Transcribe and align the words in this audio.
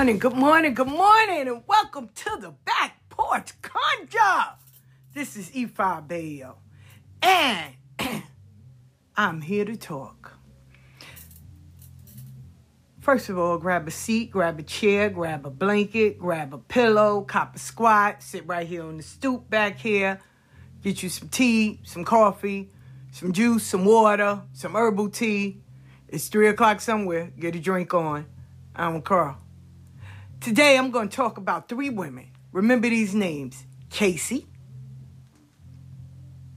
morning, 0.00 0.18
good 0.18 0.32
morning, 0.32 0.72
good 0.72 0.86
morning, 0.86 1.46
and 1.46 1.62
welcome 1.66 2.08
to 2.14 2.34
the 2.40 2.50
Back 2.64 3.06
Porch 3.10 3.52
Conjure. 3.60 4.54
This 5.12 5.36
is 5.36 5.50
Ifa 5.50 6.08
Bayo, 6.08 6.56
and 7.20 7.74
I'm 9.18 9.42
here 9.42 9.66
to 9.66 9.76
talk. 9.76 10.38
First 13.00 13.28
of 13.28 13.36
all, 13.36 13.58
grab 13.58 13.86
a 13.88 13.90
seat, 13.90 14.30
grab 14.30 14.58
a 14.58 14.62
chair, 14.62 15.10
grab 15.10 15.44
a 15.44 15.50
blanket, 15.50 16.18
grab 16.18 16.54
a 16.54 16.58
pillow, 16.58 17.20
cop 17.20 17.56
a 17.56 17.58
squat, 17.58 18.22
sit 18.22 18.46
right 18.46 18.66
here 18.66 18.84
on 18.84 18.96
the 18.96 19.02
stoop 19.02 19.50
back 19.50 19.78
here, 19.78 20.18
get 20.82 21.02
you 21.02 21.10
some 21.10 21.28
tea, 21.28 21.78
some 21.82 22.06
coffee, 22.06 22.70
some 23.12 23.34
juice, 23.34 23.66
some 23.66 23.84
water, 23.84 24.40
some 24.54 24.72
herbal 24.72 25.10
tea. 25.10 25.60
It's 26.08 26.28
three 26.28 26.48
o'clock 26.48 26.80
somewhere. 26.80 27.34
Get 27.38 27.54
a 27.54 27.60
drink 27.60 27.92
on. 27.92 28.24
I'm 28.74 29.02
Carl. 29.02 29.36
Today 30.40 30.78
I'm 30.78 30.90
going 30.90 31.10
to 31.10 31.16
talk 31.16 31.36
about 31.36 31.68
three 31.68 31.90
women. 31.90 32.30
Remember 32.50 32.88
these 32.88 33.14
names 33.14 33.66
Casey, 33.90 34.46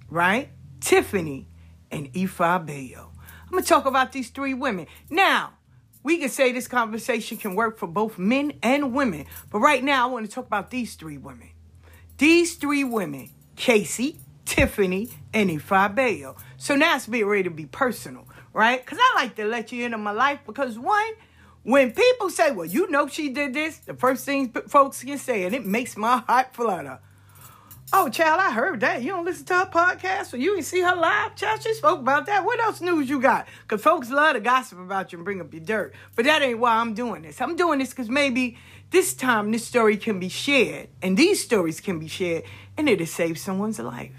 right? 0.09 0.49
Tiffany, 0.79 1.49
and 1.91 2.11
Ifa 2.13 2.65
Bayo. 2.65 3.11
I'm 3.43 3.51
going 3.51 3.63
to 3.63 3.67
talk 3.67 3.85
about 3.85 4.13
these 4.13 4.29
three 4.29 4.53
women. 4.53 4.87
Now, 5.09 5.53
we 6.01 6.17
can 6.17 6.29
say 6.29 6.53
this 6.53 6.67
conversation 6.67 7.37
can 7.37 7.55
work 7.55 7.77
for 7.77 7.87
both 7.87 8.17
men 8.17 8.53
and 8.63 8.93
women, 8.93 9.25
but 9.49 9.59
right 9.59 9.83
now 9.83 10.07
I 10.07 10.11
want 10.11 10.25
to 10.25 10.31
talk 10.31 10.47
about 10.47 10.69
these 10.69 10.95
three 10.95 11.17
women. 11.17 11.49
These 12.17 12.55
three 12.55 12.85
women 12.85 13.31
Casey, 13.57 14.19
Tiffany, 14.45 15.09
and 15.33 15.49
Ifa 15.49 15.93
Bayo. 15.93 16.37
So 16.55 16.75
now 16.75 16.95
it's 16.95 17.07
being 17.07 17.25
ready 17.25 17.43
to 17.43 17.49
be 17.49 17.65
personal, 17.65 18.27
right? 18.53 18.83
Because 18.83 18.99
I 19.01 19.15
like 19.15 19.35
to 19.35 19.45
let 19.45 19.73
you 19.73 19.83
into 19.85 19.97
my 19.97 20.11
life 20.11 20.39
because 20.45 20.79
one, 20.79 21.13
when 21.63 21.91
people 21.91 22.29
say, 22.29 22.51
well, 22.51 22.65
you 22.65 22.89
know 22.91 23.07
she 23.07 23.29
did 23.29 23.53
this, 23.53 23.77
the 23.79 23.93
first 23.93 24.25
thing 24.25 24.51
folks 24.67 25.03
can 25.03 25.17
say, 25.17 25.43
and 25.43 25.55
it 25.55 25.65
makes 25.65 25.97
my 25.97 26.17
heart 26.17 26.53
flutter. 26.53 26.99
Oh, 27.95 28.09
child, 28.09 28.41
I 28.41 28.51
heard 28.51 28.79
that. 28.79 29.03
You 29.03 29.09
don't 29.09 29.23
listen 29.23 29.45
to 29.45 29.53
her 29.53 29.65
podcast, 29.67 30.33
or 30.33 30.37
you 30.37 30.55
didn't 30.55 30.65
see 30.65 30.81
her 30.81 30.95
live. 30.95 31.35
Child, 31.35 31.61
she 31.61 31.73
spoke 31.75 31.99
about 31.99 32.25
that. 32.25 32.43
What 32.43 32.59
else 32.59 32.81
news 32.81 33.07
you 33.07 33.21
got? 33.21 33.47
Because 33.61 33.83
folks 33.83 34.09
love 34.09 34.33
to 34.33 34.39
gossip 34.39 34.79
about 34.79 35.11
you 35.11 35.19
and 35.19 35.25
bring 35.25 35.39
up 35.39 35.53
your 35.53 35.63
dirt. 35.63 35.93
But 36.15 36.25
that 36.25 36.41
ain't 36.41 36.57
why 36.57 36.77
I'm 36.77 36.95
doing 36.95 37.21
this. 37.21 37.39
I'm 37.39 37.55
doing 37.55 37.77
this 37.77 37.91
because 37.91 38.09
maybe 38.09 38.57
this 38.89 39.13
time 39.13 39.51
this 39.51 39.67
story 39.67 39.97
can 39.97 40.19
be 40.19 40.29
shared, 40.29 40.89
and 41.03 41.15
these 41.15 41.43
stories 41.43 41.79
can 41.79 41.99
be 41.99 42.07
shared, 42.07 42.43
and 42.77 42.89
it'll 42.89 43.05
save 43.05 43.37
someone's 43.37 43.77
life. 43.79 44.11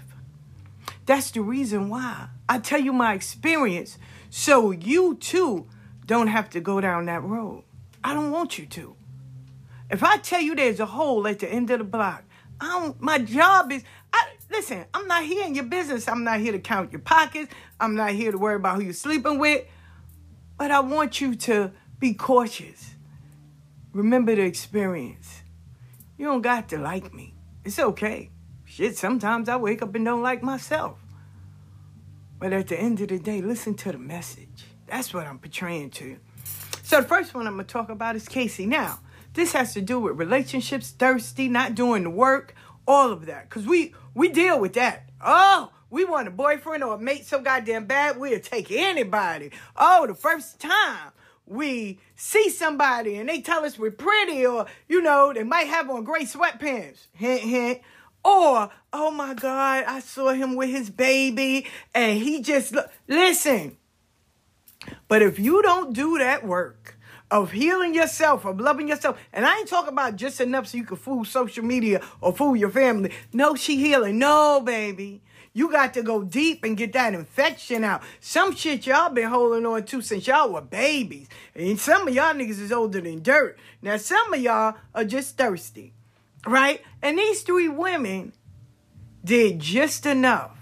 That's 1.05 1.31
the 1.31 1.41
reason 1.41 1.89
why 1.89 2.29
I 2.47 2.59
tell 2.59 2.79
you 2.79 2.93
my 2.93 3.13
experience 3.13 3.97
so 4.29 4.71
you 4.71 5.15
too 5.15 5.67
don't 6.05 6.27
have 6.27 6.49
to 6.51 6.59
go 6.59 6.79
down 6.79 7.05
that 7.05 7.23
road. 7.23 7.63
I 8.03 8.13
don't 8.13 8.31
want 8.31 8.57
you 8.57 8.65
to. 8.67 8.95
If 9.89 10.03
I 10.03 10.17
tell 10.17 10.41
you 10.41 10.55
there's 10.55 10.79
a 10.79 10.85
hole 10.85 11.27
at 11.27 11.39
the 11.39 11.49
end 11.51 11.69
of 11.71 11.79
the 11.79 11.85
block, 11.85 12.23
I 12.59 12.67
don't, 12.67 13.01
my 13.01 13.17
job 13.19 13.71
is, 13.71 13.83
I, 14.13 14.27
listen, 14.49 14.85
I'm 14.93 15.07
not 15.07 15.23
here 15.23 15.45
in 15.45 15.55
your 15.55 15.65
business. 15.65 16.07
I'm 16.07 16.23
not 16.23 16.39
here 16.39 16.51
to 16.51 16.59
count 16.59 16.91
your 16.91 17.01
pockets. 17.01 17.53
I'm 17.79 17.95
not 17.95 18.11
here 18.11 18.31
to 18.31 18.37
worry 18.37 18.55
about 18.55 18.77
who 18.77 18.83
you're 18.83 18.93
sleeping 18.93 19.39
with. 19.39 19.65
But 20.57 20.71
I 20.71 20.79
want 20.79 21.19
you 21.19 21.35
to 21.35 21.71
be 21.99 22.13
cautious. 22.13 22.91
Remember 23.93 24.35
the 24.35 24.43
experience. 24.43 25.41
You 26.17 26.27
don't 26.27 26.41
got 26.41 26.69
to 26.69 26.77
like 26.77 27.13
me. 27.13 27.33
It's 27.63 27.79
okay. 27.79 28.29
Shit, 28.65 28.97
sometimes 28.97 29.49
I 29.49 29.57
wake 29.57 29.81
up 29.81 29.95
and 29.95 30.05
don't 30.05 30.21
like 30.21 30.43
myself. 30.43 30.99
But 32.39 32.53
at 32.53 32.67
the 32.67 32.79
end 32.79 33.01
of 33.01 33.09
the 33.09 33.19
day, 33.19 33.41
listen 33.41 33.73
to 33.75 33.91
the 33.91 33.97
message. 33.97 34.64
That's 34.87 35.13
what 35.13 35.27
I'm 35.27 35.39
portraying 35.39 35.89
to 35.91 36.05
you. 36.05 36.19
So 36.83 37.01
the 37.01 37.07
first 37.07 37.33
one 37.33 37.47
I'm 37.47 37.53
gonna 37.53 37.63
talk 37.63 37.89
about 37.89 38.15
is 38.15 38.27
Casey. 38.27 38.65
Now, 38.65 38.99
this 39.33 39.53
has 39.53 39.73
to 39.73 39.81
do 39.81 39.99
with 39.99 40.17
relationships, 40.17 40.91
thirsty, 40.91 41.49
not 41.49 41.75
doing 41.75 42.03
the 42.03 42.09
work, 42.09 42.55
all 42.87 43.11
of 43.11 43.25
that. 43.25 43.49
Cause 43.49 43.65
we 43.65 43.93
we 44.13 44.29
deal 44.29 44.59
with 44.59 44.73
that. 44.73 45.09
Oh, 45.19 45.71
we 45.89 46.05
want 46.05 46.27
a 46.27 46.31
boyfriend 46.31 46.83
or 46.83 46.95
a 46.95 46.99
mate 46.99 47.25
so 47.25 47.39
goddamn 47.41 47.85
bad, 47.85 48.17
we'll 48.17 48.39
take 48.39 48.71
anybody. 48.71 49.51
Oh, 49.75 50.05
the 50.07 50.13
first 50.13 50.59
time 50.59 51.11
we 51.45 51.99
see 52.15 52.49
somebody 52.49 53.15
and 53.15 53.29
they 53.29 53.41
tell 53.41 53.65
us 53.65 53.77
we're 53.77 53.91
pretty, 53.91 54.45
or 54.45 54.65
you 54.87 55.01
know, 55.01 55.33
they 55.33 55.43
might 55.43 55.67
have 55.67 55.89
on 55.89 56.03
gray 56.03 56.23
sweatpants. 56.23 57.07
Hint, 57.13 57.41
hint. 57.41 57.81
Or, 58.23 58.71
oh 58.91 59.11
my 59.11 59.35
God, 59.35 59.83
I 59.85 59.99
saw 59.99 60.33
him 60.33 60.55
with 60.55 60.69
his 60.69 60.89
baby 60.89 61.67
and 61.93 62.17
he 62.17 62.41
just 62.41 62.71
look. 62.73 62.89
Listen, 63.07 63.77
but 65.07 65.21
if 65.21 65.39
you 65.39 65.61
don't 65.61 65.93
do 65.93 66.17
that 66.17 66.45
work 66.45 66.97
of 67.31 67.51
healing 67.51 67.93
yourself, 67.93 68.45
of 68.45 68.59
loving 68.59 68.87
yourself, 68.87 69.19
and 69.33 69.45
I 69.45 69.59
ain't 69.59 69.67
talking 69.67 69.93
about 69.93 70.15
just 70.15 70.39
enough 70.39 70.67
so 70.67 70.77
you 70.77 70.83
can 70.83 70.97
fool 70.97 71.25
social 71.25 71.63
media 71.63 72.01
or 72.21 72.33
fool 72.33 72.55
your 72.55 72.69
family. 72.69 73.11
No, 73.33 73.55
she 73.55 73.77
healing. 73.77 74.19
No, 74.19 74.61
baby. 74.61 75.21
You 75.53 75.71
got 75.71 75.93
to 75.93 76.03
go 76.03 76.21
deep 76.21 76.65
and 76.65 76.75
get 76.75 76.91
that 76.93 77.13
infection 77.13 77.85
out. 77.85 78.03
Some 78.19 78.53
shit 78.53 78.85
y'all 78.85 79.09
been 79.09 79.29
holding 79.29 79.65
on 79.65 79.85
to 79.85 80.01
since 80.01 80.27
y'all 80.27 80.51
were 80.51 80.59
babies. 80.59 81.29
And 81.55 81.79
some 81.79 82.07
of 82.07 82.13
y'all 82.13 82.33
niggas 82.33 82.59
is 82.59 82.73
older 82.73 82.99
than 82.99 83.23
dirt. 83.23 83.57
Now, 83.81 83.95
some 83.95 84.33
of 84.33 84.41
y'all 84.41 84.75
are 84.93 85.05
just 85.05 85.37
thirsty, 85.37 85.93
right? 86.45 86.81
And 87.01 87.17
these 87.17 87.41
three 87.41 87.69
women 87.69 88.33
did 89.23 89.59
just 89.59 90.05
enough, 90.05 90.57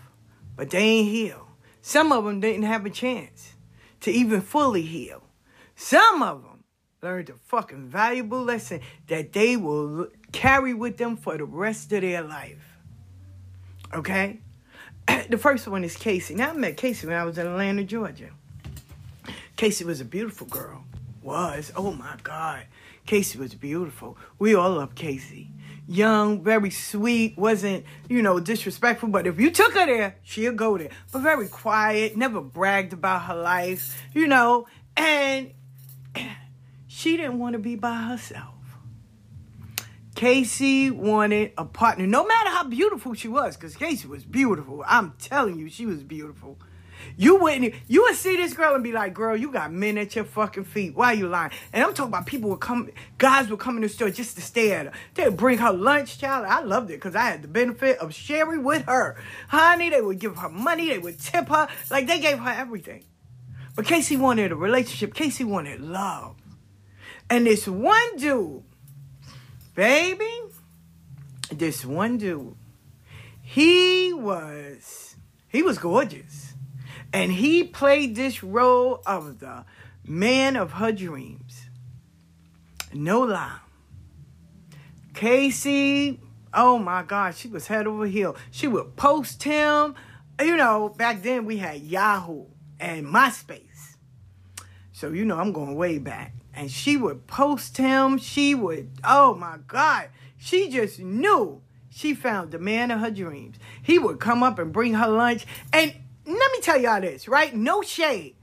but 0.55 0.69
they 0.69 0.79
ain't 0.79 1.09
healed. 1.09 1.47
Some 1.81 2.11
of 2.11 2.23
them 2.23 2.39
didn't 2.39 2.63
have 2.63 2.85
a 2.85 2.91
chance 2.91 3.52
to 4.03 4.11
even 4.11 4.41
fully 4.41 4.81
heal. 4.81 5.23
Some 5.75 6.21
of 6.21 6.43
them 6.43 6.63
learned 7.01 7.29
a 7.29 7.33
fucking 7.33 7.87
valuable 7.87 8.43
lesson 8.43 8.81
that 9.07 9.31
they 9.31 9.55
will 9.57 10.07
carry 10.33 10.73
with 10.73 10.97
them 10.97 11.15
for 11.15 11.37
the 11.37 11.45
rest 11.45 11.91
of 11.93 12.01
their 12.01 12.21
life. 12.21 12.77
Okay? 13.93 14.39
the 15.29 15.37
first 15.37 15.67
one 15.67 15.85
is 15.85 15.95
Casey. 15.95 16.35
Now, 16.35 16.49
I 16.49 16.53
met 16.53 16.75
Casey 16.75 17.07
when 17.07 17.15
I 17.15 17.23
was 17.23 17.37
in 17.37 17.47
Atlanta, 17.47 17.85
Georgia. 17.85 18.29
Casey 19.55 19.85
was 19.85 20.01
a 20.01 20.05
beautiful 20.05 20.47
girl. 20.47 20.83
Was. 21.21 21.71
Oh 21.77 21.93
my 21.93 22.17
God. 22.23 22.63
Casey 23.05 23.37
was 23.37 23.53
beautiful. 23.53 24.17
We 24.37 24.53
all 24.55 24.71
love 24.71 24.95
Casey. 24.95 25.49
Young, 25.87 26.41
very 26.43 26.69
sweet, 26.69 27.37
wasn't, 27.37 27.85
you 28.07 28.21
know, 28.21 28.39
disrespectful, 28.39 29.09
but 29.09 29.27
if 29.27 29.39
you 29.39 29.51
took 29.51 29.73
her 29.73 29.85
there, 29.85 30.15
she'll 30.23 30.53
go 30.53 30.77
there. 30.77 30.89
But 31.11 31.19
very 31.19 31.47
quiet, 31.49 32.15
never 32.15 32.39
bragged 32.39 32.93
about 32.93 33.23
her 33.23 33.35
life, 33.35 34.01
you 34.13 34.27
know, 34.27 34.67
and 34.95 35.51
she 36.87 37.17
didn't 37.17 37.39
want 37.39 37.53
to 37.53 37.59
be 37.59 37.75
by 37.75 37.95
herself. 37.95 38.53
Casey 40.15 40.89
wanted 40.89 41.51
a 41.57 41.65
partner, 41.65 42.07
no 42.07 42.25
matter 42.25 42.49
how 42.49 42.63
beautiful 42.63 43.13
she 43.13 43.27
was, 43.27 43.57
because 43.57 43.75
Casey 43.75 44.07
was 44.07 44.23
beautiful. 44.23 44.83
I'm 44.87 45.13
telling 45.19 45.59
you, 45.59 45.69
she 45.69 45.85
was 45.85 46.03
beautiful. 46.03 46.59
You 47.17 47.37
wouldn't, 47.37 47.73
you 47.87 48.03
would 48.03 48.15
see 48.15 48.35
this 48.35 48.53
girl 48.53 48.75
and 48.75 48.83
be 48.83 48.91
like, 48.91 49.13
girl, 49.13 49.35
you 49.35 49.51
got 49.51 49.71
men 49.71 49.97
at 49.97 50.15
your 50.15 50.25
fucking 50.25 50.65
feet. 50.65 50.95
Why 50.95 51.13
you 51.13 51.27
lying? 51.27 51.51
And 51.71 51.83
I'm 51.83 51.93
talking 51.93 52.09
about 52.09 52.25
people 52.25 52.49
would 52.51 52.59
come, 52.59 52.89
guys 53.17 53.49
would 53.49 53.59
come 53.59 53.75
in 53.75 53.81
the 53.81 53.89
store 53.89 54.09
just 54.09 54.35
to 54.35 54.41
stare 54.41 54.79
at 54.79 54.85
her. 54.87 54.91
They'd 55.13 55.37
bring 55.37 55.59
her 55.59 55.73
lunch, 55.73 56.17
child. 56.17 56.45
I 56.47 56.61
loved 56.61 56.89
it 56.89 56.95
because 56.95 57.15
I 57.15 57.25
had 57.25 57.41
the 57.41 57.47
benefit 57.47 57.97
of 57.99 58.13
sharing 58.13 58.63
with 58.63 58.85
her. 58.85 59.15
Honey, 59.47 59.89
they 59.89 60.01
would 60.01 60.19
give 60.19 60.37
her 60.37 60.49
money. 60.49 60.89
They 60.89 60.99
would 60.99 61.19
tip 61.19 61.49
her. 61.49 61.67
Like 61.89 62.07
they 62.07 62.19
gave 62.19 62.39
her 62.39 62.51
everything. 62.51 63.03
But 63.75 63.85
Casey 63.85 64.17
wanted 64.17 64.51
a 64.51 64.55
relationship. 64.55 65.13
Casey 65.13 65.43
wanted 65.43 65.81
love. 65.81 66.35
And 67.29 67.47
this 67.47 67.67
one 67.67 68.17
dude, 68.17 68.63
baby, 69.75 70.29
this 71.51 71.85
one 71.85 72.17
dude, 72.17 72.55
he 73.41 74.13
was 74.13 75.15
he 75.47 75.63
was 75.63 75.77
gorgeous. 75.77 76.42
And 77.13 77.31
he 77.31 77.63
played 77.63 78.15
this 78.15 78.43
role 78.43 79.03
of 79.05 79.39
the 79.39 79.65
man 80.03 80.55
of 80.55 80.73
her 80.73 80.91
dreams. 80.91 81.67
No 82.91 83.21
lie. 83.21 83.59
Casey, 85.13 86.19
oh 86.53 86.79
my 86.79 87.03
God, 87.03 87.35
she 87.35 87.47
was 87.47 87.67
head 87.67 87.85
over 87.85 88.07
heel. 88.07 88.35
She 88.49 88.67
would 88.67 88.95
post 88.95 89.43
him. 89.43 89.93
You 90.41 90.57
know, 90.57 90.89
back 90.89 91.21
then 91.21 91.45
we 91.45 91.57
had 91.57 91.81
Yahoo 91.81 92.45
and 92.79 93.05
MySpace. 93.05 93.95
So, 94.91 95.09
you 95.09 95.23
know, 95.23 95.37
I'm 95.37 95.53
going 95.53 95.75
way 95.75 95.99
back. 95.99 96.33
And 96.55 96.69
she 96.69 96.97
would 96.97 97.27
post 97.27 97.77
him. 97.77 98.17
She 98.17 98.55
would, 98.55 98.91
oh 99.03 99.35
my 99.35 99.57
God, 99.67 100.09
she 100.37 100.69
just 100.69 100.99
knew 100.99 101.61
she 101.89 102.15
found 102.15 102.51
the 102.51 102.59
man 102.59 102.89
of 102.89 102.99
her 102.99 103.11
dreams. 103.11 103.57
He 103.83 103.99
would 103.99 104.19
come 104.19 104.41
up 104.41 104.57
and 104.57 104.73
bring 104.73 104.95
her 104.95 105.07
lunch. 105.07 105.45
And 105.71 105.93
let 106.25 106.51
me 106.51 106.61
tell 106.61 106.79
y'all 106.79 107.01
this, 107.01 107.27
right? 107.27 107.53
No 107.53 107.81
shade. 107.81 108.35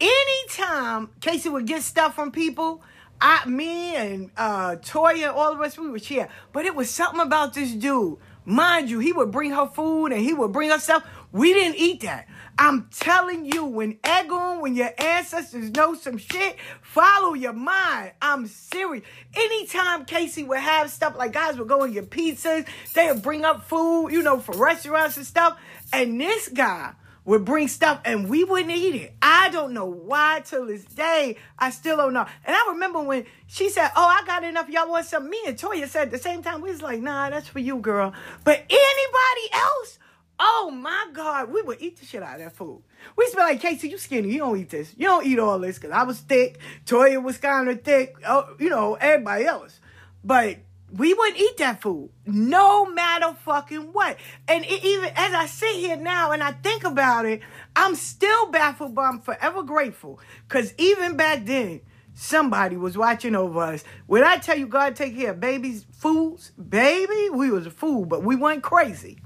Anytime 0.00 1.10
Casey 1.20 1.48
would 1.48 1.66
get 1.66 1.82
stuff 1.82 2.14
from 2.14 2.30
people, 2.30 2.82
I, 3.20 3.48
me 3.48 3.96
and 3.96 4.30
uh, 4.36 4.76
Toya, 4.76 5.34
all 5.34 5.52
of 5.52 5.60
us, 5.60 5.76
we 5.76 5.90
would 5.90 6.04
share. 6.04 6.28
But 6.52 6.66
it 6.66 6.74
was 6.74 6.88
something 6.88 7.20
about 7.20 7.54
this 7.54 7.72
dude. 7.72 8.18
Mind 8.44 8.88
you, 8.88 9.00
he 9.00 9.12
would 9.12 9.30
bring 9.30 9.50
her 9.50 9.66
food 9.66 10.06
and 10.06 10.22
he 10.22 10.32
would 10.32 10.52
bring 10.52 10.70
her 10.70 10.78
stuff. 10.78 11.06
We 11.32 11.52
didn't 11.52 11.76
eat 11.76 12.00
that. 12.00 12.26
I'm 12.58 12.88
telling 12.90 13.44
you, 13.44 13.64
when 13.64 13.94
Egun, 13.98 14.62
when 14.62 14.74
your 14.74 14.90
ancestors 14.98 15.70
know 15.70 15.94
some 15.94 16.16
shit, 16.16 16.56
follow 16.80 17.34
your 17.34 17.52
mind. 17.52 18.12
I'm 18.22 18.46
serious. 18.46 19.04
Anytime 19.34 20.06
Casey 20.06 20.44
would 20.44 20.58
have 20.60 20.90
stuff 20.90 21.14
like 21.16 21.32
guys 21.32 21.58
would 21.58 21.68
go 21.68 21.82
and 21.82 21.92
get 21.92 22.10
pizzas, 22.10 22.66
they 22.94 23.12
would 23.12 23.22
bring 23.22 23.44
up 23.44 23.68
food, 23.68 24.08
you 24.08 24.22
know, 24.22 24.40
for 24.40 24.56
restaurants 24.56 25.18
and 25.18 25.26
stuff. 25.26 25.58
And 25.92 26.20
this 26.20 26.48
guy 26.48 26.94
would 27.28 27.44
bring 27.44 27.68
stuff 27.68 28.00
and 28.06 28.30
we 28.30 28.42
wouldn't 28.42 28.70
eat 28.70 28.94
it. 28.94 29.14
I 29.20 29.50
don't 29.50 29.74
know 29.74 29.84
why 29.84 30.40
till 30.46 30.64
this 30.64 30.82
day. 30.82 31.36
I 31.58 31.68
still 31.68 31.98
don't 31.98 32.14
know. 32.14 32.24
And 32.46 32.56
I 32.56 32.68
remember 32.70 33.02
when 33.02 33.26
she 33.46 33.68
said, 33.68 33.90
Oh, 33.94 34.06
I 34.06 34.26
got 34.26 34.44
enough. 34.44 34.70
Y'all 34.70 34.88
want 34.88 35.04
some? 35.04 35.28
Me 35.28 35.38
and 35.46 35.54
Toya 35.54 35.86
said 35.86 36.04
at 36.04 36.10
the 36.10 36.18
same 36.18 36.42
time, 36.42 36.62
we 36.62 36.70
was 36.70 36.80
like, 36.80 37.02
nah, 37.02 37.28
that's 37.28 37.46
for 37.46 37.58
you, 37.58 37.80
girl. 37.80 38.14
But 38.44 38.60
anybody 38.60 39.52
else? 39.52 39.98
Oh 40.40 40.70
my 40.74 41.08
God, 41.12 41.52
we 41.52 41.60
would 41.60 41.82
eat 41.82 41.98
the 41.98 42.06
shit 42.06 42.22
out 42.22 42.36
of 42.36 42.40
that 42.40 42.56
food. 42.56 42.82
We 43.14 43.24
used 43.24 43.34
to 43.34 43.36
be 43.36 43.42
like, 43.42 43.60
Casey, 43.60 43.90
you 43.90 43.98
skinny. 43.98 44.30
You 44.30 44.38
don't 44.38 44.58
eat 44.58 44.70
this. 44.70 44.94
You 44.96 45.08
don't 45.08 45.26
eat 45.26 45.38
all 45.38 45.58
this. 45.58 45.78
Cause 45.78 45.90
I 45.90 46.04
was 46.04 46.20
thick. 46.20 46.58
Toya 46.86 47.22
was 47.22 47.36
kind 47.36 47.68
of 47.68 47.82
thick. 47.82 48.16
Oh, 48.26 48.56
you 48.58 48.70
know, 48.70 48.94
everybody 48.94 49.44
else. 49.44 49.80
But 50.24 50.56
we 50.90 51.12
wouldn't 51.12 51.38
eat 51.38 51.58
that 51.58 51.82
food 51.82 52.10
no 52.24 52.86
matter 52.86 53.34
fucking 53.44 53.92
what. 53.92 54.16
And 54.46 54.64
it, 54.64 54.84
even 54.84 55.10
as 55.14 55.34
I 55.34 55.46
sit 55.46 55.76
here 55.76 55.96
now 55.96 56.32
and 56.32 56.42
I 56.42 56.52
think 56.52 56.84
about 56.84 57.26
it, 57.26 57.40
I'm 57.76 57.94
still 57.94 58.50
baffled, 58.50 58.94
but 58.94 59.02
I'm 59.02 59.20
forever 59.20 59.62
grateful. 59.62 60.20
Because 60.46 60.72
even 60.78 61.16
back 61.16 61.44
then, 61.44 61.82
somebody 62.14 62.76
was 62.76 62.96
watching 62.96 63.34
over 63.34 63.60
us. 63.60 63.84
When 64.06 64.24
I 64.24 64.38
tell 64.38 64.58
you 64.58 64.66
God 64.66 64.96
take 64.96 65.16
care 65.16 65.32
of 65.32 65.40
babies, 65.40 65.86
fools, 65.92 66.52
baby, 66.52 67.30
we 67.30 67.50
was 67.50 67.66
a 67.66 67.70
fool, 67.70 68.06
but 68.06 68.22
we 68.22 68.34
weren't 68.34 68.62
crazy. 68.62 69.18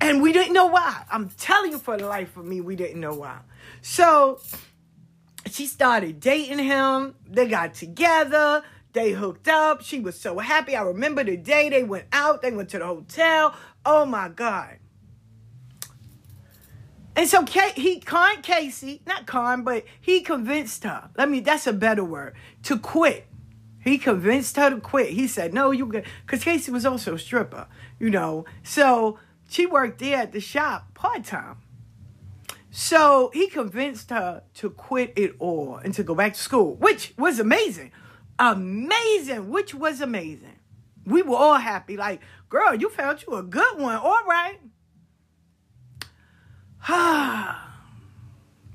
And 0.00 0.20
we 0.20 0.32
didn't 0.32 0.52
know 0.52 0.66
why. 0.66 1.04
I'm 1.10 1.28
telling 1.30 1.70
you 1.70 1.78
for 1.78 1.96
the 1.96 2.06
life 2.06 2.36
of 2.36 2.44
me, 2.44 2.60
we 2.60 2.74
didn't 2.74 3.00
know 3.00 3.14
why. 3.14 3.38
So 3.82 4.40
she 5.48 5.66
started 5.66 6.18
dating 6.18 6.58
him. 6.58 7.14
They 7.28 7.46
got 7.46 7.74
together. 7.74 8.64
They 8.92 9.12
hooked 9.12 9.48
up. 9.48 9.82
She 9.82 10.00
was 10.00 10.18
so 10.18 10.38
happy. 10.38 10.76
I 10.76 10.82
remember 10.82 11.24
the 11.24 11.36
day 11.36 11.68
they 11.68 11.82
went 11.82 12.06
out. 12.12 12.42
They 12.42 12.50
went 12.50 12.68
to 12.70 12.78
the 12.78 12.86
hotel. 12.86 13.54
Oh 13.84 14.04
my 14.04 14.28
God. 14.28 14.78
And 17.14 17.28
so 17.28 17.44
Kay, 17.44 17.72
he 17.74 18.00
conned 18.00 18.42
Casey, 18.42 19.02
not 19.06 19.26
con, 19.26 19.64
but 19.64 19.84
he 20.00 20.22
convinced 20.22 20.84
her. 20.84 21.10
Let 21.16 21.28
me, 21.28 21.40
that's 21.40 21.66
a 21.66 21.72
better 21.72 22.04
word, 22.04 22.34
to 22.64 22.78
quit. 22.78 23.26
He 23.80 23.98
convinced 23.98 24.56
her 24.56 24.70
to 24.70 24.80
quit. 24.80 25.10
He 25.10 25.26
said, 25.26 25.52
no, 25.52 25.72
you 25.72 25.86
good. 25.86 26.06
Because 26.24 26.44
Casey 26.44 26.70
was 26.70 26.86
also 26.86 27.14
a 27.14 27.18
stripper, 27.18 27.66
you 27.98 28.10
know. 28.10 28.44
So 28.62 29.18
she 29.48 29.66
worked 29.66 29.98
there 29.98 30.18
at 30.18 30.32
the 30.32 30.40
shop 30.40 30.94
part 30.94 31.24
time. 31.24 31.58
So 32.70 33.30
he 33.34 33.48
convinced 33.48 34.08
her 34.08 34.44
to 34.54 34.70
quit 34.70 35.12
it 35.16 35.34
all 35.38 35.76
and 35.76 35.92
to 35.94 36.02
go 36.02 36.14
back 36.14 36.32
to 36.34 36.40
school, 36.40 36.76
which 36.76 37.12
was 37.18 37.38
amazing. 37.38 37.92
Amazing, 38.42 39.50
which 39.50 39.72
was 39.72 40.00
amazing. 40.00 40.58
We 41.06 41.22
were 41.22 41.36
all 41.36 41.58
happy. 41.58 41.96
Like, 41.96 42.20
girl, 42.48 42.74
you 42.74 42.88
found 42.88 43.22
you 43.22 43.36
a 43.36 43.42
good 43.44 43.78
one. 43.78 43.94
All 43.94 44.24
right. 44.26 44.58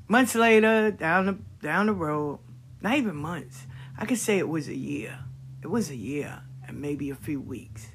months 0.07 0.35
later, 0.35 0.91
down 0.91 1.25
the 1.25 1.37
down 1.61 1.87
the 1.87 1.93
road, 1.93 2.39
not 2.81 2.95
even 2.95 3.17
months. 3.17 3.67
I 3.97 4.05
could 4.05 4.19
say 4.19 4.37
it 4.37 4.47
was 4.47 4.69
a 4.69 4.75
year. 4.75 5.19
It 5.61 5.67
was 5.67 5.89
a 5.89 5.97
year 5.97 6.43
and 6.65 6.79
maybe 6.79 7.09
a 7.09 7.15
few 7.15 7.41
weeks. 7.41 7.87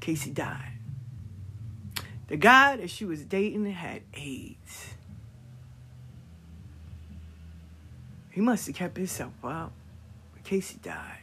Casey 0.00 0.30
died. 0.30 0.74
The 2.28 2.36
guy 2.36 2.76
that 2.76 2.90
she 2.90 3.06
was 3.06 3.24
dating 3.24 3.64
had 3.64 4.02
AIDS. 4.12 4.88
He 8.30 8.42
must 8.42 8.66
have 8.66 8.76
kept 8.76 8.98
himself 8.98 9.32
up. 9.42 9.72
Casey 10.50 10.80
died. 10.82 11.20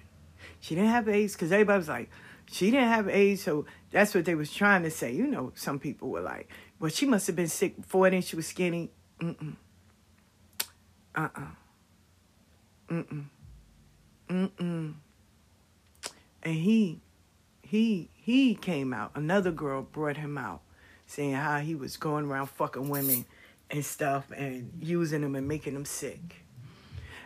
She 0.62 0.74
didn't 0.74 0.92
have 0.92 1.10
AIDS 1.10 1.34
because 1.34 1.52
everybody 1.52 1.80
was 1.80 1.90
like, 1.90 2.10
she 2.50 2.72
didn't 2.72 2.88
have 2.88 3.10
AIDS, 3.10 3.44
so 3.44 3.66
that's 3.92 4.16
what 4.16 4.24
they 4.24 4.36
was 4.36 4.54
trying 4.54 4.84
to 4.84 4.90
say. 4.90 5.12
You 5.12 5.28
know, 5.28 5.52
some 5.54 5.80
people 5.80 6.08
were 6.08 6.22
like, 6.22 6.50
well, 6.80 6.90
she 6.90 7.06
must 7.06 7.28
have 7.28 7.36
been 7.36 7.50
sick 7.50 7.76
before 7.76 8.10
then. 8.10 8.22
She 8.22 8.38
was 8.38 8.48
skinny. 8.48 8.90
Mm-mm. 9.20 9.58
Uh-uh. 11.14 11.42
Mm-mm. 12.90 13.26
Mm-mm. 14.30 14.94
And 16.44 16.56
he, 16.56 17.02
he, 17.62 18.10
he 18.16 18.56
came 18.56 18.94
out. 18.94 19.12
Another 19.14 19.52
girl 19.52 19.82
brought 19.82 20.16
him 20.16 20.38
out, 20.38 20.62
saying 21.06 21.34
how 21.34 21.60
he 21.60 21.76
was 21.76 21.98
going 21.98 22.28
around 22.28 22.48
fucking 22.48 22.88
women 22.88 23.26
and 23.70 23.84
stuff 23.84 24.32
and 24.32 24.72
using 24.80 25.20
them 25.20 25.36
and 25.36 25.50
making 25.50 25.74
them 25.74 25.84
sick. 25.84 26.47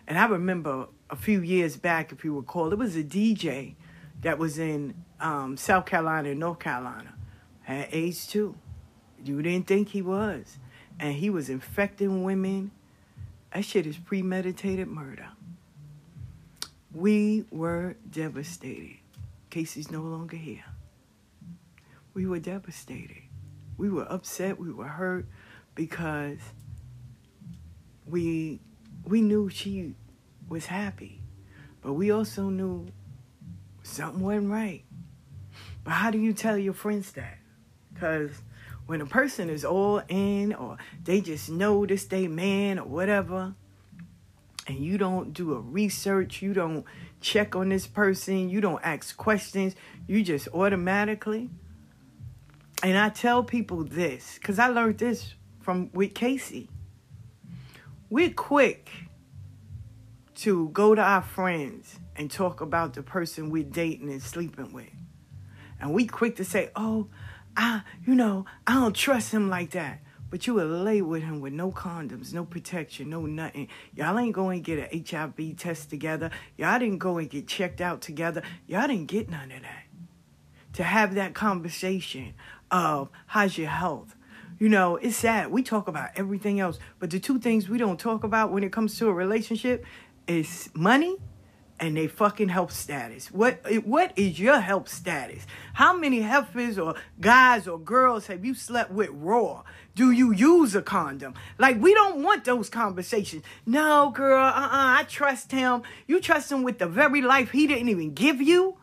And 0.08 0.18
I 0.18 0.26
remember 0.26 0.88
a 1.10 1.16
few 1.16 1.42
years 1.42 1.78
back, 1.78 2.12
if 2.12 2.24
you 2.24 2.36
recall, 2.36 2.72
it 2.72 2.78
was 2.78 2.96
a 2.96 3.04
DJ 3.04 3.76
that 4.22 4.38
was 4.38 4.58
in 4.58 4.94
um, 5.20 5.58
South 5.58 5.86
Carolina 5.86 6.34
North 6.36 6.60
Carolina, 6.60 7.14
had 7.62 7.88
AIDS 7.92 8.28
too. 8.28 8.56
You 9.24 9.42
didn't 9.42 9.68
think 9.68 9.90
he 9.90 10.02
was. 10.02 10.58
And 11.00 11.16
he 11.16 11.30
was 11.30 11.50
infecting 11.50 12.24
women. 12.24 12.72
That 13.54 13.66
shit 13.66 13.86
is 13.86 13.98
premeditated 13.98 14.88
murder. 14.88 15.30
We 16.94 17.46
were 17.52 17.96
devastated. 18.10 18.98
Casey's 19.50 19.92
no 19.92 20.02
longer 20.02 20.38
here. 20.38 20.66
We 22.14 22.26
were 22.26 22.40
devastated. 22.40 23.24
We 23.78 23.90
were 23.90 24.04
upset. 24.04 24.60
We 24.60 24.72
were 24.72 24.88
hurt 24.88 25.26
because 25.76 26.40
we 28.06 28.60
we 29.06 29.22
knew 29.22 29.50
she 29.50 29.96
was 30.48 30.66
happy, 30.66 31.22
but 31.82 31.94
we 31.94 32.12
also 32.12 32.50
knew 32.50 32.88
something 33.84 34.22
wasn't 34.22 34.52
right. 34.52 34.84
But 35.84 35.92
how 35.92 36.12
do 36.12 36.20
you 36.20 36.34
tell 36.34 36.58
your 36.58 36.74
friends 36.74 37.12
that? 37.14 37.38
Because 37.94 38.32
when 38.86 39.02
a 39.02 39.06
person 39.06 39.50
is 39.50 39.66
all 39.66 40.02
in 40.08 40.54
or 40.54 40.78
they 41.04 41.22
just 41.22 41.50
know 41.50 41.86
this 41.86 42.06
they 42.06 42.28
man 42.28 42.80
or 42.80 42.86
whatever, 42.86 43.56
and 44.68 44.78
you 44.78 44.98
don't 44.98 45.34
do 45.34 45.54
a 45.54 45.60
research, 45.60 46.42
you 46.42 46.54
don't 46.54 46.86
check 47.20 47.56
on 47.56 47.70
this 47.70 47.88
person, 47.88 48.50
you 48.50 48.62
don't 48.62 48.82
ask 48.84 49.18
questions, 49.18 49.76
you 50.08 50.24
just 50.24 50.48
automatically. 50.50 51.50
And 52.84 52.98
I 52.98 53.10
tell 53.10 53.44
people 53.44 53.84
this 53.84 54.36
because 54.36 54.60
I 54.60 54.68
learned 54.68 54.98
this 54.98 55.36
from 55.62 55.90
with 55.94 56.14
Casey. 56.14 56.70
We're 58.12 58.32
quick 58.32 58.92
to 60.36 60.68
go 60.74 60.94
to 60.94 61.02
our 61.02 61.22
friends 61.22 61.98
and 62.18 62.30
talk 62.30 62.60
about 62.60 62.94
the 62.94 63.04
person 63.04 63.50
we're 63.50 63.64
dating 63.64 64.10
and 64.10 64.22
sleeping 64.22 64.74
with. 64.74 64.90
And 65.80 65.94
we 65.94 66.08
quick 66.08 66.36
to 66.36 66.44
say, 66.44 66.72
oh, 66.76 67.08
I, 67.56 67.84
you 68.06 68.14
know, 68.14 68.46
I 68.68 68.74
don't 68.74 68.94
trust 68.94 69.32
him 69.32 69.50
like 69.50 69.72
that. 69.72 70.02
But 70.30 70.46
you 70.46 70.56
would 70.56 70.68
lay 70.68 71.02
with 71.02 71.24
him 71.24 71.40
with 71.40 71.54
no 71.54 71.72
condoms, 71.72 72.34
no 72.34 72.44
protection, 72.44 73.10
no 73.10 73.26
nothing. 73.26 73.70
Y'all 73.96 74.20
ain't 74.20 74.34
going 74.34 74.62
to 74.62 74.76
get 74.76 74.92
an 74.92 75.06
HIV 75.10 75.56
test 75.56 75.90
together. 75.90 76.32
Y'all 76.58 76.80
didn't 76.80 76.98
go 76.98 77.18
and 77.18 77.30
get 77.30 77.48
checked 77.48 77.80
out 77.80 78.02
together. 78.02 78.42
Y'all 78.68 78.90
didn't 78.90 79.08
get 79.08 79.30
none 79.30 79.54
of 79.54 79.62
that. 79.62 79.86
To 80.74 80.84
have 80.84 81.16
that 81.16 81.34
conversation 81.34 82.34
of 82.70 83.10
how's 83.28 83.58
your 83.58 83.70
health? 83.70 84.18
You 84.62 84.70
know, 84.70 84.98
it's 84.98 85.18
sad. 85.18 85.52
We 85.52 85.64
talk 85.64 85.88
about 85.88 86.12
everything 86.16 86.60
else, 86.60 86.78
but 87.00 87.10
the 87.10 87.20
two 87.20 87.40
things 87.40 87.68
we 87.68 87.80
don't 87.80 88.00
talk 88.00 88.24
about 88.24 88.52
when 88.52 88.64
it 88.64 88.72
comes 88.72 88.96
to 89.00 89.08
a 89.08 89.12
relationship 89.12 89.84
is 90.28 90.70
money 90.76 91.18
and 91.80 91.98
they 91.98 92.06
fucking 92.06 92.50
health 92.50 92.72
status. 92.72 93.32
What 93.32 93.60
what 93.84 94.14
is 94.16 94.40
your 94.40 94.60
health 94.60 94.88
status? 94.88 95.48
How 95.74 95.98
many 95.98 96.22
heifers 96.22 96.78
or 96.78 96.94
guys 97.20 97.68
or 97.68 97.80
girls 97.80 98.28
have 98.28 98.46
you 98.46 98.54
slept 98.54 98.92
with 98.92 99.10
raw? 99.12 99.64
Do 99.96 100.12
you 100.12 100.32
use 100.32 100.76
a 100.76 100.84
condom? 100.84 101.34
Like 101.58 101.82
we 101.82 101.96
don't 101.96 102.22
want 102.22 102.46
those 102.46 102.70
conversations. 102.70 103.44
No, 103.66 104.12
girl, 104.12 104.38
uh-uh, 104.38 104.70
I 105.00 105.06
trust 105.10 105.52
him. 105.52 105.82
You 106.06 106.22
trust 106.22 106.52
him 106.52 106.62
with 106.62 106.78
the 106.78 106.86
very 106.86 107.24
life 107.24 107.50
he 107.50 107.66
didn't 107.66 107.90
even 107.90 108.14
give 108.14 108.40
you? 108.40 108.78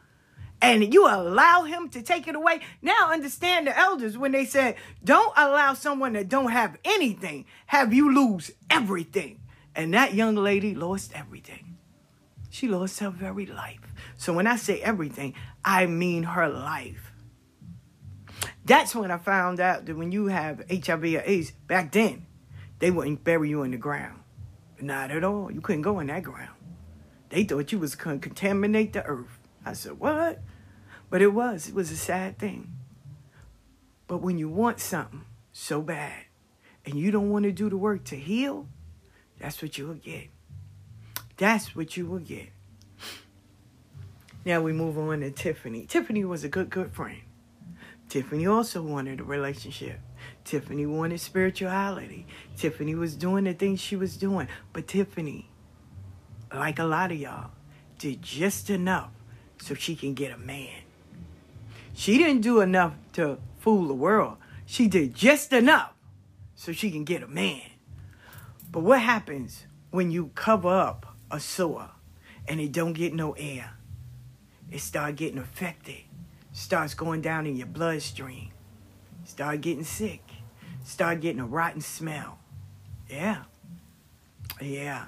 And 0.60 0.92
you 0.92 1.06
allow 1.06 1.62
him 1.62 1.88
to 1.90 2.02
take 2.02 2.26
it 2.26 2.34
away. 2.34 2.60
Now 2.82 3.12
understand 3.12 3.66
the 3.66 3.78
elders 3.78 4.18
when 4.18 4.32
they 4.32 4.44
said, 4.44 4.74
don't 5.04 5.32
allow 5.36 5.74
someone 5.74 6.14
that 6.14 6.28
don't 6.28 6.50
have 6.50 6.76
anything 6.84 7.46
have 7.66 7.94
you 7.94 8.12
lose 8.12 8.50
everything. 8.68 9.40
And 9.74 9.94
that 9.94 10.14
young 10.14 10.34
lady 10.34 10.74
lost 10.74 11.12
everything. 11.14 11.76
She 12.50 12.66
lost 12.66 12.98
her 12.98 13.10
very 13.10 13.46
life. 13.46 13.94
So 14.16 14.32
when 14.32 14.48
I 14.48 14.56
say 14.56 14.80
everything, 14.80 15.34
I 15.64 15.86
mean 15.86 16.24
her 16.24 16.48
life. 16.48 17.12
That's 18.64 18.94
when 18.94 19.10
I 19.10 19.18
found 19.18 19.60
out 19.60 19.86
that 19.86 19.96
when 19.96 20.12
you 20.12 20.26
have 20.26 20.64
HIV 20.68 21.04
or 21.04 21.22
AIDS, 21.24 21.52
back 21.52 21.92
then, 21.92 22.26
they 22.80 22.90
wouldn't 22.90 23.24
bury 23.24 23.48
you 23.48 23.62
in 23.62 23.70
the 23.70 23.76
ground. 23.76 24.20
Not 24.80 25.10
at 25.10 25.24
all. 25.24 25.50
You 25.50 25.60
couldn't 25.60 25.82
go 25.82 26.00
in 26.00 26.08
that 26.08 26.22
ground. 26.22 26.54
They 27.30 27.44
thought 27.44 27.72
you 27.72 27.78
was 27.78 27.94
going 27.94 28.20
to 28.20 28.28
contaminate 28.28 28.92
the 28.92 29.04
earth. 29.04 29.37
I 29.68 29.72
said, 29.74 29.98
what? 29.98 30.40
But 31.10 31.22
it 31.22 31.34
was. 31.34 31.68
It 31.68 31.74
was 31.74 31.90
a 31.90 31.96
sad 31.96 32.38
thing. 32.38 32.72
But 34.06 34.22
when 34.22 34.38
you 34.38 34.48
want 34.48 34.80
something 34.80 35.24
so 35.52 35.82
bad 35.82 36.24
and 36.86 36.94
you 36.94 37.10
don't 37.10 37.30
want 37.30 37.44
to 37.44 37.52
do 37.52 37.68
the 37.68 37.76
work 37.76 38.04
to 38.04 38.16
heal, 38.16 38.66
that's 39.38 39.60
what 39.60 39.76
you 39.76 39.86
will 39.86 39.94
get. 39.94 40.28
That's 41.36 41.76
what 41.76 41.96
you 41.96 42.06
will 42.06 42.18
get. 42.18 42.48
Now 44.44 44.62
we 44.62 44.72
move 44.72 44.96
on 44.98 45.20
to 45.20 45.30
Tiffany. 45.30 45.84
Tiffany 45.86 46.24
was 46.24 46.44
a 46.44 46.48
good, 46.48 46.70
good 46.70 46.92
friend. 46.92 47.20
Tiffany 48.08 48.46
also 48.46 48.80
wanted 48.80 49.20
a 49.20 49.24
relationship. 49.24 50.00
Tiffany 50.44 50.86
wanted 50.86 51.20
spirituality. 51.20 52.26
Tiffany 52.56 52.94
was 52.94 53.14
doing 53.14 53.44
the 53.44 53.52
things 53.52 53.80
she 53.80 53.96
was 53.96 54.16
doing. 54.16 54.48
But 54.72 54.86
Tiffany, 54.86 55.50
like 56.52 56.78
a 56.78 56.84
lot 56.84 57.12
of 57.12 57.18
y'all, 57.18 57.50
did 57.98 58.22
just 58.22 58.70
enough 58.70 59.10
so 59.60 59.74
she 59.74 59.94
can 59.94 60.14
get 60.14 60.32
a 60.32 60.38
man. 60.38 60.82
She 61.94 62.18
didn't 62.18 62.42
do 62.42 62.60
enough 62.60 62.94
to 63.14 63.38
fool 63.58 63.88
the 63.88 63.94
world. 63.94 64.36
She 64.66 64.86
did 64.86 65.14
just 65.14 65.52
enough 65.52 65.92
so 66.54 66.72
she 66.72 66.90
can 66.90 67.04
get 67.04 67.22
a 67.22 67.26
man. 67.26 67.62
But 68.70 68.80
what 68.80 69.00
happens 69.00 69.64
when 69.90 70.10
you 70.10 70.30
cover 70.34 70.68
up 70.68 71.16
a 71.30 71.40
sore 71.40 71.90
and 72.46 72.60
it 72.60 72.72
don't 72.72 72.92
get 72.92 73.14
no 73.14 73.32
air? 73.32 73.72
It 74.70 74.80
start 74.80 75.16
getting 75.16 75.38
affected. 75.38 76.02
Starts 76.52 76.94
going 76.94 77.20
down 77.20 77.46
in 77.46 77.56
your 77.56 77.66
bloodstream. 77.66 78.50
Start 79.24 79.60
getting 79.60 79.84
sick. 79.84 80.22
Start 80.84 81.20
getting 81.20 81.40
a 81.40 81.46
rotten 81.46 81.80
smell. 81.80 82.38
Yeah. 83.08 83.44
Yeah. 84.60 85.06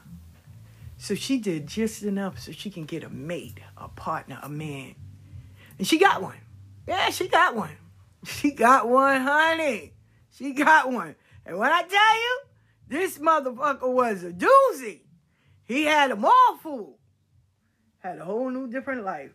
So 1.00 1.14
she 1.14 1.38
did 1.38 1.66
just 1.66 2.02
enough 2.02 2.38
so 2.38 2.52
she 2.52 2.68
can 2.68 2.84
get 2.84 3.04
a 3.04 3.08
mate, 3.08 3.58
a 3.74 3.88
partner, 3.88 4.38
a 4.42 4.50
man. 4.50 4.94
And 5.78 5.86
she 5.86 5.98
got 5.98 6.20
one. 6.20 6.36
Yeah, 6.86 7.08
she 7.08 7.26
got 7.26 7.56
one. 7.56 7.70
She 8.26 8.50
got 8.50 8.86
one, 8.86 9.22
honey. 9.22 9.94
She 10.36 10.52
got 10.52 10.92
one. 10.92 11.14
And 11.46 11.56
when 11.56 11.72
I 11.72 11.84
tell 11.84 12.14
you, 12.20 12.40
this 12.86 13.16
motherfucker 13.16 13.90
was 13.90 14.22
a 14.24 14.30
doozy. 14.30 15.00
He 15.64 15.84
had 15.84 16.10
them 16.10 16.22
all 16.22 16.58
fooled. 16.62 16.98
Had 18.00 18.18
a 18.18 18.24
whole 18.26 18.50
new 18.50 18.68
different 18.68 19.02
life. 19.02 19.32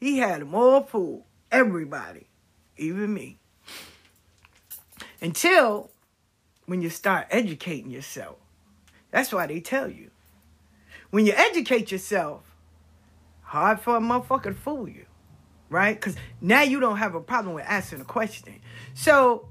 He 0.00 0.16
had 0.16 0.40
them 0.40 0.54
all 0.54 0.80
fooled. 0.84 1.24
Everybody. 1.52 2.26
Even 2.78 3.12
me. 3.12 3.38
Until 5.20 5.90
when 6.64 6.80
you 6.80 6.88
start 6.88 7.26
educating 7.30 7.90
yourself. 7.90 8.38
That's 9.10 9.30
why 9.30 9.46
they 9.46 9.60
tell 9.60 9.90
you. 9.90 10.10
When 11.10 11.26
you 11.26 11.32
educate 11.36 11.90
yourself, 11.90 12.42
hard 13.42 13.80
for 13.80 13.96
a 13.96 14.00
motherfucker 14.00 14.44
to 14.44 14.54
fool 14.54 14.88
you. 14.88 15.06
Right? 15.68 15.94
Because 15.94 16.16
now 16.40 16.62
you 16.62 16.80
don't 16.80 16.96
have 16.96 17.14
a 17.14 17.20
problem 17.20 17.54
with 17.54 17.64
asking 17.64 18.00
a 18.00 18.04
question. 18.04 18.60
So, 18.94 19.48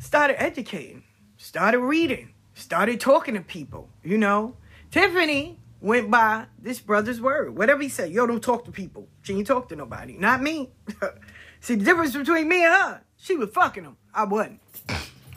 started 0.00 0.42
educating, 0.42 1.04
started 1.36 1.78
reading, 1.78 2.34
started 2.54 2.98
talking 2.98 3.34
to 3.34 3.40
people, 3.40 3.88
you 4.02 4.18
know. 4.18 4.56
Tiffany 4.90 5.60
went 5.80 6.10
by 6.10 6.46
this 6.60 6.80
brother's 6.80 7.20
word. 7.20 7.56
Whatever 7.56 7.82
he 7.82 7.88
said, 7.88 8.10
yo, 8.10 8.26
don't 8.26 8.42
talk 8.42 8.64
to 8.64 8.72
people. 8.72 9.08
She 9.22 9.34
ain't 9.34 9.46
talk 9.46 9.68
to 9.68 9.76
nobody. 9.76 10.16
Not 10.16 10.42
me. 10.42 10.70
See, 11.60 11.74
the 11.74 11.84
difference 11.84 12.16
between 12.16 12.48
me 12.48 12.64
and 12.64 12.74
her, 12.74 13.00
she 13.16 13.36
was 13.36 13.50
fucking 13.50 13.84
him. 13.84 13.96
I 14.14 14.24
wasn't. 14.24 14.60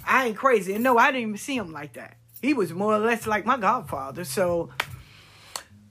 I 0.05 0.27
ain't 0.27 0.37
crazy. 0.37 0.73
And 0.73 0.83
no, 0.83 0.97
I 0.97 1.07
didn't 1.11 1.21
even 1.21 1.37
see 1.37 1.55
him 1.55 1.71
like 1.71 1.93
that. 1.93 2.17
He 2.41 2.53
was 2.53 2.73
more 2.73 2.95
or 2.95 2.99
less 2.99 3.27
like 3.27 3.45
my 3.45 3.57
godfather. 3.57 4.23
So 4.23 4.69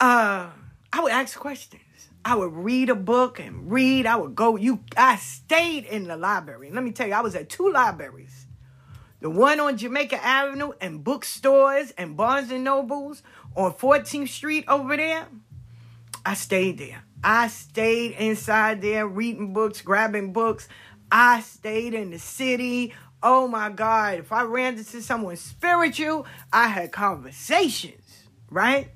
uh 0.00 0.50
I 0.92 1.02
would 1.02 1.12
ask 1.12 1.38
questions. 1.38 1.82
I 2.24 2.34
would 2.34 2.52
read 2.52 2.90
a 2.90 2.94
book 2.94 3.38
and 3.38 3.70
read. 3.70 4.06
I 4.06 4.16
would 4.16 4.34
go. 4.34 4.56
You 4.56 4.80
I 4.96 5.16
stayed 5.16 5.84
in 5.84 6.04
the 6.04 6.16
library. 6.16 6.70
Let 6.70 6.84
me 6.84 6.92
tell 6.92 7.06
you, 7.06 7.14
I 7.14 7.20
was 7.20 7.34
at 7.34 7.48
two 7.48 7.70
libraries. 7.70 8.46
The 9.20 9.30
one 9.30 9.60
on 9.60 9.76
Jamaica 9.76 10.24
Avenue 10.24 10.72
and 10.80 11.04
bookstores 11.04 11.92
and 11.98 12.16
Barnes 12.16 12.50
and 12.50 12.64
Nobles 12.64 13.22
on 13.54 13.72
14th 13.74 14.28
Street 14.28 14.64
over 14.66 14.96
there. 14.96 15.28
I 16.24 16.34
stayed 16.34 16.78
there. 16.78 17.02
I 17.22 17.48
stayed 17.48 18.12
inside 18.12 18.80
there 18.80 19.06
reading 19.06 19.52
books, 19.52 19.82
grabbing 19.82 20.32
books. 20.32 20.68
I 21.12 21.40
stayed 21.40 21.92
in 21.92 22.10
the 22.10 22.18
city. 22.18 22.94
Oh 23.22 23.46
my 23.46 23.68
God. 23.68 24.20
If 24.20 24.32
I 24.32 24.44
ran 24.44 24.78
into 24.78 25.02
someone 25.02 25.36
spiritual, 25.36 26.26
I 26.52 26.68
had 26.68 26.92
conversations, 26.92 28.24
right? 28.50 28.90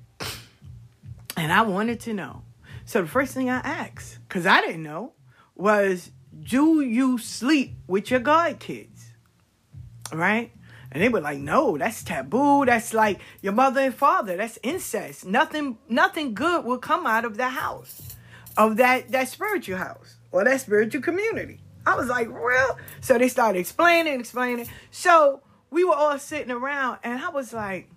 And 1.37 1.53
I 1.53 1.63
wanted 1.63 2.01
to 2.01 2.15
know. 2.15 2.43
So 2.85 3.03
the 3.03 3.09
first 3.09 3.35
thing 3.35 3.51
I 3.51 3.59
asked, 3.59 4.19
because 4.29 4.47
I 4.47 4.61
didn't 4.61 4.83
know, 4.83 5.13
was 5.55 6.11
do 6.43 6.81
you 6.81 7.19
sleep 7.19 7.77
with 7.87 8.11
your 8.11 8.21
god 8.21 8.59
kids? 8.59 9.13
Right? 10.13 10.53
And 10.93 11.03
they 11.03 11.09
were 11.09 11.21
like, 11.21 11.39
no, 11.39 11.77
that's 11.77 12.05
taboo. 12.05 12.65
That's 12.67 12.95
like 12.95 13.21
your 13.43 13.53
mother 13.53 13.81
and 13.81 13.95
father. 13.95 14.37
That's 14.37 14.59
incest. 14.63 15.27
Nothing, 15.27 15.79
nothing 15.89 16.35
good 16.35 16.65
will 16.65 16.79
come 16.79 17.07
out 17.07 17.25
of 17.25 17.37
the 17.37 17.49
house, 17.49 18.17
of 18.57 18.77
that 18.77 19.11
that 19.11 19.29
spiritual 19.29 19.79
house 19.79 20.17
or 20.31 20.45
that 20.45 20.61
spiritual 20.61 21.03
community. 21.03 21.61
I 21.87 21.97
was 21.97 22.09
like, 22.09 22.29
real? 22.29 22.79
So 23.01 23.19
they 23.19 23.29
started 23.29 23.59
explaining, 23.59 24.21
explaining. 24.21 24.69
So 24.91 25.43
we 25.71 25.85
were 25.85 25.95
all 25.95 26.19
sitting 26.19 26.53
around, 26.53 26.99
and 27.03 27.21
I 27.21 27.29
was 27.31 27.53
like, 27.53 27.91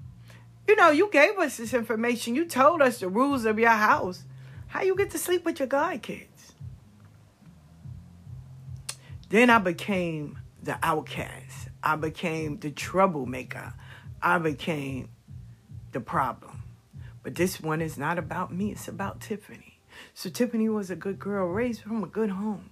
you 0.67 0.75
know, 0.75 0.89
you 0.89 1.09
gave 1.11 1.37
us 1.37 1.57
this 1.57 1.73
information. 1.73 2.35
You 2.35 2.45
told 2.45 2.81
us 2.81 2.99
the 2.99 3.09
rules 3.09 3.45
of 3.45 3.57
your 3.57 3.69
house. 3.69 4.23
How 4.67 4.81
you 4.81 4.95
get 4.95 5.11
to 5.11 5.17
sleep 5.17 5.45
with 5.45 5.59
your 5.59 5.67
god 5.67 6.01
kids? 6.01 6.53
Then 9.29 9.49
I 9.49 9.59
became 9.59 10.39
the 10.61 10.77
outcast. 10.83 11.69
I 11.83 11.95
became 11.95 12.59
the 12.59 12.71
troublemaker. 12.71 13.73
I 14.21 14.37
became 14.37 15.09
the 15.91 15.99
problem. 15.99 16.63
But 17.23 17.35
this 17.35 17.59
one 17.59 17.81
is 17.81 17.97
not 17.97 18.17
about 18.17 18.53
me, 18.53 18.71
it's 18.71 18.87
about 18.87 19.19
Tiffany. 19.21 19.79
So 20.13 20.29
Tiffany 20.29 20.69
was 20.69 20.89
a 20.89 20.95
good 20.95 21.19
girl, 21.19 21.47
raised 21.47 21.81
from 21.81 22.03
a 22.03 22.07
good 22.07 22.29
home. 22.29 22.69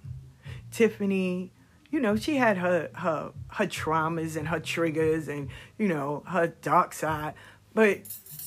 Tiffany, 0.70 1.52
you 1.90 2.00
know, 2.00 2.16
she 2.16 2.36
had 2.36 2.58
her 2.58 2.90
her 2.94 3.32
her 3.48 3.66
traumas 3.66 4.36
and 4.36 4.48
her 4.48 4.60
triggers 4.60 5.28
and, 5.28 5.48
you 5.78 5.88
know, 5.88 6.22
her 6.26 6.48
dark 6.48 6.92
side, 6.92 7.34
but 7.76 8.00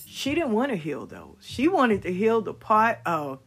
she 0.08 0.34
didn't 0.34 0.54
want 0.54 0.72
to 0.72 0.76
heal 0.76 1.06
those. 1.06 1.36
She 1.42 1.68
wanted 1.68 2.02
to 2.02 2.12
heal 2.12 2.42
the 2.42 2.52
part 2.52 2.98
of 3.06 3.38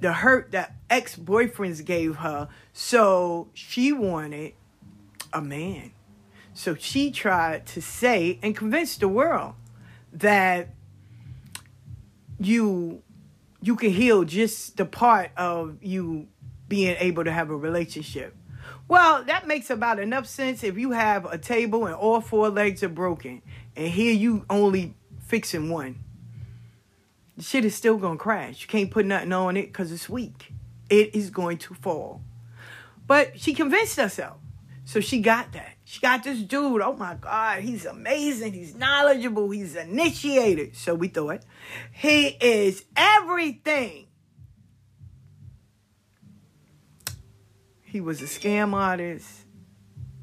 the 0.00 0.12
hurt 0.12 0.52
that 0.52 0.76
ex-boyfriends 0.90 1.82
gave 1.82 2.16
her. 2.16 2.48
So 2.74 3.48
she 3.54 3.90
wanted 3.90 4.52
a 5.32 5.40
man. 5.40 5.92
So 6.52 6.74
she 6.74 7.10
tried 7.10 7.64
to 7.68 7.80
say 7.80 8.38
and 8.42 8.54
convince 8.54 8.98
the 8.98 9.08
world 9.08 9.54
that 10.12 10.74
you 12.38 13.02
you 13.62 13.76
can 13.76 13.90
heal 13.90 14.24
just 14.24 14.76
the 14.76 14.84
part 14.84 15.30
of 15.38 15.78
you 15.82 16.28
being 16.68 16.96
able 16.98 17.24
to 17.24 17.32
have 17.32 17.48
a 17.48 17.56
relationship. 17.56 18.36
Well, 18.88 19.24
that 19.24 19.46
makes 19.46 19.70
about 19.70 19.98
enough 19.98 20.26
sense 20.26 20.62
if 20.62 20.76
you 20.76 20.90
have 20.90 21.24
a 21.24 21.38
table 21.38 21.86
and 21.86 21.94
all 21.94 22.20
four 22.20 22.50
legs 22.50 22.82
are 22.82 22.90
broken 22.90 23.40
and 23.76 23.88
here 23.88 24.12
you 24.12 24.44
only 24.48 24.94
fixing 25.26 25.70
one. 25.70 26.00
The 27.36 27.42
shit 27.42 27.64
is 27.64 27.74
still 27.74 27.98
gonna 27.98 28.16
crash. 28.16 28.62
You 28.62 28.68
can't 28.68 28.90
put 28.90 29.04
nothing 29.04 29.32
on 29.32 29.56
it 29.56 29.66
because 29.66 29.92
it's 29.92 30.08
weak. 30.08 30.52
It 30.88 31.14
is 31.14 31.30
going 31.30 31.58
to 31.58 31.74
fall. 31.74 32.22
But 33.06 33.38
she 33.38 33.54
convinced 33.54 33.96
herself. 33.96 34.38
So 34.84 35.00
she 35.00 35.20
got 35.20 35.52
that. 35.52 35.74
She 35.84 36.00
got 36.00 36.24
this 36.24 36.40
dude. 36.40 36.80
Oh 36.80 36.94
my 36.94 37.14
God, 37.14 37.60
he's 37.60 37.84
amazing. 37.84 38.52
He's 38.52 38.74
knowledgeable. 38.74 39.50
He's 39.50 39.76
initiated. 39.76 40.76
So 40.76 40.94
we 40.94 41.08
thought 41.08 41.42
he 41.92 42.28
is 42.28 42.84
everything. 42.96 44.06
He 47.82 48.00
was 48.00 48.20
a 48.22 48.26
scam 48.26 48.74
artist. 48.74 49.28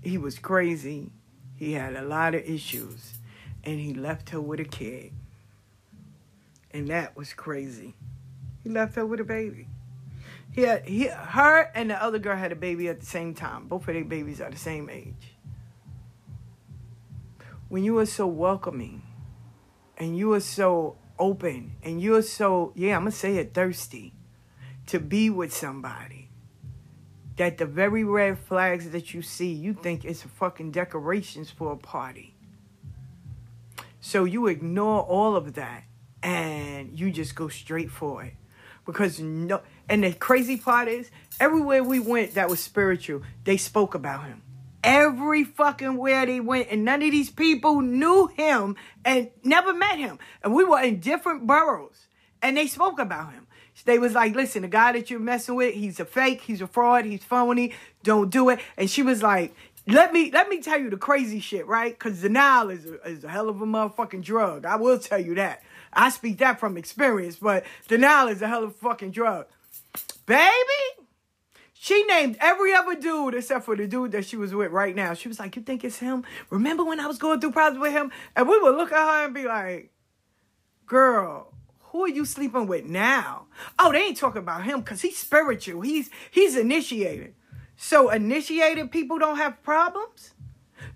He 0.02 0.18
was 0.18 0.38
crazy. 0.40 1.12
He 1.56 1.74
had 1.74 1.96
a 1.96 2.04
lot 2.04 2.36
of 2.36 2.44
issues. 2.44 3.13
And 3.64 3.80
he 3.80 3.94
left 3.94 4.30
her 4.32 4.42
with 4.42 4.60
a 4.60 4.66
kid. 4.66 5.14
And 6.72 6.88
that 6.90 7.16
was 7.16 7.34
crazy. 7.34 7.96
He 8.64 8.70
left 8.70 8.96
her 8.96 9.06
with 9.06 9.20
a 9.20 9.24
baby. 9.24 9.68
He 10.52 10.62
had, 10.62 10.86
he, 10.86 11.08
her 11.08 11.72
and 11.74 11.90
the 11.90 12.02
other 12.02 12.20
girl 12.20 12.38
had 12.38 12.52
a 12.52 12.56
baby 12.56 12.88
at 12.88 13.00
the 13.00 13.06
same 13.06 13.34
time. 13.34 13.68
Both 13.68 13.88
of 13.88 13.94
their 13.94 14.04
babies 14.04 14.40
are 14.42 14.52
the 14.52 14.58
same 14.58 14.90
age. 14.90 15.36
When 17.70 17.84
you 17.84 17.98
are 17.98 18.06
so 18.06 18.28
welcoming 18.28 19.02
and 19.98 20.18
you 20.18 20.34
are 20.34 20.40
so 20.40 20.98
open 21.18 21.74
and 21.84 22.02
you're 22.02 22.22
so, 22.22 22.72
yeah, 22.76 22.96
I'm 22.96 23.04
going 23.04 23.12
to 23.12 23.18
say 23.18 23.38
it, 23.38 23.54
thirsty 23.54 24.14
to 24.88 25.00
be 25.00 25.30
with 25.30 25.54
somebody, 25.54 26.30
that 27.38 27.58
the 27.58 27.66
very 27.66 28.04
red 28.04 28.38
flags 28.38 28.92
that 28.92 29.14
you 29.14 29.22
see, 29.22 29.52
you 29.52 29.74
think 29.74 30.06
it's 30.06 30.22
fucking 30.22 30.72
decorations 30.72 31.50
for 31.50 31.72
a 31.72 31.78
party. 31.78 32.33
So 34.06 34.26
you 34.26 34.48
ignore 34.48 35.02
all 35.02 35.38
of 35.38 35.54
that 35.54 35.86
and 36.22 37.00
you 37.00 37.10
just 37.10 37.36
go 37.36 37.48
straight 37.48 37.90
for 37.90 38.26
it. 38.26 38.34
Because 38.86 39.22
no, 39.22 39.62
and 39.88 40.04
the 40.04 40.12
crazy 40.12 40.58
part 40.58 40.90
is, 40.90 41.10
everywhere 41.40 41.82
we 41.82 42.02
went 42.02 42.34
that 42.34 42.50
was 42.50 42.60
spiritual, 42.60 43.22
they 43.46 43.56
spoke 43.56 43.96
about 43.96 44.26
him. 44.26 44.42
Every 44.84 45.46
fucking 45.46 45.96
where 45.96 46.26
they 46.26 46.42
went, 46.42 46.68
and 46.70 46.84
none 46.84 47.02
of 47.02 47.12
these 47.12 47.30
people 47.30 47.80
knew 47.80 48.28
him 48.28 48.76
and 49.06 49.32
never 49.42 49.74
met 49.74 49.98
him. 49.98 50.20
And 50.44 50.54
we 50.54 50.66
were 50.66 50.82
in 50.82 51.00
different 51.00 51.48
boroughs, 51.48 52.08
and 52.42 52.58
they 52.58 52.68
spoke 52.68 53.00
about 53.00 53.32
him. 53.32 53.48
They 53.86 54.00
was 54.00 54.14
like, 54.14 54.36
listen, 54.36 54.64
the 54.64 54.68
guy 54.68 54.92
that 54.92 55.10
you're 55.10 55.20
messing 55.20 55.56
with, 55.56 55.76
he's 55.76 56.02
a 56.02 56.06
fake, 56.06 56.42
he's 56.42 56.62
a 56.62 56.68
fraud, 56.68 57.06
he's 57.06 57.24
phony, 57.24 57.72
don't 58.04 58.30
do 58.30 58.50
it. 58.50 58.60
And 58.78 58.90
she 58.90 59.02
was 59.02 59.24
like, 59.24 59.56
let 59.88 60.14
me 60.14 60.32
let 60.32 60.50
me 60.50 60.62
tell 60.62 60.80
you 60.80 60.90
the 60.90 60.98
crazy 60.98 61.40
shit, 61.40 61.68
right? 61.68 61.98
Because 61.98 62.22
denial 62.22 62.70
is 62.70 62.86
a, 62.86 63.08
is 63.08 63.24
a 63.24 63.30
hell 63.30 63.50
of 63.50 63.62
a 63.62 63.66
motherfucking 63.66 64.24
drug. 64.24 64.66
I 64.66 64.76
will 64.78 64.98
tell 64.98 65.20
you 65.20 65.36
that. 65.36 65.62
I 65.92 66.10
speak 66.10 66.38
that 66.40 66.60
from 66.60 66.78
experience, 66.78 67.36
but 67.36 67.66
denial 67.88 68.30
is 68.30 68.42
a 68.42 68.48
hell 68.48 68.64
of 68.64 68.72
a 68.72 68.74
fucking 68.74 69.12
drug. 69.12 69.46
Baby, 70.26 71.04
she 71.74 72.04
named 72.06 72.38
every 72.40 72.74
other 72.74 72.96
dude 72.96 73.36
except 73.36 73.66
for 73.66 73.76
the 73.76 73.86
dude 73.86 74.14
that 74.14 74.26
she 74.26 74.38
was 74.38 74.56
with 74.56 74.72
right 74.72 74.96
now. 74.96 75.14
She 75.14 75.28
was 75.28 75.40
like, 75.40 75.56
You 75.58 75.62
think 75.62 75.84
it's 75.84 76.00
him? 76.00 76.24
Remember 76.50 76.86
when 76.86 77.02
I 77.02 77.08
was 77.08 77.18
going 77.18 77.42
through 77.42 77.52
problems 77.52 77.82
with 77.82 77.92
him? 77.92 78.12
And 78.38 78.48
we 78.48 78.58
would 78.60 78.76
look 78.76 78.94
at 78.94 78.98
her 78.98 79.26
and 79.26 79.34
be 79.34 79.44
like, 79.44 79.92
Girl, 80.86 81.54
who 81.80 82.06
are 82.06 82.10
you 82.10 82.24
sleeping 82.24 82.68
with 82.68 82.86
now? 82.86 83.48
Oh, 83.78 83.92
they 83.92 84.04
ain't 84.06 84.18
talking 84.18 84.42
about 84.42 84.64
him 84.64 84.80
because 84.80 85.02
he's 85.02 85.18
spiritual. 85.18 85.82
He's 85.82 86.10
he's 86.32 86.56
initiated. 86.56 87.36
So 87.84 88.12
initiated 88.12 88.94
people 88.94 89.20
don't 89.20 89.36
have 89.36 89.62
problems? 89.62 90.34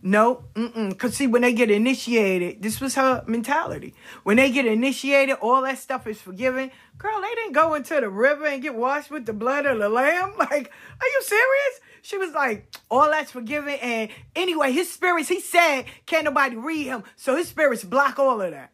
No, 0.02 0.45
mm-mm. 0.54 0.97
Cause 0.97 1.15
see, 1.15 1.28
when 1.28 1.41
they 1.41 1.52
get 1.52 1.69
initiated, 1.69 2.63
this 2.63 2.80
was 2.80 2.95
her 2.95 3.26
mentality. 3.28 3.93
When 4.23 4.38
they 4.38 4.50
get 4.52 4.65
initiated, 4.65 5.36
all 5.41 5.63
that 5.63 5.80
stuff 5.80 6.08
is 6.08 6.21
forgiven. 6.21 6.71
Girl, 6.97 7.19
they 7.21 7.36
didn't 7.36 7.52
go 7.52 7.73
into 7.73 8.00
the 8.00 8.10
river 8.10 8.45
and 8.45 8.62
get 8.62 8.73
washed 8.73 9.12
with 9.12 9.26
the 9.26 9.34
blood 9.34 9.65
of 9.65 9.80
the 9.80 9.89
lamb. 9.89 10.36
Like, 10.38 10.71
are 11.02 11.08
you 11.08 11.21
serious? 11.23 11.80
She 12.04 12.17
was 12.17 12.32
like, 12.32 12.73
all 12.89 13.12
that's 13.12 13.32
forgiven. 13.32 13.78
And 13.82 14.10
anyway, 14.34 14.71
his 14.71 14.89
spirits, 14.89 15.28
he 15.28 15.41
said, 15.41 15.84
can't 16.06 16.23
nobody 16.23 16.56
read 16.56 16.86
him. 16.86 17.04
So 17.17 17.36
his 17.36 17.50
spirits 17.50 17.84
block 17.84 18.17
all 18.17 18.41
of 18.41 18.52
that. 18.52 18.71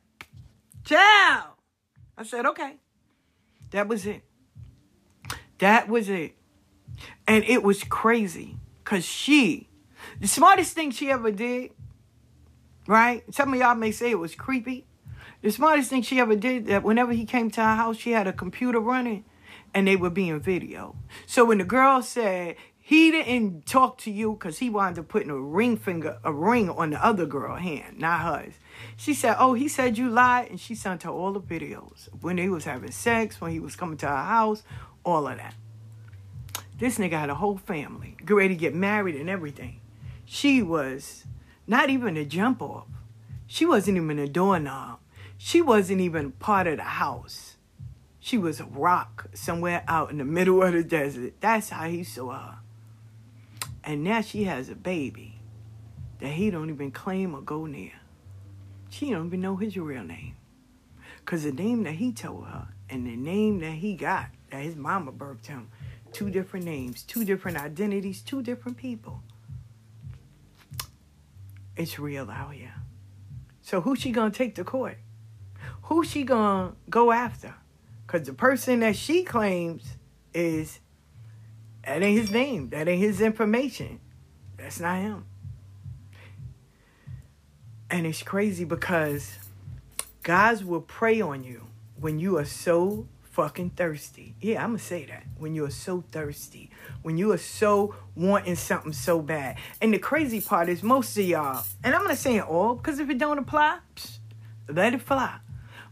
Ciao. 0.86 1.56
I 2.16 2.24
said, 2.24 2.46
okay. 2.46 2.76
That 3.72 3.88
was 3.88 4.06
it. 4.06 4.22
That 5.58 5.90
was 5.90 6.10
it. 6.10 6.36
And 7.28 7.44
it 7.46 7.64
was 7.64 7.84
crazy. 7.84 8.58
Cause 8.84 9.06
she 9.06 9.70
the 10.20 10.28
smartest 10.28 10.74
thing 10.74 10.92
she 10.92 11.10
ever 11.10 11.32
did, 11.32 11.72
right? 12.88 13.24
Some 13.34 13.54
of 13.54 13.60
y'all 13.60 13.76
may 13.76 13.92
say 13.92 14.12
it 14.12 14.20
was 14.20 14.36
creepy. 14.36 14.86
The 15.42 15.52
smartest 15.52 15.90
thing 15.90 16.02
she 16.02 16.20
ever 16.20 16.36
did 16.36 16.68
that 16.68 16.84
whenever 16.84 17.14
he 17.14 17.26
came 17.26 17.50
to 17.52 17.62
our 17.62 17.76
house, 17.76 17.98
she 17.98 18.12
had 18.12 18.28
a 18.28 18.34
computer 18.34 18.80
running 18.80 19.26
and 19.74 19.88
they 19.88 19.96
were 19.96 20.10
being 20.10 20.40
video. 20.40 20.96
So 21.26 21.46
when 21.46 21.58
the 21.58 21.64
girl 21.64 22.02
said 22.02 22.56
he 22.80 23.12
didn't 23.12 23.66
talk 23.66 23.98
to 24.00 24.12
you 24.12 24.34
because 24.34 24.60
he 24.60 24.70
wanted 24.70 24.96
to 24.96 25.04
put 25.04 25.28
a 25.28 25.38
ring 25.38 25.78
finger, 25.78 26.20
a 26.24 26.34
ring 26.34 26.70
on 26.70 26.92
the 26.92 27.06
other 27.06 27.26
girl 27.26 27.56
hand, 27.56 28.00
not 28.00 28.20
hers. 28.20 28.54
She 28.98 29.14
said, 29.14 29.38
"Oh, 29.40 29.54
he 29.54 29.70
said 29.70 29.98
you 29.98 30.10
lied," 30.10 30.50
and 30.50 30.60
she 30.60 30.76
sent 30.76 31.04
her 31.04 31.10
all 31.10 31.32
the 31.32 31.40
videos 31.40 32.10
when 32.20 32.38
he 32.38 32.50
was 32.50 32.66
having 32.66 32.92
sex, 32.92 33.40
when 33.40 33.52
he 33.52 33.60
was 33.60 33.78
coming 33.78 33.98
to 33.98 34.08
our 34.08 34.26
house, 34.26 34.64
all 35.06 35.28
of 35.28 35.38
that. 35.38 35.56
This 36.80 36.98
nigga 36.98 37.20
had 37.20 37.30
a 37.30 37.36
whole 37.36 37.58
family, 37.58 38.18
get 38.26 38.34
ready 38.34 38.56
to 38.56 38.60
get 38.60 38.76
married 38.76 39.16
and 39.16 39.30
everything. 39.30 39.80
She 40.26 40.62
was 40.62 41.26
not 41.68 41.90
even 41.90 42.18
a 42.18 42.26
jump 42.26 42.62
off. 42.62 42.88
She 43.48 43.66
wasn't 43.66 43.98
even 43.98 44.20
a 44.20 44.28
doorknob. 44.28 45.00
She 45.38 45.62
wasn't 45.62 46.02
even 46.02 46.32
part 46.32 46.68
of 46.68 46.78
the 46.78 46.84
house. 46.84 47.58
She 48.20 48.38
was 48.38 48.60
a 48.60 48.66
rock 48.66 49.28
somewhere 49.34 49.84
out 49.88 50.10
in 50.10 50.18
the 50.18 50.26
middle 50.26 50.64
of 50.64 50.74
the 50.74 50.84
desert. 50.84 51.34
That's 51.42 51.70
how 51.70 51.90
he 51.90 52.04
saw 52.04 52.32
her. 52.32 52.58
And 53.84 54.04
now 54.04 54.22
she 54.22 54.46
has 54.46 54.70
a 54.70 54.76
baby 54.76 55.42
that 56.20 56.32
he 56.32 56.50
don't 56.50 56.70
even 56.70 56.92
claim 56.92 57.36
or 57.36 57.42
go 57.42 57.66
near. 57.66 57.92
She 58.90 59.12
don't 59.12 59.28
even 59.28 59.42
know 59.42 59.58
his 59.58 59.76
real 59.76 60.04
name. 60.04 60.36
Because 61.20 61.44
the 61.44 61.52
name 61.52 61.84
that 61.84 61.96
he 61.96 62.14
told 62.14 62.46
her 62.46 62.70
and 62.90 63.06
the 63.06 63.16
name 63.16 63.60
that 63.60 63.74
he 63.74 63.96
got, 63.96 64.28
that 64.52 64.62
his 64.62 64.76
mama 64.76 65.12
birthed 65.12 65.48
him, 65.48 65.70
two 66.14 66.30
different 66.30 66.66
names, 66.66 67.04
two 67.04 67.26
different 67.26 67.58
identities, 67.58 68.22
two 68.22 68.42
different 68.42 68.78
people. 68.78 69.24
It's 71.76 71.98
real 71.98 72.30
out 72.30 72.54
here. 72.54 72.76
So 73.62 73.82
who's 73.82 74.00
she 74.00 74.12
gonna 74.12 74.32
take 74.32 74.56
to 74.56 74.64
court? 74.64 74.98
Who's 75.84 76.10
she 76.10 76.24
gonna 76.24 76.74
go 76.90 77.12
after? 77.12 77.56
Cause 78.08 78.24
the 78.24 78.34
person 78.34 78.82
that 78.82 78.96
she 78.96 79.24
claims 79.24 79.96
is 80.34 80.80
that 81.86 82.02
ain't 82.02 82.20
his 82.20 82.32
name. 82.32 82.70
That 82.70 82.88
ain't 82.88 83.02
his 83.02 83.20
information. 83.20 84.00
That's 84.58 84.80
not 84.80 85.00
him. 85.00 85.26
And 87.90 88.06
it's 88.06 88.24
crazy 88.24 88.66
because 88.66 89.38
guys 90.24 90.64
will 90.64 90.82
prey 90.82 91.22
on 91.22 91.44
you 91.44 91.68
when 92.00 92.20
you 92.20 92.38
are 92.38 92.46
so 92.46 93.08
fucking 93.34 93.72
thirsty. 93.72 94.36
Yeah, 94.40 94.64
I'm 94.64 94.70
gonna 94.70 94.80
say 94.80 95.06
that. 95.06 95.24
When 95.38 95.56
you 95.56 95.66
are 95.66 95.72
so 95.72 96.04
thirsty, 96.12 96.70
when 97.02 97.18
you 97.18 97.32
are 97.32 97.38
so 97.38 97.96
wanting 98.16 98.56
something 98.56 98.94
so 98.94 99.22
bad. 99.22 99.58
And 99.82 99.92
the 99.92 99.98
crazy 99.98 100.40
part 100.40 100.70
is 100.70 100.84
most 100.84 101.18
of 101.18 101.26
y'all, 101.26 101.66
and 101.84 101.96
I'm 101.96 102.04
gonna 102.04 102.16
say 102.16 102.38
it 102.38 102.48
all 102.48 102.76
because 102.76 103.00
if 103.00 103.10
it 103.10 103.18
don't 103.18 103.40
apply, 103.40 103.80
psh, 103.96 104.20
let 104.70 104.94
it 104.94 105.02
fly. 105.02 105.40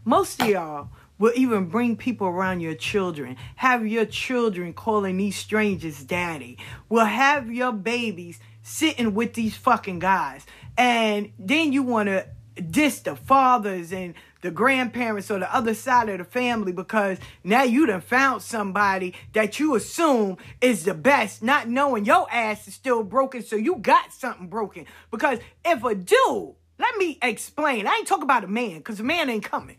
Most 0.04 0.40
of 0.40 0.48
y'all 0.48 0.90
will 1.18 1.32
even 1.34 1.66
bring 1.66 1.96
people 1.96 2.28
around 2.28 2.60
your 2.60 2.74
children, 2.74 3.36
have 3.56 3.86
your 3.86 4.06
children 4.06 4.72
calling 4.72 5.16
these 5.16 5.36
strangers 5.36 6.04
daddy, 6.04 6.58
will 6.88 7.04
have 7.04 7.50
your 7.50 7.72
babies 7.72 8.38
sitting 8.62 9.14
with 9.14 9.34
these 9.34 9.56
fucking 9.56 9.98
guys. 9.98 10.46
And 10.78 11.32
then 11.40 11.72
you 11.72 11.82
wanna 11.82 12.26
diss 12.70 13.00
the 13.00 13.16
fathers 13.16 13.92
and 13.92 14.14
the 14.42 14.50
grandparents 14.50 15.30
or 15.30 15.38
the 15.38 15.54
other 15.54 15.72
side 15.72 16.08
of 16.08 16.18
the 16.18 16.24
family 16.24 16.72
because 16.72 17.18
now 17.42 17.62
you 17.62 17.86
done 17.86 18.00
found 18.00 18.42
somebody 18.42 19.14
that 19.32 19.58
you 19.58 19.74
assume 19.74 20.36
is 20.60 20.84
the 20.84 20.94
best, 20.94 21.42
not 21.42 21.68
knowing 21.68 22.04
your 22.04 22.30
ass 22.30 22.68
is 22.68 22.74
still 22.74 23.02
broken, 23.02 23.42
so 23.42 23.56
you 23.56 23.76
got 23.76 24.12
something 24.12 24.48
broken. 24.48 24.84
Because 25.10 25.38
if 25.64 25.82
a 25.84 25.94
dude, 25.94 26.54
let 26.78 26.96
me 26.96 27.18
explain, 27.22 27.86
I 27.86 27.94
ain't 27.98 28.08
talking 28.08 28.24
about 28.24 28.44
a 28.44 28.48
man, 28.48 28.78
because 28.78 29.00
a 29.00 29.04
man 29.04 29.30
ain't 29.30 29.44
coming. 29.44 29.78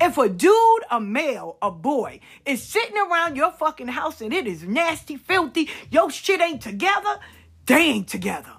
If 0.00 0.16
a 0.18 0.28
dude, 0.28 0.82
a 0.90 1.00
male, 1.00 1.58
a 1.60 1.70
boy 1.70 2.20
is 2.46 2.62
sitting 2.62 2.96
around 2.96 3.36
your 3.36 3.50
fucking 3.50 3.88
house 3.88 4.20
and 4.20 4.32
it 4.32 4.46
is 4.46 4.62
nasty, 4.62 5.16
filthy, 5.16 5.68
your 5.90 6.10
shit 6.10 6.40
ain't 6.40 6.62
together, 6.62 7.18
they 7.66 7.80
ain't 7.80 8.08
together 8.08 8.52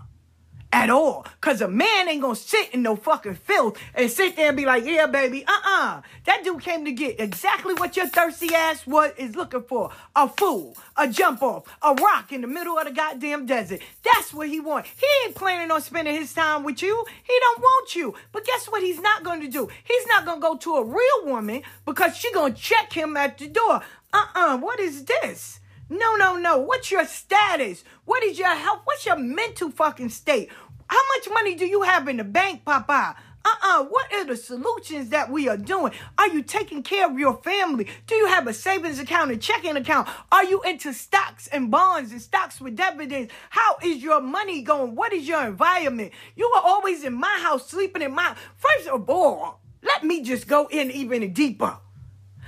at 0.72 0.90
all. 0.90 1.26
Cause 1.42 1.62
a 1.62 1.68
man 1.68 2.10
ain't 2.10 2.22
gonna 2.22 2.36
sit 2.36 2.74
in 2.74 2.82
no 2.82 2.96
fucking 2.96 3.36
filth 3.36 3.78
and 3.94 4.10
sit 4.10 4.36
there 4.36 4.50
and 4.50 4.58
be 4.58 4.66
like, 4.66 4.86
yeah, 4.86 5.08
baby, 5.08 5.46
uh-uh. 5.46 6.02
That 6.26 6.44
dude 6.44 6.62
came 6.62 6.86
to 6.86 6.92
get 6.92 7.20
exactly 7.20 7.74
what 7.74 7.96
your 7.96 8.08
thirsty 8.08 8.54
ass 8.54 8.86
was 8.86 9.12
is 9.18 9.36
looking 9.36 9.64
for. 9.64 9.92
A 10.16 10.28
fool, 10.28 10.76
a 10.98 11.08
jump 11.08 11.42
off, 11.42 11.64
a 11.82 11.94
rock 11.94 12.32
in 12.32 12.42
the 12.42 12.48
middle 12.48 12.78
of 12.78 12.86
the 12.86 12.92
goddamn 12.92 13.46
desert. 13.46 13.82
That's 14.04 14.34
what 14.34 14.50
he 14.50 14.60
want. 14.60 14.86
He 14.86 15.08
ain't 15.26 15.36
planning 15.36 15.72
on 15.72 15.82
spending 15.82 16.16
his 16.16 16.34
time 16.34 16.64
with 16.64 16.82
you. 16.82 17.06
He 17.24 17.34
don't 17.40 17.60
want 17.60 17.96
you. 17.96 18.16
But 18.32 18.46
guess 18.46 18.66
what 18.68 18.84
he's 18.84 19.00
not 19.00 19.24
gonna 19.24 19.48
do? 19.48 19.70
He's 19.84 20.08
not 20.08 20.26
gonna 20.26 20.42
go 20.42 20.58
to 20.58 20.76
a 20.76 20.84
real 20.84 21.26
woman 21.26 21.62
because 21.86 22.18
she 22.18 22.32
gonna 22.34 22.54
check 22.54 22.94
him 22.94 23.16
at 23.18 23.38
the 23.38 23.48
door. 23.48 23.82
Uh-uh, 24.12 24.58
what 24.58 24.80
is 24.80 25.06
this? 25.06 25.60
No, 25.90 26.16
no, 26.16 26.36
no. 26.36 26.58
What's 26.58 26.92
your 26.92 27.06
status? 27.06 27.84
What 28.06 28.24
is 28.24 28.40
your 28.40 28.56
health? 28.56 28.82
What's 28.86 29.06
your 29.06 29.18
mental 29.18 29.70
fucking 29.70 30.10
state? 30.10 30.50
How 30.88 31.02
much 31.16 31.34
money 31.34 31.56
do 31.56 31.66
you 31.66 31.84
have 31.84 32.08
in 32.08 32.18
the 32.18 32.24
bank, 32.24 32.66
Papa? 32.66 33.16
Uh-uh. 33.46 33.84
What 33.86 34.12
are 34.12 34.26
the 34.26 34.36
solutions 34.36 35.10
that 35.10 35.30
we 35.30 35.48
are 35.48 35.58
doing? 35.58 35.94
Are 36.18 36.28
you 36.28 36.42
taking 36.42 36.82
care 36.82 37.06
of 37.06 37.20
your 37.20 37.38
family? 37.44 37.88
Do 38.08 38.16
you 38.16 38.26
have 38.26 38.48
a 38.48 38.54
savings 38.54 38.98
account 38.98 39.32
and 39.32 39.40
checking 39.40 39.78
account? 39.78 40.10
Are 40.32 40.44
you 40.44 40.64
into 40.64 40.92
stocks 40.94 41.48
and 41.48 41.70
bonds 41.70 42.12
and 42.12 42.22
stocks 42.22 42.60
with 42.60 42.76
dividends? 42.76 43.32
How 43.52 43.78
is 43.84 44.02
your 44.02 44.22
money 44.22 44.64
going? 44.64 44.96
What 44.96 45.14
is 45.14 45.28
your 45.28 45.46
environment? 45.46 46.12
You 46.36 46.52
are 46.56 46.64
always 46.66 47.04
in 47.04 47.14
my 47.14 47.38
house, 47.44 47.70
sleeping 47.70 48.02
in 48.02 48.16
my. 48.16 48.36
First 48.56 48.88
of 48.88 49.08
all, 49.08 49.60
let 49.84 50.04
me 50.04 50.24
just 50.24 50.48
go 50.48 50.68
in 50.72 50.90
even 50.90 51.32
deeper. 51.32 51.78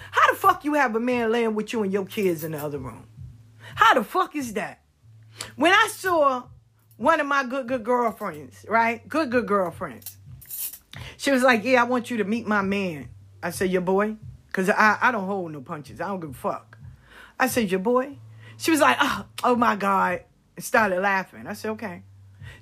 How 0.10 0.32
the 0.32 0.38
fuck 0.38 0.66
you 0.66 0.74
have 0.74 0.96
a 0.96 1.00
man 1.00 1.32
laying 1.32 1.54
with 1.54 1.74
you 1.74 1.84
and 1.84 1.94
your 1.94 2.06
kids 2.06 2.44
in 2.44 2.54
the 2.54 2.58
other 2.58 2.80
room? 2.80 3.08
How 3.78 3.94
the 3.94 4.04
fuck 4.04 4.36
is 4.36 4.54
that? 4.54 4.82
When 5.56 5.72
I 5.72 5.88
saw 5.92 6.46
one 6.98 7.20
of 7.20 7.28
my 7.28 7.44
good 7.44 7.68
good 7.68 7.84
girlfriends, 7.84 8.66
right? 8.68 9.08
Good 9.08 9.30
good 9.30 9.46
girlfriends. 9.46 10.18
She 11.18 11.30
was 11.30 11.44
like, 11.44 11.64
"Yeah, 11.64 11.82
I 11.82 11.86
want 11.86 12.10
you 12.10 12.18
to 12.18 12.24
meet 12.24 12.48
my 12.48 12.64
man." 12.64 13.10
I 13.44 13.52
said, 13.52 13.70
"Your 13.70 13.84
boy," 13.84 14.16
because 14.48 14.68
I 14.72 14.98
I 15.00 15.12
don't 15.12 15.28
hold 15.28 15.52
no 15.52 15.62
punches. 15.62 16.02
I 16.02 16.08
don't 16.08 16.20
give 16.20 16.32
a 16.32 16.34
fuck. 16.34 16.80
I 17.40 17.46
said, 17.46 17.70
"Your 17.70 17.80
boy." 17.80 18.18
She 18.58 18.72
was 18.72 18.80
like, 18.80 18.98
"Oh, 19.00 19.26
oh 19.44 19.56
my 19.56 19.76
god," 19.76 20.24
and 20.56 20.66
started 20.66 21.00
laughing. 21.00 21.46
I 21.46 21.54
said, 21.54 21.70
"Okay." 21.74 22.02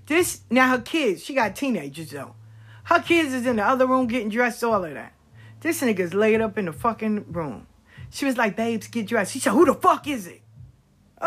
This 0.08 0.42
now 0.50 0.68
her 0.68 0.82
kids. 0.82 1.24
She 1.24 1.34
got 1.34 1.56
teenagers 1.56 2.12
though. 2.12 2.36
Her 2.84 3.00
kids 3.00 3.34
is 3.34 3.46
in 3.46 3.56
the 3.56 3.64
other 3.64 3.88
room 3.88 4.08
getting 4.08 4.28
dressed, 4.28 4.66
all 4.66 4.84
of 4.84 4.94
that. 4.94 5.14
This 5.62 5.82
nigga's 5.82 6.14
laid 6.14 6.42
up 6.42 6.58
in 6.58 6.66
the 6.66 6.74
fucking 6.74 7.32
room. 7.32 7.68
She 8.10 8.26
was 8.26 8.36
like, 8.36 8.58
"Babes, 8.58 8.88
get 8.88 9.08
dressed." 9.08 9.32
She 9.32 9.40
said, 9.40 9.54
"Who 9.54 9.64
the 9.64 9.76
fuck 9.76 10.10
is 10.10 10.28
it?" 10.28 10.42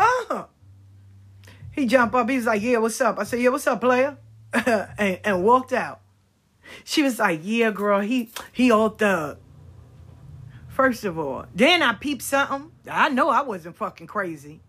Oh. 0.00 0.46
He 1.72 1.86
jumped 1.86 2.14
up. 2.14 2.28
He 2.28 2.36
was 2.36 2.46
like, 2.46 2.62
"Yeah, 2.62 2.78
what's 2.78 3.00
up?" 3.00 3.18
I 3.18 3.24
said, 3.24 3.40
"Yeah, 3.40 3.50
what's 3.50 3.66
up, 3.66 3.80
player?" 3.80 4.16
and, 4.52 5.20
and 5.24 5.44
walked 5.44 5.72
out. 5.72 6.00
She 6.84 7.02
was 7.02 7.18
like, 7.18 7.40
"Yeah, 7.42 7.70
girl, 7.72 8.00
he 8.00 8.30
he 8.52 8.70
all 8.70 8.90
thug." 8.90 9.38
First 10.68 11.04
of 11.04 11.18
all, 11.18 11.46
then 11.54 11.82
I 11.82 11.94
peeped 11.94 12.22
something. 12.22 12.70
I 12.88 13.08
know 13.08 13.28
I 13.28 13.42
wasn't 13.42 13.76
fucking 13.76 14.06
crazy. 14.06 14.60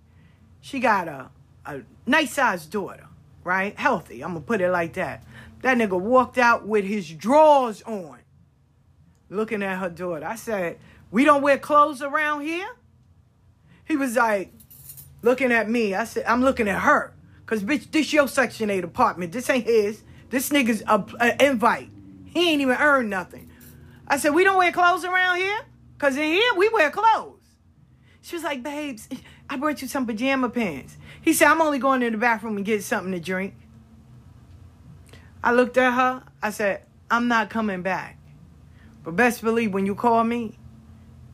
She 0.61 0.79
got 0.79 1.07
a 1.07 1.29
a 1.65 1.81
nice 2.07 2.33
sized 2.33 2.71
daughter, 2.71 3.07
right? 3.43 3.77
Healthy. 3.77 4.23
I'm 4.23 4.33
gonna 4.33 4.41
put 4.41 4.61
it 4.61 4.71
like 4.71 4.93
that. 4.93 5.23
That 5.61 5.77
nigga 5.77 5.99
walked 5.99 6.39
out 6.39 6.67
with 6.67 6.85
his 6.85 7.09
drawers 7.11 7.83
on, 7.83 8.19
looking 9.29 9.61
at 9.61 9.77
her 9.77 9.89
daughter. 9.89 10.25
I 10.25 10.35
said, 10.35 10.79
"We 11.11 11.23
don't 11.23 11.43
wear 11.43 11.59
clothes 11.59 12.01
around 12.01 12.41
here." 12.41 12.69
He 13.85 13.95
was 13.97 14.15
like, 14.15 14.53
looking 15.21 15.51
at 15.51 15.69
me. 15.69 15.95
I 15.95 16.03
said, 16.03 16.25
I'm 16.25 16.41
looking 16.41 16.67
at 16.67 16.81
her. 16.81 17.13
Cause 17.45 17.63
bitch, 17.63 17.91
this 17.91 18.13
your 18.13 18.27
section 18.27 18.69
8 18.69 18.83
apartment. 18.83 19.31
This 19.31 19.49
ain't 19.49 19.65
his. 19.65 20.03
This 20.29 20.49
nigga's 20.49 20.83
a, 20.87 21.43
invite. 21.43 21.89
He 22.25 22.51
ain't 22.51 22.61
even 22.61 22.77
earned 22.77 23.09
nothing. 23.09 23.49
I 24.07 24.17
said, 24.17 24.33
we 24.33 24.43
don't 24.43 24.57
wear 24.57 24.71
clothes 24.71 25.03
around 25.03 25.37
here? 25.37 25.59
Cause 25.97 26.15
in 26.15 26.23
here 26.23 26.51
we 26.55 26.69
wear 26.69 26.91
clothes. 26.91 27.39
She 28.21 28.35
was 28.35 28.43
like, 28.43 28.61
babes, 28.61 29.09
I 29.49 29.57
brought 29.57 29.81
you 29.81 29.87
some 29.87 30.05
pajama 30.05 30.49
pants. 30.49 30.97
He 31.21 31.33
said, 31.33 31.47
I'm 31.47 31.61
only 31.61 31.79
going 31.79 32.01
to 32.01 32.11
the 32.11 32.17
bathroom 32.17 32.57
and 32.57 32.65
get 32.65 32.83
something 32.83 33.11
to 33.11 33.19
drink. 33.19 33.55
I 35.43 35.53
looked 35.53 35.77
at 35.77 35.93
her. 35.93 36.23
I 36.43 36.51
said, 36.51 36.83
I'm 37.09 37.27
not 37.27 37.49
coming 37.49 37.81
back. 37.81 38.17
But 39.03 39.15
best 39.15 39.41
believe 39.41 39.73
when 39.73 39.85
you 39.85 39.95
call 39.95 40.23
me 40.23 40.59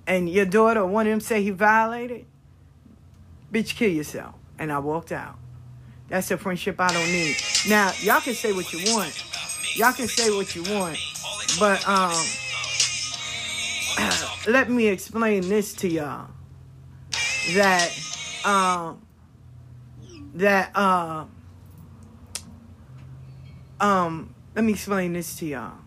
and 0.08 0.30
your 0.30 0.46
daughter 0.46 0.86
one 0.86 1.08
of 1.08 1.12
them 1.12 1.20
say 1.20 1.42
he 1.44 1.50
violated, 1.50 2.26
bitch, 3.56 3.76
kill 3.76 3.90
yourself. 3.90 4.36
And 4.60 4.72
I 4.72 4.80
walked 4.80 5.14
out. 5.14 5.38
That's 6.10 6.30
a 6.32 6.38
friendship 6.38 6.76
I 6.80 6.92
don't 6.92 7.12
need. 7.12 7.38
Now, 7.70 7.94
y'all 8.02 8.20
can 8.22 8.34
say 8.34 8.52
what 8.52 8.72
you 8.74 8.94
want. 8.94 9.24
Y'all 9.76 9.94
can 9.94 10.08
say 10.08 10.30
what 10.30 10.56
you 10.56 10.64
want. 10.64 10.98
But 11.60 11.88
um 11.88 12.14
let 14.48 14.70
me 14.70 14.88
explain 14.88 15.48
this 15.48 15.74
to 15.76 15.88
y'all. 15.88 16.30
That 17.54 17.92
um 18.44 19.02
that 20.36 20.72
uh 20.76 21.26
um 23.80 24.36
let 24.54 24.66
me 24.66 24.74
explain 24.74 25.14
this 25.14 25.38
to 25.38 25.46
y'all. 25.46 25.78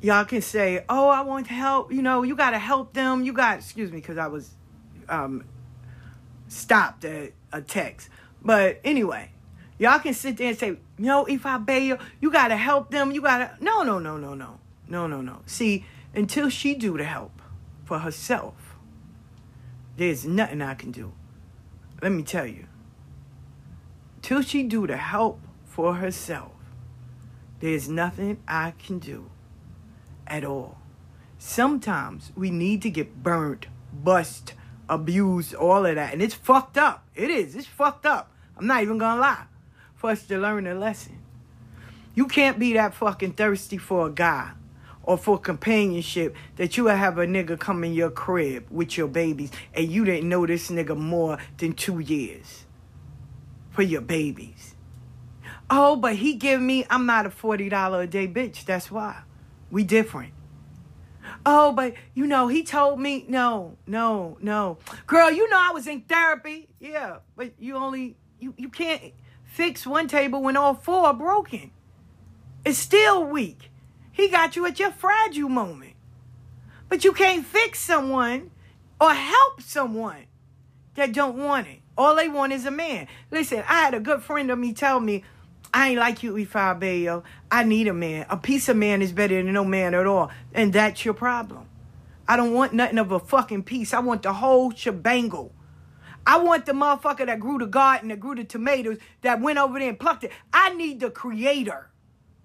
Y'all 0.00 0.24
can 0.24 0.42
say, 0.42 0.84
"Oh, 0.88 1.08
I 1.08 1.22
want 1.22 1.46
help." 1.46 1.92
You 1.92 2.02
know, 2.02 2.22
you 2.22 2.36
got 2.36 2.50
to 2.50 2.58
help 2.58 2.92
them. 2.92 3.24
You 3.24 3.32
got, 3.32 3.58
excuse 3.58 3.90
me, 3.90 3.98
because 3.98 4.18
I 4.18 4.28
was 4.28 4.55
um, 5.08 5.44
stopped 6.48 7.04
a 7.04 7.32
text. 7.66 8.08
But 8.42 8.80
anyway, 8.84 9.30
y'all 9.78 9.98
can 9.98 10.14
sit 10.14 10.36
there 10.36 10.48
and 10.48 10.58
say, 10.58 10.76
no, 10.98 11.24
if 11.24 11.44
I 11.46 11.58
bail, 11.58 11.98
you 12.20 12.30
gotta 12.30 12.56
help 12.56 12.90
them. 12.90 13.12
You 13.12 13.20
gotta 13.20 13.56
no, 13.60 13.82
no, 13.82 13.98
no, 13.98 14.16
no, 14.16 14.34
no, 14.34 14.60
no, 14.88 15.06
no, 15.06 15.20
no. 15.20 15.42
See, 15.46 15.84
until 16.14 16.48
she 16.48 16.74
do 16.74 16.96
the 16.96 17.04
help 17.04 17.42
for 17.84 17.98
herself, 17.98 18.76
there's 19.96 20.24
nothing 20.24 20.62
I 20.62 20.74
can 20.74 20.92
do. 20.92 21.12
Let 22.02 22.12
me 22.12 22.22
tell 22.22 22.46
you. 22.46 22.66
Till 24.22 24.42
she 24.42 24.62
do 24.62 24.86
the 24.86 24.96
help 24.96 25.40
for 25.64 25.94
herself, 25.94 26.52
there's 27.60 27.88
nothing 27.88 28.42
I 28.46 28.72
can 28.78 28.98
do 28.98 29.30
at 30.26 30.44
all. 30.44 30.78
Sometimes 31.38 32.32
we 32.34 32.50
need 32.50 32.82
to 32.82 32.90
get 32.90 33.22
burnt, 33.22 33.66
bust, 33.92 34.54
abused, 34.88 35.54
all 35.54 35.86
of 35.86 35.94
that. 35.94 36.12
And 36.12 36.22
it's 36.22 36.34
fucked 36.34 36.78
up. 36.78 37.06
It 37.14 37.30
is. 37.30 37.54
It's 37.54 37.66
fucked 37.66 38.06
up. 38.06 38.30
I'm 38.56 38.66
not 38.66 38.82
even 38.82 38.98
gonna 38.98 39.20
lie. 39.20 39.44
For 39.94 40.10
us 40.10 40.26
to 40.26 40.38
learn 40.38 40.66
a 40.66 40.74
lesson. 40.74 41.18
You 42.14 42.26
can't 42.26 42.58
be 42.58 42.72
that 42.74 42.94
fucking 42.94 43.32
thirsty 43.32 43.78
for 43.78 44.06
a 44.06 44.10
guy 44.10 44.52
or 45.02 45.16
for 45.16 45.38
companionship 45.38 46.34
that 46.56 46.76
you 46.76 46.84
will 46.84 46.96
have 46.96 47.18
a 47.18 47.26
nigga 47.26 47.58
come 47.58 47.84
in 47.84 47.94
your 47.94 48.10
crib 48.10 48.66
with 48.70 48.96
your 48.96 49.08
babies 49.08 49.50
and 49.74 49.90
you 49.90 50.04
didn't 50.04 50.28
know 50.28 50.46
this 50.46 50.70
nigga 50.70 50.96
more 50.96 51.38
than 51.58 51.72
two 51.72 52.00
years 52.00 52.64
for 53.70 53.82
your 53.82 54.00
babies. 54.00 54.74
Oh, 55.68 55.96
but 55.96 56.16
he 56.16 56.34
give 56.34 56.60
me, 56.60 56.84
I'm 56.90 57.06
not 57.06 57.26
a 57.26 57.30
$40 57.30 58.02
a 58.02 58.06
day 58.06 58.28
bitch. 58.28 58.64
That's 58.64 58.90
why. 58.90 59.22
We 59.70 59.84
different. 59.84 60.32
Oh, 61.48 61.70
but 61.70 61.94
you 62.12 62.26
know, 62.26 62.48
he 62.48 62.64
told 62.64 62.98
me, 62.98 63.24
no, 63.28 63.76
no, 63.86 64.36
no. 64.40 64.78
Girl, 65.06 65.30
you 65.30 65.48
know 65.48 65.56
I 65.56 65.70
was 65.72 65.86
in 65.86 66.00
therapy. 66.02 66.68
Yeah, 66.80 67.18
but 67.36 67.52
you 67.60 67.76
only, 67.76 68.16
you, 68.40 68.52
you 68.58 68.68
can't 68.68 69.14
fix 69.44 69.86
one 69.86 70.08
table 70.08 70.42
when 70.42 70.56
all 70.56 70.74
four 70.74 71.06
are 71.06 71.14
broken. 71.14 71.70
It's 72.64 72.78
still 72.78 73.24
weak. 73.24 73.70
He 74.10 74.28
got 74.28 74.56
you 74.56 74.66
at 74.66 74.80
your 74.80 74.90
fragile 74.90 75.48
moment. 75.48 75.94
But 76.88 77.04
you 77.04 77.12
can't 77.12 77.46
fix 77.46 77.78
someone 77.78 78.50
or 79.00 79.14
help 79.14 79.62
someone 79.62 80.26
that 80.96 81.12
don't 81.12 81.38
want 81.38 81.68
it. 81.68 81.78
All 81.96 82.16
they 82.16 82.28
want 82.28 82.54
is 82.54 82.66
a 82.66 82.72
man. 82.72 83.06
Listen, 83.30 83.62
I 83.68 83.82
had 83.82 83.94
a 83.94 84.00
good 84.00 84.20
friend 84.20 84.50
of 84.50 84.58
me 84.58 84.72
tell 84.72 84.98
me, 84.98 85.22
I 85.76 85.90
ain't 85.90 85.98
like 85.98 86.22
you, 86.22 86.32
Ifa 86.32 86.80
Bayo. 86.80 87.22
I 87.50 87.62
need 87.62 87.86
a 87.86 87.92
man. 87.92 88.24
A 88.30 88.38
piece 88.38 88.70
of 88.70 88.78
man 88.78 89.02
is 89.02 89.12
better 89.12 89.42
than 89.42 89.52
no 89.52 89.62
man 89.62 89.92
at 89.92 90.06
all. 90.06 90.30
And 90.54 90.72
that's 90.72 91.04
your 91.04 91.12
problem. 91.12 91.68
I 92.26 92.38
don't 92.38 92.54
want 92.54 92.72
nothing 92.72 92.96
of 92.96 93.12
a 93.12 93.18
fucking 93.18 93.64
piece. 93.64 93.92
I 93.92 93.98
want 93.98 94.22
the 94.22 94.32
whole 94.32 94.72
shebangle. 94.72 95.50
I 96.26 96.38
want 96.38 96.64
the 96.64 96.72
motherfucker 96.72 97.26
that 97.26 97.40
grew 97.40 97.58
the 97.58 97.66
garden, 97.66 98.08
that 98.08 98.20
grew 98.20 98.34
the 98.34 98.44
tomatoes, 98.44 98.96
that 99.20 99.42
went 99.42 99.58
over 99.58 99.78
there 99.78 99.90
and 99.90 100.00
plucked 100.00 100.24
it. 100.24 100.32
I 100.50 100.72
need 100.72 101.00
the 101.00 101.10
creator. 101.10 101.90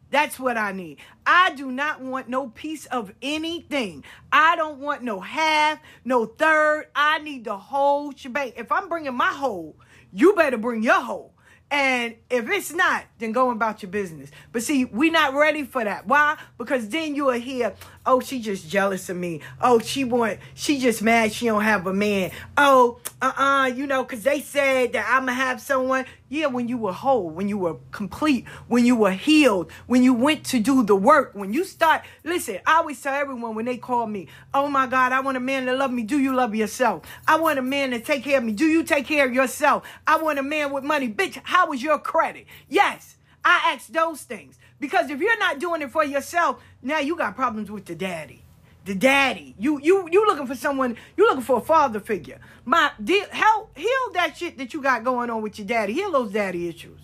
That's 0.09 0.37
what 0.37 0.57
I 0.57 0.73
need. 0.73 0.97
I 1.25 1.53
do 1.55 1.71
not 1.71 2.01
want 2.01 2.27
no 2.27 2.49
piece 2.49 2.85
of 2.87 3.13
anything. 3.21 4.03
I 4.33 4.57
don't 4.57 4.79
want 4.79 5.03
no 5.03 5.21
half, 5.21 5.79
no 6.03 6.25
third. 6.25 6.87
I 6.93 7.19
need 7.19 7.45
the 7.45 7.57
whole 7.57 8.11
shebang. 8.11 8.51
If 8.57 8.73
I'm 8.73 8.89
bringing 8.89 9.15
my 9.15 9.31
whole, 9.31 9.77
you 10.11 10.33
better 10.33 10.57
bring 10.57 10.83
your 10.83 10.99
whole. 10.99 11.33
And 11.71 12.15
if 12.29 12.49
it's 12.49 12.73
not, 12.73 13.05
then 13.17 13.31
go 13.31 13.49
about 13.49 13.81
your 13.81 13.89
business. 13.89 14.29
But 14.51 14.61
see, 14.61 14.83
we're 14.83 15.11
not 15.11 15.33
ready 15.33 15.63
for 15.63 15.81
that. 15.81 16.05
Why? 16.05 16.37
Because 16.57 16.89
then 16.89 17.15
you 17.15 17.25
will 17.25 17.39
hear, 17.39 17.73
oh, 18.05 18.19
she 18.19 18.41
just 18.41 18.69
jealous 18.69 19.09
of 19.09 19.17
me. 19.17 19.41
Oh, 19.61 19.79
she 19.79 20.03
want, 20.03 20.39
she 20.53 20.79
just 20.79 21.01
mad 21.01 21.31
she 21.31 21.45
don't 21.45 21.63
have 21.63 21.87
a 21.87 21.93
man. 21.93 22.31
Oh, 22.57 22.99
uh-uh, 23.21 23.67
you 23.67 23.85
know, 23.87 24.03
because 24.03 24.23
they 24.23 24.41
said 24.41 24.93
that 24.93 25.05
I'm 25.07 25.25
going 25.25 25.37
to 25.37 25.43
have 25.43 25.61
someone. 25.61 26.05
Yeah, 26.29 26.47
when 26.47 26.69
you 26.69 26.77
were 26.77 26.93
whole, 26.93 27.29
when 27.29 27.49
you 27.49 27.57
were 27.57 27.75
complete, 27.91 28.47
when 28.67 28.85
you 28.85 28.95
were 28.95 29.11
healed, 29.11 29.69
when 29.87 30.01
you 30.01 30.13
went 30.13 30.45
to 30.45 30.59
do 30.59 30.81
the 30.81 30.95
work, 30.95 31.31
when 31.33 31.53
you 31.53 31.65
start, 31.65 32.03
listen, 32.23 32.59
I 32.65 32.77
always 32.77 33.01
tell 33.01 33.13
everyone 33.13 33.53
when 33.53 33.65
they 33.65 33.77
call 33.77 34.07
me, 34.07 34.27
oh 34.53 34.69
my 34.69 34.87
God, 34.87 35.11
I 35.11 35.19
want 35.19 35.37
a 35.37 35.41
man 35.41 35.65
to 35.65 35.73
love 35.73 35.91
me. 35.91 36.03
Do 36.03 36.17
you 36.17 36.33
love 36.33 36.55
yourself? 36.55 37.03
I 37.27 37.37
want 37.37 37.59
a 37.59 37.61
man 37.61 37.91
to 37.91 37.99
take 37.99 38.23
care 38.23 38.37
of 38.37 38.45
me. 38.45 38.53
Do 38.53 38.65
you 38.65 38.83
take 38.83 39.05
care 39.05 39.25
of 39.25 39.33
yourself? 39.33 39.83
I 40.07 40.21
want 40.21 40.39
a 40.39 40.43
man 40.43 40.71
with 40.71 40.85
money. 40.85 41.09
Bitch, 41.09 41.39
how 41.43 41.73
is 41.73 41.83
your 41.83 41.99
credit? 41.99 42.45
Yes, 42.69 43.17
I 43.43 43.73
ask 43.73 43.87
those 43.87 44.21
things. 44.21 44.57
Because 44.81 45.09
if 45.09 45.21
you're 45.21 45.39
not 45.39 45.59
doing 45.59 45.81
it 45.81 45.91
for 45.91 46.03
yourself, 46.03 46.61
now 46.81 46.99
you 46.99 47.15
got 47.15 47.37
problems 47.37 47.71
with 47.71 47.85
the 47.85 47.95
daddy 47.95 48.43
the 48.85 48.95
daddy. 48.95 49.55
You 49.59 49.79
you 49.81 50.07
you 50.11 50.25
looking 50.25 50.47
for 50.47 50.55
someone. 50.55 50.97
You 51.15 51.25
looking 51.27 51.43
for 51.43 51.57
a 51.57 51.61
father 51.61 51.99
figure. 51.99 52.39
My 52.65 52.91
deal, 53.03 53.25
help 53.29 53.77
heal 53.77 54.13
that 54.13 54.37
shit 54.37 54.57
that 54.57 54.73
you 54.73 54.81
got 54.81 55.03
going 55.03 55.29
on 55.29 55.41
with 55.41 55.59
your 55.59 55.67
daddy. 55.67 55.93
Heal 55.93 56.11
those 56.11 56.31
daddy 56.31 56.67
issues. 56.67 56.99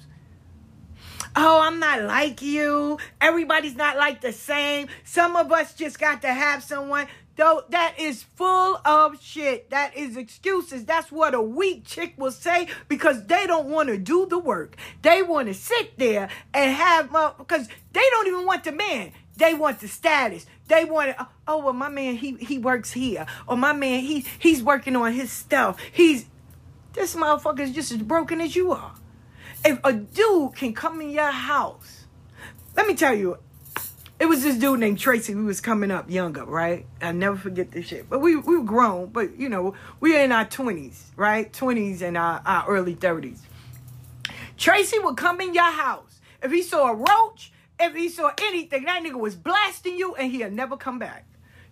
oh, 1.35 1.61
I'm 1.61 1.79
not 1.79 2.01
like 2.01 2.41
you. 2.41 2.97
Everybody's 3.21 3.75
not 3.75 3.97
like 3.97 4.21
the 4.21 4.33
same. 4.33 4.87
Some 5.03 5.35
of 5.35 5.51
us 5.51 5.73
just 5.73 5.99
got 5.99 6.21
to 6.23 6.33
have 6.33 6.63
someone. 6.63 7.07
Though 7.37 7.63
that 7.69 7.99
is 7.99 8.23
full 8.23 8.81
of 8.83 9.21
shit. 9.21 9.69
That 9.69 9.95
is 9.95 10.17
excuses. 10.17 10.85
That's 10.85 11.11
what 11.11 11.35
a 11.35 11.41
weak 11.41 11.85
chick 11.85 12.15
will 12.17 12.31
say 12.31 12.67
because 12.87 13.27
they 13.27 13.45
don't 13.45 13.67
want 13.67 13.89
to 13.89 13.97
do 13.97 14.25
the 14.25 14.39
work. 14.39 14.75
They 15.03 15.21
want 15.21 15.47
to 15.47 15.53
sit 15.53 15.97
there 15.99 16.29
and 16.53 16.75
have 16.75 17.11
because 17.37 17.67
they 17.93 18.03
don't 18.11 18.27
even 18.27 18.45
want 18.45 18.63
the 18.63 18.71
man. 18.71 19.11
They 19.37 19.53
want 19.53 19.79
the 19.79 19.87
status. 19.87 20.47
They 20.67 20.83
want. 20.83 21.15
Oh 21.47 21.59
well, 21.59 21.73
my 21.73 21.89
man 21.89 22.15
he 22.15 22.35
he 22.37 22.57
works 22.57 22.91
here, 22.91 23.27
or 23.47 23.55
my 23.55 23.71
man 23.71 24.01
he 24.01 24.25
he's 24.39 24.63
working 24.63 24.95
on 24.95 25.13
his 25.13 25.31
stuff. 25.31 25.79
He's 25.91 26.25
this 26.93 27.15
motherfucker 27.15 27.59
is 27.59 27.71
just 27.71 27.91
as 27.91 27.99
broken 27.99 28.41
as 28.41 28.55
you 28.55 28.71
are. 28.71 28.95
If 29.63 29.79
a 29.83 29.93
dude 29.93 30.55
can 30.55 30.73
come 30.73 31.01
in 31.01 31.11
your 31.11 31.29
house, 31.31 32.05
let 32.75 32.87
me 32.87 32.95
tell 32.95 33.13
you, 33.13 33.37
it 34.19 34.25
was 34.25 34.43
this 34.43 34.55
dude 34.55 34.79
named 34.79 34.97
Tracy 34.97 35.33
who 35.33 35.45
was 35.45 35.61
coming 35.61 35.91
up 35.91 36.09
younger, 36.09 36.43
right? 36.43 36.85
I 37.01 37.11
never 37.11 37.37
forget 37.37 37.71
this 37.71 37.85
shit. 37.85 38.09
But 38.09 38.19
we 38.19 38.35
we 38.35 38.57
were 38.57 38.63
grown, 38.63 39.07
but 39.07 39.37
you 39.37 39.47
know, 39.47 39.75
we 39.99 40.13
were 40.13 40.19
in 40.19 40.31
our 40.31 40.45
twenties, 40.45 41.11
right? 41.15 41.51
Twenties 41.53 42.01
and 42.01 42.17
our, 42.17 42.41
our 42.45 42.67
early 42.67 42.95
thirties. 42.95 43.43
Tracy 44.57 44.97
would 44.99 45.17
come 45.17 45.39
in 45.39 45.53
your 45.53 45.71
house. 45.71 46.19
If 46.41 46.51
he 46.51 46.63
saw 46.63 46.89
a 46.91 46.95
roach, 46.95 47.51
if 47.79 47.93
he 47.93 48.09
saw 48.09 48.31
anything, 48.41 48.85
that 48.85 49.03
nigga 49.03 49.19
was 49.19 49.35
blasting 49.35 49.97
you 49.97 50.15
and 50.15 50.31
he'll 50.31 50.49
never 50.49 50.77
come 50.77 50.97
back. 50.97 51.25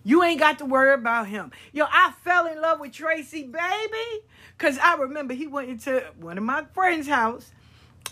You 0.04 0.22
ain't 0.22 0.38
got 0.38 0.58
to 0.58 0.64
worry 0.64 0.94
about 0.94 1.26
him. 1.26 1.50
Yo, 1.72 1.84
I 1.90 2.12
fell 2.22 2.46
in 2.46 2.60
love 2.60 2.78
with 2.78 2.92
Tracy, 2.92 3.42
baby. 3.42 4.24
Cause 4.56 4.78
I 4.78 4.94
remember 4.94 5.34
he 5.34 5.48
went 5.48 5.68
into 5.68 6.00
one 6.20 6.38
of 6.38 6.44
my 6.44 6.64
friend's 6.72 7.08
house 7.08 7.50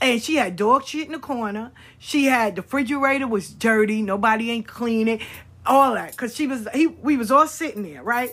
and 0.00 0.22
she 0.22 0.36
had 0.36 0.56
dog 0.56 0.84
shit 0.84 1.06
in 1.06 1.12
the 1.12 1.18
corner. 1.18 1.72
She 1.98 2.26
had 2.26 2.56
the 2.56 2.62
refrigerator 2.62 3.26
was 3.26 3.50
dirty. 3.50 4.02
Nobody 4.02 4.50
ain't 4.50 4.66
clean 4.66 5.08
it. 5.08 5.22
All 5.66 5.94
that. 5.94 6.16
Cause 6.16 6.34
she 6.34 6.46
was 6.46 6.68
he 6.74 6.86
we 6.86 7.16
was 7.16 7.30
all 7.30 7.46
sitting 7.46 7.82
there, 7.82 8.02
right? 8.02 8.30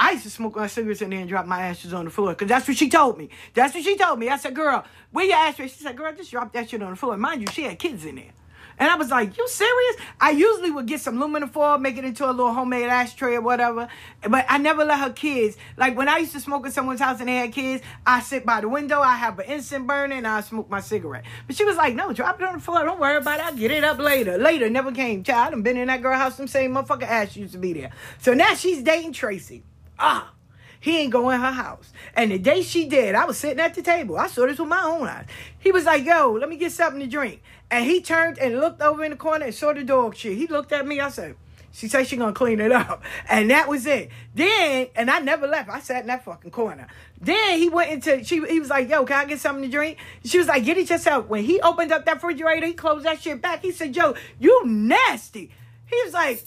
I 0.00 0.12
used 0.12 0.24
to 0.24 0.30
smoke 0.30 0.54
my 0.54 0.68
cigarettes 0.68 1.02
in 1.02 1.10
there 1.10 1.18
and 1.18 1.28
drop 1.28 1.44
my 1.46 1.60
ashes 1.62 1.92
on 1.92 2.04
the 2.04 2.10
floor. 2.10 2.32
Cause 2.34 2.48
that's 2.48 2.68
what 2.68 2.76
she 2.76 2.88
told 2.88 3.18
me. 3.18 3.30
That's 3.54 3.74
what 3.74 3.82
she 3.82 3.96
told 3.96 4.20
me. 4.20 4.28
I 4.28 4.36
said, 4.36 4.54
girl, 4.54 4.84
where 5.10 5.24
your 5.24 5.36
ashes? 5.36 5.72
She 5.72 5.82
said, 5.82 5.96
girl, 5.96 6.12
just 6.14 6.30
drop 6.30 6.52
that 6.52 6.70
shit 6.70 6.82
on 6.82 6.90
the 6.90 6.96
floor. 6.96 7.16
Mind 7.16 7.40
you, 7.40 7.48
she 7.52 7.64
had 7.64 7.78
kids 7.78 8.04
in 8.04 8.14
there. 8.16 8.32
And 8.78 8.90
I 8.90 8.96
was 8.96 9.10
like, 9.10 9.36
you 9.36 9.48
serious? 9.48 9.96
I 10.20 10.30
usually 10.30 10.70
would 10.70 10.86
get 10.86 11.00
some 11.00 11.16
aluminum 11.16 11.48
foil, 11.48 11.78
make 11.78 11.96
it 11.96 12.04
into 12.04 12.24
a 12.24 12.30
little 12.30 12.52
homemade 12.52 12.88
ashtray 12.88 13.34
or 13.34 13.40
whatever. 13.40 13.88
But 14.28 14.46
I 14.48 14.58
never 14.58 14.84
let 14.84 15.00
her 15.00 15.10
kids. 15.10 15.56
Like 15.76 15.96
when 15.96 16.08
I 16.08 16.18
used 16.18 16.32
to 16.32 16.40
smoke 16.40 16.66
at 16.66 16.72
someone's 16.72 17.00
house 17.00 17.20
and 17.20 17.28
they 17.28 17.36
had 17.36 17.52
kids, 17.52 17.82
I 18.06 18.20
sit 18.20 18.46
by 18.46 18.60
the 18.60 18.68
window, 18.68 19.00
I 19.00 19.16
have 19.16 19.38
an 19.38 19.46
incense 19.46 19.86
burning, 19.86 20.18
and 20.18 20.26
I 20.26 20.40
smoke 20.40 20.70
my 20.70 20.80
cigarette. 20.80 21.24
But 21.46 21.56
she 21.56 21.64
was 21.64 21.76
like, 21.76 21.94
no, 21.94 22.12
drop 22.12 22.40
it 22.40 22.46
on 22.46 22.54
the 22.54 22.60
floor. 22.60 22.84
Don't 22.84 23.00
worry 23.00 23.16
about 23.16 23.40
it. 23.40 23.46
I'll 23.46 23.56
get 23.56 23.70
it 23.70 23.84
up 23.84 23.98
later. 23.98 24.38
Later 24.38 24.70
never 24.70 24.92
came. 24.92 25.24
Child, 25.24 25.54
I've 25.54 25.62
been 25.62 25.76
in 25.76 25.88
that 25.88 26.02
girl 26.02 26.16
house. 26.16 26.36
Them 26.36 26.46
same 26.46 26.74
motherfucker 26.74 27.02
ass 27.02 27.36
used 27.36 27.52
to 27.52 27.58
be 27.58 27.72
there. 27.72 27.90
So 28.18 28.34
now 28.34 28.54
she's 28.54 28.82
dating 28.82 29.12
Tracy. 29.12 29.64
Ah. 29.98 30.32
He 30.80 30.98
ain't 30.98 31.12
go 31.12 31.30
in 31.30 31.40
her 31.40 31.52
house. 31.52 31.92
And 32.14 32.30
the 32.30 32.38
day 32.38 32.62
she 32.62 32.88
did, 32.88 33.14
I 33.14 33.24
was 33.24 33.38
sitting 33.38 33.60
at 33.60 33.74
the 33.74 33.82
table. 33.82 34.16
I 34.16 34.28
saw 34.28 34.46
this 34.46 34.58
with 34.58 34.68
my 34.68 34.82
own 34.82 35.06
eyes. 35.08 35.26
He 35.58 35.72
was 35.72 35.84
like, 35.84 36.04
yo, 36.04 36.32
let 36.32 36.48
me 36.48 36.56
get 36.56 36.72
something 36.72 37.00
to 37.00 37.06
drink. 37.06 37.42
And 37.70 37.84
he 37.84 38.00
turned 38.00 38.38
and 38.38 38.60
looked 38.60 38.80
over 38.80 39.04
in 39.04 39.10
the 39.10 39.16
corner 39.16 39.46
and 39.46 39.54
saw 39.54 39.72
the 39.72 39.84
dog 39.84 40.14
shit. 40.14 40.36
He 40.36 40.46
looked 40.46 40.72
at 40.72 40.86
me. 40.86 41.00
I 41.00 41.10
said, 41.10 41.36
she 41.72 41.88
said 41.88 42.06
she 42.06 42.16
gonna 42.16 42.32
clean 42.32 42.60
it 42.60 42.72
up. 42.72 43.02
And 43.28 43.50
that 43.50 43.68
was 43.68 43.86
it. 43.86 44.10
Then, 44.34 44.88
and 44.94 45.10
I 45.10 45.18
never 45.18 45.46
left. 45.46 45.68
I 45.68 45.80
sat 45.80 46.02
in 46.02 46.06
that 46.06 46.24
fucking 46.24 46.50
corner. 46.50 46.86
Then 47.20 47.58
he 47.58 47.68
went 47.68 47.90
into, 47.90 48.24
she, 48.24 48.44
he 48.46 48.58
was 48.58 48.70
like, 48.70 48.88
yo, 48.88 49.04
can 49.04 49.18
I 49.18 49.24
get 49.26 49.40
something 49.40 49.64
to 49.64 49.70
drink? 49.70 49.98
She 50.24 50.38
was 50.38 50.46
like, 50.46 50.64
get 50.64 50.78
it 50.78 50.88
yourself. 50.88 51.26
When 51.26 51.44
he 51.44 51.60
opened 51.60 51.92
up 51.92 52.06
that 52.06 52.14
refrigerator, 52.14 52.66
he 52.66 52.72
closed 52.72 53.04
that 53.04 53.20
shit 53.20 53.42
back. 53.42 53.62
He 53.62 53.72
said, 53.72 53.94
yo, 53.94 54.14
you 54.38 54.62
nasty. 54.64 55.50
He 55.86 56.02
was 56.04 56.14
like, 56.14 56.44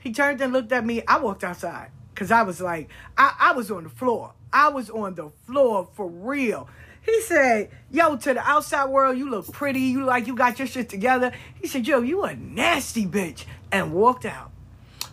he 0.00 0.12
turned 0.12 0.40
and 0.40 0.52
looked 0.52 0.72
at 0.72 0.84
me. 0.84 1.02
I 1.08 1.18
walked 1.18 1.44
outside. 1.44 1.90
Cause 2.14 2.30
I 2.30 2.42
was 2.42 2.60
like, 2.60 2.88
I, 3.18 3.34
I 3.38 3.52
was 3.52 3.70
on 3.70 3.84
the 3.84 3.90
floor. 3.90 4.32
I 4.52 4.68
was 4.68 4.88
on 4.90 5.14
the 5.14 5.30
floor 5.46 5.88
for 5.94 6.08
real. 6.08 6.68
He 7.02 7.20
said, 7.22 7.70
yo, 7.90 8.16
to 8.16 8.34
the 8.34 8.40
outside 8.40 8.88
world, 8.88 9.18
you 9.18 9.28
look 9.28 9.52
pretty. 9.52 9.80
You 9.80 10.04
like 10.04 10.26
you 10.26 10.34
got 10.34 10.58
your 10.58 10.68
shit 10.68 10.88
together. 10.88 11.32
He 11.60 11.66
said, 11.66 11.86
yo, 11.86 12.00
you 12.00 12.22
a 12.22 12.34
nasty 12.34 13.04
bitch. 13.04 13.44
And 13.70 13.92
walked 13.92 14.24
out. 14.24 14.52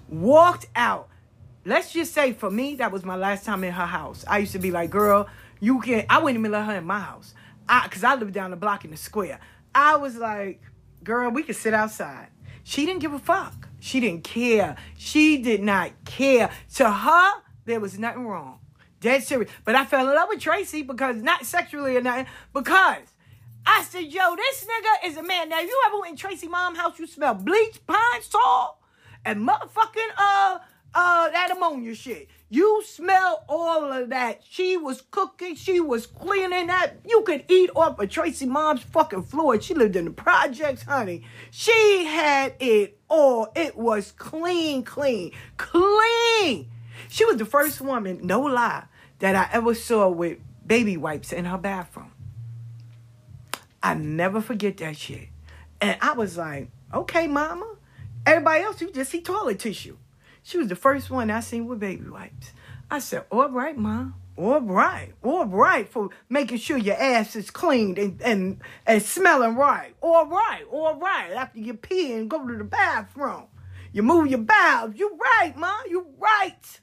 Walked 0.08 0.68
out. 0.76 1.10
Let's 1.66 1.92
just 1.92 2.14
say 2.14 2.34
for 2.34 2.50
me, 2.50 2.76
that 2.76 2.92
was 2.92 3.04
my 3.04 3.16
last 3.16 3.46
time 3.46 3.64
in 3.64 3.74
her 3.74 3.86
house. 3.86 4.24
I 4.28 4.38
used 4.40 4.54
to 4.54 4.60
be 4.60 4.72
like, 4.72 4.90
girl, 4.90 5.28
you 5.60 5.82
can't, 5.82 6.06
I 6.10 6.20
wouldn't 6.20 6.40
even 6.40 6.52
let 6.52 6.66
her 6.66 6.76
in 6.76 6.86
my 6.86 7.00
house. 7.00 7.34
I, 7.68 7.88
cause 7.88 8.04
I 8.04 8.16
lived 8.16 8.34
down 8.34 8.52
the 8.52 8.58
block 8.58 8.86
in 8.86 8.92
the 8.92 8.98
square. 8.98 9.40
I 9.74 9.96
was 9.98 10.16
like, 10.18 10.62
girl, 11.04 11.30
we 11.30 11.44
could 11.44 11.56
sit 11.56 11.74
outside. 11.74 12.28
She 12.64 12.86
didn't 12.86 13.02
give 13.02 13.14
a 13.14 13.20
fuck. 13.20 13.68
She 13.82 14.00
didn't 14.00 14.24
care. 14.24 14.78
She 14.96 15.42
did 15.42 15.64
not 15.64 15.92
care. 16.06 16.52
To 16.76 16.90
her, 16.90 17.32
there 17.66 17.80
was 17.80 17.98
nothing 17.98 18.28
wrong. 18.28 18.60
Dead 19.00 19.24
serious. 19.24 19.52
But 19.66 19.76
I 19.76 19.86
fell 19.86 20.08
in 20.08 20.16
love 20.16 20.30
with 20.30 20.40
Tracy 20.40 20.84
because, 20.84 21.16
not 21.16 21.48
sexually 21.48 21.98
or 21.98 22.02
nothing, 22.02 22.28
because 22.54 23.08
I 23.66 23.82
said, 23.82 24.04
yo, 24.04 24.36
this 24.36 24.66
nigga 24.66 25.10
is 25.10 25.18
a 25.18 25.24
man. 25.24 25.50
Now, 25.50 25.62
you 25.62 25.82
ever 25.88 26.00
went 26.00 26.12
in 26.12 26.18
Tracy 26.18 26.48
mom 26.48 26.76
house, 26.76 27.00
you 27.00 27.08
smell 27.08 27.34
bleach, 27.34 27.80
pine 27.88 28.22
salt, 28.22 28.78
and 29.26 29.48
motherfucking, 29.48 30.12
uh, 30.16 30.60
uh, 30.94 31.30
that 31.30 31.50
ammonia 31.52 31.96
shit. 31.96 32.30
You 32.54 32.84
smell 32.86 33.46
all 33.48 33.94
of 33.94 34.10
that. 34.10 34.42
She 34.44 34.76
was 34.76 35.02
cooking, 35.10 35.56
she 35.56 35.80
was 35.80 36.06
cleaning 36.06 36.68
that. 36.68 36.98
You 37.08 37.22
could 37.22 37.46
eat 37.48 37.70
off 37.78 37.98
of 37.98 38.10
Tracy 38.10 38.46
mom's 38.46 38.82
fucking 38.82 39.24
floor. 39.24 39.62
She 39.62 39.74
lived 39.74 39.96
in 39.96 40.04
the 40.04 40.12
projects, 40.12 40.84
honey. 40.84 41.24
She 41.50 42.04
had 42.04 42.56
it 42.60 43.00
all. 43.10 43.54
It 43.56 43.78
was 43.78 44.12
clean, 44.12 44.84
clean, 44.84 45.32
clean. 45.56 46.70
She 47.08 47.24
was 47.24 47.38
the 47.38 47.46
first 47.46 47.80
woman, 47.80 48.20
no 48.22 48.42
lie, 48.42 48.84
that 49.20 49.34
I 49.34 49.48
ever 49.54 49.74
saw 49.74 50.10
with 50.10 50.40
baby 50.68 50.98
wipes 50.98 51.32
in 51.32 51.46
her 51.46 51.58
bathroom. 51.58 52.12
I 53.82 53.94
never 53.94 54.42
forget 54.42 54.76
that 54.78 54.98
shit. 54.98 55.30
And 55.80 55.98
I 56.02 56.12
was 56.12 56.38
like, 56.38 56.70
okay, 56.94 57.28
mama. 57.28 57.76
Everybody 58.26 58.64
else, 58.66 58.82
you 58.82 58.92
just 58.92 59.10
see 59.10 59.22
toilet 59.22 59.60
tissue. 59.60 59.96
She 60.44 60.58
was 60.58 60.68
the 60.68 60.76
first 60.76 61.10
one 61.10 61.30
I 61.30 61.40
seen 61.40 61.68
with 61.68 61.80
baby 61.80 62.10
wipes. 62.10 62.52
I 62.90 63.00
said, 63.00 63.26
all 63.32 63.50
right, 63.50 63.78
mom. 63.78 64.16
All 64.38 64.62
right, 64.62 65.14
all 65.22 65.46
right 65.46 65.88
for 65.88 66.10
making 66.30 66.58
sure 66.58 66.78
your 66.78 66.96
ass 66.96 67.36
is 67.36 67.52
cleaned 67.52 68.00
and, 68.00 68.22
and, 68.22 68.62
and 68.88 69.02
smelling 69.02 69.56
right. 69.56 69.94
All 70.02 70.26
right, 70.26 70.64
all 70.72 70.96
right. 70.96 71.32
After 71.34 71.60
you 71.60 71.74
pee 71.76 72.14
and 72.14 72.30
go 72.30 72.48
to 72.48 72.58
the 72.58 72.64
bathroom, 72.64 73.48
you 73.92 74.04
move 74.04 74.28
your 74.28 74.40
bowels. 74.40 74.96
You 74.96 75.18
right, 75.22 75.56
mom. 75.56 75.82
You 75.90 76.08
right. 76.18 76.80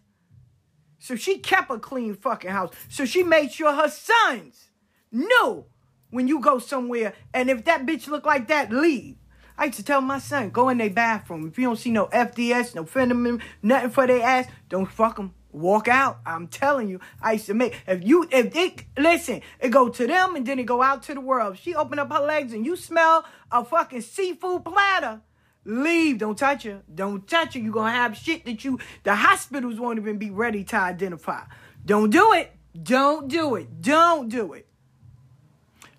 So 0.99 1.17
she 1.17 1.39
kept 1.39 1.71
a 1.71 1.79
clean 1.79 2.15
fucking 2.15 2.51
house. 2.51 2.75
So 2.89 3.05
she 3.05 3.23
made 3.23 3.51
sure 3.51 3.73
her 3.73 3.89
sons 3.89 4.71
knew 5.11 5.65
when 6.11 6.29
you 6.29 6.41
go 6.41 6.59
somewhere 6.59 7.15
and 7.33 7.51
if 7.51 7.65
that 7.65 7.87
bitch 7.87 8.09
look 8.09 8.27
like 8.27 8.49
that, 8.49 8.71
leave. 8.73 9.17
I 9.59 9.65
used 9.65 9.79
to 9.79 9.85
tell 9.85 10.01
my 10.01 10.21
son, 10.21 10.51
go 10.51 10.69
in 10.69 10.79
their 10.79 10.89
bathroom. 10.89 11.49
If 11.49 11.59
you 11.59 11.67
don't 11.67 11.77
see 11.77 11.91
no 11.91 12.07
FDS, 12.07 12.77
no 12.77 12.85
phenomenon, 12.85 13.43
nothing 13.61 13.91
for 13.91 14.07
their 14.07 14.23
ass, 14.23 14.47
don't 14.69 14.87
fuck 14.87 15.17
them. 15.17 15.35
Walk 15.51 15.89
out. 15.89 16.21
I'm 16.25 16.47
telling 16.47 16.89
you. 16.89 17.01
I 17.21 17.33
used 17.33 17.47
to 17.47 17.55
make 17.55 17.75
if 17.87 18.05
you 18.05 18.29
if 18.31 18.55
it 18.55 18.85
listen, 18.97 19.41
it 19.59 19.71
go 19.71 19.89
to 19.89 20.07
them 20.07 20.37
and 20.37 20.47
then 20.47 20.59
it 20.59 20.67
go 20.67 20.83
out 20.83 21.03
to 21.05 21.15
the 21.15 21.21
world. 21.21 21.55
If 21.55 21.63
she 21.63 21.75
open 21.75 21.99
up 21.99 22.13
her 22.13 22.21
legs 22.21 22.53
and 22.53 22.65
you 22.65 22.77
smell 22.77 23.25
a 23.51 23.65
fucking 23.65 24.03
seafood 24.03 24.65
platter, 24.65 25.23
leave. 25.65 26.19
Don't 26.19 26.37
touch 26.37 26.65
her. 26.65 26.83
Don't 26.95 27.27
touch 27.27 27.55
her. 27.55 27.61
You're 27.61 27.73
gonna 27.73 27.91
have 27.91 28.15
shit 28.17 28.45
that 28.45 28.63
you 28.63 28.79
the 29.05 29.17
hospitals 29.17 29.81
won't 29.81 29.99
even 29.99 30.19
be 30.19 30.31
ready 30.31 30.65
to 30.65 30.77
identify. 30.77 31.45
Don't 31.85 32.11
do 32.11 32.35
it. 32.35 32.53
Don't 32.81 33.27
do 33.27 33.55
it. 33.55 33.81
Don't 33.81 34.29
do 34.29 34.53
it. 34.53 34.67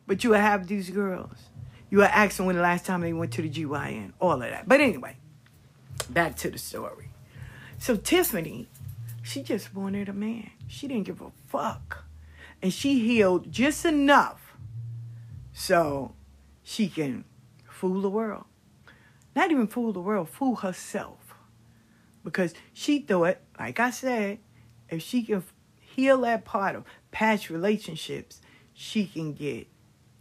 But 0.05 0.23
you 0.23 0.33
have 0.33 0.67
these 0.67 0.91
girls. 0.91 1.48
You 1.89 2.03
are 2.03 2.05
asking 2.05 2.45
when 2.45 2.55
the 2.55 2.61
last 2.61 2.85
time 2.85 3.01
they 3.01 3.13
went 3.13 3.33
to 3.33 3.41
the 3.41 3.49
GYN, 3.49 4.13
all 4.19 4.33
of 4.33 4.41
that. 4.41 4.67
But 4.67 4.79
anyway, 4.79 5.17
back 6.09 6.35
to 6.37 6.51
the 6.51 6.59
story. 6.59 7.09
So 7.79 7.95
Tiffany, 7.95 8.67
she 9.23 9.41
just 9.41 9.73
wanted 9.73 10.07
a 10.07 10.13
man. 10.13 10.51
She 10.67 10.87
didn't 10.87 11.05
give 11.05 11.21
a 11.21 11.31
fuck. 11.47 12.05
And 12.61 12.71
she 12.73 12.99
healed 12.99 13.51
just 13.51 13.85
enough 13.85 14.55
so 15.53 16.13
she 16.63 16.89
can 16.89 17.23
fool 17.67 18.01
the 18.01 18.09
world. 18.09 18.45
Not 19.35 19.51
even 19.51 19.67
fool 19.67 19.93
the 19.93 20.01
world, 20.01 20.29
fool 20.29 20.57
herself. 20.57 21.35
Because 22.23 22.53
she 22.73 22.99
thought, 22.99 23.37
like 23.57 23.79
I 23.79 23.89
said, 23.89 24.39
if 24.89 25.01
she 25.01 25.23
can 25.23 25.43
heal 25.79 26.21
that 26.21 26.45
part 26.45 26.75
of 26.75 26.83
past 27.11 27.49
relationships, 27.49 28.41
she 28.73 29.05
can 29.05 29.33
get 29.33 29.67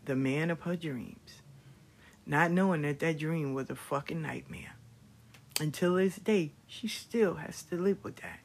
the 0.05 0.17
man 0.17 0.51
of 0.51 0.63
her 0.63 0.77
dreams 0.77 1.28
not 2.29 2.51
knowing 2.51 2.83
that 2.83 2.99
that 3.01 3.19
dream 3.19 3.55
was 3.55 3.71
a 3.71 3.75
fucking 3.75 4.21
nightmare. 4.21 4.77
Until 5.61 5.95
this 5.95 6.17
day, 6.17 6.53
she 6.67 6.87
still 6.87 7.35
has 7.37 7.63
to 7.65 7.77
live 7.77 8.05
with 8.05 8.17
that. 8.17 8.41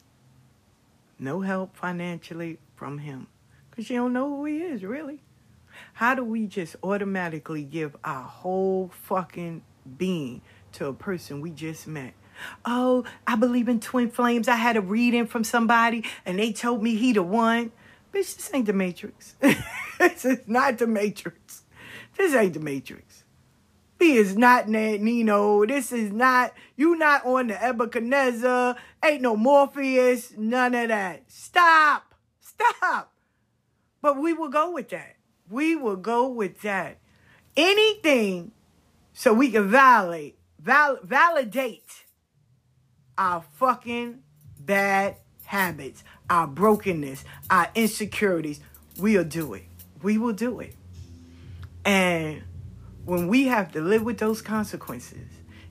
No 1.20 1.42
help 1.42 1.76
financially 1.76 2.58
from 2.76 3.00
him. 3.00 3.28
Because 3.70 3.86
she 3.86 3.96
don't 3.96 4.14
know 4.14 4.30
who 4.30 4.46
he 4.46 4.62
is, 4.62 4.84
really. 4.84 5.22
How 5.94 6.16
do 6.16 6.24
we 6.24 6.48
just 6.48 6.76
automatically 6.82 7.64
give 7.64 7.96
our 8.04 8.24
whole 8.24 8.90
fucking 8.94 9.64
being 9.98 10.42
to 10.74 10.88
a 10.88 10.94
person 10.94 11.42
we 11.42 11.52
just 11.52 11.86
met? 11.86 12.14
Oh, 12.66 13.04
I 13.28 13.36
believe 13.36 13.68
in 13.68 13.80
twin 13.80 14.10
flames. 14.10 14.48
I 14.48 14.56
had 14.56 14.78
a 14.78 14.82
reading 14.82 15.28
from 15.28 15.44
somebody 15.44 16.06
and 16.26 16.40
they 16.40 16.52
told 16.52 16.82
me 16.82 16.96
he 16.96 17.14
the 17.14 17.24
one. 17.24 17.72
Bitch, 18.14 18.36
this 18.36 18.50
ain't 18.54 18.66
the 18.66 18.74
Matrix. 18.74 19.36
this 20.00 20.26
is 20.26 20.40
not 20.48 20.78
the 20.78 20.88
Matrix. 20.88 21.64
This 22.18 22.34
ain't 22.34 22.54
the 22.54 22.60
Matrix. 22.60 23.13
He 24.04 24.18
is 24.18 24.36
not 24.36 24.68
Nat 24.68 25.00
Nino. 25.00 25.66
This 25.66 25.94
is 25.94 26.12
not, 26.12 26.52
you 26.76 26.98
not 26.98 27.26
on 27.26 27.48
the 27.48 27.54
Nebuchadnezzar. 27.54 28.76
Ain't 29.02 29.22
no 29.22 29.38
Morpheus. 29.38 30.34
None 30.36 30.76
of 30.76 30.90
that. 30.90 31.24
Stop. 31.32 32.14
Stop. 32.42 33.14
But 34.02 34.18
we 34.18 34.34
will 34.34 34.50
go 34.50 34.72
with 34.72 34.90
that. 34.90 35.16
We 35.50 35.78
will 35.78 35.96
go 35.96 36.28
with 36.28 36.64
that. 36.64 36.98
Anything 37.56 38.52
so 39.14 39.34
we 39.34 39.50
can 39.50 39.70
validate, 39.70 40.38
val- 40.60 41.00
validate 41.02 42.04
our 43.18 43.46
fucking 43.54 44.20
bad 44.60 45.16
habits, 45.46 46.04
our 46.30 46.48
brokenness, 46.48 47.24
our 47.50 47.70
insecurities. 47.74 48.60
We'll 48.98 49.24
do 49.24 49.54
it. 49.54 49.64
We 50.02 50.18
will 50.18 50.34
do 50.34 50.60
it. 50.60 50.76
And 51.86 52.44
when 53.06 53.28
we 53.28 53.48
have 53.48 53.72
to 53.74 53.82
live 53.82 54.04
with 54.04 54.18
those 54.18 54.42
consequences, 54.42 55.28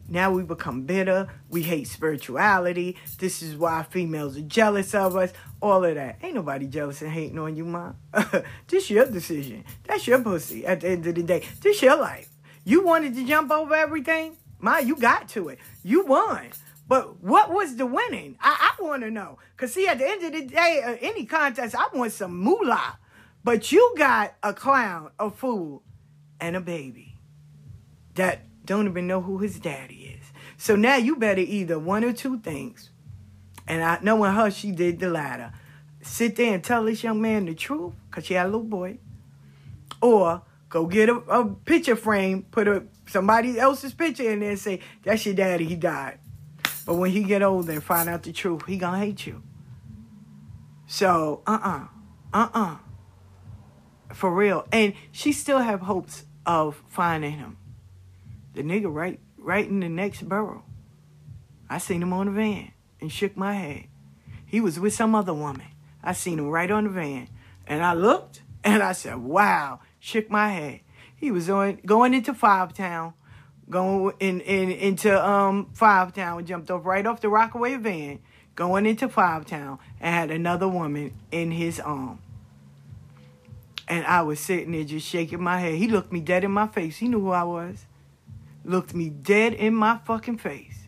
now 0.09 0.31
we 0.31 0.43
become 0.43 0.83
bitter. 0.83 1.29
We 1.49 1.63
hate 1.63 1.89
spirituality. 1.89 2.99
This 3.19 3.43
is 3.43 3.57
why 3.57 3.83
females 3.85 4.37
are 4.37 4.43
jealous 4.43 4.95
of 4.95 5.17
us. 5.17 5.33
All 5.61 5.85
of 5.85 5.95
that. 5.95 6.19
Ain't 6.23 6.35
nobody 6.35 6.67
jealous 6.67 7.01
and 7.01 7.11
hating 7.11 7.39
on 7.39 7.57
you, 7.57 7.65
mom. 7.65 7.97
this 8.69 8.91
your 8.91 9.07
decision. 9.11 9.65
That's 9.85 10.07
your 10.07 10.23
pussy 10.23 10.67
at 10.67 10.81
the 10.81 10.91
end 10.91 11.07
of 11.07 11.15
the 11.15 11.23
day. 11.23 11.45
This 11.61 11.81
your 11.81 11.97
life. 11.97 12.29
You 12.65 12.85
wanted 12.85 13.15
to 13.15 13.27
jump 13.27 13.51
over 13.51 13.75
everything? 13.75 14.37
Ma, 14.61 14.79
you 14.79 14.97
got 14.97 15.29
to 15.31 15.49
it. 15.49 15.59
You 15.83 16.05
won. 16.05 16.51
But 16.87 17.23
what 17.23 17.51
was 17.51 17.77
the 17.77 17.87
winning? 17.87 18.37
I, 18.41 18.75
I 18.79 18.83
want 18.83 19.03
to 19.03 19.11
know. 19.11 19.39
Because, 19.57 19.73
see, 19.73 19.89
at 19.89 19.99
the 19.99 20.07
end 20.09 20.23
of 20.25 20.33
the 20.33 20.45
day, 20.45 20.83
uh, 20.85 20.97
any 21.01 21.25
contest, 21.25 21.75
I 21.75 21.89
want 21.95 22.13
some 22.13 22.37
moolah. 22.37 22.99
But 23.43 23.73
you 23.73 23.95
got 23.97 24.35
a 24.43 24.53
clown, 24.53 25.11
a 25.19 25.31
fool, 25.31 25.83
and 26.39 26.55
a 26.55 26.61
baby 26.61 27.12
that 28.15 28.43
don't 28.65 28.87
even 28.87 29.07
know 29.07 29.21
who 29.21 29.39
his 29.39 29.59
daddy 29.59 30.19
is. 30.19 30.33
So 30.57 30.77
now 30.77 30.97
you 30.97 31.17
better 31.17 31.41
either 31.41 31.79
one 31.79 32.05
or 32.05 32.13
two 32.13 32.39
things. 32.39 32.91
And 33.67 33.83
I 33.83 33.99
knowing 34.03 34.33
her, 34.33 34.51
she 34.51 34.71
did 34.73 34.99
the 34.99 35.09
latter. 35.09 35.53
Sit 36.03 36.37
there 36.37 36.55
and 36.55 36.63
tell 36.63 36.85
this 36.85 37.03
young 37.03 37.21
man 37.21 37.47
the 37.47 37.55
truth, 37.55 37.95
because 38.11 38.27
she 38.27 38.35
had 38.35 38.47
a 38.47 38.49
little 38.49 38.63
boy. 38.63 38.99
Or 40.01 40.43
go 40.69 40.87
get 40.87 41.09
a, 41.09 41.15
a 41.15 41.47
picture 41.47 41.97
frame, 41.97 42.45
put 42.51 42.67
a 42.69 42.85
somebody 43.07 43.59
else's 43.59 43.95
picture 43.95 44.31
in 44.31 44.41
there 44.41 44.51
and 44.51 44.59
say, 44.59 44.81
that's 45.03 45.25
your 45.27 45.35
daddy, 45.35 45.65
he 45.65 45.77
died. 45.77 46.19
But 46.87 46.95
when 46.95 47.11
he 47.11 47.23
get 47.23 47.43
older 47.43 47.73
and 47.73 47.83
find 47.83 48.09
out 48.09 48.23
the 48.25 48.33
truth, 48.33 48.67
he 48.67 48.77
gonna 48.77 48.99
hate 48.99 49.27
you. 49.27 49.43
So, 50.87 51.43
uh-uh. 51.47 51.87
Uh-uh. 52.35 52.77
For 54.13 54.35
real. 54.35 54.67
And 54.73 54.95
she 55.13 55.33
still 55.33 55.59
have 55.59 55.83
hopes 55.83 56.25
of 56.45 56.83
finding 56.89 57.33
him. 57.33 57.57
The 58.55 58.63
nigga 58.63 58.93
right 58.93 59.19
right 59.39 59.67
in 59.67 59.81
the 59.81 59.89
next 59.89 60.29
borough. 60.29 60.65
I 61.69 61.79
seen 61.79 62.03
him 62.03 62.13
on 62.13 62.27
the 62.27 62.33
van 62.33 62.73
and 63.01 63.11
shook 63.11 63.37
my 63.37 63.55
head. 63.55 63.87
He 64.45 64.61
was 64.61 64.79
with 64.79 64.93
some 64.93 65.15
other 65.15 65.33
woman. 65.33 65.67
I 66.03 66.13
seen 66.13 66.39
him 66.39 66.49
right 66.49 66.71
on 66.71 66.85
the 66.85 66.91
van. 66.91 67.29
And 67.67 67.83
I 67.83 67.95
looked 67.95 68.43
and 68.63 68.83
I 68.83 68.93
said, 68.93 69.17
wow, 69.17 69.81
shook 69.99 70.31
my 70.31 70.49
head. 70.49 70.81
He 71.17 71.31
was 71.31 71.49
on 71.49 71.79
going 71.87 72.15
into 72.15 72.35
Five 72.35 72.75
Town, 72.75 73.15
going 73.71 74.15
in, 74.21 74.41
in 74.41 74.71
into 74.71 75.25
um 75.25 75.71
Five 75.73 76.13
Town, 76.13 76.45
jumped 76.45 76.71
off 76.71 76.85
right 76.85 77.07
off 77.07 77.21
the 77.21 77.29
Rockaway 77.29 77.77
van, 77.77 78.19
going 78.55 78.87
into 78.87 79.09
Five 79.09 79.47
Town, 79.47 79.79
and 80.01 80.15
had 80.15 80.31
another 80.31 80.69
woman 80.69 81.15
in 81.31 81.53
his 81.53 81.81
arm. 81.81 82.19
And 83.89 84.05
I 84.07 84.23
was 84.23 84.41
sitting 84.41 84.73
there 84.73 84.85
just 84.85 85.07
shaking 85.07 85.43
my 85.43 85.59
head. 85.59 85.75
He 85.75 85.89
looked 85.89 86.13
me 86.13 86.21
dead 86.21 86.45
in 86.45 86.51
my 86.51 86.67
face. 86.67 86.99
He 86.99 87.09
knew 87.09 87.21
who 87.21 87.31
I 87.31 87.45
was. 87.45 87.87
Looked 88.65 88.95
me 88.95 89.09
dead 89.09 89.55
in 89.55 89.75
my 89.75 89.99
fucking 90.05 90.39
face. 90.39 90.87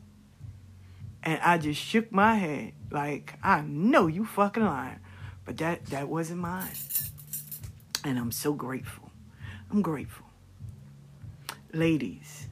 And 1.22 1.40
I 1.40 1.58
just 1.58 1.80
shook 1.80 2.12
my 2.12 2.34
head 2.34 2.72
like, 2.90 3.34
I 3.42 3.62
know 3.62 4.06
you 4.06 4.24
fucking 4.24 4.64
lying. 4.64 5.00
But 5.44 5.58
that 5.58 5.86
that 5.86 6.08
wasn't 6.08 6.40
mine. 6.40 6.68
And 8.04 8.18
I'm 8.18 8.32
so 8.32 8.52
grateful. 8.52 9.10
I'm 9.70 9.82
grateful. 9.82 10.26
Ladies, 11.72 12.46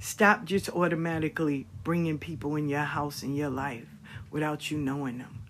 stop 0.00 0.44
just 0.44 0.68
automatically 0.70 1.66
bringing 1.84 2.18
people 2.18 2.56
in 2.56 2.68
your 2.68 2.80
house 2.80 3.22
in 3.22 3.34
your 3.34 3.50
life 3.50 3.86
without 4.30 4.70
you 4.70 4.78
knowing 4.78 5.18
them. 5.18 5.44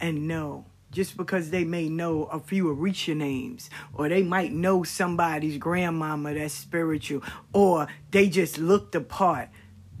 And 0.00 0.28
know, 0.28 0.66
just 0.94 1.16
because 1.16 1.50
they 1.50 1.64
may 1.64 1.88
know 1.88 2.24
a 2.24 2.38
few 2.38 2.66
Orisha 2.66 3.16
names, 3.16 3.68
or 3.92 4.08
they 4.08 4.22
might 4.22 4.52
know 4.52 4.84
somebody's 4.84 5.58
grandmama 5.58 6.34
that's 6.34 6.54
spiritual, 6.54 7.22
or 7.52 7.88
they 8.12 8.28
just 8.28 8.58
look 8.58 8.92
the 8.92 9.00
part. 9.00 9.48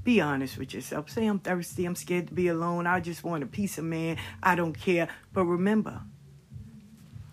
Be 0.04 0.20
honest 0.20 0.56
with 0.56 0.72
yourself. 0.72 1.10
Say, 1.10 1.26
I'm 1.26 1.40
thirsty. 1.40 1.84
I'm 1.84 1.96
scared 1.96 2.28
to 2.28 2.34
be 2.34 2.48
alone. 2.48 2.86
I 2.86 3.00
just 3.00 3.24
want 3.24 3.42
a 3.42 3.46
piece 3.46 3.76
of 3.78 3.84
man. 3.84 4.18
I 4.42 4.54
don't 4.54 4.78
care. 4.78 5.08
But 5.32 5.46
remember, 5.46 6.02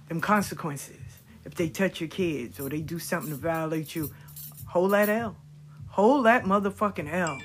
them 0.07 0.21
consequences. 0.21 0.97
If 1.45 1.55
they 1.55 1.69
touch 1.69 1.99
your 1.99 2.09
kids 2.09 2.59
or 2.59 2.69
they 2.69 2.81
do 2.81 2.97
something 2.97 3.29
to 3.29 3.35
violate 3.35 3.95
you, 3.95 4.11
hold 4.67 4.93
that 4.93 5.09
L. 5.09 5.35
Hold 5.89 6.25
that 6.25 6.45
motherfucking 6.45 7.11
L. 7.11 7.39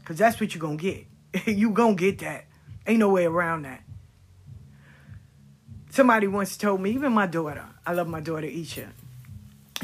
Because 0.00 0.16
that's 0.16 0.40
what 0.40 0.54
you're 0.54 0.60
going 0.62 0.78
to 0.78 0.82
get. 0.82 1.46
you 1.46 1.70
going 1.70 1.96
to 1.96 2.00
get 2.00 2.18
that. 2.20 2.46
Ain't 2.86 3.00
no 3.00 3.10
way 3.10 3.26
around 3.26 3.62
that. 3.62 3.82
Somebody 6.00 6.28
once 6.28 6.56
told 6.56 6.80
me, 6.80 6.92
even 6.92 7.12
my 7.12 7.26
daughter, 7.26 7.66
I 7.86 7.92
love 7.92 8.08
my 8.08 8.20
daughter 8.20 8.46
Isha. 8.46 8.88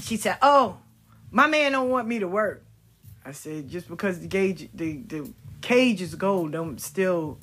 She 0.01 0.17
said, 0.17 0.39
"Oh, 0.41 0.79
my 1.31 1.47
man 1.47 1.73
don't 1.73 1.91
want 1.91 2.09
me 2.09 2.21
to 2.21 2.27
work." 2.27 2.65
I 3.23 3.33
said, 3.33 3.69
"Just 3.69 3.87
because 3.87 4.21
the 4.21 4.27
gauge, 4.27 4.71
the 4.73 4.97
the 4.97 5.31
cage 5.61 6.01
is 6.01 6.15
gold, 6.15 6.53
don't 6.53 6.81
still 6.81 7.37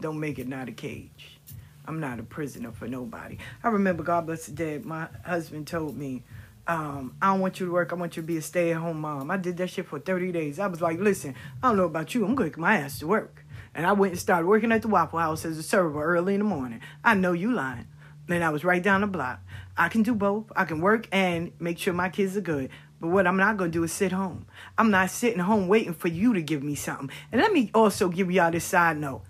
don't 0.00 0.18
make 0.18 0.40
it 0.40 0.48
not 0.48 0.68
a 0.68 0.72
cage. 0.72 1.38
I'm 1.86 2.00
not 2.00 2.18
a 2.18 2.24
prisoner 2.24 2.72
for 2.72 2.88
nobody." 2.88 3.38
I 3.62 3.68
remember, 3.68 4.02
God 4.02 4.26
bless 4.26 4.46
the 4.46 4.52
dead, 4.52 4.84
my 4.84 5.06
husband 5.24 5.68
told 5.68 5.96
me, 5.96 6.24
um, 6.66 7.14
"I 7.22 7.26
don't 7.28 7.38
want 7.38 7.60
you 7.60 7.66
to 7.66 7.72
work. 7.72 7.92
I 7.92 7.94
want 7.94 8.16
you 8.16 8.22
to 8.22 8.26
be 8.26 8.36
a 8.36 8.42
stay 8.42 8.72
at 8.72 8.78
home 8.78 9.00
mom." 9.00 9.30
I 9.30 9.36
did 9.36 9.58
that 9.58 9.70
shit 9.70 9.86
for 9.86 10.00
30 10.00 10.32
days. 10.32 10.58
I 10.58 10.66
was 10.66 10.80
like, 10.80 10.98
"Listen, 10.98 11.36
I 11.62 11.68
don't 11.68 11.76
know 11.76 11.84
about 11.84 12.16
you. 12.16 12.24
I'm 12.24 12.34
going 12.34 12.50
to 12.50 12.56
get 12.56 12.60
my 12.60 12.78
ass 12.78 12.98
to 12.98 13.06
work." 13.06 13.44
And 13.76 13.86
I 13.86 13.92
went 13.92 14.14
and 14.14 14.20
started 14.20 14.48
working 14.48 14.72
at 14.72 14.82
the 14.82 14.88
Waffle 14.88 15.20
House 15.20 15.44
as 15.44 15.56
a 15.56 15.62
server 15.62 16.02
early 16.02 16.34
in 16.34 16.40
the 16.40 16.44
morning. 16.44 16.80
I 17.04 17.14
know 17.14 17.32
you 17.32 17.52
lying. 17.52 17.86
And 18.32 18.44
I 18.44 18.50
was 18.50 18.64
right 18.64 18.82
down 18.82 19.02
the 19.02 19.06
block. 19.06 19.40
I 19.76 19.88
can 19.88 20.02
do 20.02 20.14
both. 20.14 20.50
I 20.56 20.64
can 20.64 20.80
work 20.80 21.06
and 21.12 21.52
make 21.58 21.78
sure 21.78 21.92
my 21.92 22.08
kids 22.08 22.36
are 22.36 22.42
good. 22.42 22.70
But 23.00 23.08
what 23.08 23.26
I'm 23.26 23.36
not 23.36 23.56
going 23.56 23.72
to 23.72 23.78
do 23.78 23.84
is 23.84 23.92
sit 23.92 24.12
home. 24.12 24.46
I'm 24.78 24.90
not 24.90 25.10
sitting 25.10 25.40
home 25.40 25.68
waiting 25.68 25.94
for 25.94 26.08
you 26.08 26.34
to 26.34 26.42
give 26.42 26.62
me 26.62 26.74
something. 26.74 27.10
And 27.30 27.40
let 27.40 27.52
me 27.52 27.70
also 27.74 28.08
give 28.08 28.30
y'all 28.30 28.50
this 28.50 28.64
side 28.64 28.96
note. 28.96 29.22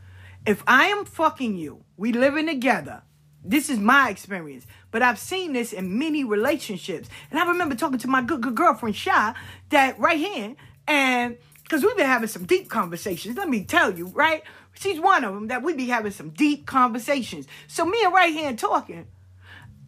If 0.45 0.63
I 0.67 0.87
am 0.87 1.05
fucking 1.05 1.57
you, 1.57 1.85
we 1.97 2.13
living 2.13 2.47
together. 2.47 3.03
This 3.45 3.69
is 3.69 3.79
my 3.79 4.09
experience, 4.09 4.67
but 4.93 5.03
I've 5.03 5.19
seen 5.19 5.53
this 5.53 5.73
in 5.73 5.99
many 5.99 6.23
relationships. 6.23 7.09
And 7.31 7.41
I 7.41 7.47
remember 7.47 7.75
talking 7.75 7.99
to 7.99 8.09
my 8.09 8.23
good, 8.23 8.41
good 8.41 8.55
girlfriend, 8.55 8.95
Sha, 8.95 9.35
that 9.71 9.99
right 9.99 10.19
here, 10.19 10.55
and 10.87 11.37
because 11.73 11.83
we've 11.83 11.97
been 11.97 12.07
having 12.07 12.29
some 12.29 12.45
deep 12.45 12.69
conversations. 12.69 13.37
Let 13.37 13.49
me 13.49 13.65
tell 13.65 13.97
you, 13.97 14.09
right? 14.09 14.43
She's 14.75 15.01
one 15.01 15.25
of 15.25 15.35
them 15.35 15.49
that 15.49 15.63
we 15.63 15.75
be 15.75 15.87
having 15.87 16.13
some 16.13 16.31
deep 16.31 16.67
conversations. 16.67 17.47
So 17.67 17.85
me 17.85 18.03
and 18.05 18.13
right 18.13 18.33
here 18.33 18.53
talking, 18.55 19.07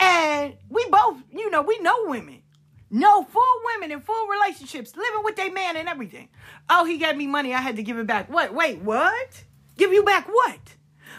and 0.01 0.55
we 0.69 0.87
both, 0.91 1.19
you 1.33 1.51
know, 1.51 1.63
we 1.63 1.79
know 1.81 2.07
women. 2.07 2.43
No 2.91 3.25
full 3.25 3.43
women 3.75 3.91
in 3.91 4.01
full 4.01 4.29
relationships, 4.29 4.95
living 4.97 5.25
with 5.25 5.37
their 5.37 5.51
man 5.51 5.77
and 5.77 5.89
everything. 5.89 6.29
Oh, 6.69 6.85
he 6.85 6.99
gave 6.99 7.17
me 7.17 7.27
money, 7.27 7.53
I 7.53 7.61
had 7.61 7.77
to 7.77 7.83
give 7.83 7.99
it 7.99 8.07
back. 8.07 8.31
What? 8.31 8.55
Wait, 8.55 8.83
what? 8.83 9.45
Give 9.77 9.93
you 9.93 10.05
back 10.05 10.29
what? 10.29 10.77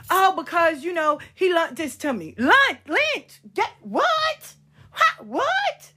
Oh, 0.09 0.33
because 0.37 0.83
you 0.83 0.93
know 0.93 1.19
he 1.33 1.53
lent 1.53 1.75
this 1.75 1.97
to 1.97 2.13
me. 2.13 2.35
Lent, 2.37 2.79
lent. 2.87 3.39
Get 3.53 3.71
what? 3.81 4.53
Ha, 4.91 5.23
what? 5.23 5.91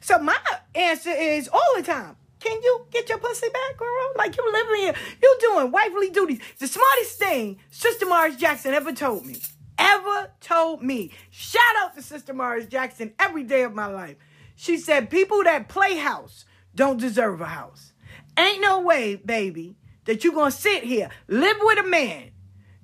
So 0.00 0.18
my 0.18 0.36
answer 0.74 1.10
is 1.10 1.48
all 1.48 1.74
the 1.76 1.82
time. 1.82 2.16
Can 2.46 2.62
you 2.62 2.86
get 2.92 3.08
your 3.08 3.18
pussy 3.18 3.48
back, 3.48 3.76
girl? 3.76 4.12
Like 4.16 4.36
you 4.36 4.52
living 4.52 4.76
here, 4.76 4.94
you 5.20 5.36
doing 5.40 5.72
wifely 5.72 6.10
duties. 6.10 6.38
The 6.60 6.68
smartest 6.68 7.18
thing 7.18 7.58
Sister 7.70 8.06
Mars 8.06 8.36
Jackson 8.36 8.72
ever 8.72 8.92
told 8.92 9.26
me. 9.26 9.36
Ever 9.78 10.30
told 10.40 10.80
me. 10.80 11.10
Shout 11.30 11.76
out 11.80 11.96
to 11.96 12.02
Sister 12.02 12.32
Mars 12.32 12.66
Jackson 12.66 13.14
every 13.18 13.42
day 13.42 13.62
of 13.62 13.74
my 13.74 13.86
life. 13.86 14.16
She 14.54 14.78
said, 14.78 15.10
people 15.10 15.42
that 15.42 15.68
play 15.68 15.96
house 15.96 16.44
don't 16.74 17.00
deserve 17.00 17.40
a 17.40 17.46
house. 17.46 17.92
Ain't 18.38 18.60
no 18.60 18.80
way, 18.80 19.16
baby, 19.16 19.76
that 20.04 20.22
you 20.22 20.32
gonna 20.32 20.52
sit 20.52 20.84
here, 20.84 21.10
live 21.26 21.56
with 21.60 21.78
a 21.80 21.82
man. 21.88 22.30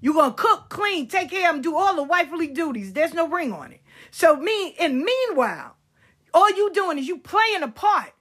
you 0.01 0.13
gonna 0.13 0.35
cook, 0.35 0.71
clean, 0.71 1.07
take 1.07 1.31
care 1.31 1.49
of 1.49 1.57
him, 1.57 1.63
do 1.63 1.77
all 1.77 1.95
the 1.95 2.03
wifely 2.03 2.49
duties. 2.49 2.93
There's 2.93 3.15
no 3.15 3.29
ring 3.29 3.53
on 3.53 3.71
it. 3.71 3.81
So 4.11 4.37
me, 4.37 4.75
and 4.81 5.03
meanwhile, 5.03 5.77
all 6.35 6.51
you 6.51 6.73
doing 6.73 6.99
is 6.99 7.07
you 7.07 7.19
playing 7.19 7.63
a 7.63 7.69
part. 7.69 8.13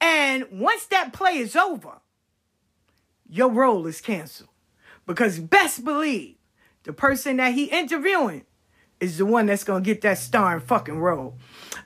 And 0.00 0.46
once 0.52 0.86
that 0.86 1.12
play 1.12 1.38
is 1.38 1.56
over, 1.56 2.00
your 3.28 3.50
role 3.50 3.86
is 3.86 4.00
canceled. 4.00 4.50
Because 5.06 5.38
best 5.38 5.84
believe 5.84 6.36
the 6.82 6.92
person 6.92 7.36
that 7.36 7.54
he 7.54 7.64
interviewing 7.64 8.44
is 9.00 9.18
the 9.18 9.26
one 9.26 9.46
that's 9.46 9.64
gonna 9.64 9.84
get 9.84 10.00
that 10.02 10.18
starring 10.18 10.60
fucking 10.60 10.98
role. 10.98 11.36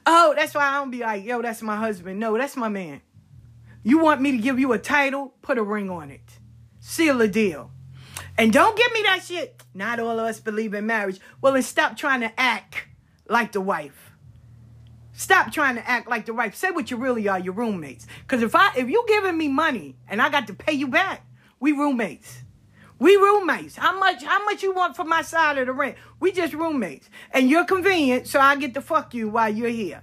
Oh, 0.06 0.34
that's 0.36 0.54
why 0.54 0.68
I 0.68 0.78
don't 0.78 0.90
be 0.90 1.00
like, 1.00 1.24
yo, 1.24 1.42
that's 1.42 1.62
my 1.62 1.76
husband. 1.76 2.20
No, 2.20 2.36
that's 2.36 2.56
my 2.56 2.68
man. 2.68 3.00
You 3.82 3.98
want 3.98 4.20
me 4.20 4.32
to 4.32 4.38
give 4.38 4.58
you 4.58 4.72
a 4.72 4.78
title? 4.78 5.34
Put 5.42 5.58
a 5.58 5.62
ring 5.62 5.90
on 5.90 6.10
it. 6.10 6.38
Seal 6.80 7.20
a 7.20 7.28
deal. 7.28 7.70
And 8.36 8.52
don't 8.52 8.76
give 8.76 8.92
me 8.92 9.02
that 9.02 9.22
shit. 9.24 9.62
Not 9.74 10.00
all 10.00 10.18
of 10.18 10.26
us 10.26 10.40
believe 10.40 10.74
in 10.74 10.86
marriage. 10.86 11.20
Well, 11.40 11.54
then 11.54 11.62
stop 11.62 11.96
trying 11.96 12.20
to 12.20 12.40
act 12.40 12.86
like 13.28 13.52
the 13.52 13.60
wife. 13.60 14.09
Stop 15.20 15.52
trying 15.52 15.74
to 15.74 15.86
act 15.86 16.08
like 16.08 16.24
the 16.24 16.32
wife. 16.32 16.54
Say 16.54 16.70
what 16.70 16.90
you 16.90 16.96
really 16.96 17.28
are, 17.28 17.38
your 17.38 17.52
roommates. 17.52 18.06
Because 18.22 18.42
if 18.42 18.54
I 18.54 18.72
if 18.74 18.88
you 18.88 19.04
giving 19.06 19.36
me 19.36 19.48
money 19.48 19.94
and 20.08 20.22
I 20.22 20.30
got 20.30 20.46
to 20.46 20.54
pay 20.54 20.72
you 20.72 20.88
back, 20.88 21.26
we 21.60 21.72
roommates. 21.72 22.38
We 22.98 23.16
roommates. 23.16 23.76
How 23.76 23.98
much 23.98 24.24
how 24.24 24.42
much 24.46 24.62
you 24.62 24.72
want 24.72 24.96
for 24.96 25.04
my 25.04 25.20
side 25.20 25.58
of 25.58 25.66
the 25.66 25.74
rent? 25.74 25.96
We 26.20 26.32
just 26.32 26.54
roommates. 26.54 27.10
And 27.32 27.50
you're 27.50 27.66
convenient, 27.66 28.28
so 28.28 28.40
I 28.40 28.56
get 28.56 28.72
to 28.72 28.80
fuck 28.80 29.12
you 29.12 29.28
while 29.28 29.52
you're 29.52 29.68
here. 29.68 30.02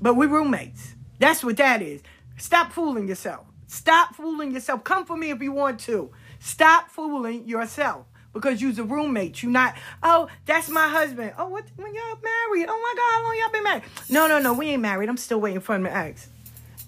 But 0.00 0.14
we 0.14 0.24
roommates. 0.24 0.94
That's 1.18 1.44
what 1.44 1.58
that 1.58 1.82
is. 1.82 2.00
Stop 2.38 2.72
fooling 2.72 3.06
yourself. 3.06 3.46
Stop 3.66 4.14
fooling 4.14 4.52
yourself. 4.52 4.84
Come 4.84 5.04
for 5.04 5.18
me 5.18 5.32
if 5.32 5.42
you 5.42 5.52
want 5.52 5.80
to. 5.80 6.10
Stop 6.38 6.88
fooling 6.88 7.46
yourself 7.46 8.06
because 8.34 8.60
you's 8.60 8.78
a 8.78 8.84
roommate. 8.84 9.42
You 9.42 9.48
not, 9.48 9.74
oh, 10.02 10.28
that's 10.44 10.68
my 10.68 10.88
husband. 10.88 11.32
Oh, 11.38 11.48
what 11.48 11.64
when 11.76 11.94
y'all 11.94 12.18
married? 12.22 12.66
Oh 12.68 12.78
my 12.82 12.94
God, 12.96 13.12
how 13.14 13.22
long 13.24 13.36
y'all 13.40 13.52
been 13.52 13.64
married? 13.64 13.82
No, 14.10 14.26
no, 14.26 14.38
no, 14.38 14.52
we 14.52 14.70
ain't 14.70 14.82
married. 14.82 15.08
I'm 15.08 15.16
still 15.16 15.40
waiting 15.40 15.60
for 15.60 15.74
him 15.74 15.84
to 15.84 15.90
ask. 15.90 16.30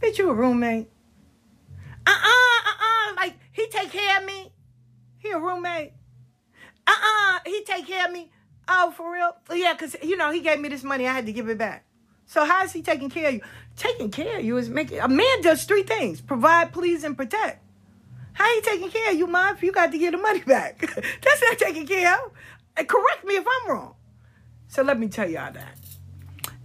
Bitch, 0.01 0.18
you 0.18 0.28
a 0.28 0.34
roommate. 0.34 0.90
Uh-uh, 2.07 2.68
uh-uh. 2.68 3.14
Like, 3.16 3.34
he 3.53 3.66
take 3.68 3.90
care 3.90 4.18
of 4.18 4.26
me. 4.26 4.53
He 5.18 5.30
a 5.30 5.38
roommate. 5.38 5.92
Uh-uh. 6.86 7.38
He 7.47 7.64
take 7.64 7.86
care 7.86 8.07
of 8.07 8.12
me. 8.12 8.30
Oh, 8.68 8.92
for 8.97 9.12
real? 9.12 9.34
Yeah, 9.55 9.72
because, 9.72 9.97
you 10.03 10.16
know, 10.16 10.30
he 10.30 10.40
gave 10.40 10.61
me 10.61 10.68
this 10.68 10.82
money. 10.82 11.07
I 11.07 11.12
had 11.12 11.26
to 11.26 11.32
give 11.32 11.49
it 11.49 11.57
back. 11.57 11.86
So 12.26 12.44
how 12.44 12.64
is 12.64 12.72
he 12.72 12.82
taking 12.82 13.09
care 13.09 13.28
of 13.28 13.34
you? 13.34 13.40
Taking 13.76 14.11
care 14.11 14.38
of 14.38 14.44
you 14.44 14.57
is 14.57 14.68
making 14.68 14.99
a 14.99 15.09
man 15.09 15.42
does 15.42 15.64
three 15.64 15.84
things: 15.84 16.20
provide, 16.20 16.72
please, 16.72 17.05
and 17.05 17.16
protect. 17.16 17.62
How 18.37 18.55
he 18.55 18.61
taking 18.61 18.91
care 18.91 19.12
of 19.12 19.16
you, 19.16 19.26
mom? 19.26 19.57
You 19.62 19.72
got 19.72 19.91
to 19.93 19.99
get 19.99 20.11
the 20.11 20.18
money 20.18 20.41
back, 20.41 20.78
that's 21.22 21.43
not 21.43 21.59
taking 21.59 21.87
care 21.87 22.12
of. 22.14 22.32
And 22.76 22.87
correct 22.87 23.24
me 23.24 23.34
if 23.37 23.47
I'm 23.47 23.70
wrong. 23.70 23.95
So 24.68 24.82
let 24.82 24.99
me 24.99 25.09
tell 25.09 25.28
y'all 25.28 25.51
that. 25.55 25.78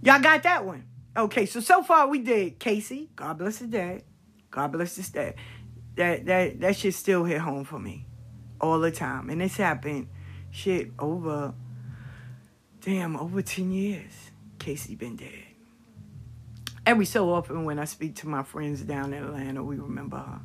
Y'all 0.02 0.20
got 0.20 0.42
that 0.42 0.66
one. 0.66 0.84
Okay, 1.16 1.46
so 1.46 1.60
so 1.60 1.82
far 1.82 2.08
we 2.08 2.18
did 2.18 2.58
Casey. 2.58 3.08
God 3.16 3.38
bless 3.38 3.58
his 3.58 3.68
dad. 3.68 4.02
God 4.50 4.72
bless 4.72 4.96
his 4.96 5.08
dad. 5.08 5.36
That 5.96 6.26
that 6.26 6.60
that 6.60 6.76
shit 6.76 6.92
still 6.92 7.24
hit 7.24 7.40
home 7.40 7.64
for 7.64 7.78
me 7.78 8.06
all 8.60 8.78
the 8.78 8.90
time, 8.90 9.30
and 9.30 9.40
it's 9.40 9.56
happened. 9.56 10.08
Shit 10.50 10.90
over. 10.98 11.54
Damn, 12.82 13.16
over 13.16 13.40
ten 13.40 13.72
years. 13.72 14.30
Casey 14.58 14.94
been 14.94 15.16
dead. 15.16 15.44
Every 16.84 17.06
so 17.06 17.32
often 17.32 17.64
when 17.64 17.78
I 17.78 17.86
speak 17.86 18.16
to 18.16 18.28
my 18.28 18.42
friends 18.42 18.82
down 18.82 19.14
in 19.14 19.24
Atlanta, 19.24 19.64
we 19.64 19.76
remember 19.76 20.18
her. 20.18 20.40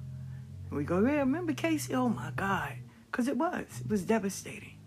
And 0.69 0.77
we 0.77 0.83
go, 0.83 0.99
yeah, 0.99 1.19
remember 1.19 1.53
Casey? 1.53 1.93
Oh 1.93 2.09
my 2.09 2.31
God. 2.35 2.73
Because 3.11 3.27
it 3.27 3.37
was. 3.37 3.65
It 3.81 3.89
was 3.89 4.03
devastating. 4.03 4.77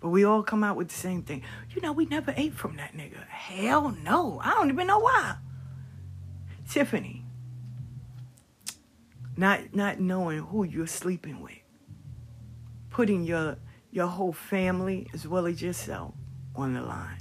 But 0.00 0.08
we 0.08 0.24
all 0.24 0.42
come 0.42 0.64
out 0.64 0.76
with 0.76 0.88
the 0.88 0.94
same 0.94 1.22
thing. 1.22 1.42
You 1.74 1.82
know, 1.82 1.92
we 1.92 2.06
never 2.06 2.32
ate 2.36 2.54
from 2.54 2.76
that 2.76 2.94
nigga. 2.94 3.26
Hell 3.28 3.94
no. 4.02 4.40
I 4.42 4.52
don't 4.54 4.70
even 4.70 4.86
know 4.86 4.98
why. 4.98 5.36
Tiffany. 6.68 7.24
Not 9.36 9.74
not 9.74 10.00
knowing 10.00 10.40
who 10.40 10.64
you're 10.64 10.86
sleeping 10.86 11.40
with. 11.40 11.58
Putting 12.88 13.24
your 13.24 13.56
your 13.90 14.06
whole 14.06 14.32
family 14.32 15.06
as 15.12 15.26
well 15.28 15.46
as 15.46 15.60
yourself 15.60 16.14
on 16.56 16.74
the 16.74 16.82
line. 16.82 17.18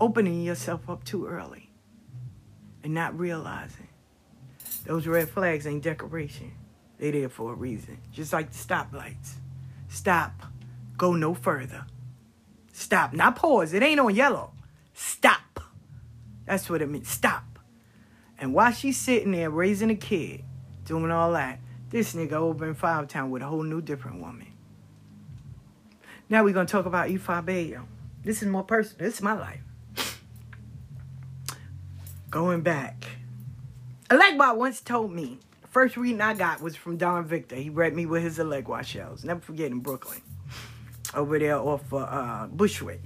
Opening 0.00 0.42
yourself 0.42 0.88
up 0.90 1.04
too 1.04 1.26
early. 1.26 1.70
And 2.82 2.94
not 2.94 3.16
realizing 3.16 3.88
those 4.84 5.06
red 5.06 5.28
flags 5.28 5.66
ain't 5.66 5.84
decoration. 5.84 6.52
They 7.02 7.10
there 7.10 7.28
for 7.28 7.50
a 7.50 7.56
reason. 7.56 7.98
Just 8.12 8.32
like 8.32 8.52
the 8.52 8.56
stoplights. 8.56 9.32
Stop. 9.88 10.40
Go 10.96 11.14
no 11.14 11.34
further. 11.34 11.84
Stop. 12.72 13.12
Not 13.12 13.34
pause. 13.34 13.72
It 13.72 13.82
ain't 13.82 13.98
on 13.98 14.14
yellow. 14.14 14.52
Stop. 14.94 15.64
That's 16.46 16.70
what 16.70 16.80
it 16.80 16.88
means. 16.88 17.08
Stop. 17.08 17.58
And 18.38 18.54
while 18.54 18.70
she's 18.70 18.96
sitting 18.96 19.32
there 19.32 19.50
raising 19.50 19.90
a 19.90 19.96
kid, 19.96 20.44
doing 20.84 21.10
all 21.10 21.32
that, 21.32 21.58
this 21.90 22.14
nigga 22.14 22.34
over 22.34 22.68
in 22.68 22.74
Five 22.74 23.08
Town 23.08 23.32
with 23.32 23.42
a 23.42 23.46
whole 23.46 23.64
new 23.64 23.82
different 23.82 24.20
woman. 24.20 24.52
Now 26.28 26.44
we're 26.44 26.54
gonna 26.54 26.68
talk 26.68 26.86
about 26.86 27.08
Ifa 27.08 27.44
Bayo. 27.44 27.88
This 28.22 28.42
is 28.42 28.48
more 28.48 28.62
personal. 28.62 29.06
This 29.06 29.14
is 29.14 29.22
my 29.22 29.32
life. 29.32 30.20
Going 32.30 32.60
back. 32.60 33.04
Elegba 34.08 34.56
once 34.56 34.80
told 34.80 35.10
me, 35.10 35.40
first 35.72 35.96
reading 35.96 36.20
I 36.20 36.34
got 36.34 36.60
was 36.60 36.76
from 36.76 36.98
Don 36.98 37.24
Victor. 37.24 37.56
He 37.56 37.70
read 37.70 37.96
me 37.96 38.04
with 38.04 38.22
his 38.22 38.38
Elegba 38.38 38.84
shells. 38.84 39.24
Never 39.24 39.40
forget 39.40 39.70
in 39.70 39.80
Brooklyn. 39.80 40.20
Over 41.14 41.38
there 41.38 41.56
off 41.56 41.90
uh, 41.92 41.96
uh, 41.96 42.46
Bushwick, 42.46 43.02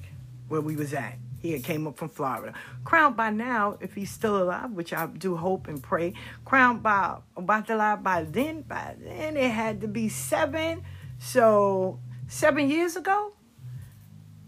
where 0.48 0.60
we 0.60 0.74
was 0.74 0.92
at. 0.92 1.16
He 1.40 1.52
had 1.52 1.62
came 1.62 1.86
up 1.86 1.96
from 1.96 2.08
Florida. 2.08 2.54
Crowned 2.82 3.16
by 3.16 3.30
now, 3.30 3.78
if 3.80 3.94
he's 3.94 4.10
still 4.10 4.42
alive, 4.42 4.72
which 4.72 4.92
I 4.92 5.06
do 5.06 5.36
hope 5.36 5.68
and 5.68 5.80
pray, 5.80 6.14
crowned 6.44 6.82
by 6.82 7.18
about 7.36 7.68
to 7.68 7.76
lie 7.76 7.96
by 7.96 8.24
then. 8.24 8.62
By 8.62 8.96
then 8.98 9.36
it 9.36 9.50
had 9.50 9.80
to 9.82 9.88
be 9.88 10.08
seven. 10.08 10.82
So 11.20 12.00
seven 12.26 12.68
years 12.68 12.96
ago, 12.96 13.32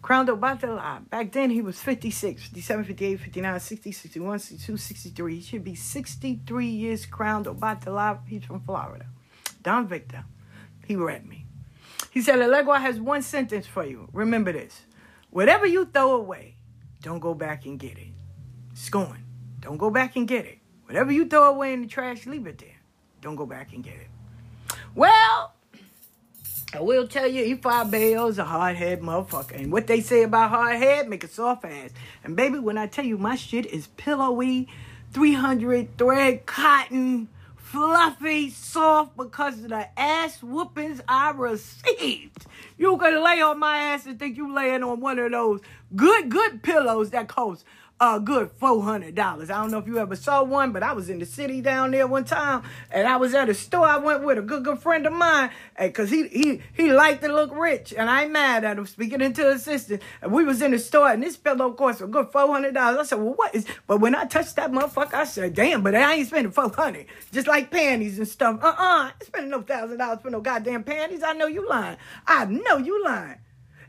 crowned 0.09 0.31
Obatala. 0.31 0.81
Uh, 0.81 1.01
back 1.01 1.33
then 1.33 1.51
he 1.51 1.61
was 1.61 1.79
56, 1.81 2.43
57, 2.45 2.85
58, 2.87 3.21
59, 3.21 3.61
60, 3.61 3.93
61, 3.93 4.39
62, 4.39 4.77
63. 4.79 5.35
He 5.35 5.43
should 5.43 5.63
be 5.63 5.75
63 5.75 6.67
years 6.67 7.05
crowned 7.05 7.45
Obatala. 7.45 8.27
He's 8.27 8.43
from 8.43 8.63
Florida. 8.63 9.05
Don 9.63 9.87
Victor. 9.87 10.25
He 10.87 10.97
read 10.97 11.27
me. 11.27 11.45
He 12.11 12.23
said, 12.23 12.39
Elegua 12.39 12.81
has 12.81 12.99
one 12.99 13.21
sentence 13.21 13.67
for 13.67 13.85
you. 13.85 14.09
Remember 14.15 14.51
this. 14.51 14.81
Whatever 15.29 15.67
you 15.67 15.85
throw 15.85 16.13
away, 16.13 16.57
don't 17.03 17.21
go 17.21 17.35
back 17.35 17.67
and 17.67 17.79
get 17.79 17.99
it. 17.99 18.15
It's 18.73 18.89
gone. 18.89 19.25
Don't 19.61 19.77
go 19.77 19.91
back 19.91 20.17
and 20.17 20.27
get 20.27 20.47
it. 20.47 20.61
Whatever 20.87 21.13
you 21.13 21.27
throw 21.27 21.51
away 21.51 21.75
in 21.75 21.83
the 21.83 21.87
trash, 21.87 22.25
leave 22.25 22.47
it 22.47 22.57
there. 22.57 22.81
Don't 23.21 23.37
go 23.37 23.45
back 23.45 23.75
and 23.75 23.85
get 23.85 23.97
it. 23.97 24.09
Well, 24.95 25.53
I 26.75 26.83
will 26.83 27.09
tell 27.09 27.27
you, 27.27 27.57
Ifa 27.57 27.91
Bayo's 27.91 28.37
a 28.37 28.45
hard 28.45 28.77
head 28.77 29.01
motherfucker. 29.01 29.59
And 29.59 29.73
what 29.73 29.87
they 29.87 30.03
say 30.03 30.23
about 30.23 30.51
hard 30.51 30.77
head, 30.77 31.09
make 31.09 31.25
a 31.25 31.29
soft 31.29 31.65
ass. 31.65 31.91
And 32.23 32.37
baby, 32.37 32.59
when 32.59 32.77
I 32.77 32.87
tell 32.87 33.07
you 33.07 33.17
my 33.17 33.37
shit 33.37 33.65
is 33.65 33.87
pillowy, 33.97 34.69
300 35.13 35.97
thread 35.97 36.45
cotton, 36.45 37.29
fluffy, 37.57 38.51
soft 38.51 39.17
because 39.17 39.63
of 39.63 39.71
the 39.71 39.89
ass 39.99 40.43
whoopings 40.43 41.01
I 41.09 41.31
received. 41.31 42.45
You 42.77 42.99
can 42.99 43.25
lay 43.25 43.41
on 43.41 43.59
my 43.59 43.79
ass 43.79 44.05
and 44.05 44.19
think 44.19 44.37
you 44.37 44.55
laying 44.55 44.83
on 44.83 45.01
one 45.01 45.19
of 45.19 45.31
those 45.31 45.61
good, 45.97 46.29
good 46.29 46.63
pillows 46.63 47.11
that 47.11 47.29
cost 47.29 47.65
a 48.01 48.21
good 48.21 48.51
four 48.59 48.83
hundred 48.83 49.15
dollars. 49.15 49.51
I 49.51 49.61
don't 49.61 49.71
know 49.71 49.79
if 49.79 49.87
you 49.87 49.99
ever 49.99 50.17
saw 50.17 50.43
one, 50.43 50.73
but 50.73 50.83
I 50.83 50.93
was 50.93 51.11
in 51.11 51.19
the 51.19 51.27
city 51.27 51.61
down 51.61 51.91
there 51.91 52.07
one 52.07 52.25
time, 52.25 52.63
and 52.91 53.07
I 53.09 53.17
was 53.17 53.35
at 53.35 53.49
a 53.49 53.55
store. 53.55 53.87
I 53.87 53.99
went 53.99 54.23
with 54.23 54.39
a 54.39 54.43
good 54.43 54.65
good 54.65 54.79
friend 54.79 55.07
of 55.07 55.13
mine, 55.13 55.51
cause 55.93 56.11
he 56.11 56.29
he 56.29 56.63
he 56.75 56.93
liked 56.93 57.23
to 57.23 57.29
look 57.29 57.51
rich, 57.55 57.93
and 57.97 58.09
I 58.09 58.23
ain't 58.23 58.33
mad 58.33 58.65
at 58.65 58.79
him. 58.79 58.87
Speaking 58.87 59.21
into 59.21 59.49
assistant, 59.49 60.03
and 60.23 60.33
we 60.33 60.45
was 60.45 60.63
in 60.63 60.71
the 60.71 60.79
store, 60.79 61.11
and 61.11 61.23
this 61.23 61.37
fellow 61.37 61.73
cost 61.73 62.01
a 62.01 62.07
good 62.07 62.29
four 62.31 62.47
hundred 62.47 62.75
dollars. 62.75 62.99
I 62.99 63.03
said, 63.05 63.19
well, 63.19 63.35
what 63.35 63.55
is? 63.55 63.67
But 63.87 63.99
when 64.01 64.15
I 64.15 64.25
touched 64.25 64.57
that 64.57 64.71
motherfucker, 64.71 65.15
I 65.15 65.25
said, 65.25 65.55
damn, 65.55 65.83
but 65.83 65.95
I 65.95 66.15
ain't 66.15 66.29
spending 66.29 66.53
four 66.53 66.71
hundred. 66.71 67.07
Just 67.33 67.49
like 67.49 67.71
panties 67.71 68.19
and 68.19 68.29
stuff. 68.29 68.61
Uh 68.63 68.69
uh 68.69 68.75
I 68.79 69.13
ain't 69.15 69.25
spending 69.25 69.51
no 69.51 69.63
thousand 69.63 69.99
dollars 69.99 70.21
for 70.23 70.31
no 70.31 70.41
goddamn 70.41 70.85
panties. 70.85 71.23
I 71.23 71.33
know 71.33 71.47
you 71.47 71.69
lying. 71.69 71.97
I 72.27 72.45
know 72.45 72.77
you 72.77 73.05
lying. 73.05 73.39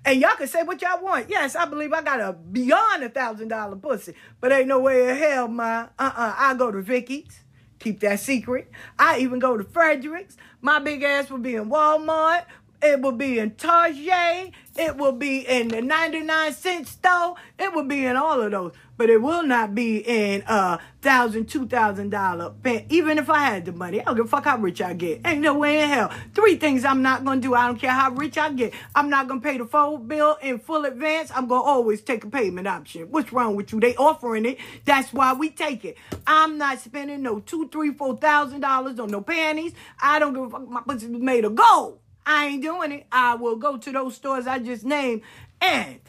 And 0.06 0.22
y'all 0.22 0.36
can 0.36 0.48
say 0.48 0.64
what 0.64 0.82
y'all 0.82 1.04
want. 1.04 1.30
Yes, 1.30 1.56
I 1.56 1.66
believe 1.66 1.94
I 1.94 2.02
got 2.02 2.20
a 2.20 2.34
beyond 2.34 3.04
a 3.04 3.10
thousand 3.10 3.50
dollar 3.50 3.76
pussy. 3.76 4.14
But 4.40 4.52
ain't 4.52 4.68
no 4.68 4.80
way 4.80 5.10
in 5.10 5.18
hell, 5.18 5.48
my 5.48 5.84
uh-uh. 6.00 6.36
I 6.38 6.54
go 6.56 6.72
to 6.72 6.82
Vicky's. 6.82 7.42
Keep 7.80 8.02
that 8.02 8.20
secret. 8.20 8.70
I 8.98 9.20
even 9.20 9.40
go 9.40 9.56
to 9.56 9.64
Fredericks. 9.64 10.36
My 10.62 10.80
big 10.80 11.02
ass 11.02 11.30
will 11.30 11.38
be 11.38 11.56
in 11.56 11.70
Walmart. 11.70 12.44
It 12.82 13.02
will 13.02 13.12
be 13.12 13.40
in 13.40 13.52
Target. 13.56 14.54
It 14.78 14.96
will 14.96 15.12
be 15.12 15.40
in 15.40 15.68
the 15.68 15.82
99 15.82 16.54
cent 16.54 16.88
store. 16.88 17.36
It 17.58 17.74
will 17.74 17.84
be 17.84 18.06
in 18.06 18.16
all 18.16 18.42
of 18.42 18.52
those. 18.52 18.72
But 18.96 19.10
it 19.10 19.22
will 19.22 19.44
not 19.44 19.76
be 19.76 19.98
in 19.98 20.44
a 20.48 20.80
thousand, 21.02 21.48
two 21.48 21.68
thousand 21.68 22.10
dollar 22.10 22.52
pen. 22.52 22.86
Even 22.90 23.18
if 23.18 23.30
I 23.30 23.40
had 23.40 23.66
the 23.66 23.72
money, 23.72 24.02
I 24.02 24.04
don't 24.04 24.16
give 24.18 24.26
a 24.26 24.30
fuck 24.30 24.46
how 24.46 24.58
rich 24.58 24.82
I 24.82 24.94
get. 24.94 25.22
Ain't 25.26 25.42
no 25.42 25.58
way 25.58 25.82
in 25.82 25.90
hell. 25.90 26.12
Three 26.34 26.58
things 26.58 26.84
I'm 26.84 27.02
not 27.02 27.24
gonna 27.24 27.40
do. 27.40 27.54
I 27.54 27.68
don't 27.68 27.80
care 27.80 27.92
how 27.92 28.12
rich 28.12 28.38
I 28.38 28.52
get. 28.52 28.74
I'm 28.96 29.10
not 29.10 29.28
gonna 29.30 29.40
pay 29.42 29.58
the 29.58 29.66
phone 29.66 30.08
bill 30.08 30.38
in 30.42 30.60
full 30.60 30.84
advance. 30.86 31.32
I'm 31.34 31.48
gonna 31.48 31.64
always 31.64 32.02
take 32.02 32.26
a 32.26 32.30
payment 32.30 32.68
option. 32.68 33.04
What's 33.10 33.32
wrong 33.32 33.56
with 33.56 33.72
you? 33.72 33.80
They 33.80 33.96
offering 33.96 34.46
it. 34.46 34.58
That's 34.84 35.14
why 35.14 35.34
we 35.34 35.50
take 35.50 35.86
it. 35.86 35.98
I'm 36.28 36.58
not 36.58 36.80
spending 36.80 37.22
no 37.22 37.40
two, 37.40 37.70
three, 37.70 37.94
four 37.94 38.18
thousand 38.18 38.62
dollars 38.62 39.00
on 39.00 39.10
no 39.12 39.22
panties. 39.22 39.74
I 40.02 40.20
don't 40.20 40.34
give 40.34 40.44
a 40.44 40.50
fuck. 40.50 40.68
My 40.70 40.82
pussy 40.82 41.08
was 41.08 41.22
made 41.22 41.46
of 41.46 41.56
gold. 41.56 42.00
I 42.26 42.48
ain't 42.48 42.62
doing 42.62 42.92
it. 42.92 43.08
I 43.12 43.36
will 43.36 43.56
go 43.56 43.78
to 43.78 43.92
those 43.92 44.16
stores 44.16 44.48
I 44.48 44.60
just 44.60 44.86
named 44.86 45.22
and 45.62 46.00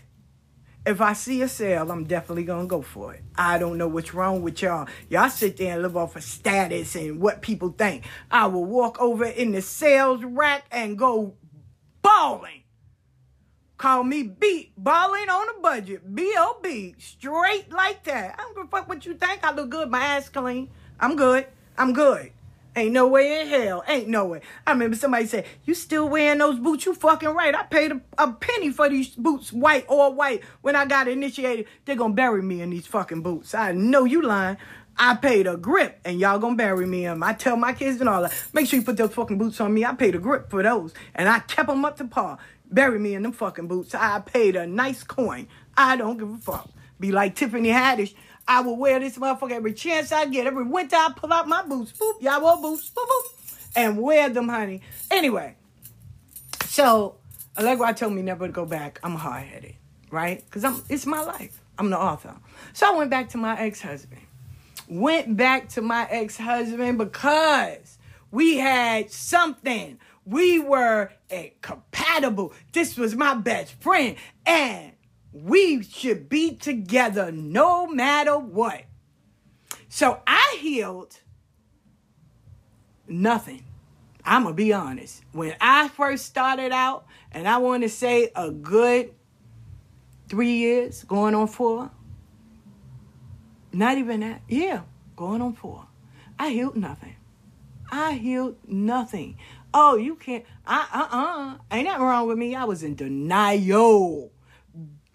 if 0.87 1.01
I 1.01 1.13
see 1.13 1.43
a 1.43 1.49
sale, 1.49 1.91
I'm 1.91 2.05
definitely 2.05 2.45
gonna 2.45 2.67
go 2.67 2.81
for 2.83 3.15
it. 3.15 3.23
I 3.37 3.59
don't 3.59 3.77
know 3.77 3.89
what's 3.89 4.15
wrong 4.15 4.43
with 4.43 4.63
y'all. 4.63 4.89
Y'all 5.09 5.29
sit 5.29 5.59
there 5.59 5.75
and 5.75 5.83
live 5.83 5.97
off 5.97 6.17
of 6.17 6.25
status 6.25 6.95
and 6.95 7.21
what 7.21 7.43
people 7.43 7.71
think. 7.71 8.07
I 8.31 8.47
will 8.47 8.65
walk 8.65 9.01
over 9.01 9.25
in 9.25 9.53
the 9.53 9.63
sales 9.63 10.25
rack 10.25 10.65
and 10.71 10.99
go 10.99 11.35
balling. 12.03 12.63
Call 13.77 14.05
me 14.05 14.23
beat 14.23 14.73
balling 14.77 15.29
on 15.29 15.57
a 15.57 15.61
budget. 15.61 16.15
B.O.B. 16.15 16.97
Straight 16.99 17.73
like 17.73 18.05
that. 18.05 18.35
I 18.39 18.43
don't 18.43 18.57
give 18.57 18.65
a 18.67 18.69
fuck 18.69 18.89
what 18.89 19.07
you 19.07 19.15
think. 19.15 19.45
I 19.45 19.53
look 19.53 19.71
good. 19.71 19.91
My 19.91 20.01
ass 20.01 20.29
clean. 20.29 20.69
I'm 20.99 21.17
good. 21.17 21.47
I'm 21.79 21.93
good. 21.93 22.33
Ain't 22.77 22.93
no 22.93 23.09
way 23.09 23.41
in 23.41 23.49
hell. 23.49 23.83
Ain't 23.89 24.09
no 24.09 24.27
way. 24.27 24.41
I 24.67 24.73
remember 24.73 24.97
somebody 24.97 25.27
said, 25.27 25.45
You 25.65 25.75
still 25.75 26.09
wearing 26.09 26.39
those 26.39 26.59
boots? 26.59 26.87
You 26.87 26.95
fucking 26.95 27.31
right. 27.31 27.55
I 27.55 27.65
paid 27.65 27.93
a, 27.93 28.01
a 28.19 28.33
penny 28.33 28.71
for 28.71 28.89
these 28.89 29.09
boots, 29.09 29.53
white 29.53 29.87
or 29.89 30.13
white. 30.13 30.43
When 30.63 30.77
I 30.77 30.87
got 30.87 31.09
initiated, 31.09 31.67
They're 31.85 31.97
gonna 31.97 32.15
bury 32.15 32.43
me 32.43 32.63
in 32.63 32.71
these 32.71 32.87
fucking 32.87 33.23
boots. 33.23 33.55
I 33.55 33.73
know 33.73 34.05
you 34.05 34.23
lying. 34.23 34.57
I 34.97 35.15
paid 35.17 35.47
a 35.47 35.57
grip 35.57 35.99
and 36.05 36.21
y'all 36.21 36.39
gonna 36.39 36.57
bury 36.57 36.87
me 36.87 37.07
in 37.07 37.13
'em. 37.13 37.23
I 37.23 37.33
tell 37.33 37.57
my 37.57 37.73
kids 37.73 38.01
and 38.01 38.09
all 38.09 38.23
that, 38.23 38.35
make 38.53 38.67
sure 38.69 38.79
you 38.79 38.85
put 38.85 38.99
those 38.99 39.15
fucking 39.15 39.39
boots 39.39 39.61
on 39.61 39.73
me. 39.73 39.85
I 39.85 39.95
paid 39.95 40.15
a 40.15 40.19
grip 40.19 40.51
for 40.51 40.63
those 40.63 40.93
and 41.15 41.29
I 41.29 41.39
kept 41.41 41.69
them 41.69 41.85
up 41.85 41.97
to 41.99 42.05
par. 42.05 42.39
Bury 42.71 42.99
me 42.99 43.15
in 43.15 43.23
them 43.23 43.33
fucking 43.33 43.67
boots. 43.67 43.95
I 43.95 44.21
paid 44.21 44.57
a 44.57 44.67
nice 44.67 45.03
coin. 45.03 45.49
I 45.77 45.97
don't 45.97 46.19
give 46.19 46.31
a 46.31 46.37
fuck. 46.37 46.71
Be 47.01 47.11
like 47.13 47.35
Tiffany 47.35 47.71
Haddish. 47.71 48.15
I 48.49 48.61
will 48.63 48.77
wear 48.77 48.99
this 48.99 49.17
motherfucker 49.19 49.53
every 49.53 49.75
chance 49.75 50.13
I 50.13 50.27
get. 50.27 50.47
Every 50.47 50.65
winter 50.65 50.97
I 50.97 51.13
pull 51.15 51.33
out 51.33 51.47
my 51.49 51.63
boots. 51.63 51.93
Boop, 51.93 52.21
y'all 52.21 52.43
wear 52.43 52.57
boots. 52.57 52.91
Boop, 52.91 53.07
boop. 53.07 53.71
And 53.77 53.99
wear 54.03 54.29
them, 54.29 54.49
honey. 54.49 54.83
Anyway, 55.11 55.55
so 56.65 57.17
Elegba 57.57 57.97
told 57.97 58.13
me 58.13 58.23
never 58.23 58.47
to 58.47 58.53
go 58.53 58.65
back. 58.67 58.99
I'm 59.05 59.15
hard 59.15 59.45
headed, 59.45 59.77
right? 60.11 60.45
Because 60.45 60.65
I'm 60.65 60.83
it's 60.89 61.07
my 61.07 61.23
life. 61.23 61.63
I'm 61.79 61.91
the 61.91 61.99
author. 61.99 62.35
So 62.73 62.93
I 62.93 62.97
went 62.97 63.11
back 63.11 63.29
to 63.31 63.39
my 63.39 63.59
ex-husband. 63.59 64.21
Went 64.89 65.37
back 65.37 65.69
to 65.71 65.83
my 65.83 66.09
ex-husband 66.11 66.99
because 66.99 67.99
we 68.33 68.57
had 68.57 69.11
something. 69.11 69.99
We 70.27 70.59
were 70.59 71.13
compatible. 71.63 72.53
This 72.73 72.97
was 72.97 73.15
my 73.15 73.35
best 73.35 73.73
friend. 73.81 74.17
And 74.45 74.93
we 75.33 75.83
should 75.83 76.29
be 76.29 76.55
together 76.57 77.31
no 77.31 77.87
matter 77.87 78.39
what. 78.39 78.85
So 79.89 80.21
I 80.27 80.59
healed 80.61 81.21
nothing. 83.09 83.65
I'm 84.25 84.43
going 84.43 84.55
to 84.55 84.57
be 84.57 84.73
honest. 84.73 85.23
When 85.33 85.55
I 85.61 85.89
first 85.89 86.27
started 86.27 86.73
out, 86.73 87.07
and 87.33 87.49
I 87.49 87.59
want 87.59 87.83
to 87.83 87.89
say 87.89 88.31
a 88.35 88.51
good 88.51 89.13
three 90.29 90.53
years, 90.53 91.05
going 91.05 91.35
on 91.35 91.47
four, 91.47 91.91
not 93.73 93.99
even 93.99 94.21
that, 94.21 94.43
yeah, 94.49 94.83
going 95.17 95.41
on 95.41 95.55
four, 95.55 95.87
I 96.39 96.51
healed 96.51 96.77
nothing. 96.77 97.17
I 97.91 98.13
healed 98.15 98.57
nothing. 98.67 99.37
Oh, 99.73 99.97
you 99.97 100.17
can't, 100.17 100.45
uh 100.67 100.87
uh 100.93 101.09
uh, 101.11 101.55
ain't 101.71 101.87
nothing 101.87 102.03
wrong 102.03 102.29
with 102.29 102.39
me. 102.39 102.55
I 102.55 102.65
was 102.65 102.83
in 102.83 102.97
denial 102.97 104.33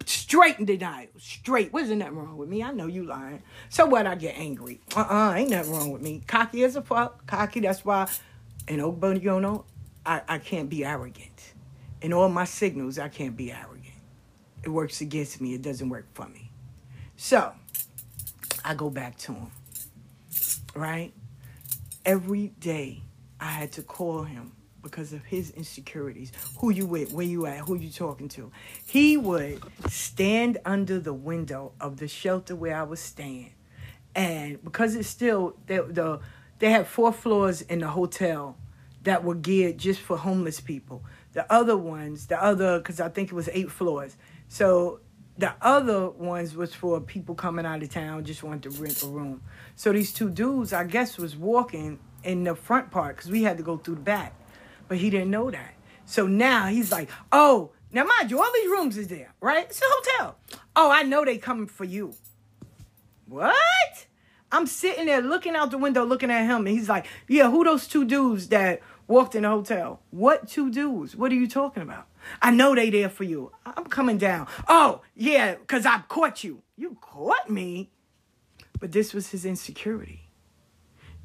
straight 0.06 0.58
in 0.58 0.64
denial. 0.64 1.08
Straight. 1.18 1.72
Wasn't 1.72 1.98
nothing 1.98 2.16
wrong 2.16 2.36
with 2.36 2.48
me. 2.48 2.62
I 2.62 2.72
know 2.72 2.86
you 2.86 3.04
lying. 3.04 3.42
So 3.68 3.86
what? 3.86 4.06
I 4.06 4.14
get 4.14 4.36
angry. 4.36 4.80
Uh 4.94 5.00
uh 5.00 5.34
ain't 5.36 5.50
nothing 5.50 5.72
wrong 5.72 5.90
with 5.90 6.02
me. 6.02 6.22
Cocky 6.26 6.64
as 6.64 6.76
a 6.76 6.82
fuck. 6.82 7.26
Cocky. 7.26 7.60
That's 7.60 7.84
why 7.84 8.08
in 8.68 8.80
Ogbonyono, 8.80 9.64
I, 10.04 10.22
I 10.28 10.38
can't 10.38 10.68
be 10.68 10.84
arrogant. 10.84 11.52
In 12.00 12.12
all 12.12 12.28
my 12.28 12.44
signals, 12.44 12.98
I 12.98 13.08
can't 13.08 13.36
be 13.36 13.52
arrogant. 13.52 13.82
It 14.62 14.68
works 14.68 15.00
against 15.00 15.40
me. 15.40 15.54
It 15.54 15.62
doesn't 15.62 15.88
work 15.88 16.06
for 16.14 16.28
me. 16.28 16.50
So 17.16 17.52
I 18.64 18.74
go 18.74 18.90
back 18.90 19.16
to 19.18 19.32
him. 19.32 19.50
Right? 20.74 21.12
Every 22.04 22.48
day 22.48 23.02
I 23.40 23.46
had 23.46 23.72
to 23.72 23.82
call 23.82 24.22
him 24.22 24.52
because 24.86 25.12
of 25.12 25.24
his 25.24 25.50
insecurities. 25.50 26.32
Who 26.58 26.70
you 26.70 26.86
with? 26.86 27.12
Where 27.12 27.26
you 27.26 27.46
at? 27.46 27.58
Who 27.60 27.76
you 27.76 27.90
talking 27.90 28.28
to? 28.30 28.50
He 28.86 29.16
would 29.16 29.62
stand 29.88 30.58
under 30.64 30.98
the 30.98 31.12
window 31.12 31.72
of 31.80 31.98
the 31.98 32.08
shelter 32.08 32.54
where 32.54 32.76
I 32.76 32.84
was 32.84 33.00
staying, 33.00 33.52
and 34.14 34.62
because 34.64 34.94
it's 34.94 35.08
still 35.08 35.56
the, 35.66 35.82
the 35.88 36.20
they 36.58 36.70
had 36.70 36.86
four 36.86 37.12
floors 37.12 37.60
in 37.62 37.80
the 37.80 37.88
hotel 37.88 38.56
that 39.02 39.22
were 39.22 39.34
geared 39.34 39.78
just 39.78 40.00
for 40.00 40.16
homeless 40.16 40.60
people. 40.60 41.04
The 41.32 41.50
other 41.52 41.76
ones, 41.76 42.26
the 42.26 42.42
other, 42.42 42.78
because 42.78 43.00
I 43.00 43.08
think 43.08 43.30
it 43.30 43.34
was 43.34 43.48
eight 43.52 43.70
floors. 43.70 44.16
So 44.48 45.00
the 45.38 45.52
other 45.60 46.08
ones 46.08 46.56
was 46.56 46.74
for 46.74 47.00
people 47.00 47.34
coming 47.34 47.66
out 47.66 47.82
of 47.82 47.90
town 47.90 48.24
just 48.24 48.42
wanted 48.42 48.62
to 48.62 48.82
rent 48.82 49.02
a 49.02 49.06
room. 49.06 49.42
So 49.74 49.92
these 49.92 50.12
two 50.12 50.30
dudes, 50.30 50.72
I 50.72 50.84
guess, 50.84 51.18
was 51.18 51.36
walking 51.36 51.98
in 52.24 52.44
the 52.44 52.54
front 52.54 52.90
part 52.90 53.16
because 53.16 53.30
we 53.30 53.42
had 53.42 53.58
to 53.58 53.62
go 53.62 53.76
through 53.76 53.96
the 53.96 54.00
back 54.00 54.34
but 54.88 54.98
he 54.98 55.10
didn't 55.10 55.30
know 55.30 55.50
that. 55.50 55.74
So 56.04 56.26
now 56.26 56.66
he's 56.66 56.92
like, 56.92 57.10
oh, 57.32 57.72
now 57.92 58.04
mind 58.04 58.30
you, 58.30 58.40
all 58.40 58.50
these 58.54 58.70
rooms 58.70 58.96
is 58.96 59.08
there, 59.08 59.32
right? 59.40 59.66
It's 59.66 59.80
a 59.80 59.84
hotel. 59.86 60.36
Oh, 60.74 60.90
I 60.90 61.02
know 61.02 61.24
they 61.24 61.38
coming 61.38 61.66
for 61.66 61.84
you. 61.84 62.14
What? 63.26 64.06
I'm 64.52 64.66
sitting 64.66 65.06
there 65.06 65.20
looking 65.20 65.56
out 65.56 65.70
the 65.70 65.78
window, 65.78 66.04
looking 66.04 66.30
at 66.30 66.44
him, 66.44 66.66
and 66.66 66.68
he's 66.68 66.88
like, 66.88 67.06
yeah, 67.28 67.50
who 67.50 67.64
those 67.64 67.88
two 67.88 68.04
dudes 68.04 68.48
that 68.48 68.80
walked 69.08 69.34
in 69.34 69.42
the 69.42 69.48
hotel? 69.48 70.00
What 70.10 70.48
two 70.48 70.70
dudes? 70.70 71.16
What 71.16 71.32
are 71.32 71.36
you 71.36 71.48
talking 71.48 71.82
about? 71.82 72.06
I 72.40 72.50
know 72.52 72.74
they 72.74 72.90
there 72.90 73.08
for 73.08 73.24
you. 73.24 73.52
I'm 73.64 73.84
coming 73.86 74.18
down. 74.18 74.46
Oh, 74.68 75.02
yeah, 75.14 75.56
because 75.56 75.86
I 75.86 75.98
caught 76.08 76.44
you. 76.44 76.62
You 76.76 76.96
caught 77.00 77.50
me? 77.50 77.90
But 78.78 78.92
this 78.92 79.14
was 79.14 79.30
his 79.30 79.44
insecurity. 79.44 80.28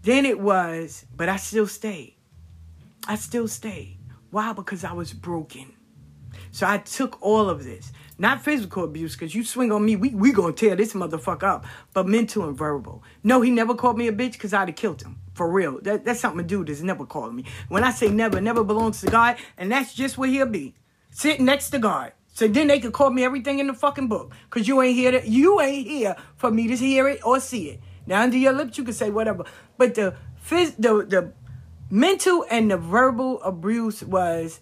Then 0.02 0.26
it 0.26 0.40
was, 0.40 1.06
but 1.16 1.30
I 1.30 1.36
still 1.36 1.68
stayed. 1.68 2.16
I 3.08 3.16
still 3.16 3.48
stayed. 3.48 3.98
Why? 4.30 4.54
Because 4.54 4.84
I 4.84 4.94
was 4.94 5.14
broken. 5.14 5.74
So 6.52 6.68
I 6.68 6.78
took 6.80 7.22
all 7.22 7.50
of 7.50 7.64
this. 7.64 7.92
Not 8.18 8.44
physical 8.44 8.84
abuse, 8.84 9.16
because 9.16 9.34
you 9.34 9.44
swing 9.44 9.72
on 9.72 9.84
me, 9.84 9.96
we 9.96 10.10
we 10.10 10.32
gonna 10.32 10.54
tear 10.54 10.76
this 10.76 10.94
motherfucker 10.94 11.44
up. 11.44 11.66
But 11.94 12.08
mental 12.08 12.48
and 12.48 12.58
verbal. 12.58 13.04
No, 13.24 13.42
he 13.42 13.50
never 13.50 13.74
called 13.74 13.98
me 13.98 14.08
a 14.08 14.14
bitch 14.14 14.34
because 14.34 14.54
I'd 14.54 14.70
have 14.70 14.76
killed 14.76 15.02
him. 15.02 15.18
For 15.34 15.50
real. 15.50 15.80
That, 15.82 16.06
that's 16.06 16.20
something 16.20 16.40
a 16.40 16.48
dude 16.48 16.68
has 16.68 16.84
never 16.84 17.06
called 17.06 17.34
me. 17.34 17.46
When 17.70 17.84
I 17.84 17.92
say 17.92 18.10
never, 18.10 18.40
never 18.40 18.64
belongs 18.64 19.02
to 19.02 19.08
God, 19.08 19.38
and 19.58 19.72
that's 19.72 19.94
just 19.94 20.18
where 20.18 20.30
he'll 20.30 20.46
be. 20.46 20.76
Sitting 21.10 21.46
next 21.46 21.72
to 21.72 21.80
God. 21.80 22.14
So 22.34 22.48
then 22.48 22.68
they 22.68 22.80
could 22.80 22.94
call 22.94 23.10
me 23.10 23.24
everything 23.24 23.60
in 23.60 23.68
the 23.68 23.74
fucking 23.74 24.08
book. 24.08 24.34
Cause 24.50 24.68
you 24.68 24.82
ain't 24.82 24.96
here 24.96 25.12
to 25.12 25.28
you 25.28 25.60
ain't 25.60 25.88
here 25.88 26.16
for 26.38 26.52
me 26.52 26.68
to 26.68 26.76
hear 26.76 27.08
it 27.08 27.20
or 27.26 27.40
see 27.40 27.70
it. 27.70 27.82
Now 28.06 28.22
under 28.22 28.38
your 28.38 28.54
lips 28.54 28.78
you 28.78 28.84
can 28.84 28.94
say 28.94 29.10
whatever. 29.10 29.46
But 29.78 29.96
the 29.96 30.16
phys- 30.48 30.76
the 30.78 31.06
the 31.06 31.34
mental 31.92 32.46
and 32.50 32.72
the 32.72 32.78
verbal 32.78 33.42
abuse 33.44 34.02
was 34.02 34.62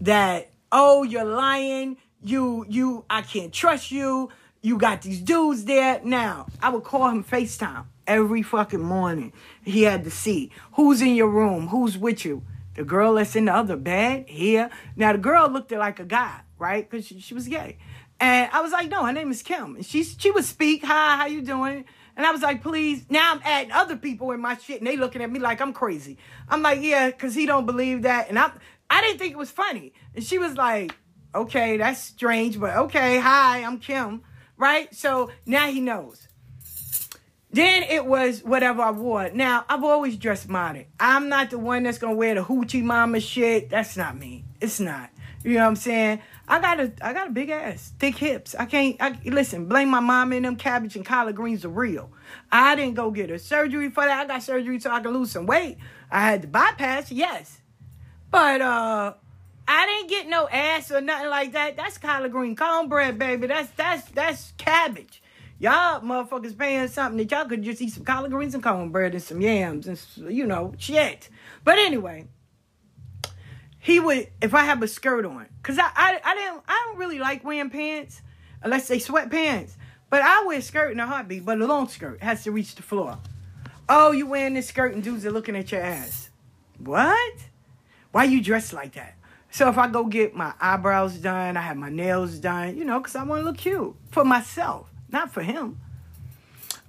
that 0.00 0.50
oh 0.72 1.02
you're 1.02 1.24
lying. 1.24 1.98
You 2.20 2.66
you 2.68 3.04
i 3.08 3.22
can't 3.22 3.52
trust 3.52 3.92
you. 3.92 4.30
You 4.60 4.76
got 4.76 5.02
these 5.02 5.20
dudes 5.20 5.66
there. 5.66 6.00
Now 6.02 6.46
i 6.60 6.70
would 6.70 6.84
call 6.84 7.08
him 7.08 7.22
facetime 7.22 7.84
every 8.06 8.42
fucking 8.42 8.82
morning. 8.82 9.32
He 9.62 9.82
had 9.82 10.04
to 10.04 10.10
see 10.10 10.50
who's 10.72 11.02
in 11.02 11.14
your 11.14 11.28
room 11.28 11.68
who's 11.68 11.96
with 11.96 12.24
you. 12.24 12.42
The 12.74 12.84
girl 12.84 13.14
that's 13.14 13.36
in 13.36 13.44
the 13.44 13.54
other 13.54 13.76
bed 13.76 14.28
here. 14.28 14.70
Now 14.96 15.12
the 15.12 15.18
girl 15.18 15.48
looked 15.48 15.70
like 15.70 16.00
a 16.00 16.04
guy 16.04 16.40
right? 16.58 16.88
Because 16.88 17.06
she, 17.06 17.20
she 17.20 17.34
was 17.34 17.46
gay. 17.46 17.78
And 18.20 18.50
i 18.52 18.60
was 18.60 18.72
like 18.72 18.90
no 18.90 19.04
her 19.04 19.12
name 19.12 19.30
is 19.30 19.42
kim. 19.42 19.76
And 19.76 19.86
she 19.86 20.02
she 20.02 20.30
would 20.30 20.44
speak 20.44 20.82
hi 20.84 21.16
how 21.16 21.26
you 21.26 21.42
doing 21.42 21.84
and 22.18 22.26
I 22.26 22.32
was 22.32 22.42
like, 22.42 22.62
please. 22.62 23.06
Now 23.08 23.32
I'm 23.32 23.40
adding 23.44 23.72
other 23.72 23.96
people 23.96 24.32
in 24.32 24.40
my 24.40 24.56
shit, 24.58 24.80
and 24.80 24.86
they 24.86 24.96
looking 24.96 25.22
at 25.22 25.30
me 25.30 25.38
like 25.38 25.60
I'm 25.60 25.72
crazy. 25.72 26.18
I'm 26.48 26.60
like, 26.60 26.82
yeah, 26.82 27.06
because 27.06 27.32
he 27.32 27.46
don't 27.46 27.64
believe 27.64 28.02
that. 28.02 28.28
And 28.28 28.36
I, 28.38 28.50
I 28.90 29.00
didn't 29.00 29.18
think 29.18 29.32
it 29.32 29.38
was 29.38 29.52
funny. 29.52 29.92
And 30.16 30.24
she 30.24 30.36
was 30.36 30.56
like, 30.56 30.94
okay, 31.32 31.76
that's 31.76 32.00
strange, 32.00 32.58
but 32.58 32.76
okay, 32.76 33.20
hi, 33.20 33.62
I'm 33.62 33.78
Kim, 33.78 34.22
right? 34.56 34.92
So 34.92 35.30
now 35.46 35.68
he 35.70 35.80
knows. 35.80 36.26
Then 37.50 37.84
it 37.84 38.04
was 38.04 38.42
whatever 38.42 38.82
I 38.82 38.90
wore. 38.90 39.30
Now 39.30 39.64
I've 39.68 39.84
always 39.84 40.16
dressed 40.16 40.48
modern. 40.48 40.86
I'm 40.98 41.28
not 41.28 41.50
the 41.50 41.58
one 41.58 41.84
that's 41.84 41.98
gonna 41.98 42.16
wear 42.16 42.34
the 42.34 42.42
hoochie 42.42 42.82
mama 42.82 43.20
shit. 43.20 43.70
That's 43.70 43.96
not 43.96 44.18
me. 44.18 44.44
It's 44.60 44.80
not. 44.80 45.10
You 45.48 45.54
know 45.54 45.60
what 45.60 45.68
I'm 45.68 45.76
saying? 45.76 46.20
I 46.46 46.60
got 46.60 46.78
a 46.78 46.92
I 47.00 47.14
got 47.14 47.28
a 47.28 47.30
big 47.30 47.48
ass, 47.48 47.94
thick 47.98 48.16
hips. 48.16 48.54
I 48.54 48.66
can't 48.66 48.96
I 49.00 49.18
listen, 49.24 49.64
blame 49.64 49.88
my 49.88 49.98
mom 49.98 50.34
and 50.34 50.44
them 50.44 50.56
cabbage 50.56 50.94
and 50.94 51.06
collard 51.06 51.36
greens 51.36 51.64
are 51.64 51.70
real. 51.70 52.10
I 52.52 52.76
didn't 52.76 52.96
go 52.96 53.10
get 53.10 53.30
a 53.30 53.38
surgery 53.38 53.88
for 53.88 54.04
that. 54.04 54.20
I 54.20 54.26
got 54.26 54.42
surgery 54.42 54.78
so 54.78 54.90
I 54.90 55.00
could 55.00 55.14
lose 55.14 55.30
some 55.30 55.46
weight. 55.46 55.78
I 56.10 56.20
had 56.20 56.42
to 56.42 56.48
bypass, 56.48 57.10
yes. 57.10 57.62
But 58.30 58.60
uh 58.60 59.14
I 59.66 59.86
didn't 59.86 60.10
get 60.10 60.28
no 60.28 60.46
ass 60.48 60.92
or 60.92 61.00
nothing 61.00 61.30
like 61.30 61.52
that. 61.52 61.78
That's 61.78 61.96
collard 61.96 62.30
green 62.32 62.54
cornbread, 62.54 63.18
baby. 63.18 63.46
That's 63.46 63.70
that's 63.70 64.06
that's 64.10 64.52
cabbage. 64.58 65.22
Y'all 65.58 66.02
motherfuckers 66.02 66.58
paying 66.58 66.88
something 66.88 67.16
that 67.16 67.30
y'all 67.30 67.46
could 67.46 67.62
just 67.62 67.80
eat 67.80 67.94
some 67.94 68.04
collard 68.04 68.32
greens 68.32 68.52
and 68.52 68.62
cornbread 68.62 69.14
and 69.14 69.22
some 69.22 69.40
yams 69.40 69.86
and 69.86 69.98
you 70.30 70.46
know 70.46 70.74
shit. 70.76 71.30
But 71.64 71.78
anyway, 71.78 72.26
he 73.88 74.00
would 74.00 74.28
if 74.40 74.54
I 74.54 74.64
have 74.64 74.82
a 74.82 74.88
skirt 74.88 75.24
on, 75.24 75.46
cause 75.62 75.78
I 75.78 75.90
I, 75.94 76.20
I 76.24 76.34
didn't 76.34 76.62
I 76.68 76.84
don't 76.86 76.98
really 76.98 77.18
like 77.18 77.44
wearing 77.44 77.70
pants 77.70 78.22
unless 78.62 78.88
they 78.88 78.98
sweatpants. 78.98 79.72
But 80.10 80.22
I 80.22 80.44
wear 80.44 80.58
a 80.58 80.62
skirt 80.62 80.92
in 80.92 81.00
a 81.00 81.06
heartbeat, 81.06 81.44
but 81.44 81.60
a 81.60 81.66
long 81.66 81.88
skirt 81.88 82.22
has 82.22 82.44
to 82.44 82.50
reach 82.50 82.74
the 82.74 82.82
floor. 82.82 83.18
Oh, 83.88 84.12
you 84.12 84.26
wearing 84.26 84.54
this 84.54 84.68
skirt 84.68 84.94
and 84.94 85.02
dudes 85.02 85.26
are 85.26 85.30
looking 85.30 85.56
at 85.56 85.70
your 85.70 85.82
ass. 85.82 86.30
What? 86.78 87.34
Why 88.12 88.24
you 88.24 88.42
dressed 88.42 88.72
like 88.72 88.94
that? 88.94 89.14
So 89.50 89.68
if 89.68 89.78
I 89.78 89.88
go 89.88 90.04
get 90.04 90.34
my 90.34 90.52
eyebrows 90.60 91.16
done, 91.16 91.56
I 91.56 91.60
have 91.62 91.76
my 91.76 91.90
nails 91.90 92.38
done, 92.38 92.76
you 92.76 92.84
know, 92.84 92.98
because 93.00 93.16
I 93.16 93.24
want 93.24 93.40
to 93.40 93.44
look 93.44 93.58
cute 93.58 93.94
for 94.10 94.24
myself, 94.24 94.90
not 95.10 95.32
for 95.32 95.42
him. 95.42 95.80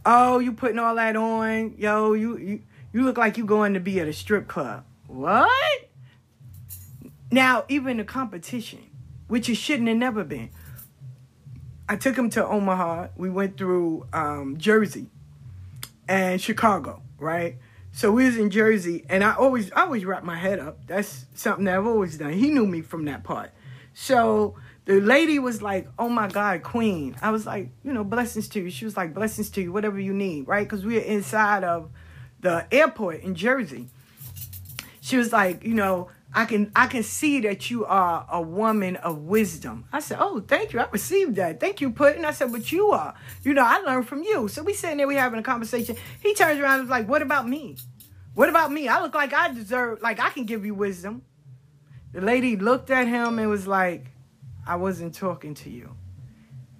Oh, 0.05 0.39
you 0.39 0.53
putting 0.53 0.79
all 0.79 0.95
that 0.95 1.15
on, 1.15 1.75
yo? 1.77 2.13
You 2.13 2.37
you 2.37 2.61
you 2.93 3.03
look 3.03 3.17
like 3.17 3.37
you 3.37 3.45
going 3.45 3.73
to 3.73 3.79
be 3.79 3.99
at 3.99 4.07
a 4.07 4.13
strip 4.13 4.47
club. 4.47 4.85
What? 5.07 5.88
Now, 7.31 7.65
even 7.67 7.97
the 7.97 8.03
competition, 8.03 8.89
which 9.27 9.49
it 9.49 9.55
shouldn't 9.55 9.87
have 9.87 9.97
never 9.97 10.23
been. 10.23 10.49
I 11.87 11.95
took 11.95 12.15
him 12.15 12.29
to 12.31 12.45
Omaha. 12.45 13.09
We 13.15 13.29
went 13.29 13.57
through 13.57 14.07
um, 14.13 14.57
Jersey 14.57 15.07
and 16.07 16.41
Chicago, 16.41 17.01
right? 17.17 17.57
So 17.91 18.11
we 18.11 18.25
was 18.25 18.37
in 18.37 18.49
Jersey, 18.49 19.05
and 19.09 19.23
I 19.23 19.35
always, 19.35 19.71
I 19.71 19.81
always 19.81 20.05
wrap 20.05 20.23
my 20.23 20.37
head 20.37 20.59
up. 20.59 20.85
That's 20.87 21.25
something 21.33 21.65
that 21.65 21.77
I've 21.77 21.87
always 21.87 22.17
done. 22.17 22.33
He 22.33 22.49
knew 22.49 22.65
me 22.65 22.81
from 22.81 23.05
that 23.05 23.23
part. 23.23 23.51
So 23.93 24.55
the 24.85 25.01
lady 25.01 25.39
was 25.39 25.61
like, 25.61 25.87
"Oh 25.97 26.09
my 26.09 26.27
God, 26.27 26.63
Queen!" 26.63 27.15
I 27.21 27.31
was 27.31 27.45
like, 27.45 27.69
"You 27.83 27.93
know, 27.93 28.03
blessings 28.03 28.47
to 28.49 28.61
you." 28.61 28.69
She 28.69 28.85
was 28.85 28.95
like, 28.95 29.13
"Blessings 29.13 29.49
to 29.51 29.61
you, 29.61 29.71
whatever 29.71 29.99
you 29.99 30.13
need," 30.13 30.47
right? 30.47 30.67
Because 30.67 30.85
we 30.85 30.95
were 30.95 31.01
inside 31.01 31.63
of 31.63 31.89
the 32.39 32.65
airport 32.71 33.21
in 33.21 33.35
Jersey. 33.35 33.87
She 35.01 35.17
was 35.17 35.33
like, 35.33 35.63
"You 35.63 35.73
know, 35.73 36.09
I 36.33 36.45
can, 36.45 36.71
I 36.75 36.87
can 36.87 37.01
see 37.03 37.39
that 37.41 37.71
you 37.71 37.85
are 37.85 38.25
a 38.31 38.41
woman 38.41 38.95
of 38.97 39.19
wisdom." 39.19 39.85
I 39.91 39.99
said, 39.99 40.17
"Oh, 40.21 40.39
thank 40.47 40.73
you. 40.73 40.79
I 40.79 40.87
received 40.91 41.35
that. 41.37 41.59
Thank 41.59 41.81
you, 41.81 41.91
Putin. 41.91 42.23
I 42.25 42.31
said, 42.31 42.51
"But 42.51 42.71
you 42.71 42.91
are. 42.91 43.13
You 43.43 43.53
know, 43.53 43.63
I 43.65 43.79
learned 43.79 44.07
from 44.07 44.23
you." 44.23 44.47
So 44.47 44.61
we 44.63 44.73
sitting 44.73 44.97
there, 44.97 45.07
we 45.07 45.15
having 45.15 45.39
a 45.39 45.43
conversation. 45.43 45.95
He 46.21 46.33
turns 46.35 46.59
around 46.59 46.79
and 46.79 46.83
was 46.83 46.89
like, 46.91 47.07
"What 47.07 47.21
about 47.21 47.47
me? 47.47 47.77
What 48.35 48.49
about 48.49 48.71
me? 48.71 48.87
I 48.87 49.01
look 49.01 49.15
like 49.15 49.33
I 49.33 49.51
deserve, 49.53 50.01
like 50.01 50.19
I 50.19 50.29
can 50.29 50.45
give 50.45 50.65
you 50.65 50.73
wisdom." 50.75 51.23
The 52.11 52.21
lady 52.21 52.55
looked 52.55 52.89
at 52.89 53.07
him 53.07 53.37
and 53.37 53.49
was 53.49 53.67
like, 53.67 54.07
I 54.65 54.75
wasn't 54.77 55.13
talking 55.13 55.53
to 55.55 55.69
you. 55.69 55.95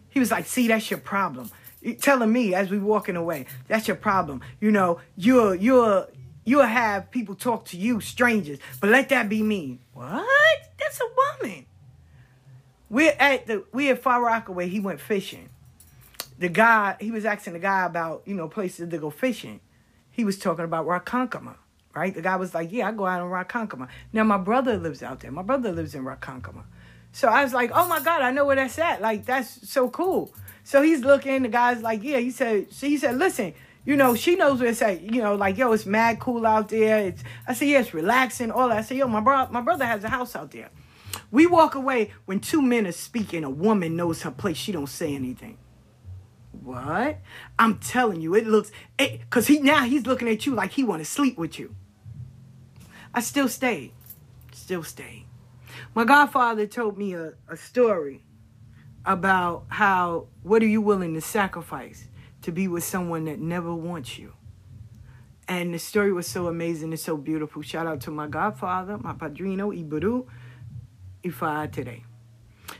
He 0.10 0.20
was 0.20 0.32
like, 0.32 0.45
see, 0.47 0.68
that's 0.68 0.89
your 0.89 1.00
problem. 1.00 1.52
You- 1.82 1.93
Telling 1.93 2.32
me 2.34 2.56
as 2.56 2.70
we 2.72 2.80
walking 2.80 3.16
away, 3.16 3.45
that's 3.68 3.88
your 3.88 3.95
problem. 3.97 4.41
You 4.60 4.72
know, 4.72 5.00
you're 5.16 5.54
you'll 5.56 6.08
you'll 6.50 6.64
have 6.64 7.12
people 7.12 7.36
talk 7.36 7.66
to 7.66 7.78
you, 7.78 8.02
strangers, 8.02 8.58
but 8.82 8.89
let 8.89 9.10
that 9.10 9.30
be 9.30 9.43
me. 9.43 9.80
What? 9.93 10.28
That's 10.80 11.00
a 11.00 11.43
woman. 11.43 11.66
We're 12.89 13.16
at 13.20 13.45
the 13.45 13.64
we're 13.72 13.93
at 13.93 14.02
Far 14.02 14.24
Rockaway. 14.24 14.68
He 14.68 14.80
went 14.80 15.00
fishing. 15.00 15.50
The 16.39 16.50
guy 16.50 16.97
he 17.00 17.12
was 17.12 17.24
asking 17.24 17.54
the 17.54 17.60
guy 17.60 17.86
about 17.86 18.24
you 18.26 18.34
know 18.34 18.47
places 18.47 18.89
to 18.89 18.97
go 18.97 19.12
fishing. 19.12 19.60
He 20.10 20.26
was 20.26 20.39
talking 20.39 20.66
about 20.66 20.88
Ronkonkoma, 20.88 21.56
right? 21.95 22.14
The 22.14 22.22
guy 22.22 22.36
was 22.36 22.56
like, 22.56 22.72
"Yeah, 22.72 22.88
I 22.88 22.91
go 22.93 23.06
out 23.06 23.22
on 23.22 23.30
Ronkonkoma." 23.30 23.88
Now 24.12 24.24
my 24.24 24.38
brother 24.38 24.76
lives 24.78 25.04
out 25.04 25.20
there. 25.20 25.32
My 25.32 25.43
brother 25.43 25.72
lives 25.72 25.93
in 25.93 26.04
Ronkonkoma. 26.04 26.64
So 27.12 27.28
I 27.28 27.43
was 27.43 27.54
like, 27.54 27.70
"Oh 27.74 27.88
my 27.88 28.00
god, 28.00 28.24
I 28.24 28.32
know 28.32 28.45
where 28.45 28.56
that's 28.56 28.80
at. 28.80 29.02
Like 29.02 29.26
that's 29.26 29.70
so 29.70 29.89
cool." 29.89 30.34
So 30.64 30.82
he's 30.82 31.02
looking. 31.02 31.43
The 31.43 31.50
guy's 31.50 31.84
like, 31.84 32.04
"Yeah." 32.04 32.18
He 32.18 32.32
said, 32.32 32.74
"So 32.74 32.88
he 32.88 32.97
said, 32.97 33.18
listen." 33.18 33.54
You 33.86 33.95
know, 33.95 34.15
she 34.15 34.36
knows 34.36 34.59
what 34.59 34.67
it's 34.69 34.82
at. 34.82 35.01
You 35.01 35.21
know, 35.21 35.36
like, 35.36 35.57
yo, 35.57 35.71
it's 35.71 35.86
mad 35.86 36.19
cool 36.19 36.45
out 36.45 36.69
there. 36.69 36.99
It's, 36.99 37.23
I 37.47 37.53
said, 37.53 37.69
yeah, 37.69 37.80
it's 37.80 37.93
relaxing, 37.93 38.51
all 38.51 38.69
that. 38.69 38.77
I 38.77 38.82
said, 38.82 38.97
yo, 38.97 39.07
my, 39.07 39.21
bro- 39.21 39.47
my 39.49 39.61
brother 39.61 39.86
has 39.86 40.03
a 40.03 40.09
house 40.09 40.36
out 40.36 40.51
there. 40.51 40.69
We 41.32 41.45
walk 41.47 41.75
away 41.75 42.11
when 42.25 42.39
two 42.39 42.61
men 42.61 42.86
are 42.88 42.91
speaking. 42.91 43.43
A 43.43 43.49
woman 43.49 43.95
knows 43.95 44.21
her 44.23 44.32
place. 44.32 44.57
She 44.57 44.71
don't 44.71 44.88
say 44.88 45.15
anything. 45.15 45.57
What? 46.63 47.19
I'm 47.57 47.77
telling 47.77 48.21
you, 48.21 48.36
it 48.36 48.45
looks 48.45 48.71
it 48.97 49.21
because 49.21 49.47
he 49.47 49.59
now 49.59 49.84
he's 49.84 50.05
looking 50.05 50.27
at 50.27 50.45
you 50.45 50.55
like 50.55 50.71
he 50.71 50.84
want 50.84 51.01
to 51.01 51.05
sleep 51.05 51.38
with 51.38 51.57
you. 51.57 51.75
I 53.13 53.21
still 53.21 53.47
stayed, 53.47 53.93
still 54.51 54.84
stayed. 54.84 55.25
My 55.95 56.05
godfather 56.05 56.67
told 56.67 56.97
me 56.97 57.13
a, 57.13 57.34
a 57.47 57.55
story 57.55 58.23
about 59.05 59.65
how 59.69 60.27
what 60.43 60.61
are 60.61 60.67
you 60.67 60.82
willing 60.82 61.13
to 61.13 61.21
sacrifice 61.21 62.09
to 62.41 62.51
be 62.51 62.67
with 62.67 62.83
someone 62.83 63.25
that 63.25 63.39
never 63.39 63.73
wants 63.73 64.17
you. 64.17 64.33
And 65.47 65.73
the 65.73 65.79
story 65.79 66.13
was 66.13 66.27
so 66.27 66.47
amazing 66.47 66.91
and 66.91 66.99
so 66.99 67.17
beautiful. 67.17 67.61
Shout 67.61 67.87
out 67.87 68.01
to 68.01 68.11
my 68.11 68.27
godfather, 68.27 68.97
my 68.99 69.13
padrino, 69.13 69.71
Iburu, 69.71 70.27
Ifa 71.23 71.71
today. 71.71 72.03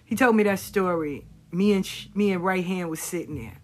He 0.06 0.16
told 0.16 0.36
me 0.36 0.44
that 0.44 0.60
story. 0.60 1.26
Me 1.52 1.74
and 1.74 1.90
me 2.14 2.32
and 2.32 2.44
Right 2.44 2.64
Hand 2.64 2.92
was 2.92 3.00
sitting 3.00 3.36
there, 3.36 3.58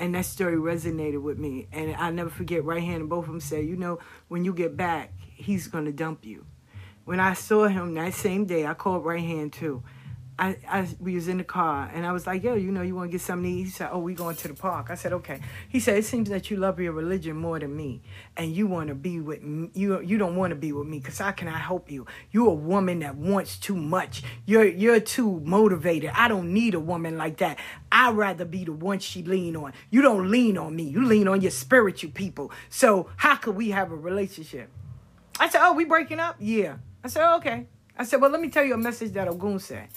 and 0.00 0.16
that 0.16 0.24
story 0.24 0.56
resonated 0.56 1.22
with 1.22 1.38
me. 1.38 1.68
And 1.70 1.94
I'll 1.94 2.12
never 2.12 2.28
forget. 2.28 2.64
Right 2.64 2.82
Hand 2.82 3.02
and 3.02 3.08
both 3.08 3.26
of 3.26 3.30
them 3.30 3.40
said, 3.40 3.66
"You 3.66 3.76
know, 3.76 4.00
when 4.26 4.44
you 4.44 4.52
get 4.52 4.76
back, 4.76 5.12
he's 5.16 5.68
gonna 5.68 5.92
dump 5.92 6.24
you." 6.26 6.44
When 7.04 7.20
I 7.20 7.34
saw 7.34 7.68
him 7.68 7.94
that 7.94 8.14
same 8.14 8.46
day, 8.46 8.66
I 8.66 8.74
called 8.74 9.04
Right 9.04 9.20
Hand 9.20 9.52
too. 9.52 9.84
I, 10.40 10.56
I 10.66 10.88
we 10.98 11.14
was 11.16 11.28
in 11.28 11.36
the 11.36 11.44
car 11.44 11.90
and 11.92 12.06
I 12.06 12.12
was 12.12 12.26
like, 12.26 12.42
yo, 12.42 12.54
you 12.54 12.72
know, 12.72 12.80
you 12.80 12.94
want 12.94 13.10
to 13.10 13.12
get 13.12 13.20
something 13.20 13.44
to 13.44 13.60
eat? 13.60 13.64
He 13.64 13.70
said, 13.70 13.90
oh, 13.92 13.98
we 13.98 14.14
going 14.14 14.36
to 14.36 14.48
the 14.48 14.54
park. 14.54 14.86
I 14.88 14.94
said, 14.94 15.12
okay. 15.12 15.38
He 15.68 15.80
said, 15.80 15.98
it 15.98 16.06
seems 16.06 16.30
that 16.30 16.50
you 16.50 16.56
love 16.56 16.80
your 16.80 16.92
religion 16.92 17.36
more 17.36 17.58
than 17.58 17.76
me, 17.76 18.00
and 18.38 18.50
you 18.50 18.66
want 18.66 18.88
to 18.88 18.94
be 18.94 19.20
with 19.20 19.42
me. 19.42 19.70
You 19.74 20.00
you 20.00 20.16
don't 20.16 20.36
want 20.36 20.52
to 20.52 20.56
be 20.56 20.72
with 20.72 20.88
me 20.88 20.98
because 20.98 21.20
I 21.20 21.32
cannot 21.32 21.60
help 21.60 21.90
you? 21.90 22.06
You're 22.30 22.48
a 22.48 22.54
woman 22.54 23.00
that 23.00 23.16
wants 23.16 23.58
too 23.58 23.76
much. 23.76 24.22
You're 24.46 24.64
you're 24.64 24.98
too 24.98 25.40
motivated. 25.44 26.10
I 26.14 26.28
don't 26.28 26.54
need 26.54 26.74
a 26.74 26.80
woman 26.80 27.18
like 27.18 27.36
that. 27.36 27.58
I'd 27.92 28.16
rather 28.16 28.46
be 28.46 28.64
the 28.64 28.72
one 28.72 28.98
she 28.98 29.22
lean 29.22 29.56
on. 29.56 29.74
You 29.90 30.00
don't 30.00 30.30
lean 30.30 30.56
on 30.56 30.74
me. 30.74 30.84
You 30.84 31.04
lean 31.04 31.28
on 31.28 31.42
your 31.42 31.50
spiritual 31.50 32.12
people. 32.12 32.50
So 32.70 33.10
how 33.16 33.36
could 33.36 33.56
we 33.56 33.70
have 33.70 33.92
a 33.92 33.96
relationship? 33.96 34.70
I 35.38 35.48
said, 35.50 35.60
oh, 35.66 35.74
we 35.74 35.84
breaking 35.84 36.18
up? 36.20 36.36
Yeah. 36.38 36.76
I 37.04 37.08
said, 37.08 37.34
okay. 37.36 37.66
I 37.98 38.04
said, 38.04 38.20
well, 38.22 38.30
let 38.30 38.40
me 38.40 38.48
tell 38.48 38.64
you 38.64 38.74
a 38.74 38.78
message 38.78 39.12
that 39.12 39.28
Ogun 39.28 39.58
said. 39.58 39.88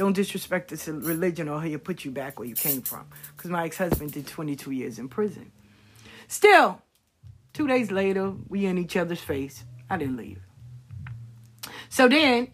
Don't 0.00 0.14
disrespect 0.14 0.70
this 0.70 0.88
religion 0.88 1.46
or 1.46 1.60
he'll 1.60 1.78
put 1.78 2.06
you 2.06 2.10
back 2.10 2.38
where 2.38 2.48
you 2.48 2.54
came 2.54 2.80
from. 2.80 3.04
Because 3.36 3.50
my 3.50 3.66
ex-husband 3.66 4.12
did 4.12 4.26
22 4.26 4.70
years 4.70 4.98
in 4.98 5.10
prison. 5.10 5.52
Still, 6.26 6.80
two 7.52 7.66
days 7.66 7.90
later, 7.90 8.32
we 8.48 8.64
in 8.64 8.78
each 8.78 8.96
other's 8.96 9.20
face. 9.20 9.62
I 9.90 9.98
didn't 9.98 10.16
leave. 10.16 10.40
So 11.90 12.08
then, 12.08 12.48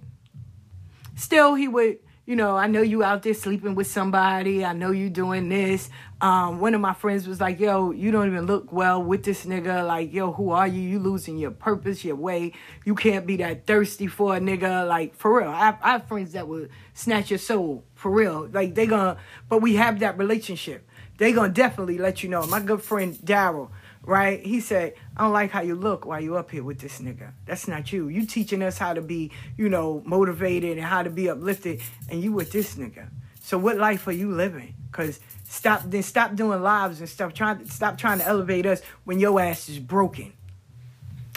still 1.14 1.54
he 1.54 1.68
would, 1.68 1.98
you 2.24 2.34
know, 2.34 2.56
I 2.56 2.66
know 2.66 2.82
you 2.82 3.04
out 3.04 3.22
there 3.22 3.32
sleeping 3.32 3.76
with 3.76 3.86
somebody. 3.86 4.64
I 4.64 4.72
know 4.72 4.90
you 4.90 5.08
doing 5.08 5.48
this. 5.48 5.88
Um, 6.18 6.60
one 6.60 6.74
of 6.74 6.80
my 6.80 6.94
friends 6.94 7.28
was 7.28 7.42
like, 7.42 7.60
yo, 7.60 7.90
you 7.90 8.10
don't 8.10 8.26
even 8.26 8.46
look 8.46 8.72
well 8.72 9.02
with 9.02 9.22
this 9.22 9.44
nigga. 9.44 9.86
Like, 9.86 10.14
yo, 10.14 10.32
who 10.32 10.50
are 10.50 10.66
you? 10.66 10.80
You 10.80 10.98
losing 10.98 11.36
your 11.36 11.50
purpose, 11.50 12.04
your 12.04 12.16
way. 12.16 12.52
You 12.86 12.94
can't 12.94 13.26
be 13.26 13.36
that 13.36 13.66
thirsty 13.66 14.06
for 14.06 14.34
a 14.34 14.40
nigga. 14.40 14.88
Like, 14.88 15.14
for 15.14 15.38
real. 15.40 15.50
I, 15.50 15.76
I 15.82 15.92
have 15.92 16.08
friends 16.08 16.32
that 16.32 16.48
would 16.48 16.70
snatch 16.94 17.30
your 17.30 17.38
soul. 17.38 17.84
For 17.94 18.10
real. 18.10 18.48
Like, 18.50 18.74
they 18.74 18.86
gonna, 18.86 19.18
but 19.50 19.60
we 19.60 19.74
have 19.74 20.00
that 20.00 20.16
relationship. 20.16 20.88
They 21.18 21.32
gonna 21.32 21.52
definitely 21.52 21.98
let 21.98 22.22
you 22.22 22.30
know. 22.30 22.46
My 22.46 22.60
good 22.60 22.82
friend 22.82 23.14
Daryl, 23.14 23.70
right? 24.02 24.40
He 24.40 24.60
said, 24.60 24.94
I 25.16 25.24
don't 25.24 25.32
like 25.32 25.50
how 25.50 25.60
you 25.60 25.74
look 25.74 26.06
while 26.06 26.20
you 26.20 26.36
up 26.36 26.50
here 26.50 26.64
with 26.64 26.78
this 26.78 26.98
nigga. 27.00 27.32
That's 27.44 27.68
not 27.68 27.92
you. 27.92 28.08
You 28.08 28.24
teaching 28.24 28.62
us 28.62 28.78
how 28.78 28.94
to 28.94 29.02
be, 29.02 29.32
you 29.58 29.68
know, 29.68 30.02
motivated 30.06 30.78
and 30.78 30.86
how 30.86 31.02
to 31.02 31.10
be 31.10 31.28
uplifted, 31.28 31.82
and 32.08 32.22
you 32.22 32.32
with 32.32 32.52
this 32.52 32.76
nigga. 32.76 33.08
So 33.40 33.58
what 33.58 33.76
life 33.76 34.06
are 34.06 34.12
you 34.12 34.32
living? 34.32 34.75
Cause 34.92 35.20
stop 35.44 35.82
then 35.86 36.02
stop 36.02 36.34
doing 36.34 36.62
lives 36.62 37.00
and 37.00 37.08
stuff. 37.08 37.34
Trying 37.34 37.58
to 37.58 37.70
stop 37.70 37.98
trying 37.98 38.18
to 38.18 38.26
elevate 38.26 38.66
us 38.66 38.80
when 39.04 39.18
your 39.18 39.40
ass 39.40 39.68
is 39.68 39.78
broken. 39.78 40.32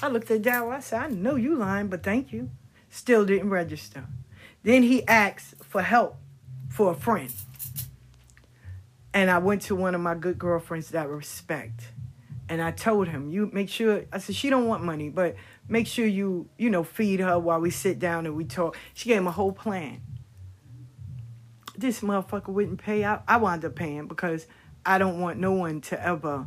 I 0.02 0.08
looked 0.08 0.32
at 0.32 0.41
Daryl. 0.41 0.72
I 0.72 0.80
said, 0.80 1.02
I 1.04 1.08
know 1.08 1.36
you 1.36 1.56
lying, 1.56 1.88
but 1.88 2.04
thank 2.04 2.32
you. 2.32 2.50
Still 2.89 3.26
didn't 3.26 3.50
register. 3.50 4.06
Then 4.64 4.84
he 4.84 5.06
asked 5.08 5.56
for 5.64 5.82
help 5.82 6.18
for 6.70 6.91
a 6.91 6.95
friend. 6.95 7.32
And 9.14 9.30
I 9.30 9.39
went 9.39 9.64
to 9.64 9.76
one 9.76 9.95
of 9.95 10.02
my 10.02 10.16
good 10.16 10.38
girlfriends 10.38 10.89
that 10.89 11.02
I 11.02 11.10
respect. 11.10 11.82
And 12.47 12.62
I 12.62 12.72
told 12.72 13.08
him, 13.08 13.30
you 13.30 13.50
make 13.52 13.70
sure 13.70 14.06
I 14.12 14.20
said 14.20 14.36
she 14.36 14.50
don't 14.50 14.68
want 14.68 14.84
money, 14.84 15.10
but 15.10 15.36
make 15.68 15.88
sure 15.88 16.06
you, 16.06 16.50
you 16.58 16.70
know, 16.70 16.84
feed 16.84 17.20
her 17.20 17.38
while 17.38 17.60
we 17.60 17.70
sit 17.70 18.00
down 18.00 18.26
and 18.26 18.36
we 18.36 18.45
talk. 18.45 18.78
She 18.93 19.10
gave 19.10 19.18
him 19.20 19.28
a 19.28 19.32
whole 19.32 19.52
plan. 19.52 20.02
This 21.80 22.02
motherfucker 22.02 22.50
wouldn't 22.50 22.82
pay. 22.82 23.06
I, 23.06 23.20
I 23.26 23.38
wound 23.38 23.64
up 23.64 23.76
paying 23.76 24.08
because 24.08 24.48
I 24.86 24.98
don't 24.98 25.22
want 25.22 25.40
no 25.40 25.54
one 25.54 25.80
to 25.82 26.06
ever 26.06 26.46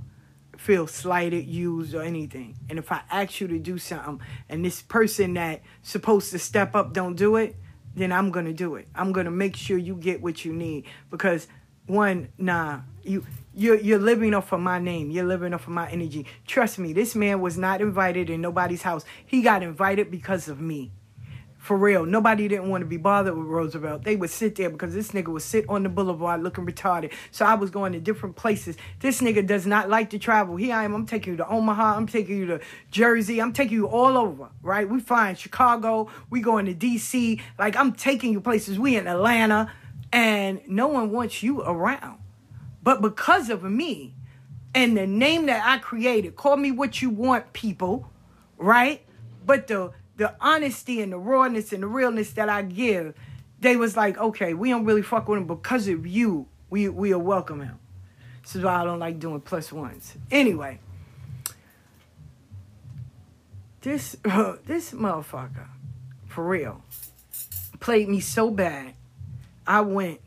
feel 0.58 0.86
slighted, 0.86 1.46
used, 1.46 1.94
or 1.94 2.02
anything. 2.02 2.54
And 2.68 2.78
if 2.78 2.92
I 2.92 3.00
ask 3.10 3.40
you 3.40 3.48
to 3.48 3.58
do 3.58 3.78
something 3.78 4.20
and 4.50 4.62
this 4.62 4.82
person 4.82 5.34
that 5.34 5.62
supposed 5.82 6.32
to 6.32 6.38
step 6.38 6.74
up 6.74 6.92
don't 6.92 7.14
do 7.14 7.36
it, 7.36 7.56
then 7.94 8.12
I'm 8.12 8.30
gonna 8.30 8.52
do 8.52 8.74
it. 8.74 8.88
I'm 8.94 9.12
gonna 9.12 9.30
make 9.30 9.56
sure 9.56 9.78
you 9.78 9.94
get 9.94 10.20
what 10.20 10.44
you 10.44 10.52
need 10.52 10.84
because 11.10 11.48
one, 11.86 12.28
nah, 12.36 12.80
you 13.02 13.24
you're 13.54 13.76
you're 13.80 13.98
living 13.98 14.34
off 14.34 14.52
of 14.52 14.60
my 14.60 14.78
name. 14.78 15.10
You're 15.10 15.24
living 15.24 15.54
off 15.54 15.62
of 15.62 15.72
my 15.72 15.90
energy. 15.90 16.26
Trust 16.46 16.78
me, 16.78 16.92
this 16.92 17.14
man 17.14 17.40
was 17.40 17.56
not 17.56 17.80
invited 17.80 18.28
in 18.28 18.42
nobody's 18.42 18.82
house. 18.82 19.06
He 19.24 19.40
got 19.40 19.62
invited 19.62 20.10
because 20.10 20.48
of 20.48 20.60
me. 20.60 20.92
For 21.62 21.76
real. 21.76 22.04
Nobody 22.04 22.48
didn't 22.48 22.68
want 22.70 22.82
to 22.82 22.86
be 22.86 22.96
bothered 22.96 23.38
with 23.38 23.46
Roosevelt. 23.46 24.02
They 24.02 24.16
would 24.16 24.30
sit 24.30 24.56
there 24.56 24.68
because 24.68 24.92
this 24.94 25.12
nigga 25.12 25.28
would 25.28 25.42
sit 25.42 25.64
on 25.68 25.84
the 25.84 25.88
boulevard 25.88 26.42
looking 26.42 26.66
retarded. 26.66 27.12
So 27.30 27.46
I 27.46 27.54
was 27.54 27.70
going 27.70 27.92
to 27.92 28.00
different 28.00 28.34
places. 28.34 28.76
This 28.98 29.20
nigga 29.20 29.46
does 29.46 29.64
not 29.64 29.88
like 29.88 30.10
to 30.10 30.18
travel. 30.18 30.56
Here 30.56 30.74
I 30.74 30.82
am. 30.82 30.92
I'm 30.92 31.06
taking 31.06 31.34
you 31.34 31.36
to 31.36 31.48
Omaha. 31.48 31.94
I'm 31.94 32.08
taking 32.08 32.36
you 32.36 32.46
to 32.46 32.60
Jersey. 32.90 33.40
I'm 33.40 33.52
taking 33.52 33.74
you 33.74 33.86
all 33.86 34.18
over, 34.18 34.48
right? 34.60 34.88
We 34.88 34.98
flying 34.98 35.36
Chicago. 35.36 36.10
We 36.30 36.40
going 36.40 36.66
to 36.66 36.74
DC. 36.74 37.40
Like 37.60 37.76
I'm 37.76 37.92
taking 37.92 38.32
you 38.32 38.40
places. 38.40 38.76
We 38.76 38.96
in 38.96 39.06
Atlanta. 39.06 39.72
And 40.12 40.62
no 40.66 40.88
one 40.88 41.12
wants 41.12 41.44
you 41.44 41.62
around. 41.62 42.18
But 42.82 43.00
because 43.00 43.50
of 43.50 43.62
me 43.62 44.16
and 44.74 44.96
the 44.96 45.06
name 45.06 45.46
that 45.46 45.64
I 45.64 45.78
created, 45.78 46.34
call 46.34 46.56
me 46.56 46.72
what 46.72 47.00
you 47.00 47.10
want, 47.10 47.52
people, 47.52 48.10
right? 48.58 49.02
But 49.46 49.68
the 49.68 49.92
the 50.16 50.34
honesty 50.40 51.00
and 51.00 51.12
the 51.12 51.18
rawness 51.18 51.72
and 51.72 51.82
the 51.82 51.86
realness 51.86 52.32
that 52.32 52.48
I 52.48 52.62
give, 52.62 53.14
they 53.60 53.76
was 53.76 53.96
like, 53.96 54.18
okay, 54.18 54.54
we 54.54 54.70
don't 54.70 54.84
really 54.84 55.02
fuck 55.02 55.28
with 55.28 55.38
him 55.38 55.46
because 55.46 55.88
of 55.88 56.06
you. 56.06 56.46
We 56.70 56.88
we'll 56.88 57.18
welcome 57.18 57.60
him. 57.60 57.78
This 58.42 58.56
is 58.56 58.64
why 58.64 58.80
I 58.80 58.84
don't 58.84 58.98
like 58.98 59.18
doing 59.18 59.40
plus 59.40 59.72
ones. 59.72 60.14
Anyway, 60.30 60.80
this 63.82 64.16
this 64.66 64.92
motherfucker, 64.92 65.68
for 66.26 66.46
real, 66.46 66.82
played 67.80 68.08
me 68.08 68.20
so 68.20 68.50
bad. 68.50 68.94
I 69.66 69.80
went 69.82 70.20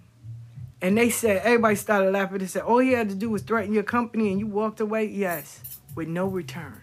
and 0.82 0.98
they 0.98 1.10
said 1.10 1.42
everybody 1.44 1.76
started 1.76 2.12
laughing. 2.12 2.38
They 2.38 2.48
said 2.48 2.64
all 2.64 2.80
he 2.80 2.92
had 2.92 3.10
to 3.10 3.16
do 3.16 3.30
was 3.30 3.42
threaten 3.42 3.74
your 3.74 3.84
company 3.84 4.30
and 4.30 4.40
you 4.40 4.48
walked 4.48 4.80
away. 4.80 5.06
Yes, 5.06 5.62
with 5.96 6.08
no 6.08 6.28
return, 6.28 6.82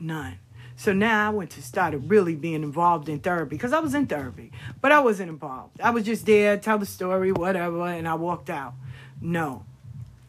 none. 0.00 0.38
So 0.82 0.92
now 0.92 1.28
I 1.28 1.30
went 1.32 1.50
to 1.50 1.62
started 1.62 2.10
really 2.10 2.34
being 2.34 2.64
involved 2.64 3.08
in 3.08 3.20
therapy 3.20 3.54
because 3.54 3.72
I 3.72 3.78
was 3.78 3.94
in 3.94 4.08
therapy, 4.08 4.50
but 4.80 4.90
I 4.90 4.98
wasn't 4.98 5.30
involved. 5.30 5.80
I 5.80 5.90
was 5.90 6.02
just 6.02 6.26
there, 6.26 6.56
tell 6.56 6.76
the 6.76 6.86
story, 6.86 7.30
whatever, 7.30 7.86
and 7.86 8.08
I 8.08 8.14
walked 8.14 8.50
out. 8.50 8.74
No, 9.20 9.64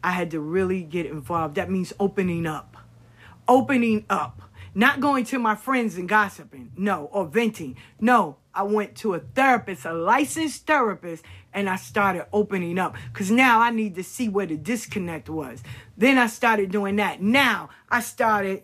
I 0.04 0.12
had 0.12 0.30
to 0.30 0.38
really 0.38 0.84
get 0.84 1.06
involved. 1.06 1.56
That 1.56 1.72
means 1.72 1.92
opening 1.98 2.46
up, 2.46 2.76
opening 3.48 4.04
up, 4.08 4.42
not 4.76 5.00
going 5.00 5.24
to 5.24 5.40
my 5.40 5.56
friends 5.56 5.96
and 5.96 6.08
gossiping, 6.08 6.70
no, 6.76 7.06
or 7.06 7.26
venting. 7.26 7.76
No, 8.00 8.36
I 8.54 8.62
went 8.62 8.94
to 8.98 9.14
a 9.14 9.18
therapist, 9.18 9.84
a 9.84 9.92
licensed 9.92 10.68
therapist, 10.68 11.24
and 11.52 11.68
I 11.68 11.74
started 11.74 12.26
opening 12.32 12.78
up 12.78 12.94
because 13.12 13.28
now 13.28 13.58
I 13.58 13.70
need 13.70 13.96
to 13.96 14.04
see 14.04 14.28
where 14.28 14.46
the 14.46 14.56
disconnect 14.56 15.28
was. 15.28 15.64
Then 15.96 16.16
I 16.16 16.28
started 16.28 16.70
doing 16.70 16.94
that. 16.94 17.20
Now 17.20 17.70
I 17.90 17.98
started, 17.98 18.62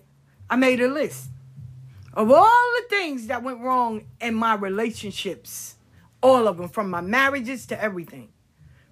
I 0.49 0.55
made 0.55 0.81
a 0.81 0.87
list 0.87 1.31
of 2.13 2.31
all 2.31 2.73
the 2.81 2.87
things 2.89 3.29
that 3.29 3.43
went 3.43 3.61
wrong 3.61 4.05
in 4.21 4.35
my 4.35 4.55
relationships, 4.55 5.77
all 6.23 6.49
of 6.49 6.59
them, 6.59 6.69
from 6.69 6.91
my 6.91 7.01
marriages 7.01 7.67
to 7.67 7.81
everything, 7.81 8.29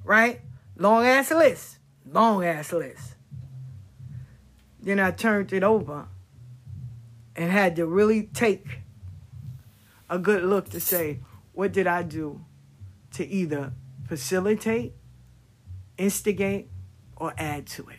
right? 0.04 0.40
Long 0.76 1.04
ass 1.04 1.30
list, 1.30 1.78
long 2.10 2.44
ass 2.44 2.72
list. 2.72 3.16
Then 4.80 5.00
I 5.00 5.10
turned 5.10 5.52
it 5.52 5.64
over 5.64 6.06
and 7.34 7.50
had 7.50 7.76
to 7.76 7.86
really 7.86 8.24
take 8.24 8.80
a 10.08 10.18
good 10.18 10.44
look 10.44 10.70
to 10.70 10.80
say, 10.80 11.20
what 11.52 11.72
did 11.72 11.86
I 11.86 12.04
do 12.04 12.44
to 13.14 13.26
either 13.26 13.72
facilitate, 14.06 14.94
instigate, 15.98 16.68
or 17.16 17.34
add 17.36 17.66
to 17.66 17.88
it? 17.88 17.98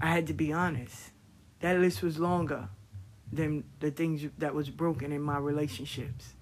I 0.00 0.10
had 0.10 0.26
to 0.26 0.34
be 0.34 0.52
honest. 0.52 1.12
That 1.60 1.78
list 1.78 2.02
was 2.02 2.18
longer 2.18 2.68
than 3.32 3.64
the 3.80 3.90
things 3.90 4.26
that 4.38 4.54
was 4.54 4.70
broken 4.70 5.12
in 5.12 5.22
my 5.22 5.38
relationships. 5.38 6.34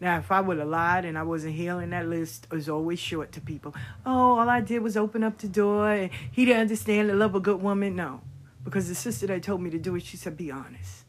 Now, 0.00 0.18
if 0.18 0.30
I 0.30 0.40
would 0.40 0.58
have 0.58 0.68
lied 0.68 1.04
and 1.04 1.16
I 1.16 1.22
wasn't 1.22 1.54
healing, 1.54 1.90
that 1.90 2.06
list 2.08 2.46
is 2.52 2.68
always 2.68 2.98
short 2.98 3.32
to 3.32 3.40
people. 3.40 3.74
Oh, 4.04 4.38
all 4.38 4.48
I 4.48 4.60
did 4.60 4.82
was 4.82 4.96
open 4.96 5.22
up 5.22 5.38
the 5.38 5.48
door 5.48 5.90
and 5.90 6.10
he 6.30 6.44
didn't 6.44 6.62
understand 6.62 7.08
the 7.08 7.14
love 7.14 7.30
of 7.30 7.36
a 7.36 7.40
good 7.40 7.62
woman. 7.62 7.96
No, 7.96 8.20
because 8.64 8.88
the 8.88 8.94
sister 8.94 9.26
that 9.28 9.42
told 9.42 9.62
me 9.62 9.70
to 9.70 9.78
do 9.78 9.94
it, 9.94 10.02
she 10.02 10.16
said, 10.16 10.36
be 10.36 10.50
honest. 10.50 11.04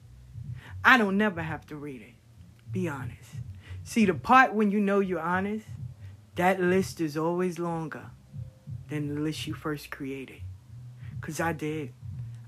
I 0.83 0.97
don't 0.97 1.17
never 1.17 1.41
have 1.41 1.65
to 1.67 1.75
read 1.75 2.01
it. 2.01 2.13
Be 2.71 2.87
honest. 2.87 3.31
See, 3.83 4.05
the 4.05 4.13
part 4.13 4.53
when 4.53 4.71
you 4.71 4.79
know 4.79 4.99
you're 4.99 5.19
honest, 5.19 5.65
that 6.35 6.61
list 6.61 7.01
is 7.01 7.17
always 7.17 7.57
longer 7.57 8.11
than 8.89 9.13
the 9.13 9.19
list 9.19 9.47
you 9.47 9.53
first 9.53 9.89
created. 9.89 10.41
Because 11.19 11.39
I 11.39 11.53
did. 11.53 11.91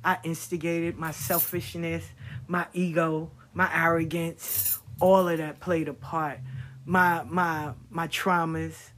I 0.03 0.19
instigated 0.23 0.97
my 0.97 1.11
selfishness, 1.11 2.05
my 2.47 2.67
ego, 2.73 3.31
my 3.53 3.69
arrogance, 3.73 4.79
all 4.99 5.27
of 5.27 5.37
that 5.37 5.59
played 5.59 5.87
a 5.87 5.93
part. 5.93 6.39
My 6.85 7.23
my 7.23 7.73
my 7.89 8.07
traumas, 8.07 8.91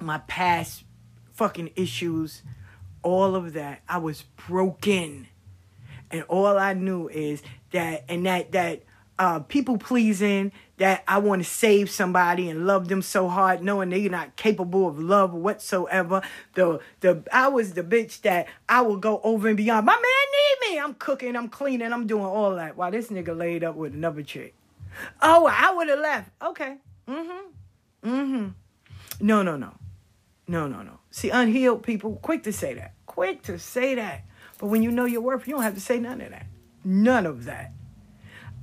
my 0.00 0.18
past 0.18 0.84
fucking 1.32 1.70
issues, 1.76 2.42
all 3.02 3.34
of 3.34 3.52
that. 3.54 3.82
I 3.88 3.98
was 3.98 4.22
broken. 4.48 5.28
And 6.10 6.22
all 6.24 6.58
I 6.58 6.74
knew 6.74 7.08
is 7.08 7.42
that 7.72 8.04
and 8.08 8.26
that 8.26 8.52
that 8.52 8.82
uh, 9.18 9.40
people 9.40 9.78
pleasing, 9.78 10.52
that 10.78 11.04
I 11.06 11.18
want 11.18 11.44
to 11.44 11.48
save 11.48 11.90
somebody 11.90 12.48
and 12.48 12.66
love 12.66 12.88
them 12.88 13.02
so 13.02 13.28
hard, 13.28 13.62
knowing 13.62 13.90
they're 13.90 14.10
not 14.10 14.36
capable 14.36 14.88
of 14.88 14.98
love 14.98 15.32
whatsoever. 15.32 16.22
The 16.54 16.80
the 17.00 17.22
I 17.32 17.48
was 17.48 17.74
the 17.74 17.84
bitch 17.84 18.22
that 18.22 18.48
I 18.68 18.80
would 18.82 19.00
go 19.00 19.20
over 19.22 19.48
and 19.48 19.56
beyond. 19.56 19.86
My 19.86 19.94
man 19.94 20.02
need 20.02 20.74
me. 20.74 20.80
I'm 20.80 20.94
cooking, 20.94 21.36
I'm 21.36 21.48
cleaning, 21.48 21.92
I'm 21.92 22.06
doing 22.06 22.24
all 22.24 22.56
that. 22.56 22.76
While 22.76 22.90
this 22.90 23.08
nigga 23.08 23.36
laid 23.36 23.62
up 23.62 23.76
with 23.76 23.94
another 23.94 24.22
chick. 24.22 24.54
Oh, 25.20 25.46
I 25.46 25.72
would 25.72 25.88
have 25.88 26.00
left. 26.00 26.30
Okay. 26.42 26.76
Mm-hmm. 27.08 28.10
Mm-hmm. 28.10 28.48
No, 29.26 29.42
no, 29.42 29.56
no. 29.56 29.74
No, 30.48 30.66
no, 30.66 30.82
no. 30.82 30.98
See, 31.10 31.30
unhealed 31.30 31.82
people, 31.82 32.16
quick 32.16 32.42
to 32.44 32.52
say 32.52 32.74
that. 32.74 32.94
Quick 33.06 33.42
to 33.42 33.58
say 33.58 33.94
that. 33.94 34.24
But 34.58 34.66
when 34.66 34.82
you 34.82 34.90
know 34.90 35.04
your 35.04 35.20
worth, 35.20 35.46
you 35.46 35.54
don't 35.54 35.62
have 35.62 35.74
to 35.74 35.80
say 35.80 35.98
none 35.98 36.20
of 36.20 36.30
that. 36.30 36.46
None 36.84 37.26
of 37.26 37.44
that. 37.44 37.72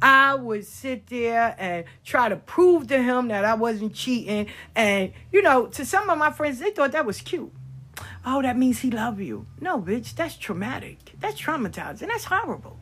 I 0.02 0.36
would 0.36 0.66
sit 0.66 1.08
there 1.08 1.56
and 1.58 1.86
try 2.06 2.30
to 2.30 2.36
prove 2.36 2.88
to 2.88 3.02
him 3.02 3.28
that 3.30 3.44
I 3.44 3.56
wasn't 3.56 3.94
cheating. 3.94 4.48
And, 4.76 5.12
you 5.32 5.42
know, 5.42 5.68
to 5.68 5.86
some 5.86 6.10
of 6.10 6.18
my 6.18 6.32
friends, 6.32 6.60
they 6.60 6.72
thought 6.72 6.94
that 6.94 7.06
was 7.06 7.22
cute. 7.22 7.52
Oh, 8.26 8.42
that 8.42 8.58
means 8.58 8.80
he 8.80 8.92
love 8.92 9.20
you. 9.20 9.48
No, 9.60 9.80
bitch, 9.80 10.16
that's 10.16 10.36
traumatic. 10.36 11.14
That's 11.20 11.40
traumatizing. 11.40 12.08
That's 12.08 12.26
horrible. 12.26 12.80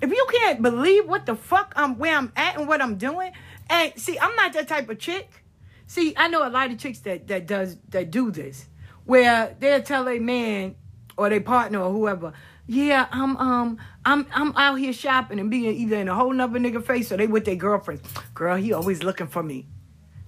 If 0.00 0.10
you 0.10 0.26
can't 0.32 0.62
believe 0.62 1.08
what 1.08 1.26
the 1.26 1.36
fuck 1.36 1.72
I'm 1.76 1.96
where 1.96 2.16
I'm 2.16 2.32
at 2.34 2.56
and 2.58 2.66
what 2.66 2.82
I'm 2.82 2.96
doing, 2.96 3.32
and 3.70 3.92
see, 3.96 4.18
I'm 4.18 4.34
not 4.34 4.52
that 4.54 4.68
type 4.68 4.88
of 4.88 4.98
chick. 4.98 5.44
See, 5.86 6.12
I 6.16 6.28
know 6.28 6.46
a 6.46 6.50
lot 6.50 6.70
of 6.70 6.78
chicks 6.78 6.98
that 7.00 7.28
that 7.28 7.46
does 7.46 7.76
that 7.90 8.10
do 8.10 8.30
this, 8.30 8.68
where 9.04 9.56
they'll 9.60 9.82
tell 9.82 10.08
a 10.08 10.18
man 10.18 10.74
or 11.16 11.28
their 11.28 11.40
partner 11.40 11.80
or 11.80 11.92
whoever, 11.92 12.32
yeah, 12.66 13.06
I'm 13.12 13.36
um 13.36 13.78
I'm 14.04 14.26
I'm 14.32 14.56
out 14.56 14.76
here 14.76 14.92
shopping 14.92 15.38
and 15.38 15.50
being 15.50 15.74
either 15.74 15.96
in 15.96 16.08
a 16.08 16.14
whole 16.14 16.32
nother 16.32 16.58
nigga 16.58 16.84
face 16.84 17.12
or 17.12 17.16
they 17.16 17.26
with 17.26 17.44
their 17.44 17.54
girlfriends. 17.56 18.02
Girl, 18.34 18.56
he 18.56 18.72
always 18.72 19.02
looking 19.02 19.28
for 19.28 19.42
me. 19.42 19.68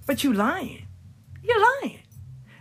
But 0.05 0.23
you 0.23 0.33
lying. 0.33 0.87
You're 1.43 1.61
lying. 1.81 1.99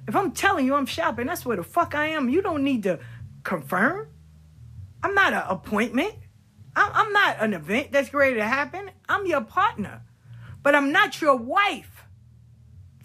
If 0.07 0.17
I'm 0.17 0.33
telling 0.33 0.67
you 0.67 0.75
I'm 0.75 0.87
shopping, 0.87 1.27
that's 1.27 1.47
where 1.47 1.57
the 1.57 1.62
fuck 1.62 1.95
I 1.95 2.09
am. 2.09 2.29
You 2.29 2.43
don't 2.43 2.65
need 2.65 2.83
to 2.83 2.99
confirm. 3.43 4.09
I'm 5.03 5.15
not 5.15 5.33
an 5.33 5.45
appointment. 5.47 6.15
I'm, 6.77 6.91
I'm 6.93 7.12
not 7.12 7.37
an 7.41 7.55
event 7.55 7.93
that's 7.93 8.12
ready 8.12 8.37
to 8.37 8.45
happen. 8.45 8.91
I'm 9.09 9.27
your 9.27 9.43
partner. 9.43 10.03
But 10.62 10.75
I'm 10.75 10.93
not 10.93 11.21
your 11.21 11.37
wife. 11.37 12.05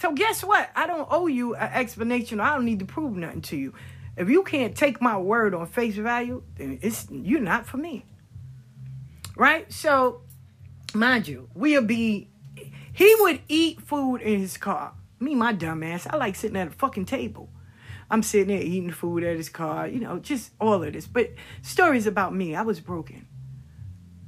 So 0.01 0.14
guess 0.14 0.43
what? 0.43 0.70
I 0.76 0.88
don't 0.88 1.07
owe 1.12 1.28
you 1.28 1.55
an 1.55 1.72
explanation. 1.74 2.39
I 2.39 2.55
don't 2.55 2.66
need 2.66 2.80
to 2.80 2.86
prove 2.86 3.16
nothing 3.16 3.41
to 3.43 3.57
you. 3.57 3.74
If 4.20 4.30
you 4.30 4.43
can't 4.43 4.76
take 4.76 5.01
my 5.01 5.17
word 5.17 5.55
on 5.55 5.65
face 5.65 5.95
value, 5.95 6.43
then 6.55 6.78
it's 6.82 7.07
you're 7.09 7.39
not 7.39 7.65
for 7.65 7.78
me. 7.78 8.05
Right? 9.38 9.72
So, 9.72 10.24
mind 10.93 11.26
you, 11.26 11.47
we'll 11.53 11.86
be 11.86 12.30
he 12.91 13.15
would 13.20 13.39
eat 13.47 13.80
food 13.82 14.17
in 14.17 14.41
his 14.41 14.57
car. 14.57 14.93
Me, 15.22 15.36
my 15.36 15.53
dumb 15.53 15.84
ass, 15.84 16.05
I 16.09 16.17
like 16.17 16.36
sitting 16.36 16.57
at 16.57 16.67
a 16.67 16.72
fucking 16.72 17.05
table. 17.05 17.49
I'm 18.11 18.22
sitting 18.22 18.49
there 18.49 18.61
eating 18.61 18.91
food 18.91 19.24
at 19.24 19.38
his 19.38 19.47
car, 19.47 19.88
you 19.88 20.01
know, 20.01 20.20
just 20.20 20.51
all 20.59 20.84
of 20.84 20.91
this. 20.91 21.07
But 21.07 21.32
stories 21.61 22.05
about 22.05 22.36
me. 22.36 22.55
I 22.55 22.63
was 22.63 22.82
broken. 22.82 23.26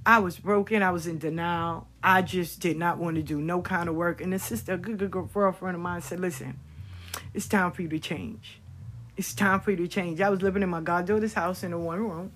I 0.06 0.20
was 0.20 0.38
broken. 0.38 0.84
I 0.84 0.92
was 0.92 1.06
in 1.06 1.18
denial. 1.18 1.89
I 2.02 2.22
just 2.22 2.62
did 2.62 2.78
not 2.78 2.98
want 2.98 3.18
to 3.18 3.24
do 3.24 3.42
no 3.42 3.62
kind 3.62 3.89
of 3.89 3.96
work. 3.96 4.22
And 4.22 4.32
the 4.32 4.39
sister, 4.39 4.76
a 4.76 4.78
good, 4.78 4.98
good 5.00 5.12
girlfriend 5.12 5.76
of 5.76 5.82
mine, 5.82 6.02
said, 6.02 6.22
"Listen, 6.22 6.58
it's 7.34 7.50
time 7.50 7.74
for 7.74 7.82
you 7.82 7.89
to 7.89 8.00
change. 8.00 8.61
It's 9.22 9.36
time 9.36 9.60
for 9.60 9.70
you 9.70 9.78
to 9.78 9.88
change." 9.88 10.20
I 10.20 10.30
was 10.30 10.42
living 10.42 10.64
in 10.64 10.70
my 10.70 10.82
goddaughter's 10.82 11.36
house 11.36 11.62
in 11.62 11.74
a 11.74 11.78
one 11.78 12.00
room, 12.00 12.32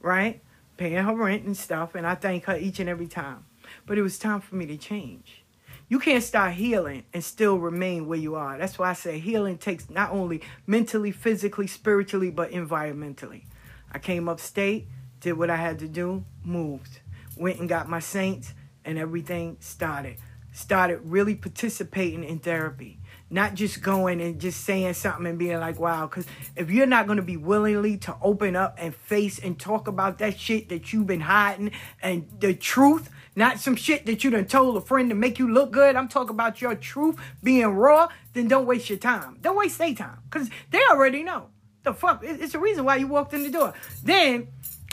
right, 0.00 0.40
paying 0.76 1.02
her 1.04 1.12
rent 1.12 1.42
and 1.42 1.56
stuff, 1.56 1.96
and 1.96 2.06
I 2.06 2.14
thank 2.14 2.44
her 2.44 2.56
each 2.56 2.78
and 2.78 2.88
every 2.88 3.08
time. 3.08 3.46
But 3.84 3.98
it 3.98 4.02
was 4.02 4.16
time 4.16 4.40
for 4.40 4.54
me 4.54 4.64
to 4.66 4.76
change. 4.76 5.42
You 5.88 5.98
can't 5.98 6.22
start 6.22 6.52
healing 6.52 7.02
and 7.12 7.24
still 7.24 7.58
remain 7.58 8.06
where 8.06 8.16
you 8.16 8.36
are. 8.36 8.56
That's 8.56 8.78
why 8.78 8.90
I 8.90 8.92
say 8.92 9.18
healing 9.18 9.58
takes 9.58 9.90
not 9.90 10.12
only 10.12 10.40
mentally, 10.68 11.10
physically, 11.10 11.66
spiritually, 11.66 12.30
but 12.30 12.52
environmentally. 12.52 13.46
I 13.90 13.98
came 13.98 14.28
upstate, 14.28 14.86
did 15.18 15.32
what 15.32 15.50
I 15.50 15.56
had 15.56 15.80
to 15.80 15.88
do, 15.88 16.24
moved, 16.44 17.00
went 17.36 17.58
and 17.58 17.68
got 17.68 17.88
my 17.88 17.98
saints, 17.98 18.54
and 18.84 18.98
everything 18.98 19.56
started. 19.58 20.18
Started 20.52 21.00
really 21.02 21.34
participating 21.34 22.22
in 22.22 22.38
therapy. 22.38 22.99
Not 23.32 23.54
just 23.54 23.80
going 23.80 24.20
and 24.20 24.40
just 24.40 24.64
saying 24.64 24.94
something 24.94 25.24
and 25.24 25.38
being 25.38 25.60
like, 25.60 25.78
wow. 25.78 26.06
Because 26.06 26.26
if 26.56 26.70
you're 26.70 26.86
not 26.86 27.06
going 27.06 27.16
to 27.16 27.22
be 27.22 27.36
willingly 27.36 27.96
to 27.98 28.16
open 28.20 28.56
up 28.56 28.76
and 28.78 28.94
face 28.94 29.38
and 29.38 29.58
talk 29.58 29.86
about 29.86 30.18
that 30.18 30.38
shit 30.38 30.68
that 30.70 30.92
you've 30.92 31.06
been 31.06 31.20
hiding 31.20 31.70
and 32.02 32.28
the 32.40 32.54
truth, 32.54 33.08
not 33.36 33.60
some 33.60 33.76
shit 33.76 34.04
that 34.06 34.24
you 34.24 34.30
done 34.30 34.46
told 34.46 34.76
a 34.76 34.80
friend 34.80 35.10
to 35.10 35.14
make 35.14 35.38
you 35.38 35.48
look 35.48 35.70
good. 35.70 35.94
I'm 35.94 36.08
talking 36.08 36.30
about 36.30 36.60
your 36.60 36.74
truth 36.74 37.16
being 37.42 37.68
raw, 37.68 38.08
then 38.32 38.48
don't 38.48 38.66
waste 38.66 38.90
your 38.90 38.98
time. 38.98 39.38
Don't 39.40 39.56
waste 39.56 39.78
their 39.78 39.94
time. 39.94 40.18
Because 40.28 40.50
they 40.70 40.82
already 40.90 41.22
know. 41.22 41.50
The 41.84 41.94
fuck? 41.94 42.22
It's 42.24 42.52
the 42.52 42.58
reason 42.58 42.84
why 42.84 42.96
you 42.96 43.06
walked 43.06 43.32
in 43.32 43.44
the 43.44 43.50
door. 43.50 43.72
Then 44.02 44.48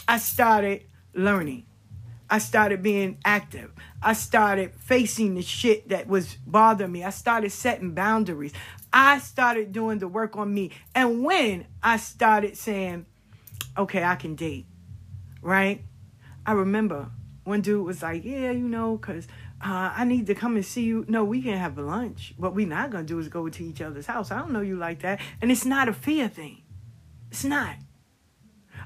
I 0.07 0.19
started 0.19 0.85
learning. 1.13 1.65
I 2.29 2.39
started 2.39 2.83
being 2.83 3.19
active. 3.23 3.71
I 4.01 4.13
started 4.13 4.73
facing 4.75 5.35
the 5.35 5.41
shit 5.41 5.89
that 5.89 6.07
was 6.07 6.35
bothering 6.45 6.91
me. 6.91 7.03
I 7.03 7.09
started 7.09 7.51
setting 7.51 7.93
boundaries. 7.93 8.53
I 8.91 9.19
started 9.19 9.71
doing 9.71 9.99
the 9.99 10.07
work 10.07 10.35
on 10.35 10.53
me. 10.53 10.71
And 10.93 11.23
when 11.23 11.67
I 11.81 11.97
started 11.97 12.57
saying, 12.57 13.05
okay, 13.77 14.03
I 14.03 14.15
can 14.15 14.35
date, 14.35 14.65
right? 15.41 15.83
I 16.45 16.53
remember 16.53 17.11
one 17.43 17.61
dude 17.61 17.85
was 17.85 18.01
like, 18.01 18.25
yeah, 18.25 18.51
you 18.51 18.67
know, 18.67 18.97
because 18.97 19.27
uh, 19.61 19.93
I 19.95 20.03
need 20.03 20.27
to 20.27 20.35
come 20.35 20.55
and 20.55 20.65
see 20.65 20.83
you. 20.83 21.05
No, 21.07 21.23
we 21.23 21.41
can 21.41 21.57
have 21.57 21.77
lunch. 21.77 22.33
What 22.37 22.53
we 22.53 22.65
not 22.65 22.89
going 22.91 23.05
to 23.05 23.13
do 23.13 23.19
is 23.19 23.29
go 23.29 23.47
to 23.47 23.63
each 23.63 23.81
other's 23.81 24.05
house. 24.05 24.31
I 24.31 24.39
don't 24.39 24.51
know 24.51 24.61
you 24.61 24.77
like 24.77 24.99
that. 24.99 25.21
And 25.41 25.51
it's 25.51 25.65
not 25.65 25.87
a 25.87 25.93
fear 25.93 26.27
thing. 26.27 26.61
It's 27.31 27.43
not. 27.43 27.75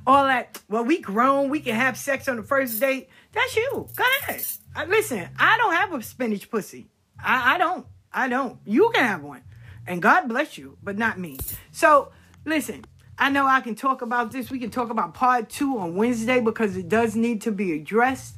All 0.07 0.25
that, 0.25 0.61
well, 0.69 0.83
we 0.83 0.99
grown, 0.99 1.49
we 1.49 1.59
can 1.59 1.75
have 1.75 1.97
sex 1.97 2.27
on 2.27 2.37
the 2.37 2.43
first 2.43 2.79
date. 2.79 3.09
That's 3.33 3.55
you. 3.55 3.87
Go 3.95 4.03
ahead. 4.23 4.43
I, 4.75 4.85
listen, 4.85 5.27
I 5.37 5.57
don't 5.57 5.73
have 5.73 5.93
a 5.93 6.01
spinach 6.01 6.49
pussy. 6.49 6.89
I, 7.19 7.55
I 7.55 7.57
don't. 7.57 7.85
I 8.13 8.27
don't. 8.27 8.59
You 8.65 8.91
can 8.93 9.05
have 9.05 9.23
one. 9.23 9.43
And 9.87 10.01
God 10.01 10.27
bless 10.27 10.57
you, 10.57 10.77
but 10.83 10.97
not 10.97 11.17
me. 11.17 11.39
So, 11.71 12.11
listen, 12.45 12.85
I 13.17 13.29
know 13.29 13.45
I 13.45 13.61
can 13.61 13.75
talk 13.75 14.01
about 14.01 14.31
this. 14.31 14.51
We 14.51 14.59
can 14.59 14.69
talk 14.69 14.89
about 14.89 15.13
part 15.13 15.49
two 15.49 15.77
on 15.77 15.95
Wednesday 15.95 16.39
because 16.39 16.75
it 16.75 16.89
does 16.89 17.15
need 17.15 17.41
to 17.41 17.51
be 17.51 17.73
addressed. 17.73 18.35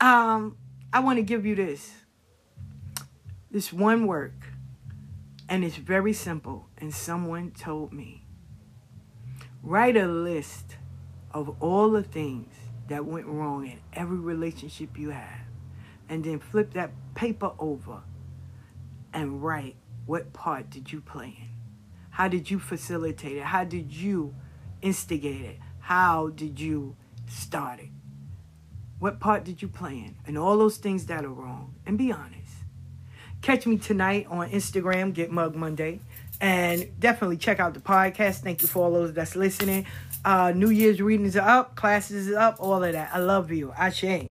Um, 0.00 0.56
I 0.92 1.00
want 1.00 1.18
to 1.18 1.22
give 1.22 1.46
you 1.46 1.54
this. 1.54 1.92
This 3.50 3.72
one 3.72 4.06
work. 4.06 4.34
And 5.48 5.64
it's 5.64 5.76
very 5.76 6.12
simple. 6.12 6.68
And 6.78 6.92
someone 6.92 7.52
told 7.52 7.92
me 7.92 8.24
write 9.62 9.96
a 9.96 10.06
list 10.06 10.76
of 11.32 11.56
all 11.60 11.90
the 11.90 12.02
things 12.02 12.54
that 12.88 13.04
went 13.04 13.26
wrong 13.26 13.66
in 13.66 13.78
every 13.92 14.18
relationship 14.18 14.98
you 14.98 15.10
have 15.10 15.40
and 16.08 16.24
then 16.24 16.38
flip 16.38 16.72
that 16.72 16.90
paper 17.14 17.52
over 17.58 18.02
and 19.12 19.42
write 19.42 19.76
what 20.06 20.32
part 20.32 20.70
did 20.70 20.90
you 20.90 21.00
play 21.00 21.36
in? 21.38 21.48
How 22.10 22.28
did 22.28 22.50
you 22.50 22.58
facilitate 22.58 23.36
it? 23.36 23.44
How 23.44 23.64
did 23.64 23.92
you 23.92 24.34
instigate 24.82 25.42
it? 25.42 25.58
How 25.80 26.28
did 26.28 26.58
you 26.58 26.96
start 27.26 27.80
it? 27.80 27.90
What 28.98 29.20
part 29.20 29.44
did 29.44 29.62
you 29.62 29.68
play 29.68 29.92
in? 29.92 30.16
And 30.26 30.36
all 30.36 30.58
those 30.58 30.78
things 30.78 31.06
that 31.06 31.24
are 31.24 31.30
wrong 31.32 31.74
and 31.86 31.96
be 31.96 32.10
honest. 32.10 32.34
Catch 33.42 33.66
me 33.66 33.78
tonight 33.78 34.26
on 34.28 34.50
instagram 34.50 35.12
get 35.14 35.30
mug 35.30 35.54
monday. 35.54 36.00
And 36.40 36.88
definitely 37.00 37.36
check 37.36 37.58
out 37.58 37.74
the 37.74 37.80
podcast. 37.80 38.38
Thank 38.42 38.62
you 38.62 38.68
for 38.68 38.84
all 38.84 38.92
those 38.92 39.12
that's 39.12 39.34
listening 39.34 39.86
uh 40.28 40.52
new 40.54 40.68
year's 40.68 41.00
readings 41.00 41.36
are 41.36 41.48
up 41.48 41.74
classes 41.74 42.30
are 42.30 42.38
up 42.38 42.56
all 42.60 42.84
of 42.84 42.92
that. 42.92 43.08
I 43.14 43.18
love 43.18 43.50
you. 43.50 43.72
I 43.78 43.88
shame 43.88 44.28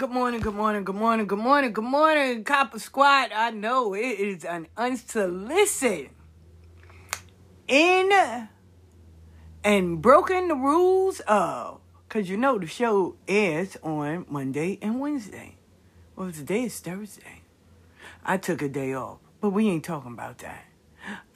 good 0.00 0.08
morning, 0.08 0.40
good 0.40 0.54
morning, 0.54 0.82
good 0.82 0.94
morning, 0.94 1.26
good 1.26 1.38
morning, 1.38 1.72
good 1.74 1.84
morning, 1.84 2.42
Copper 2.42 2.78
Squad. 2.78 3.32
I 3.34 3.50
know 3.50 3.92
it 3.92 4.00
is 4.00 4.46
an 4.46 4.66
unsolicited 4.74 6.08
in 7.68 8.48
and 9.62 10.00
broken 10.00 10.48
the 10.48 10.54
rules 10.54 11.20
of, 11.28 11.82
because 12.08 12.30
you 12.30 12.38
know 12.38 12.58
the 12.58 12.66
show 12.66 13.16
airs 13.28 13.76
on 13.82 14.24
Monday 14.26 14.78
and 14.80 15.00
Wednesday. 15.00 15.56
Well, 16.16 16.32
today 16.32 16.62
is 16.62 16.80
Thursday. 16.80 17.42
I 18.24 18.38
took 18.38 18.62
a 18.62 18.70
day 18.70 18.94
off, 18.94 19.18
but 19.42 19.50
we 19.50 19.68
ain't 19.68 19.84
talking 19.84 20.14
about 20.14 20.38
that. 20.38 20.64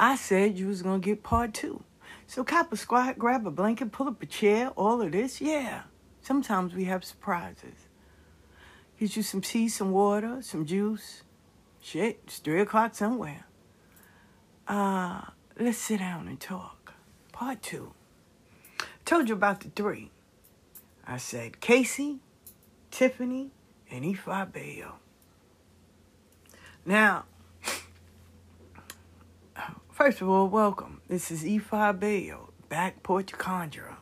I 0.01 0.17
said 0.17 0.57
you 0.59 0.69
was 0.69 0.81
gonna 0.81 1.01
get 1.01 1.23
part 1.23 1.53
two. 1.53 1.85
So 2.27 2.43
Copper 2.45 2.77
Squad, 2.77 3.19
grab 3.19 3.47
a 3.47 3.51
blanket, 3.51 3.93
pull 3.93 4.09
up 4.09 4.23
a 4.23 4.27
chair, 4.27 4.71
all 4.71 5.03
of 5.03 5.13
this. 5.13 5.43
Yeah. 5.43 5.83
Sometimes 6.23 6.73
we 6.73 6.85
have 6.85 7.05
surprises. 7.05 7.84
Get 8.99 9.17
you 9.17 9.23
some 9.23 9.41
tea, 9.41 9.69
some 9.69 9.91
water, 9.91 10.39
some 10.41 10.65
juice. 10.65 11.23
Shit, 11.81 12.21
it's 12.25 12.39
three 12.39 12.61
o'clock 12.61 12.95
somewhere. 12.95 13.45
Uh, 14.69 15.23
let's 15.59 15.79
sit 15.79 15.99
down 15.99 16.29
and 16.29 16.39
talk. 16.39 16.95
Part 17.33 17.61
two. 17.61 17.93
I 18.81 18.85
Told 19.05 19.29
you 19.29 19.35
about 19.35 19.61
the 19.61 19.69
three. 19.71 20.11
I 21.07 21.19
said 21.19 21.61
Casey, 21.61 22.21
Tiffany, 22.91 23.51
and 23.91 24.05
Ifa 24.05 24.51
Bayo. 24.53 24.95
Now, 26.87 27.25
first 29.91 30.21
of 30.21 30.29
all, 30.29 30.49
welcome. 30.49 31.01
This 31.09 31.31
is 31.31 31.43
Ifa 31.43 31.99
Bayo, 31.99 32.51
Back 32.69 33.03
Porch 33.03 33.33
Conjurer. 33.33 33.97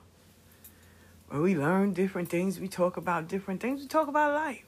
Where 1.28 1.40
we 1.40 1.56
learn 1.56 1.94
different 1.94 2.28
things, 2.28 2.60
we 2.60 2.68
talk 2.68 2.98
about 2.98 3.26
different 3.26 3.62
things, 3.62 3.80
we 3.80 3.88
talk 3.88 4.06
about 4.06 4.34
life. 4.34 4.64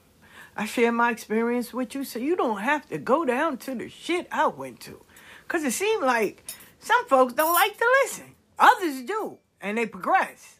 I 0.55 0.65
share 0.65 0.91
my 0.91 1.11
experience 1.11 1.73
with 1.73 1.95
you 1.95 2.03
so 2.03 2.19
you 2.19 2.35
don't 2.35 2.61
have 2.61 2.87
to 2.89 2.97
go 2.97 3.25
down 3.25 3.57
to 3.57 3.75
the 3.75 3.89
shit 3.89 4.27
I 4.31 4.47
went 4.47 4.79
to. 4.81 5.03
Because 5.45 5.63
it 5.63 5.71
seemed 5.71 6.03
like 6.03 6.43
some 6.79 7.05
folks 7.07 7.33
don't 7.33 7.53
like 7.53 7.77
to 7.77 7.87
listen, 8.03 8.35
others 8.57 9.01
do, 9.01 9.37
and 9.59 9.77
they 9.77 9.85
progress. 9.85 10.59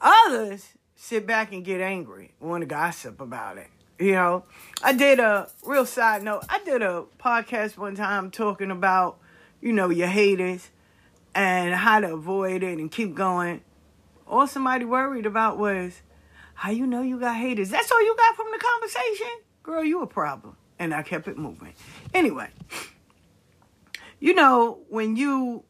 Others 0.00 0.68
sit 0.94 1.26
back 1.26 1.52
and 1.52 1.64
get 1.64 1.80
angry, 1.80 2.32
want 2.40 2.62
to 2.62 2.66
gossip 2.66 3.20
about 3.20 3.58
it. 3.58 3.68
You 3.98 4.12
know, 4.12 4.44
I 4.82 4.94
did 4.94 5.20
a 5.20 5.50
real 5.62 5.84
side 5.84 6.22
note. 6.22 6.44
I 6.48 6.60
did 6.64 6.80
a 6.80 7.04
podcast 7.18 7.76
one 7.76 7.94
time 7.94 8.30
talking 8.30 8.70
about, 8.70 9.18
you 9.60 9.74
know, 9.74 9.90
your 9.90 10.08
haters 10.08 10.70
and 11.34 11.74
how 11.74 12.00
to 12.00 12.14
avoid 12.14 12.62
it 12.62 12.78
and 12.78 12.90
keep 12.90 13.14
going. 13.14 13.60
All 14.26 14.46
somebody 14.46 14.86
worried 14.86 15.26
about 15.26 15.58
was 15.58 16.00
how 16.60 16.70
you 16.70 16.86
know 16.86 17.00
you 17.00 17.18
got 17.18 17.36
haters. 17.36 17.70
That's 17.70 17.90
all 17.90 18.04
you 18.04 18.14
got 18.14 18.36
from 18.36 18.48
the 18.52 18.58
conversation? 18.58 19.30
Girl, 19.62 19.82
you 19.82 20.02
a 20.02 20.06
problem. 20.06 20.58
And 20.78 20.92
I 20.92 21.00
kept 21.00 21.26
it 21.26 21.38
moving. 21.38 21.72
Anyway, 22.12 22.50
you 24.18 24.34
know, 24.34 24.80
when 24.90 25.16
you 25.16 25.64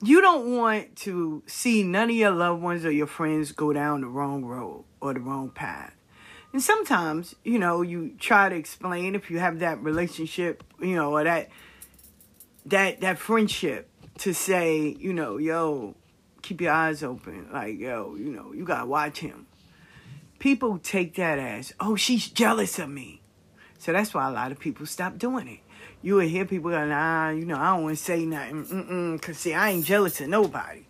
you 0.00 0.20
don't 0.20 0.56
want 0.56 0.94
to 0.98 1.42
see 1.46 1.82
none 1.82 2.10
of 2.10 2.14
your 2.14 2.30
loved 2.30 2.62
ones 2.62 2.84
or 2.84 2.92
your 2.92 3.08
friends 3.08 3.50
go 3.50 3.72
down 3.72 4.02
the 4.02 4.06
wrong 4.06 4.44
road 4.44 4.84
or 5.00 5.14
the 5.14 5.20
wrong 5.20 5.50
path. 5.50 5.96
And 6.52 6.62
sometimes, 6.62 7.34
you 7.42 7.58
know, 7.58 7.82
you 7.82 8.14
try 8.20 8.48
to 8.48 8.54
explain 8.54 9.16
if 9.16 9.32
you 9.32 9.40
have 9.40 9.58
that 9.58 9.82
relationship, 9.82 10.62
you 10.80 10.94
know, 10.94 11.10
or 11.16 11.24
that 11.24 11.48
that 12.66 13.00
that 13.00 13.18
friendship 13.18 13.90
to 14.18 14.32
say, 14.32 14.94
you 15.00 15.12
know, 15.12 15.38
yo, 15.38 15.96
keep 16.42 16.60
your 16.60 16.72
eyes 16.72 17.02
open. 17.02 17.48
Like, 17.52 17.80
yo, 17.80 18.14
you 18.14 18.30
know, 18.30 18.52
you 18.52 18.64
gotta 18.64 18.86
watch 18.86 19.18
him. 19.18 19.47
People 20.38 20.78
take 20.78 21.16
that 21.16 21.38
as, 21.38 21.74
oh, 21.80 21.96
she's 21.96 22.28
jealous 22.28 22.78
of 22.78 22.88
me. 22.88 23.22
So 23.78 23.92
that's 23.92 24.14
why 24.14 24.28
a 24.28 24.32
lot 24.32 24.52
of 24.52 24.58
people 24.58 24.86
stop 24.86 25.18
doing 25.18 25.48
it. 25.48 25.60
You 26.02 26.14
will 26.14 26.28
hear 26.28 26.44
people 26.44 26.70
go, 26.70 26.86
nah, 26.86 27.30
you 27.30 27.44
know, 27.44 27.56
I 27.56 27.74
don't 27.74 27.84
want 27.84 27.98
to 27.98 28.02
say 28.02 28.24
nothing. 28.24 28.64
Mm-mm, 28.64 29.22
Cause 29.22 29.38
see, 29.38 29.54
I 29.54 29.70
ain't 29.70 29.84
jealous 29.84 30.20
of 30.20 30.28
nobody. 30.28 30.84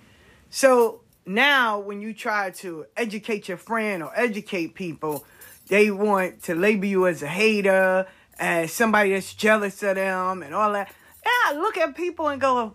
So 0.50 1.02
now 1.24 1.78
when 1.78 2.00
you 2.00 2.12
try 2.12 2.50
to 2.50 2.86
educate 2.96 3.48
your 3.48 3.56
friend 3.56 4.02
or 4.02 4.12
educate 4.14 4.74
people, 4.74 5.24
they 5.68 5.90
want 5.90 6.42
to 6.44 6.54
label 6.54 6.86
you 6.86 7.06
as 7.06 7.22
a 7.22 7.26
hater, 7.26 8.06
as 8.38 8.72
somebody 8.72 9.12
that's 9.12 9.34
jealous 9.34 9.82
of 9.82 9.96
them 9.96 10.42
and 10.42 10.54
all 10.54 10.72
that. 10.72 10.88
And 11.24 11.58
I 11.58 11.60
look 11.60 11.76
at 11.76 11.94
people 11.94 12.28
and 12.28 12.40
go, 12.40 12.74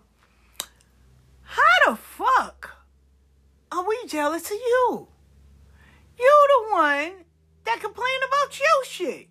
how 1.42 1.90
the 1.90 1.96
fuck 1.96 2.76
are 3.72 3.86
we 3.86 3.98
jealous 4.06 4.50
of 4.50 4.56
you? 4.56 5.08
You 6.18 6.46
the 6.48 6.72
one 6.72 7.12
that 7.64 7.80
complain 7.80 8.20
about 8.28 8.58
your 8.58 8.84
shit. 8.84 9.28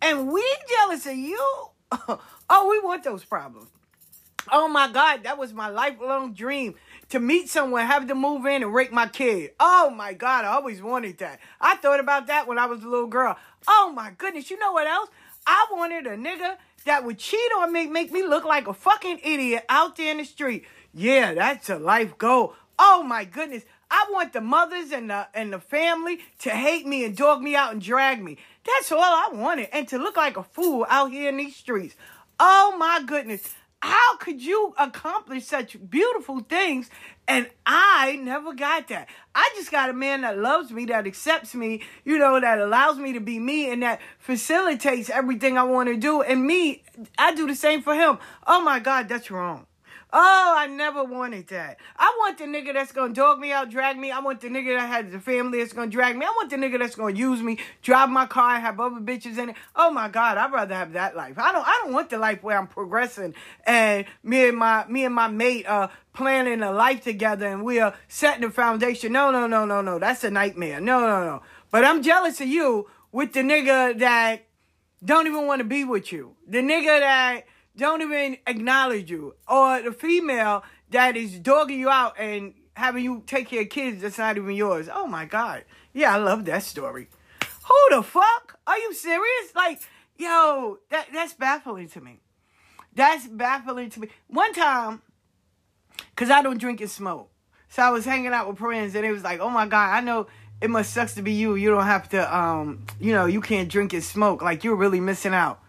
And 0.00 0.30
we 0.30 0.44
jealous 0.68 1.06
of 1.06 1.16
you? 1.16 1.40
oh, 2.50 2.68
we 2.68 2.80
want 2.80 3.04
those 3.04 3.24
problems. 3.24 3.70
Oh 4.52 4.68
my 4.68 4.90
God, 4.90 5.22
that 5.22 5.38
was 5.38 5.54
my 5.54 5.68
lifelong 5.68 6.34
dream 6.34 6.74
to 7.08 7.18
meet 7.18 7.48
someone, 7.48 7.86
have 7.86 8.06
them 8.08 8.20
move 8.20 8.44
in 8.44 8.62
and 8.62 8.74
rape 8.74 8.92
my 8.92 9.06
kid. 9.06 9.52
Oh 9.58 9.90
my 9.90 10.12
God, 10.12 10.44
I 10.44 10.48
always 10.48 10.82
wanted 10.82 11.18
that. 11.18 11.40
I 11.60 11.76
thought 11.76 12.00
about 12.00 12.26
that 12.26 12.46
when 12.46 12.58
I 12.58 12.66
was 12.66 12.82
a 12.82 12.88
little 12.88 13.06
girl. 13.06 13.36
Oh 13.66 13.92
my 13.94 14.12
goodness, 14.16 14.50
you 14.50 14.58
know 14.58 14.72
what 14.72 14.86
else? 14.86 15.08
I 15.46 15.66
wanted 15.72 16.06
a 16.06 16.16
nigga 16.16 16.56
that 16.84 17.04
would 17.04 17.18
cheat 17.18 17.50
on 17.58 17.72
me, 17.72 17.86
make 17.86 18.12
me 18.12 18.22
look 18.22 18.44
like 18.44 18.66
a 18.68 18.74
fucking 18.74 19.20
idiot 19.22 19.64
out 19.68 19.96
there 19.96 20.10
in 20.10 20.18
the 20.18 20.24
street. 20.24 20.64
Yeah, 20.92 21.34
that's 21.34 21.70
a 21.70 21.78
life 21.78 22.18
goal. 22.18 22.54
Oh 22.78 23.02
my 23.02 23.24
goodness. 23.24 23.64
I 23.90 24.06
want 24.10 24.32
the 24.32 24.40
mothers 24.40 24.92
and 24.92 25.10
the 25.10 25.28
and 25.34 25.52
the 25.52 25.60
family 25.60 26.20
to 26.40 26.50
hate 26.50 26.86
me 26.86 27.04
and 27.04 27.16
dog 27.16 27.42
me 27.42 27.54
out 27.54 27.72
and 27.72 27.82
drag 27.82 28.22
me. 28.22 28.38
That's 28.64 28.92
all 28.92 29.00
I 29.00 29.30
wanted. 29.32 29.68
And 29.72 29.86
to 29.88 29.98
look 29.98 30.16
like 30.16 30.36
a 30.36 30.42
fool 30.42 30.86
out 30.88 31.10
here 31.10 31.28
in 31.28 31.36
these 31.36 31.56
streets. 31.56 31.94
Oh 32.38 32.76
my 32.78 33.02
goodness. 33.06 33.54
How 33.82 34.16
could 34.16 34.42
you 34.42 34.72
accomplish 34.78 35.44
such 35.44 35.76
beautiful 35.90 36.40
things? 36.40 36.88
And 37.28 37.50
I 37.66 38.16
never 38.16 38.54
got 38.54 38.88
that. 38.88 39.08
I 39.34 39.50
just 39.56 39.70
got 39.70 39.90
a 39.90 39.92
man 39.92 40.22
that 40.22 40.38
loves 40.38 40.70
me, 40.70 40.86
that 40.86 41.06
accepts 41.06 41.54
me, 41.54 41.82
you 42.02 42.18
know, 42.18 42.40
that 42.40 42.58
allows 42.58 42.96
me 42.96 43.12
to 43.12 43.20
be 43.20 43.38
me 43.38 43.70
and 43.70 43.82
that 43.82 44.00
facilitates 44.18 45.10
everything 45.10 45.58
I 45.58 45.64
want 45.64 45.90
to 45.90 45.98
do. 45.98 46.22
And 46.22 46.46
me, 46.46 46.82
I 47.18 47.34
do 47.34 47.46
the 47.46 47.54
same 47.54 47.82
for 47.82 47.94
him. 47.94 48.16
Oh 48.46 48.62
my 48.62 48.78
God, 48.78 49.06
that's 49.06 49.30
wrong. 49.30 49.66
Oh, 50.16 50.54
I 50.56 50.68
never 50.68 51.02
wanted 51.02 51.48
that. 51.48 51.78
I 51.96 52.16
want 52.20 52.38
the 52.38 52.44
nigga 52.44 52.72
that's 52.72 52.92
gonna 52.92 53.12
dog 53.12 53.40
me 53.40 53.50
out, 53.50 53.68
drag 53.68 53.98
me. 53.98 54.12
I 54.12 54.20
want 54.20 54.40
the 54.40 54.48
nigga 54.48 54.78
that 54.78 54.86
has 54.86 55.12
a 55.12 55.18
family 55.18 55.58
that's 55.58 55.72
gonna 55.72 55.90
drag 55.90 56.16
me. 56.16 56.24
I 56.24 56.28
want 56.28 56.50
the 56.50 56.56
nigga 56.56 56.78
that's 56.78 56.94
gonna 56.94 57.16
use 57.16 57.42
me, 57.42 57.58
drive 57.82 58.10
my 58.10 58.26
car, 58.26 58.60
have 58.60 58.78
other 58.78 59.00
bitches 59.00 59.38
in 59.38 59.50
it. 59.50 59.56
Oh 59.74 59.90
my 59.90 60.08
God, 60.08 60.38
I'd 60.38 60.52
rather 60.52 60.72
have 60.76 60.92
that 60.92 61.16
life. 61.16 61.36
I 61.36 61.50
don't 61.50 61.66
I 61.66 61.80
don't 61.82 61.92
want 61.92 62.10
the 62.10 62.18
life 62.18 62.44
where 62.44 62.56
I'm 62.56 62.68
progressing 62.68 63.34
and 63.66 64.04
me 64.22 64.50
and 64.50 64.56
my 64.56 64.86
me 64.86 65.04
and 65.04 65.14
my 65.16 65.26
mate 65.26 65.66
uh 65.66 65.88
planning 66.12 66.62
a 66.62 66.70
life 66.70 67.02
together 67.02 67.48
and 67.48 67.64
we 67.64 67.80
are 67.80 67.92
setting 68.06 68.42
the 68.42 68.50
foundation. 68.50 69.10
No, 69.10 69.32
no, 69.32 69.48
no, 69.48 69.64
no, 69.64 69.80
no. 69.80 69.98
That's 69.98 70.22
a 70.22 70.30
nightmare. 70.30 70.80
No, 70.80 71.00
no, 71.00 71.24
no. 71.24 71.42
But 71.72 71.84
I'm 71.84 72.04
jealous 72.04 72.40
of 72.40 72.46
you 72.46 72.88
with 73.10 73.32
the 73.32 73.40
nigga 73.40 73.98
that 73.98 74.46
don't 75.04 75.26
even 75.26 75.48
want 75.48 75.58
to 75.58 75.64
be 75.64 75.82
with 75.82 76.12
you. 76.12 76.36
The 76.46 76.58
nigga 76.58 77.00
that 77.00 77.44
don't 77.76 78.02
even 78.02 78.38
acknowledge 78.46 79.10
you. 79.10 79.34
Or 79.48 79.82
the 79.82 79.92
female 79.92 80.64
that 80.90 81.16
is 81.16 81.38
dogging 81.38 81.80
you 81.80 81.90
out 81.90 82.18
and 82.18 82.54
having 82.76 83.04
you 83.04 83.22
take 83.26 83.48
care 83.48 83.62
of 83.62 83.68
kids 83.68 84.02
that's 84.02 84.18
not 84.18 84.36
even 84.36 84.54
yours. 84.54 84.88
Oh 84.92 85.06
my 85.06 85.24
God. 85.24 85.64
Yeah, 85.92 86.14
I 86.14 86.18
love 86.18 86.44
that 86.46 86.62
story. 86.62 87.08
Who 87.66 87.96
the 87.96 88.02
fuck? 88.02 88.58
Are 88.66 88.78
you 88.78 88.92
serious? 88.92 89.54
Like, 89.54 89.80
yo, 90.18 90.78
that 90.90 91.08
that's 91.12 91.34
baffling 91.34 91.88
to 91.90 92.00
me. 92.00 92.20
That's 92.94 93.26
baffling 93.26 93.90
to 93.90 94.00
me. 94.00 94.08
One 94.28 94.52
time, 94.52 95.02
cause 96.16 96.30
I 96.30 96.42
don't 96.42 96.58
drink 96.58 96.80
and 96.80 96.90
smoke. 96.90 97.30
So 97.68 97.82
I 97.82 97.90
was 97.90 98.04
hanging 98.04 98.32
out 98.32 98.46
with 98.46 98.58
friends 98.58 98.94
and 98.94 99.04
it 99.04 99.10
was 99.10 99.24
like, 99.24 99.40
oh 99.40 99.50
my 99.50 99.66
God, 99.66 99.90
I 99.90 100.00
know 100.00 100.28
it 100.60 100.70
must 100.70 100.92
sucks 100.92 101.14
to 101.14 101.22
be 101.22 101.32
you. 101.32 101.56
You 101.56 101.70
don't 101.70 101.86
have 101.86 102.08
to 102.10 102.36
um, 102.36 102.84
you 103.00 103.12
know, 103.12 103.26
you 103.26 103.40
can't 103.40 103.68
drink 103.68 103.92
and 103.92 104.04
smoke. 104.04 104.42
Like 104.42 104.62
you're 104.62 104.76
really 104.76 105.00
missing 105.00 105.34
out. 105.34 105.60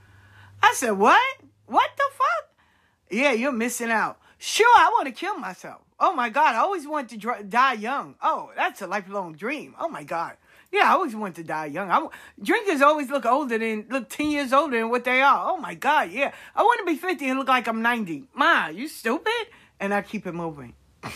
I 0.62 0.74
said, 0.74 0.92
what? 0.92 1.22
What 1.66 1.90
the 1.98 2.04
fuck? 2.12 2.66
Yeah, 3.10 3.32
you're 3.32 3.52
missing 3.52 3.92
out. 3.92 4.20
Sure, 4.38 4.68
I 4.78 4.90
want 4.94 5.08
to 5.08 5.12
kill 5.12 5.38
myself. 5.38 5.82
Oh 6.00 6.14
my 6.14 6.30
God, 6.30 6.56
I 6.56 6.60
always 6.60 6.88
want 6.88 7.10
to 7.10 7.18
dr- 7.18 7.50
die 7.50 7.74
young. 7.74 8.16
Oh, 8.22 8.52
that's 8.56 8.82
a 8.82 8.88
lifelong 8.88 9.34
dream. 9.34 9.76
Oh 9.80 9.88
my 9.88 10.04
God. 10.04 10.36
Yeah, 10.72 10.90
I 10.90 10.94
always 10.94 11.16
want 11.16 11.36
to 11.38 11.44
die 11.44 11.68
young. 11.68 11.90
I, 11.90 12.06
drinkers 12.42 12.82
always 12.82 13.10
look 13.10 13.26
older 13.26 13.58
than, 13.58 13.86
look 13.90 14.10
10 14.10 14.30
years 14.30 14.52
older 14.52 14.78
than 14.78 14.90
what 14.90 15.06
they 15.06 15.22
are. 15.22 15.52
Oh 15.52 15.58
my 15.58 15.74
God, 15.74 16.12
yeah. 16.12 16.34
I 16.54 16.64
want 16.64 16.80
to 16.80 16.86
be 16.86 16.98
50 16.98 17.30
and 17.30 17.40
look 17.40 17.48
like 17.48 17.68
I'm 17.68 17.82
90. 17.82 18.28
Ma, 18.34 18.68
you 18.68 18.90
stupid? 18.90 19.48
And 19.80 19.94
I 19.94 20.02
keep 20.02 20.28
it 20.28 20.34
moving. 20.34 20.74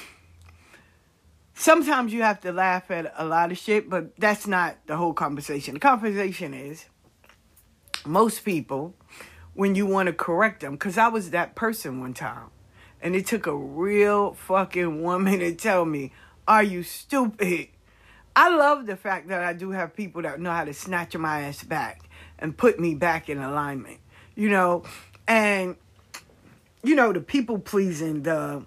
Sometimes 1.54 2.14
you 2.14 2.22
have 2.22 2.40
to 2.42 2.54
laugh 2.54 2.90
at 2.90 3.14
a 3.18 3.26
lot 3.26 3.52
of 3.52 3.58
shit, 3.58 3.90
but 3.90 4.16
that's 4.18 4.48
not 4.48 4.78
the 4.86 4.96
whole 4.96 5.14
conversation. 5.14 5.74
The 5.74 5.80
conversation 5.82 6.54
is 6.54 6.86
most 8.06 8.46
people 8.46 8.96
when 9.54 9.76
you 9.76 9.86
want 9.86 10.08
to 10.08 10.14
correct 10.14 10.62
them. 10.62 10.74
Because 10.74 10.98
I 10.98 11.08
was 11.08 11.32
that 11.32 11.56
person 11.56 12.00
one 12.00 12.14
time. 12.14 12.50
And 13.02 13.16
it 13.16 13.26
took 13.26 13.48
a 13.48 13.56
real 13.56 14.34
fucking 14.34 15.02
woman 15.02 15.40
to 15.40 15.54
tell 15.56 15.86
me, 15.86 16.12
Are 16.48 16.64
you 16.64 16.84
stupid? 16.84 17.70
I 18.36 18.56
love 18.56 18.86
the 18.86 18.96
fact 18.96 19.28
that 19.30 19.42
I 19.42 19.54
do 19.54 19.72
have 19.72 19.96
people 19.96 20.22
that 20.22 20.40
know 20.40 20.52
how 20.52 20.64
to 20.64 20.74
snatch 20.74 21.16
my 21.18 21.42
ass 21.42 21.64
back 21.64 22.04
and 22.38 22.56
put 22.56 22.80
me 22.80 22.96
back 22.96 23.30
in 23.30 23.38
alignment. 23.40 24.00
You 24.36 24.50
know, 24.50 24.84
and 25.28 25.76
you 26.84 26.96
know 26.96 27.12
the 27.12 27.20
people 27.20 27.60
pleasing, 27.60 28.24
the 28.24 28.64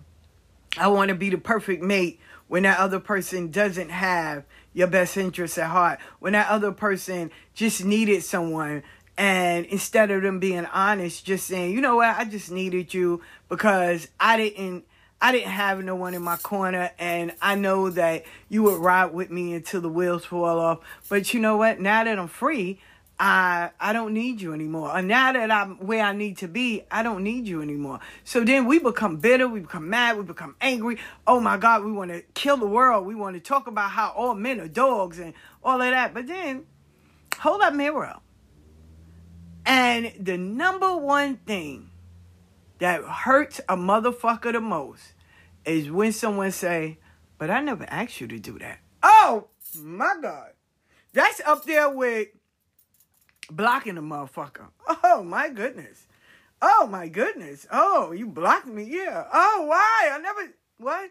I 0.78 0.88
want 0.88 1.10
to 1.10 1.14
be 1.14 1.30
the 1.30 1.38
perfect 1.38 1.82
mate 1.82 2.20
when 2.48 2.62
that 2.64 2.78
other 2.78 2.98
person 2.98 3.50
doesn't 3.50 3.90
have 3.90 4.44
your 4.74 4.86
best 4.86 5.16
interests 5.16 5.58
at 5.58 5.70
heart. 5.70 5.98
When 6.18 6.32
that 6.32 6.48
other 6.48 6.72
person 6.72 7.30
just 7.54 7.84
needed 7.84 8.22
someone 8.22 8.82
and 9.18 9.66
instead 9.66 10.10
of 10.10 10.22
them 10.22 10.38
being 10.38 10.66
honest, 10.66 11.24
just 11.24 11.46
saying, 11.46 11.72
you 11.72 11.80
know 11.80 11.96
what, 11.96 12.16
I 12.16 12.24
just 12.24 12.50
needed 12.50 12.94
you 12.94 13.22
because 13.48 14.08
I 14.18 14.36
didn't 14.36 14.84
I 15.20 15.30
didn't 15.30 15.50
have 15.52 15.84
no 15.84 15.94
one 15.94 16.14
in 16.14 16.22
my 16.22 16.36
corner 16.36 16.90
and 16.98 17.32
I 17.40 17.54
know 17.54 17.90
that 17.90 18.24
you 18.48 18.64
would 18.64 18.80
ride 18.80 19.14
with 19.14 19.30
me 19.30 19.54
until 19.54 19.80
the 19.80 19.88
wheels 19.88 20.24
fall 20.24 20.58
off. 20.58 20.80
But 21.08 21.32
you 21.32 21.38
know 21.38 21.56
what? 21.56 21.78
Now 21.78 22.02
that 22.02 22.18
I'm 22.18 22.26
free, 22.26 22.80
I 23.20 23.70
I 23.78 23.92
don't 23.92 24.14
need 24.14 24.40
you 24.40 24.52
anymore. 24.52 24.96
And 24.96 25.06
now 25.06 25.32
that 25.32 25.48
I'm 25.50 25.76
where 25.76 26.02
I 26.02 26.12
need 26.12 26.38
to 26.38 26.48
be, 26.48 26.82
I 26.90 27.04
don't 27.04 27.22
need 27.22 27.46
you 27.46 27.62
anymore. 27.62 28.00
So 28.24 28.42
then 28.42 28.66
we 28.66 28.80
become 28.80 29.18
bitter, 29.18 29.46
we 29.46 29.60
become 29.60 29.88
mad, 29.88 30.16
we 30.16 30.24
become 30.24 30.56
angry. 30.60 30.98
Oh 31.24 31.38
my 31.38 31.56
God, 31.56 31.84
we 31.84 31.92
want 31.92 32.10
to 32.10 32.22
kill 32.34 32.56
the 32.56 32.66
world. 32.66 33.06
We 33.06 33.14
want 33.14 33.36
to 33.36 33.40
talk 33.40 33.68
about 33.68 33.90
how 33.90 34.08
all 34.16 34.34
men 34.34 34.58
are 34.58 34.66
dogs 34.66 35.20
and 35.20 35.34
all 35.62 35.80
of 35.80 35.90
that. 35.90 36.14
But 36.14 36.26
then 36.26 36.64
hold 37.38 37.60
that 37.60 37.76
mirror 37.76 38.06
up. 38.06 38.22
And 39.64 40.12
the 40.18 40.36
number 40.36 40.96
one 40.96 41.36
thing 41.36 41.90
that 42.78 43.04
hurts 43.04 43.60
a 43.68 43.76
motherfucker 43.76 44.52
the 44.52 44.60
most 44.60 45.14
is 45.64 45.90
when 45.90 46.12
someone 46.12 46.50
say, 46.50 46.98
"But 47.38 47.50
I 47.50 47.60
never 47.60 47.84
asked 47.88 48.20
you 48.20 48.26
to 48.28 48.38
do 48.38 48.58
that." 48.58 48.80
Oh 49.02 49.48
my 49.78 50.16
God, 50.20 50.52
that's 51.12 51.40
up 51.46 51.64
there 51.64 51.88
with 51.88 52.28
blocking 53.50 53.98
a 53.98 54.02
motherfucker. 54.02 54.68
Oh 55.04 55.22
my 55.22 55.48
goodness. 55.48 56.06
Oh 56.60 56.86
my 56.90 57.08
goodness. 57.08 57.66
Oh, 57.70 58.12
you 58.12 58.26
blocked 58.26 58.66
me. 58.66 58.84
Yeah. 58.84 59.26
Oh, 59.32 59.64
why? 59.66 60.10
I 60.12 60.18
never. 60.18 60.52
What? 60.78 61.10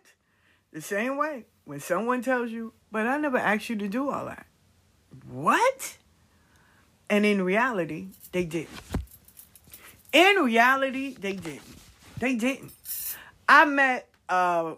The 0.73 0.81
same 0.81 1.17
way 1.17 1.45
when 1.65 1.79
someone 1.79 2.21
tells 2.21 2.51
you, 2.51 2.73
"But 2.91 3.07
I 3.07 3.17
never 3.17 3.37
asked 3.37 3.69
you 3.69 3.75
to 3.77 3.87
do 3.87 4.09
all 4.09 4.25
that." 4.25 4.47
What? 5.29 5.97
And 7.11 7.25
in 7.25 7.41
reality, 7.41 8.07
they 8.31 8.45
didn't. 8.45 8.69
In 10.13 10.37
reality, 10.37 11.13
they 11.19 11.33
didn't. 11.33 11.61
They 12.17 12.35
didn't. 12.35 12.71
I 13.49 13.65
met 13.65 14.07
uh, 14.29 14.75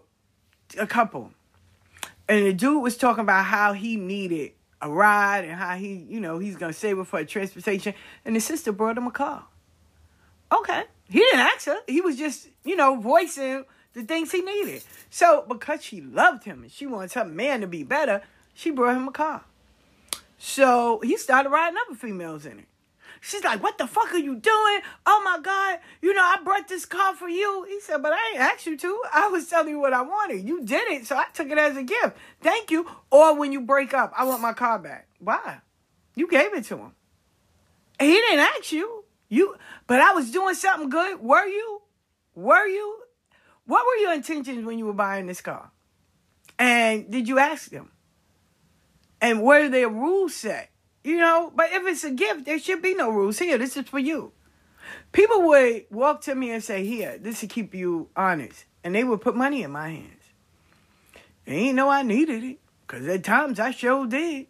a 0.76 0.86
couple, 0.88 1.30
and 2.28 2.44
the 2.44 2.52
dude 2.52 2.82
was 2.82 2.96
talking 2.96 3.22
about 3.22 3.44
how 3.44 3.72
he 3.72 3.94
needed 3.94 4.50
a 4.82 4.90
ride 4.90 5.44
and 5.44 5.52
how 5.52 5.76
he, 5.76 5.94
you 6.08 6.18
know, 6.18 6.40
he's 6.40 6.56
gonna 6.56 6.72
save 6.72 6.98
it 6.98 7.06
for 7.06 7.24
transportation, 7.24 7.94
and 8.24 8.34
the 8.34 8.40
sister 8.40 8.72
brought 8.72 8.98
him 8.98 9.06
a 9.06 9.12
car. 9.12 9.44
Okay, 10.52 10.82
he 11.08 11.20
didn't 11.20 11.38
ask 11.38 11.66
her. 11.66 11.78
He 11.86 12.00
was 12.00 12.16
just, 12.16 12.48
you 12.64 12.74
know, 12.74 12.96
voicing 12.96 13.64
the 13.92 14.02
things 14.02 14.32
he 14.32 14.40
needed. 14.40 14.82
So 15.08 15.44
because 15.46 15.84
she 15.84 16.00
loved 16.00 16.42
him 16.42 16.62
and 16.62 16.72
she 16.72 16.86
wants 16.86 17.14
her 17.14 17.24
man 17.24 17.60
to 17.60 17.68
be 17.68 17.84
better, 17.84 18.22
she 18.54 18.72
brought 18.72 18.96
him 18.96 19.06
a 19.06 19.12
car. 19.12 19.44
So 20.38 21.00
he 21.02 21.16
started 21.16 21.50
riding 21.50 21.78
other 21.86 21.96
females 21.96 22.46
in 22.46 22.60
it. 22.60 22.66
She's 23.20 23.42
like, 23.42 23.62
What 23.62 23.78
the 23.78 23.86
fuck 23.86 24.12
are 24.12 24.18
you 24.18 24.36
doing? 24.36 24.80
Oh 25.06 25.22
my 25.24 25.38
God, 25.42 25.78
you 26.02 26.12
know, 26.12 26.22
I 26.22 26.36
brought 26.44 26.68
this 26.68 26.84
car 26.84 27.14
for 27.14 27.28
you. 27.28 27.64
He 27.68 27.80
said, 27.80 28.02
But 28.02 28.12
I 28.12 28.32
ain't 28.32 28.40
asked 28.40 28.66
you 28.66 28.76
to. 28.76 29.02
I 29.12 29.28
was 29.28 29.48
telling 29.48 29.70
you 29.70 29.80
what 29.80 29.94
I 29.94 30.02
wanted. 30.02 30.46
You 30.46 30.64
did 30.64 30.88
it, 30.88 31.06
so 31.06 31.16
I 31.16 31.24
took 31.32 31.48
it 31.48 31.56
as 31.56 31.76
a 31.76 31.82
gift. 31.82 32.16
Thank 32.42 32.70
you. 32.70 32.86
Or 33.10 33.38
when 33.38 33.50
you 33.50 33.62
break 33.62 33.94
up, 33.94 34.12
I 34.16 34.24
want 34.24 34.42
my 34.42 34.52
car 34.52 34.78
back. 34.78 35.08
Why? 35.20 35.60
You 36.14 36.28
gave 36.28 36.52
it 36.52 36.64
to 36.64 36.76
him. 36.76 36.92
He 37.98 38.12
didn't 38.12 38.40
ask 38.40 38.72
you. 38.72 39.04
You 39.30 39.56
but 39.86 40.00
I 40.00 40.12
was 40.12 40.30
doing 40.30 40.54
something 40.54 40.90
good. 40.90 41.20
Were 41.20 41.46
you? 41.46 41.80
Were 42.34 42.66
you? 42.66 42.98
What 43.66 43.86
were 43.86 44.02
your 44.02 44.12
intentions 44.12 44.66
when 44.66 44.78
you 44.78 44.84
were 44.84 44.92
buying 44.92 45.26
this 45.26 45.40
car? 45.40 45.70
And 46.58 47.10
did 47.10 47.26
you 47.26 47.38
ask 47.38 47.70
them? 47.70 47.90
And 49.24 49.40
were 49.40 49.70
their 49.70 49.88
rules 49.88 50.34
set? 50.34 50.68
You 51.02 51.16
know, 51.16 51.50
but 51.56 51.72
if 51.72 51.86
it's 51.86 52.04
a 52.04 52.10
gift, 52.10 52.44
there 52.44 52.58
should 52.58 52.82
be 52.82 52.92
no 52.92 53.08
rules. 53.08 53.38
Here, 53.38 53.56
this 53.56 53.74
is 53.74 53.88
for 53.88 53.98
you. 53.98 54.32
People 55.12 55.46
would 55.46 55.86
walk 55.90 56.20
to 56.22 56.34
me 56.34 56.50
and 56.50 56.62
say, 56.62 56.84
Here, 56.84 57.16
this 57.16 57.40
will 57.40 57.48
keep 57.48 57.74
you 57.74 58.10
honest. 58.14 58.66
And 58.84 58.94
they 58.94 59.02
would 59.02 59.22
put 59.22 59.34
money 59.34 59.62
in 59.62 59.70
my 59.70 59.88
hands. 59.88 60.24
They 61.46 61.54
ain't 61.54 61.74
know 61.74 61.88
I 61.88 62.02
needed 62.02 62.44
it. 62.44 62.58
Because 62.86 63.08
at 63.08 63.24
times 63.24 63.58
I 63.58 63.70
sure 63.70 64.06
did. 64.06 64.46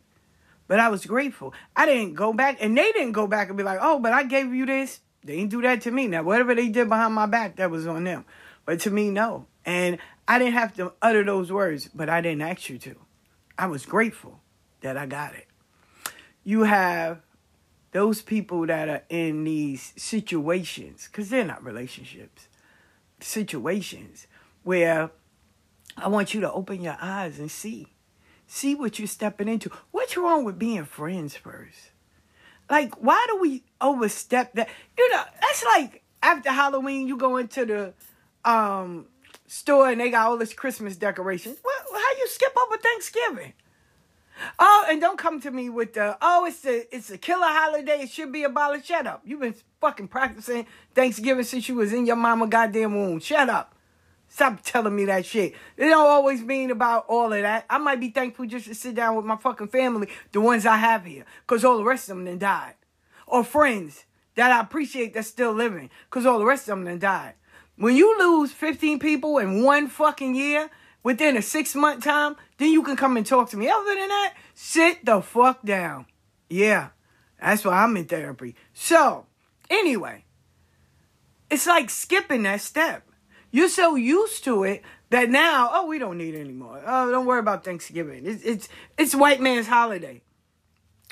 But 0.67 0.81
I 0.81 0.89
was 0.89 1.07
grateful. 1.07 1.55
I 1.77 1.87
didn't 1.87 2.15
go 2.15 2.33
back, 2.33 2.59
and 2.61 2.77
they 2.77 2.91
didn't 2.91 3.13
go 3.13 3.29
back 3.29 3.51
and 3.51 3.57
be 3.57 3.63
like, 3.63 3.79
oh, 3.81 4.01
but 4.01 4.13
I 4.13 4.25
gave 4.25 4.53
you 4.53 4.67
this. 4.67 4.99
They 5.23 5.37
didn't 5.37 5.53
do 5.53 5.63
that 5.63 5.83
to 5.83 5.93
me. 5.93 6.09
Now, 6.09 6.25
whatever 6.25 6.53
they 6.53 6.69
did 6.69 6.89
behind 6.89 7.15
my 7.15 7.27
back, 7.27 7.57
that 7.57 7.71
was 7.71 7.87
on 7.87 8.03
them. 8.03 8.25
But 8.65 8.81
to 8.81 8.91
me, 8.91 9.11
no. 9.11 9.47
And 9.65 9.99
I 10.27 10.41
didn't 10.41 10.55
have 10.55 10.75
to 10.79 10.95
utter 11.01 11.23
those 11.23 11.53
words, 11.53 11.89
but 11.95 12.09
I 12.09 12.21
didn't 12.21 12.43
ask 12.43 12.69
you 12.69 12.79
to. 12.79 12.97
I 13.57 13.69
was 13.69 13.87
grateful 13.87 14.41
that 14.85 14.97
I 14.97 15.07
got 15.07 15.35
it. 15.35 15.47
You 16.45 16.63
have 16.63 17.23
those 17.93 18.23
people 18.23 18.67
that 18.67 18.89
are 18.89 19.03
in 19.09 19.45
these 19.45 19.93
situations, 19.97 21.09
because 21.11 21.31
they're 21.31 21.45
not 21.45 21.65
relationships, 21.65 22.49
situations 23.21 24.27
where 24.63 25.11
I 25.97 26.09
want 26.09 26.35
you 26.35 26.41
to 26.43 26.53
open 26.53 26.83
your 26.83 26.97
eyes 27.01 27.39
and 27.39 27.51
see. 27.51 27.89
See 28.47 28.75
what 28.75 28.99
you're 28.99 29.09
stepping 29.09 29.49
into. 29.49 29.71
What's 29.91 30.17
wrong 30.17 30.45
with 30.45 30.59
being 30.59 30.85
friends 30.85 31.35
first? 31.35 31.93
Like, 32.69 32.95
why 33.03 33.25
do 33.29 33.39
we 33.41 33.63
overstep 33.81 34.53
that? 34.55 34.69
You 34.99 35.11
know, 35.13 35.23
that's 35.41 35.65
like 35.65 36.03
after 36.23 36.51
Halloween, 36.51 37.09
you 37.09 37.17
go 37.17 37.39
into 37.39 37.65
the 37.65 37.95
um 38.45 39.07
store 39.47 39.91
and 39.91 40.01
they 40.01 40.11
got 40.11 40.27
all 40.27 40.37
this 40.37 40.53
Christmas 40.53 40.97
decorations. 40.97 41.59
Well, 41.65 41.75
how 41.93 42.19
you 42.19 42.29
skip 42.29 42.53
over 42.67 42.77
Thanksgiving? 42.77 43.55
Oh, 44.59 44.87
and 44.89 45.01
don't 45.01 45.19
come 45.19 45.41
to 45.41 45.51
me 45.51 45.69
with 45.69 45.95
the 45.95 46.17
oh, 46.21 46.47
it's 46.47 46.65
a 46.65 46.95
it's 46.95 47.11
a 47.11 47.19
killer 47.19 47.47
holiday. 47.47 48.03
It 48.03 48.11
should 48.11 48.33
be 48.33 48.45
abolished. 48.45 48.87
Shut 48.87 49.07
up. 49.07 49.23
You've 49.25 49.41
been 49.41 49.55
fucking 49.81 50.09
practicing 50.09 50.67
Thanksgiving 50.95 51.45
since 51.45 51.69
you 51.69 51.77
was 51.77 51.93
in 51.93 52.07
your 52.07 52.17
mama 52.17 52.47
goddamn 52.47 52.95
womb. 52.95 53.21
Shut 53.21 53.49
up. 53.49 53.75
Stop 54.29 54.63
telling 54.65 54.97
me 54.97 55.05
that 55.05 55.25
shit. 55.25 55.55
It 55.77 55.89
don't 55.89 56.07
always 56.07 56.43
mean 56.43 56.73
about 56.73 57.07
all 57.09 57.33
of 57.33 57.43
that. 57.43 57.67
I 57.71 57.79
might 57.79 58.01
be 58.01 58.11
thankful 58.11 58.47
just 58.47 58.67
to 58.67 58.75
sit 58.75 58.97
down 58.97 59.15
with 59.15 59.25
my 59.25 59.37
fucking 59.37 59.69
family, 59.69 60.09
the 60.33 60.41
ones 60.41 60.67
I 60.67 60.77
have 60.77 61.05
here, 61.05 61.25
because 61.47 61.65
all 61.65 61.79
the 61.79 61.85
rest 61.85 62.09
of 62.09 62.17
them 62.17 62.25
then 62.25 62.39
died. 62.39 62.75
Or 63.29 63.45
friends 63.45 64.07
that 64.35 64.51
I 64.51 64.61
appreciate 64.61 65.15
that's 65.15 65.29
still 65.29 65.53
living, 65.53 65.89
because 66.11 66.27
all 66.27 66.41
the 66.41 66.45
rest 66.45 66.65
of 66.65 66.77
them 66.77 66.85
then 66.85 66.99
died. 66.99 67.35
When 67.77 67.95
you 67.95 68.19
lose 68.19 68.51
15 68.51 68.99
people 68.99 69.39
in 69.39 69.63
one 69.63 69.87
fucking 69.87 70.35
year, 70.35 70.69
within 71.05 71.37
a 71.37 71.43
six 71.43 71.77
month 71.77 72.03
time, 72.03 72.35
then 72.59 72.71
you 72.71 72.83
can 72.83 72.97
come 72.97 73.17
and 73.17 73.27
talk 73.27 73.51
to 73.51 73.57
me. 73.57 73.69
Other 73.69 73.95
than 73.95 74.09
that, 74.09 74.35
sit 74.55 75.05
the 75.05 75.21
fuck 75.21 75.63
down. 75.65 76.07
Yeah, 76.49 76.89
that's 77.41 77.65
why 77.65 77.83
I'm 77.83 77.97
in 77.97 78.05
therapy. 78.05 78.55
So, 78.73 79.27
anyway, 79.69 80.25
it's 81.51 81.67
like 81.67 81.91
skipping 81.91 82.45
that 82.45 82.61
step. 82.61 83.03
You're 83.51 83.69
so 83.69 83.95
used 83.95 84.45
to 84.45 84.65
it 84.65 84.83
that 85.11 85.31
now, 85.31 85.71
oh, 85.73 85.87
we 85.87 85.99
don't 85.99 86.19
need 86.19 86.35
it 86.35 86.41
anymore. 86.41 86.83
Oh, 86.85 87.11
don't 87.11 87.27
worry 87.27 87.39
about 87.39 87.65
Thanksgiving. 87.65 88.27
It's 88.27 88.43
it's 88.43 88.69
it's 88.99 89.15
white 89.15 89.41
man's 89.41 89.69
holiday. 89.69 90.23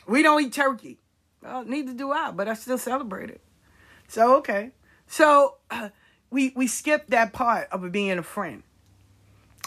We 0.07 0.23
don't 0.23 0.43
eat 0.43 0.53
turkey. 0.53 0.99
Well, 1.43 1.65
neither 1.65 1.93
do 1.93 2.11
I, 2.11 2.31
but 2.31 2.49
I 2.49 2.55
still 2.55 2.79
celebrate 2.79 3.31
it. 3.31 3.41
So 4.09 4.37
okay. 4.39 4.73
So 5.07 5.57
uh, 5.71 5.91
we 6.31 6.53
we 6.57 6.67
skip 6.67 7.07
that 7.09 7.33
part 7.33 7.69
of 7.71 7.91
being 7.93 8.19
a 8.19 8.23
friend 8.23 8.63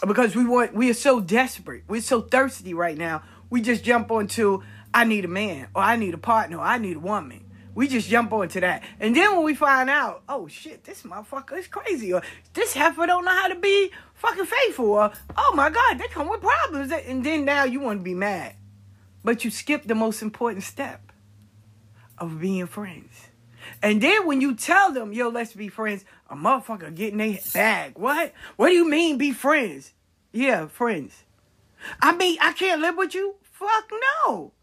because 0.06 0.36
we 0.36 0.46
want 0.46 0.74
we 0.74 0.90
are 0.90 0.96
so 0.96 1.20
desperate. 1.20 1.84
We're 1.88 2.02
so 2.02 2.22
thirsty 2.22 2.74
right 2.74 2.98
now. 2.98 3.24
We 3.50 3.62
just 3.62 3.84
jump 3.84 4.12
onto 4.12 4.64
I 4.94 5.04
need 5.04 5.26
a 5.26 5.30
man 5.30 5.68
or 5.76 5.82
I 5.82 5.96
need 5.96 6.14
a 6.14 6.18
partner 6.18 6.58
or 6.58 6.64
I 6.64 6.78
need 6.78 6.98
a 6.98 7.00
woman. 7.00 7.46
We 7.76 7.90
just 7.90 8.08
jump 8.08 8.32
onto 8.32 8.62
that. 8.62 8.84
And 9.02 9.14
then 9.14 9.36
when 9.36 9.44
we 9.44 9.54
find 9.54 9.90
out, 9.90 10.24
oh 10.30 10.48
shit, 10.48 10.86
this 10.86 11.04
motherfucker 11.04 11.58
is 11.58 11.68
crazy, 11.68 12.14
or 12.14 12.22
this 12.54 12.74
heifer 12.74 13.06
don't 13.06 13.26
know 13.26 13.32
how 13.32 13.50
to 13.50 13.56
be 13.56 13.92
fucking 14.14 14.46
faithful, 14.46 14.92
or 14.92 15.12
oh 15.36 15.54
my 15.56 15.70
god, 15.70 16.00
they 16.00 16.08
come 16.08 16.30
with 16.30 16.40
problems. 16.40 16.94
And 16.94 17.24
then 17.24 17.44
now 17.44 17.66
you 17.66 17.82
want 17.82 18.00
to 18.00 18.04
be 18.04 18.14
mad. 18.14 18.56
But 19.26 19.44
you 19.44 19.52
skip 19.52 19.84
the 19.84 19.96
most 19.96 20.22
important 20.22 20.64
step 20.64 21.12
of 22.18 22.40
being 22.40 22.66
friends. 22.66 23.28
And 23.82 24.02
then 24.02 24.26
when 24.26 24.40
you 24.40 24.56
tell 24.56 24.94
them, 24.94 25.12
yo, 25.12 25.28
let's 25.28 25.54
be 25.54 25.68
friends, 25.68 26.06
a 26.30 26.36
motherfucker 26.36 26.94
getting 26.94 27.18
their 27.18 27.40
bag. 27.54 27.98
What? 27.98 28.34
What 28.56 28.70
do 28.70 28.76
you 28.76 28.90
mean 28.90 29.18
be 29.18 29.32
friends? 29.32 29.94
Yeah, 30.32 30.68
friends. 30.68 31.24
I 32.02 32.16
mean, 32.16 32.38
I 32.42 32.54
can't 32.54 32.82
live 32.82 32.98
with 32.98 33.14
you? 33.14 33.36
Fuck 33.44 33.92
no. 34.26 34.54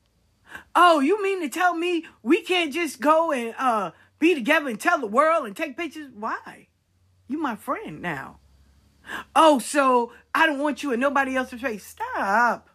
Oh, 0.75 1.01
you 1.01 1.23
mean 1.23 1.41
to 1.41 1.49
tell 1.49 1.75
me 1.75 2.05
we 2.23 2.43
can't 2.43 2.73
just 2.73 3.01
go 3.01 3.33
and 3.33 3.55
uh 3.59 3.93
be 4.19 4.35
together 4.35 4.69
and 4.69 4.79
tell 4.79 5.01
the 5.01 5.07
world 5.07 5.47
and 5.47 5.57
take 5.57 5.77
pictures? 5.77 6.11
Why? 6.15 6.69
You 7.29 7.39
my 7.39 7.57
friend 7.57 8.03
now. 8.03 8.39
Oh, 9.35 9.59
so 9.59 10.13
I 10.35 10.47
don't 10.47 10.59
want 10.59 10.83
you 10.83 10.93
in 10.93 11.01
nobody 11.01 11.37
else's 11.37 11.61
face. 11.61 11.87
Stop. 11.87 12.69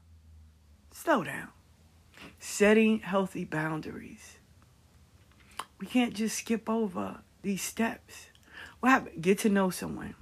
slow 0.91 1.23
down. 1.23 1.49
Setting 2.39 2.99
healthy 2.99 3.45
boundaries. 3.45 4.37
We 5.79 5.87
can't 5.87 6.13
just 6.13 6.37
skip 6.39 6.69
over 6.69 7.21
these 7.43 7.61
steps. 7.61 8.26
What 8.79 8.89
happened? 8.89 9.21
Get 9.21 9.39
to 9.39 9.49
know 9.49 9.69
someone. 9.69 10.15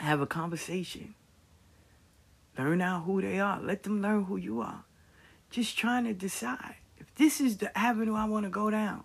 Have 0.00 0.20
a 0.20 0.26
conversation. 0.26 1.14
Learn 2.56 2.80
out 2.80 3.04
who 3.04 3.22
they 3.22 3.38
are. 3.38 3.60
Let 3.60 3.82
them 3.84 4.02
learn 4.02 4.24
who 4.24 4.36
you 4.36 4.60
are. 4.60 4.84
Just 5.50 5.78
trying 5.78 6.04
to 6.04 6.12
decide 6.12 6.76
if 6.98 7.14
this 7.14 7.40
is 7.40 7.58
the 7.58 7.76
avenue 7.76 8.14
I 8.14 8.24
want 8.24 8.44
to 8.44 8.50
go 8.50 8.70
down. 8.70 9.04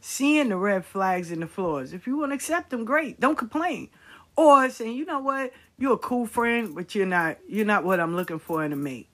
Seeing 0.00 0.48
the 0.48 0.56
red 0.56 0.84
flags 0.84 1.30
in 1.30 1.40
the 1.40 1.46
floors. 1.46 1.92
If 1.92 2.06
you 2.06 2.16
want 2.16 2.30
to 2.30 2.34
accept 2.34 2.70
them, 2.70 2.84
great. 2.84 3.20
Don't 3.20 3.38
complain. 3.38 3.90
Or 4.36 4.68
saying, 4.70 4.96
you 4.96 5.04
know 5.04 5.18
what, 5.18 5.52
you're 5.78 5.94
a 5.94 5.98
cool 5.98 6.26
friend, 6.26 6.74
but 6.74 6.94
you're 6.94 7.06
not 7.06 7.38
you're 7.48 7.66
not 7.66 7.84
what 7.84 8.00
I'm 8.00 8.16
looking 8.16 8.38
for 8.38 8.64
in 8.64 8.72
a 8.72 8.76
mate. 8.76 9.08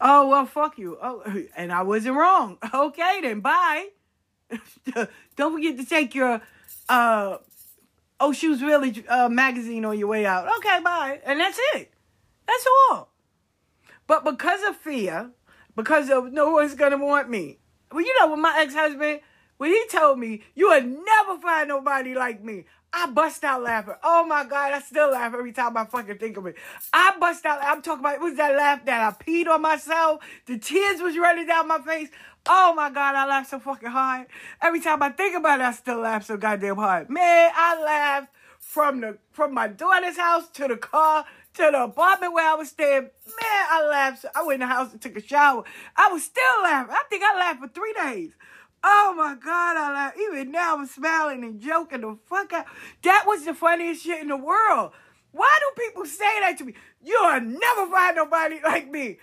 Oh 0.00 0.28
well 0.28 0.46
fuck 0.46 0.78
you. 0.78 0.98
Oh 1.02 1.22
and 1.56 1.72
I 1.72 1.82
wasn't 1.82 2.16
wrong. 2.16 2.58
Okay 2.74 3.20
then 3.22 3.40
bye. 3.40 3.88
Don't 5.36 5.54
forget 5.54 5.76
to 5.78 5.84
take 5.84 6.14
your 6.14 6.40
uh 6.88 7.38
Oh 8.20 8.32
Shoes 8.32 8.60
Village 8.60 9.04
uh, 9.08 9.28
magazine 9.28 9.84
on 9.84 9.98
your 9.98 10.08
way 10.08 10.26
out. 10.26 10.48
Okay, 10.58 10.80
bye. 10.82 11.20
And 11.24 11.40
that's 11.40 11.58
it. 11.74 11.92
That's 12.46 12.66
all. 12.90 13.10
But 14.06 14.24
because 14.24 14.62
of 14.64 14.76
fear, 14.76 15.30
because 15.74 16.10
of 16.10 16.32
no 16.32 16.50
one's 16.50 16.74
gonna 16.74 16.98
want 16.98 17.28
me. 17.28 17.58
Well, 17.90 18.04
you 18.04 18.14
know, 18.20 18.28
when 18.30 18.40
my 18.40 18.54
ex-husband, 18.58 19.20
when 19.56 19.70
he 19.70 19.86
told 19.90 20.18
me, 20.18 20.42
you 20.54 20.68
would 20.68 20.84
never 20.84 21.40
find 21.40 21.68
nobody 21.68 22.14
like 22.14 22.42
me, 22.42 22.64
I 22.92 23.06
bust 23.06 23.42
out 23.42 23.62
laughing. 23.62 23.94
Oh 24.04 24.24
my 24.24 24.44
God, 24.44 24.72
I 24.72 24.80
still 24.80 25.10
laugh 25.10 25.34
every 25.34 25.52
time 25.52 25.76
I 25.76 25.84
fucking 25.84 26.18
think 26.18 26.36
of 26.36 26.46
it. 26.46 26.54
I 26.92 27.16
bust 27.18 27.44
out, 27.44 27.62
I'm 27.62 27.82
talking 27.82 28.00
about, 28.00 28.14
it 28.14 28.20
was 28.20 28.36
that 28.36 28.56
laugh 28.56 28.84
that 28.84 29.00
I 29.00 29.24
peed 29.24 29.48
on 29.48 29.62
myself. 29.62 30.22
The 30.46 30.58
tears 30.58 31.00
was 31.00 31.16
running 31.16 31.46
down 31.46 31.66
my 31.66 31.80
face. 31.80 32.08
Oh 32.46 32.74
my 32.74 32.90
God, 32.90 33.14
I 33.14 33.26
laugh 33.26 33.48
so 33.48 33.58
fucking 33.58 33.88
hard. 33.88 34.26
Every 34.60 34.80
time 34.80 35.02
I 35.02 35.08
think 35.08 35.34
about 35.34 35.60
it, 35.60 35.64
I 35.64 35.72
still 35.72 36.00
laugh 36.00 36.26
so 36.26 36.36
goddamn 36.36 36.76
hard. 36.76 37.08
Man, 37.08 37.50
I 37.54 37.82
laughed 37.82 38.28
from 38.58 39.00
the 39.00 39.18
from 39.32 39.54
my 39.54 39.68
daughter's 39.68 40.18
house 40.18 40.48
to 40.54 40.68
the 40.68 40.76
car 40.76 41.24
to 41.54 41.68
the 41.72 41.84
apartment 41.84 42.34
where 42.34 42.50
I 42.50 42.54
was 42.54 42.68
staying. 42.68 43.02
Man, 43.02 43.10
I 43.70 43.86
laughed. 43.88 44.26
I 44.34 44.42
went 44.42 44.62
in 44.62 44.68
the 44.68 44.74
house 44.74 44.92
and 44.92 45.00
took 45.00 45.16
a 45.16 45.22
shower. 45.22 45.64
I 45.96 46.12
was 46.12 46.24
still 46.24 46.62
laughing. 46.62 46.94
I 46.94 47.04
think 47.08 47.22
I 47.24 47.34
laughed 47.34 47.60
for 47.60 47.68
three 47.68 47.94
days. 47.94 48.32
Oh 48.82 49.14
my 49.16 49.36
God, 49.42 49.76
I 49.78 49.92
laughed. 49.94 50.18
Even 50.18 50.50
now 50.50 50.76
I'm 50.76 50.86
smiling 50.86 51.44
and 51.44 51.60
joking 51.60 52.02
the 52.02 52.18
fuck 52.26 52.52
out. 52.52 52.66
That 53.04 53.24
was 53.26 53.46
the 53.46 53.54
funniest 53.54 54.04
shit 54.04 54.20
in 54.20 54.28
the 54.28 54.36
world. 54.36 54.92
Why 55.32 55.58
do 55.60 55.82
people 55.82 56.04
say 56.04 56.40
that 56.40 56.58
to 56.58 56.64
me? 56.64 56.74
You'll 57.02 57.40
never 57.40 57.90
find 57.90 58.16
nobody 58.16 58.60
like 58.62 58.90
me. 58.90 59.16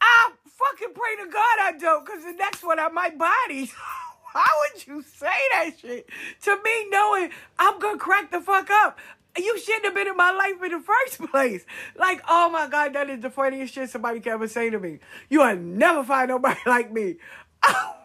I 0.00 0.30
fucking 0.58 0.94
pray 0.94 1.24
to 1.24 1.30
God 1.30 1.58
I 1.60 1.72
don't, 1.78 2.04
because 2.04 2.24
the 2.24 2.32
next 2.32 2.62
one 2.64 2.78
I 2.78 2.88
might 2.88 3.18
body. 3.18 3.70
Why 4.32 4.46
would 4.60 4.86
you 4.86 5.02
say 5.02 5.26
that 5.52 5.70
shit 5.80 6.08
to 6.42 6.56
me 6.62 6.90
knowing 6.90 7.30
I'm 7.58 7.78
gonna 7.78 7.98
crack 7.98 8.30
the 8.30 8.40
fuck 8.40 8.68
up? 8.70 8.98
You 9.36 9.58
shouldn't 9.58 9.84
have 9.86 9.94
been 9.94 10.08
in 10.08 10.16
my 10.16 10.32
life 10.32 10.62
in 10.62 10.72
the 10.72 10.80
first 10.80 11.18
place. 11.30 11.64
Like, 11.96 12.20
oh 12.28 12.50
my 12.50 12.68
God, 12.68 12.92
that 12.94 13.08
is 13.08 13.20
the 13.20 13.30
funniest 13.30 13.74
shit 13.74 13.88
somebody 13.88 14.20
can 14.20 14.32
ever 14.32 14.48
say 14.48 14.68
to 14.70 14.78
me. 14.78 14.98
You'll 15.30 15.56
never 15.56 16.04
find 16.04 16.28
nobody 16.28 16.60
like 16.66 16.92
me. 16.92 17.16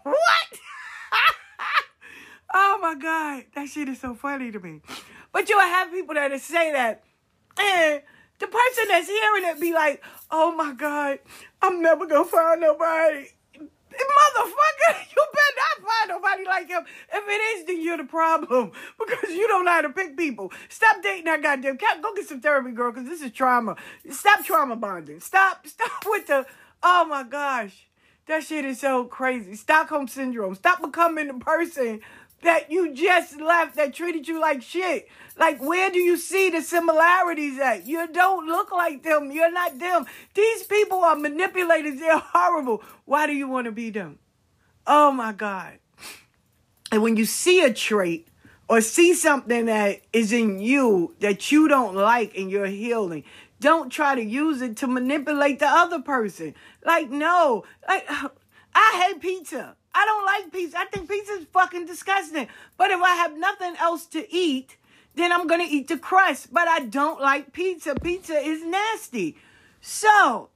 what? 0.04 0.16
oh 2.54 2.80
my 2.82 2.96
God, 2.96 3.46
that 3.56 3.68
shit 3.68 3.90
is 3.90 4.00
so 4.00 4.14
funny 4.14 4.52
to 4.52 4.60
me. 4.60 4.82
But 5.32 5.50
you'll 5.50 5.60
have 5.60 5.92
people 5.92 6.14
that 6.16 6.40
say 6.40 6.72
that, 6.72 7.04
and 7.60 8.02
the 8.44 8.48
person 8.48 8.88
that's 8.90 9.08
hearing 9.08 9.46
it 9.46 9.60
be 9.60 9.74
like, 9.74 10.04
oh 10.30 10.54
my 10.54 10.74
God, 10.74 11.20
I'm 11.62 11.82
never 11.82 12.06
gonna 12.06 12.26
find 12.26 12.60
nobody. 12.60 13.28
Motherfucker, 13.56 14.98
you 15.16 15.26
better 15.34 15.56
not 15.56 15.88
find 15.88 16.10
nobody 16.10 16.46
like 16.46 16.68
him. 16.68 16.84
If 17.14 17.24
it 17.28 17.60
is, 17.60 17.66
then 17.66 17.82
you're 17.82 17.98
the 17.98 18.04
problem 18.04 18.72
because 19.00 19.30
you 19.30 19.48
don't 19.48 19.66
know 19.66 19.72
how 19.72 19.82
to 19.82 19.90
pick 19.90 20.18
people. 20.18 20.52
Stop 20.68 21.02
dating 21.02 21.26
that 21.26 21.42
goddamn 21.42 21.78
cat. 21.78 22.02
Go 22.02 22.14
get 22.14 22.28
some 22.28 22.42
therapy, 22.42 22.72
girl, 22.72 22.92
because 22.92 23.08
this 23.08 23.22
is 23.22 23.32
trauma. 23.32 23.78
Stop 24.10 24.44
trauma 24.44 24.76
bonding. 24.76 25.20
Stop, 25.22 25.66
stop 25.68 26.04
with 26.06 26.28
the. 26.28 26.46
Oh 26.82 27.06
my 27.06 27.24
gosh, 27.24 27.88
that 28.28 28.44
shit 28.44 28.66
is 28.66 28.82
so 28.82 29.06
crazy. 29.06 29.56
Stockholm 29.56 30.10
syndrome. 30.10 30.56
Stop 30.56 30.82
becoming 30.82 31.28
the 31.28 31.36
person 31.36 32.02
that 32.42 32.70
you 32.70 32.94
just 32.94 33.40
left 33.40 33.76
that 33.76 33.94
treated 33.94 34.28
you 34.28 34.42
like 34.42 34.62
shit. 34.62 35.08
Like, 35.38 35.60
where 35.60 35.90
do 35.90 36.00
you 36.00 36.18
see 36.18 36.50
the 36.50 36.62
similarities 36.62 37.60
at? 37.60 37.88
You 37.88 38.08
don't 38.08 38.46
look 38.46 38.72
like 38.72 39.04
them. 39.04 39.32
You're 39.32 39.52
not 39.52 39.80
them. 39.80 40.06
These 40.34 40.64
people 40.64 41.00
are 41.00 41.16
manipulators. 41.16 42.00
They're 42.00 42.18
horrible. 42.18 42.84
Why 43.06 43.26
do 43.26 43.34
you 43.34 43.48
want 43.48 43.66
to 43.66 43.72
be 43.72 43.90
them? 43.90 44.20
Oh 44.86 45.12
my 45.12 45.34
God. 45.34 45.80
And 46.92 47.02
when 47.02 47.18
you 47.18 47.26
see 47.26 47.64
a 47.64 47.74
trait 47.74 48.28
or 48.70 48.82
see 48.82 49.16
something 49.16 49.66
that 49.66 50.02
is 50.14 50.32
in 50.32 50.60
you 50.60 51.16
that 51.20 51.52
you 51.52 51.68
don't 51.68 51.96
like 51.96 52.38
and 52.38 52.52
you're 52.52 52.68
healing, 52.68 53.24
don't 53.60 53.90
try 53.90 54.14
to 54.14 54.24
use 54.24 54.62
it 54.62 54.78
to 54.78 54.88
manipulate 54.88 55.60
the 55.60 55.68
other 55.68 56.00
person. 56.00 56.54
Like, 56.86 57.10
no. 57.10 57.64
Like, 57.88 58.08
I 58.76 59.06
hate 59.08 59.22
pizza. 59.22 59.76
I 59.96 60.06
don't 60.06 60.26
like 60.26 60.52
pizza. 60.52 60.80
I 60.80 60.86
think 60.86 61.10
pizza 61.10 61.34
is 61.34 61.46
fucking 61.52 61.86
disgusting. 61.86 62.48
But 62.78 62.92
if 62.92 63.02
I 63.02 63.16
have 63.16 63.38
nothing 63.38 63.76
else 63.80 64.06
to 64.08 64.32
eat, 64.34 64.78
then 65.16 65.32
I'm 65.32 65.48
gonna 65.48 65.68
eat 65.68 65.88
the 65.88 65.98
crust. 65.98 66.54
But 66.54 66.68
I 66.68 66.80
don't 66.80 67.22
like 67.22 67.54
pizza. 67.54 67.96
Pizza 67.96 68.36
is 68.36 68.64
nasty. 68.64 69.38
So 69.82 70.50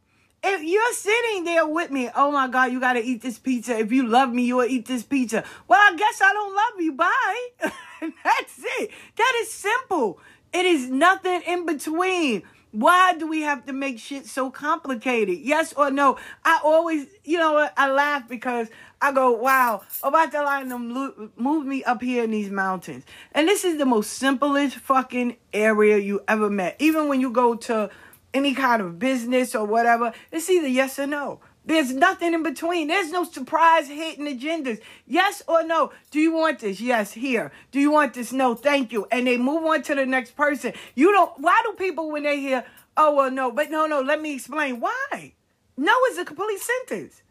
if 0.44 0.64
you're 0.64 0.94
sitting 0.94 1.44
there 1.44 1.68
with 1.68 1.92
me, 1.92 2.10
oh 2.16 2.32
my 2.32 2.48
God, 2.48 2.72
you 2.72 2.80
gotta 2.80 3.02
eat 3.02 3.22
this 3.22 3.40
pizza. 3.40 3.78
If 3.78 3.92
you 3.92 4.08
love 4.08 4.32
me, 4.32 4.44
you'll 4.44 4.66
eat 4.66 4.86
this 4.86 5.04
pizza. 5.04 5.44
Well, 5.68 5.80
I 5.80 5.96
guess 5.96 6.22
I 6.22 6.34
don't 6.34 6.56
love 6.56 6.82
you. 6.82 6.94
Bye. 6.94 7.48
That's 8.24 8.60
it. 8.80 8.92
That 9.16 9.34
is 9.42 9.52
simple. 9.52 10.20
It 10.54 10.66
is 10.66 10.90
nothing 10.90 11.42
in 11.46 11.66
between. 11.66 12.44
Why 12.72 13.14
do 13.14 13.28
we 13.28 13.42
have 13.42 13.66
to 13.66 13.74
make 13.74 13.98
shit 13.98 14.28
so 14.28 14.52
complicated? 14.52 15.40
Yes 15.40 15.74
or 15.74 15.90
no? 15.90 16.18
I 16.46 16.60
always, 16.64 17.08
you 17.24 17.40
know? 17.40 17.68
I 17.76 17.90
laugh 17.90 18.28
because 18.28 18.68
I 19.02 19.12
go, 19.12 19.32
wow, 19.32 19.84
about 20.02 20.32
to 20.32 20.42
line 20.42 20.70
them 20.70 21.32
move 21.36 21.66
me 21.66 21.84
up 21.84 22.02
here 22.02 22.24
in 22.24 22.32
these 22.32 22.50
mountains. 22.50 23.04
And 23.32 23.48
this 23.48 23.64
is 23.64 23.78
the 23.78 23.86
most 23.86 24.14
simplest 24.14 24.78
fucking 24.78 25.38
area 25.54 25.98
you 25.98 26.24
ever 26.28 26.50
met. 26.50 26.76
Even 26.80 27.08
when 27.08 27.22
you 27.22 27.30
go 27.30 27.56
to 27.56 27.92
any 28.34 28.56
kind 28.56 28.82
of 28.82 28.98
business 28.98 29.54
or 29.54 29.66
whatever, 29.66 30.14
it's 30.32 30.50
either 30.50 30.68
yes 30.68 30.98
or 30.98 31.08
no. 31.08 31.40
There's 31.64 31.94
nothing 31.94 32.34
in 32.34 32.44
between. 32.44 32.88
There's 32.88 33.12
no 33.12 33.26
surprise 33.26 33.90
hidden 33.90 34.26
agendas. 34.26 34.80
Yes 35.06 35.44
or 35.48 35.64
no. 35.64 35.92
Do 36.12 36.20
you 36.20 36.32
want 36.32 36.60
this? 36.60 36.80
Yes, 36.80 37.12
here. 37.12 37.52
Do 37.72 37.80
you 37.80 37.92
want 37.92 38.14
this? 38.14 38.32
No, 38.32 38.56
thank 38.56 38.94
you. 38.94 39.06
And 39.12 39.28
they 39.28 39.38
move 39.38 39.66
on 39.66 39.84
to 39.84 39.96
the 39.96 40.06
next 40.06 40.36
person. 40.38 40.72
You 40.96 41.12
don't, 41.12 41.34
why 41.40 41.62
do 41.66 41.74
people 41.74 42.10
when 42.10 42.24
they 42.24 42.40
hear, 42.40 42.64
oh, 42.96 43.14
well, 43.16 43.30
no, 43.30 43.52
but 43.52 43.70
no, 43.70 43.86
no, 43.86 44.00
let 44.02 44.22
me 44.22 44.36
explain. 44.36 44.80
Why? 44.80 45.34
No 45.76 45.94
is 46.10 46.18
a 46.18 46.26
complete 46.26 46.60
sentence. 46.60 47.22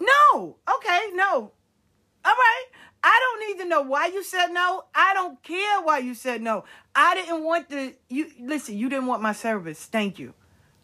No. 0.00 0.56
Okay, 0.76 1.10
no. 1.14 1.52
All 2.24 2.34
right. 2.34 2.64
I 3.02 3.20
don't 3.20 3.48
need 3.48 3.62
to 3.62 3.68
know 3.68 3.82
why 3.82 4.06
you 4.06 4.24
said 4.24 4.48
no. 4.48 4.84
I 4.92 5.14
don't 5.14 5.40
care 5.42 5.80
why 5.80 5.98
you 5.98 6.14
said 6.14 6.42
no. 6.42 6.64
I 6.94 7.14
didn't 7.14 7.44
want 7.44 7.68
the 7.68 7.94
you 8.08 8.30
listen, 8.40 8.76
you 8.76 8.88
didn't 8.88 9.06
want 9.06 9.22
my 9.22 9.32
service. 9.32 9.84
Thank 9.84 10.18
you. 10.18 10.34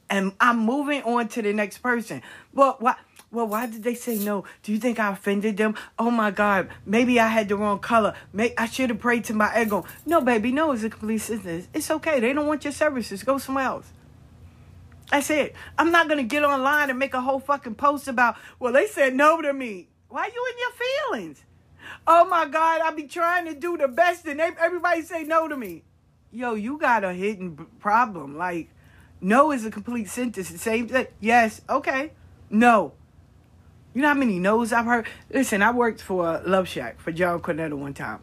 And 0.08 0.32
I'm 0.40 0.58
moving 0.58 1.02
on 1.02 1.26
to 1.28 1.42
the 1.42 1.52
next 1.52 1.78
person. 1.78 2.22
Well, 2.52 2.76
why 2.78 2.94
well, 3.32 3.48
why 3.48 3.66
did 3.66 3.82
they 3.82 3.94
say 3.94 4.18
no? 4.18 4.44
Do 4.62 4.70
you 4.72 4.78
think 4.78 5.00
I 5.00 5.10
offended 5.10 5.56
them? 5.56 5.74
Oh 5.98 6.10
my 6.10 6.30
God, 6.30 6.68
maybe 6.86 7.18
I 7.18 7.26
had 7.28 7.48
the 7.48 7.56
wrong 7.56 7.80
color. 7.80 8.14
May 8.32 8.54
I 8.56 8.66
should 8.66 8.90
have 8.90 9.00
prayed 9.00 9.24
to 9.24 9.34
my 9.34 9.60
ego. 9.60 9.84
No, 10.06 10.20
baby, 10.20 10.52
no, 10.52 10.70
it's 10.72 10.84
a 10.84 10.90
complete 10.90 11.18
sentence. 11.18 11.66
It's 11.74 11.90
okay. 11.90 12.20
They 12.20 12.32
don't 12.32 12.46
want 12.46 12.62
your 12.62 12.72
services. 12.72 13.24
Go 13.24 13.38
somewhere 13.38 13.64
else. 13.64 13.90
That's 15.12 15.28
it. 15.28 15.54
I'm 15.76 15.92
not 15.92 16.08
gonna 16.08 16.22
get 16.22 16.42
online 16.42 16.88
and 16.88 16.98
make 16.98 17.12
a 17.12 17.20
whole 17.20 17.38
fucking 17.38 17.74
post 17.74 18.08
about, 18.08 18.36
well, 18.58 18.72
they 18.72 18.86
said 18.86 19.14
no 19.14 19.42
to 19.42 19.52
me. 19.52 19.88
Why 20.08 20.24
you 20.24 20.46
in 20.50 20.58
your 20.58 21.20
feelings? 21.20 21.44
Oh 22.06 22.24
my 22.24 22.46
God, 22.46 22.80
I 22.80 22.90
be 22.92 23.02
trying 23.02 23.44
to 23.44 23.54
do 23.54 23.76
the 23.76 23.88
best 23.88 24.26
and 24.26 24.40
everybody 24.40 25.02
say 25.02 25.24
no 25.24 25.48
to 25.48 25.56
me. 25.56 25.82
Yo, 26.32 26.54
you 26.54 26.78
got 26.78 27.04
a 27.04 27.12
hidden 27.12 27.66
problem. 27.78 28.38
Like, 28.38 28.70
no 29.20 29.52
is 29.52 29.66
a 29.66 29.70
complete 29.70 30.08
sentence. 30.08 30.48
Same 30.48 30.88
thing. 30.88 31.08
Yes, 31.20 31.60
okay. 31.68 32.12
No. 32.48 32.94
You 33.92 34.00
know 34.00 34.08
how 34.08 34.14
many 34.14 34.38
no's 34.38 34.72
I've 34.72 34.86
heard? 34.86 35.06
Listen, 35.28 35.62
I 35.62 35.72
worked 35.72 36.00
for 36.00 36.40
Love 36.46 36.68
Shack 36.68 37.00
for 37.00 37.12
John 37.12 37.40
Cornetto 37.40 37.74
one 37.74 37.92
time. 37.92 38.20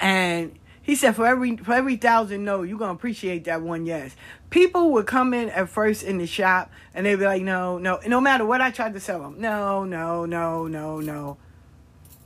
And 0.00 0.56
he 0.84 0.94
said 0.94 1.16
for 1.16 1.26
every 1.26 1.56
for 1.56 1.72
every 1.72 1.96
thousand 1.96 2.44
no, 2.44 2.62
you're 2.62 2.78
gonna 2.78 2.92
appreciate 2.92 3.44
that 3.44 3.62
one 3.62 3.86
yes. 3.86 4.14
People 4.54 4.92
would 4.92 5.08
come 5.08 5.34
in 5.34 5.50
at 5.50 5.68
first 5.68 6.04
in 6.04 6.18
the 6.18 6.28
shop 6.28 6.70
and 6.94 7.04
they'd 7.04 7.16
be 7.16 7.24
like, 7.24 7.42
no, 7.42 7.76
no, 7.78 7.98
no 8.06 8.20
matter 8.20 8.46
what 8.46 8.60
I 8.60 8.70
tried 8.70 8.94
to 8.94 9.00
sell 9.00 9.20
them, 9.20 9.40
no, 9.40 9.82
no, 9.84 10.26
no, 10.26 10.68
no, 10.68 11.00
no. 11.00 11.38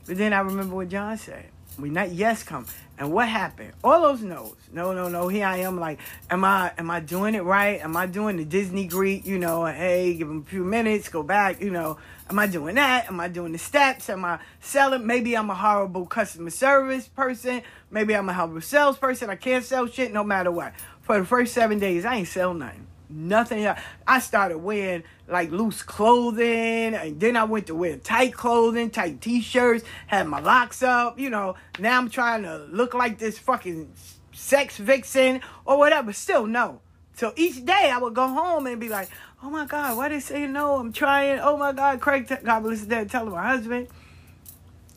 But 0.07 0.19
then 0.19 0.35
I 0.35 0.41
remember 0.41 0.75
what 0.75 0.91
John 0.91 1.17
said. 1.17 1.47
We 1.79 1.89
that 1.91 2.11
yes 2.11 2.43
come, 2.43 2.67
and 2.99 3.13
what 3.13 3.29
happened? 3.29 3.73
All 3.85 4.03
those 4.03 4.21
no's. 4.21 4.57
No, 4.73 4.93
no, 4.93 5.09
no. 5.09 5.29
Here 5.29 5.47
I 5.47 5.59
am. 5.59 5.79
Like, 5.79 6.01
am 6.29 6.45
I 6.45 6.73
am 6.77 6.91
I 6.91 6.99
doing 6.99 7.37
it 7.37 7.45
right? 7.45 7.81
Am 7.81 7.97
I 7.97 8.07
doing 8.07 8.37
the 8.37 8.45
Disney 8.45 8.87
greet? 8.87 9.25
You 9.25 9.39
know, 9.39 9.65
hey, 9.65 10.15
give 10.15 10.27
them 10.27 10.45
a 10.47 10.51
few 10.51 10.65
minutes, 10.65 11.09
go 11.09 11.23
back. 11.23 11.63
You 11.63 11.71
know, 11.71 11.99
am 12.29 12.39
I 12.39 12.49
doing 12.49 12.75
that? 12.75 13.07
Am 13.09 13.21
I 13.21 13.29
doing 13.29 13.53
the 13.53 13.59
steps? 13.59 14.11
Am 14.11 14.25
I 14.25 14.41
selling? 14.61 15.07
Maybe 15.07 15.37
I'm 15.37 15.51
a 15.51 15.55
horrible 15.55 16.05
customer 16.05 16.51
service 16.51 17.07
person. 17.07 17.63
Maybe 17.93 18.15
I'm 18.15 18.29
a 18.29 18.35
horrible 18.35 18.61
salesperson. 18.61 19.31
I 19.31 19.37
can't 19.37 19.65
sell 19.65 19.87
shit 19.87 20.13
no 20.13 20.25
matter 20.25 20.51
what. 20.51 20.73
For 21.09 21.19
the 21.19 21.25
first 21.25 21.55
seven 21.55 21.79
days, 21.79 22.05
I 22.05 22.17
ain't 22.17 22.29
sell 22.29 22.53
nothing. 22.53 22.87
Nothing. 23.09 23.67
I 24.07 24.19
started 24.21 24.59
wearing 24.59 25.05
like 25.27 25.51
loose 25.51 25.83
clothing, 25.83 26.95
and 26.95 27.19
then 27.19 27.35
I 27.35 27.45
went 27.45 27.69
to 27.69 27.75
wear 27.75 27.97
tight 27.97 28.35
clothing, 28.35 28.91
tight 28.91 29.23
t-shirts, 29.23 29.87
had 30.07 30.29
my 30.29 30.41
locks 30.41 30.83
up. 30.83 31.19
You 31.19 31.31
know, 31.31 31.57
now 31.79 31.97
I'm 31.97 32.11
trying 32.11 32.43
to 32.43 32.59
look 32.71 32.93
like 32.93 33.19
this 33.19 33.39
fucking 33.39 33.91
sex 34.33 34.77
vixen 34.77 35.41
or 35.65 35.79
whatever. 35.79 36.13
Still 36.13 36.47
no. 36.47 36.83
So 37.15 37.33
each 37.37 37.65
day 37.65 37.91
I 37.91 37.97
would 37.97 38.13
go 38.13 38.29
home 38.29 38.67
and 38.67 38.79
be 38.79 38.91
like, 38.91 39.09
"Oh 39.43 39.49
my 39.49 39.65
God, 39.65 39.97
why 39.97 40.11
they 40.11 40.21
say 40.21 40.47
no? 40.47 40.77
I'm 40.77 40.93
trying. 40.93 41.41
Oh 41.41 41.57
my 41.57 41.73
God, 41.73 42.03
Craig, 42.03 42.29
t- 42.29 42.35
God 42.45 42.65
bless 42.65 42.85
his 42.85 43.11
telling 43.11 43.33
my 43.33 43.49
husband." 43.49 43.89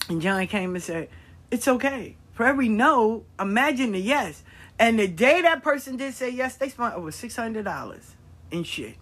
And 0.10 0.22
John 0.22 0.46
came 0.48 0.76
and 0.76 0.84
said, 0.84 1.08
"It's 1.52 1.70
okay. 1.70 2.18
For 2.34 2.46
every 2.46 2.68
no, 2.68 3.24
imagine 3.40 3.94
the 3.94 4.00
yes." 4.02 4.44
And 4.82 4.98
the 4.98 5.08
day 5.08 5.44
that 5.44 5.62
person 5.62 5.95
did 5.95 6.16
say 6.16 6.32
yes, 6.32 6.56
they 6.56 6.68
spent 6.70 6.95
over 6.95 7.12
six 7.12 7.36
hundred 7.36 7.66
dollars 7.66 8.16
in 8.49 8.64
shit. 8.64 8.95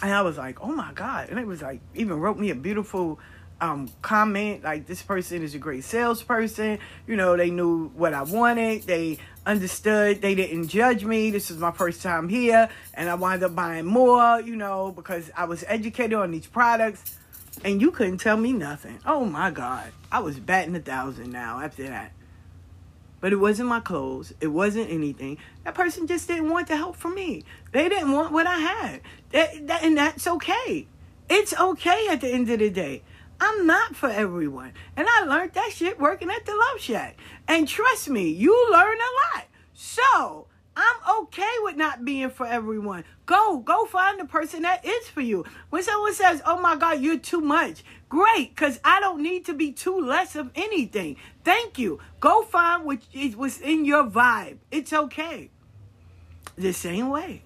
And 0.00 0.14
I 0.14 0.22
was 0.22 0.38
like, 0.38 0.62
"Oh 0.62 0.72
my 0.72 0.92
God!" 0.92 1.28
And 1.28 1.40
it 1.40 1.46
was 1.46 1.60
like, 1.60 1.80
even 1.96 2.20
wrote 2.20 2.38
me 2.38 2.50
a 2.50 2.54
beautiful 2.54 3.18
um, 3.60 3.90
comment 4.00 4.62
like, 4.62 4.86
"This 4.86 5.02
person 5.02 5.42
is 5.42 5.56
a 5.56 5.58
great 5.58 5.82
salesperson. 5.82 6.78
You 7.08 7.16
know, 7.16 7.36
they 7.36 7.50
knew 7.50 7.88
what 7.96 8.14
I 8.14 8.22
wanted. 8.22 8.84
They 8.84 9.18
understood. 9.44 10.22
They 10.22 10.36
didn't 10.36 10.68
judge 10.68 11.04
me. 11.04 11.32
This 11.32 11.50
is 11.50 11.58
my 11.58 11.72
first 11.72 12.00
time 12.00 12.28
here, 12.28 12.68
and 12.94 13.10
I 13.10 13.16
wound 13.16 13.42
up 13.42 13.56
buying 13.56 13.86
more. 13.86 14.40
You 14.40 14.54
know, 14.54 14.92
because 14.94 15.32
I 15.36 15.46
was 15.46 15.64
educated 15.66 16.14
on 16.14 16.30
these 16.30 16.46
products." 16.46 17.18
and 17.64 17.82
you 17.82 17.90
couldn't 17.90 18.16
tell 18.16 18.38
me 18.38 18.50
nothing. 18.50 18.98
Oh 19.04 19.26
my 19.26 19.50
God. 19.50 19.92
I 20.10 20.20
was 20.20 20.40
batting 20.40 20.74
a 20.74 20.80
thousand 20.80 21.30
now 21.30 21.60
after 21.60 21.82
that. 21.84 22.12
But 23.22 23.32
it 23.32 23.36
wasn't 23.36 23.68
my 23.68 23.78
clothes. 23.78 24.34
It 24.40 24.48
wasn't 24.48 24.90
anything. 24.90 25.38
That 25.62 25.76
person 25.76 26.08
just 26.08 26.26
didn't 26.26 26.50
want 26.50 26.66
the 26.66 26.76
help 26.76 26.96
from 26.96 27.14
me. 27.14 27.44
They 27.70 27.88
didn't 27.88 28.10
want 28.10 28.32
what 28.32 28.48
I 28.48 28.58
had. 28.58 29.00
That, 29.30 29.68
that, 29.68 29.84
and 29.84 29.96
that's 29.96 30.26
okay. 30.26 30.88
It's 31.30 31.54
okay 31.54 32.08
at 32.10 32.20
the 32.20 32.28
end 32.28 32.50
of 32.50 32.58
the 32.58 32.68
day. 32.68 33.04
I'm 33.40 33.64
not 33.64 33.94
for 33.94 34.10
everyone. 34.10 34.72
And 34.96 35.06
I 35.08 35.24
learned 35.24 35.52
that 35.52 35.70
shit 35.72 36.00
working 36.00 36.30
at 36.30 36.44
the 36.44 36.52
Love 36.52 36.80
Shack. 36.80 37.16
And 37.46 37.68
trust 37.68 38.10
me, 38.10 38.28
you 38.28 38.70
learn 38.72 38.98
a 38.98 39.38
lot. 39.38 39.44
So 39.72 40.48
I'm 40.76 41.22
okay 41.22 41.52
with 41.60 41.76
not 41.76 42.04
being 42.04 42.30
for 42.30 42.46
everyone. 42.46 43.04
Go, 43.32 43.60
go 43.60 43.86
find 43.86 44.20
the 44.20 44.26
person 44.26 44.60
that 44.60 44.84
is 44.84 45.08
for 45.08 45.22
you. 45.22 45.46
When 45.70 45.82
someone 45.82 46.12
says, 46.12 46.42
"Oh 46.44 46.60
my 46.60 46.76
God, 46.76 47.00
you're 47.00 47.16
too 47.16 47.40
much," 47.40 47.82
great, 48.10 48.54
because 48.54 48.78
I 48.84 49.00
don't 49.00 49.22
need 49.22 49.46
to 49.46 49.54
be 49.54 49.72
too 49.72 49.98
less 49.98 50.36
of 50.36 50.50
anything. 50.54 51.16
Thank 51.42 51.78
you. 51.78 51.98
Go 52.20 52.42
find 52.42 52.84
what 52.84 52.98
is 53.14 53.34
what's 53.34 53.58
in 53.58 53.86
your 53.86 54.04
vibe. 54.04 54.58
It's 54.70 54.92
okay. 54.92 55.48
The 56.56 56.74
same 56.74 57.08
way, 57.08 57.44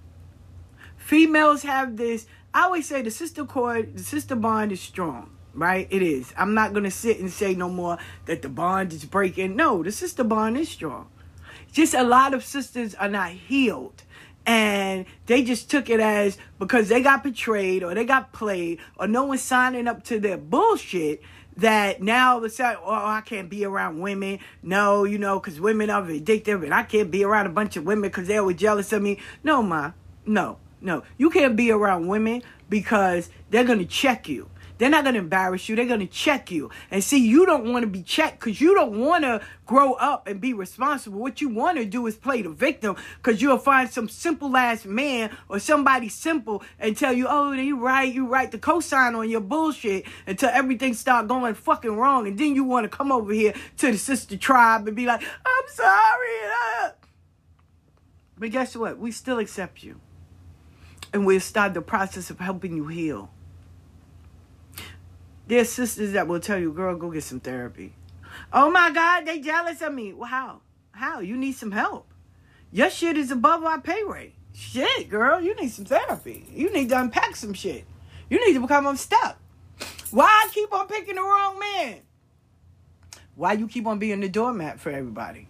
females 0.96 1.62
have 1.62 1.96
this. 1.96 2.26
I 2.52 2.62
always 2.62 2.88
say 2.88 3.02
the 3.02 3.12
sister 3.12 3.44
cord, 3.44 3.96
the 3.96 4.02
sister 4.02 4.34
bond 4.34 4.72
is 4.72 4.80
strong. 4.80 5.30
Right? 5.54 5.86
It 5.88 6.02
is. 6.02 6.34
I'm 6.36 6.52
not 6.52 6.72
gonna 6.74 6.90
sit 6.90 7.20
and 7.20 7.30
say 7.30 7.54
no 7.54 7.68
more 7.68 7.96
that 8.24 8.42
the 8.42 8.48
bond 8.48 8.92
is 8.92 9.04
breaking. 9.04 9.54
No, 9.54 9.84
the 9.84 9.92
sister 9.92 10.24
bond 10.24 10.58
is 10.58 10.68
strong 10.68 11.06
just 11.72 11.92
a 11.92 12.02
lot 12.02 12.32
of 12.32 12.42
sisters 12.42 12.94
are 12.94 13.08
not 13.08 13.30
healed 13.30 14.02
and 14.46 15.04
they 15.26 15.42
just 15.42 15.68
took 15.68 15.90
it 15.90 16.00
as 16.00 16.38
because 16.58 16.88
they 16.88 17.02
got 17.02 17.24
betrayed 17.24 17.82
or 17.82 17.94
they 17.94 18.04
got 18.04 18.32
played 18.32 18.78
or 18.96 19.08
no 19.08 19.24
one's 19.24 19.42
signing 19.42 19.88
up 19.88 20.04
to 20.04 20.20
their 20.20 20.38
bullshit 20.38 21.20
that 21.56 22.02
now 22.02 22.38
the 22.38 22.50
sudden, 22.50 22.80
oh, 22.84 22.92
I 22.92 23.22
can't 23.22 23.48
be 23.48 23.64
around 23.64 24.00
women. 24.00 24.38
No, 24.62 25.04
you 25.04 25.18
know, 25.18 25.40
because 25.40 25.60
women 25.60 25.90
are 25.90 26.02
addictive 26.02 26.62
and 26.62 26.72
I 26.72 26.82
can't 26.82 27.10
be 27.10 27.24
around 27.24 27.46
a 27.46 27.50
bunch 27.50 27.76
of 27.76 27.84
women 27.84 28.08
because 28.08 28.28
they 28.28 28.38
were 28.40 28.52
jealous 28.52 28.92
of 28.92 29.02
me. 29.02 29.18
No, 29.42 29.62
ma. 29.62 29.92
No, 30.26 30.58
no. 30.80 31.02
You 31.16 31.30
can't 31.30 31.56
be 31.56 31.70
around 31.70 32.08
women 32.08 32.42
because 32.68 33.30
they're 33.50 33.64
going 33.64 33.78
to 33.78 33.86
check 33.86 34.28
you. 34.28 34.50
They're 34.78 34.90
not 34.90 35.04
going 35.04 35.14
to 35.14 35.20
embarrass 35.20 35.68
you. 35.68 35.76
They're 35.76 35.86
going 35.86 36.00
to 36.00 36.06
check 36.06 36.50
you. 36.50 36.70
And 36.90 37.02
see, 37.02 37.26
you 37.26 37.46
don't 37.46 37.72
want 37.72 37.84
to 37.84 37.86
be 37.86 38.02
checked 38.02 38.40
because 38.40 38.60
you 38.60 38.74
don't 38.74 39.00
want 39.00 39.24
to 39.24 39.40
grow 39.64 39.94
up 39.94 40.26
and 40.26 40.40
be 40.40 40.52
responsible. 40.52 41.18
What 41.18 41.40
you 41.40 41.48
want 41.48 41.78
to 41.78 41.84
do 41.84 42.06
is 42.06 42.16
play 42.16 42.42
the 42.42 42.50
victim 42.50 42.96
because 43.16 43.40
you'll 43.40 43.58
find 43.58 43.88
some 43.88 44.08
simple 44.08 44.56
ass 44.56 44.84
man 44.84 45.34
or 45.48 45.58
somebody 45.58 46.08
simple 46.08 46.62
and 46.78 46.96
tell 46.96 47.12
you, 47.12 47.26
oh, 47.28 47.52
you 47.52 47.78
right, 47.78 48.12
you 48.12 48.26
right, 48.26 48.50
to 48.52 48.58
co-sign 48.58 49.14
on 49.14 49.30
your 49.30 49.40
bullshit 49.40 50.04
until 50.26 50.50
everything 50.50 50.94
start 50.94 51.28
going 51.28 51.54
fucking 51.54 51.96
wrong. 51.96 52.26
And 52.26 52.38
then 52.38 52.54
you 52.54 52.64
want 52.64 52.84
to 52.84 52.94
come 52.94 53.10
over 53.10 53.32
here 53.32 53.54
to 53.78 53.92
the 53.92 53.98
sister 53.98 54.36
tribe 54.36 54.86
and 54.86 54.96
be 54.96 55.06
like, 55.06 55.22
I'm 55.22 55.68
sorry. 55.68 56.36
uh." 56.44 56.90
But 58.38 58.50
guess 58.50 58.76
what? 58.76 58.98
We 58.98 59.10
still 59.12 59.38
accept 59.38 59.82
you. 59.82 60.00
And 61.12 61.24
we'll 61.24 61.40
start 61.40 61.72
the 61.72 61.80
process 61.80 62.28
of 62.28 62.40
helping 62.40 62.76
you 62.76 62.88
heal. 62.88 63.30
There's 65.46 65.68
sisters 65.68 66.12
that 66.12 66.26
will 66.26 66.40
tell 66.40 66.58
you, 66.58 66.72
girl, 66.72 66.96
go 66.96 67.10
get 67.10 67.22
some 67.22 67.40
therapy. 67.40 67.94
Oh 68.52 68.70
my 68.70 68.90
God, 68.90 69.26
they 69.26 69.40
jealous 69.40 69.80
of 69.80 69.94
me. 69.94 70.12
Well, 70.12 70.28
how? 70.28 70.60
How? 70.92 71.20
You 71.20 71.36
need 71.36 71.52
some 71.52 71.70
help. 71.70 72.08
Your 72.72 72.90
shit 72.90 73.16
is 73.16 73.30
above 73.30 73.64
our 73.64 73.80
pay 73.80 74.02
rate. 74.02 74.34
Shit, 74.52 75.08
girl, 75.08 75.40
you 75.40 75.54
need 75.54 75.70
some 75.70 75.84
therapy. 75.84 76.46
You 76.52 76.72
need 76.72 76.88
to 76.88 77.00
unpack 77.00 77.36
some 77.36 77.54
shit. 77.54 77.84
You 78.28 78.44
need 78.44 78.54
to 78.54 78.60
become 78.60 78.86
unstuck. 78.86 79.38
Why 80.10 80.26
I 80.26 80.48
keep 80.52 80.72
on 80.72 80.88
picking 80.88 81.14
the 81.14 81.20
wrong 81.20 81.58
man? 81.58 81.98
Why 83.34 83.52
you 83.52 83.68
keep 83.68 83.86
on 83.86 83.98
being 83.98 84.20
the 84.20 84.28
doormat 84.28 84.80
for 84.80 84.90
everybody? 84.90 85.46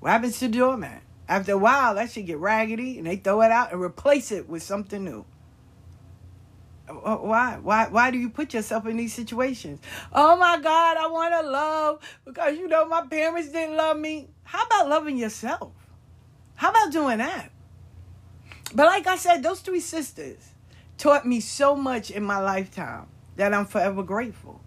What 0.00 0.10
happens 0.10 0.38
to 0.38 0.48
the 0.48 0.58
doormat? 0.58 1.02
After 1.28 1.52
a 1.52 1.58
while, 1.58 1.94
that 1.94 2.10
shit 2.10 2.26
get 2.26 2.38
raggedy 2.38 2.98
and 2.98 3.06
they 3.06 3.16
throw 3.16 3.42
it 3.42 3.50
out 3.50 3.72
and 3.72 3.80
replace 3.80 4.32
it 4.32 4.48
with 4.48 4.62
something 4.62 5.04
new. 5.04 5.24
Why? 6.88 7.58
Why? 7.60 7.88
Why 7.88 8.10
do 8.10 8.18
you 8.18 8.30
put 8.30 8.54
yourself 8.54 8.86
in 8.86 8.96
these 8.96 9.14
situations? 9.14 9.80
Oh 10.12 10.36
my 10.36 10.58
God, 10.60 10.96
I 10.96 11.06
want 11.08 11.34
to 11.34 11.48
love 11.48 12.00
because 12.24 12.56
you 12.56 12.68
know 12.68 12.86
my 12.86 13.06
parents 13.06 13.50
didn't 13.50 13.76
love 13.76 13.98
me. 13.98 14.28
How 14.44 14.64
about 14.64 14.88
loving 14.88 15.16
yourself? 15.16 15.72
How 16.54 16.70
about 16.70 16.92
doing 16.92 17.18
that? 17.18 17.50
But 18.74 18.86
like 18.86 19.06
I 19.06 19.16
said, 19.16 19.42
those 19.42 19.60
three 19.60 19.80
sisters 19.80 20.52
taught 20.98 21.26
me 21.26 21.40
so 21.40 21.76
much 21.76 22.10
in 22.10 22.22
my 22.22 22.38
lifetime 22.38 23.06
that 23.36 23.52
I'm 23.52 23.66
forever 23.66 24.02
grateful. 24.02 24.60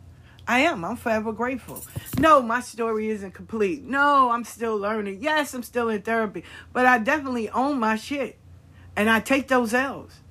I 0.48 0.62
am. 0.62 0.84
I'm 0.84 0.96
forever 0.96 1.32
grateful. 1.32 1.84
No, 2.18 2.42
my 2.42 2.62
story 2.62 3.10
isn't 3.10 3.34
complete. 3.34 3.84
No, 3.84 4.32
I'm 4.32 4.44
still 4.44 4.78
learning. 4.78 5.20
Yes, 5.22 5.54
I'm 5.54 5.62
still 5.62 5.90
in 5.90 6.02
therapy, 6.02 6.44
but 6.74 6.88
I 6.88 6.98
definitely 6.98 7.50
own 7.50 7.80
my 7.80 7.96
shit. 7.96 8.40
And 8.96 9.10
I 9.10 9.20
take 9.20 9.48
those 9.48 9.74
L's. 9.74 10.22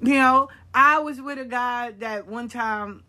You 0.00 0.14
know, 0.14 0.48
I 0.74 0.98
was 0.98 1.20
with 1.20 1.38
a 1.38 1.44
guy 1.44 1.92
that 2.00 2.26
one 2.26 2.48
time 2.48 3.04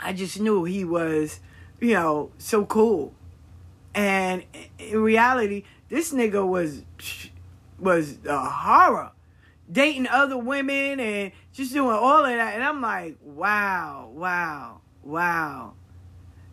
I 0.00 0.12
just 0.12 0.40
knew 0.40 0.64
he 0.64 0.84
was, 0.84 1.38
you 1.80 1.94
know, 1.94 2.32
so 2.38 2.64
cool. 2.64 3.14
And 3.94 4.42
in 4.78 5.00
reality, 5.00 5.62
this 5.88 6.12
nigga 6.12 6.46
was 6.46 6.82
was 7.78 8.18
a 8.26 8.38
horror. 8.38 9.12
Dating 9.70 10.08
other 10.08 10.36
women 10.36 11.00
and 11.00 11.32
just 11.52 11.72
doing 11.72 11.94
all 11.94 12.24
of 12.24 12.30
that. 12.30 12.54
And 12.54 12.64
I'm 12.64 12.80
like, 12.80 13.16
wow, 13.22 14.10
wow, 14.12 14.80
wow. 15.02 15.74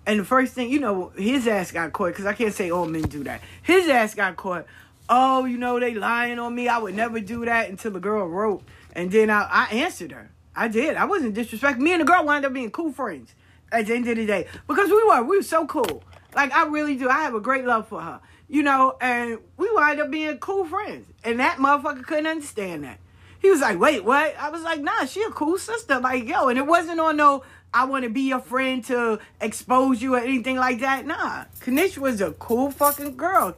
And 0.06 0.20
the 0.20 0.24
first 0.24 0.54
thing, 0.54 0.70
you 0.70 0.80
know, 0.80 1.12
his 1.18 1.48
ass 1.48 1.72
got 1.72 1.92
caught 1.92 2.10
because 2.10 2.26
I 2.26 2.34
can't 2.34 2.54
say 2.54 2.72
all 2.72 2.86
men 2.86 3.04
do 3.04 3.24
that. 3.26 3.42
His 3.62 3.90
ass 3.90 4.16
got 4.16 4.36
caught. 4.38 4.66
Oh, 5.10 5.46
you 5.46 5.58
know, 5.58 5.80
they 5.80 5.96
lying 5.96 6.40
on 6.40 6.54
me. 6.54 6.68
I 6.68 6.78
would 6.78 6.96
never 6.96 7.20
do 7.20 7.46
that 7.46 7.70
until 7.70 7.92
the 7.92 8.00
girl 8.00 8.28
wrote. 8.28 8.64
And 9.00 9.10
then 9.10 9.30
I, 9.30 9.48
I 9.50 9.66
answered 9.76 10.12
her. 10.12 10.30
I 10.54 10.68
did. 10.68 10.98
I 10.98 11.06
wasn't 11.06 11.34
disrespectful. 11.34 11.82
Me 11.82 11.94
and 11.94 12.02
the 12.02 12.06
girl 12.06 12.26
wound 12.26 12.44
up 12.44 12.52
being 12.52 12.70
cool 12.70 12.92
friends 12.92 13.34
at 13.72 13.88
the 13.88 13.94
end 13.94 14.10
of 14.10 14.18
the 14.18 14.26
day 14.26 14.46
because 14.68 14.90
we 14.90 15.02
were. 15.06 15.24
We 15.24 15.38
were 15.38 15.44
so 15.44 15.66
cool. 15.68 16.04
Like, 16.36 16.52
I 16.52 16.66
really 16.66 16.98
do. 16.98 17.08
I 17.08 17.22
have 17.22 17.34
a 17.34 17.40
great 17.40 17.64
love 17.64 17.88
for 17.88 18.02
her. 18.02 18.20
You 18.50 18.62
know, 18.62 18.98
and 19.00 19.38
we 19.56 19.72
wound 19.72 20.02
up 20.02 20.12
being 20.12 20.38
cool 20.40 20.66
friends. 20.66 21.06
And 21.24 21.40
that 21.40 21.60
motherfucker 21.60 22.04
couldn't 22.06 22.28
understand 22.28 22.84
that. 22.84 23.00
He 23.42 23.50
was 23.50 23.62
like, 23.62 23.80
wait, 23.80 24.04
what? 24.04 24.36
I 24.38 24.50
was 24.50 24.64
like, 24.64 24.82
nah, 24.82 25.06
she 25.06 25.24
a 25.24 25.30
cool 25.30 25.58
sister. 25.58 25.98
Like, 25.98 26.28
yo, 26.28 26.50
and 26.50 26.60
it 26.60 26.68
wasn't 26.68 27.00
on 27.00 27.16
no, 27.16 27.44
I 27.74 27.86
want 27.86 28.04
to 28.04 28.10
be 28.10 28.24
your 28.24 28.42
friend 28.42 28.84
to 28.86 29.20
expose 29.40 30.02
you 30.02 30.16
or 30.16 30.20
anything 30.20 30.58
like 30.58 30.82
that. 30.82 31.06
Nah, 31.06 31.46
Kanish 31.62 31.98
was 31.98 32.20
a 32.20 32.34
cool 32.34 32.70
fucking 32.70 33.16
girl. 33.16 33.56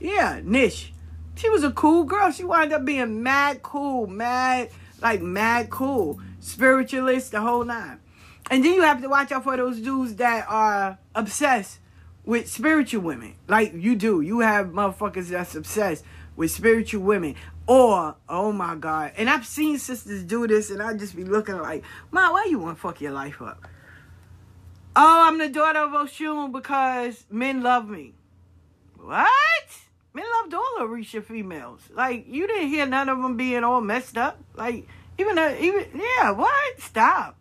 Yeah, 0.00 0.40
Nish. 0.42 0.92
She 1.36 1.48
was 1.48 1.64
a 1.64 1.70
cool 1.70 2.04
girl. 2.04 2.30
She 2.30 2.44
wound 2.44 2.72
up 2.72 2.84
being 2.84 3.22
mad 3.22 3.62
cool, 3.62 4.06
mad, 4.06 4.70
like 5.00 5.22
mad 5.22 5.70
cool. 5.70 6.20
Spiritualist, 6.40 7.32
the 7.32 7.40
whole 7.40 7.64
nine. 7.64 8.00
And 8.50 8.64
then 8.64 8.74
you 8.74 8.82
have 8.82 9.00
to 9.00 9.08
watch 9.08 9.30
out 9.32 9.44
for 9.44 9.56
those 9.56 9.80
dudes 9.80 10.16
that 10.16 10.46
are 10.48 10.98
obsessed 11.14 11.78
with 12.24 12.48
spiritual 12.48 13.02
women. 13.02 13.34
Like 13.48 13.72
you 13.74 13.94
do. 13.96 14.20
You 14.20 14.40
have 14.40 14.68
motherfuckers 14.68 15.28
that's 15.28 15.54
obsessed 15.54 16.04
with 16.36 16.50
spiritual 16.50 17.02
women. 17.02 17.36
Or, 17.66 18.16
oh 18.28 18.50
my 18.50 18.74
God. 18.74 19.12
And 19.16 19.30
I've 19.30 19.46
seen 19.46 19.78
sisters 19.78 20.24
do 20.24 20.46
this 20.46 20.70
and 20.70 20.82
I 20.82 20.94
just 20.94 21.14
be 21.14 21.24
looking 21.24 21.58
like, 21.58 21.84
Ma, 22.10 22.32
why 22.32 22.46
you 22.50 22.58
want 22.58 22.76
to 22.76 22.80
fuck 22.80 23.00
your 23.00 23.12
life 23.12 23.40
up? 23.40 23.66
Oh, 24.96 25.28
I'm 25.28 25.38
the 25.38 25.48
daughter 25.48 25.78
of 25.78 25.90
Oshun 25.92 26.50
because 26.50 27.24
men 27.30 27.62
love 27.62 27.88
me. 27.88 28.14
What? 28.96 29.30
Men 30.12 30.24
loved 30.40 30.54
all 30.54 30.76
Orisha 30.80 31.22
females. 31.22 31.80
Like, 31.92 32.26
you 32.28 32.46
didn't 32.46 32.68
hear 32.68 32.86
none 32.86 33.08
of 33.08 33.22
them 33.22 33.36
being 33.36 33.62
all 33.62 33.80
messed 33.80 34.18
up. 34.18 34.38
Like, 34.56 34.88
even, 35.18 35.38
uh, 35.38 35.56
even, 35.60 35.86
yeah, 35.94 36.32
what? 36.32 36.80
Stop. 36.80 37.36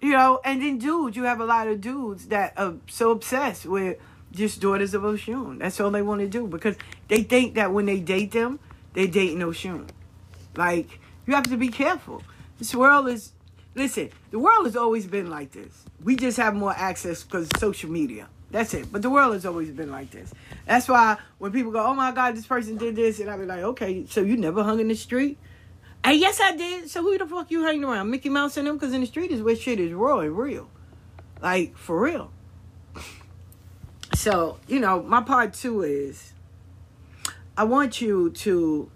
You 0.00 0.12
know, 0.12 0.40
and 0.44 0.62
then 0.62 0.78
dudes, 0.78 1.16
you 1.16 1.24
have 1.24 1.40
a 1.40 1.44
lot 1.44 1.68
of 1.68 1.80
dudes 1.80 2.26
that 2.28 2.54
are 2.56 2.74
so 2.88 3.10
obsessed 3.10 3.66
with 3.66 3.98
just 4.32 4.60
daughters 4.60 4.94
of 4.94 5.02
Oshun. 5.02 5.58
That's 5.58 5.78
all 5.78 5.90
they 5.90 6.02
want 6.02 6.20
to 6.20 6.28
do 6.28 6.46
because 6.46 6.76
they 7.08 7.22
think 7.22 7.54
that 7.54 7.72
when 7.72 7.86
they 7.86 8.00
date 8.00 8.32
them, 8.32 8.58
they're 8.94 9.06
dating 9.06 9.40
Oshun. 9.40 9.88
Like, 10.56 10.98
you 11.26 11.34
have 11.34 11.48
to 11.50 11.56
be 11.56 11.68
careful. 11.68 12.22
This 12.58 12.74
world 12.74 13.08
is, 13.08 13.32
listen, 13.74 14.10
the 14.30 14.38
world 14.38 14.64
has 14.64 14.76
always 14.76 15.06
been 15.06 15.30
like 15.30 15.52
this. 15.52 15.84
We 16.02 16.16
just 16.16 16.38
have 16.38 16.54
more 16.54 16.72
access 16.74 17.22
because 17.22 17.48
social 17.58 17.90
media. 17.90 18.28
That's 18.50 18.74
it. 18.74 18.90
But 18.90 19.02
the 19.02 19.10
world 19.10 19.34
has 19.34 19.46
always 19.46 19.70
been 19.70 19.92
like 19.92 20.10
this. 20.10 20.32
That's 20.70 20.86
why 20.86 21.16
when 21.38 21.50
people 21.50 21.72
go, 21.72 21.84
oh 21.84 21.94
my 21.94 22.12
God, 22.12 22.36
this 22.36 22.46
person 22.46 22.76
did 22.76 22.94
this, 22.94 23.18
and 23.18 23.28
I 23.28 23.36
be 23.36 23.44
like, 23.44 23.64
okay, 23.64 24.06
so 24.06 24.20
you 24.20 24.36
never 24.36 24.62
hung 24.62 24.78
in 24.78 24.86
the 24.86 24.94
street? 24.94 25.36
And 26.04 26.16
yes, 26.16 26.40
I 26.40 26.54
did. 26.54 26.88
So 26.88 27.02
who 27.02 27.18
the 27.18 27.26
fuck 27.26 27.50
you 27.50 27.64
hanging 27.64 27.82
around? 27.82 28.08
Mickey 28.08 28.28
Mouse 28.28 28.56
and 28.56 28.68
them? 28.68 28.76
Because 28.76 28.94
in 28.94 29.00
the 29.00 29.08
street 29.08 29.32
is 29.32 29.42
where 29.42 29.56
shit 29.56 29.80
is 29.80 29.92
raw 29.92 30.20
and 30.20 30.38
real. 30.38 30.70
Like, 31.42 31.76
for 31.76 32.00
real. 32.00 32.30
So, 34.14 34.60
you 34.68 34.78
know, 34.78 35.02
my 35.02 35.22
part 35.22 35.54
two 35.54 35.82
is 35.82 36.34
I 37.56 37.64
want 37.64 38.00
you 38.00 38.30
to 38.30 38.92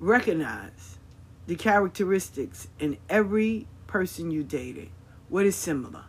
recognize 0.00 0.98
the 1.46 1.56
characteristics 1.56 2.68
in 2.78 2.98
every 3.08 3.68
person 3.86 4.30
you 4.30 4.42
dated. 4.42 4.90
What 5.30 5.46
is 5.46 5.56
similar? 5.56 6.04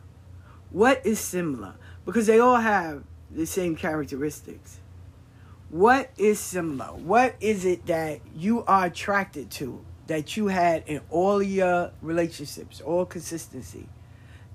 What 0.70 1.06
is 1.06 1.22
similar? 1.22 1.76
Because 2.04 2.28
they 2.28 2.40
all 2.40 2.58
have 2.58 3.06
the 3.36 3.46
same 3.46 3.76
characteristics. 3.76 4.80
What 5.70 6.10
is 6.18 6.40
similar? 6.40 6.94
What 6.94 7.36
is 7.42 7.66
it 7.66 7.86
that 7.88 8.22
you 8.36 8.64
are 8.66 8.86
attracted 8.86 9.52
to 9.52 9.84
that 10.08 10.38
you 10.38 10.48
had 10.48 10.84
in 10.88 11.02
all 11.10 11.44
your 11.44 11.92
relationships, 12.02 12.80
all 12.82 13.06
consistency? 13.06 13.88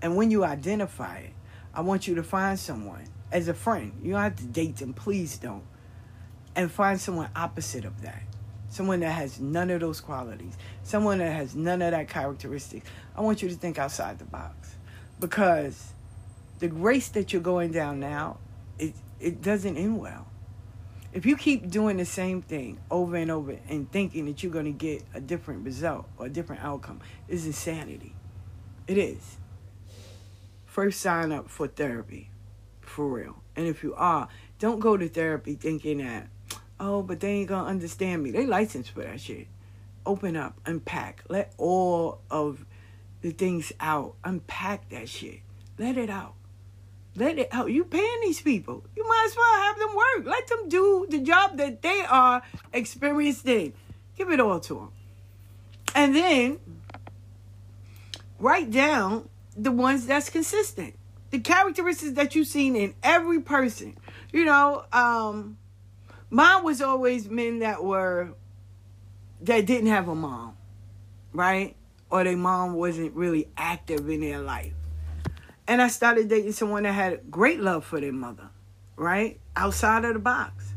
And 0.01 0.17
when 0.17 0.31
you 0.31 0.45
identify 0.45 1.19
it, 1.19 1.33
I 1.75 1.83
want 1.83 2.09
you 2.09 2.15
to 2.15 2.23
find 2.23 2.59
someone 2.59 3.05
as 3.31 3.49
a 3.49 3.55
friend. 3.55 3.93
You 4.03 4.13
don't 4.13 4.23
have 4.23 4.37
to 4.37 4.47
date 4.47 4.77
them, 4.77 4.95
please 4.95 5.37
don't. 5.37 5.65
And 6.57 6.71
find 6.71 7.01
someone 7.01 7.29
opposite 7.37 7.85
of 7.85 8.01
that. 8.03 8.23
Someone 8.71 9.01
that 9.01 9.13
has 9.13 9.41
none 9.41 9.71
of 9.71 9.81
those 9.81 10.01
qualities. 10.01 10.57
Someone 10.85 11.19
that 11.19 11.33
has 11.33 11.55
none 11.55 11.83
of 11.83 11.91
that 11.91 12.09
characteristics. 12.09 12.89
I 13.17 13.21
want 13.21 13.43
you 13.43 13.49
to 13.49 13.55
think 13.55 13.79
outside 13.79 14.19
the 14.19 14.25
box. 14.25 14.77
Because 15.19 15.93
the 16.61 16.69
race 16.69 17.09
that 17.11 17.33
you're 17.33 17.43
going 17.43 17.73
down 17.73 18.01
now, 18.01 18.39
it, 19.21 19.43
doesn't 19.43 19.77
end 19.77 20.01
well. 20.01 20.27
If 21.13 21.27
you 21.27 21.37
keep 21.37 21.71
doing 21.71 21.97
the 21.97 22.05
same 22.05 22.41
thing 22.41 22.79
over 22.91 23.17
and 23.17 23.31
over 23.31 23.59
and 23.69 23.91
thinking 23.91 24.27
that 24.27 24.43
you're 24.43 24.53
going 24.53 24.67
to 24.67 24.71
get 24.71 25.03
a 25.13 25.21
different 25.21 25.65
result 25.65 26.09
or 26.17 26.27
a 26.27 26.31
different 26.31 26.63
outcome, 26.63 27.01
is 27.29 27.47
insanity. 27.47 28.15
It 28.87 28.97
is. 28.97 29.39
First, 30.67 31.01
sign 31.01 31.33
up 31.33 31.51
for 31.51 31.67
therapy, 31.67 32.31
for 32.81 33.09
real. 33.09 33.43
And 33.57 33.67
if 33.67 33.83
you 33.83 33.95
are, 33.95 34.29
don't 34.61 34.79
go 34.79 34.97
to 34.97 35.09
therapy 35.09 35.55
thinking 35.55 35.99
that, 35.99 36.29
oh, 36.79 37.03
but 37.03 37.21
they 37.21 37.31
ain't 37.31 37.49
going 37.49 37.65
to 37.65 37.71
understand 37.71 38.23
me. 38.23 38.31
They 38.31 38.47
licensed 38.47 38.91
for 38.91 39.03
that 39.03 39.21
shit. 39.21 39.49
Open 40.07 40.37
up, 40.37 40.59
unpack, 40.65 41.25
let 41.29 41.53
all 41.59 42.21
of 42.31 42.65
the 43.21 43.33
things 43.33 43.73
out, 43.81 44.15
unpack 44.25 44.89
that 44.91 45.09
shit, 45.09 45.41
let 45.77 45.99
it 45.99 46.09
out. 46.09 46.35
Let 47.17 47.39
it 47.39 47.49
out. 47.53 47.71
You 47.71 47.85
paying 47.85 48.21
these 48.23 48.41
people. 48.41 48.85
You 48.97 49.07
might 49.09 49.25
as 49.27 49.37
well 49.37 49.63
have 49.63 49.79
them 49.79 49.97
work. 49.97 50.27
Let 50.27 50.47
them 50.47 50.69
do 50.69 51.07
the 51.11 51.21
job 51.21 51.57
that 51.59 51.83
they 51.83 52.03
are 52.09 52.43
experienced 52.73 53.47
in. 53.47 53.73
Give 54.17 54.31
it 54.31 54.41
all 54.41 54.61
to 54.61 54.75
them. 54.75 54.93
And 55.95 56.15
then 56.15 56.59
write 58.39 58.71
down 58.71 59.29
the 59.57 59.73
ones 59.73 60.07
that's 60.07 60.31
consistent. 60.31 60.95
The 61.31 61.41
characteristics 61.41 62.13
that 62.13 62.35
you've 62.35 62.47
seen 62.47 62.77
in 62.77 62.95
every 63.03 63.41
person. 63.41 63.97
You 64.33 64.45
know, 64.45 64.85
um, 64.93 65.59
mine 66.31 66.65
was 66.65 66.81
always 66.81 67.29
men 67.29 67.61
that 67.61 67.83
were 67.83 68.31
that 69.43 69.67
didn't 69.67 69.89
have 69.89 70.09
a 70.09 70.15
mom, 70.15 70.57
right? 71.33 71.77
Or 72.11 72.25
their 72.25 72.37
mom 72.37 72.75
wasn't 72.75 73.15
really 73.15 73.49
active 73.57 74.09
in 74.09 74.21
their 74.21 74.41
life. 74.41 74.73
And 75.71 75.81
I 75.81 75.87
started 75.87 76.29
dating 76.29 76.51
someone 76.51 76.83
that 76.83 76.95
had 76.95 77.31
great 77.31 77.61
love 77.61 77.85
for 77.85 78.01
their 78.01 78.11
mother, 78.11 78.51
right? 78.97 79.39
Outside 79.55 80.05
of 80.05 80.15
the 80.15 80.19
box. 80.19 80.75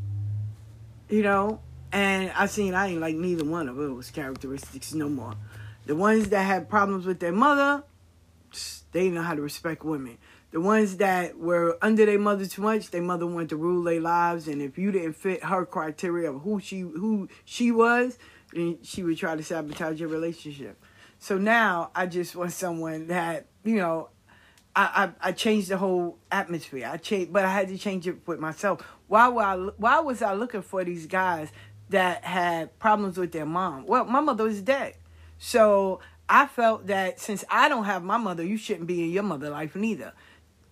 You 1.09 1.23
know? 1.23 1.61
And 1.91 2.31
I 2.35 2.45
seen 2.45 2.75
I 2.75 2.89
ain't 2.89 3.01
like 3.01 3.15
neither 3.15 3.43
one 3.43 3.67
of 3.69 3.75
those 3.75 4.11
characteristics 4.11 4.93
no 4.93 5.09
more. 5.09 5.33
The 5.87 5.95
ones 5.95 6.29
that 6.29 6.43
had 6.43 6.69
problems 6.69 7.07
with 7.07 7.19
their 7.19 7.31
mother, 7.31 7.83
they 8.91 9.09
know 9.09 9.23
how 9.23 9.33
to 9.33 9.41
respect 9.41 9.83
women. 9.83 10.19
The 10.51 10.61
ones 10.61 10.97
that 10.97 11.39
were 11.39 11.75
under 11.81 12.05
their 12.05 12.19
mother 12.19 12.45
too 12.45 12.61
much, 12.61 12.91
their 12.91 13.01
mother 13.01 13.25
wanted 13.25 13.49
to 13.49 13.55
rule 13.55 13.81
their 13.81 13.99
lives, 13.99 14.47
and 14.47 14.61
if 14.61 14.77
you 14.77 14.91
didn't 14.91 15.13
fit 15.13 15.43
her 15.43 15.65
criteria 15.65 16.31
of 16.31 16.43
who 16.43 16.59
she 16.59 16.81
who 16.81 17.29
she 17.45 17.71
was, 17.71 18.19
then 18.53 18.77
she 18.83 19.01
would 19.01 19.17
try 19.17 19.35
to 19.35 19.43
sabotage 19.43 19.99
your 19.99 20.09
relationship. 20.09 20.79
So 21.17 21.39
now 21.39 21.89
I 21.95 22.05
just 22.05 22.35
want 22.35 22.51
someone 22.51 23.07
that 23.07 23.47
you 23.63 23.77
know 23.77 24.09
I, 24.75 25.11
I, 25.21 25.29
I 25.29 25.31
changed 25.31 25.69
the 25.69 25.77
whole 25.77 26.17
atmosphere. 26.31 26.89
I 26.91 26.97
changed, 26.97 27.31
but 27.31 27.45
I 27.45 27.51
had 27.51 27.67
to 27.67 27.77
change 27.77 28.07
it 28.07 28.27
with 28.27 28.39
myself. 28.39 28.81
Why 29.07 29.27
were 29.29 29.43
I, 29.43 29.55
why 29.55 29.99
was 29.99 30.21
I 30.21 30.33
looking 30.33 30.61
for 30.61 30.83
these 30.83 31.05
guys 31.05 31.49
that 31.89 32.23
had 32.23 32.77
problems 32.79 33.17
with 33.17 33.31
their 33.31 33.45
mom? 33.45 33.85
Well, 33.85 34.05
my 34.05 34.19
mother 34.19 34.45
was 34.45 34.61
dead, 34.61 34.95
so 35.37 35.99
I 36.27 36.47
felt 36.47 36.87
that 36.87 37.19
since 37.19 37.43
I 37.49 37.69
don't 37.69 37.85
have 37.85 38.03
my 38.03 38.17
mother, 38.17 38.43
you 38.43 38.57
shouldn't 38.57 38.87
be 38.87 39.03
in 39.03 39.11
your 39.11 39.23
mother 39.23 39.49
life 39.49 39.75
neither. 39.75 40.13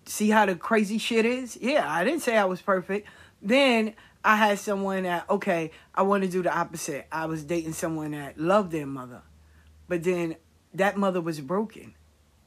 See 0.04 0.30
how 0.30 0.46
the 0.46 0.56
crazy 0.56 0.98
shit 0.98 1.24
is? 1.24 1.56
Yeah, 1.60 1.88
I 1.88 2.02
didn't 2.02 2.20
say 2.20 2.36
I 2.36 2.44
was 2.44 2.60
perfect. 2.60 3.06
Then 3.40 3.94
I 4.24 4.36
had 4.36 4.58
someone 4.58 5.04
that 5.04 5.28
okay, 5.30 5.70
I 5.94 6.02
want 6.02 6.24
to 6.24 6.28
do 6.28 6.42
the 6.42 6.52
opposite. 6.52 7.06
I 7.12 7.26
was 7.26 7.44
dating 7.44 7.74
someone 7.74 8.12
that 8.12 8.38
loved 8.38 8.72
their 8.72 8.86
mother, 8.86 9.22
but 9.86 10.02
then 10.02 10.36
that 10.74 10.96
mother 10.96 11.20
was 11.20 11.40
broken 11.40 11.94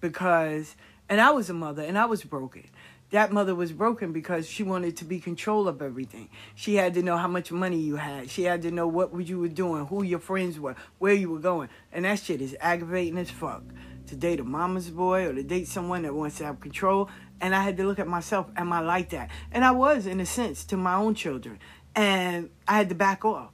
because 0.02 0.76
and 1.10 1.22
I 1.22 1.32
was 1.32 1.50
a 1.50 1.54
mother 1.54 1.84
and 1.84 1.98
I 1.98 2.06
was 2.06 2.24
broken. 2.24 2.66
That 3.12 3.32
mother 3.32 3.54
was 3.54 3.72
broken 3.72 4.12
because 4.12 4.50
she 4.50 4.64
wanted 4.64 4.98
to 4.98 5.06
be 5.06 5.20
control 5.20 5.68
of 5.68 5.82
everything. 5.82 6.30
She 6.56 6.76
had 6.76 6.96
to 6.96 7.04
know 7.04 7.18
how 7.18 7.28
much 7.28 7.52
money 7.52 7.80
you 7.80 7.98
had. 7.98 8.30
She 8.30 8.44
had 8.44 8.64
to 8.64 8.72
know 8.72 8.88
what 8.88 9.16
you 9.28 9.40
were 9.40 9.48
doing, 9.48 9.86
who 9.86 10.04
your 10.04 10.20
friends 10.20 10.60
were, 10.60 10.76
where 10.98 11.14
you 11.14 11.30
were 11.30 11.40
going. 11.40 11.70
And 11.94 12.06
that 12.06 12.20
shit 12.20 12.42
is 12.42 12.58
aggravating 12.60 13.18
as 13.18 13.30
fuck. 13.30 13.64
To 14.08 14.16
date 14.16 14.40
a 14.40 14.44
mama's 14.44 14.90
boy 14.90 15.28
or 15.28 15.34
to 15.34 15.44
date 15.44 15.68
someone 15.68 16.02
that 16.04 16.14
wants 16.14 16.38
to 16.38 16.46
have 16.46 16.60
control. 16.60 17.10
And 17.40 17.56
I 17.56 17.62
had 17.62 17.78
to 17.78 17.84
look 17.86 18.00
at 18.00 18.08
myself, 18.08 18.48
am 18.56 18.74
I 18.74 18.80
like 18.80 19.10
that? 19.10 19.30
And 19.52 19.64
I 19.64 19.72
was, 19.72 20.08
in 20.08 20.20
a 20.20 20.26
sense, 20.26 20.66
to 20.66 20.78
my 20.78 20.96
own 20.96 21.14
children. 21.16 21.60
And 21.96 22.50
I 22.68 22.78
had 22.78 22.90
to 22.90 22.96
back 22.96 23.24
off. 23.24 23.52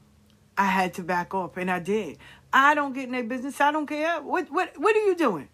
I 0.58 0.66
had 0.66 0.94
to 0.96 1.04
back 1.04 1.34
off, 1.34 1.58
and 1.58 1.72
I 1.72 1.80
did. 1.80 2.18
I 2.54 2.76
don't 2.76 2.94
get 2.94 3.06
in 3.06 3.12
their 3.14 3.24
business. 3.24 3.60
I 3.62 3.72
don't 3.72 3.88
care. 3.88 4.22
What 4.22 4.52
what 4.52 4.78
what 4.78 4.96
are 4.96 5.06
you 5.06 5.16
doing? 5.16 5.50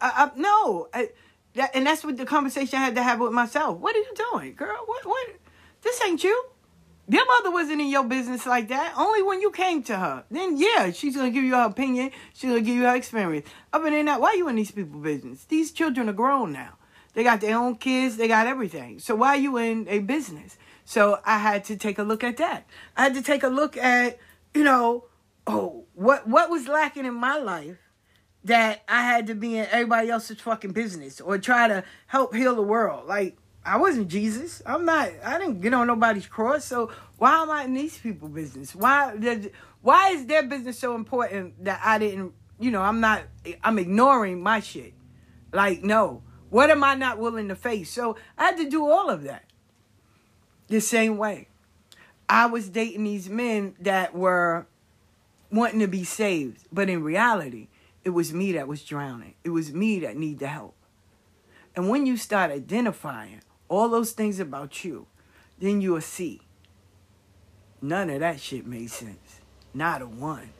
I, 0.00 0.30
I, 0.34 0.38
no, 0.38 0.88
I, 0.92 1.10
that, 1.54 1.70
and 1.74 1.86
that's 1.86 2.04
what 2.04 2.16
the 2.16 2.24
conversation 2.24 2.78
I 2.78 2.84
had 2.84 2.94
to 2.94 3.02
have 3.02 3.20
with 3.20 3.32
myself. 3.32 3.78
What 3.78 3.94
are 3.94 3.98
you 3.98 4.14
doing, 4.32 4.54
girl? 4.54 4.82
What 4.86 5.04
what? 5.06 5.28
This 5.82 6.00
ain't 6.02 6.24
you. 6.24 6.46
Your 7.08 7.26
mother 7.26 7.50
wasn't 7.50 7.80
in 7.80 7.88
your 7.88 8.04
business 8.04 8.46
like 8.46 8.68
that. 8.68 8.94
Only 8.96 9.22
when 9.22 9.40
you 9.40 9.50
came 9.50 9.82
to 9.84 9.96
her. 9.96 10.24
Then 10.30 10.56
yeah, 10.56 10.92
she's 10.92 11.16
gonna 11.16 11.30
give 11.30 11.44
you 11.44 11.54
her 11.54 11.64
opinion. 11.64 12.10
She's 12.32 12.48
gonna 12.48 12.62
give 12.62 12.76
you 12.76 12.84
her 12.84 12.96
experience. 12.96 13.46
Other 13.72 13.90
than 13.90 14.06
that, 14.06 14.20
why 14.20 14.28
are 14.28 14.36
you 14.36 14.48
in 14.48 14.56
these 14.56 14.70
people 14.70 15.00
business? 15.00 15.44
These 15.44 15.72
children 15.72 16.08
are 16.08 16.14
grown 16.14 16.52
now. 16.52 16.78
They 17.14 17.24
got 17.24 17.40
their 17.40 17.58
own 17.58 17.76
kids. 17.76 18.16
They 18.16 18.28
got 18.28 18.46
everything. 18.46 18.98
So 18.98 19.14
why 19.14 19.28
are 19.30 19.36
you 19.36 19.58
in 19.58 19.86
a 19.88 19.98
business? 19.98 20.56
So 20.84 21.18
I 21.24 21.38
had 21.38 21.64
to 21.64 21.76
take 21.76 21.98
a 21.98 22.02
look 22.02 22.24
at 22.24 22.38
that. 22.38 22.66
I 22.96 23.02
had 23.02 23.14
to 23.14 23.22
take 23.22 23.42
a 23.42 23.48
look 23.48 23.76
at, 23.76 24.18
you 24.54 24.64
know, 24.64 25.04
oh, 25.46 25.84
what 25.94 26.26
what 26.26 26.50
was 26.50 26.68
lacking 26.68 27.04
in 27.04 27.14
my 27.14 27.36
life 27.36 27.78
that 28.44 28.82
I 28.88 29.02
had 29.02 29.26
to 29.28 29.34
be 29.34 29.58
in 29.58 29.66
everybody 29.66 30.10
else's 30.10 30.40
fucking 30.40 30.72
business 30.72 31.20
or 31.20 31.38
try 31.38 31.68
to 31.68 31.84
help 32.06 32.34
heal 32.34 32.54
the 32.54 32.62
world. 32.62 33.06
Like 33.06 33.36
I 33.64 33.76
wasn't 33.76 34.08
Jesus. 34.08 34.62
I'm 34.66 34.84
not. 34.84 35.10
I 35.24 35.38
didn't 35.38 35.60
get 35.60 35.74
on 35.74 35.86
nobody's 35.86 36.26
cross. 36.26 36.64
So 36.64 36.90
why 37.18 37.42
am 37.42 37.50
I 37.50 37.64
in 37.64 37.74
these 37.74 37.98
people 37.98 38.28
business? 38.28 38.74
Why? 38.74 39.14
Why 39.82 40.10
is 40.10 40.26
their 40.26 40.42
business 40.42 40.78
so 40.78 40.94
important 40.94 41.64
that 41.64 41.80
I 41.84 41.98
didn't? 41.98 42.32
You 42.58 42.70
know, 42.70 42.82
I'm 42.82 43.00
not. 43.00 43.22
I'm 43.62 43.78
ignoring 43.78 44.42
my 44.42 44.60
shit. 44.60 44.94
Like 45.52 45.82
no. 45.82 46.22
What 46.50 46.68
am 46.68 46.84
I 46.84 46.94
not 46.94 47.18
willing 47.18 47.48
to 47.48 47.56
face? 47.56 47.90
So 47.90 48.16
I 48.36 48.44
had 48.44 48.58
to 48.58 48.68
do 48.68 48.84
all 48.84 49.08
of 49.08 49.22
that 49.22 49.44
the 50.68 50.80
same 50.80 51.16
way. 51.16 51.48
I 52.28 52.46
was 52.46 52.68
dating 52.68 53.04
these 53.04 53.28
men 53.28 53.74
that 53.80 54.14
were 54.14 54.66
wanting 55.50 55.80
to 55.80 55.86
be 55.86 56.04
saved, 56.04 56.66
but 56.72 56.90
in 56.90 57.02
reality, 57.02 57.68
it 58.04 58.10
was 58.10 58.32
me 58.32 58.52
that 58.52 58.68
was 58.68 58.82
drowning. 58.84 59.34
It 59.44 59.50
was 59.50 59.72
me 59.72 60.00
that 60.00 60.16
needed 60.16 60.40
the 60.40 60.48
help. 60.48 60.74
And 61.74 61.88
when 61.88 62.04
you 62.06 62.16
start 62.16 62.50
identifying 62.50 63.40
all 63.68 63.88
those 63.88 64.12
things 64.12 64.38
about 64.40 64.84
you, 64.84 65.06
then 65.58 65.80
you'll 65.80 66.00
see 66.00 66.42
none 67.80 68.10
of 68.10 68.20
that 68.20 68.40
shit 68.40 68.66
made 68.66 68.90
sense. 68.90 69.40
Not 69.72 70.02
a 70.02 70.06
one. 70.06 70.50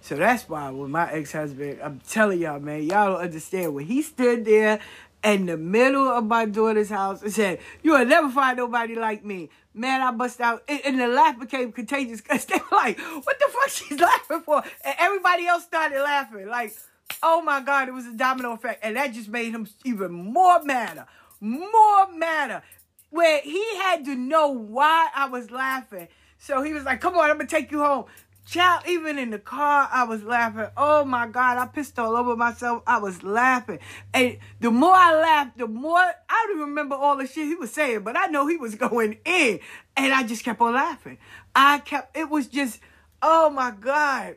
So 0.00 0.14
that's 0.14 0.48
why 0.48 0.70
with 0.70 0.88
my 0.88 1.10
ex-husband, 1.12 1.80
I'm 1.82 2.00
telling 2.08 2.40
y'all, 2.40 2.60
man, 2.60 2.84
y'all 2.84 3.12
don't 3.12 3.22
understand. 3.22 3.74
When 3.74 3.86
he 3.86 4.02
stood 4.02 4.44
there 4.44 4.78
in 5.24 5.46
the 5.46 5.56
middle 5.56 6.08
of 6.08 6.24
my 6.24 6.46
daughter's 6.46 6.90
house 6.90 7.22
and 7.22 7.32
said, 7.32 7.58
you 7.82 7.92
will 7.92 8.06
never 8.06 8.30
find 8.30 8.56
nobody 8.56 8.94
like 8.94 9.24
me. 9.24 9.50
Man, 9.76 10.00
I 10.00 10.10
bust 10.10 10.40
out. 10.40 10.62
And, 10.68 10.98
the 10.98 11.06
laugh 11.06 11.38
became 11.38 11.70
contagious 11.70 12.22
because 12.22 12.46
they 12.46 12.56
were 12.56 12.76
like, 12.76 12.98
what 12.98 13.38
the 13.38 13.46
fuck 13.50 13.68
she's 13.68 14.00
laughing 14.00 14.40
for? 14.40 14.62
And 14.82 14.94
everybody 14.98 15.46
else 15.46 15.64
started 15.64 16.00
laughing. 16.02 16.48
Like, 16.48 16.74
oh 17.22 17.42
my 17.42 17.60
God, 17.60 17.86
it 17.86 17.92
was 17.92 18.06
a 18.06 18.14
domino 18.14 18.52
effect. 18.52 18.80
And 18.82 18.96
that 18.96 19.12
just 19.12 19.28
made 19.28 19.52
him 19.52 19.68
even 19.84 20.12
more 20.12 20.62
madder. 20.62 21.06
More 21.40 22.10
madder. 22.10 22.62
Where 23.10 23.42
he 23.42 23.62
had 23.76 24.06
to 24.06 24.14
know 24.14 24.48
why 24.48 25.10
I 25.14 25.28
was 25.28 25.50
laughing. 25.50 26.08
So 26.38 26.62
he 26.62 26.72
was 26.72 26.84
like, 26.84 27.02
come 27.02 27.14
on, 27.16 27.30
I'm 27.30 27.38
to 27.38 27.46
take 27.46 27.70
you 27.70 27.80
home. 27.80 28.06
Child, 28.46 28.84
even 28.88 29.18
in 29.18 29.30
the 29.30 29.40
car, 29.40 29.88
I 29.90 30.04
was 30.04 30.22
laughing. 30.22 30.66
Oh 30.76 31.04
my 31.04 31.26
God, 31.26 31.58
I 31.58 31.66
pissed 31.66 31.98
all 31.98 32.16
over 32.16 32.36
myself. 32.36 32.84
I 32.86 32.98
was 32.98 33.24
laughing. 33.24 33.80
And 34.14 34.38
the 34.60 34.70
more 34.70 34.94
I 34.94 35.20
laughed, 35.20 35.58
the 35.58 35.66
more 35.66 35.98
I 35.98 36.44
don't 36.46 36.58
even 36.58 36.68
remember 36.68 36.94
all 36.94 37.16
the 37.16 37.26
shit 37.26 37.46
he 37.46 37.56
was 37.56 37.72
saying, 37.72 38.04
but 38.04 38.16
I 38.16 38.26
know 38.26 38.46
he 38.46 38.56
was 38.56 38.74
going 38.76 39.18
in. 39.24 39.58
And 39.96 40.12
I 40.12 40.22
just 40.22 40.44
kept 40.44 40.60
on 40.60 40.74
laughing. 40.74 41.18
I 41.56 41.80
kept, 41.80 42.16
it 42.16 42.30
was 42.30 42.46
just, 42.46 42.78
oh 43.20 43.50
my 43.50 43.72
God. 43.72 44.36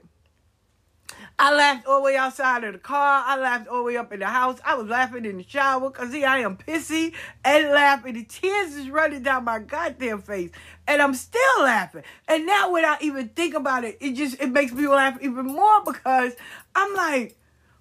I 1.41 1.55
laughed 1.55 1.87
all 1.87 1.99
the 1.99 2.03
way 2.03 2.17
outside 2.17 2.65
of 2.65 2.73
the 2.73 2.79
car. 2.79 3.23
I 3.25 3.39
laughed 3.39 3.69
all 3.69 3.77
the 3.77 3.83
way 3.83 3.97
up 3.97 4.11
in 4.11 4.19
the 4.19 4.25
house. 4.25 4.59
I 4.65 4.75
was 4.75 4.87
laughing 4.87 5.23
in 5.23 5.37
the 5.37 5.45
shower 5.47 5.89
because 5.89 6.11
see, 6.11 6.25
I 6.25 6.39
am 6.39 6.57
pissy 6.57 7.13
and 7.45 7.69
laughing. 7.69 8.15
The 8.15 8.25
tears 8.25 8.75
is 8.75 8.89
running 8.89 9.23
down 9.23 9.45
my 9.45 9.59
goddamn 9.59 10.21
face. 10.21 10.51
And 10.85 11.01
I'm 11.01 11.13
still 11.13 11.61
laughing. 11.61 12.03
And 12.27 12.45
now 12.45 12.73
when 12.73 12.83
I 12.83 12.97
even 12.99 13.29
think 13.29 13.55
about 13.55 13.85
it, 13.85 13.97
it 14.01 14.15
just 14.15 14.41
it 14.41 14.51
makes 14.51 14.73
me 14.73 14.85
laugh 14.85 15.17
even 15.21 15.45
more 15.45 15.81
because 15.85 16.33
I'm 16.75 16.93
like, 16.93 17.37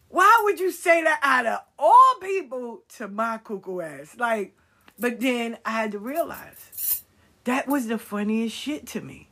why 0.09 0.41
would 0.45 0.61
you 0.61 0.71
say 0.71 1.03
that 1.03 1.19
out 1.21 1.47
of 1.47 1.59
all 1.81 2.15
people 2.23 2.83
to 2.97 3.09
my 3.09 3.39
cuckoo 3.39 3.81
ass? 3.81 4.15
Like, 4.17 4.57
but 5.01 5.19
then 5.19 5.59
I 5.65 5.71
had 5.73 5.93
to 5.93 5.99
realize 5.99 7.03
that 7.43 7.67
was 7.67 7.89
the 7.89 7.99
funniest 7.99 8.55
shit 8.55 8.87
to 8.89 9.01
me 9.01 9.28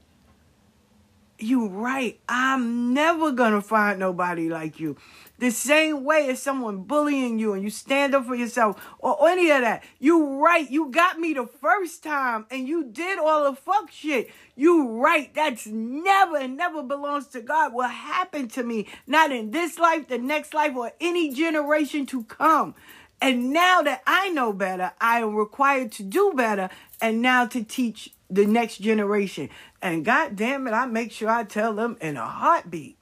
you 1.39 1.69
right. 1.69 2.21
I'm 2.29 2.95
never 2.95 3.33
gonna 3.33 3.61
find 3.61 3.99
nobody 3.99 4.49
like 4.49 4.81
you. 4.81 4.97
The 5.39 5.51
same 5.51 6.05
way 6.05 6.31
as 6.31 6.41
someone 6.41 6.85
bullying 6.85 7.39
you 7.39 7.53
and 7.53 7.63
you 7.63 7.69
stand 7.69 8.15
up 8.15 8.27
for 8.27 8.35
yourself 8.35 8.83
or 8.99 9.29
any 9.29 9.51
of 9.51 9.61
that. 9.61 9.85
You 9.99 10.43
right. 10.43 10.71
You 10.71 10.91
got 10.91 11.19
me 11.19 11.35
the 11.35 11.47
first 11.47 12.03
time 12.03 12.47
and 12.51 12.67
you 12.67 12.85
did 12.85 13.19
all 13.19 13.51
the 13.51 13.57
fuck 13.57 13.91
shit. 13.91 14.31
You 14.55 14.89
right. 14.89 15.35
That's 15.35 15.67
never 15.67 16.39
and 16.39 16.57
never 16.57 16.83
belongs 16.83 17.27
to 17.29 17.43
God. 17.43 17.75
Will 17.75 17.85
happen 17.85 18.49
to 18.49 18.63
me. 18.63 18.87
Not 19.07 19.31
in 19.31 19.51
this 19.51 19.79
life, 19.79 20.09
the 20.09 20.19
next 20.19 20.55
life, 20.55 20.75
or 20.75 20.93
any 21.01 21.35
generation 21.35 22.07
to 22.07 22.25
come. 22.25 22.75
And 23.21 23.51
now 23.51 23.83
that 23.83 24.03
I 24.07 24.29
know 24.31 24.53
better, 24.53 24.93
I 25.01 25.21
am 25.21 25.35
required 25.35 25.93
to 25.93 26.03
do 26.03 26.33
better 26.35 26.69
and 27.01 27.23
now 27.23 27.47
to 27.47 27.63
teach 27.63 28.13
the 28.31 28.47
next 28.47 28.79
generation. 28.79 29.49
And 29.81 30.05
God 30.05 30.37
damn 30.37 30.67
it, 30.67 30.73
I 30.73 30.87
make 30.87 31.13
sure 31.13 31.29
I 31.29 31.45
tell 31.45 31.75
them 31.75 31.97
in 32.01 32.17
a 32.17 32.27
heartbeat. 32.27 32.97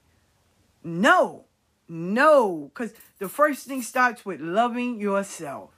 No, 0.83 1.45
no, 1.87 2.71
because 2.73 2.93
the 3.19 3.29
first 3.29 3.67
thing 3.67 3.81
starts 3.81 4.25
with 4.25 4.39
loving 4.39 4.99
yourself. 4.99 5.71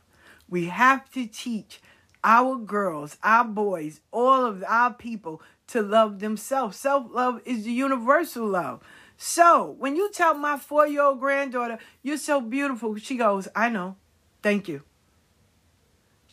We 0.49 0.65
have 0.65 1.09
to 1.11 1.27
teach 1.27 1.81
our 2.23 2.57
girls, 2.57 3.17
our 3.23 3.45
boys, 3.45 4.01
all 4.11 4.45
of 4.45 4.63
our 4.67 4.93
people 4.93 5.41
to 5.67 5.81
love 5.81 6.19
themselves. 6.19 6.77
Self 6.77 7.07
love 7.11 7.41
is 7.45 7.63
the 7.63 7.71
universal 7.71 8.47
love. 8.47 8.81
So 9.17 9.75
when 9.79 9.95
you 9.95 10.11
tell 10.11 10.33
my 10.35 10.57
four 10.57 10.87
year 10.87 11.03
old 11.03 11.19
granddaughter, 11.19 11.79
you're 12.03 12.17
so 12.17 12.39
beautiful, 12.39 12.95
she 12.97 13.17
goes, 13.17 13.47
I 13.55 13.69
know. 13.69 13.95
Thank 14.41 14.67
you. 14.67 14.83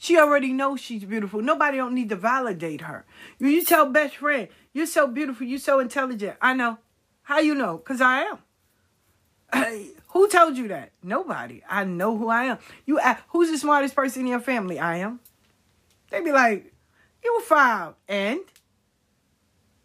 She 0.05 0.18
already 0.18 0.52
knows 0.52 0.81
she's 0.81 1.02
beautiful. 1.02 1.40
Nobody 1.40 1.78
don't 1.78 1.94
need 1.94 2.10
to 2.10 2.16
validate 2.16 2.82
her. 2.82 3.06
You, 3.39 3.48
you 3.48 3.64
tell 3.64 3.86
best 3.86 4.16
friend, 4.16 4.48
you're 4.74 4.85
so 4.85 5.06
beautiful, 5.06 5.47
you're 5.47 5.59
so 5.59 5.81
intelligent. 5.81 6.36
I 6.43 6.52
know. 6.52 6.76
How 7.22 7.39
you 7.39 7.55
know? 7.55 7.78
Because 7.78 8.02
I 8.02 8.36
am. 9.51 9.89
who 10.09 10.28
told 10.28 10.59
you 10.59 10.68
that? 10.68 10.93
Nobody. 11.02 11.62
I 11.66 11.85
know 11.85 12.18
who 12.18 12.28
I 12.28 12.44
am. 12.44 12.59
You 12.85 12.98
ask, 12.98 13.22
who's 13.28 13.51
the 13.51 13.56
smartest 13.56 13.97
person 13.97 14.20
in 14.20 14.26
your 14.26 14.40
family? 14.40 14.78
I 14.78 14.98
am. 14.98 15.20
They 16.10 16.20
be 16.20 16.32
like, 16.32 16.70
you 17.24 17.40
five. 17.40 17.94
And? 18.06 18.40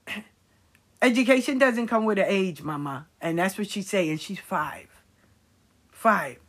Education 1.02 1.60
doesn't 1.60 1.88
come 1.88 2.04
with 2.04 2.20
an 2.20 2.26
age, 2.28 2.62
mama. 2.62 3.08
And 3.22 3.40
that's 3.40 3.58
what 3.58 3.70
she's 3.70 3.88
saying. 3.88 4.18
She's 4.18 4.40
five. 4.40 4.90
Five. 5.92 6.40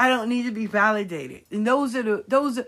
I 0.00 0.08
don't 0.08 0.30
need 0.30 0.44
to 0.44 0.50
be 0.50 0.64
validated. 0.64 1.42
And 1.50 1.66
those 1.66 1.94
are 1.94 2.02
the 2.02 2.24
those 2.26 2.56
are 2.56 2.64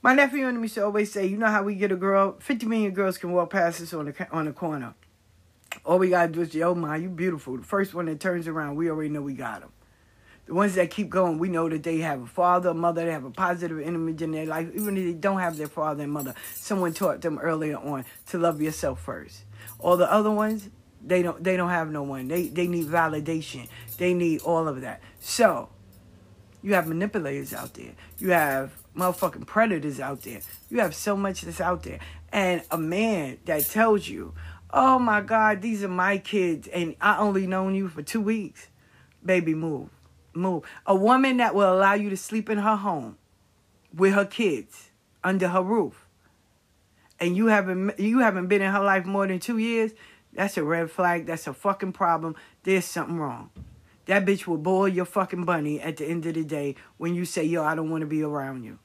my 0.00 0.14
nephew 0.14 0.48
and 0.48 0.58
me 0.58 0.68
to 0.70 0.84
always 0.86 1.12
say, 1.12 1.26
you 1.26 1.36
know 1.36 1.48
how 1.48 1.62
we 1.62 1.74
get 1.74 1.92
a 1.92 1.96
girl, 1.96 2.36
50 2.40 2.64
million 2.64 2.92
girls 2.92 3.18
can 3.18 3.32
walk 3.32 3.50
past 3.50 3.82
us 3.82 3.92
on 3.92 4.06
the 4.06 4.28
on 4.32 4.46
the 4.46 4.52
corner. 4.52 4.94
All 5.84 5.98
we 5.98 6.08
gotta 6.08 6.32
do 6.32 6.40
is, 6.40 6.54
yo, 6.54 6.70
oh, 6.70 6.74
ma, 6.74 6.94
you 6.94 7.10
beautiful. 7.10 7.58
The 7.58 7.64
first 7.64 7.92
one 7.92 8.06
that 8.06 8.18
turns 8.18 8.48
around, 8.48 8.76
we 8.76 8.88
already 8.88 9.10
know 9.10 9.20
we 9.20 9.34
got 9.34 9.60
them. 9.60 9.72
The 10.46 10.54
ones 10.54 10.74
that 10.76 10.90
keep 10.90 11.10
going, 11.10 11.38
we 11.38 11.50
know 11.50 11.68
that 11.68 11.82
they 11.82 11.98
have 11.98 12.22
a 12.22 12.26
father, 12.26 12.70
a 12.70 12.74
mother, 12.74 13.04
they 13.04 13.12
have 13.12 13.26
a 13.26 13.30
positive 13.30 13.78
image 13.80 14.22
in 14.22 14.30
their 14.30 14.46
life, 14.46 14.68
even 14.74 14.96
if 14.96 15.04
they 15.04 15.12
don't 15.12 15.40
have 15.40 15.58
their 15.58 15.68
father 15.68 16.04
and 16.04 16.12
mother. 16.12 16.34
Someone 16.54 16.94
taught 16.94 17.20
them 17.20 17.38
earlier 17.40 17.76
on 17.76 18.06
to 18.28 18.38
love 18.38 18.62
yourself 18.62 19.02
first. 19.02 19.44
All 19.78 19.98
the 19.98 20.10
other 20.10 20.30
ones, 20.30 20.70
they 21.04 21.22
don't 21.22 21.44
they 21.44 21.58
don't 21.58 21.68
have 21.68 21.90
no 21.90 22.04
one. 22.04 22.28
They 22.28 22.48
they 22.48 22.66
need 22.66 22.86
validation. 22.86 23.68
They 23.98 24.14
need 24.14 24.40
all 24.40 24.66
of 24.66 24.80
that. 24.80 25.02
So 25.20 25.68
you 26.62 26.74
have 26.74 26.86
manipulators 26.86 27.52
out 27.52 27.74
there. 27.74 27.92
You 28.18 28.30
have 28.30 28.72
motherfucking 28.96 29.46
predators 29.46 30.00
out 30.00 30.22
there. 30.22 30.40
You 30.70 30.80
have 30.80 30.94
so 30.94 31.16
much 31.16 31.42
that's 31.42 31.60
out 31.60 31.82
there. 31.82 32.00
And 32.32 32.62
a 32.70 32.78
man 32.78 33.38
that 33.44 33.64
tells 33.66 34.08
you, 34.08 34.34
oh 34.72 34.98
my 34.98 35.20
God, 35.20 35.62
these 35.62 35.82
are 35.82 35.88
my 35.88 36.18
kids, 36.18 36.68
and 36.68 36.96
I 37.00 37.18
only 37.18 37.46
known 37.46 37.74
you 37.74 37.88
for 37.88 38.02
two 38.02 38.20
weeks. 38.20 38.68
Baby, 39.24 39.54
move. 39.54 39.90
Move. 40.34 40.64
A 40.86 40.94
woman 40.94 41.38
that 41.38 41.54
will 41.54 41.72
allow 41.72 41.94
you 41.94 42.10
to 42.10 42.16
sleep 42.16 42.50
in 42.50 42.58
her 42.58 42.76
home 42.76 43.16
with 43.94 44.14
her 44.14 44.26
kids 44.26 44.90
under 45.24 45.48
her 45.48 45.62
roof. 45.62 46.06
And 47.18 47.36
you 47.36 47.46
haven't 47.46 47.98
you 47.98 48.20
haven't 48.20 48.46
been 48.46 48.62
in 48.62 48.72
her 48.72 48.82
life 48.82 49.04
more 49.04 49.26
than 49.26 49.40
two 49.40 49.58
years, 49.58 49.92
that's 50.32 50.56
a 50.56 50.62
red 50.62 50.90
flag. 50.90 51.26
That's 51.26 51.48
a 51.48 51.52
fucking 51.52 51.92
problem. 51.92 52.36
There's 52.62 52.84
something 52.84 53.18
wrong. 53.18 53.50
That 54.08 54.24
bitch 54.24 54.46
will 54.46 54.56
boil 54.56 54.88
your 54.88 55.04
fucking 55.04 55.44
bunny 55.44 55.82
at 55.82 55.98
the 55.98 56.06
end 56.06 56.24
of 56.24 56.32
the 56.32 56.42
day 56.42 56.76
when 56.96 57.14
you 57.14 57.26
say, 57.26 57.44
yo, 57.44 57.62
I 57.62 57.74
don't 57.74 57.90
want 57.90 58.00
to 58.00 58.06
be 58.06 58.22
around 58.22 58.64
you. 58.64 58.78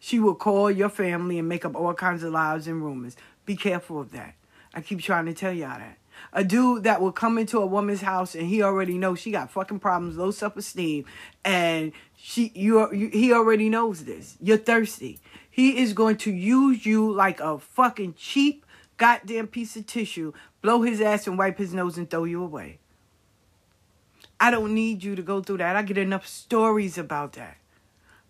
She 0.00 0.18
will 0.18 0.34
call 0.34 0.72
your 0.72 0.88
family 0.88 1.38
and 1.38 1.48
make 1.48 1.64
up 1.64 1.76
all 1.76 1.94
kinds 1.94 2.24
of 2.24 2.32
lies 2.32 2.66
and 2.66 2.82
rumors. 2.82 3.16
Be 3.44 3.54
careful 3.54 4.00
of 4.00 4.10
that. 4.10 4.34
I 4.74 4.80
keep 4.80 5.00
trying 5.00 5.26
to 5.26 5.34
tell 5.34 5.52
y'all 5.52 5.78
that. 5.78 5.98
A 6.32 6.42
dude 6.42 6.82
that 6.82 7.00
will 7.00 7.12
come 7.12 7.38
into 7.38 7.60
a 7.60 7.66
woman's 7.66 8.00
house 8.00 8.34
and 8.34 8.48
he 8.48 8.60
already 8.60 8.98
knows 8.98 9.20
she 9.20 9.30
got 9.30 9.52
fucking 9.52 9.78
problems, 9.78 10.16
low 10.16 10.32
self 10.32 10.56
esteem, 10.56 11.04
and 11.44 11.92
she 12.16 12.50
you, 12.54 12.92
you 12.92 13.08
he 13.08 13.32
already 13.32 13.68
knows 13.68 14.04
this. 14.04 14.36
You're 14.40 14.56
thirsty. 14.56 15.20
He 15.48 15.78
is 15.78 15.92
going 15.92 16.16
to 16.18 16.32
use 16.32 16.84
you 16.84 17.12
like 17.12 17.38
a 17.38 17.60
fucking 17.60 18.14
cheap 18.14 18.66
goddamn 18.96 19.46
piece 19.46 19.76
of 19.76 19.86
tissue, 19.86 20.32
blow 20.60 20.82
his 20.82 21.00
ass 21.00 21.28
and 21.28 21.38
wipe 21.38 21.58
his 21.58 21.72
nose 21.72 21.96
and 21.98 22.10
throw 22.10 22.24
you 22.24 22.42
away. 22.42 22.80
I 24.38 24.50
don't 24.50 24.74
need 24.74 25.02
you 25.02 25.14
to 25.14 25.22
go 25.22 25.40
through 25.40 25.58
that. 25.58 25.76
I 25.76 25.82
get 25.82 25.98
enough 25.98 26.26
stories 26.26 26.98
about 26.98 27.32
that. 27.34 27.56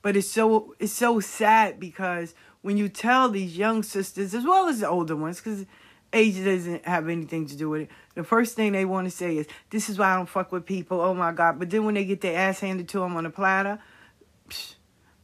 But 0.03 0.16
it's 0.16 0.31
so 0.31 0.74
it's 0.78 0.93
so 0.93 1.19
sad 1.20 1.81
because 1.81 2.35
when 2.62 2.77
you 2.77 2.89
tell 2.89 3.28
these 3.28 3.57
young 3.57 3.83
sisters 3.83 4.35
as 4.35 4.45
well 4.45 4.69
as 4.69 4.81
the 4.81 4.89
older 4.89 5.16
ones, 5.16 5.41
because 5.41 5.66
age 6.12 6.45
doesn't 6.45 6.87
have 6.87 7.09
anything 7.09 7.47
to 7.47 7.57
do 7.57 7.70
with 7.70 7.83
it. 7.83 7.91
The 8.15 8.23
first 8.23 8.55
thing 8.55 8.73
they 8.73 8.85
want 8.85 9.07
to 9.07 9.11
say 9.11 9.39
is, 9.39 9.47
"This 9.70 9.89
is 9.89 9.99
why 9.99 10.12
I 10.12 10.16
don't 10.16 10.28
fuck 10.28 10.53
with 10.53 10.65
people." 10.65 11.01
Oh 11.01 11.15
my 11.15 11.33
god! 11.33 11.59
But 11.59 11.70
then 11.70 11.85
when 11.85 11.95
they 11.95 12.05
get 12.05 12.20
their 12.20 12.39
ass 12.39 12.61
handed 12.61 12.89
to 12.91 13.01
them 13.01 13.16
on 13.16 13.27
a 13.27 13.31
platter, 13.31 13.81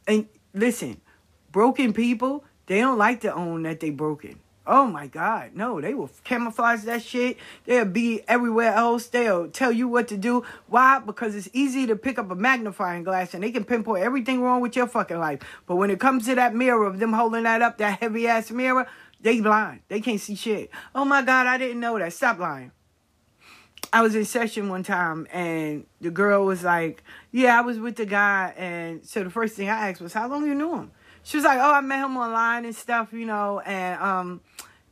and 0.05 0.27
listen, 0.53 0.99
broken 1.51 1.93
people 1.93 2.43
they 2.65 2.79
don't 2.79 2.97
like 2.97 3.21
to 3.21 3.33
own 3.33 3.63
that 3.63 3.79
they 3.79 3.89
broken. 3.89 4.39
Oh 4.65 4.85
my 4.87 5.07
God. 5.07 5.51
No, 5.55 5.81
they 5.81 5.93
will 5.93 6.09
camouflage 6.23 6.83
that 6.83 7.03
shit. 7.03 7.37
They'll 7.65 7.83
be 7.83 8.21
everywhere 8.29 8.73
else. 8.73 9.07
They'll 9.07 9.49
tell 9.49 9.73
you 9.73 9.89
what 9.89 10.07
to 10.07 10.17
do. 10.17 10.45
Why? 10.67 10.99
Because 10.99 11.35
it's 11.35 11.49
easy 11.51 11.85
to 11.87 11.97
pick 11.97 12.17
up 12.17 12.31
a 12.31 12.35
magnifying 12.35 13.03
glass 13.03 13.33
and 13.33 13.43
they 13.43 13.51
can 13.51 13.65
pinpoint 13.65 14.03
everything 14.03 14.41
wrong 14.41 14.61
with 14.61 14.75
your 14.75 14.87
fucking 14.87 15.19
life. 15.19 15.41
But 15.67 15.75
when 15.75 15.89
it 15.89 15.99
comes 15.99 16.25
to 16.27 16.35
that 16.35 16.55
mirror 16.55 16.85
of 16.85 16.99
them 16.99 17.11
holding 17.11 17.43
that 17.43 17.61
up, 17.61 17.77
that 17.79 17.99
heavy 17.99 18.27
ass 18.27 18.51
mirror, 18.51 18.87
they 19.19 19.41
blind. 19.41 19.81
They 19.89 19.99
can't 19.99 20.21
see 20.21 20.35
shit. 20.35 20.69
Oh 20.95 21.03
my 21.03 21.21
God, 21.21 21.45
I 21.45 21.57
didn't 21.57 21.81
know 21.81 21.99
that. 21.99 22.13
Stop 22.13 22.39
lying. 22.39 22.71
I 23.91 24.01
was 24.01 24.15
in 24.15 24.25
session 24.25 24.69
one 24.69 24.81
time 24.81 25.27
and 25.31 25.85
the 26.01 26.09
girl 26.09 26.45
was 26.45 26.63
like, 26.63 27.03
Yeah, 27.31 27.57
I 27.57 27.61
was 27.61 27.79
with 27.79 27.97
the 27.97 28.05
guy. 28.05 28.53
And 28.57 29.05
so 29.05 29.23
the 29.23 29.29
first 29.29 29.55
thing 29.55 29.69
I 29.69 29.89
asked 29.89 30.01
was, 30.01 30.13
How 30.13 30.27
long 30.27 30.47
you 30.47 30.55
knew 30.55 30.73
him? 30.73 30.91
She 31.23 31.37
was 31.37 31.45
like, 31.45 31.57
Oh, 31.59 31.71
I 31.71 31.81
met 31.81 32.03
him 32.03 32.17
online 32.17 32.65
and 32.65 32.75
stuff, 32.75 33.13
you 33.13 33.25
know, 33.25 33.59
and 33.59 34.01
um, 34.01 34.41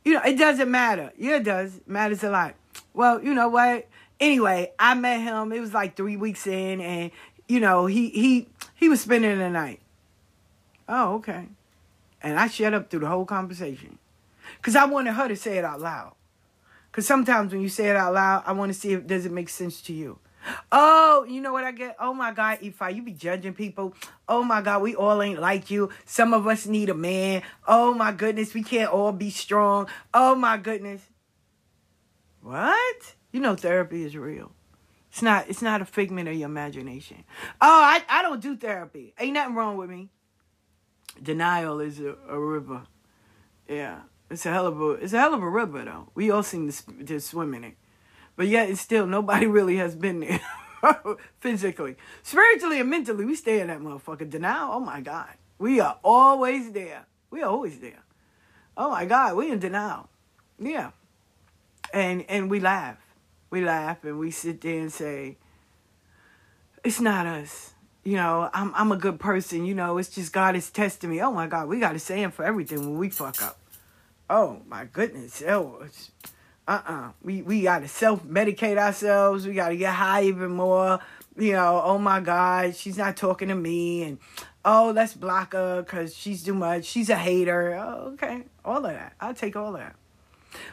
you 0.04 0.14
know, 0.14 0.22
it 0.22 0.38
doesn't 0.38 0.70
matter. 0.70 1.12
Yeah, 1.16 1.36
it 1.36 1.44
does. 1.44 1.76
It 1.76 1.88
matters 1.88 2.24
a 2.24 2.30
lot. 2.30 2.54
Well, 2.94 3.22
you 3.22 3.34
know 3.34 3.48
what? 3.48 3.88
Anyway, 4.18 4.72
I 4.78 4.94
met 4.94 5.20
him. 5.20 5.52
It 5.52 5.60
was 5.60 5.74
like 5.74 5.96
three 5.96 6.16
weeks 6.16 6.46
in, 6.46 6.80
and 6.80 7.10
you 7.48 7.60
know, 7.60 7.86
he 7.86 8.08
he 8.10 8.48
he 8.74 8.88
was 8.88 9.00
spending 9.00 9.38
the 9.38 9.50
night. 9.50 9.80
Oh, 10.88 11.14
okay. 11.14 11.46
And 12.22 12.38
I 12.38 12.48
shut 12.48 12.74
up 12.74 12.90
through 12.90 13.00
the 13.00 13.08
whole 13.08 13.24
conversation. 13.24 13.98
Cause 14.60 14.76
I 14.76 14.84
wanted 14.84 15.14
her 15.14 15.28
to 15.28 15.36
say 15.36 15.58
it 15.58 15.64
out 15.64 15.80
loud. 15.80 16.14
Cause 16.92 17.06
sometimes 17.06 17.52
when 17.52 17.62
you 17.62 17.68
say 17.68 17.88
it 17.88 17.96
out 17.96 18.14
loud, 18.14 18.42
I 18.46 18.52
want 18.52 18.72
to 18.72 18.78
see 18.78 18.92
if 18.92 19.06
does 19.06 19.24
it 19.24 19.32
make 19.32 19.48
sense 19.48 19.80
to 19.82 19.92
you. 19.92 20.18
Oh, 20.70 21.24
you 21.28 21.40
know 21.40 21.52
what 21.52 21.64
I 21.64 21.72
get? 21.72 21.96
Oh 22.00 22.14
my 22.14 22.32
God, 22.32 22.60
Ifa, 22.60 22.94
you 22.94 23.02
be 23.02 23.12
judging 23.12 23.54
people. 23.54 23.94
Oh 24.28 24.42
my 24.42 24.60
God, 24.62 24.82
we 24.82 24.94
all 24.94 25.22
ain't 25.22 25.40
like 25.40 25.70
you. 25.70 25.90
Some 26.04 26.34
of 26.34 26.46
us 26.46 26.66
need 26.66 26.88
a 26.88 26.94
man. 26.94 27.42
Oh 27.66 27.94
my 27.94 28.12
goodness, 28.12 28.54
we 28.54 28.62
can't 28.62 28.90
all 28.90 29.12
be 29.12 29.30
strong. 29.30 29.88
Oh 30.12 30.34
my 30.34 30.56
goodness. 30.56 31.02
What? 32.40 33.14
You 33.32 33.40
know 33.40 33.54
therapy 33.54 34.04
is 34.04 34.16
real. 34.16 34.52
It's 35.10 35.22
not 35.22 35.48
it's 35.48 35.62
not 35.62 35.82
a 35.82 35.84
figment 35.84 36.28
of 36.28 36.34
your 36.34 36.48
imagination. 36.48 37.24
Oh, 37.60 37.82
I, 37.82 38.02
I 38.08 38.22
don't 38.22 38.40
do 38.40 38.56
therapy. 38.56 39.14
Ain't 39.18 39.34
nothing 39.34 39.54
wrong 39.54 39.76
with 39.76 39.90
me. 39.90 40.08
Denial 41.22 41.80
is 41.80 42.00
a, 42.00 42.16
a 42.28 42.38
river. 42.38 42.82
Yeah. 43.68 44.00
It's 44.30 44.46
a 44.46 44.50
hell 44.50 44.66
of 44.66 44.80
a 44.80 44.90
it's 44.92 45.12
a 45.12 45.18
hell 45.18 45.34
of 45.34 45.42
a 45.42 45.48
river 45.48 45.84
though. 45.84 46.08
We 46.14 46.30
all 46.30 46.42
seem 46.42 46.70
to, 46.70 47.04
to 47.04 47.20
swim 47.20 47.52
in 47.52 47.64
it. 47.64 47.76
But 48.36 48.48
yet 48.48 48.70
it's 48.70 48.80
still 48.80 49.06
nobody 49.06 49.46
really 49.58 49.76
has 49.76 49.94
been 49.94 50.20
there 50.20 50.40
physically. 51.40 51.96
Spiritually 52.22 52.80
and 52.80 52.90
mentally, 52.90 53.24
we 53.24 53.34
stay 53.34 53.60
in 53.60 53.68
that 53.68 53.80
motherfucker. 53.80 54.28
Denial, 54.28 54.70
oh 54.72 54.80
my 54.80 55.00
God. 55.00 55.30
We 55.58 55.80
are 55.80 55.98
always 56.02 56.72
there. 56.72 57.06
We 57.30 57.42
are 57.42 57.50
always 57.50 57.78
there. 57.78 58.02
Oh 58.76 58.90
my 58.90 59.04
God, 59.04 59.36
we 59.36 59.50
in 59.50 59.58
denial. 59.58 60.08
Yeah. 60.58 60.90
And 61.92 62.24
and 62.28 62.50
we 62.50 62.60
laugh. 62.60 62.98
We 63.50 63.64
laugh 63.64 64.02
and 64.04 64.18
we 64.18 64.30
sit 64.30 64.60
there 64.60 64.80
and 64.80 64.92
say, 64.92 65.36
It's 66.82 67.00
not 67.00 67.26
us. 67.26 67.74
You 68.02 68.16
know, 68.16 68.50
I'm 68.52 68.72
I'm 68.74 68.90
a 68.90 68.96
good 68.96 69.20
person, 69.20 69.64
you 69.64 69.74
know, 69.74 69.98
it's 69.98 70.08
just 70.08 70.32
God 70.32 70.56
is 70.56 70.70
testing 70.70 71.10
me. 71.10 71.20
Oh 71.22 71.32
my 71.32 71.46
God, 71.46 71.68
we 71.68 71.78
gotta 71.78 71.98
say 71.98 72.22
him 72.22 72.32
for 72.32 72.44
everything 72.44 72.80
when 72.80 72.98
we 72.98 73.10
fuck 73.10 73.40
up. 73.42 73.58
Oh 74.28 74.62
my 74.66 74.86
goodness. 74.86 75.42
Oh, 75.46 75.84
uh-uh. 76.68 77.12
We 77.22 77.42
we 77.42 77.62
gotta 77.62 77.88
self 77.88 78.24
medicate 78.24 78.78
ourselves. 78.78 79.46
We 79.46 79.54
gotta 79.54 79.76
get 79.76 79.94
high 79.94 80.24
even 80.24 80.50
more. 80.52 81.00
You 81.36 81.52
know, 81.52 81.80
oh 81.84 81.98
my 81.98 82.20
God, 82.20 82.76
she's 82.76 82.98
not 82.98 83.16
talking 83.16 83.48
to 83.48 83.54
me, 83.54 84.02
and 84.02 84.18
oh, 84.64 84.92
let's 84.94 85.14
block 85.14 85.54
her 85.54 85.82
because 85.82 86.14
she's 86.14 86.42
too 86.44 86.54
much. 86.54 86.84
She's 86.84 87.10
a 87.10 87.16
hater. 87.16 87.74
Oh, 87.74 88.12
okay, 88.14 88.44
all 88.64 88.84
of 88.84 88.92
that. 88.92 89.14
I'll 89.20 89.34
take 89.34 89.56
all 89.56 89.72
that. 89.72 89.96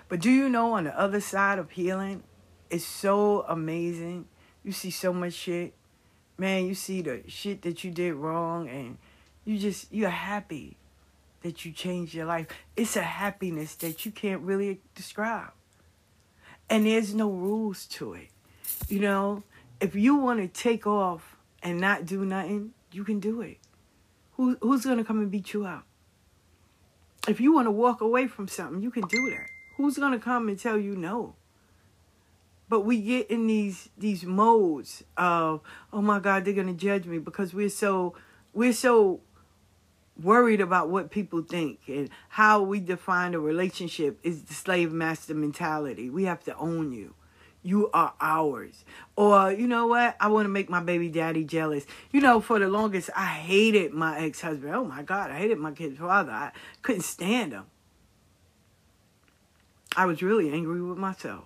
But 0.10 0.20
do 0.20 0.30
you 0.30 0.50
know 0.50 0.74
on 0.74 0.84
the 0.84 1.00
other 1.00 1.22
side 1.22 1.60
of 1.60 1.72
healing, 1.72 2.24
it's 2.70 2.86
so 2.86 3.46
amazing. 3.48 4.28
You 4.64 4.72
see 4.72 4.92
so 4.92 5.14
much 5.14 5.34
shit. 5.34 5.74
Man, 6.38 6.66
you 6.66 6.76
see 6.76 7.02
the 7.02 7.24
shit 7.28 7.62
that 7.64 7.84
you 7.84 7.92
did 7.92 8.14
wrong 8.14 8.70
and 8.70 8.98
you 9.46 9.58
just 9.58 9.92
you're 9.92 10.10
happy 10.10 10.78
that 11.42 11.66
you 11.66 11.72
changed 11.72 12.14
your 12.14 12.26
life. 12.26 12.48
It's 12.76 12.96
a 12.96 13.02
happiness 13.02 13.76
that 13.76 14.06
you 14.06 14.12
can't 14.12 14.42
really 14.42 14.82
describe. 14.96 15.52
And 16.70 16.86
there's 16.86 17.14
no 17.14 17.30
rules 17.30 17.86
to 17.88 18.14
it. 18.14 18.30
You 18.88 19.00
know, 19.00 19.44
if 19.80 19.96
you 19.96 20.16
want 20.16 20.40
to 20.40 20.48
take 20.48 20.86
off 20.86 21.38
and 21.64 21.80
not 21.80 22.06
do 22.06 22.26
nothing, 22.26 22.74
you 22.92 23.04
can 23.04 23.20
do 23.20 23.42
it. 23.42 23.58
Who, 24.34 24.58
who's 24.62 24.86
going 24.86 24.98
to 24.98 25.04
come 25.04 25.20
and 25.20 25.32
beat 25.32 25.54
you 25.54 25.66
out? 25.66 25.84
If 27.28 27.42
you 27.42 27.54
want 27.54 27.68
to 27.68 27.72
walk 27.72 28.02
away 28.02 28.28
from 28.28 28.48
something, 28.48 28.82
you 28.82 28.92
can 28.92 29.08
do 29.08 29.30
that. 29.32 29.48
Who's 29.78 29.98
going 29.98 30.14
to 30.14 30.20
come 30.20 30.48
and 30.48 30.58
tell 30.58 30.78
you 30.78 30.96
no? 30.96 31.36
But 32.70 32.82
we 32.82 33.02
get 33.02 33.32
in 33.32 33.48
these 33.48 33.90
these 33.98 34.24
modes 34.24 35.04
of, 35.18 35.62
oh 35.92 36.02
my 36.02 36.20
God, 36.20 36.46
they're 36.46 36.54
gonna 36.54 36.74
judge 36.74 37.06
me 37.06 37.18
because 37.18 37.52
we're 37.52 37.68
so 37.68 38.14
we're 38.54 38.74
so 38.74 39.22
worried 40.22 40.62
about 40.62 40.90
what 40.90 41.12
people 41.12 41.42
think 41.42 41.80
and 41.88 42.10
how 42.30 42.62
we 42.62 42.80
define 42.80 43.34
a 43.34 43.40
relationship 43.40 44.20
is 44.24 44.44
the 44.44 44.54
slave 44.54 44.92
master 44.92 45.34
mentality. 45.34 46.10
We 46.10 46.26
have 46.26 46.44
to 46.46 46.56
own 46.58 46.92
you. 46.92 47.16
You 47.62 47.90
are 47.94 48.14
ours. 48.22 48.86
Or, 49.16 49.52
you 49.52 49.68
know 49.68 49.88
what? 49.88 50.16
I 50.20 50.28
want 50.30 50.46
to 50.46 50.50
make 50.50 50.70
my 50.70 50.80
baby 50.80 51.10
daddy 51.10 51.44
jealous. 51.44 51.86
You 52.12 52.22
know, 52.22 52.40
for 52.40 52.58
the 52.58 52.70
longest, 52.70 53.10
I 53.16 53.26
hated 53.26 53.92
my 53.94 54.20
ex 54.20 54.42
husband. 54.42 54.74
Oh 54.74 54.86
my 54.86 55.04
God, 55.04 55.32
I 55.32 55.38
hated 55.38 55.58
my 55.58 55.72
kid's 55.72 56.00
father. 56.00 56.32
I 56.32 56.52
couldn't 56.82 57.02
stand 57.02 57.52
him. 57.52 57.66
I 59.96 60.06
was 60.06 60.22
really 60.22 60.52
angry 60.52 60.82
with 60.82 60.98
myself. 60.98 61.46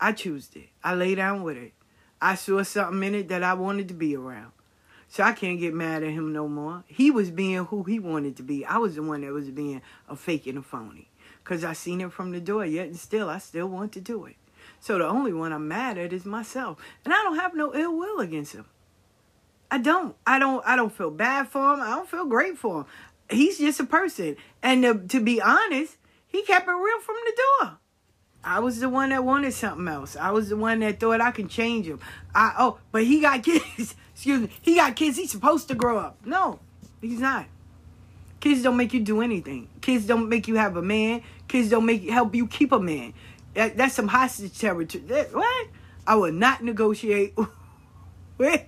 I 0.00 0.12
chose 0.12 0.50
it. 0.54 0.68
I 0.82 0.94
lay 0.94 1.14
down 1.14 1.42
with 1.42 1.56
it. 1.56 1.72
I 2.20 2.34
saw 2.34 2.62
something 2.62 3.02
in 3.02 3.14
it 3.14 3.28
that 3.28 3.42
I 3.42 3.54
wanted 3.54 3.88
to 3.88 3.94
be 3.94 4.14
around. 4.16 4.52
So 5.12 5.22
I 5.22 5.32
can't 5.32 5.60
get 5.60 5.74
mad 5.74 6.02
at 6.02 6.08
him 6.08 6.32
no 6.32 6.48
more. 6.48 6.84
He 6.86 7.10
was 7.10 7.30
being 7.30 7.66
who 7.66 7.82
he 7.82 7.98
wanted 7.98 8.34
to 8.38 8.42
be. 8.42 8.64
I 8.64 8.78
was 8.78 8.94
the 8.94 9.02
one 9.02 9.20
that 9.20 9.32
was 9.34 9.50
being 9.50 9.82
a 10.08 10.16
fake 10.16 10.46
and 10.46 10.56
a 10.56 10.62
phony. 10.62 11.10
Because 11.44 11.64
I 11.64 11.74
seen 11.74 12.00
it 12.00 12.14
from 12.14 12.30
the 12.32 12.40
door, 12.40 12.64
yet 12.64 12.86
and 12.86 12.96
still, 12.96 13.28
I 13.28 13.36
still 13.36 13.66
want 13.66 13.92
to 13.92 14.00
do 14.00 14.24
it. 14.24 14.36
So 14.80 14.96
the 14.96 15.04
only 15.04 15.34
one 15.34 15.52
I'm 15.52 15.68
mad 15.68 15.98
at 15.98 16.14
is 16.14 16.24
myself. 16.24 16.78
And 17.04 17.12
I 17.12 17.18
don't 17.24 17.38
have 17.38 17.54
no 17.54 17.74
ill 17.74 17.94
will 17.94 18.20
against 18.20 18.54
him. 18.54 18.64
I 19.70 19.76
don't. 19.76 20.16
I 20.26 20.38
don't. 20.38 20.64
I 20.66 20.76
don't 20.76 20.96
feel 20.96 21.10
bad 21.10 21.48
for 21.48 21.74
him. 21.74 21.82
I 21.82 21.90
don't 21.90 22.08
feel 22.08 22.24
great 22.24 22.56
for 22.56 22.80
him. 22.80 22.86
He's 23.28 23.58
just 23.58 23.80
a 23.80 23.84
person. 23.84 24.36
And 24.62 24.82
to, 24.82 24.94
to 25.08 25.22
be 25.22 25.42
honest, 25.42 25.98
he 26.26 26.40
kept 26.40 26.66
it 26.66 26.72
real 26.72 27.00
from 27.00 27.16
the 27.26 27.42
door. 27.60 27.78
I 28.42 28.60
was 28.60 28.80
the 28.80 28.88
one 28.88 29.10
that 29.10 29.24
wanted 29.24 29.52
something 29.52 29.88
else. 29.88 30.16
I 30.16 30.30
was 30.30 30.48
the 30.48 30.56
one 30.56 30.80
that 30.80 31.00
thought 31.00 31.20
I 31.20 31.32
can 31.32 31.48
change 31.48 31.84
him. 31.84 32.00
I 32.34 32.54
oh, 32.58 32.78
but 32.92 33.04
he 33.04 33.20
got 33.20 33.42
kids. 33.44 33.94
Excuse 34.22 34.42
me. 34.42 34.50
He 34.60 34.76
got 34.76 34.94
kids. 34.94 35.16
He's 35.16 35.32
supposed 35.32 35.66
to 35.66 35.74
grow 35.74 35.98
up. 35.98 36.24
No, 36.24 36.60
he's 37.00 37.18
not. 37.18 37.46
Kids 38.38 38.62
don't 38.62 38.76
make 38.76 38.94
you 38.94 39.00
do 39.00 39.20
anything. 39.20 39.68
Kids 39.80 40.06
don't 40.06 40.28
make 40.28 40.46
you 40.46 40.54
have 40.54 40.76
a 40.76 40.82
man. 40.82 41.24
Kids 41.48 41.70
don't 41.70 41.84
make 41.84 42.08
help 42.08 42.32
you 42.32 42.46
keep 42.46 42.70
a 42.70 42.78
man. 42.78 43.14
That, 43.54 43.76
that's 43.76 43.96
some 43.96 44.06
hostage 44.06 44.56
territory. 44.56 45.02
That, 45.08 45.34
what? 45.34 45.66
I 46.06 46.14
will 46.14 46.30
not 46.30 46.62
negotiate 46.62 47.36
with 48.38 48.62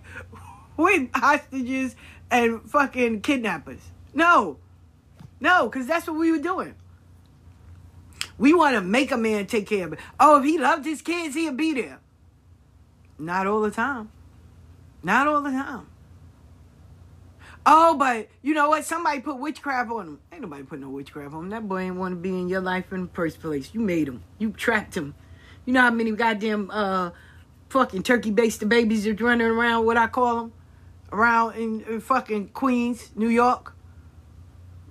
with 0.77 1.09
hostages 1.15 1.95
and 2.33 2.61
fucking 2.69 3.21
kidnappers. 3.21 3.81
No, 4.13 4.59
no, 5.39 5.69
because 5.69 5.87
that's 5.87 6.09
what 6.09 6.17
we 6.17 6.33
were 6.33 6.39
doing. 6.39 6.75
We 8.39 8.55
want 8.55 8.75
to 8.75 8.81
make 8.81 9.13
a 9.13 9.17
man 9.17 9.47
take 9.47 9.69
care 9.69 9.87
of 9.87 9.93
it. 9.93 10.01
Oh, 10.19 10.41
if 10.41 10.45
he 10.45 10.59
loved 10.59 10.85
his 10.85 11.01
kids, 11.01 11.37
he'd 11.37 11.57
be 11.57 11.75
there. 11.75 12.01
Not 13.21 13.47
all 13.47 13.61
the 13.61 13.71
time. 13.71 14.11
Not 15.05 15.29
all 15.29 15.43
the 15.43 15.51
time. 15.51 15.87
Oh, 17.67 17.95
but 17.97 18.29
you 18.43 18.55
know 18.55 18.71
what? 18.71 18.85
Somebody 18.85 19.21
put 19.21 19.39
witchcraft 19.39 19.91
on 19.91 20.07
him. 20.07 20.21
Ain't 20.33 20.43
nobody 20.43 20.65
put 20.65 20.81
no 20.81 20.89
witchcraft 20.89 21.35
on 21.35 21.45
him. 21.45 21.51
That 21.51 21.69
boy 21.69 21.81
ain't 21.81 21.97
want 21.97 22.13
to 22.13 22.17
be 22.17 22.31
in 22.31 22.49
your 22.49 22.61
life 22.61 22.93
in 22.93 23.03
the 23.03 23.11
first 23.13 23.41
place. 23.41 23.71
You 23.73 23.81
made 23.81 24.09
him. 24.09 24.23
You 24.39 24.51
trapped 24.51 24.97
him. 24.97 25.15
You 25.67 25.75
know 25.75 25.83
how 25.83 25.91
many 25.91 26.11
goddamn 26.13 26.71
uh 26.71 27.11
fucking 27.69 28.03
turkey 28.03 28.31
basted 28.31 28.69
babies 28.69 29.07
are 29.07 29.15
running 29.15 29.47
around? 29.47 29.87
What 29.87 29.97
I 29.97 30.07
call 30.09 30.37
them 30.37 30.53
around 31.13 31.57
in, 31.57 31.83
in 31.83 32.01
fucking 32.01 32.49
Queens, 32.49 33.11
New 33.15 33.29
York. 33.29 33.75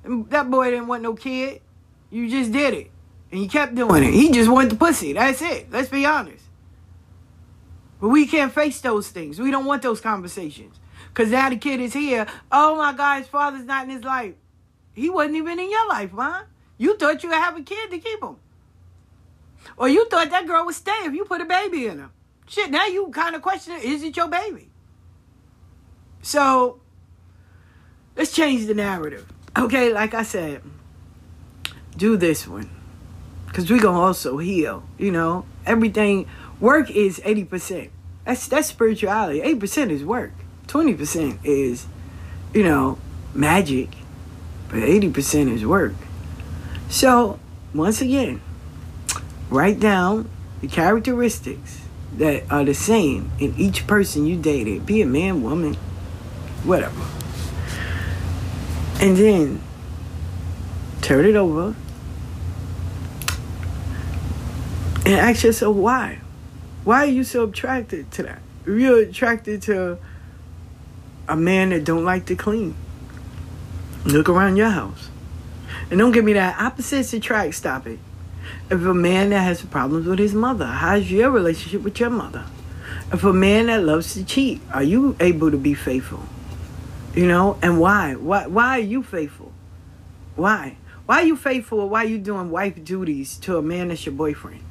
And 0.03 0.29
that 0.29 0.49
boy 0.49 0.71
didn't 0.71 0.87
want 0.87 1.03
no 1.03 1.13
kid. 1.13 1.61
You 2.09 2.29
just 2.29 2.51
did 2.51 2.73
it. 2.73 2.91
And 3.31 3.41
you 3.41 3.49
kept 3.49 3.73
doing 3.73 4.03
it. 4.03 4.13
He 4.13 4.31
just 4.31 4.49
wanted 4.49 4.71
the 4.71 4.75
pussy. 4.75 5.13
That's 5.13 5.41
it. 5.41 5.71
Let's 5.71 5.89
be 5.89 6.05
honest. 6.05 6.42
But 8.03 8.09
we 8.09 8.27
can't 8.27 8.51
face 8.51 8.81
those 8.81 9.07
things. 9.07 9.39
We 9.39 9.49
don't 9.49 9.63
want 9.63 9.81
those 9.81 10.01
conversations. 10.01 10.77
Because 11.07 11.31
now 11.31 11.49
the 11.49 11.55
kid 11.55 11.79
is 11.79 11.93
here. 11.93 12.27
Oh 12.51 12.75
my 12.75 12.91
God, 12.91 13.19
his 13.19 13.29
father's 13.29 13.63
not 13.63 13.85
in 13.85 13.91
his 13.91 14.03
life. 14.03 14.33
He 14.93 15.09
wasn't 15.09 15.37
even 15.37 15.57
in 15.57 15.71
your 15.71 15.87
life, 15.87 16.11
man. 16.11 16.43
You 16.77 16.97
thought 16.97 17.23
you 17.23 17.29
would 17.29 17.37
have 17.37 17.55
a 17.55 17.61
kid 17.61 17.91
to 17.91 17.99
keep 17.99 18.21
him. 18.21 18.35
Or 19.77 19.87
you 19.87 20.05
thought 20.09 20.29
that 20.31 20.45
girl 20.47 20.65
would 20.65 20.75
stay 20.75 20.91
if 21.05 21.13
you 21.13 21.23
put 21.23 21.39
a 21.39 21.45
baby 21.45 21.85
in 21.85 21.99
her. 21.99 22.09
Shit, 22.45 22.71
now 22.71 22.87
you 22.87 23.07
kind 23.07 23.37
of 23.37 23.41
question 23.41 23.75
is 23.81 24.03
it 24.03 24.17
your 24.17 24.27
baby? 24.27 24.69
So, 26.21 26.81
let's 28.17 28.33
change 28.33 28.65
the 28.65 28.73
narrative. 28.73 29.31
Okay, 29.57 29.93
like 29.93 30.13
I 30.13 30.23
said, 30.23 30.61
do 31.95 32.17
this 32.17 32.45
one. 32.45 32.69
Because 33.47 33.71
we 33.71 33.79
going 33.79 33.95
to 33.95 34.01
also 34.01 34.39
heal, 34.39 34.83
you 34.97 35.11
know. 35.11 35.45
Everything, 35.65 36.27
work 36.63 36.89
is 36.89 37.19
80%. 37.19 37.89
That's, 38.23 38.47
that's 38.47 38.69
spirituality. 38.69 39.41
8% 39.41 39.89
is 39.89 40.05
work. 40.05 40.31
20% 40.67 41.39
is, 41.43 41.87
you 42.53 42.63
know, 42.63 42.97
magic. 43.33 43.89
But 44.69 44.79
80% 44.79 45.53
is 45.53 45.65
work. 45.65 45.93
So, 46.87 47.37
once 47.75 47.99
again, 47.99 48.39
write 49.49 49.81
down 49.81 50.29
the 50.61 50.69
characteristics 50.69 51.81
that 52.15 52.49
are 52.49 52.63
the 52.63 52.73
same 52.73 53.29
in 53.39 53.53
each 53.57 53.85
person 53.85 54.25
you 54.25 54.37
dated, 54.37 54.85
be 54.85 55.01
it 55.01 55.05
man, 55.07 55.43
woman, 55.43 55.73
whatever. 56.63 57.01
And 59.01 59.17
then 59.17 59.61
turn 61.01 61.25
it 61.25 61.35
over 61.35 61.75
and 65.05 65.13
ask 65.15 65.43
yourself 65.43 65.75
why. 65.75 66.22
Why 66.83 67.03
are 67.03 67.09
you 67.09 67.23
so 67.23 67.45
attracted 67.45 68.11
to 68.11 68.23
that? 68.23 68.41
You're 68.65 69.01
attracted 69.01 69.61
to 69.63 69.97
a 71.27 71.35
man 71.35 71.69
that 71.69 71.85
don't 71.85 72.03
like 72.03 72.25
to 72.25 72.35
clean, 72.35 72.75
look 74.05 74.27
around 74.27 74.57
your 74.57 74.69
house. 74.69 75.09
And 75.89 75.99
don't 75.99 76.11
give 76.11 76.25
me 76.25 76.33
that 76.33 76.59
opposites 76.59 77.13
attract, 77.13 77.55
stop 77.55 77.87
it. 77.87 77.99
If 78.69 78.81
a 78.81 78.93
man 78.93 79.29
that 79.29 79.39
has 79.41 79.61
problems 79.61 80.07
with 80.07 80.19
his 80.19 80.33
mother, 80.33 80.65
how's 80.65 81.09
your 81.09 81.29
relationship 81.31 81.81
with 81.81 81.99
your 81.99 82.09
mother? 82.09 82.45
If 83.11 83.23
a 83.23 83.31
man 83.31 83.67
that 83.67 83.83
loves 83.83 84.13
to 84.15 84.25
cheat, 84.25 84.59
are 84.73 84.83
you 84.83 85.15
able 85.19 85.51
to 85.51 85.57
be 85.57 85.73
faithful? 85.73 86.23
You 87.15 87.27
know, 87.27 87.57
and 87.61 87.79
why? 87.79 88.15
Why 88.15 88.47
why 88.47 88.79
are 88.79 88.81
you 88.81 89.03
faithful? 89.03 89.51
Why? 90.35 90.77
Why 91.05 91.21
are 91.21 91.25
you 91.25 91.35
faithful 91.35 91.79
or 91.79 91.89
why 91.89 92.05
are 92.05 92.07
you 92.07 92.17
doing 92.17 92.49
wife 92.49 92.83
duties 92.83 93.37
to 93.39 93.57
a 93.57 93.61
man 93.61 93.89
that's 93.89 94.05
your 94.05 94.15
boyfriend? 94.15 94.61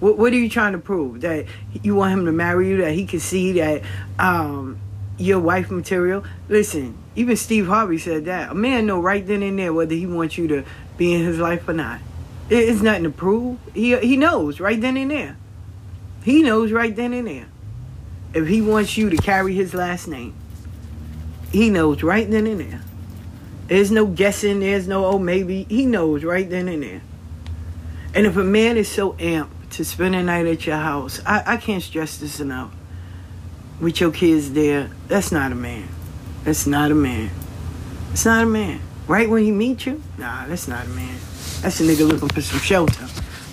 What, 0.00 0.16
what 0.18 0.32
are 0.32 0.36
you 0.36 0.48
trying 0.48 0.72
to 0.72 0.78
prove? 0.78 1.22
That 1.22 1.46
you 1.82 1.94
want 1.94 2.12
him 2.12 2.26
to 2.26 2.32
marry 2.32 2.68
you, 2.68 2.76
that 2.78 2.92
he 2.92 3.06
can 3.06 3.20
see 3.20 3.52
that 3.52 3.82
um, 4.18 4.78
you're 5.18 5.40
wife 5.40 5.70
material? 5.70 6.24
Listen, 6.48 6.96
even 7.16 7.36
Steve 7.36 7.66
Harvey 7.66 7.98
said 7.98 8.26
that. 8.26 8.50
A 8.52 8.54
man 8.54 8.86
know 8.86 9.00
right 9.00 9.26
then 9.26 9.42
and 9.42 9.58
there 9.58 9.72
whether 9.72 9.94
he 9.94 10.06
wants 10.06 10.38
you 10.38 10.46
to 10.48 10.64
be 10.96 11.14
in 11.14 11.24
his 11.24 11.38
life 11.38 11.68
or 11.68 11.72
not. 11.72 12.00
It- 12.48 12.68
It's 12.68 12.80
nothing 12.82 13.04
to 13.04 13.10
prove. 13.10 13.58
He, 13.74 13.96
he 13.98 14.16
knows 14.16 14.60
right 14.60 14.80
then 14.80 14.96
and 14.96 15.10
there. 15.10 15.36
He 16.24 16.42
knows 16.42 16.72
right 16.72 16.94
then 16.94 17.12
and 17.12 17.26
there. 17.26 17.46
If 18.34 18.46
he 18.48 18.60
wants 18.60 18.96
you 18.96 19.10
to 19.10 19.16
carry 19.16 19.54
his 19.54 19.72
last 19.74 20.06
name, 20.06 20.34
he 21.50 21.70
knows 21.70 22.02
right 22.02 22.30
then 22.30 22.46
and 22.46 22.60
there. 22.60 22.82
There's 23.68 23.90
no 23.90 24.06
guessing. 24.06 24.60
There's 24.60 24.86
no, 24.86 25.06
oh, 25.06 25.18
maybe. 25.18 25.64
He 25.68 25.86
knows 25.86 26.24
right 26.24 26.48
then 26.48 26.68
and 26.68 26.82
there. 26.82 27.00
And 28.14 28.26
if 28.26 28.36
a 28.36 28.44
man 28.44 28.76
is 28.76 28.88
so 28.88 29.12
amped 29.14 29.48
to 29.70 29.84
spend 29.84 30.14
a 30.14 30.22
night 30.22 30.46
at 30.46 30.66
your 30.66 30.76
house, 30.76 31.20
I, 31.26 31.54
I 31.54 31.56
can't 31.56 31.82
stress 31.82 32.18
this 32.18 32.40
enough. 32.40 32.72
With 33.80 34.00
your 34.00 34.10
kids 34.10 34.52
there, 34.52 34.90
that's 35.06 35.30
not 35.30 35.52
a 35.52 35.54
man. 35.54 35.88
That's 36.44 36.66
not 36.66 36.90
a 36.90 36.94
man. 36.94 37.30
It's 38.12 38.24
not 38.24 38.42
a 38.42 38.46
man. 38.46 38.80
Right 39.06 39.28
when 39.28 39.44
he 39.44 39.52
meet 39.52 39.86
you, 39.86 40.02
nah, 40.16 40.46
that's 40.46 40.68
not 40.68 40.86
a 40.86 40.88
man. 40.90 41.16
That's 41.60 41.80
a 41.80 41.84
nigga 41.84 42.06
looking 42.08 42.28
for 42.28 42.40
some 42.40 42.58
shelter. 42.60 43.06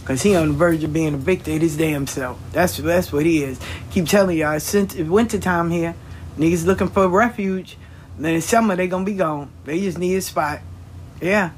Cause 0.05 0.21
he 0.21 0.35
on 0.35 0.49
the 0.49 0.53
verge 0.53 0.83
of 0.83 0.93
being 0.93 1.15
evicted 1.15 1.63
his 1.63 1.75
damn 1.77 2.05
self. 2.05 2.39
That's 2.51 2.77
that's 2.77 3.11
what 3.11 3.25
he 3.25 3.43
is. 3.43 3.59
Keep 3.89 4.05
telling 4.05 4.37
y'all, 4.37 4.59
since 4.59 4.93
it's 4.93 5.09
winter 5.09 5.39
time 5.39 5.71
here, 5.71 5.95
niggas 6.37 6.65
looking 6.65 6.89
for 6.89 7.07
refuge. 7.07 7.75
Then 8.19 8.35
in 8.35 8.41
summer 8.41 8.75
they 8.75 8.87
gonna 8.87 9.03
be 9.03 9.15
gone. 9.15 9.49
They 9.63 9.79
just 9.79 9.97
need 9.97 10.15
a 10.15 10.21
spot. 10.21 10.59
Yeah. 11.19 11.51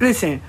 Listen, 0.00 0.42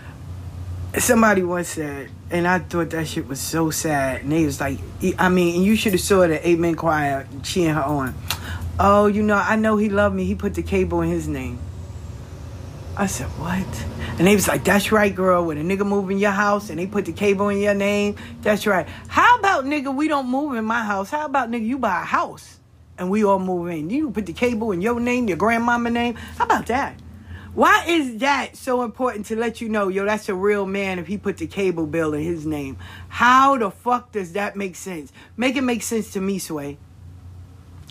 somebody 1.03 1.43
once 1.43 1.69
said, 1.69 2.09
and 2.31 2.47
I 2.47 2.59
thought 2.59 2.91
that 2.91 3.07
shit 3.07 3.27
was 3.27 3.39
so 3.39 3.69
sad. 3.69 4.21
And 4.21 4.31
they 4.31 4.45
was 4.45 4.59
like, 4.59 4.79
I 5.17 5.29
mean, 5.29 5.63
you 5.63 5.75
should 5.75 5.93
have 5.93 6.01
saw 6.01 6.27
the 6.27 6.47
Amen 6.47 6.75
choir 6.75 7.27
cheering 7.43 7.75
her 7.75 7.83
on. 7.83 8.15
Oh, 8.79 9.07
you 9.07 9.23
know, 9.23 9.35
I 9.35 9.55
know 9.55 9.77
he 9.77 9.89
loved 9.89 10.15
me. 10.15 10.25
He 10.25 10.35
put 10.35 10.53
the 10.53 10.63
cable 10.63 11.01
in 11.01 11.09
his 11.09 11.27
name. 11.27 11.59
I 12.97 13.07
said, 13.07 13.27
what? 13.39 13.85
And 14.17 14.27
they 14.27 14.35
was 14.35 14.47
like, 14.47 14.63
that's 14.63 14.91
right, 14.91 15.13
girl. 15.13 15.45
When 15.45 15.57
a 15.57 15.61
nigga 15.61 15.85
move 15.85 16.09
in 16.11 16.17
your 16.17 16.31
house 16.31 16.69
and 16.69 16.79
they 16.79 16.87
put 16.87 17.05
the 17.05 17.11
cable 17.11 17.49
in 17.49 17.59
your 17.59 17.73
name, 17.73 18.15
that's 18.41 18.65
right. 18.65 18.87
How 19.07 19.37
about, 19.37 19.65
nigga, 19.65 19.93
we 19.93 20.07
don't 20.07 20.27
move 20.27 20.55
in 20.55 20.63
my 20.63 20.83
house? 20.83 21.09
How 21.09 21.25
about, 21.25 21.51
nigga, 21.51 21.65
you 21.65 21.77
buy 21.77 22.01
a 22.01 22.05
house 22.05 22.59
and 22.97 23.09
we 23.09 23.25
all 23.25 23.39
move 23.39 23.67
in? 23.69 23.89
You 23.89 24.11
put 24.11 24.25
the 24.25 24.33
cable 24.33 24.71
in 24.71 24.81
your 24.81 24.99
name, 24.99 25.27
your 25.27 25.37
grandmama 25.37 25.89
name. 25.89 26.15
How 26.15 26.45
about 26.45 26.67
that? 26.67 26.97
Why 27.55 27.85
is 27.87 28.17
that 28.17 28.57
so 28.57 28.83
important 28.83 29.27
to 29.27 29.37
let 29.37 29.61
you 29.61 29.69
know, 29.69 29.87
yo, 29.87 30.03
that's 30.03 30.27
a 30.27 30.35
real 30.35 30.65
man 30.65 30.99
if 30.99 31.07
he 31.07 31.17
put 31.17 31.37
the 31.37 31.47
cable 31.47 31.87
bill 31.87 32.13
in 32.13 32.21
his 32.21 32.45
name? 32.45 32.77
How 33.07 33.57
the 33.57 33.71
fuck 33.71 34.11
does 34.11 34.33
that 34.33 34.57
make 34.57 34.75
sense? 34.75 35.13
Make 35.37 35.55
it 35.55 35.61
make 35.61 35.81
sense 35.81 36.11
to 36.11 36.21
me, 36.21 36.37
Sway. 36.37 36.77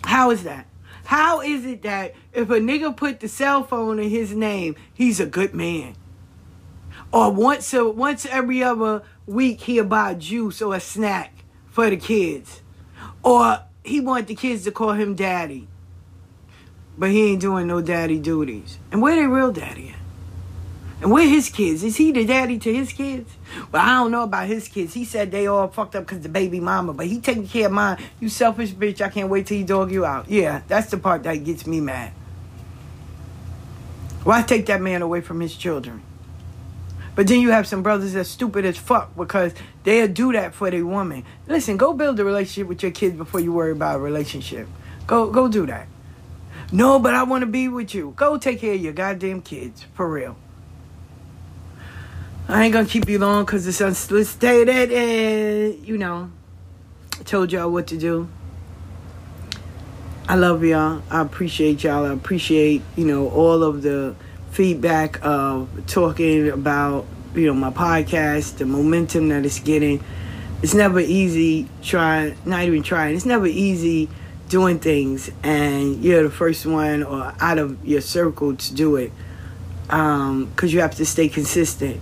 How 0.04 0.30
is 0.30 0.42
that? 0.42 0.66
How 1.06 1.40
is 1.40 1.64
it 1.64 1.80
that 1.80 2.14
if 2.34 2.50
a 2.50 2.60
nigga 2.60 2.94
put 2.94 3.20
the 3.20 3.28
cell 3.28 3.64
phone 3.64 3.98
in 3.98 4.10
his 4.10 4.34
name, 4.34 4.76
he's 4.92 5.18
a 5.18 5.24
good 5.24 5.54
man? 5.54 5.96
Or 7.10 7.32
once 7.32 7.72
a, 7.72 7.88
once 7.88 8.26
every 8.26 8.62
other 8.62 9.02
week 9.26 9.62
he'll 9.62 9.86
buy 9.86 10.12
juice 10.12 10.60
or 10.60 10.74
a 10.74 10.80
snack 10.80 11.42
for 11.70 11.88
the 11.88 11.96
kids. 11.96 12.60
Or 13.22 13.60
he 13.82 13.98
want 14.00 14.26
the 14.26 14.34
kids 14.34 14.64
to 14.64 14.72
call 14.72 14.92
him 14.92 15.14
daddy. 15.14 15.68
But 16.96 17.10
he 17.10 17.32
ain't 17.32 17.40
doing 17.40 17.66
no 17.66 17.80
daddy 17.80 18.18
duties. 18.18 18.78
And 18.92 19.02
where 19.02 19.16
they 19.16 19.26
real 19.26 19.50
daddy 19.50 19.90
at? 19.90 19.98
And 21.02 21.10
where 21.10 21.28
his 21.28 21.50
kids? 21.50 21.82
Is 21.82 21.96
he 21.96 22.12
the 22.12 22.24
daddy 22.24 22.58
to 22.60 22.72
his 22.72 22.92
kids? 22.92 23.30
Well, 23.70 23.82
I 23.82 23.94
don't 23.94 24.10
know 24.10 24.22
about 24.22 24.46
his 24.46 24.68
kids. 24.68 24.94
He 24.94 25.04
said 25.04 25.30
they 25.30 25.46
all 25.46 25.68
fucked 25.68 25.96
up 25.96 26.06
because 26.06 26.22
the 26.22 26.28
baby 26.28 26.60
mama, 26.60 26.94
but 26.94 27.06
he 27.06 27.20
taking 27.20 27.46
care 27.46 27.66
of 27.66 27.72
mine. 27.72 27.98
You 28.20 28.28
selfish 28.28 28.72
bitch. 28.72 29.00
I 29.00 29.08
can't 29.08 29.28
wait 29.28 29.46
till 29.46 29.58
he 29.58 29.64
dog 29.64 29.92
you 29.92 30.06
out. 30.06 30.30
Yeah, 30.30 30.62
that's 30.66 30.90
the 30.90 30.96
part 30.96 31.24
that 31.24 31.44
gets 31.44 31.66
me 31.66 31.80
mad. 31.80 32.12
Why 34.22 34.40
take 34.42 34.66
that 34.66 34.80
man 34.80 35.02
away 35.02 35.20
from 35.20 35.40
his 35.40 35.54
children? 35.54 36.02
But 37.14 37.26
then 37.26 37.40
you 37.40 37.50
have 37.50 37.66
some 37.66 37.82
brothers 37.82 38.14
that's 38.14 38.28
stupid 38.28 38.64
as 38.64 38.76
fuck 38.76 39.14
because 39.14 39.52
they'll 39.82 40.08
do 40.08 40.32
that 40.32 40.54
for 40.54 40.70
their 40.70 40.86
woman. 40.86 41.24
Listen, 41.46 41.76
go 41.76 41.92
build 41.92 42.18
a 42.18 42.24
relationship 42.24 42.66
with 42.66 42.82
your 42.82 42.92
kids 42.92 43.16
before 43.16 43.40
you 43.40 43.52
worry 43.52 43.72
about 43.72 43.96
a 43.96 43.98
relationship. 43.98 44.66
Go 45.06 45.30
go 45.30 45.48
do 45.48 45.66
that. 45.66 45.86
No, 46.74 46.98
but 46.98 47.14
I 47.14 47.22
want 47.22 47.42
to 47.42 47.46
be 47.46 47.68
with 47.68 47.94
you. 47.94 48.14
Go 48.16 48.36
take 48.36 48.58
care 48.58 48.74
of 48.74 48.80
your 48.80 48.92
goddamn 48.92 49.42
kids. 49.42 49.86
For 49.94 50.10
real. 50.10 50.36
I 52.48 52.64
ain't 52.64 52.72
gonna 52.72 52.88
keep 52.88 53.08
you 53.08 53.20
long 53.20 53.44
because 53.44 53.64
it's 53.68 53.80
unsolicited 53.80 54.90
and, 54.90 55.86
you 55.86 55.96
know, 55.96 56.32
I 57.18 57.22
told 57.22 57.52
y'all 57.52 57.70
what 57.70 57.86
to 57.86 57.96
do. 57.96 58.28
I 60.28 60.34
love 60.34 60.64
y'all. 60.64 61.00
I 61.10 61.20
appreciate 61.20 61.84
y'all. 61.84 62.06
I 62.06 62.12
appreciate, 62.12 62.82
you 62.96 63.04
know, 63.04 63.28
all 63.28 63.62
of 63.62 63.82
the 63.82 64.16
feedback 64.50 65.24
of 65.24 65.68
talking 65.86 66.48
about, 66.50 67.06
you 67.36 67.46
know, 67.46 67.54
my 67.54 67.70
podcast, 67.70 68.56
the 68.56 68.66
momentum 68.66 69.28
that 69.28 69.46
it's 69.46 69.60
getting. 69.60 70.02
It's 70.60 70.74
never 70.74 70.98
easy 70.98 71.68
trying, 71.82 72.36
not 72.44 72.64
even 72.64 72.82
trying, 72.82 73.14
it's 73.14 73.26
never 73.26 73.46
easy 73.46 74.08
doing 74.48 74.78
things 74.78 75.30
and 75.42 76.02
you're 76.02 76.22
the 76.22 76.30
first 76.30 76.66
one 76.66 77.02
or 77.02 77.34
out 77.40 77.58
of 77.58 77.84
your 77.84 78.00
circle 78.00 78.54
to 78.56 78.74
do 78.74 78.96
it 78.96 79.12
because 79.86 80.72
you 80.72 80.80
have 80.80 80.94
to 80.96 81.06
stay 81.06 81.28
consistent. 81.28 82.00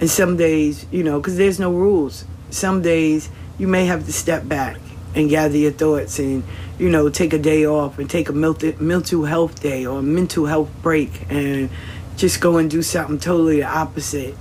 And 0.00 0.08
some 0.08 0.36
days, 0.36 0.86
you 0.90 1.02
know, 1.02 1.18
because 1.18 1.36
there's 1.36 1.58
no 1.58 1.72
rules. 1.72 2.24
Some 2.50 2.82
days 2.82 3.28
you 3.58 3.66
may 3.66 3.86
have 3.86 4.06
to 4.06 4.12
step 4.12 4.46
back 4.48 4.78
and 5.14 5.28
gather 5.28 5.56
your 5.56 5.72
thoughts 5.72 6.18
and, 6.18 6.44
you 6.78 6.88
know, 6.88 7.08
take 7.08 7.32
a 7.32 7.38
day 7.38 7.66
off 7.66 7.98
and 7.98 8.08
take 8.08 8.28
a 8.28 8.32
mental 8.32 9.24
health 9.24 9.60
day 9.60 9.84
or 9.86 10.02
mental 10.02 10.46
health 10.46 10.70
break 10.82 11.26
and 11.30 11.70
just 12.16 12.40
go 12.40 12.58
and 12.58 12.70
do 12.70 12.82
something 12.82 13.18
totally 13.18 13.56
the 13.56 13.66
opposite 13.66 14.34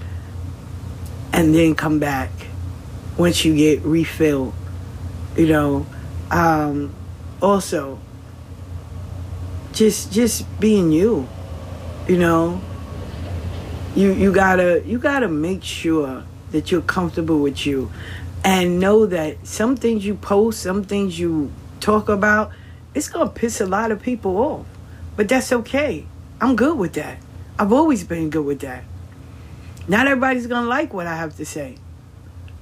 and 1.33 1.53
then 1.53 1.75
come 1.75 1.99
back 1.99 2.29
once 3.17 3.43
you 3.43 3.55
get 3.55 3.81
refilled. 3.81 4.53
You 5.35 5.47
know, 5.47 5.85
um, 6.31 6.95
also 7.41 7.99
just 9.73 10.11
just 10.11 10.45
being 10.59 10.91
you. 10.91 11.27
You 12.07 12.17
know, 12.17 12.61
you 13.95 14.13
you 14.13 14.31
gotta 14.31 14.81
you 14.85 14.97
gotta 14.99 15.27
make 15.27 15.63
sure 15.63 16.23
that 16.51 16.71
you're 16.71 16.81
comfortable 16.81 17.39
with 17.39 17.65
you 17.65 17.91
and 18.43 18.79
know 18.79 19.05
that 19.05 19.45
some 19.45 19.75
things 19.75 20.05
you 20.05 20.15
post 20.15 20.61
some 20.61 20.83
things 20.83 21.19
you 21.19 21.51
talk 21.81 22.07
about 22.07 22.51
it's 22.95 23.09
gonna 23.09 23.29
piss 23.29 23.61
a 23.61 23.65
lot 23.65 23.91
of 23.91 24.01
people 24.01 24.37
off. 24.37 24.65
But 25.15 25.29
that's 25.29 25.51
okay. 25.51 26.05
I'm 26.39 26.55
good 26.55 26.77
with 26.77 26.93
that. 26.93 27.17
I've 27.59 27.73
always 27.73 28.03
been 28.03 28.29
good 28.29 28.45
with 28.45 28.61
that. 28.61 28.83
Not 29.87 30.07
everybody's 30.07 30.47
gonna 30.47 30.67
like 30.67 30.93
what 30.93 31.07
i 31.07 31.15
have 31.15 31.35
to 31.37 31.45
say 31.45 31.77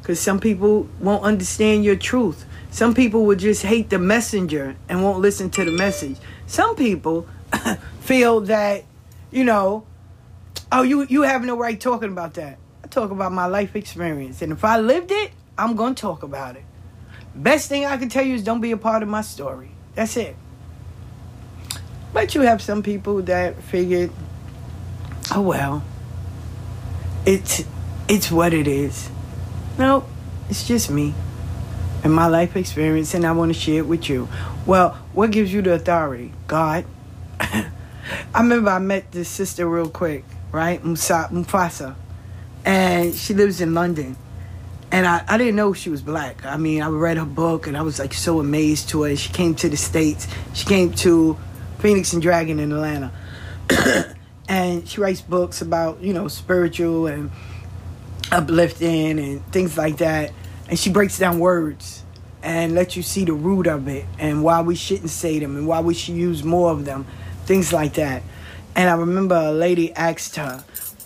because 0.01 0.19
some 0.19 0.39
people 0.39 0.87
won't 0.99 1.23
understand 1.23 1.83
your 1.83 1.95
truth 1.95 2.45
some 2.75 2.93
people 2.93 3.25
will 3.25 3.37
just 3.37 3.63
hate 3.63 3.89
the 3.89 3.99
messenger 3.99 4.75
and 4.89 5.03
won't 5.03 5.19
listen 5.19 5.49
to 5.49 5.63
the 5.63 5.71
message 5.71 6.17
some 6.45 6.75
people 6.75 7.27
feel 8.01 8.41
that 8.41 8.83
you 9.31 9.43
know 9.43 9.85
oh 10.71 10.81
you 10.81 11.05
you 11.05 11.21
have 11.21 11.43
no 11.43 11.57
right 11.57 11.79
talking 11.79 12.11
about 12.11 12.33
that 12.33 12.57
I 12.85 12.87
talk 12.87 13.09
about 13.09 13.31
my 13.31 13.47
life 13.47 13.75
experience. 13.75 14.43
And 14.43 14.51
if 14.51 14.63
I 14.63 14.79
lived 14.79 15.09
it, 15.11 15.31
I'm 15.57 15.75
going 15.75 15.95
to 15.95 16.01
talk 16.01 16.21
about 16.21 16.55
it. 16.55 16.63
Best 17.33 17.67
thing 17.67 17.83
I 17.83 17.97
can 17.97 18.09
tell 18.09 18.23
you 18.23 18.35
is 18.35 18.43
don't 18.43 18.61
be 18.61 18.69
a 18.69 18.77
part 18.77 19.01
of 19.01 19.09
my 19.09 19.21
story. 19.21 19.71
That's 19.95 20.15
it. 20.17 20.35
But 22.13 22.35
you 22.35 22.41
have 22.41 22.61
some 22.61 22.83
people 22.83 23.23
that 23.23 23.55
figured, 23.63 24.11
oh 25.33 25.41
well, 25.41 25.83
it's 27.25 27.63
it's 28.07 28.31
what 28.31 28.53
it 28.53 28.67
is. 28.67 29.09
No, 29.79 30.05
it's 30.47 30.67
just 30.67 30.91
me 30.91 31.15
and 32.05 32.13
my 32.13 32.27
life 32.27 32.55
experience, 32.55 33.15
and 33.15 33.25
I 33.25 33.31
want 33.31 33.51
to 33.51 33.59
share 33.59 33.79
it 33.79 33.87
with 33.87 34.07
you. 34.09 34.29
Well, 34.67 34.91
what 35.13 35.31
gives 35.31 35.51
you 35.51 35.63
the 35.63 35.73
authority? 35.73 36.31
God. 36.45 36.85
I 37.39 37.71
remember 38.35 38.69
I 38.69 38.77
met 38.77 39.11
this 39.11 39.27
sister 39.27 39.67
real 39.67 39.89
quick, 39.89 40.23
right? 40.51 40.81
Mufasa. 40.83 41.95
And 42.63 43.15
she 43.15 43.33
lives 43.33 43.59
in 43.59 43.73
London. 43.73 44.15
And 44.91 45.07
I, 45.07 45.23
I 45.27 45.39
didn't 45.39 45.55
know 45.55 45.73
she 45.73 45.89
was 45.89 46.03
black. 46.03 46.45
I 46.45 46.57
mean, 46.57 46.83
I 46.83 46.89
read 46.89 47.17
her 47.17 47.25
book 47.25 47.65
and 47.65 47.75
I 47.75 47.81
was 47.81 47.97
like 47.97 48.13
so 48.13 48.39
amazed 48.39 48.89
to 48.89 49.01
her. 49.01 49.15
She 49.15 49.33
came 49.33 49.55
to 49.55 49.67
the 49.67 49.75
States. 49.75 50.27
She 50.53 50.67
came 50.67 50.93
to 50.93 51.35
Phoenix 51.79 52.13
and 52.13 52.21
Dragon 52.21 52.59
in 52.59 52.71
Atlanta. 52.71 53.11
and 54.47 54.87
she 54.87 55.01
writes 55.01 55.21
books 55.21 55.59
about, 55.59 56.01
you 56.01 56.13
know, 56.13 56.27
spiritual 56.27 57.07
and 57.07 57.31
uplifting 58.31 59.17
and 59.17 59.45
things 59.51 59.75
like 59.75 59.97
that. 59.97 60.31
And 60.67 60.79
she 60.79 60.89
breaks 60.89 61.19
down 61.19 61.39
words 61.39 62.03
and 62.41 62.73
lets 62.73 62.95
you 62.95 63.03
see 63.03 63.25
the 63.25 63.33
root 63.33 63.67
of 63.67 63.87
it 63.87 64.05
and 64.19 64.43
why 64.43 64.61
we 64.61 64.75
shouldn't 64.75 65.09
say 65.09 65.39
them 65.39 65.55
and 65.55 65.67
why 65.67 65.79
we 65.79 65.93
should 65.93 66.15
use 66.15 66.43
more 66.43 66.71
of 66.71 66.85
them, 66.85 67.05
things 67.45 67.73
like 67.73 67.93
that. 67.95 68.23
And 68.75 68.89
I 68.89 68.93
remember 68.93 69.35
a 69.35 69.51
lady 69.51 69.93
asked 69.93 70.35
her, 70.35 70.63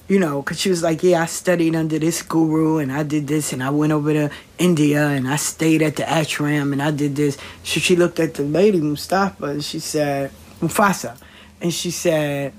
you 0.08 0.20
know, 0.20 0.42
because 0.42 0.60
she 0.60 0.70
was 0.70 0.82
like, 0.82 1.04
Yeah, 1.04 1.22
I 1.22 1.26
studied 1.28 1.76
under 1.76 2.00
this 2.00 2.22
guru 2.24 2.80
and 2.80 2.92
I 2.92 3.04
did 3.04 3.28
this 3.28 3.54
and 3.54 3.64
I 3.64 3.70
went 3.70 3.94
over 3.94 4.12
to 4.12 4.32
India 4.58 5.08
and 5.08 5.28
I 5.28 5.36
stayed 5.36 5.82
at 5.82 5.98
the 5.98 6.04
ashram 6.04 6.74
and 6.74 6.82
I 6.82 6.92
did 6.92 7.16
this. 7.16 7.38
So 7.64 7.80
she 7.80 7.96
looked 7.96 8.20
at 8.20 8.34
the 8.34 8.44
lady, 8.44 8.82
Mustafa, 8.82 9.46
and 9.46 9.64
she 9.64 9.80
said, 9.80 10.32
Mufasa, 10.62 11.18
and 11.62 11.74
she 11.74 11.92
said, 11.92 12.54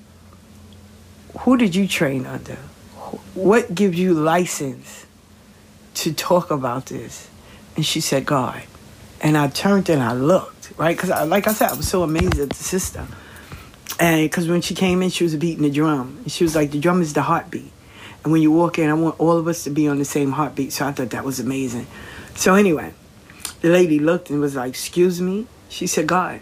Who 1.41 1.57
did 1.57 1.75
you 1.75 1.89
train 1.89 2.25
under? 2.25 2.57
What 3.35 3.75
gives 3.75 3.99
you 3.99 4.15
license 4.15 5.00
to 5.95 6.13
talk 6.13 6.51
about 6.51 6.87
this? 6.87 7.29
And 7.77 7.85
she 7.85 8.01
said, 8.01 8.27
God. 8.27 8.63
And 9.21 9.37
I 9.37 9.49
turned 9.49 9.89
and 9.89 10.03
I 10.03 10.13
looked, 10.13 10.73
right? 10.77 10.97
Because, 10.97 11.11
like 11.29 11.47
I 11.47 11.53
said, 11.53 11.71
I 11.71 11.75
was 11.75 11.89
so 11.89 12.03
amazed 12.03 12.39
at 12.39 12.49
the 12.49 12.55
sister. 12.55 13.07
And 13.99 14.25
because 14.25 14.49
when 14.49 14.63
she 14.63 14.75
came 14.75 15.03
in, 15.03 15.11
she 15.11 15.25
was 15.25 15.37
beating 15.37 15.63
the 15.63 15.71
drum. 15.71 16.19
And 16.23 16.33
she 16.33 16.43
was 16.45 16.57
like, 16.57 16.71
the 16.71 16.81
drum 16.81 17.03
is 17.03 17.13
the 17.13 17.23
heartbeat. 17.23 17.71
And 18.23 18.33
when 18.33 18.43
you 18.43 18.51
walk 18.51 18.79
in, 18.79 18.89
I 18.89 18.95
want 18.95 19.19
all 19.21 19.37
of 19.37 19.47
us 19.47 19.65
to 19.65 19.71
be 19.71 19.89
on 19.89 19.99
the 19.99 20.05
same 20.05 20.33
heartbeat. 20.33 20.73
So 20.73 20.87
I 20.87 20.93
thought 20.93 21.11
that 21.11 21.25
was 21.25 21.41
amazing. 21.41 21.87
So 22.35 22.55
anyway, 22.55 22.95
the 23.61 23.69
lady 23.69 23.99
looked 23.99 24.31
and 24.31 24.41
was 24.41 24.57
like, 24.57 24.71
excuse 24.71 25.21
me? 25.21 25.47
She 25.69 25.87
said, 25.87 26.07
God. 26.07 26.41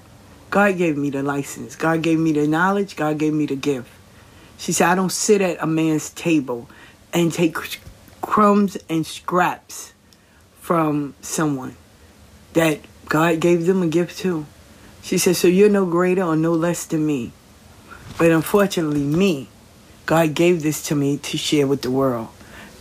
God 0.50 0.78
gave 0.78 0.96
me 0.96 1.10
the 1.10 1.22
license. 1.22 1.76
God 1.76 2.02
gave 2.02 2.18
me 2.18 2.32
the 2.32 2.46
knowledge. 2.46 2.96
God 2.96 3.18
gave 3.18 3.34
me 3.34 3.46
the 3.46 3.56
gift. 3.56 3.90
She 4.56 4.72
said, 4.72 4.88
I 4.88 4.94
don't 4.94 5.12
sit 5.12 5.40
at 5.40 5.62
a 5.62 5.66
man's 5.66 6.10
table 6.10 6.68
and 7.12 7.32
take 7.32 7.54
crumbs 8.28 8.76
and 8.90 9.06
scraps 9.06 9.94
from 10.60 11.14
someone 11.22 11.74
that 12.52 12.78
God 13.06 13.40
gave 13.40 13.64
them 13.64 13.82
a 13.82 13.86
gift 13.86 14.18
to. 14.18 14.44
She 15.02 15.16
said, 15.16 15.34
So 15.34 15.48
you're 15.48 15.70
no 15.70 15.86
greater 15.86 16.22
or 16.22 16.36
no 16.36 16.52
less 16.52 16.84
than 16.84 17.06
me. 17.06 17.32
But 18.18 18.30
unfortunately, 18.30 19.02
me, 19.02 19.48
God 20.04 20.34
gave 20.34 20.62
this 20.62 20.82
to 20.88 20.94
me 20.94 21.16
to 21.16 21.38
share 21.38 21.66
with 21.66 21.80
the 21.80 21.90
world. 21.90 22.28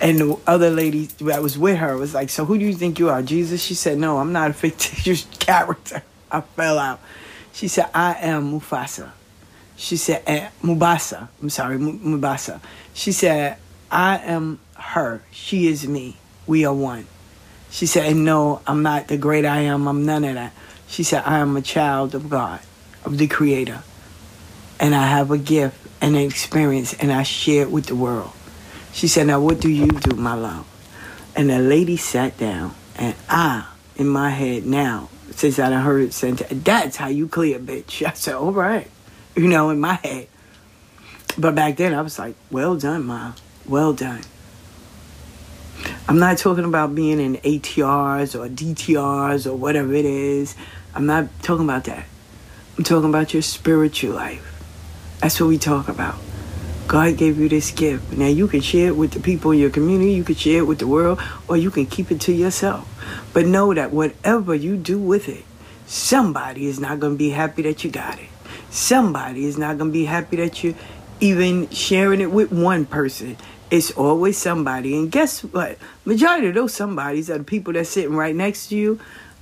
And 0.01 0.19
the 0.19 0.37
other 0.45 0.69
lady 0.69 1.05
that 1.21 1.41
was 1.41 1.57
with 1.57 1.77
her 1.77 1.95
was 1.95 2.13
like, 2.13 2.29
So 2.29 2.43
who 2.43 2.57
do 2.57 2.65
you 2.65 2.73
think 2.73 2.99
you 2.99 3.07
are, 3.07 3.21
Jesus? 3.23 3.63
She 3.63 3.73
said, 3.73 3.97
No, 3.97 4.17
I'm 4.17 4.33
not 4.33 4.51
a 4.51 4.53
fictitious 4.53 5.25
character. 5.39 6.03
I 6.29 6.41
fell 6.41 6.77
out. 6.77 6.99
She 7.53 7.69
said, 7.69 7.89
I 7.93 8.15
am 8.19 8.51
Mufasa. 8.51 9.11
She 9.77 9.95
said, 9.95 10.23
eh, 10.27 10.49
Mubasa. 10.61 11.29
I'm 11.41 11.49
sorry, 11.49 11.77
Mubasa. 11.77 12.59
She 12.93 13.13
said, 13.13 13.57
I 13.89 14.17
am 14.17 14.59
her. 14.79 15.23
She 15.31 15.67
is 15.67 15.87
me. 15.87 16.17
We 16.45 16.65
are 16.65 16.73
one. 16.73 17.07
She 17.69 17.85
said, 17.85 18.15
no, 18.15 18.61
I'm 18.65 18.81
not 18.83 19.07
the 19.07 19.17
great 19.17 19.45
I 19.45 19.61
am. 19.61 19.87
I'm 19.87 20.05
none 20.05 20.23
of 20.23 20.35
that. 20.35 20.53
She 20.87 21.03
said, 21.03 21.23
I 21.25 21.39
am 21.39 21.55
a 21.57 21.61
child 21.61 22.15
of 22.15 22.29
God, 22.29 22.61
of 23.03 23.17
the 23.17 23.27
Creator. 23.27 23.83
And 24.79 24.95
I 24.95 25.07
have 25.07 25.31
a 25.31 25.37
gift 25.37 25.77
and 26.01 26.15
an 26.15 26.21
experience, 26.21 26.93
and 26.93 27.11
I 27.11 27.23
share 27.23 27.63
it 27.63 27.71
with 27.71 27.87
the 27.87 27.95
world. 27.95 28.31
She 28.93 29.07
said, 29.07 29.27
Now, 29.27 29.39
what 29.41 29.59
do 29.59 29.69
you 29.69 29.87
do, 29.87 30.15
my 30.15 30.33
love? 30.33 30.65
And 31.35 31.49
the 31.49 31.59
lady 31.59 31.97
sat 31.97 32.37
down, 32.37 32.73
and 32.95 33.15
I, 33.29 33.67
in 33.95 34.07
my 34.07 34.29
head 34.29 34.65
now, 34.65 35.09
since 35.31 35.59
I 35.59 35.69
done 35.69 35.83
heard 35.83 36.03
it 36.03 36.13
said, 36.13 36.37
That's 36.37 36.95
how 36.95 37.07
you 37.07 37.27
clear, 37.27 37.59
bitch. 37.59 38.05
I 38.07 38.13
said, 38.13 38.35
All 38.35 38.51
right. 38.51 38.89
You 39.35 39.47
know, 39.47 39.69
in 39.69 39.79
my 39.79 39.95
head. 39.95 40.27
But 41.37 41.53
back 41.53 41.77
then, 41.77 41.93
I 41.93 42.01
was 42.01 42.17
like, 42.17 42.35
Well 42.49 42.75
done, 42.75 43.05
Ma. 43.05 43.33
Well 43.67 43.93
done. 43.93 44.21
I'm 46.07 46.19
not 46.19 46.37
talking 46.37 46.63
about 46.63 46.95
being 46.95 47.19
in 47.19 47.37
ATRs 47.37 48.33
or 48.33 48.47
DTRs 48.47 49.45
or 49.45 49.55
whatever 49.55 49.93
it 49.93 50.05
is. 50.05 50.55
I'm 50.95 51.05
not 51.05 51.27
talking 51.41 51.65
about 51.65 51.83
that. 51.85 52.05
I'm 52.77 52.83
talking 52.83 53.09
about 53.09 53.33
your 53.33 53.41
spiritual 53.41 54.13
life. 54.13 54.43
That's 55.19 55.39
what 55.39 55.47
we 55.47 55.57
talk 55.57 55.87
about. 55.87 56.15
God 56.87 57.17
gave 57.17 57.37
you 57.37 57.49
this 57.49 57.71
gift. 57.71 58.13
Now 58.13 58.27
you 58.27 58.47
can 58.47 58.61
share 58.61 58.87
it 58.87 58.95
with 58.95 59.11
the 59.11 59.19
people 59.19 59.51
in 59.51 59.59
your 59.59 59.69
community, 59.69 60.13
you 60.13 60.23
can 60.23 60.35
share 60.35 60.59
it 60.59 60.67
with 60.67 60.79
the 60.79 60.87
world, 60.87 61.19
or 61.47 61.57
you 61.57 61.69
can 61.69 61.85
keep 61.85 62.11
it 62.11 62.21
to 62.21 62.31
yourself. 62.31 62.87
But 63.33 63.45
know 63.45 63.73
that 63.73 63.91
whatever 63.91 64.55
you 64.55 64.77
do 64.77 64.97
with 64.97 65.27
it, 65.27 65.43
somebody 65.85 66.65
is 66.67 66.79
not 66.79 66.99
going 66.99 67.13
to 67.13 67.17
be 67.17 67.31
happy 67.31 67.63
that 67.63 67.83
you 67.83 67.91
got 67.91 68.19
it. 68.19 68.29
Somebody 68.69 69.45
is 69.45 69.57
not 69.57 69.77
going 69.77 69.91
to 69.91 69.93
be 69.93 70.05
happy 70.05 70.37
that 70.37 70.63
you're 70.63 70.75
even 71.19 71.69
sharing 71.69 72.21
it 72.21 72.31
with 72.31 72.51
one 72.51 72.85
person. 72.85 73.35
It's 73.69 73.91
always 73.91 74.37
somebody. 74.37 74.95
And 74.95 75.11
guess 75.11 75.43
what? 75.43 75.77
Majority 76.05 76.47
of 76.47 76.55
those 76.55 76.73
somebodies 76.73 77.29
are 77.29 77.37
the 77.37 77.43
people 77.43 77.73
that's 77.73 77.89
sitting 77.89 78.15
right 78.15 78.35
next 78.35 78.67
to 78.67 78.77
you. 78.77 78.99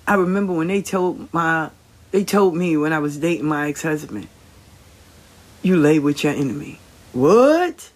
I 0.08 0.16
remember 0.16 0.54
when 0.54 0.68
they 0.68 0.82
told 0.82 1.32
my 1.34 1.70
they 2.12 2.24
told 2.24 2.56
me 2.56 2.78
when 2.78 2.94
I 2.94 3.00
was 3.00 3.18
dating 3.18 3.46
my 3.46 3.68
ex-husband, 3.68 4.28
you 5.62 5.76
lay 5.76 6.00
with 6.00 6.24
your 6.24 6.34
enemy. 6.34 6.80
What? 7.12 7.92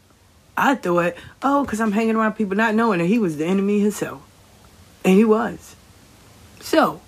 I 0.57 0.75
thought, 0.75 1.13
oh, 1.41 1.63
because 1.63 1.79
I'm 1.79 1.93
hanging 1.93 2.15
around 2.15 2.33
people 2.33 2.57
not 2.57 2.75
knowing 2.75 2.99
that 2.99 3.05
he 3.05 3.17
was 3.17 3.37
the 3.37 3.45
enemy 3.45 3.79
himself. 3.79 4.21
And 5.05 5.15
he 5.15 5.23
was. 5.23 5.77
So, 6.59 6.99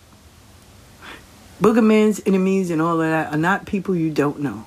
Boogerman's 1.61 2.22
enemies 2.26 2.72
and 2.72 2.81
all 2.81 3.02
of 3.02 3.10
that 3.10 3.34
are 3.34 3.38
not 3.38 3.65
people 3.65 3.95
you 3.95 4.10
don't 4.10 4.39
know. 4.39 4.65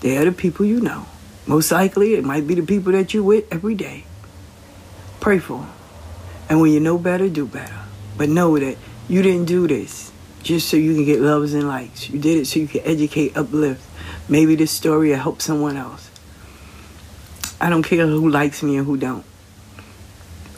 They 0.00 0.18
are 0.18 0.26
the 0.26 0.32
people 0.32 0.66
you 0.66 0.80
know. 0.80 1.06
Most 1.46 1.70
likely, 1.70 2.14
it 2.14 2.24
might 2.24 2.46
be 2.46 2.54
the 2.54 2.62
people 2.62 2.92
that 2.92 3.14
you're 3.14 3.22
with 3.22 3.52
every 3.52 3.74
day. 3.74 4.04
Pray 5.20 5.38
for 5.38 5.58
them. 5.58 5.72
And 6.48 6.60
when 6.60 6.72
you 6.72 6.80
know 6.80 6.98
better, 6.98 7.28
do 7.28 7.46
better. 7.46 7.80
But 8.16 8.28
know 8.28 8.58
that 8.58 8.76
you 9.08 9.22
didn't 9.22 9.46
do 9.46 9.68
this 9.68 10.12
just 10.42 10.68
so 10.68 10.76
you 10.76 10.94
can 10.94 11.04
get 11.04 11.20
loves 11.20 11.54
and 11.54 11.68
likes. 11.68 12.08
You 12.08 12.18
did 12.18 12.38
it 12.38 12.46
so 12.46 12.60
you 12.60 12.68
can 12.68 12.82
educate, 12.84 13.36
uplift. 13.36 13.82
Maybe 14.28 14.56
this 14.56 14.70
story 14.70 15.10
will 15.10 15.18
help 15.18 15.40
someone 15.40 15.76
else. 15.76 16.10
I 17.60 17.70
don't 17.70 17.82
care 17.82 18.06
who 18.06 18.28
likes 18.28 18.62
me 18.62 18.76
and 18.76 18.86
who 18.86 18.96
don't. 18.96 19.24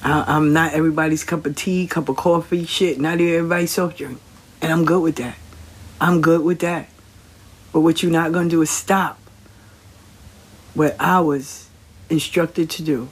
I, 0.02 0.24
I'm 0.26 0.52
not 0.52 0.72
everybody's 0.72 1.24
cup 1.24 1.44
of 1.46 1.56
tea, 1.56 1.86
cup 1.86 2.08
of 2.08 2.16
coffee, 2.16 2.64
shit. 2.64 2.98
Not 2.98 3.20
even 3.20 3.34
everybody's 3.34 3.72
soft 3.72 3.98
drink. 3.98 4.20
And 4.62 4.72
I'm 4.72 4.84
good 4.84 5.02
with 5.02 5.16
that. 5.16 5.36
I'm 6.00 6.20
good 6.20 6.42
with 6.42 6.60
that. 6.60 6.88
But 7.72 7.80
what 7.80 8.02
you're 8.02 8.12
not 8.12 8.32
to 8.32 8.48
do 8.48 8.62
is 8.62 8.70
stop 8.70 9.17
what 10.78 10.94
I 11.00 11.18
was 11.18 11.68
instructed 12.08 12.70
to 12.70 12.82
do. 12.84 13.08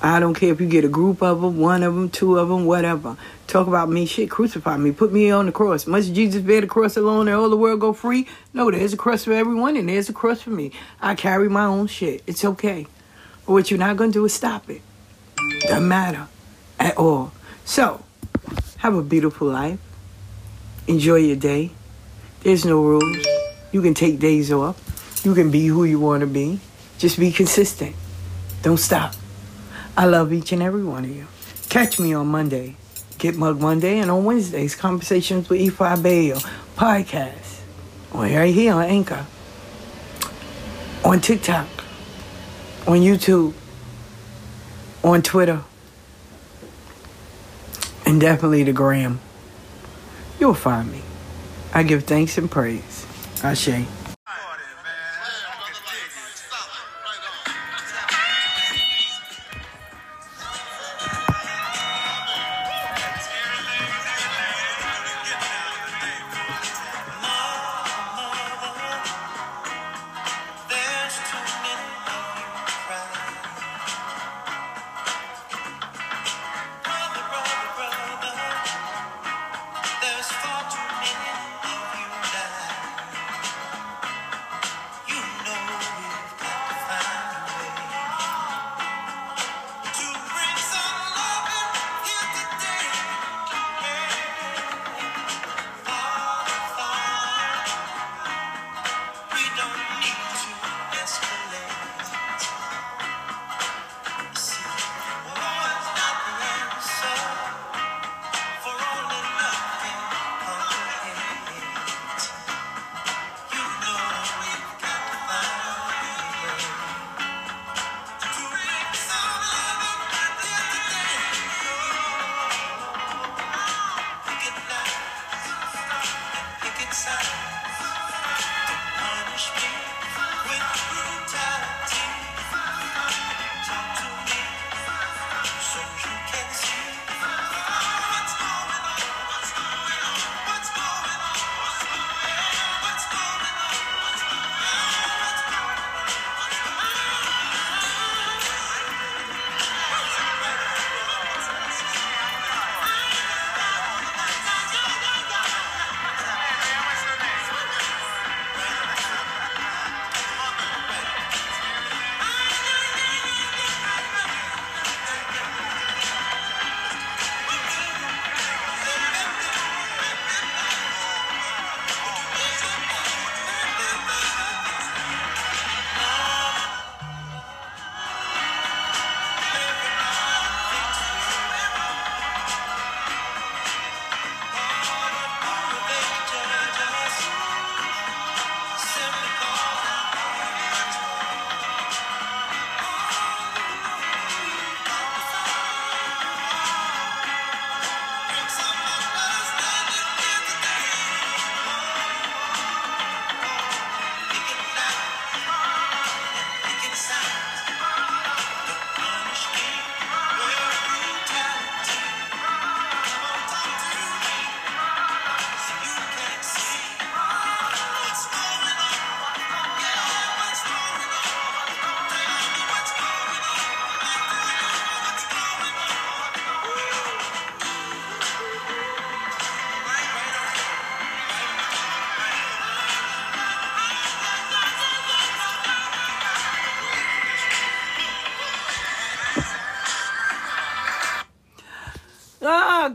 I 0.00 0.18
don't 0.18 0.32
care 0.32 0.50
if 0.50 0.62
you 0.62 0.66
get 0.66 0.82
a 0.82 0.88
group 0.88 1.22
of 1.22 1.42
them, 1.42 1.58
one 1.58 1.82
of 1.82 1.94
them, 1.94 2.08
two 2.08 2.38
of 2.38 2.48
them, 2.48 2.64
whatever. 2.64 3.18
Talk 3.46 3.66
about 3.66 3.90
me, 3.90 4.06
shit, 4.06 4.30
crucify 4.30 4.78
me, 4.78 4.90
put 4.90 5.12
me 5.12 5.30
on 5.30 5.44
the 5.44 5.52
cross. 5.52 5.86
Must 5.86 6.14
Jesus 6.14 6.40
bear 6.40 6.62
the 6.62 6.66
cross 6.66 6.96
alone 6.96 7.28
and 7.28 7.36
all 7.36 7.50
the 7.50 7.56
world 7.56 7.80
go 7.80 7.92
free? 7.92 8.26
No, 8.54 8.70
there's 8.70 8.94
a 8.94 8.96
cross 8.96 9.24
for 9.24 9.34
everyone 9.34 9.76
and 9.76 9.90
there's 9.90 10.08
a 10.08 10.14
cross 10.14 10.40
for 10.40 10.50
me. 10.50 10.72
I 11.02 11.14
carry 11.14 11.50
my 11.50 11.66
own 11.66 11.86
shit. 11.86 12.22
It's 12.26 12.46
okay. 12.46 12.86
But 13.44 13.52
what 13.52 13.70
you're 13.70 13.78
not 13.78 13.98
going 13.98 14.12
to 14.12 14.18
do 14.20 14.24
is 14.24 14.32
stop 14.32 14.70
it. 14.70 14.80
Doesn't 15.68 15.86
matter 15.86 16.28
at 16.80 16.96
all. 16.96 17.32
So, 17.66 18.02
have 18.78 18.94
a 18.94 19.02
beautiful 19.02 19.48
life. 19.48 19.78
Enjoy 20.86 21.16
your 21.16 21.36
day. 21.36 21.72
There's 22.40 22.64
no 22.64 22.82
rules. 22.82 23.26
You 23.70 23.82
can 23.82 23.92
take 23.92 24.18
days 24.18 24.50
off. 24.50 24.83
You 25.24 25.34
can 25.34 25.50
be 25.50 25.66
who 25.66 25.84
you 25.84 25.98
want 25.98 26.20
to 26.20 26.26
be. 26.26 26.60
Just 26.98 27.18
be 27.18 27.32
consistent. 27.32 27.96
Don't 28.62 28.78
stop. 28.78 29.14
I 29.96 30.06
love 30.06 30.32
each 30.32 30.52
and 30.52 30.62
every 30.62 30.84
one 30.84 31.04
of 31.04 31.10
you. 31.10 31.26
Catch 31.68 31.98
me 31.98 32.14
on 32.14 32.28
Monday, 32.28 32.76
Get 33.18 33.36
Mug 33.36 33.60
Monday, 33.60 33.98
and 33.98 34.10
on 34.10 34.24
Wednesdays, 34.24 34.74
Conversations 34.76 35.48
with 35.48 35.60
Ifa 35.60 36.02
Bayo 36.02 36.36
podcast. 36.76 37.60
Right 38.12 38.54
here 38.54 38.74
on 38.74 38.84
Anchor, 38.84 39.26
on 41.04 41.20
TikTok, 41.20 41.66
on 42.86 42.98
YouTube. 42.98 43.54
on 45.02 45.20
Twitter, 45.22 45.62
and 48.06 48.20
definitely 48.20 48.62
the 48.64 48.72
gram. 48.72 49.20
You'll 50.40 50.54
find 50.54 50.90
me. 50.90 51.02
I 51.74 51.82
give 51.82 52.04
thanks 52.04 52.38
and 52.38 52.50
praise. 52.50 53.06
Ashe. 53.42 53.84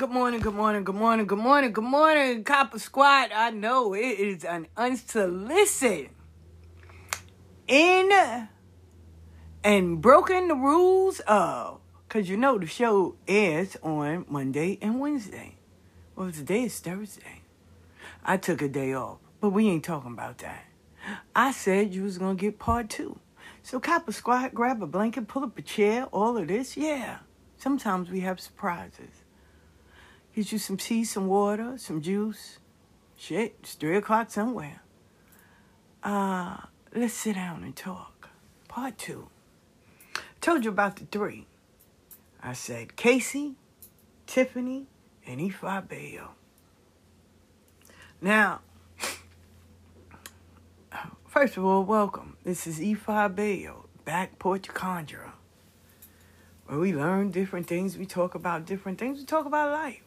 Good 0.09 0.15
morning, 0.15 0.39
good 0.39 0.55
morning, 0.55 0.83
good 0.83 0.95
morning, 0.95 1.27
good 1.27 1.37
morning, 1.37 1.71
good 1.71 1.83
morning, 1.83 2.43
Copper 2.43 2.79
Squad. 2.79 3.31
I 3.31 3.51
know 3.51 3.93
it 3.93 3.99
is 3.99 4.43
an 4.43 4.65
unsolicited 4.75 6.09
in 7.67 8.47
and 9.63 10.01
broken 10.01 10.47
the 10.47 10.55
rules 10.55 11.19
of 11.27 11.81
because 12.07 12.27
you 12.27 12.37
know 12.37 12.57
the 12.57 12.65
show 12.65 13.17
airs 13.27 13.77
on 13.83 14.25
Monday 14.27 14.79
and 14.81 14.99
Wednesday. 14.99 15.57
Well, 16.15 16.31
today 16.31 16.63
is 16.63 16.79
Thursday. 16.79 17.43
I 18.23 18.37
took 18.37 18.63
a 18.63 18.67
day 18.67 18.93
off, 18.93 19.19
but 19.39 19.51
we 19.51 19.69
ain't 19.69 19.83
talking 19.83 20.13
about 20.13 20.39
that. 20.39 20.65
I 21.35 21.51
said 21.51 21.93
you 21.93 22.01
was 22.01 22.17
gonna 22.17 22.33
get 22.33 22.57
part 22.57 22.89
two. 22.89 23.19
So 23.61 23.79
Copper 23.79 24.11
Squad, 24.11 24.55
grab 24.55 24.81
a 24.81 24.87
blanket, 24.87 25.27
pull 25.27 25.43
up 25.43 25.55
a 25.59 25.61
chair, 25.61 26.05
all 26.05 26.35
of 26.35 26.47
this. 26.47 26.75
Yeah. 26.75 27.19
Sometimes 27.57 28.09
we 28.09 28.21
have 28.21 28.39
surprises. 28.39 29.18
Get 30.39 30.53
you 30.53 30.57
some 30.57 30.77
tea, 30.77 31.03
some 31.03 31.27
water, 31.27 31.73
some 31.75 32.01
juice. 32.01 32.59
Shit, 33.17 33.57
it's 33.59 33.73
three 33.73 33.97
o'clock 33.97 34.31
somewhere. 34.31 34.81
Uh, 36.01 36.55
let's 36.95 37.13
sit 37.13 37.35
down 37.35 37.65
and 37.65 37.75
talk. 37.75 38.29
Part 38.69 38.97
two. 38.97 39.27
Told 40.39 40.63
you 40.63 40.69
about 40.69 40.95
the 40.95 41.03
three. 41.03 41.45
I 42.41 42.53
said 42.53 42.95
Casey, 42.95 43.55
Tiffany, 44.27 44.87
and 45.27 45.41
Ifa 45.41 45.85
Bayo. 45.89 46.29
Now, 48.21 48.61
first 51.27 51.57
of 51.57 51.65
all, 51.65 51.83
welcome. 51.83 52.37
This 52.45 52.65
is 52.65 52.79
Ifa 52.79 53.35
Bayo, 53.35 53.89
Back 54.05 54.39
Porch 54.39 54.69
Conjurer, 54.69 55.33
where 56.65 56.79
we 56.79 56.93
learn 56.93 57.29
different 57.29 57.67
things, 57.67 57.97
we 57.97 58.05
talk 58.05 58.35
about 58.35 58.65
different 58.65 58.99
things, 58.99 59.19
we 59.19 59.25
talk 59.25 59.45
about 59.45 59.73
life. 59.73 60.03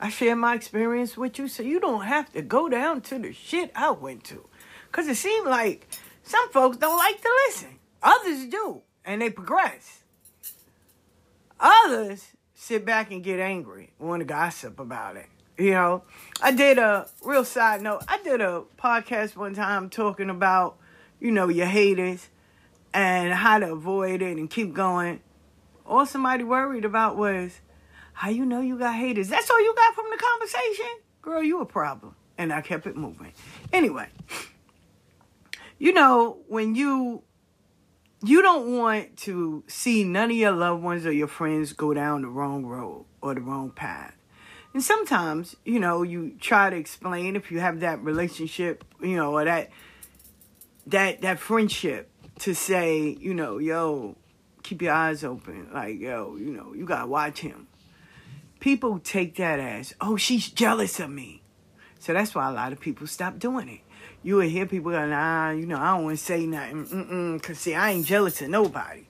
I 0.00 0.10
share 0.10 0.36
my 0.36 0.54
experience 0.54 1.16
with 1.16 1.38
you 1.38 1.48
so 1.48 1.62
you 1.62 1.80
don't 1.80 2.04
have 2.04 2.32
to 2.32 2.42
go 2.42 2.68
down 2.68 3.00
to 3.02 3.18
the 3.18 3.32
shit 3.32 3.72
I 3.74 3.90
went 3.90 4.24
to. 4.24 4.46
Because 4.86 5.08
it 5.08 5.16
seemed 5.16 5.46
like 5.46 5.88
some 6.22 6.50
folks 6.50 6.76
don't 6.76 6.96
like 6.96 7.20
to 7.20 7.30
listen, 7.46 7.78
others 8.02 8.46
do, 8.46 8.82
and 9.04 9.20
they 9.20 9.30
progress. 9.30 10.02
Others 11.58 12.28
sit 12.54 12.84
back 12.84 13.10
and 13.10 13.24
get 13.24 13.40
angry, 13.40 13.90
want 13.98 14.20
to 14.20 14.24
gossip 14.24 14.78
about 14.78 15.16
it. 15.16 15.26
You 15.58 15.72
know, 15.72 16.02
I 16.40 16.52
did 16.52 16.78
a 16.78 17.08
real 17.24 17.44
side 17.44 17.82
note. 17.82 18.04
I 18.06 18.18
did 18.22 18.40
a 18.40 18.62
podcast 18.78 19.34
one 19.34 19.54
time 19.54 19.90
talking 19.90 20.30
about, 20.30 20.76
you 21.18 21.32
know, 21.32 21.48
your 21.48 21.66
haters 21.66 22.28
and 22.94 23.32
how 23.32 23.58
to 23.58 23.72
avoid 23.72 24.22
it 24.22 24.36
and 24.36 24.48
keep 24.48 24.72
going. 24.72 25.20
All 25.84 26.06
somebody 26.06 26.44
worried 26.44 26.84
about 26.84 27.16
was 27.16 27.60
how 28.18 28.30
you 28.30 28.44
know 28.44 28.60
you 28.60 28.76
got 28.76 28.96
haters. 28.96 29.28
That's 29.28 29.48
all 29.48 29.62
you 29.62 29.72
got 29.76 29.94
from 29.94 30.06
the 30.10 30.16
conversation? 30.16 30.90
Girl, 31.22 31.40
you 31.40 31.60
a 31.60 31.64
problem. 31.64 32.16
And 32.36 32.52
I 32.52 32.62
kept 32.62 32.84
it 32.88 32.96
moving. 32.96 33.32
Anyway, 33.72 34.08
you 35.78 35.92
know, 35.92 36.38
when 36.48 36.74
you 36.74 37.22
you 38.24 38.42
don't 38.42 38.76
want 38.76 39.16
to 39.18 39.62
see 39.68 40.02
none 40.02 40.32
of 40.32 40.36
your 40.36 40.50
loved 40.50 40.82
ones 40.82 41.06
or 41.06 41.12
your 41.12 41.28
friends 41.28 41.72
go 41.72 41.94
down 41.94 42.22
the 42.22 42.28
wrong 42.28 42.66
road 42.66 43.04
or 43.22 43.36
the 43.36 43.40
wrong 43.40 43.70
path. 43.70 44.16
And 44.74 44.82
sometimes, 44.82 45.54
you 45.64 45.78
know, 45.78 46.02
you 46.02 46.36
try 46.40 46.70
to 46.70 46.76
explain 46.76 47.36
if 47.36 47.52
you 47.52 47.60
have 47.60 47.78
that 47.80 48.02
relationship, 48.02 48.84
you 49.00 49.14
know, 49.14 49.32
or 49.34 49.44
that 49.44 49.70
that 50.88 51.20
that 51.20 51.38
friendship 51.38 52.10
to 52.40 52.52
say, 52.52 53.16
you 53.20 53.32
know, 53.32 53.58
yo, 53.58 54.16
keep 54.64 54.82
your 54.82 54.92
eyes 54.92 55.22
open. 55.22 55.68
Like, 55.72 56.00
yo, 56.00 56.34
you 56.34 56.50
know, 56.50 56.74
you 56.74 56.84
gotta 56.84 57.06
watch 57.06 57.38
him. 57.38 57.68
People 58.60 58.98
take 58.98 59.36
that 59.36 59.60
as, 59.60 59.94
oh, 60.00 60.16
she's 60.16 60.50
jealous 60.50 60.98
of 61.00 61.10
me. 61.10 61.42
So 61.98 62.12
that's 62.12 62.34
why 62.34 62.48
a 62.48 62.52
lot 62.52 62.72
of 62.72 62.80
people 62.80 63.06
stop 63.06 63.38
doing 63.38 63.68
it. 63.68 63.80
You 64.22 64.36
will 64.36 64.48
hear 64.48 64.66
people 64.66 64.90
go, 64.90 65.06
nah, 65.06 65.50
you 65.50 65.66
know, 65.66 65.78
I 65.78 65.96
don't 65.96 66.04
want 66.04 66.18
to 66.18 66.24
say 66.24 66.46
nothing. 66.46 66.86
Mm-mm, 66.86 67.42
Cause 67.42 67.58
see, 67.58 67.74
I 67.74 67.92
ain't 67.92 68.06
jealous 68.06 68.42
of 68.42 68.48
nobody. 68.48 69.04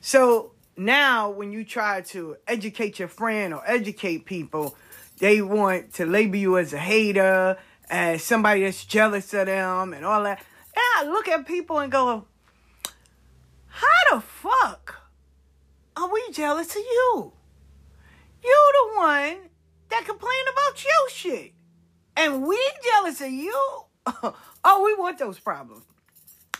So 0.00 0.52
now 0.76 1.30
when 1.30 1.52
you 1.52 1.64
try 1.64 2.00
to 2.02 2.36
educate 2.46 2.98
your 2.98 3.08
friend 3.08 3.54
or 3.54 3.62
educate 3.66 4.24
people, 4.24 4.76
they 5.18 5.42
want 5.42 5.94
to 5.94 6.06
label 6.06 6.36
you 6.36 6.58
as 6.58 6.72
a 6.72 6.78
hater, 6.78 7.56
as 7.90 8.22
somebody 8.22 8.62
that's 8.62 8.84
jealous 8.84 9.32
of 9.34 9.46
them 9.46 9.92
and 9.92 10.04
all 10.04 10.22
that. 10.24 10.38
And 10.74 11.08
I 11.08 11.10
look 11.10 11.28
at 11.28 11.46
people 11.46 11.78
and 11.78 11.90
go, 11.90 12.26
how 13.66 14.16
the 14.16 14.20
fuck 14.20 15.02
are 15.96 16.12
we 16.12 16.22
jealous 16.32 16.70
of 16.76 16.82
you? 16.82 17.32
You 18.42 18.72
the 18.72 18.96
one 18.98 19.36
that 19.90 20.04
complain 20.04 20.44
about 20.52 20.84
your 20.84 21.10
shit. 21.10 21.52
And 22.16 22.46
we 22.46 22.58
jealous 22.84 23.20
of 23.20 23.30
you? 23.30 23.54
oh, 24.64 24.84
we 24.84 24.94
want 24.94 25.18
those 25.18 25.38
problems. 25.38 25.84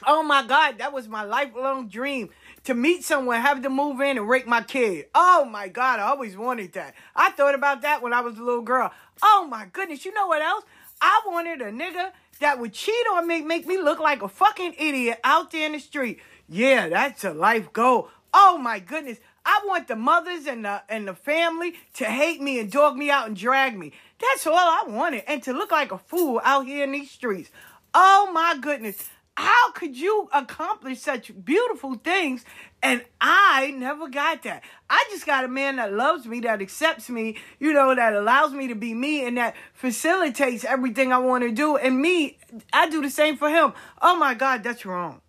Oh 0.07 0.23
my 0.23 0.47
God, 0.47 0.79
that 0.79 0.93
was 0.93 1.09
my 1.09 1.25
lifelong 1.25 1.89
dream 1.89 2.31
to 2.65 2.75
meet 2.75 3.03
someone, 3.03 3.41
have 3.41 3.63
them 3.63 3.75
move 3.75 4.01
in 4.01 4.17
and 4.17 4.29
rape 4.29 4.47
my 4.47 4.63
kid. 4.63 5.07
Oh 5.15 5.45
my 5.45 5.69
God, 5.69 5.99
I 5.99 6.05
always 6.05 6.37
wanted 6.37 6.73
that. 6.75 6.95
I 7.17 7.31
thought 7.31 7.55
about 7.55 7.83
that 7.83 8.03
when 8.03 8.13
I 8.13 8.21
was 8.21 8.39
a 8.39 8.43
little 8.43 8.63
girl. 8.63 8.93
Oh 9.23 9.47
my 9.51 9.67
goodness, 9.73 10.05
you 10.05 10.15
know 10.15 10.29
what 10.29 10.43
else? 10.43 10.65
I 11.01 11.23
wanted 11.27 11.61
a 11.63 11.73
nigga 11.73 12.13
that 12.41 12.61
would 12.61 12.73
cheat 12.73 13.07
on 13.13 13.27
me, 13.27 13.41
make 13.41 13.67
me 13.67 13.79
look 13.79 13.99
like 13.99 14.23
a 14.23 14.29
fucking 14.29 14.75
idiot 14.79 15.19
out 15.25 15.51
there 15.51 15.67
in 15.67 15.73
the 15.73 15.81
street. 15.81 16.21
Yeah, 16.49 16.89
that's 16.89 17.25
a 17.25 17.33
life 17.33 17.73
goal. 17.73 18.09
Oh 18.33 18.59
my 18.59 18.79
goodness. 18.79 19.19
I 19.45 19.61
want 19.67 19.89
the 19.89 19.97
mothers 19.97 20.47
and 20.47 20.65
the 20.65 20.83
and 20.89 21.09
the 21.09 21.15
family 21.15 21.75
to 21.95 22.05
hate 22.05 22.41
me 22.41 22.59
and 22.61 22.71
dog 22.71 22.97
me 22.97 23.11
out 23.11 23.27
and 23.29 23.37
drag 23.37 23.79
me. 23.79 23.93
That's 24.21 24.47
all 24.47 24.55
I 24.55 24.85
wanted. 24.87 25.25
And 25.27 25.43
to 25.45 25.53
look 25.53 25.71
like 25.71 25.93
a 25.93 25.99
fool 25.99 26.41
out 26.45 26.67
here 26.67 26.85
in 26.85 26.93
these 26.93 27.11
streets. 27.11 27.51
Oh 27.95 28.31
my 28.33 28.57
goodness. 28.61 29.09
How 29.37 29.71
could 29.71 29.97
you 29.97 30.29
accomplish 30.33 30.99
such 30.99 31.31
beautiful 31.45 31.95
things? 31.95 32.45
And 32.83 33.05
I 33.21 33.71
never 33.71 34.09
got 34.09 34.43
that. 34.43 34.65
I 34.91 35.05
just 35.11 35.27
got 35.27 35.45
a 35.45 35.49
man 35.49 35.77
that 35.77 35.93
loves 35.93 36.27
me, 36.27 36.41
that 36.41 36.61
accepts 36.61 37.09
me, 37.09 37.37
you 37.61 37.73
know, 37.73 37.95
that 37.95 38.15
allows 38.15 38.53
me 38.53 38.67
to 38.67 38.75
be 38.75 38.95
me 38.95 39.25
and 39.25 39.37
that 39.37 39.55
facilitates 39.75 40.65
everything 40.65 41.13
I 41.13 41.19
want 41.19 41.45
to 41.45 41.53
do. 41.53 41.77
And 41.77 42.01
me, 42.01 42.39
I 42.73 42.91
do 42.91 43.01
the 43.01 43.11
same 43.11 43.37
for 43.37 43.49
him. 43.49 43.75
Oh 44.03 44.17
my 44.17 44.35
God, 44.35 44.65
that's 44.65 44.85
wrong. 44.85 45.21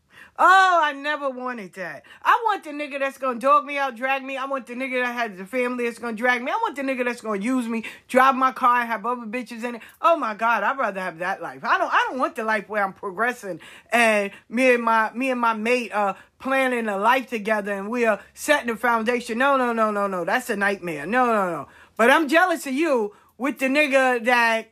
Oh, 0.42 0.80
I 0.82 0.94
never 0.94 1.30
wanted 1.30 1.74
that. 1.74 2.04
I 2.24 2.42
want 2.46 2.64
the 2.64 2.70
nigga 2.70 2.98
that's 2.98 3.18
gonna 3.18 3.42
dog 3.42 3.66
me 3.66 3.78
out, 3.78 3.98
drag 3.98 4.24
me. 4.24 4.38
I 4.38 4.46
want 4.46 4.68
the 4.68 4.74
nigga 4.74 5.04
that 5.04 5.14
has 5.14 5.38
the 5.38 5.46
family 5.46 5.84
that's 5.84 6.00
gonna 6.00 6.16
drag 6.16 6.42
me. 6.42 6.50
I 6.50 6.56
want 6.56 6.78
the 6.78 6.82
nigga 6.82 7.04
that's 7.04 7.20
gonna 7.20 7.42
use 7.42 7.68
me, 7.68 7.84
drive 8.08 8.36
my 8.36 8.54
car, 8.54 8.80
and 8.80 8.90
have 8.90 9.06
other 9.06 9.26
bitches 9.26 9.66
in 9.66 9.76
it. 9.76 9.82
Oh 10.02 10.16
my 10.16 10.34
God, 10.34 10.64
I'd 10.64 10.78
rather 10.78 11.02
have 11.02 11.20
that 11.20 11.42
life. 11.42 11.66
I 11.66 11.78
don't 11.78 11.92
I 11.92 12.08
don't 12.10 12.20
want 12.20 12.38
the 12.38 12.46
life 12.46 12.70
where 12.70 12.86
I'm 12.86 12.94
progressing 12.94 13.60
and 13.92 14.32
me 14.48 14.76
and 14.76 14.84
my 14.84 15.12
me 15.14 15.30
and 15.30 15.42
my 15.42 15.54
mate 15.54 15.92
are 15.94 16.16
planning 16.40 16.88
a 16.88 16.98
life 16.98 17.28
together 17.28 17.74
and 17.74 17.90
we 17.90 18.06
are 18.06 18.22
setting 18.34 18.68
the 18.68 18.78
foundation. 18.78 19.40
No, 19.40 19.58
no, 19.58 19.74
no, 19.74 19.92
no, 19.92 20.08
no. 20.08 20.24
That's 20.24 20.50
a 20.50 20.56
nightmare. 20.56 21.06
No, 21.06 21.26
no, 21.26 21.52
no. 21.52 21.68
But 21.98 22.12
I'm 22.12 22.30
jealous 22.30 22.66
of 22.66 22.74
you 22.74 23.14
with 23.38 23.60
the 23.60 23.68
nigga 23.68 24.24
that 24.24 24.72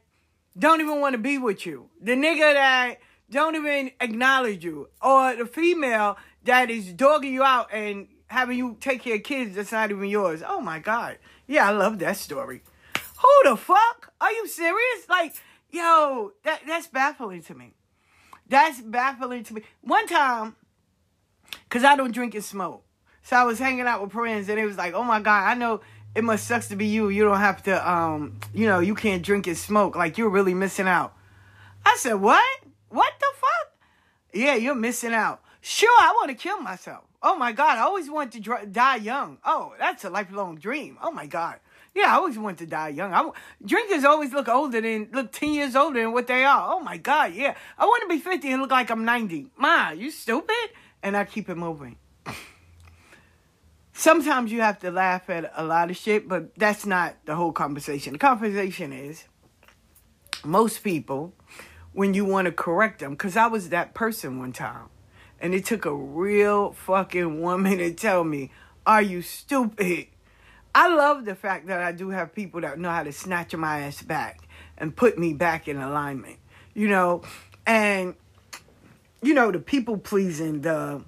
don't 0.57 0.79
even 0.79 1.01
want 1.01 1.13
to 1.13 1.19
be 1.19 1.37
with 1.37 1.65
you. 1.65 1.89
The 2.01 2.13
nigga 2.13 2.53
that 2.53 2.97
don't 3.29 3.55
even 3.55 3.91
acknowledge 3.99 4.63
you. 4.63 4.89
Or 5.01 5.35
the 5.35 5.45
female 5.45 6.17
that 6.43 6.69
is 6.69 6.93
dogging 6.93 7.33
you 7.33 7.43
out 7.43 7.73
and 7.73 8.07
having 8.27 8.57
you 8.57 8.77
take 8.79 9.03
care 9.03 9.15
of 9.15 9.23
kids 9.23 9.55
that's 9.55 9.71
not 9.71 9.91
even 9.91 10.05
yours. 10.05 10.43
Oh 10.45 10.61
my 10.61 10.79
God. 10.79 11.17
Yeah, 11.47 11.67
I 11.67 11.71
love 11.71 11.99
that 11.99 12.17
story. 12.17 12.61
Who 13.19 13.49
the 13.49 13.57
fuck? 13.57 14.13
Are 14.21 14.31
you 14.31 14.47
serious? 14.47 15.09
Like, 15.09 15.35
yo, 15.71 16.33
that 16.43 16.61
that's 16.67 16.87
baffling 16.87 17.41
to 17.43 17.55
me. 17.55 17.73
That's 18.47 18.81
baffling 18.81 19.43
to 19.45 19.55
me. 19.55 19.63
One 19.81 20.07
time, 20.07 20.55
cause 21.69 21.83
I 21.83 21.95
don't 21.95 22.11
drink 22.11 22.35
and 22.35 22.43
smoke. 22.43 22.83
So 23.23 23.35
I 23.35 23.43
was 23.43 23.59
hanging 23.59 23.87
out 23.87 24.01
with 24.01 24.13
friends 24.13 24.47
and 24.47 24.57
it 24.59 24.65
was 24.65 24.77
like, 24.77 24.93
oh 24.93 25.03
my 25.03 25.19
God, 25.19 25.43
I 25.43 25.53
know 25.53 25.81
it 26.15 26.23
must 26.23 26.47
sucks 26.47 26.69
to 26.69 26.75
be 26.75 26.85
you. 26.85 27.09
You 27.09 27.23
don't 27.25 27.39
have 27.39 27.63
to 27.63 27.91
um, 27.91 28.39
you 28.53 28.67
know, 28.67 28.79
you 28.79 28.95
can't 28.95 29.23
drink 29.23 29.47
and 29.47 29.57
smoke. 29.57 29.95
Like 29.95 30.17
you're 30.17 30.29
really 30.29 30.53
missing 30.53 30.87
out. 30.87 31.13
I 31.85 31.95
said, 31.97 32.15
what? 32.15 32.43
What 32.89 33.13
the 33.19 33.27
fuck? 33.35 33.87
Yeah, 34.33 34.55
you're 34.55 34.75
missing 34.75 35.13
out. 35.13 35.41
Sure, 35.61 35.89
I 35.89 36.13
want 36.15 36.29
to 36.29 36.35
kill 36.35 36.61
myself. 36.61 37.03
Oh 37.21 37.35
my 37.35 37.51
God, 37.51 37.77
I 37.77 37.81
always 37.81 38.09
want 38.09 38.31
to 38.33 38.39
dr- 38.39 38.71
die 38.71 38.97
young. 38.97 39.39
Oh, 39.43 39.73
that's 39.79 40.05
a 40.05 40.09
lifelong 40.09 40.57
dream. 40.57 40.97
Oh 41.01 41.11
my 41.11 41.25
God. 41.25 41.59
Yeah, 41.95 42.13
I 42.13 42.17
always 42.17 42.37
want 42.37 42.59
to 42.59 42.67
die 42.67 42.89
young. 42.89 43.11
I, 43.11 43.17
w- 43.17 43.33
drinkers 43.65 44.03
always 44.03 44.31
look 44.31 44.47
older 44.47 44.79
than, 44.79 45.09
look 45.11 45.31
10 45.31 45.53
years 45.53 45.75
older 45.75 45.99
than 45.99 46.13
what 46.13 46.27
they 46.27 46.45
are. 46.45 46.73
Oh 46.73 46.79
my 46.79 46.97
God, 46.97 47.33
yeah. 47.33 47.55
I 47.77 47.85
want 47.85 48.03
to 48.03 48.07
be 48.07 48.21
50 48.21 48.51
and 48.51 48.61
look 48.61 48.71
like 48.71 48.91
I'm 48.91 49.03
90. 49.03 49.47
Ma, 49.57 49.89
you 49.89 50.11
stupid? 50.11 50.55
And 51.01 51.17
I 51.17 51.25
keep 51.25 51.49
it 51.49 51.55
moving. 51.55 51.97
Sometimes 53.93 54.51
you 54.51 54.61
have 54.61 54.77
to 54.79 54.91
laugh 54.91 55.27
at 55.29 55.51
a 55.55 55.63
lot 55.63 55.89
of 55.89 55.97
shit, 55.97 56.27
but 56.29 56.55
that's 56.55 56.85
not 56.85 57.15
the 57.25 57.35
whole 57.35 57.51
conversation. 57.51 58.13
The 58.13 58.19
conversation 58.19 58.93
is 58.93 59.25
most 60.45 60.83
people 60.83 61.33
when 61.97 62.13
you 62.13 62.23
want 62.23 62.45
to 62.45 62.51
correct 62.51 62.99
them. 62.99 63.13
Because 63.13 63.35
I 63.35 63.47
was 63.47 63.69
that 63.69 63.95
person 63.95 64.37
one 64.37 64.53
time. 64.53 64.89
And 65.39 65.55
it 65.55 65.65
took 65.65 65.83
a 65.83 65.93
real 65.93 66.73
fucking 66.73 67.41
woman 67.41 67.79
to 67.79 67.91
tell 67.91 68.23
me, 68.23 68.51
Are 68.85 69.01
you 69.01 69.23
stupid? 69.23 70.05
I 70.75 70.93
love 70.93 71.25
the 71.25 71.33
fact 71.33 71.65
that 71.67 71.81
I 71.81 71.91
do 71.91 72.09
have 72.09 72.35
people 72.35 72.61
that 72.61 72.77
know 72.77 72.91
how 72.91 73.01
to 73.01 73.11
snatch 73.11 73.55
my 73.55 73.79
ass 73.79 74.03
back 74.03 74.47
and 74.77 74.95
put 74.95 75.17
me 75.17 75.33
back 75.33 75.67
in 75.67 75.77
alignment. 75.77 76.37
You 76.75 76.87
know, 76.87 77.23
and, 77.65 78.13
you 79.23 79.33
know, 79.33 79.51
the 79.51 79.57
people 79.57 79.97
pleasing, 79.97 80.61
the 80.61 81.03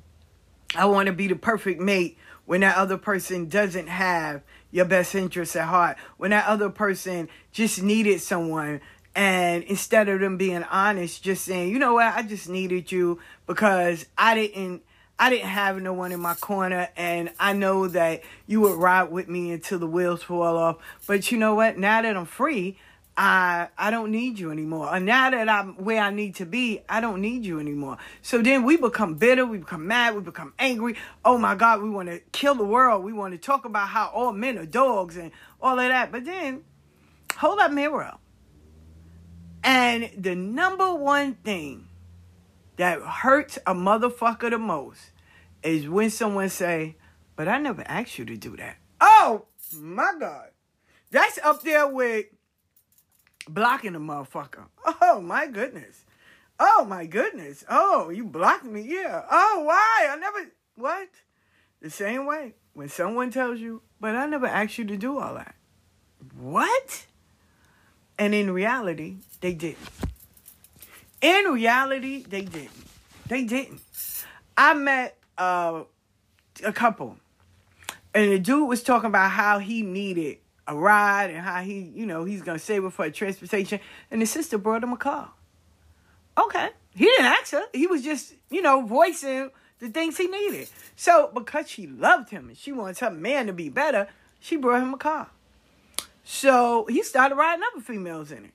I 0.76 0.86
want 0.86 1.06
to 1.06 1.14
be 1.14 1.28
the 1.28 1.36
perfect 1.36 1.80
mate 1.80 2.18
when 2.48 2.62
that 2.62 2.78
other 2.78 2.98
person 2.98 3.48
doesn't 3.48 3.88
have 3.88 4.42
your 4.72 4.86
best 4.86 5.14
interests 5.14 5.56
at 5.56 5.68
heart, 5.68 5.98
when 6.18 6.32
that 6.32 6.48
other 6.48 6.72
person 6.72 7.30
just 7.52 7.84
needed 7.84 8.22
someone 8.22 8.82
and 9.16 9.64
instead 9.64 10.08
of 10.10 10.20
them 10.20 10.38
being 10.38 10.64
honest, 10.64 11.24
just 11.24 11.46
saying, 11.46 11.72
you 11.72 11.80
know 11.80 11.96
what, 11.96 12.14
I 12.14 12.22
just 12.22 12.48
needed 12.48 12.92
you 12.92 13.20
because 13.48 14.06
I 14.18 14.36
didn't 14.36 14.84
I 15.22 15.30
didn't 15.30 15.50
have 15.50 15.82
no 15.82 15.92
one 15.92 16.14
in 16.14 16.22
my 16.22 16.36
corner 16.36 16.88
and 16.96 17.30
I 17.38 17.52
know 17.52 17.90
that 17.90 18.22
you 18.48 18.62
would 18.62 18.78
ride 18.78 19.12
with 19.12 19.28
me 19.28 19.52
until 19.52 19.78
the 19.78 19.88
wheels 19.88 20.24
fall 20.24 20.58
off. 20.58 20.78
But 21.08 21.30
you 21.30 21.38
know 21.38 21.56
what? 21.56 21.78
Now 21.78 22.02
that 22.02 22.16
I'm 22.16 22.26
free, 22.26 22.78
I 23.18 23.68
I 23.78 23.92
don't 23.92 24.12
need 24.12 24.40
you 24.40 24.50
anymore. 24.50 24.96
And 24.96 25.06
now 25.06 25.30
that 25.30 25.50
I'm 25.50 25.74
where 25.84 26.02
I 26.02 26.10
need 26.10 26.36
to 26.36 26.46
be, 26.46 26.84
I 26.88 27.02
don't 27.02 27.20
need 27.20 27.44
you 27.44 27.60
anymore. 27.60 27.98
So 28.22 28.42
then 28.42 28.64
we 28.64 28.78
become 28.78 29.16
bitter, 29.16 29.46
we 29.46 29.58
become 29.58 29.88
mad, 29.88 30.16
we 30.16 30.22
become 30.22 30.54
angry. 30.58 30.96
Oh 31.26 31.38
my 31.38 31.56
God, 31.56 31.82
we 31.82 31.90
want 31.90 32.08
to 32.08 32.22
kill 32.32 32.56
the 32.56 32.64
world. 32.64 33.04
We 33.04 33.12
want 33.12 33.34
to 33.34 33.38
talk 33.38 33.66
about 33.66 33.90
how 33.90 34.08
all 34.14 34.32
men 34.32 34.58
are 34.58 34.66
dogs 34.66 35.18
and 35.18 35.32
all 35.62 35.78
of 35.78 35.90
that. 35.90 36.14
But 36.14 36.24
then 36.24 36.64
hold 37.36 37.60
that 37.60 37.74
mirror 37.74 38.04
up. 38.04 38.22
And 39.64 40.10
the 40.18 40.36
number 40.36 40.94
one 40.94 41.36
thing 41.36 41.88
that 42.78 43.02
hurts 43.02 43.58
a 43.68 43.74
motherfucker 43.74 44.50
the 44.50 44.58
most 44.58 45.12
is 45.64 45.90
when 45.90 46.10
someone 46.10 46.50
say, 46.50 46.96
"But 47.36 47.48
I 47.48 47.60
never 47.60 47.84
asked 47.86 48.18
you 48.18 48.26
to 48.26 48.38
do 48.38 48.56
that." 48.58 48.78
Oh 49.02 49.46
my 49.76 50.14
god, 50.20 50.50
that's 51.12 51.38
up 51.40 51.62
there 51.62 51.88
with 51.88 52.28
blocking 53.48 53.96
a 53.96 54.00
motherfucker. 54.00 54.68
Oh 55.02 55.22
my 55.22 55.48
goodness. 55.48 56.06
Oh 56.60 56.86
my 56.86 57.06
goodness. 57.06 57.64
Oh, 57.70 58.10
you 58.10 58.26
blocked 58.26 58.66
me. 58.66 58.82
Yeah. 58.82 59.24
Oh, 59.30 59.64
why? 59.66 60.08
I 60.10 60.16
never. 60.18 60.52
What? 60.76 61.10
The 61.82 61.90
same 61.90 62.26
way 62.26 62.56
when 62.74 62.90
someone 62.90 63.32
tells 63.32 63.60
you, 63.60 63.82
"But 64.00 64.16
I 64.16 64.26
never 64.26 64.48
asked 64.48 64.78
you 64.78 64.86
to 64.86 64.98
do 64.98 65.18
all 65.20 65.36
that." 65.36 65.56
What? 66.38 67.06
And 68.20 68.36
in 68.36 68.52
reality, 68.52 69.16
they 69.40 69.54
didn't. 69.54 69.80
In 71.22 71.46
reality, 71.46 72.26
they 72.28 72.42
didn't. 72.42 72.72
They 73.28 73.46
didn't. 73.46 73.82
I 74.58 74.74
met 74.74 75.18
uh, 75.38 75.84
a 76.64 76.74
couple, 76.74 77.16
and 78.14 78.32
the 78.32 78.40
dude 78.40 78.68
was 78.68 78.84
talking 78.84 79.08
about 79.08 79.32
how 79.32 79.60
he 79.60 79.84
needed 79.84 80.40
a 80.68 80.76
ride 80.76 81.30
and 81.30 81.40
how 81.40 81.62
he, 81.62 81.80
you 81.96 82.06
know, 82.06 82.26
he's 82.26 82.42
gonna 82.42 82.60
save 82.60 82.84
it 82.84 82.92
for 82.92 83.10
transportation, 83.10 83.80
and 84.12 84.22
the 84.22 84.26
sister 84.26 84.58
brought 84.58 84.84
him 84.84 84.92
a 84.92 84.98
car. 84.98 85.32
Okay, 86.38 86.70
he 86.94 87.06
didn't 87.06 87.26
ask 87.26 87.54
her. 87.54 87.64
He 87.74 87.88
was 87.88 88.04
just, 88.04 88.34
you 88.50 88.62
know, 88.62 88.82
voicing 88.82 89.50
the 89.80 89.88
things 89.88 90.18
he 90.18 90.28
needed. 90.28 90.70
So 90.98 91.32
because 91.34 91.70
she 91.70 91.88
loved 91.88 92.30
him 92.32 92.50
and 92.50 92.58
she 92.58 92.74
wants 92.74 93.00
her 93.00 93.12
man 93.12 93.48
to 93.48 93.54
be 93.54 93.70
better, 93.70 94.10
she 94.42 94.58
brought 94.58 94.82
him 94.82 94.94
a 94.94 94.98
car. 94.98 95.30
So 96.24 96.86
he 96.90 97.04
started 97.04 97.36
riding 97.36 97.64
other 97.74 97.82
females 97.82 98.32
in 98.32 98.46
it. 98.46 98.52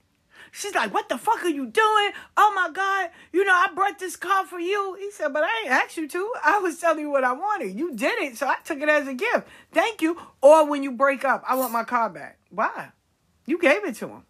She's 0.53 0.75
like, 0.75 0.95
what 0.95 1.09
the 1.09 1.19
fuck 1.19 1.43
are 1.43 1.49
you 1.49 1.67
doing? 1.67 2.11
Oh 2.37 2.53
my 2.55 2.71
God, 2.73 3.11
you 3.33 3.45
know, 3.45 3.53
I 3.53 3.69
brought 3.75 3.99
this 3.99 4.15
car 4.15 4.47
for 4.47 4.61
you. 4.61 4.97
He 5.01 5.11
said, 5.11 5.33
but 5.33 5.43
I 5.43 5.49
ain't 5.63 5.73
asked 5.73 5.97
you 5.97 6.07
to. 6.07 6.33
I 6.45 6.59
was 6.61 6.79
telling 6.79 7.01
you 7.01 7.11
what 7.11 7.25
I 7.25 7.33
wanted. 7.33 7.77
You 7.77 7.97
did 7.97 8.21
it, 8.21 8.37
so 8.37 8.47
I 8.47 8.57
took 8.63 8.81
it 8.81 8.89
as 8.89 9.09
a 9.09 9.15
gift. 9.15 9.49
Thank 9.73 10.01
you. 10.01 10.17
Or 10.41 10.71
when 10.71 10.85
you 10.85 10.93
break 10.93 11.25
up, 11.25 11.43
I 11.49 11.57
want 11.57 11.73
my 11.73 11.83
car 11.83 12.09
back. 12.09 12.39
Why? 12.51 12.91
You 13.47 13.59
gave 13.59 13.85
it 13.85 13.97
to 13.97 14.09
him. 14.09 14.23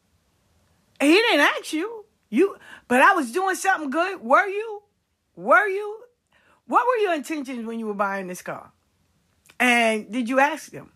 He 0.98 1.12
didn't 1.12 1.40
ask 1.40 1.74
you. 1.74 2.06
You 2.30 2.56
but 2.88 3.02
I 3.02 3.12
was 3.12 3.30
doing 3.30 3.54
something 3.54 3.90
good. 3.90 4.22
Were 4.22 4.48
you? 4.48 4.82
Were 5.36 5.68
you? 5.68 5.98
What 6.66 6.86
were 6.86 7.02
your 7.02 7.14
intentions 7.14 7.66
when 7.66 7.78
you 7.78 7.86
were 7.86 7.92
buying 7.92 8.28
this 8.28 8.40
car? 8.40 8.72
And 9.60 10.10
did 10.10 10.30
you 10.30 10.40
ask 10.40 10.70
them? 10.70 10.90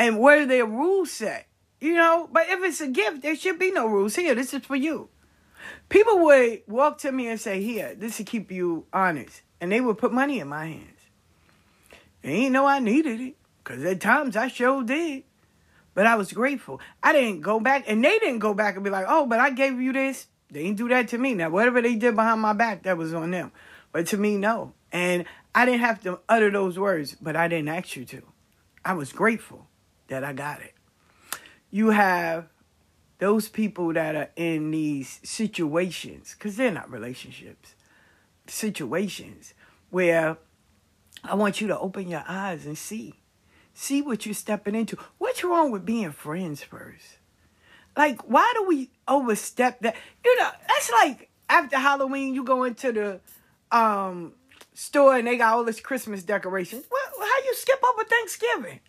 And 0.00 0.18
were 0.18 0.46
their 0.46 0.64
rules 0.64 1.10
set? 1.10 1.46
You 1.78 1.92
know, 1.92 2.26
but 2.32 2.48
if 2.48 2.64
it's 2.64 2.80
a 2.80 2.88
gift, 2.88 3.20
there 3.20 3.36
should 3.36 3.58
be 3.58 3.70
no 3.70 3.86
rules. 3.86 4.16
Here, 4.16 4.34
this 4.34 4.54
is 4.54 4.64
for 4.64 4.74
you. 4.74 5.10
People 5.90 6.20
would 6.20 6.62
walk 6.66 6.96
to 7.00 7.12
me 7.12 7.28
and 7.28 7.38
say, 7.38 7.62
Here, 7.62 7.94
this 7.94 8.18
will 8.18 8.24
keep 8.24 8.50
you 8.50 8.86
honest. 8.94 9.42
And 9.60 9.70
they 9.70 9.82
would 9.82 9.98
put 9.98 10.10
money 10.10 10.40
in 10.40 10.48
my 10.48 10.64
hands. 10.64 11.00
And 12.22 12.32
ain't 12.32 12.52
know 12.52 12.64
I 12.64 12.78
needed 12.78 13.20
it. 13.20 13.36
Because 13.62 13.84
at 13.84 14.00
times 14.00 14.36
I 14.36 14.48
sure 14.48 14.82
did. 14.82 15.24
But 15.92 16.06
I 16.06 16.14
was 16.14 16.32
grateful. 16.32 16.80
I 17.02 17.12
didn't 17.12 17.42
go 17.42 17.60
back, 17.60 17.84
and 17.86 18.02
they 18.02 18.18
didn't 18.20 18.38
go 18.38 18.54
back 18.54 18.76
and 18.76 18.84
be 18.84 18.88
like, 18.88 19.04
oh, 19.06 19.26
but 19.26 19.38
I 19.38 19.50
gave 19.50 19.78
you 19.82 19.92
this. 19.92 20.28
They 20.50 20.62
didn't 20.62 20.78
do 20.78 20.88
that 20.88 21.08
to 21.08 21.18
me. 21.18 21.34
Now, 21.34 21.50
whatever 21.50 21.82
they 21.82 21.96
did 21.96 22.16
behind 22.16 22.40
my 22.40 22.54
back, 22.54 22.84
that 22.84 22.96
was 22.96 23.12
on 23.12 23.32
them. 23.32 23.52
But 23.92 24.06
to 24.08 24.16
me, 24.16 24.38
no. 24.38 24.72
And 24.92 25.26
I 25.54 25.66
didn't 25.66 25.80
have 25.80 26.02
to 26.04 26.20
utter 26.26 26.50
those 26.50 26.78
words, 26.78 27.18
but 27.20 27.36
I 27.36 27.48
didn't 27.48 27.68
ask 27.68 27.96
you 27.96 28.06
to. 28.06 28.22
I 28.82 28.94
was 28.94 29.12
grateful 29.12 29.66
that 30.10 30.22
I 30.22 30.32
got 30.32 30.60
it. 30.60 30.74
You 31.70 31.90
have 31.90 32.48
those 33.18 33.48
people 33.48 33.92
that 33.94 34.14
are 34.14 34.30
in 34.36 34.70
these 34.70 35.20
situations, 35.22 36.34
because 36.36 36.56
they're 36.56 36.70
not 36.70 36.90
relationships, 36.90 37.74
situations 38.46 39.54
where 39.90 40.36
I 41.24 41.34
want 41.34 41.60
you 41.60 41.68
to 41.68 41.78
open 41.78 42.08
your 42.08 42.24
eyes 42.26 42.66
and 42.66 42.76
see. 42.76 43.14
See 43.74 44.02
what 44.02 44.26
you're 44.26 44.34
stepping 44.34 44.74
into. 44.74 44.96
What's 45.18 45.44
wrong 45.44 45.70
with 45.70 45.86
being 45.86 46.12
friends 46.12 46.62
first? 46.62 47.18
Like, 47.96 48.20
why 48.22 48.50
do 48.56 48.64
we 48.66 48.90
overstep 49.06 49.80
that? 49.80 49.96
You 50.24 50.36
know, 50.38 50.50
that's 50.68 50.90
like 50.90 51.30
after 51.48 51.76
Halloween, 51.76 52.34
you 52.34 52.44
go 52.44 52.64
into 52.64 52.92
the 52.92 53.20
um 53.76 54.32
store 54.74 55.16
and 55.16 55.26
they 55.26 55.36
got 55.36 55.54
all 55.54 55.64
this 55.64 55.80
Christmas 55.80 56.22
decorations. 56.22 56.84
Well, 56.90 57.26
how 57.26 57.44
you 57.44 57.54
skip 57.54 57.80
over 57.92 58.04
Thanksgiving? 58.04 58.80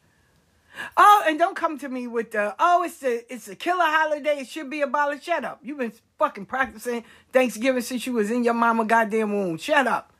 Oh, 0.97 1.23
and 1.27 1.37
don't 1.37 1.55
come 1.55 1.77
to 1.79 1.89
me 1.89 2.07
with 2.07 2.31
the 2.31 2.55
oh, 2.59 2.83
it's 2.83 3.03
a 3.03 3.33
it's 3.33 3.47
a 3.47 3.55
killer 3.55 3.83
holiday. 3.83 4.39
It 4.39 4.47
should 4.47 4.69
be 4.69 4.81
abolished. 4.81 5.23
Shut 5.23 5.43
up. 5.43 5.59
You've 5.63 5.77
been 5.77 5.93
fucking 6.17 6.45
practicing 6.45 7.03
Thanksgiving 7.31 7.81
since 7.81 8.05
you 8.05 8.13
was 8.13 8.31
in 8.31 8.43
your 8.43 8.53
mama 8.53 8.85
goddamn 8.85 9.33
womb. 9.33 9.57
Shut 9.57 9.87
up. 9.87 10.13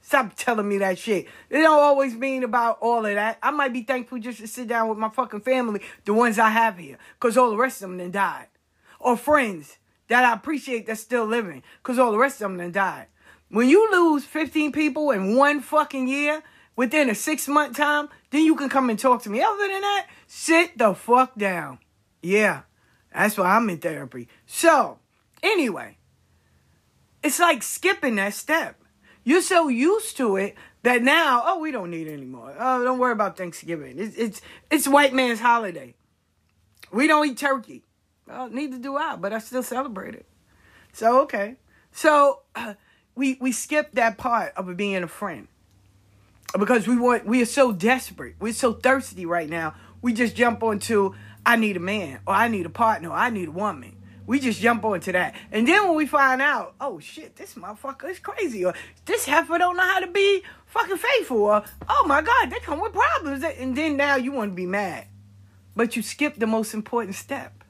Stop 0.00 0.36
telling 0.36 0.68
me 0.68 0.78
that 0.78 0.98
shit. 0.98 1.26
It 1.50 1.62
don't 1.62 1.82
always 1.82 2.14
mean 2.14 2.44
about 2.44 2.78
all 2.80 3.04
of 3.04 3.14
that. 3.14 3.38
I 3.42 3.50
might 3.50 3.72
be 3.72 3.82
thankful 3.82 4.20
just 4.20 4.38
to 4.38 4.46
sit 4.46 4.68
down 4.68 4.88
with 4.88 4.98
my 4.98 5.08
fucking 5.08 5.40
family, 5.40 5.80
the 6.04 6.14
ones 6.14 6.38
I 6.38 6.50
have 6.50 6.78
here, 6.78 6.96
because 7.18 7.36
all 7.36 7.50
the 7.50 7.56
rest 7.56 7.82
of 7.82 7.88
them 7.88 7.98
then 7.98 8.12
died. 8.12 8.46
Or 9.00 9.16
friends 9.16 9.78
that 10.06 10.24
I 10.24 10.32
appreciate 10.32 10.86
that's 10.86 11.00
still 11.00 11.26
living, 11.26 11.64
because 11.82 11.98
all 11.98 12.12
the 12.12 12.18
rest 12.18 12.36
of 12.36 12.50
them 12.50 12.58
then 12.58 12.70
died. 12.70 13.06
When 13.48 13.68
you 13.68 13.90
lose 13.90 14.24
15 14.24 14.70
people 14.70 15.10
in 15.10 15.34
one 15.34 15.60
fucking 15.60 16.06
year, 16.06 16.44
within 16.76 17.10
a 17.10 17.14
six 17.14 17.48
month 17.48 17.76
time, 17.76 18.08
then 18.36 18.44
you 18.44 18.54
can 18.54 18.68
come 18.68 18.90
and 18.90 18.98
talk 18.98 19.22
to 19.22 19.30
me. 19.30 19.40
Other 19.42 19.68
than 19.68 19.80
that, 19.80 20.06
sit 20.26 20.76
the 20.76 20.94
fuck 20.94 21.36
down. 21.36 21.78
Yeah, 22.22 22.62
that's 23.12 23.38
why 23.38 23.56
I'm 23.56 23.70
in 23.70 23.78
therapy. 23.78 24.28
So, 24.46 24.98
anyway, 25.42 25.96
it's 27.22 27.38
like 27.38 27.62
skipping 27.62 28.16
that 28.16 28.34
step. 28.34 28.80
You're 29.24 29.42
so 29.42 29.68
used 29.68 30.16
to 30.18 30.36
it 30.36 30.54
that 30.82 31.02
now, 31.02 31.42
oh, 31.44 31.58
we 31.58 31.72
don't 31.72 31.90
need 31.90 32.06
it 32.06 32.12
anymore. 32.12 32.54
Oh, 32.58 32.84
don't 32.84 32.98
worry 32.98 33.12
about 33.12 33.36
Thanksgiving. 33.36 33.98
It's 33.98 34.16
it's 34.16 34.40
it's 34.70 34.86
white 34.86 35.12
man's 35.14 35.40
holiday. 35.40 35.94
We 36.92 37.06
don't 37.06 37.26
eat 37.26 37.38
turkey. 37.38 37.84
Well, 38.28 38.50
neither 38.50 38.78
do 38.78 38.96
I, 38.96 39.16
but 39.16 39.32
I 39.32 39.38
still 39.38 39.62
celebrate 39.62 40.14
it. 40.14 40.26
So 40.92 41.22
okay. 41.22 41.56
So 41.90 42.42
uh, 42.54 42.74
we 43.16 43.38
we 43.40 43.50
skip 43.50 43.92
that 43.92 44.18
part 44.18 44.52
of 44.56 44.76
being 44.76 45.02
a 45.02 45.08
friend 45.08 45.48
because 46.58 46.86
we 46.86 46.96
want 46.96 47.26
we 47.26 47.42
are 47.42 47.46
so 47.46 47.72
desperate. 47.72 48.36
We're 48.40 48.52
so 48.52 48.72
thirsty 48.72 49.26
right 49.26 49.48
now. 49.48 49.74
We 50.02 50.12
just 50.12 50.36
jump 50.36 50.62
onto 50.62 51.14
I 51.44 51.56
need 51.56 51.76
a 51.76 51.80
man 51.80 52.20
or 52.26 52.34
I 52.34 52.48
need 52.48 52.66
a 52.66 52.70
partner 52.70 53.10
or 53.10 53.16
I 53.16 53.30
need 53.30 53.48
a 53.48 53.52
woman. 53.52 53.96
We 54.26 54.40
just 54.40 54.60
jump 54.60 54.84
onto 54.84 55.12
that. 55.12 55.36
And 55.52 55.68
then 55.68 55.86
when 55.86 55.96
we 55.96 56.06
find 56.06 56.42
out, 56.42 56.74
oh 56.80 56.98
shit, 56.98 57.36
this 57.36 57.54
motherfucker 57.54 58.10
is 58.10 58.18
crazy 58.18 58.64
or 58.64 58.74
this 59.04 59.24
heifer 59.24 59.56
don't 59.56 59.76
know 59.76 59.84
how 59.84 60.00
to 60.00 60.08
be 60.08 60.42
fucking 60.66 60.96
faithful 60.96 61.42
or 61.42 61.64
oh 61.88 62.04
my 62.08 62.22
god, 62.22 62.50
they 62.50 62.58
come 62.58 62.80
with 62.80 62.92
problems. 62.92 63.44
And 63.44 63.76
then 63.76 63.96
now 63.96 64.16
you 64.16 64.32
want 64.32 64.52
to 64.52 64.56
be 64.56 64.66
mad. 64.66 65.06
But 65.76 65.94
you 65.94 66.02
skip 66.02 66.36
the 66.36 66.46
most 66.46 66.74
important 66.74 67.14
step 67.14 67.62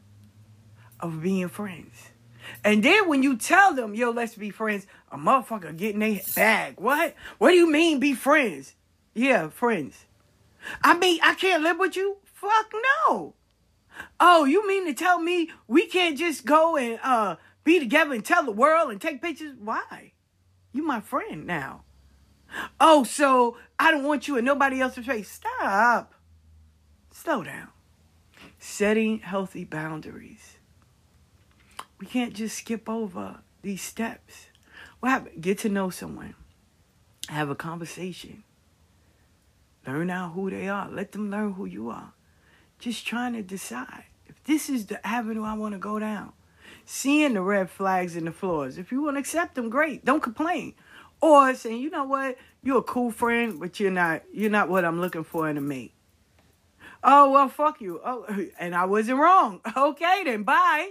of 1.00 1.22
being 1.22 1.48
friends. 1.48 2.10
And 2.64 2.82
then 2.82 3.08
when 3.08 3.22
you 3.22 3.36
tell 3.36 3.74
them, 3.74 3.94
yo, 3.94 4.10
let's 4.10 4.34
be 4.34 4.50
friends, 4.50 4.86
a 5.16 5.18
motherfucker 5.18 5.76
getting 5.76 6.00
their 6.00 6.20
bag. 6.34 6.74
What? 6.78 7.14
What 7.38 7.50
do 7.50 7.56
you 7.56 7.70
mean 7.70 7.98
be 7.98 8.14
friends? 8.14 8.74
Yeah, 9.14 9.48
friends. 9.48 10.04
I 10.82 10.96
mean, 10.96 11.18
I 11.22 11.34
can't 11.34 11.62
live 11.62 11.78
with 11.78 11.96
you? 11.96 12.18
Fuck 12.24 12.72
no. 13.08 13.34
Oh, 14.20 14.44
you 14.44 14.66
mean 14.68 14.84
to 14.86 14.92
tell 14.92 15.18
me 15.18 15.50
we 15.66 15.86
can't 15.86 16.18
just 16.18 16.44
go 16.44 16.76
and 16.76 17.00
uh 17.02 17.36
be 17.64 17.78
together 17.78 18.12
and 18.12 18.24
tell 18.24 18.44
the 18.44 18.52
world 18.52 18.90
and 18.90 19.00
take 19.00 19.22
pictures? 19.22 19.56
Why? 19.58 20.12
You 20.72 20.82
my 20.84 21.00
friend 21.00 21.46
now. 21.46 21.84
Oh, 22.78 23.04
so 23.04 23.56
I 23.78 23.90
don't 23.90 24.04
want 24.04 24.28
you 24.28 24.36
in 24.36 24.44
nobody 24.44 24.80
else's 24.80 25.06
face. 25.06 25.30
Stop. 25.30 26.14
Slow 27.10 27.42
down. 27.42 27.68
Setting 28.58 29.20
healthy 29.20 29.64
boundaries. 29.64 30.58
We 31.98 32.06
can't 32.06 32.34
just 32.34 32.58
skip 32.58 32.88
over 32.88 33.40
these 33.62 33.82
steps. 33.82 34.48
What 35.00 35.10
happened? 35.10 35.42
Get 35.42 35.58
to 35.60 35.68
know 35.68 35.90
someone. 35.90 36.34
Have 37.28 37.50
a 37.50 37.54
conversation. 37.54 38.44
Learn 39.86 40.10
out 40.10 40.32
who 40.32 40.50
they 40.50 40.68
are. 40.68 40.88
Let 40.90 41.12
them 41.12 41.30
learn 41.30 41.52
who 41.52 41.64
you 41.66 41.90
are. 41.90 42.12
Just 42.78 43.06
trying 43.06 43.34
to 43.34 43.42
decide 43.42 44.04
if 44.26 44.42
this 44.44 44.68
is 44.68 44.86
the 44.86 45.04
avenue 45.06 45.44
I 45.44 45.54
want 45.54 45.74
to 45.74 45.78
go 45.78 45.98
down. 45.98 46.32
Seeing 46.84 47.34
the 47.34 47.42
red 47.42 47.70
flags 47.70 48.16
in 48.16 48.24
the 48.24 48.32
floors. 48.32 48.78
If 48.78 48.92
you 48.92 49.02
want 49.02 49.16
to 49.16 49.20
accept 49.20 49.54
them, 49.54 49.70
great. 49.70 50.04
Don't 50.04 50.22
complain. 50.22 50.74
Or 51.20 51.54
saying, 51.54 51.80
you 51.80 51.90
know 51.90 52.04
what, 52.04 52.36
you're 52.62 52.78
a 52.78 52.82
cool 52.82 53.10
friend, 53.10 53.58
but 53.58 53.80
you're 53.80 53.90
not 53.90 54.22
you're 54.32 54.50
not 54.50 54.68
what 54.68 54.84
I'm 54.84 55.00
looking 55.00 55.24
for 55.24 55.48
in 55.48 55.56
a 55.56 55.60
mate. 55.60 55.94
Oh 57.02 57.30
well 57.30 57.48
fuck 57.48 57.80
you. 57.80 58.00
Oh 58.04 58.26
and 58.58 58.74
I 58.74 58.84
wasn't 58.84 59.18
wrong. 59.18 59.60
Okay 59.76 60.22
then 60.24 60.42
bye. 60.42 60.90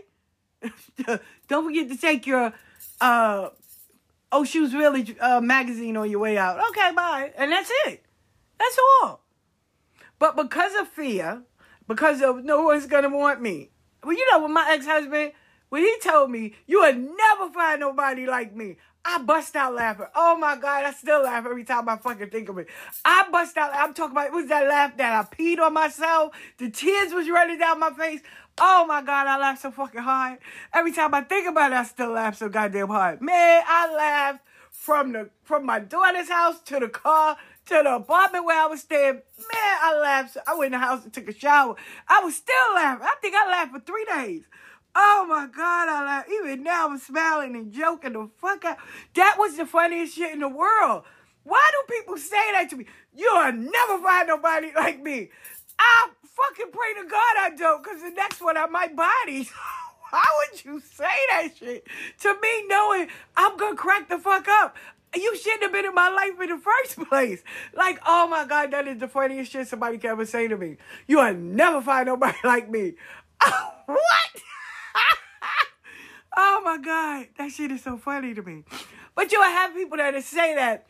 Don't 1.47 1.65
forget 1.65 1.89
to 1.89 1.97
take 1.97 2.25
your 2.25 2.53
uh 2.99 3.49
Oh 4.31 4.43
Shoes 4.43 4.71
Village 4.71 5.15
uh, 5.19 5.41
magazine 5.41 5.97
on 5.97 6.09
your 6.09 6.19
way 6.19 6.37
out. 6.37 6.59
Okay, 6.69 6.91
bye. 6.95 7.31
And 7.37 7.51
that's 7.51 7.71
it. 7.85 8.03
That's 8.59 8.77
all. 9.01 9.21
But 10.19 10.35
because 10.35 10.73
of 10.75 10.87
fear, 10.87 11.43
because 11.87 12.21
of 12.21 12.43
no 12.43 12.63
one's 12.63 12.87
gonna 12.87 13.09
want 13.09 13.41
me. 13.41 13.71
Well, 14.03 14.15
you 14.15 14.27
know, 14.31 14.41
when 14.41 14.53
my 14.53 14.67
ex-husband, 14.69 15.31
when 15.69 15.81
he 15.81 15.97
told 15.99 16.29
me, 16.31 16.53
you 16.67 16.81
would 16.81 16.97
never 16.97 17.51
find 17.53 17.79
nobody 17.79 18.25
like 18.25 18.55
me, 18.55 18.77
I 19.03 19.19
bust 19.19 19.55
out 19.55 19.75
laughing. 19.75 20.07
Oh 20.15 20.35
my 20.37 20.55
God, 20.55 20.83
I 20.83 20.91
still 20.91 21.23
laugh 21.23 21.45
every 21.45 21.63
time 21.63 21.87
I 21.87 21.97
fucking 21.97 22.29
think 22.29 22.49
of 22.49 22.57
it. 22.57 22.67
I 23.03 23.27
bust 23.31 23.55
out, 23.57 23.71
I'm 23.73 23.93
talking 23.93 24.13
about, 24.13 24.27
it 24.27 24.33
was 24.33 24.47
that 24.47 24.67
laugh 24.67 24.97
that 24.97 25.13
I 25.13 25.35
peed 25.35 25.59
on 25.59 25.73
myself. 25.73 26.35
The 26.57 26.71
tears 26.71 27.13
was 27.13 27.29
running 27.29 27.59
down 27.59 27.79
my 27.79 27.91
face. 27.93 28.21
Oh 28.57 28.85
my 28.87 29.01
God, 29.01 29.27
I 29.27 29.37
laughed 29.37 29.63
so 29.63 29.71
fucking 29.71 30.01
hard. 30.01 30.39
Every 30.73 30.93
time 30.93 31.13
I 31.13 31.21
think 31.21 31.47
about 31.47 31.73
it, 31.73 31.75
I 31.75 31.83
still 31.83 32.11
laugh 32.11 32.37
so 32.37 32.47
goddamn 32.47 32.87
hard. 32.87 33.21
Man, 33.21 33.63
I 33.67 33.93
laughed 33.93 34.39
from 34.71 35.11
the 35.11 35.29
from 35.43 35.65
my 35.65 35.79
daughter's 35.79 36.29
house 36.29 36.61
to 36.65 36.79
the 36.79 36.87
car 36.87 37.35
to 37.65 37.81
the 37.83 37.95
apartment 37.95 38.45
where 38.45 38.61
I 38.61 38.67
was 38.67 38.81
staying. 38.81 39.15
Man, 39.15 39.21
I 39.81 39.99
laughed. 40.01 40.37
I 40.47 40.55
went 40.55 40.73
in 40.73 40.79
the 40.79 40.85
house 40.85 41.03
and 41.03 41.11
took 41.11 41.27
a 41.27 41.33
shower. 41.33 41.75
I 42.07 42.23
was 42.23 42.35
still 42.35 42.73
laughing. 42.75 43.05
I 43.05 43.15
think 43.21 43.35
I 43.35 43.45
laughed 43.49 43.73
for 43.73 43.79
three 43.81 44.05
days. 44.05 44.43
Oh 44.95 45.25
my 45.27 45.47
God, 45.47 45.89
I 45.89 46.05
laughed. 46.05 46.29
Even 46.31 46.63
now 46.63 46.87
I'm 46.87 46.97
smiling 46.97 47.55
and 47.57 47.73
joking 47.73 48.13
the 48.13 48.29
fuck 48.37 48.63
out. 48.63 48.77
That 49.15 49.35
was 49.37 49.57
the 49.57 49.65
funniest 49.65 50.15
shit 50.15 50.31
in 50.31 50.39
the 50.39 50.47
world. 50.47 51.03
Why 51.43 51.69
do 51.71 51.93
people 51.93 52.17
say 52.17 52.51
that 52.53 52.69
to 52.69 52.77
me? 52.77 52.85
You'll 53.13 53.51
never 53.51 54.01
find 54.01 54.27
nobody 54.29 54.71
like 54.73 55.01
me. 55.01 55.29
I 55.77 56.09
fucking 56.35 56.71
pray 56.71 57.01
to 57.01 57.09
God 57.09 57.35
I 57.37 57.51
don't, 57.57 57.83
because 57.83 58.01
the 58.01 58.11
next 58.11 58.41
one 58.41 58.57
I 58.57 58.65
might 58.67 58.95
body. 58.95 59.49
How 60.11 60.23
would 60.51 60.63
you 60.63 60.79
say 60.79 61.03
that 61.29 61.49
shit 61.57 61.87
to 62.21 62.33
me 62.41 62.67
knowing 62.67 63.07
I'm 63.35 63.57
gonna 63.57 63.75
crack 63.75 64.07
the 64.07 64.19
fuck 64.19 64.47
up? 64.47 64.75
you 65.15 65.35
shouldn't 65.37 65.63
have 65.63 65.71
been 65.71 65.85
in 65.85 65.93
my 65.93 66.09
life 66.09 66.39
in 66.41 66.49
the 66.49 66.57
first 66.57 67.09
place. 67.09 67.43
Like, 67.73 67.99
oh 68.05 68.27
my 68.27 68.45
God, 68.45 68.71
that 68.71 68.87
is 68.87 68.99
the 68.99 69.07
funniest 69.07 69.51
shit 69.51 69.67
somebody 69.67 69.97
can 69.97 70.11
ever 70.11 70.25
say 70.25 70.47
to 70.47 70.57
me. 70.57 70.77
You 71.07 71.17
will 71.17 71.33
never 71.33 71.81
find 71.81 72.07
nobody 72.07 72.37
like 72.43 72.69
me. 72.69 72.93
what? 73.85 73.99
oh 76.37 76.61
my 76.63 76.77
God, 76.77 77.27
that 77.37 77.51
shit 77.51 77.71
is 77.71 77.83
so 77.83 77.97
funny 77.97 78.33
to 78.33 78.41
me. 78.41 78.63
But 79.15 79.31
you'll 79.31 79.43
have 79.43 79.73
people 79.73 79.97
that 79.97 80.21
say 80.23 80.55
that, 80.55 80.85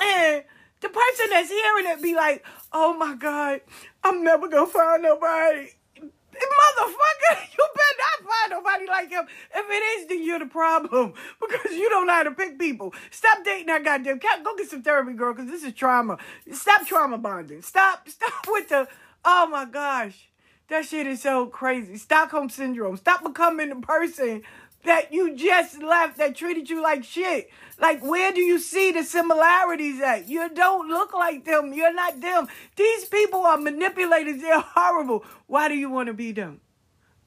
and 0.00 0.44
the 0.84 0.90
person 0.90 1.30
that's 1.30 1.48
hearing 1.48 1.86
it 1.86 2.02
be 2.02 2.14
like, 2.14 2.44
oh 2.70 2.94
my 2.94 3.14
God, 3.14 3.62
I'm 4.04 4.22
never 4.22 4.48
gonna 4.48 4.66
find 4.66 5.02
nobody. 5.02 5.70
Motherfucker, 5.96 7.38
you 7.56 7.68
better 7.74 7.98
not 7.98 8.30
find 8.30 8.50
nobody 8.50 8.86
like 8.86 9.08
him. 9.08 9.24
If 9.54 9.70
it 9.70 10.00
is, 10.00 10.08
then 10.08 10.24
you're 10.24 10.40
the 10.40 10.46
problem 10.46 11.14
because 11.40 11.72
you 11.72 11.88
don't 11.88 12.06
know 12.06 12.12
how 12.12 12.24
to 12.24 12.32
pick 12.32 12.58
people. 12.58 12.92
Stop 13.10 13.44
dating 13.44 13.66
that 13.66 13.84
goddamn 13.84 14.18
cat. 14.18 14.44
Go 14.44 14.54
get 14.56 14.68
some 14.68 14.82
therapy, 14.82 15.14
girl, 15.14 15.32
because 15.32 15.50
this 15.50 15.62
is 15.62 15.72
trauma. 15.72 16.18
Stop 16.52 16.86
trauma 16.86 17.16
bonding. 17.16 17.62
Stop, 17.62 18.08
stop 18.08 18.46
with 18.48 18.68
the. 18.68 18.86
Oh 19.24 19.46
my 19.46 19.64
gosh, 19.64 20.28
that 20.68 20.84
shit 20.84 21.06
is 21.06 21.22
so 21.22 21.46
crazy. 21.46 21.96
Stockholm 21.96 22.50
syndrome. 22.50 22.98
Stop 22.98 23.22
becoming 23.22 23.70
the 23.70 23.76
person 23.76 24.42
that 24.84 25.14
you 25.14 25.34
just 25.34 25.82
left 25.82 26.18
that 26.18 26.36
treated 26.36 26.68
you 26.68 26.82
like 26.82 27.04
shit. 27.04 27.48
Like, 27.80 28.02
where 28.02 28.32
do 28.32 28.40
you 28.40 28.58
see 28.58 28.92
the 28.92 29.02
similarities 29.02 30.00
at? 30.00 30.28
You 30.28 30.48
don't 30.50 30.88
look 30.88 31.12
like 31.12 31.44
them. 31.44 31.72
You're 31.72 31.94
not 31.94 32.20
them. 32.20 32.48
These 32.76 33.06
people 33.06 33.44
are 33.44 33.58
manipulators. 33.58 34.40
They're 34.40 34.60
horrible. 34.60 35.24
Why 35.46 35.68
do 35.68 35.74
you 35.74 35.90
want 35.90 36.06
to 36.06 36.14
be 36.14 36.32
them? 36.32 36.60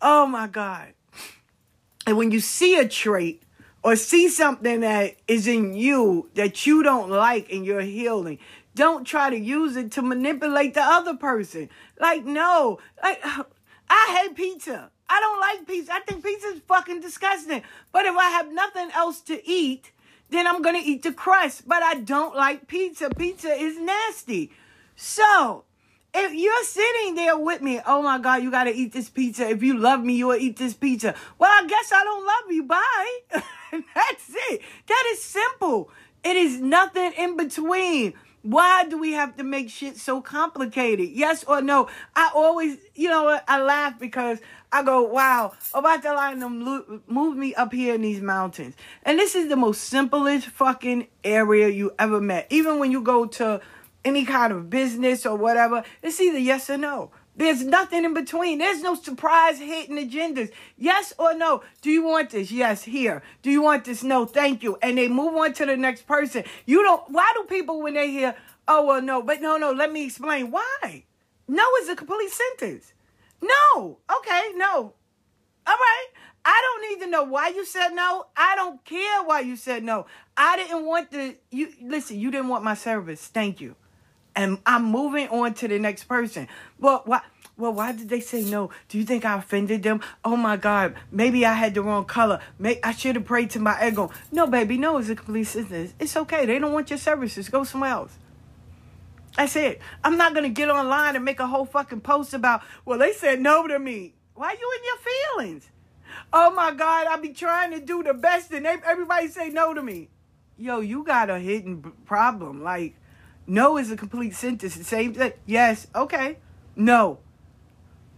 Oh 0.02 0.26
my 0.26 0.48
God. 0.48 0.94
And 2.06 2.18
when 2.18 2.32
you 2.32 2.40
see 2.40 2.80
a 2.80 2.88
trait 2.88 3.44
or 3.84 3.96
see 3.96 4.30
something 4.30 4.80
that 4.80 5.16
is 5.28 5.48
in 5.48 5.74
you 5.74 6.30
that 6.36 6.66
you 6.66 6.84
don't 6.84 7.10
like 7.10 7.52
and 7.52 7.66
you're 7.66 7.82
healing, 7.82 8.40
don't 8.76 9.06
try 9.06 9.30
to 9.30 9.38
use 9.38 9.76
it 9.76 9.92
to 9.94 10.02
manipulate 10.02 10.76
the 10.76 10.82
other 10.82 11.16
person. 11.16 11.70
Like, 12.00 12.24
no. 12.24 12.80
Like, 13.04 13.22
I 13.90 14.22
hate 14.22 14.36
pizza. 14.36 14.92
I 15.10 15.20
don't 15.20 15.40
like 15.40 15.68
pizza. 15.68 15.94
I 15.94 16.00
think 16.02 16.24
pizza 16.24 16.48
is 16.48 16.62
fucking 16.68 17.02
disgusting. 17.02 17.64
But 17.92 18.06
if 18.06 18.16
I 18.16 18.30
have 18.30 18.52
nothing 18.52 18.90
else 18.94 19.22
to 19.22 19.46
eat, 19.50 19.92
then 20.30 20.48
I'm 20.48 20.62
gonna 20.62 20.82
eat 20.84 21.04
the 21.04 21.14
crust. 21.14 21.68
But 21.68 21.84
I 21.84 21.96
don't 21.96 22.36
like 22.36 22.68
pizza. 22.68 23.10
Pizza 23.10 23.50
is 23.50 23.80
nasty. 23.80 24.52
So 24.96 25.64
if 26.14 26.34
you're 26.34 26.64
sitting 26.64 27.16
there 27.16 27.38
with 27.38 27.62
me, 27.62 27.80
oh 27.86 28.02
my 28.02 28.18
God, 28.18 28.44
you 28.44 28.52
gotta 28.52 28.74
eat 28.74 28.94
this 28.94 29.10
pizza. 29.10 29.48
If 29.50 29.64
you 29.64 29.78
love 29.78 30.04
me, 30.04 30.16
you'll 30.16 30.36
eat 30.36 30.58
this 30.58 30.74
pizza. 30.74 31.14
Well, 31.38 31.52
I 31.52 31.68
guess 31.68 31.92
I 31.92 32.04
don't 32.04 32.26
love 32.26 32.52
you. 32.52 32.64
Bye. 32.64 33.20
That's 33.72 34.30
it. 34.50 34.62
That 34.88 35.04
is 35.12 35.22
simple. 35.22 35.90
It 36.24 36.36
is 36.36 36.60
nothing 36.60 37.14
in 37.18 37.38
between. 37.38 38.14
Why 38.42 38.86
do 38.86 38.98
we 38.98 39.12
have 39.12 39.36
to 39.38 39.44
make 39.44 39.70
shit 39.70 39.98
so 39.98 40.22
complicated? 40.22 41.10
Yes 41.10 41.44
or 41.44 41.62
no? 41.62 41.90
I 42.16 42.32
always, 42.34 42.78
you 42.96 43.10
know? 43.10 43.40
I 43.48 43.62
laugh 43.62 44.00
because 44.00 44.40
I 44.78 44.84
go, 44.84 45.02
wow, 45.02 45.54
about 45.74 46.04
to 46.04 46.14
line 46.14 46.38
them 46.38 47.02
move 47.08 47.36
me 47.36 47.56
up 47.56 47.74
here 47.74 47.96
in 47.96 48.02
these 48.02 48.22
mountains. 48.22 48.76
And 49.02 49.18
this 49.18 49.34
is 49.34 49.50
the 49.50 49.56
most 49.56 49.86
simplest 49.86 50.46
fucking 50.50 51.08
area 51.24 51.68
you 51.70 51.96
ever 51.98 52.22
met. 52.22 52.46
Even 52.52 52.78
when 52.78 52.92
you 52.92 53.02
go 53.02 53.26
to 53.26 53.60
any 54.06 54.24
kind 54.24 54.54
of 54.54 54.70
business 54.70 55.26
or 55.26 55.36
whatever, 55.36 55.84
it's 56.04 56.22
either 56.22 56.38
yes 56.38 56.70
or 56.70 56.78
no. 56.78 57.10
There's 57.36 57.64
nothing 57.64 58.06
in 58.06 58.14
between. 58.14 58.60
There's 58.60 58.84
no 58.84 58.94
surprise 58.94 59.58
hidden 59.58 59.98
agendas. 59.98 60.52
Yes 60.78 61.12
or 61.18 61.34
no. 61.34 61.64
Do 61.82 61.90
you 61.90 62.04
want 62.04 62.30
this? 62.30 62.52
Yes, 62.52 62.84
here. 62.84 63.24
Do 63.42 63.50
you 63.50 63.64
want 63.64 63.86
this? 63.86 64.04
No, 64.04 64.28
thank 64.28 64.62
you. 64.62 64.78
And 64.84 65.00
they 65.00 65.08
move 65.08 65.36
on 65.36 65.54
to 65.54 65.66
the 65.66 65.76
next 65.76 66.06
person. 66.06 66.44
You 66.68 66.84
don't, 66.84 67.02
why 67.10 67.34
do 67.36 67.46
people 67.46 67.82
when 67.82 67.96
they 67.96 68.12
hear, 68.12 68.36
oh, 68.68 68.86
well, 68.86 69.02
no, 69.02 69.24
but 69.24 69.42
no, 69.42 69.58
no, 69.58 69.72
let 69.72 69.92
me 69.92 70.06
explain. 70.06 70.52
Why? 70.52 71.04
No 71.48 71.66
is 71.82 71.90
a 71.90 71.96
complete 71.96 72.30
sentence. 72.30 72.94
No. 73.42 74.00
Okay, 74.20 74.52
no. 74.56 74.94
All 75.68 75.76
right. 75.76 76.08
I 76.50 76.62
don't 76.62 76.90
need 76.90 77.06
to 77.06 77.12
know 77.12 77.24
why 77.24 77.50
you 77.50 77.66
said 77.66 77.90
no. 77.90 78.28
I 78.38 78.56
don't 78.56 78.84
care 78.86 79.22
why 79.24 79.42
you 79.42 79.58
said 79.58 79.84
no. 79.84 80.06
I 80.38 80.56
didn't 80.56 80.86
want 80.86 81.12
the 81.12 81.36
you 81.52 81.74
listen, 81.82 82.18
you 82.18 82.32
didn't 82.32 82.48
want 82.48 82.64
my 82.64 82.74
service. 82.74 83.28
Thank 83.28 83.60
you. 83.60 83.76
And 84.34 84.60
I'm 84.66 84.86
moving 84.86 85.28
on 85.28 85.56
to 85.56 85.68
the 85.68 85.78
next 85.78 86.06
person. 86.06 86.48
Well, 86.80 87.02
why 87.04 87.22
well, 87.58 87.74
why 87.74 87.92
did 87.92 88.08
they 88.08 88.22
say 88.22 88.44
no? 88.44 88.70
Do 88.88 88.98
you 88.98 89.04
think 89.04 89.26
I 89.26 89.38
offended 89.38 89.84
them? 89.84 90.00
Oh 90.24 90.38
my 90.38 90.56
God, 90.56 90.96
maybe 91.12 91.46
I 91.46 91.54
had 91.54 91.74
the 91.74 91.82
wrong 91.82 92.06
color. 92.06 92.40
May 92.58 92.80
I 92.82 92.94
should 92.94 93.16
have 93.16 93.26
prayed 93.26 93.50
to 93.52 93.60
my 93.60 93.74
Egun. 93.74 94.14
No, 94.32 94.48
baby, 94.48 94.78
no, 94.78 95.00
it's 95.00 95.10
a 95.10 95.16
complete 95.16 95.46
sentence. 95.46 95.94
It's 96.00 96.16
okay. 96.16 96.46
They 96.46 96.60
don't 96.60 96.72
want 96.72 96.92
your 96.92 97.00
services. 97.00 97.50
Go 97.50 97.66
somewhere 97.66 97.92
else. 97.92 98.18
That's 99.38 99.56
it. 99.56 99.80
I'm 100.04 100.18
not 100.18 100.34
gonna 100.34 100.50
get 100.50 100.70
online 100.70 101.16
and 101.16 101.24
make 101.24 101.40
a 101.40 101.48
whole 101.48 101.66
fucking 101.66 102.02
post 102.02 102.34
about, 102.34 102.62
well, 102.86 102.98
they 102.98 103.14
said 103.14 103.40
no 103.40 103.68
to 103.68 103.78
me. 103.78 104.16
Why 104.34 104.52
you 104.52 104.74
in 104.78 104.84
your 104.84 104.98
feelings? 104.98 105.70
Oh 106.34 106.52
my 106.52 106.74
God, 106.74 107.08
I 107.08 107.18
be 107.18 107.30
trying 107.30 107.72
to 107.72 107.80
do 107.80 108.04
the 108.04 108.14
best 108.14 108.52
and 108.52 108.66
they, 108.66 108.76
everybody 108.86 109.28
say 109.28 109.50
no 109.50 109.74
to 109.74 109.82
me. 109.82 110.10
Yo, 110.58 110.80
you 110.80 111.04
got 111.04 111.30
a 111.30 111.38
hidden 111.38 111.84
problem. 112.06 112.64
Like, 112.64 112.96
no 113.46 113.78
is 113.78 113.92
a 113.92 113.96
complete 113.96 114.34
sentence. 114.34 114.74
Same 114.88 115.14
thing. 115.14 115.34
Yes, 115.46 115.88
okay. 115.94 116.38
No. 116.76 117.20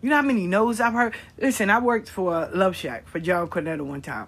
You 0.01 0.09
know 0.09 0.15
how 0.15 0.21
many 0.21 0.47
no's 0.47 0.79
I've 0.79 0.93
heard? 0.93 1.13
Listen, 1.37 1.69
I 1.69 1.79
worked 1.79 2.09
for 2.09 2.49
Love 2.53 2.77
Shack 2.77 3.07
for 3.09 3.19
John 3.19 3.49
Cornetto 3.49 3.81
one 3.81 4.01
time. 4.01 4.27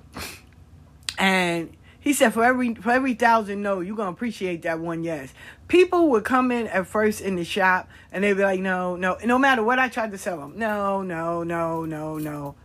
And 1.18 1.76
he 2.01 2.13
said 2.13 2.34
for 2.34 2.43
every 2.43 2.73
for 2.76 2.91
every 2.91 3.13
thousand 3.13 3.61
no, 3.61 3.80
you're 3.80 3.95
gonna 3.95 4.11
appreciate 4.11 4.63
that 4.63 4.80
one 4.80 5.03
yes. 5.03 5.34
People 5.72 6.10
would 6.10 6.26
come 6.26 6.52
in 6.52 6.68
at 6.68 6.85
first 6.85 7.22
in 7.22 7.38
the 7.38 7.45
shop 7.45 7.88
and 8.11 8.26
they'd 8.26 8.34
be 8.34 8.43
like, 8.43 8.60
no, 8.60 8.98
no, 8.98 9.18
no 9.23 9.39
matter 9.39 9.64
what 9.64 9.80
I 9.80 9.88
tried 9.88 10.11
to 10.11 10.18
sell 10.18 10.38
them, 10.38 10.60
no, 10.60 11.02
no, 11.02 11.43
no, 11.43 11.85
no, 11.85 12.18
no. 12.18 12.56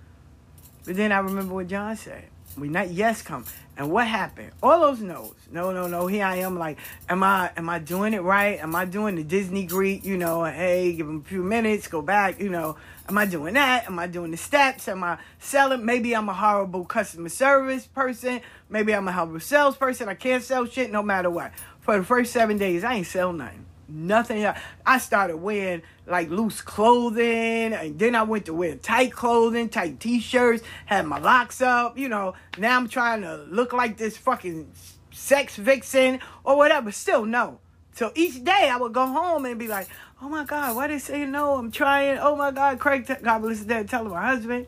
But 0.85 0.97
then 0.97 1.13
I 1.13 1.19
remember 1.19 1.55
what 1.55 1.69
John 1.69 1.95
said. 1.95 2.25
We 2.59 2.69
not 2.69 2.91
yes 2.91 3.23
come. 3.23 3.45
And 3.77 3.91
what 3.91 4.09
happened? 4.09 4.51
All 4.61 4.81
those 4.81 5.01
no's. 5.01 5.35
No, 5.53 5.71
no, 5.71 5.87
no. 5.87 6.07
Here 6.09 6.25
I 6.25 6.37
am. 6.37 6.59
Like, 6.59 6.79
am 7.09 7.23
I 7.23 7.53
am 7.57 7.69
I 7.69 7.79
doing 7.79 8.13
it 8.13 8.23
right? 8.23 8.59
Am 8.59 8.75
I 8.75 8.87
doing 8.87 9.15
the 9.15 9.23
Disney 9.23 9.67
greet? 9.67 10.05
You 10.05 10.17
know, 10.17 10.45
hey, 10.45 10.93
give 10.95 11.07
them 11.07 11.23
a 11.25 11.29
few 11.29 11.45
minutes, 11.45 11.87
go 11.87 12.03
back. 12.03 12.41
You 12.41 12.49
know, 12.49 12.77
am 13.09 13.19
I 13.19 13.27
doing 13.27 13.55
that? 13.55 13.87
Am 13.87 13.99
I 13.99 14.07
doing 14.07 14.31
the 14.33 14.37
steps? 14.37 14.89
Am 14.89 15.05
I 15.05 15.19
selling? 15.39 15.85
Maybe 15.85 16.17
I'm 16.17 16.29
a 16.29 16.35
horrible 16.35 16.87
customer 16.87 17.29
service 17.29 17.87
person. 17.87 18.41
Maybe 18.69 18.95
I'm 18.95 19.07
a 19.07 19.13
horrible 19.13 19.41
salesperson. 19.41 20.09
I 20.09 20.15
can't 20.15 20.43
sell 20.43 20.67
shit 20.67 20.91
no 20.91 21.03
matter 21.03 21.31
what. 21.31 21.53
For 21.87 21.97
the 21.97 22.05
first 22.05 22.33
seven 22.33 22.59
days, 22.59 22.83
I 22.83 22.95
ain't 22.95 23.07
sell 23.07 23.33
nothing. 23.33 23.65
Nothing. 23.89 24.45
I 24.85 24.99
started 24.99 25.37
wearing 25.37 25.83
like 26.05 26.31
loose 26.31 26.61
clothing, 26.61 27.73
and 27.73 27.97
then 27.97 28.17
I 28.17 28.25
went 28.25 28.47
to 28.47 28.55
wear 28.55 28.75
tight 28.75 29.13
clothing, 29.13 29.69
tight 29.69 30.01
t-shirts, 30.01 30.65
had 30.87 31.07
my 31.07 31.21
locks 31.21 31.63
up. 31.63 31.97
You 31.97 32.09
know, 32.09 32.35
now 32.59 32.77
I'm 32.77 32.89
trying 32.89 33.23
to 33.23 33.37
look 33.49 33.73
like 33.73 33.99
this 33.99 34.17
fucking 34.17 34.73
sex 35.13 35.55
vixen 35.55 36.19
or 36.43 36.57
whatever. 36.57 36.91
Still 36.91 37.25
no. 37.25 37.61
So 37.93 38.11
each 38.17 38.43
day 38.43 38.69
I 38.69 38.77
would 38.79 38.93
go 38.93 39.07
home 39.07 39.45
and 39.45 39.57
be 39.57 39.69
like, 39.69 39.87
"Oh 40.21 40.29
my 40.29 40.43
God, 40.43 40.75
why 40.75 40.89
they 40.89 40.99
say 40.99 41.25
no? 41.25 41.55
I'm 41.55 41.71
trying. 41.71 42.19
Oh 42.19 42.35
my 42.35 42.51
God, 42.51 42.81
Craig, 42.81 43.07
God 43.23 43.39
bless 43.39 43.59
his 43.59 43.67
dad, 43.67 43.89
telling 43.89 44.11
my 44.11 44.27
husband." 44.27 44.67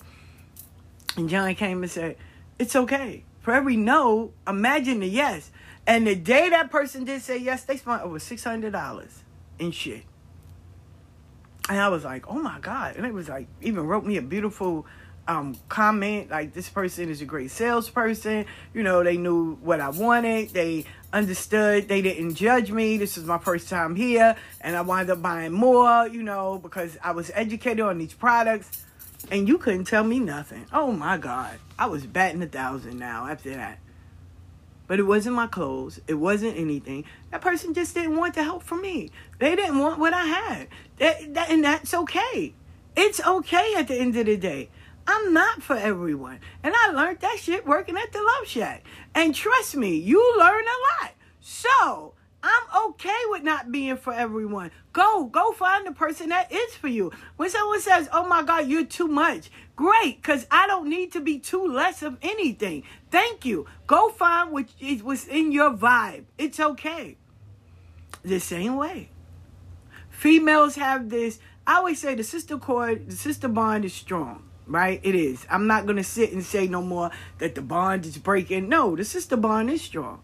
And 1.16 1.28
John 1.28 1.52
came 1.56 1.82
and 1.82 1.90
said, 1.90 2.16
"It's 2.60 2.76
okay. 2.76 3.24
For 3.40 3.52
every 3.52 3.76
no, 3.76 4.30
imagine 4.46 5.00
the 5.00 5.08
yes." 5.08 5.50
And 5.88 6.06
the 6.06 6.14
day 6.14 6.50
that 6.50 6.70
person 6.70 7.04
did 7.04 7.22
say 7.22 7.38
yes, 7.38 7.64
they 7.64 7.78
spent 7.78 8.02
over 8.02 8.18
six 8.18 8.44
hundred 8.44 8.72
dollars 8.72 9.24
in 9.58 9.72
shit. 9.72 10.04
And 11.70 11.80
I 11.80 11.88
was 11.88 12.04
like, 12.04 12.28
oh 12.28 12.38
my 12.38 12.58
God. 12.60 12.96
And 12.96 13.06
it 13.06 13.14
was 13.14 13.28
like, 13.28 13.48
even 13.62 13.86
wrote 13.86 14.04
me 14.04 14.18
a 14.18 14.22
beautiful 14.22 14.86
um, 15.26 15.56
comment. 15.68 16.30
Like, 16.30 16.52
this 16.52 16.68
person 16.68 17.08
is 17.08 17.22
a 17.22 17.24
great 17.24 17.50
salesperson. 17.50 18.44
You 18.74 18.82
know, 18.82 19.02
they 19.02 19.16
knew 19.16 19.56
what 19.56 19.80
I 19.80 19.88
wanted. 19.88 20.50
They 20.50 20.84
understood. 21.12 21.88
They 21.88 22.02
didn't 22.02 22.34
judge 22.34 22.70
me. 22.70 22.98
This 22.98 23.16
was 23.16 23.24
my 23.24 23.38
first 23.38 23.68
time 23.68 23.96
here. 23.96 24.36
And 24.60 24.76
I 24.76 24.82
wound 24.82 25.10
up 25.10 25.22
buying 25.22 25.52
more, 25.52 26.06
you 26.06 26.22
know, 26.22 26.58
because 26.62 26.96
I 27.02 27.12
was 27.12 27.30
educated 27.34 27.80
on 27.80 27.98
these 27.98 28.14
products. 28.14 28.84
And 29.30 29.48
you 29.48 29.58
couldn't 29.58 29.84
tell 29.84 30.04
me 30.04 30.20
nothing. 30.20 30.66
Oh 30.72 30.92
my 30.92 31.16
God. 31.16 31.58
I 31.78 31.86
was 31.86 32.06
batting 32.06 32.42
a 32.42 32.46
thousand 32.46 32.98
now 32.98 33.26
after 33.26 33.50
that. 33.50 33.78
But 34.88 34.98
it 34.98 35.04
wasn't 35.04 35.36
my 35.36 35.46
clothes. 35.46 36.00
It 36.08 36.14
wasn't 36.14 36.56
anything. 36.56 37.04
That 37.30 37.40
person 37.40 37.74
just 37.74 37.94
didn't 37.94 38.16
want 38.16 38.34
the 38.34 38.42
help 38.42 38.64
from 38.64 38.82
me. 38.82 39.12
They 39.38 39.54
didn't 39.54 39.78
want 39.78 40.00
what 40.00 40.12
I 40.12 40.24
had. 40.24 40.68
That, 40.96 41.34
that, 41.34 41.50
and 41.50 41.62
that's 41.62 41.94
okay. 41.94 42.54
It's 42.96 43.24
okay 43.24 43.74
at 43.76 43.86
the 43.86 43.94
end 43.94 44.16
of 44.16 44.26
the 44.26 44.36
day. 44.36 44.70
I'm 45.06 45.32
not 45.32 45.62
for 45.62 45.76
everyone. 45.76 46.40
And 46.62 46.74
I 46.76 46.90
learned 46.90 47.20
that 47.20 47.38
shit 47.38 47.66
working 47.66 47.96
at 47.96 48.12
the 48.12 48.18
Love 48.18 48.48
Shack. 48.48 48.84
And 49.14 49.34
trust 49.34 49.76
me, 49.76 49.94
you 49.94 50.36
learn 50.36 50.64
a 50.64 51.04
lot. 51.04 51.12
So 51.40 52.14
I'm 52.42 52.90
okay 52.90 53.18
with 53.30 53.42
not 53.42 53.72
being 53.72 53.96
for 53.96 54.12
everyone. 54.12 54.70
Go, 54.92 55.24
go 55.24 55.52
find 55.52 55.86
the 55.86 55.92
person 55.92 56.28
that 56.28 56.52
is 56.52 56.74
for 56.74 56.86
you. 56.86 57.10
When 57.36 57.50
someone 57.50 57.80
says, 57.80 58.08
"Oh 58.12 58.26
my 58.28 58.42
God, 58.42 58.68
you're 58.68 58.84
too 58.84 59.08
much," 59.08 59.50
great, 59.74 60.22
because 60.22 60.46
I 60.50 60.68
don't 60.68 60.88
need 60.88 61.12
to 61.12 61.20
be 61.20 61.40
too 61.40 61.66
less 61.66 62.02
of 62.02 62.16
anything. 62.22 62.84
Thank 63.10 63.44
you. 63.44 63.66
Go 63.88 64.10
find 64.10 64.52
what 64.52 64.66
is 64.78 65.02
what's 65.02 65.26
in 65.26 65.50
your 65.50 65.72
vibe. 65.72 66.24
It's 66.36 66.60
okay. 66.60 67.16
The 68.22 68.38
same 68.38 68.76
way, 68.76 69.10
females 70.08 70.76
have 70.76 71.10
this. 71.10 71.40
I 71.66 71.76
always 71.76 72.00
say 72.00 72.14
the 72.14 72.24
sister 72.24 72.56
cord, 72.56 73.10
the 73.10 73.16
sister 73.16 73.48
bond 73.48 73.84
is 73.84 73.94
strong. 73.94 74.44
Right? 74.66 75.00
It 75.02 75.14
is. 75.14 75.46
I'm 75.50 75.66
not 75.66 75.86
gonna 75.86 76.04
sit 76.04 76.30
and 76.32 76.44
say 76.44 76.66
no 76.68 76.82
more 76.82 77.10
that 77.38 77.54
the 77.54 77.62
bond 77.62 78.04
is 78.04 78.18
breaking. 78.18 78.68
No, 78.68 78.94
the 78.94 79.04
sister 79.04 79.36
bond 79.36 79.70
is 79.70 79.80
strong 79.80 80.20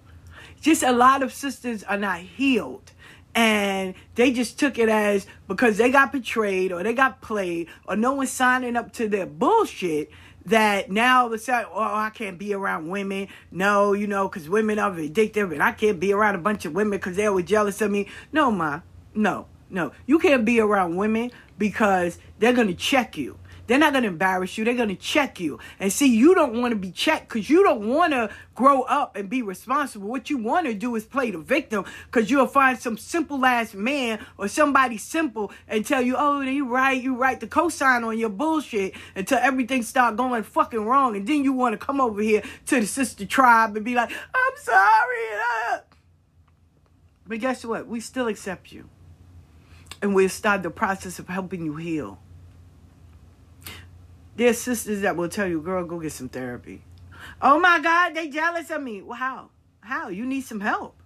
just 0.64 0.82
a 0.82 0.92
lot 0.92 1.22
of 1.22 1.30
sisters 1.30 1.82
are 1.82 1.98
not 1.98 2.20
healed 2.20 2.90
and 3.34 3.92
they 4.14 4.32
just 4.32 4.58
took 4.58 4.78
it 4.78 4.88
as 4.88 5.26
because 5.46 5.76
they 5.76 5.90
got 5.90 6.10
betrayed 6.10 6.72
or 6.72 6.82
they 6.82 6.94
got 6.94 7.20
played 7.20 7.68
or 7.86 7.96
no 7.96 8.14
one's 8.14 8.30
signing 8.30 8.74
up 8.74 8.90
to 8.90 9.06
their 9.06 9.26
bullshit 9.26 10.10
that 10.46 10.90
now 10.90 11.28
the 11.28 11.36
sudden, 11.36 11.68
oh, 11.70 11.82
I 11.82 12.10
can't 12.14 12.38
be 12.38 12.54
around 12.54 12.88
women. 12.88 13.28
No, 13.50 13.92
you 13.92 14.06
know, 14.06 14.26
because 14.26 14.48
women 14.48 14.78
are 14.78 14.90
addictive 14.90 15.52
and 15.52 15.62
I 15.62 15.72
can't 15.72 16.00
be 16.00 16.14
around 16.14 16.34
a 16.34 16.38
bunch 16.38 16.64
of 16.64 16.72
women 16.72 16.98
because 16.98 17.16
they 17.16 17.28
were 17.28 17.42
jealous 17.42 17.82
of 17.82 17.90
me. 17.90 18.08
No, 18.32 18.50
ma. 18.50 18.80
No, 19.14 19.46
no. 19.68 19.92
You 20.06 20.18
can't 20.18 20.46
be 20.46 20.60
around 20.60 20.96
women 20.96 21.30
because 21.58 22.18
they're 22.38 22.54
going 22.54 22.68
to 22.68 22.74
check 22.74 23.18
you. 23.18 23.38
They're 23.66 23.78
not 23.78 23.92
going 23.92 24.02
to 24.02 24.08
embarrass 24.08 24.58
you. 24.58 24.64
They're 24.64 24.74
going 24.74 24.90
to 24.90 24.94
check 24.94 25.40
you. 25.40 25.58
And 25.80 25.92
see, 25.92 26.14
you 26.14 26.34
don't 26.34 26.60
want 26.60 26.72
to 26.72 26.76
be 26.76 26.90
checked 26.90 27.28
because 27.28 27.48
you 27.48 27.62
don't 27.62 27.88
want 27.88 28.12
to 28.12 28.30
grow 28.54 28.82
up 28.82 29.16
and 29.16 29.28
be 29.30 29.42
responsible. 29.42 30.08
What 30.08 30.28
you 30.28 30.38
want 30.38 30.66
to 30.66 30.74
do 30.74 30.94
is 30.96 31.04
play 31.04 31.30
the 31.30 31.38
victim 31.38 31.84
because 32.06 32.30
you'll 32.30 32.46
find 32.46 32.78
some 32.78 32.98
simple 32.98 33.44
ass 33.46 33.74
man 33.74 34.24
or 34.36 34.48
somebody 34.48 34.98
simple 34.98 35.50
and 35.66 35.84
tell 35.84 36.02
you, 36.02 36.16
oh, 36.18 36.40
you 36.42 36.68
right, 36.68 37.02
you 37.02 37.16
right, 37.16 37.40
the 37.40 37.46
co-sign 37.46 38.04
on 38.04 38.18
your 38.18 38.28
bullshit 38.28 38.94
until 39.16 39.38
everything 39.38 39.82
start 39.82 40.16
going 40.16 40.42
fucking 40.42 40.84
wrong. 40.84 41.16
And 41.16 41.26
then 41.26 41.44
you 41.44 41.52
want 41.52 41.78
to 41.78 41.84
come 41.84 42.00
over 42.00 42.20
here 42.20 42.42
to 42.66 42.80
the 42.80 42.86
sister 42.86 43.24
tribe 43.24 43.76
and 43.76 43.84
be 43.84 43.94
like, 43.94 44.10
I'm 44.34 44.56
sorry. 44.56 45.26
uh." 45.72 45.78
But 47.26 47.40
guess 47.40 47.64
what? 47.64 47.86
We 47.86 48.00
still 48.00 48.28
accept 48.28 48.72
you. 48.72 48.90
And 50.02 50.14
we'll 50.14 50.28
start 50.28 50.62
the 50.62 50.70
process 50.70 51.18
of 51.18 51.28
helping 51.28 51.64
you 51.64 51.76
heal. 51.76 52.18
There's 54.36 54.58
sisters 54.58 55.02
that 55.02 55.16
will 55.16 55.28
tell 55.28 55.46
you, 55.46 55.60
girl, 55.60 55.84
go 55.84 56.00
get 56.00 56.12
some 56.12 56.28
therapy. 56.28 56.82
Oh 57.40 57.58
my 57.58 57.80
God, 57.80 58.14
they 58.14 58.28
jealous 58.28 58.70
of 58.70 58.82
me. 58.82 59.00
Well, 59.02 59.16
how? 59.16 59.50
How? 59.80 60.08
You 60.08 60.26
need 60.26 60.42
some 60.42 60.60
help. 60.60 60.96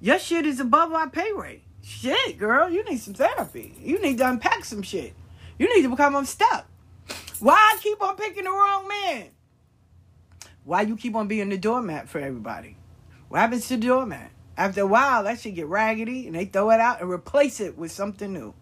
Your 0.00 0.18
shit 0.18 0.44
is 0.44 0.60
above 0.60 0.92
our 0.92 1.08
pay 1.08 1.30
rate. 1.32 1.62
Shit, 1.82 2.38
girl, 2.38 2.68
you 2.68 2.82
need 2.84 2.98
some 2.98 3.14
therapy. 3.14 3.74
You 3.80 4.00
need 4.00 4.18
to 4.18 4.28
unpack 4.28 4.64
some 4.64 4.82
shit. 4.82 5.14
You 5.58 5.74
need 5.74 5.82
to 5.82 5.88
become 5.88 6.16
unstuck. 6.16 6.66
Why 7.38 7.54
I 7.54 7.78
keep 7.80 8.02
on 8.02 8.16
picking 8.16 8.44
the 8.44 8.50
wrong 8.50 8.88
man? 8.88 9.26
Why 10.64 10.82
you 10.82 10.96
keep 10.96 11.14
on 11.14 11.28
being 11.28 11.50
the 11.50 11.58
doormat 11.58 12.08
for 12.08 12.18
everybody? 12.18 12.76
What 13.28 13.40
happens 13.40 13.68
to 13.68 13.76
the 13.76 13.86
doormat? 13.86 14.30
After 14.56 14.82
a 14.82 14.86
while, 14.86 15.24
that 15.24 15.40
shit 15.40 15.54
get 15.54 15.66
raggedy 15.66 16.26
and 16.26 16.34
they 16.34 16.46
throw 16.46 16.70
it 16.70 16.80
out 16.80 17.00
and 17.00 17.10
replace 17.10 17.60
it 17.60 17.76
with 17.76 17.92
something 17.92 18.32
new. 18.32 18.54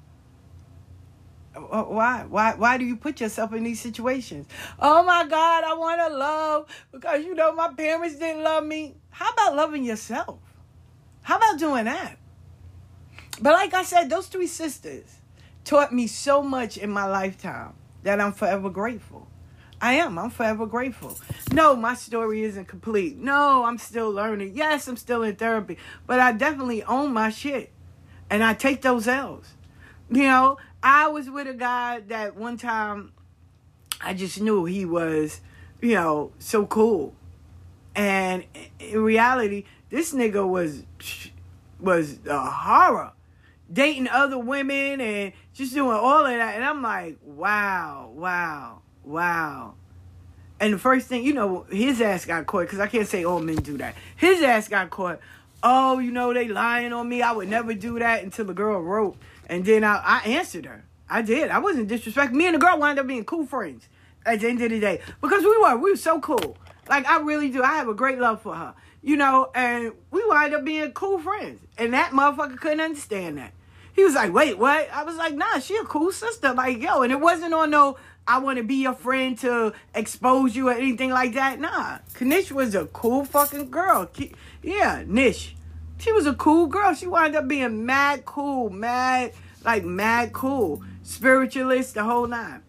Why? 1.54 2.24
Why? 2.28 2.54
Why 2.54 2.78
do 2.78 2.84
you 2.84 2.96
put 2.96 3.20
yourself 3.20 3.52
in 3.52 3.64
these 3.64 3.80
situations? 3.80 4.46
Oh 4.78 5.02
my 5.02 5.26
God, 5.26 5.64
I 5.64 5.74
want 5.74 6.00
to 6.00 6.16
love 6.16 6.66
because 6.90 7.24
you 7.24 7.34
know 7.34 7.54
my 7.54 7.72
parents 7.72 8.16
didn't 8.16 8.42
love 8.42 8.64
me. 8.64 8.94
How 9.10 9.30
about 9.30 9.54
loving 9.56 9.84
yourself? 9.84 10.38
How 11.22 11.36
about 11.36 11.58
doing 11.58 11.84
that? 11.84 12.18
But 13.40 13.52
like 13.52 13.74
I 13.74 13.82
said, 13.82 14.08
those 14.08 14.28
three 14.28 14.46
sisters 14.46 15.04
taught 15.64 15.92
me 15.92 16.06
so 16.06 16.42
much 16.42 16.76
in 16.76 16.90
my 16.90 17.06
lifetime 17.06 17.74
that 18.02 18.20
I'm 18.20 18.32
forever 18.32 18.70
grateful. 18.70 19.28
I 19.80 19.94
am. 19.94 20.16
I'm 20.16 20.30
forever 20.30 20.64
grateful. 20.64 21.18
No, 21.52 21.74
my 21.74 21.94
story 21.94 22.44
isn't 22.44 22.66
complete. 22.66 23.16
No, 23.16 23.64
I'm 23.64 23.78
still 23.78 24.10
learning. 24.10 24.52
Yes, 24.54 24.86
I'm 24.86 24.96
still 24.96 25.22
in 25.24 25.34
therapy, 25.34 25.76
but 26.06 26.20
I 26.20 26.32
definitely 26.32 26.84
own 26.84 27.12
my 27.12 27.30
shit. 27.30 27.72
And 28.30 28.44
I 28.44 28.54
take 28.54 28.82
those 28.82 29.08
L's. 29.08 29.54
You 30.08 30.24
know, 30.24 30.58
I 30.82 31.08
was 31.08 31.30
with 31.30 31.46
a 31.46 31.54
guy 31.54 32.00
that 32.08 32.36
one 32.36 32.56
time 32.56 33.12
I 34.00 34.14
just 34.14 34.40
knew 34.40 34.64
he 34.64 34.84
was, 34.84 35.40
you 35.80 35.94
know, 35.94 36.32
so 36.38 36.66
cool. 36.66 37.14
And 37.94 38.44
in 38.80 39.02
reality, 39.02 39.64
this 39.90 40.12
nigga 40.12 40.48
was 40.48 40.84
was 41.78 42.18
a 42.26 42.50
horror. 42.50 43.12
Dating 43.72 44.08
other 44.08 44.38
women 44.38 45.00
and 45.00 45.32
just 45.54 45.72
doing 45.72 45.96
all 45.96 46.26
of 46.26 46.30
that. 46.30 46.56
And 46.56 46.64
I'm 46.64 46.82
like, 46.82 47.18
wow, 47.24 48.10
wow, 48.14 48.82
wow. 49.04 49.74
And 50.60 50.74
the 50.74 50.78
first 50.78 51.08
thing, 51.08 51.24
you 51.24 51.32
know, 51.32 51.66
his 51.70 52.00
ass 52.00 52.24
got 52.24 52.46
caught 52.46 52.62
because 52.62 52.80
I 52.80 52.86
can't 52.86 53.06
say 53.06 53.24
all 53.24 53.40
men 53.40 53.56
do 53.56 53.78
that. 53.78 53.94
His 54.16 54.42
ass 54.42 54.68
got 54.68 54.90
caught. 54.90 55.20
Oh, 55.62 55.98
you 56.00 56.10
know, 56.10 56.34
they 56.34 56.48
lying 56.48 56.92
on 56.92 57.08
me. 57.08 57.22
I 57.22 57.32
would 57.32 57.48
never 57.48 57.72
do 57.74 57.98
that 57.98 58.22
until 58.22 58.44
the 58.46 58.54
girl 58.54 58.80
wrote. 58.80 59.16
And 59.52 59.66
then 59.66 59.84
I, 59.84 60.00
I 60.02 60.18
answered 60.30 60.64
her. 60.64 60.82
I 61.10 61.20
did. 61.20 61.50
I 61.50 61.58
wasn't 61.58 61.90
disrespecting. 61.90 62.32
Me 62.32 62.46
and 62.46 62.54
the 62.54 62.58
girl 62.58 62.78
wound 62.78 62.98
up 62.98 63.06
being 63.06 63.26
cool 63.26 63.44
friends 63.44 63.86
at 64.24 64.40
the 64.40 64.48
end 64.48 64.62
of 64.62 64.70
the 64.70 64.80
day 64.80 65.02
because 65.20 65.42
we 65.42 65.58
were. 65.58 65.76
We 65.76 65.90
were 65.90 65.96
so 65.98 66.20
cool. 66.20 66.56
Like, 66.88 67.06
I 67.06 67.20
really 67.20 67.50
do. 67.50 67.62
I 67.62 67.74
have 67.74 67.86
a 67.86 67.92
great 67.92 68.18
love 68.18 68.40
for 68.40 68.54
her. 68.54 68.72
You 69.02 69.18
know, 69.18 69.50
and 69.54 69.92
we 70.10 70.24
wound 70.26 70.54
up 70.54 70.64
being 70.64 70.90
cool 70.92 71.18
friends. 71.18 71.60
And 71.76 71.92
that 71.92 72.12
motherfucker 72.12 72.58
couldn't 72.58 72.80
understand 72.80 73.36
that. 73.36 73.52
He 73.92 74.02
was 74.02 74.14
like, 74.14 74.32
wait, 74.32 74.56
what? 74.56 74.88
I 74.90 75.04
was 75.04 75.16
like, 75.16 75.34
nah, 75.34 75.58
she 75.58 75.76
a 75.76 75.84
cool 75.84 76.12
sister. 76.12 76.54
Like, 76.54 76.80
yo, 76.80 77.02
and 77.02 77.12
it 77.12 77.20
wasn't 77.20 77.52
on 77.52 77.68
no, 77.68 77.98
I 78.26 78.38
want 78.38 78.56
to 78.56 78.64
be 78.64 78.76
your 78.76 78.94
friend 78.94 79.36
to 79.40 79.74
expose 79.94 80.56
you 80.56 80.70
or 80.70 80.72
anything 80.72 81.10
like 81.10 81.34
that. 81.34 81.60
Nah, 81.60 81.98
Kanish 82.14 82.50
was 82.52 82.74
a 82.74 82.86
cool 82.86 83.26
fucking 83.26 83.70
girl. 83.70 84.10
Yeah, 84.62 85.04
Nish. 85.06 85.56
She 86.02 86.10
was 86.10 86.26
a 86.26 86.34
cool 86.34 86.66
girl. 86.66 86.94
She 86.94 87.06
wound 87.06 87.36
up 87.36 87.46
being 87.46 87.86
mad 87.86 88.24
cool, 88.24 88.70
mad, 88.70 89.34
like 89.64 89.84
mad 89.84 90.32
cool. 90.32 90.82
Spiritualist, 91.04 91.94
the 91.94 92.02
whole 92.02 92.26
nine. 92.26 92.60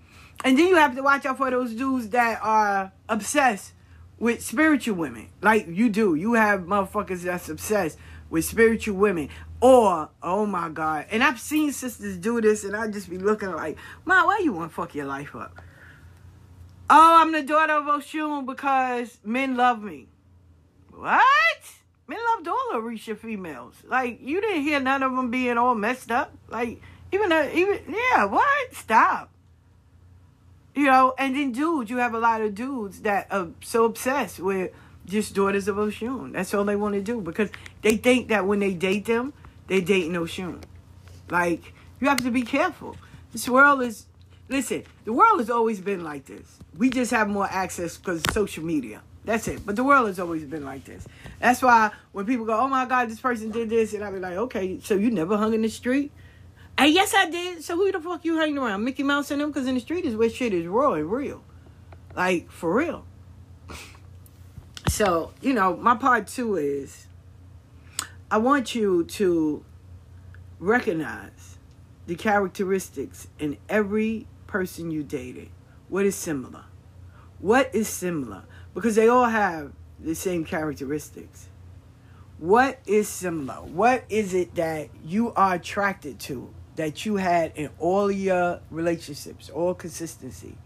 And 0.45 0.55
then 0.55 0.67
you 0.67 0.75
have 0.75 0.95
to 0.95 1.01
watch 1.01 1.25
out 1.25 1.37
for 1.37 1.49
those 1.49 1.73
dudes 1.73 2.09
that 2.09 2.39
are 2.43 2.91
obsessed 3.09 3.73
with 4.19 4.43
spiritual 4.43 4.97
women. 4.97 5.29
Like 5.41 5.65
you 5.67 5.89
do. 5.89 6.13
You 6.13 6.33
have 6.33 6.61
motherfuckers 6.61 7.21
that's 7.21 7.49
obsessed 7.49 7.97
with 8.29 8.45
spiritual 8.45 8.97
women. 8.97 9.29
Or, 9.61 10.11
oh 10.21 10.45
my 10.45 10.69
God. 10.69 11.07
And 11.09 11.23
I've 11.23 11.39
seen 11.39 11.71
sisters 11.71 12.17
do 12.17 12.39
this 12.39 12.63
and 12.63 12.75
I 12.75 12.87
just 12.91 13.09
be 13.09 13.17
looking 13.17 13.51
like, 13.51 13.79
Ma, 14.05 14.27
why 14.27 14.41
you 14.43 14.53
want 14.53 14.69
to 14.69 14.75
fuck 14.75 14.93
your 14.93 15.07
life 15.07 15.35
up? 15.35 15.59
Oh, 16.87 17.17
I'm 17.19 17.31
the 17.31 17.41
daughter 17.41 17.73
of 17.73 17.85
Oshun 17.85 18.45
because 18.45 19.17
men 19.23 19.57
love 19.57 19.81
me. 19.81 20.09
What? 20.91 21.23
Men 22.13 22.21
loved 22.35 22.47
all 22.47 22.81
Orisha 22.81 23.17
females. 23.17 23.73
Like, 23.87 24.19
you 24.21 24.39
didn't 24.39 24.61
hear 24.61 24.79
none 24.79 25.01
of 25.01 25.15
them 25.15 25.31
being 25.31 25.57
all 25.57 25.73
messed 25.73 26.11
up. 26.11 26.31
Like, 26.47 26.79
even, 27.11 27.31
uh, 27.31 27.49
even, 27.51 27.79
yeah, 27.87 28.25
what? 28.25 28.75
Stop. 28.75 29.31
You 30.75 30.85
know, 30.85 31.15
and 31.17 31.35
then 31.35 31.51
dudes, 31.53 31.89
you 31.89 31.97
have 31.97 32.13
a 32.13 32.19
lot 32.19 32.41
of 32.41 32.53
dudes 32.53 33.01
that 33.01 33.27
are 33.31 33.47
so 33.61 33.85
obsessed 33.85 34.39
with 34.39 34.71
just 35.07 35.33
daughters 35.33 35.67
of 35.67 35.77
Oshun. 35.77 36.33
That's 36.33 36.53
all 36.53 36.65
they 36.65 36.75
want 36.75 36.93
to 36.93 37.01
do 37.01 37.19
because 37.19 37.49
they 37.81 37.97
think 37.97 38.27
that 38.27 38.45
when 38.45 38.59
they 38.59 38.73
date 38.73 39.05
them, 39.05 39.33
they 39.65 39.79
date 39.79 40.11
dating 40.11 40.13
Oshun. 40.13 40.61
Like, 41.31 41.73
you 41.99 42.09
have 42.09 42.23
to 42.23 42.31
be 42.31 42.43
careful. 42.43 42.95
This 43.31 43.49
world 43.49 43.81
is, 43.81 44.05
listen, 44.49 44.83
the 45.05 45.13
world 45.13 45.39
has 45.39 45.49
always 45.49 45.79
been 45.79 46.03
like 46.03 46.25
this. 46.25 46.59
We 46.77 46.91
just 46.91 47.09
have 47.09 47.27
more 47.27 47.47
access 47.49 47.97
because 47.97 48.21
social 48.31 48.63
media. 48.63 49.01
That's 49.25 49.47
it. 49.47 49.65
But 49.65 49.75
the 49.75 49.83
world 49.83 50.07
has 50.07 50.19
always 50.19 50.43
been 50.43 50.65
like 50.65 50.83
this. 50.83 51.07
That's 51.39 51.61
why 51.61 51.91
when 52.11 52.25
people 52.25 52.45
go, 52.45 52.59
oh 52.59 52.67
my 52.67 52.85
God, 52.85 53.09
this 53.09 53.21
person 53.21 53.51
did 53.51 53.69
this, 53.69 53.93
and 53.93 54.03
I 54.03 54.11
be 54.11 54.19
like, 54.19 54.35
okay, 54.35 54.79
so 54.81 54.95
you 54.95 55.11
never 55.11 55.37
hung 55.37 55.53
in 55.53 55.61
the 55.61 55.69
street? 55.69 56.11
And 56.77 56.93
yes, 56.93 57.13
I 57.15 57.29
did. 57.29 57.63
So 57.63 57.75
who 57.75 57.91
the 57.91 58.01
fuck 58.01 58.25
you 58.25 58.37
hanging 58.37 58.57
around? 58.57 58.83
Mickey 58.83 59.03
Mouse 59.03 59.31
and 59.31 59.39
them? 59.39 59.51
Because 59.51 59.67
in 59.67 59.75
the 59.75 59.81
street 59.81 60.05
is 60.05 60.15
where 60.15 60.29
shit 60.29 60.53
is 60.53 60.65
raw 60.65 60.93
and 60.93 61.09
real. 61.09 61.43
Like, 62.15 62.51
for 62.51 62.73
real. 62.73 63.05
So, 64.89 65.33
you 65.41 65.53
know, 65.53 65.75
my 65.77 65.95
part 65.95 66.27
two 66.27 66.55
is 66.55 67.07
I 68.29 68.37
want 68.37 68.75
you 68.75 69.05
to 69.05 69.63
recognize 70.59 71.57
the 72.07 72.15
characteristics 72.15 73.27
in 73.39 73.57
every 73.69 74.27
person 74.47 74.91
you 74.91 75.03
dated. 75.03 75.49
What 75.87 76.05
is 76.05 76.15
similar? 76.15 76.65
What 77.39 77.73
is 77.73 77.87
similar? 77.87 78.43
Because 78.73 78.95
they 78.95 79.07
all 79.07 79.25
have 79.25 79.71
the 79.99 80.15
same 80.15 80.45
characteristics. 80.45 81.47
What 82.39 82.79
is 82.85 83.07
similar? 83.07 83.61
What 83.61 84.03
is 84.09 84.33
it 84.33 84.55
that 84.55 84.89
you 85.05 85.33
are 85.33 85.55
attracted 85.55 86.19
to 86.21 86.53
that 86.75 87.05
you 87.05 87.17
had 87.17 87.53
in 87.55 87.69
all 87.79 88.11
your 88.11 88.59
relationships, 88.71 89.49
all 89.49 89.73
consistency? 89.75 90.57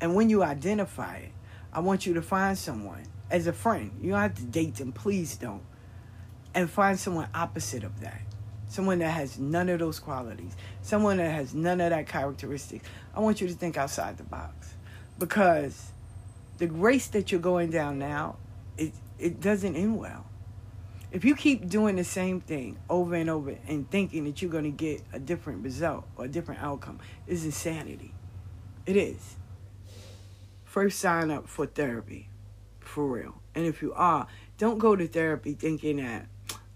And 0.00 0.14
when 0.14 0.30
you 0.30 0.42
identify 0.42 1.16
it, 1.16 1.32
I 1.72 1.80
want 1.80 2.06
you 2.06 2.14
to 2.14 2.22
find 2.22 2.56
someone 2.56 3.04
as 3.30 3.46
a 3.46 3.52
friend. 3.52 3.92
You 4.02 4.10
don't 4.12 4.20
have 4.20 4.34
to 4.36 4.44
date 4.44 4.76
them, 4.76 4.92
please 4.92 5.36
don't. 5.36 5.62
and 6.54 6.68
find 6.70 6.98
someone 6.98 7.28
opposite 7.34 7.84
of 7.84 8.00
that. 8.00 8.20
Someone 8.68 8.98
that 8.98 9.10
has 9.10 9.38
none 9.38 9.68
of 9.68 9.78
those 9.78 9.98
qualities. 10.00 10.56
Someone 10.82 11.18
that 11.18 11.30
has 11.30 11.54
none 11.54 11.80
of 11.80 11.90
that 11.90 12.06
characteristics. 12.06 12.86
I 13.14 13.20
want 13.20 13.40
you 13.40 13.48
to 13.48 13.54
think 13.54 13.76
outside 13.76 14.18
the 14.18 14.24
box. 14.24 14.74
Because 15.18 15.92
the 16.58 16.68
race 16.68 17.06
that 17.08 17.32
you're 17.32 17.40
going 17.40 17.70
down 17.70 17.98
now, 17.98 18.36
it, 18.76 18.92
it 19.18 19.40
doesn't 19.40 19.76
end 19.76 19.98
well. 19.98 20.26
If 21.10 21.24
you 21.24 21.34
keep 21.34 21.68
doing 21.68 21.96
the 21.96 22.04
same 22.04 22.40
thing 22.40 22.78
over 22.90 23.14
and 23.14 23.30
over 23.30 23.56
and 23.66 23.90
thinking 23.90 24.24
that 24.24 24.42
you're 24.42 24.50
going 24.50 24.64
to 24.64 24.70
get 24.70 25.02
a 25.12 25.18
different 25.18 25.64
result 25.64 26.04
or 26.16 26.26
a 26.26 26.28
different 26.28 26.62
outcome, 26.62 26.98
is 27.26 27.44
insanity. 27.44 28.12
It 28.84 28.96
is. 28.96 29.36
First, 30.64 30.98
sign 30.98 31.30
up 31.30 31.48
for 31.48 31.64
therapy, 31.64 32.28
for 32.80 33.06
real. 33.06 33.40
And 33.54 33.64
if 33.64 33.80
you 33.80 33.94
are, 33.94 34.26
don't 34.58 34.78
go 34.78 34.94
to 34.96 35.08
therapy 35.08 35.54
thinking 35.54 35.96
that, 35.96 36.26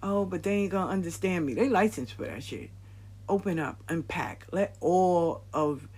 oh, 0.03 0.25
but 0.25 0.43
they 0.43 0.53
ain't 0.55 0.73
going 0.73 0.87
to 0.87 0.93
understand 0.93 1.45
me. 1.45 1.53
They 1.53 1.69
licensed 1.69 2.15
for 2.15 2.25
that 2.25 2.43
shit. 2.43 2.71
Open 3.29 3.59
up, 3.59 3.83
unpack, 3.89 4.47
let 4.51 4.77
all 4.81 5.45
of 5.53 5.89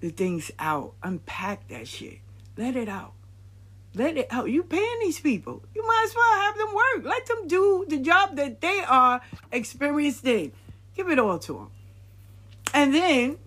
the 0.00 0.10
things 0.10 0.50
out, 0.58 0.94
unpack 1.02 1.68
that 1.68 1.88
shit, 1.88 2.18
let 2.56 2.76
it 2.76 2.88
out. 2.88 3.14
Let 3.94 4.16
it 4.16 4.28
out. 4.30 4.50
You 4.50 4.62
paying 4.62 4.98
these 5.00 5.20
people. 5.20 5.62
You 5.74 5.86
might 5.86 6.06
as 6.08 6.14
well 6.14 6.40
have 6.40 6.58
them 6.58 6.74
work. 6.74 7.04
Let 7.04 7.26
them 7.26 7.48
do 7.48 7.86
the 7.88 7.98
job 7.98 8.36
that 8.36 8.60
they 8.60 8.80
are 8.86 9.20
experienced 9.50 10.24
in. 10.26 10.52
Give 10.94 11.08
it 11.08 11.18
all 11.18 11.38
to 11.40 11.52
them. 11.54 11.70
And 12.74 12.94
then 12.94 13.38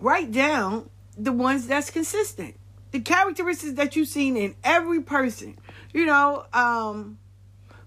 write 0.00 0.32
down 0.32 0.88
the 1.16 1.32
ones 1.32 1.66
that's 1.66 1.90
consistent. 1.90 2.56
The 2.92 3.00
characteristics 3.00 3.74
that 3.74 3.96
you've 3.96 4.08
seen 4.08 4.36
in 4.36 4.54
every 4.64 5.00
person. 5.00 5.58
You 5.92 6.06
know, 6.06 6.44
um, 6.52 7.18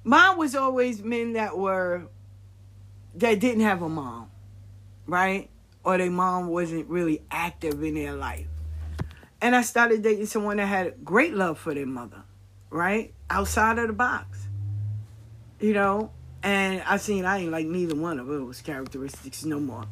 mine 0.04 0.38
was 0.38 0.56
always 0.56 1.02
men 1.02 1.34
that 1.34 1.58
were 1.58 2.04
that 3.16 3.40
didn't 3.40 3.62
have 3.62 3.82
a 3.82 3.90
mom, 3.90 4.30
right? 5.06 5.50
Or 5.84 5.98
their 5.98 6.10
mom 6.10 6.48
wasn't 6.48 6.90
really 6.90 7.22
active 7.30 7.84
in 7.84 7.96
their 7.96 8.14
life. 8.14 8.48
And 9.44 9.58
I 9.58 9.62
started 9.62 10.02
dating 10.02 10.28
someone 10.28 10.56
that 10.56 10.68
had 10.68 11.04
great 11.04 11.34
love 11.34 11.60
for 11.60 11.74
their 11.74 11.86
mother, 11.86 12.24
right? 12.70 13.14
Outside 13.30 13.78
of 13.78 13.88
the 13.88 13.94
box. 13.94 14.48
You 15.60 15.74
know? 15.74 16.12
And 16.42 16.82
I 16.84 16.96
seen 16.96 17.26
I 17.26 17.40
ain't 17.40 17.52
like 17.52 17.66
neither 17.66 17.94
one 17.94 18.20
of 18.20 18.28
those 18.28 18.62
characteristics 18.62 19.44
no 19.44 19.60
more. 19.60 19.84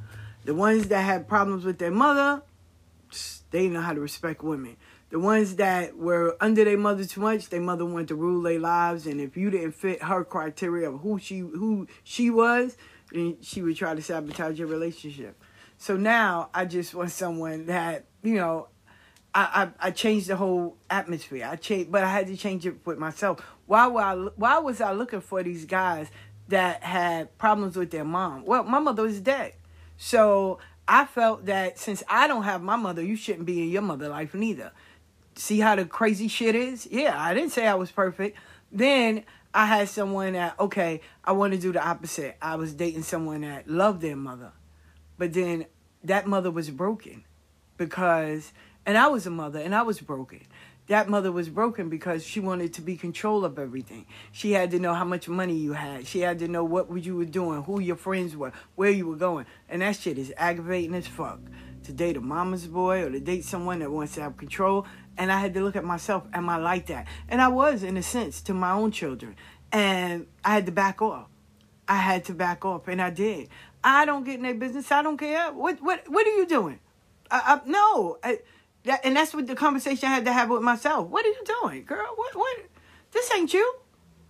The 0.46 0.56
ones 0.56 0.88
that 0.88 1.02
had 1.02 1.28
problems 1.28 1.66
with 1.66 1.80
their 1.80 1.92
mother, 1.92 2.44
they 3.52 3.68
know 3.68 3.82
how 3.82 3.94
to 3.94 4.00
respect 4.00 4.42
women. 4.42 4.78
The 5.10 5.20
ones 5.20 5.58
that 5.58 5.98
were 5.98 6.38
under 6.40 6.64
their 6.64 6.78
mother 6.78 7.04
too 7.04 7.20
much, 7.20 7.50
their 7.50 7.60
mother 7.60 7.84
wanted 7.84 8.08
to 8.08 8.16
rule 8.16 8.42
their 8.42 8.58
lives, 8.58 9.06
and 9.06 9.20
if 9.20 9.36
you 9.36 9.50
didn't 9.50 9.74
fit 9.74 10.02
her 10.02 10.24
criteria 10.24 10.90
of 10.90 11.02
who 11.02 11.20
she 11.20 11.40
who 11.40 11.88
she 12.06 12.30
was, 12.30 12.78
then 13.12 13.36
she 13.42 13.62
would 13.62 13.76
try 13.76 13.94
to 13.96 14.02
sabotage 14.02 14.58
your 14.58 14.70
relationship. 14.70 15.36
So 15.78 15.98
now 15.98 16.50
I 16.54 16.64
just 16.64 16.96
want 16.96 17.12
someone 17.12 17.66
that 17.66 18.06
you 18.24 18.36
know 18.36 18.70
I, 19.34 19.72
I, 19.82 19.88
I 19.88 19.92
changed 19.92 20.28
the 20.28 20.36
whole 20.36 20.78
atmosphere. 20.90 21.48
I 21.50 21.56
changed, 21.56 21.92
but 21.92 22.04
I 22.04 22.12
had 22.12 22.28
to 22.28 22.38
change 22.38 22.66
it 22.66 22.86
with 22.86 22.98
myself. 22.98 23.40
Why 23.66 23.88
were 23.88 24.02
I, 24.02 24.16
why 24.16 24.60
was 24.60 24.82
I 24.82 24.92
looking 24.92 25.22
for 25.22 25.42
these 25.42 25.66
guys 25.66 26.10
that 26.50 26.84
had 26.84 27.38
problems 27.38 27.76
with 27.76 27.92
their 27.92 28.04
mom? 28.04 28.46
Well, 28.46 28.64
my 28.64 28.80
mother 28.80 29.04
was 29.04 29.22
dead, 29.22 29.54
so 29.98 30.60
I 30.88 31.06
felt 31.06 31.46
that 31.46 31.80
since 31.80 32.04
I 32.10 32.28
don't 32.28 32.44
have 32.44 32.62
my 32.62 32.76
mother, 32.76 33.02
you 33.02 33.16
shouldn't 33.16 33.46
be 33.46 33.62
in 33.62 33.70
your 33.70 33.82
mother 33.82 34.10
life 34.10 34.34
neither. 34.34 34.72
See 35.36 35.60
how 35.60 35.76
the 35.76 35.86
crazy 35.86 36.28
shit 36.28 36.56
is? 36.56 36.88
Yeah, 36.92 37.16
I 37.18 37.34
didn't 37.34 37.52
say 37.52 37.66
I 37.66 37.76
was 37.76 37.92
perfect. 37.92 38.38
Then 38.72 39.24
I 39.54 39.66
had 39.66 39.88
someone 39.88 40.34
that 40.34 40.60
okay, 40.60 41.00
I 41.24 41.32
want 41.32 41.54
to 41.54 41.60
do 41.60 41.72
the 41.72 41.86
opposite. 41.86 42.36
I 42.42 42.56
was 42.56 42.74
dating 42.74 43.04
someone 43.04 43.42
that 43.42 43.70
loved 43.70 44.02
their 44.02 44.18
mother, 44.18 44.52
but 45.18 45.32
then 45.32 45.68
that 46.04 46.28
mother 46.28 46.52
was 46.52 46.70
broken 46.70 47.24
because 47.78 48.52
and 48.86 48.98
I 48.98 49.08
was 49.08 49.26
a 49.28 49.30
mother 49.30 49.60
and 49.60 49.76
I 49.76 49.82
was 49.84 50.00
broken. 50.00 50.42
That 50.88 51.08
mother 51.08 51.32
was 51.32 51.48
broken 51.48 51.90
because 51.90 52.26
she 52.26 52.40
wanted 52.40 52.74
to 52.74 52.82
be 52.82 52.98
control 52.98 53.46
of 53.46 53.58
everything. 53.58 54.08
She 54.32 54.52
had 54.52 54.72
to 54.72 54.80
know 54.80 54.94
how 54.94 55.06
much 55.06 55.30
money 55.30 55.56
you 55.56 55.74
had. 55.74 56.08
She 56.08 56.20
had 56.20 56.40
to 56.40 56.48
know 56.48 56.64
what 56.64 56.88
you 57.06 57.16
were 57.16 57.26
doing, 57.26 57.64
who 57.64 57.80
your 57.80 57.96
friends 57.96 58.36
were, 58.36 58.52
where 58.76 58.90
you 58.90 59.08
were 59.08 59.16
going. 59.16 59.46
And 59.70 59.82
that 59.82 59.96
shit 59.96 60.18
is 60.18 60.34
aggravating 60.36 60.96
as 60.96 61.08
fuck. 61.08 61.40
To 61.84 61.94
date 61.94 62.18
a 62.18 62.22
mama's 62.22 62.68
boy 62.68 63.04
or 63.04 63.10
to 63.10 63.20
date 63.20 63.46
someone 63.46 63.80
that 63.80 63.90
wants 63.90 64.16
to 64.16 64.22
have 64.22 64.38
control. 64.38 64.86
And 65.18 65.32
I 65.32 65.40
had 65.40 65.54
to 65.54 65.62
look 65.62 65.76
at 65.76 65.86
myself, 65.86 66.24
am 66.34 66.50
I 66.50 66.58
like 66.58 66.88
that? 66.88 67.08
And 67.30 67.42
I 67.42 67.48
was, 67.48 67.84
in 67.84 67.96
a 67.98 68.04
sense, 68.04 68.42
to 68.44 68.54
my 68.54 68.72
own 68.72 68.92
children. 68.92 69.36
And 69.72 70.28
I 70.44 70.56
had 70.56 70.66
to 70.66 70.72
back 70.72 71.02
off. 71.02 71.28
I 71.88 71.98
had 71.98 72.26
to 72.26 72.34
back 72.34 72.64
off, 72.64 72.88
and 72.88 73.02
I 73.02 73.10
did. 73.10 73.50
I 73.84 74.06
don't 74.06 74.24
get 74.24 74.36
in 74.36 74.44
their 74.44 74.54
business. 74.54 74.92
I 74.92 75.02
don't 75.02 75.18
care. 75.18 75.52
What 75.52 75.82
what 75.82 76.04
what 76.08 76.26
are 76.26 76.36
you 76.38 76.46
doing? 76.46 76.80
I, 77.30 77.60
I, 77.66 77.70
no, 77.70 78.18
I, 78.24 78.40
that, 78.84 79.02
and 79.04 79.16
that's 79.16 79.34
what 79.34 79.48
the 79.48 79.56
conversation 79.56 80.10
I 80.10 80.16
had 80.16 80.26
to 80.26 80.34
have 80.34 80.50
with 80.50 80.62
myself. 80.62 81.08
What 81.08 81.26
are 81.26 81.30
you 81.30 81.44
doing, 81.62 81.86
girl? 81.86 82.14
What 82.16 82.36
what? 82.36 82.58
This 83.12 83.32
ain't 83.34 83.54
you. 83.54 83.76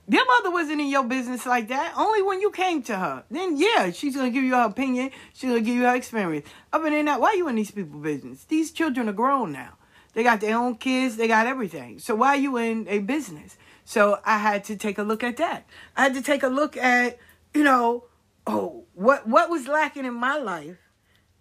Your 0.10 0.26
mother 0.26 0.52
wasn't 0.52 0.82
in 0.82 0.90
your 0.90 1.06
business 1.06 1.45
like 1.45 1.69
that. 1.69 1.94
Only 1.95 2.22
when 2.22 2.41
you 2.41 2.52
came 2.52 2.84
to 2.84 2.98
her. 2.98 3.23
Then 3.32 3.56
yeah, 3.56 3.91
she's 3.91 4.15
gonna 4.15 4.30
give 4.30 4.44
you 4.44 4.56
her 4.56 4.65
opinion. 4.65 5.11
She's 5.34 5.49
gonna 5.49 5.61
give 5.61 5.76
you 5.76 5.84
her 5.84 5.95
experience. 5.95 6.48
Other 6.73 6.90
than 6.90 7.06
that, 7.06 7.22
why 7.22 7.30
are 7.30 7.36
you 7.36 7.48
in 7.48 7.56
these 7.56 7.72
people 7.72 7.99
business? 7.99 8.44
These 8.45 8.72
children 8.72 9.07
are 9.07 9.14
grown 9.14 9.52
now. 9.52 9.78
They 10.14 10.23
got 10.23 10.41
their 10.41 10.57
own 10.57 10.76
kids. 10.76 11.15
They 11.15 11.28
got 11.28 11.48
everything. 11.48 11.99
So 11.99 12.15
why 12.15 12.30
are 12.30 12.38
you 12.38 12.57
in 12.57 12.88
a 12.90 12.99
business? 12.99 13.57
So 13.86 14.19
I 14.26 14.38
had 14.38 14.65
to 14.65 14.76
take 14.76 14.98
a 14.98 15.03
look 15.03 15.23
at 15.23 15.38
that. 15.38 15.65
I 15.95 16.03
had 16.03 16.14
to 16.15 16.22
take 16.22 16.44
a 16.44 16.49
look 16.49 16.76
at, 16.76 17.18
you 17.53 17.64
know, 17.64 18.06
oh, 18.45 18.84
what 18.94 19.28
what 19.28 19.49
was 19.49 19.68
lacking 19.68 20.06
in 20.06 20.14
my 20.14 20.38
life 20.38 20.78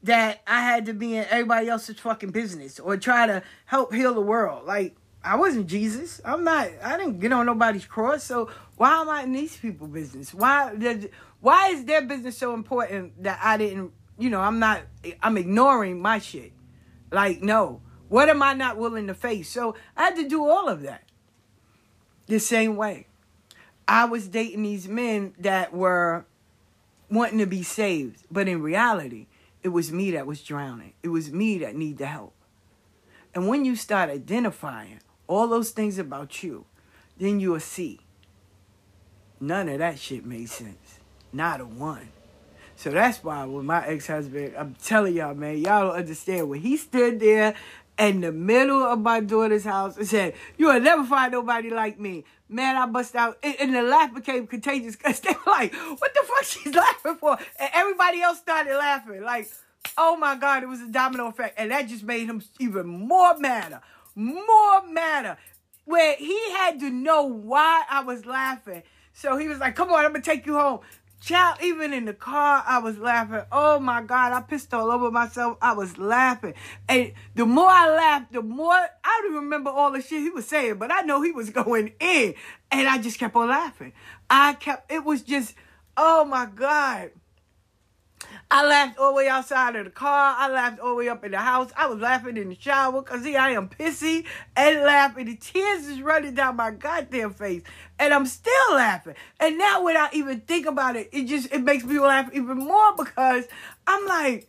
that 0.03 0.41
I 0.47 0.63
had 0.63 0.87
to 0.87 0.95
be 0.95 1.17
in 1.17 1.27
everybody 1.29 1.69
else's 1.69 1.99
fucking 1.99 2.31
business 2.31 2.81
or 2.81 2.97
try 2.97 3.27
to 3.27 3.43
help 3.67 3.93
heal 3.93 4.15
the 4.15 4.21
world. 4.21 4.67
Like 4.67 4.97
I 5.23 5.37
wasn't 5.37 5.67
Jesus. 5.67 6.21
I'm 6.25 6.45
not. 6.45 6.69
I 6.83 6.97
didn't 6.97 7.21
get 7.21 7.33
on 7.33 7.47
nobody's 7.47 7.85
cross. 7.85 8.25
So 8.25 8.51
why 8.77 9.01
am 9.01 9.09
I 9.09 9.23
in 9.23 9.33
these 9.33 9.57
people 9.57 9.87
business? 9.87 10.33
Why? 10.33 10.75
Why 11.41 11.69
is 11.69 11.85
their 11.85 12.03
business 12.03 12.37
so 12.39 12.55
important 12.55 13.23
that 13.23 13.39
I 13.43 13.57
didn't? 13.57 13.93
You 14.19 14.31
know, 14.31 14.41
I'm 14.41 14.59
not. 14.59 14.83
I'm 15.23 15.37
ignoring 15.37 16.01
my 16.01 16.19
shit. 16.19 16.53
Like 17.11 17.43
no. 17.43 17.83
What 18.09 18.29
am 18.29 18.43
I 18.43 18.55
not 18.55 18.77
willing 18.77 19.07
to 19.07 19.15
face? 19.15 19.49
So 19.49 19.77
I 19.97 20.05
had 20.05 20.17
to 20.17 20.29
do 20.29 20.45
all 20.45 20.69
of 20.69 20.83
that. 20.83 21.05
The 22.27 22.41
same 22.41 22.77
way. 22.77 23.07
I 23.87 24.05
was 24.05 24.29
dating 24.29 24.63
these 24.63 24.89
men 24.89 25.35
that 25.39 25.73
were 25.73 26.25
wanting 27.11 27.39
to 27.39 27.47
be 27.47 27.63
saved, 27.63 28.25
but 28.31 28.49
in 28.49 28.63
reality, 28.63 29.27
it 29.63 29.69
was 29.69 29.93
me 29.93 30.13
that 30.13 30.27
was 30.27 30.43
drowning. 30.43 30.95
It 31.03 31.09
was 31.09 31.33
me 31.33 31.59
that 31.59 31.77
need 31.77 31.99
the 31.99 32.07
help. 32.07 32.35
And 33.35 33.49
when 33.49 33.65
you 33.65 33.77
start 33.77 34.11
identifying 34.11 35.01
all 35.27 35.47
those 35.47 35.71
things 35.71 35.99
about 35.99 36.43
you, 36.43 36.65
then 37.19 37.39
you'll 37.39 37.61
see 37.61 38.01
none 39.41 39.69
of 39.69 39.79
that 39.79 39.99
shit 39.99 40.25
made 40.25 40.49
sense. 40.49 40.99
Not 41.33 41.61
a 41.61 41.65
one. 41.65 42.09
So 42.77 42.91
that's 42.91 43.23
why 43.23 43.45
with 43.45 43.65
my 43.65 43.87
ex-husband, 43.87 44.55
I'm 44.57 44.75
telling 44.83 45.15
y'all, 45.15 45.35
man, 45.35 45.59
y'all 45.59 45.89
don't 45.89 45.97
understand. 45.97 46.49
When 46.49 46.61
he 46.61 46.79
stood 46.79 47.21
there 47.21 47.55
in 48.01 48.23
the 48.23 48.33
middle 48.33 48.83
of 48.83 48.99
my 48.99 49.21
daughter's 49.21 49.65
house 49.65 49.99
and 49.99 50.09
said, 50.09 50.35
you 50.57 50.67
will 50.67 50.81
never 50.81 51.05
find 51.05 51.33
nobody 51.33 51.69
like 51.69 52.01
me. 52.01 52.25
Man, 52.49 52.75
I 52.75 52.87
bust 52.87 53.15
out. 53.15 53.39
And, 53.43 53.75
the 53.75 53.83
laugh 53.83 54.15
became 54.15 54.47
contagious 54.47 54.97
because 54.97 55.21
they 55.21 55.31
were 55.31 55.53
like, 55.53 55.75
what 55.75 56.15
the 56.15 56.23
fuck 56.27 56.45
she's 56.45 56.75
laughing 56.75 57.17
for? 57.17 57.39
And 57.59 57.71
everybody 57.75 58.23
else 58.23 58.39
started 58.39 58.75
laughing. 58.77 59.23
Like, 59.23 59.51
oh 59.99 60.17
my 60.17 60.35
God, 60.35 60.63
it 60.63 60.67
was 60.67 60.81
a 60.81 60.89
domino 60.89 61.29
effect. 61.29 61.59
And 61.59 61.71
that 61.71 61.89
just 61.89 62.03
made 62.03 62.27
him 62.27 62.43
even 62.59 62.87
more 62.87 63.37
madder. 63.39 63.83
More 64.17 64.87
madder. 64.89 65.37
Where 65.85 66.17
he 66.17 66.39
had 66.53 66.81
to 66.81 66.91
know 66.91 67.25
why 67.27 67.85
I 67.89 68.03
was 68.03 68.25
laughing. 68.25 68.83
So 69.13 69.37
he 69.37 69.49
was 69.49 69.59
like, 69.59 69.77
come 69.77 69.91
on, 69.91 70.05
I'm 70.05 70.13
going 70.13 70.23
to 70.23 70.31
take 70.31 70.47
you 70.47 70.55
home. 70.55 70.81
Child, 71.21 71.59
even 71.63 71.93
in 71.93 72.07
the 72.07 72.15
car, 72.15 72.65
I 72.67 72.79
was 72.79 72.97
laughing. 72.97 73.43
Oh 73.53 73.79
my 73.79 74.01
God, 74.01 74.33
I 74.33 74.41
pissed 74.41 74.73
all 74.73 74.91
over 74.91 75.11
myself. 75.11 75.59
I 75.61 75.75
was 75.75 75.99
laughing. 75.99 76.55
And 76.89 77.13
the 77.35 77.45
more 77.45 77.69
I 77.69 77.95
laughed, 77.95 78.33
the 78.33 78.43
more 78.43 78.73
I 78.73 79.21
don't 79.25 79.35
remember 79.35 79.69
all 79.69 79.93
the 79.93 80.01
shit 80.01 80.23
he 80.23 80.31
was 80.31 80.47
saying, 80.47 80.77
but 80.79 80.91
I 80.91 81.03
know 81.03 81.21
he 81.21 81.31
was 81.31 81.51
going 81.51 81.93
in. 82.01 82.35
And 82.71 82.89
I 82.89 82.99
just 82.99 83.19
kept 83.19 83.37
on 83.37 83.49
laughing. 83.49 83.93
I 84.31 84.55
kept, 84.55 84.91
it 84.91 85.05
was 85.05 85.21
just, 85.21 85.55
oh 85.97 86.25
my 86.25 86.47
God. 86.47 87.11
I 88.53 88.67
laughed 88.67 88.99
all 88.99 89.11
the 89.13 89.17
way 89.19 89.29
outside 89.29 89.77
of 89.77 89.85
the 89.85 89.91
car. 89.93 90.35
I 90.37 90.51
laughed 90.51 90.81
all 90.81 90.91
the 90.91 90.95
way 90.97 91.09
up 91.09 91.25
in 91.25 91.31
the 91.31 91.39
house. 91.39 91.71
I 91.77 91.87
was 91.87 92.01
laughing 92.01 92.37
in 92.37 92.49
the 92.49 92.57
shower 92.59 93.01
because 93.01 93.23
see, 93.23 93.37
I 93.37 93.51
am 93.51 93.69
pissy 93.69 94.27
and 94.57 94.81
laughing. 94.81 95.27
The 95.27 95.37
tears 95.37 95.87
is 95.87 96.03
running 96.03 96.35
down 96.35 96.57
my 96.57 96.73
goddamn 96.73 97.33
face. 97.33 97.63
And 98.01 98.13
I'm 98.13 98.27
still 98.27 98.73
laughing. 98.73 99.15
And 99.39 99.57
now 99.57 99.87
I 99.87 100.09
even 100.13 100.41
think 100.41 100.67
about 100.67 100.97
it, 100.97 101.11
it 101.13 101.27
just 101.27 101.53
it 101.53 101.63
makes 101.63 101.85
me 101.85 102.01
laugh 102.01 102.31
even 102.33 102.59
more 102.59 102.97
because 102.97 103.47
I'm 103.87 104.07
like, 104.07 104.49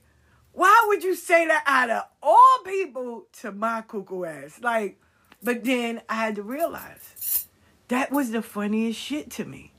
why 0.53 0.85
would 0.87 1.03
you 1.03 1.13
say 1.15 1.45
that 1.45 1.63
out 1.67 1.89
of 1.91 2.03
all 2.23 2.59
people 2.65 3.27
to 3.41 3.51
my 3.51 3.81
cuckoo 3.81 4.25
ass? 4.25 4.59
Like, 4.61 4.99
but 5.43 5.63
then 5.63 6.01
I 6.09 6.15
had 6.15 6.35
to 6.37 6.43
realize 6.43 7.47
that 7.87 8.11
was 8.11 8.31
the 8.31 8.41
funniest 8.41 8.99
shit 8.99 9.29
to 9.31 9.45
me. 9.45 9.70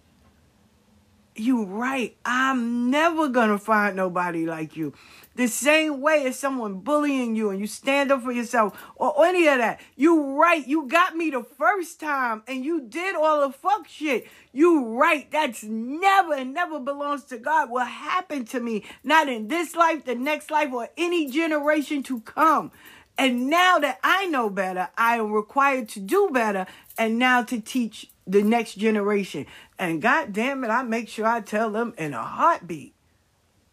You 1.34 1.64
right. 1.64 2.14
I'm 2.26 2.90
never 2.90 3.28
gonna 3.28 3.58
find 3.58 3.96
nobody 3.96 4.44
like 4.44 4.76
you. 4.76 4.92
The 5.34 5.46
same 5.46 6.02
way 6.02 6.26
as 6.26 6.38
someone 6.38 6.80
bullying 6.80 7.36
you 7.36 7.48
and 7.48 7.58
you 7.58 7.66
stand 7.66 8.12
up 8.12 8.22
for 8.22 8.32
yourself 8.32 8.78
or 8.96 9.24
any 9.24 9.46
of 9.46 9.56
that. 9.56 9.80
You 9.96 10.38
right. 10.38 10.66
You 10.66 10.86
got 10.88 11.16
me 11.16 11.30
the 11.30 11.42
first 11.42 12.00
time 12.00 12.42
and 12.46 12.62
you 12.62 12.82
did 12.82 13.16
all 13.16 13.48
the 13.48 13.52
fuck 13.52 13.88
shit. 13.88 14.28
You 14.52 14.84
right. 14.84 15.30
That's 15.30 15.62
never 15.64 16.34
and 16.34 16.52
never 16.52 16.78
belongs 16.78 17.24
to 17.24 17.38
God. 17.38 17.70
What 17.70 17.88
happened 17.88 18.48
to 18.48 18.60
me. 18.60 18.84
Not 19.02 19.28
in 19.28 19.48
this 19.48 19.74
life, 19.74 20.04
the 20.04 20.14
next 20.14 20.50
life, 20.50 20.70
or 20.70 20.90
any 20.98 21.30
generation 21.30 22.02
to 22.04 22.20
come. 22.20 22.72
And 23.16 23.48
now 23.48 23.78
that 23.78 24.00
I 24.02 24.26
know 24.26 24.50
better, 24.50 24.88
I 24.98 25.16
am 25.16 25.32
required 25.32 25.88
to 25.90 26.00
do 26.00 26.28
better 26.30 26.66
and 26.98 27.18
now 27.18 27.42
to 27.44 27.60
teach 27.60 28.10
the 28.26 28.42
next 28.42 28.74
generation. 28.74 29.46
And 29.78 30.02
God 30.02 30.32
damn 30.32 30.64
it, 30.64 30.68
I 30.68 30.82
make 30.82 31.08
sure 31.08 31.26
I 31.26 31.40
tell 31.40 31.70
them 31.70 31.94
in 31.98 32.14
a 32.14 32.22
heartbeat. 32.22 32.94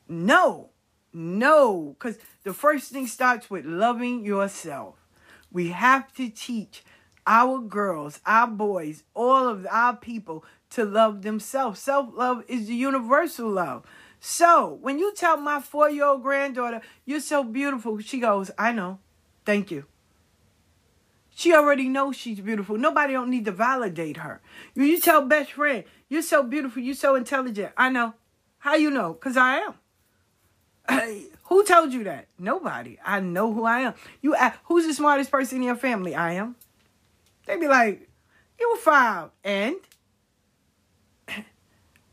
No, 0.07 0.69
no, 1.13 1.95
because 1.97 2.17
the 2.43 2.53
first 2.53 2.91
thing 2.91 3.07
starts 3.07 3.49
with 3.49 3.65
loving 3.65 4.25
yourself. 4.25 4.95
We 5.51 5.69
have 5.69 6.13
to 6.15 6.29
teach 6.29 6.83
our 7.25 7.59
girls, 7.59 8.19
our 8.25 8.47
boys, 8.47 9.03
all 9.13 9.47
of 9.47 9.67
our 9.69 9.95
people 9.95 10.43
to 10.71 10.85
love 10.85 11.21
themselves. 11.21 11.79
Self 11.79 12.09
love 12.15 12.43
is 12.47 12.67
the 12.67 12.75
universal 12.75 13.49
love. 13.49 13.85
So 14.19 14.77
when 14.81 14.99
you 14.99 15.13
tell 15.13 15.37
my 15.37 15.61
four 15.61 15.89
year 15.89 16.05
old 16.05 16.23
granddaughter, 16.23 16.81
you're 17.05 17.19
so 17.19 17.43
beautiful, 17.43 17.99
she 17.99 18.19
goes, 18.19 18.51
I 18.57 18.71
know. 18.71 18.99
Thank 19.45 19.71
you. 19.71 19.85
She 21.39 21.53
already 21.53 21.87
knows 21.87 22.17
she's 22.17 22.41
beautiful. 22.41 22.77
Nobody 22.77 23.13
don't 23.13 23.29
need 23.29 23.45
to 23.45 23.53
validate 23.53 24.17
her. 24.17 24.41
You, 24.75 24.83
you 24.83 24.99
tell 24.99 25.21
best 25.21 25.53
friend, 25.53 25.85
you're 26.09 26.21
so 26.21 26.43
beautiful, 26.43 26.81
you're 26.81 26.93
so 26.93 27.15
intelligent. 27.15 27.71
I 27.77 27.89
know. 27.89 28.13
How 28.57 28.75
you 28.75 28.91
know? 28.91 29.13
Because 29.13 29.37
I 29.37 29.59
am. 29.59 29.73
Hey, 30.89 31.27
who 31.43 31.63
told 31.63 31.93
you 31.93 32.03
that? 32.03 32.27
Nobody. 32.37 32.97
I 33.05 33.21
know 33.21 33.53
who 33.53 33.63
I 33.63 33.79
am. 33.79 33.93
You 34.21 34.35
ask, 34.35 34.59
who's 34.65 34.85
the 34.85 34.93
smartest 34.93 35.31
person 35.31 35.59
in 35.59 35.63
your 35.63 35.77
family? 35.77 36.13
I 36.13 36.33
am. 36.33 36.57
They 37.45 37.55
be 37.55 37.69
like, 37.69 38.09
you 38.59 38.77
five. 38.81 39.29
And 39.41 39.77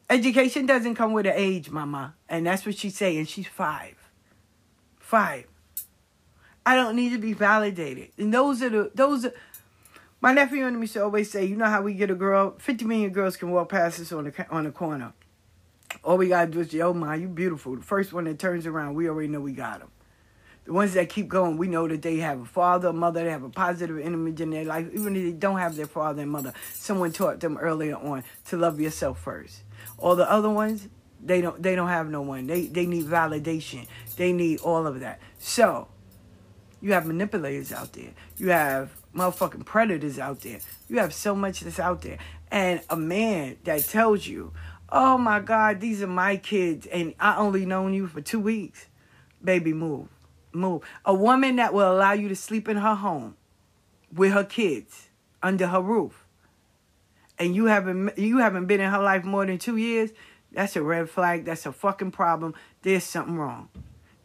education 0.08 0.66
doesn't 0.66 0.94
come 0.94 1.12
with 1.12 1.26
an 1.26 1.34
age, 1.34 1.68
mama. 1.68 2.14
And 2.28 2.46
that's 2.46 2.64
what 2.64 2.76
she's 2.78 2.96
saying. 2.96 3.24
She's 3.24 3.48
five. 3.48 3.96
Five. 5.00 5.46
I 6.67 6.75
don't 6.75 6.97
need 6.97 7.11
to 7.11 7.19
be 7.19 7.33
validated. 7.33 8.11
And 8.19 8.35
those 8.35 8.61
are 8.61 8.69
the 8.69 8.91
those 8.93 9.25
are 9.25 9.33
my 10.20 10.33
nephew 10.33 10.67
and 10.67 10.81
me 10.81 10.89
to 10.89 11.05
always 11.05 11.31
say, 11.31 11.45
you 11.45 11.55
know 11.55 11.67
how 11.67 11.81
we 11.81 11.95
get 11.95 12.11
a 12.11 12.15
girl, 12.15 12.57
50 12.59 12.85
million 12.86 13.11
girls 13.11 13.36
can 13.36 13.53
walk 13.53 13.69
past 13.69 14.01
us 14.01 14.11
on 14.11 14.25
the 14.25 14.47
on 14.51 14.65
the 14.65 14.73
corner. 14.73 15.12
All 16.03 16.17
we 16.17 16.28
gotta 16.28 16.51
do 16.51 16.61
is 16.61 16.70
say, 16.73 16.81
oh 16.81 16.93
my, 16.93 17.15
you 17.15 17.28
beautiful. 17.28 17.77
The 17.77 17.83
first 17.83 18.12
one 18.12 18.25
that 18.25 18.41
turns 18.41 18.67
around, 18.67 18.97
we 18.97 19.09
already 19.09 19.28
know 19.28 19.41
we 19.41 19.53
got 19.53 19.78
them. 19.78 19.91
The 20.65 20.73
ones 20.73 20.95
that 20.95 21.09
keep 21.09 21.28
going, 21.28 21.57
we 21.57 21.69
know 21.69 21.86
that 21.86 22.03
they 22.03 22.17
have 22.17 22.41
a 22.41 22.45
father, 22.45 22.89
a 22.89 22.93
mother, 22.93 23.23
they 23.23 23.31
have 23.31 23.45
a 23.45 23.49
positive 23.49 24.01
image 24.01 24.41
in 24.41 24.51
their 24.51 24.65
life. 24.65 24.89
Even 24.93 25.15
if 25.15 25.23
they 25.23 25.31
don't 25.31 25.59
have 25.59 25.77
their 25.77 25.86
father 25.86 26.23
and 26.23 26.31
mother, 26.33 26.53
someone 26.75 27.12
taught 27.12 27.39
them 27.39 27.57
earlier 27.59 27.95
on 27.95 28.25
to 28.47 28.57
love 28.57 28.81
yourself 28.81 29.20
first. 29.20 29.62
All 29.99 30.17
the 30.17 30.28
other 30.28 30.51
ones, 30.51 30.89
they 31.23 31.41
don't 31.41 31.62
they 31.62 31.77
don't 31.77 31.89
have 31.89 32.11
no 32.11 32.23
one. 32.23 32.49
They 32.49 32.67
they 32.67 32.86
need 32.86 33.05
validation. 33.05 33.86
They 34.17 34.33
need 34.33 34.59
all 34.61 34.89
of 34.89 34.99
that. 34.99 35.20
So 35.39 35.86
you 36.86 36.92
have 36.92 37.05
manipulators 37.05 37.73
out 37.73 37.92
there. 37.94 38.10
You 38.36 38.50
have 38.50 38.92
motherfucking 39.12 39.65
predators 39.65 40.20
out 40.20 40.42
there. 40.42 40.60
You 40.89 40.98
have 41.00 41.12
so 41.12 41.34
much 41.34 41.60
that's 41.60 41.81
out 41.81 42.02
there. 42.02 42.18
And 42.48 42.81
a 42.89 42.97
man 42.97 43.56
that 43.65 43.82
tells 43.86 44.28
you, 44.28 44.52
oh 44.89 45.18
my 45.18 45.40
God, 45.40 45.81
these 45.81 46.00
are 46.00 46.06
my 46.06 46.36
kids, 46.36 46.86
and 46.86 47.12
I 47.18 47.39
only 47.39 47.66
known 47.66 47.92
you 47.92 48.06
for 48.06 48.20
two 48.20 48.39
weeks. 48.39 48.86
Baby, 49.42 49.73
move. 49.73 50.06
Move. 50.52 50.82
A 51.05 51.12
woman 51.12 51.56
that 51.56 51.74
will 51.74 51.90
allow 51.90 52.12
you 52.12 52.28
to 52.28 52.36
sleep 52.36 52.68
in 52.68 52.76
her 52.76 52.94
home 52.94 53.34
with 54.15 54.32
her 54.32 54.44
kids 54.44 55.08
under 55.42 55.66
her 55.66 55.81
roof. 55.82 56.24
And 57.36 57.56
you 57.56 57.65
haven't 57.65 58.16
you 58.16 58.39
haven't 58.39 58.66
been 58.66 58.81
in 58.81 58.92
her 58.92 59.02
life 59.02 59.24
more 59.24 59.44
than 59.44 59.58
two 59.58 59.76
years, 59.76 60.10
that's 60.52 60.76
a 60.76 60.82
red 60.82 61.10
flag. 61.10 61.47
That's 61.47 61.66
a 61.66 61.73
fucking 61.73 62.12
problem. 62.12 62.55
There's 62.82 63.02
something 63.02 63.36
wrong. 63.36 63.70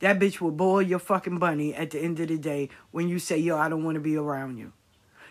That 0.01 0.19
bitch 0.19 0.41
will 0.41 0.51
boil 0.51 0.81
your 0.81 0.99
fucking 0.99 1.38
bunny 1.38 1.73
at 1.73 1.91
the 1.91 1.99
end 1.99 2.19
of 2.19 2.27
the 2.27 2.38
day 2.38 2.69
when 2.89 3.07
you 3.07 3.19
say, 3.19 3.38
yo, 3.38 3.57
I 3.57 3.69
don't 3.69 3.83
want 3.83 3.95
to 3.95 4.01
be 4.01 4.17
around 4.17 4.57
you. 4.57 4.73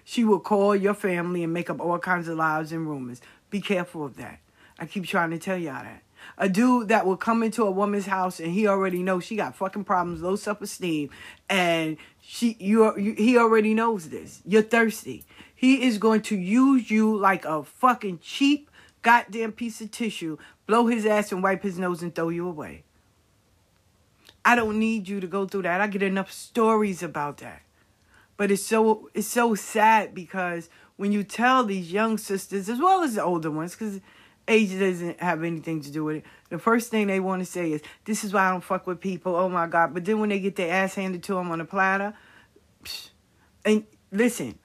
She 0.05 0.24
will 0.24 0.40
call 0.40 0.74
your 0.74 0.94
family 0.94 1.42
and 1.44 1.52
make 1.52 1.68
up 1.68 1.81
all 1.81 1.99
kinds 1.99 2.28
of 2.28 2.39
lies 2.39 2.73
and 2.73 2.89
rumors. 2.89 3.20
Be 3.50 3.60
careful 3.60 4.05
of 4.05 4.16
that. 4.16 4.39
I 4.78 4.86
keep 4.86 5.07
trying 5.07 5.31
to 5.31 5.39
tell 5.39 5.58
y'all 5.58 5.82
that. 5.82 6.02
A 6.39 6.49
dude 6.49 6.89
that 6.89 7.05
will 7.05 7.16
come 7.16 7.42
into 7.42 7.65
a 7.65 7.70
woman's 7.70 8.07
house 8.07 8.40
and 8.40 8.52
he 8.52 8.66
already 8.66 9.02
knows 9.02 9.24
she 9.24 9.36
got 9.36 9.57
fucking 9.57 9.84
problems, 9.84 10.23
low 10.23 10.36
self 10.36 10.60
esteem, 10.62 11.10
and 11.49 11.97
she 12.20 12.57
you, 12.60 12.97
you 12.97 13.15
he 13.15 13.39
already 13.39 13.74
knows 13.74 14.10
this. 14.10 14.40
You're 14.47 14.62
thirsty. 14.62 15.24
He 15.55 15.82
is 15.84 15.99
going 15.99 16.23
to 16.23 16.36
use 16.36 16.90
you 16.90 17.16
like 17.16 17.44
a 17.44 17.65
fucking 17.65 18.20
cheap 18.20 18.70
goddamn 19.02 19.52
piece 19.52 19.81
of 19.81 19.90
tissue, 19.90 20.36
blow 20.66 20.86
his 20.86 21.07
ass 21.07 21.32
and 21.32 21.42
wipe 21.42 21.62
his 21.62 21.78
nose 21.78 22.02
and 22.02 22.15
throw 22.15 22.28
you 22.28 22.47
away. 22.47 22.84
I 24.44 24.55
don't 24.55 24.78
need 24.78 25.09
you 25.09 25.20
to 25.20 25.27
go 25.27 25.47
through 25.47 25.62
that. 25.62 25.81
I 25.81 25.86
get 25.86 26.02
enough 26.02 26.33
stories 26.33 27.02
about 27.02 27.39
that. 27.39 27.62
But 28.36 28.51
it's 28.51 28.65
so 28.65 29.10
it's 29.12 29.27
so 29.27 29.55
sad 29.55 30.15
because 30.15 30.70
when 30.97 31.12
you 31.12 31.23
tell 31.23 31.65
these 31.65 31.93
young 31.93 32.17
sisters 32.17 32.69
as 32.69 32.78
well 32.78 33.02
as 33.02 33.15
the 33.15 33.23
older 33.23 33.51
ones, 33.51 33.73
because 33.73 34.01
age 34.49 34.78
doesn't 34.78 35.20
have 35.20 35.44
anything 35.44 35.83
to 35.83 35.91
do 35.91 36.05
with 36.05 36.17
it. 36.17 36.25
The 36.49 36.59
first 36.59 36.91
thing 36.91 37.07
they 37.07 37.20
want 37.20 37.41
to 37.41 37.47
say 37.47 37.73
is, 37.73 37.83
"This 38.07 38.25
is 38.25 38.33
why 38.33 38.49
I 38.49 38.51
don't 38.51 38.65
fuck 38.65 38.86
with 38.86 39.01
people." 39.01 39.36
Oh 39.36 39.49
my 39.49 39.67
god! 39.67 39.93
But 39.93 40.07
then 40.07 40.20
when 40.20 40.31
they 40.31 40.41
get 40.41 40.57
their 40.57 40.73
ass 40.73 40.94
handed 40.94 41.23
to 41.25 41.35
them 41.35 41.51
on 41.51 41.60
a 41.60 41.67
platter, 41.67 42.15
and 43.65 43.85
listen, 44.10 44.59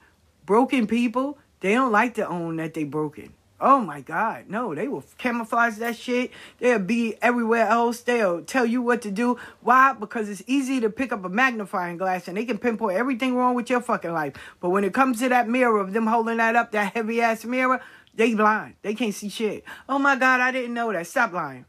broken 0.46 0.86
people 0.86 1.38
they 1.60 1.74
don't 1.74 1.92
like 1.92 2.14
to 2.14 2.26
own 2.28 2.56
that 2.56 2.74
they 2.74 2.84
broken. 2.84 3.32
Oh 3.58 3.80
my 3.80 4.02
God, 4.02 4.44
no, 4.48 4.74
they 4.74 4.86
will 4.86 5.02
camouflage 5.16 5.76
that 5.76 5.96
shit. 5.96 6.30
They'll 6.58 6.78
be 6.78 7.16
everywhere 7.22 7.66
else. 7.66 8.00
They'll 8.00 8.42
tell 8.42 8.66
you 8.66 8.82
what 8.82 9.00
to 9.02 9.10
do. 9.10 9.38
Why? 9.62 9.94
Because 9.94 10.28
it's 10.28 10.42
easy 10.46 10.78
to 10.80 10.90
pick 10.90 11.10
up 11.10 11.24
a 11.24 11.30
magnifying 11.30 11.96
glass 11.96 12.28
and 12.28 12.36
they 12.36 12.44
can 12.44 12.58
pinpoint 12.58 12.98
everything 12.98 13.34
wrong 13.34 13.54
with 13.54 13.70
your 13.70 13.80
fucking 13.80 14.12
life. 14.12 14.34
But 14.60 14.70
when 14.70 14.84
it 14.84 14.92
comes 14.92 15.20
to 15.20 15.30
that 15.30 15.48
mirror 15.48 15.78
of 15.78 15.94
them 15.94 16.06
holding 16.06 16.36
that 16.36 16.54
up, 16.54 16.72
that 16.72 16.92
heavy 16.92 17.22
ass 17.22 17.46
mirror, 17.46 17.80
they 18.14 18.34
blind. 18.34 18.74
They 18.82 18.94
can't 18.94 19.14
see 19.14 19.30
shit. 19.30 19.64
Oh 19.88 19.98
my 19.98 20.16
God, 20.16 20.40
I 20.40 20.50
didn't 20.52 20.74
know 20.74 20.92
that. 20.92 21.06
Stop 21.06 21.32
lying. 21.32 21.64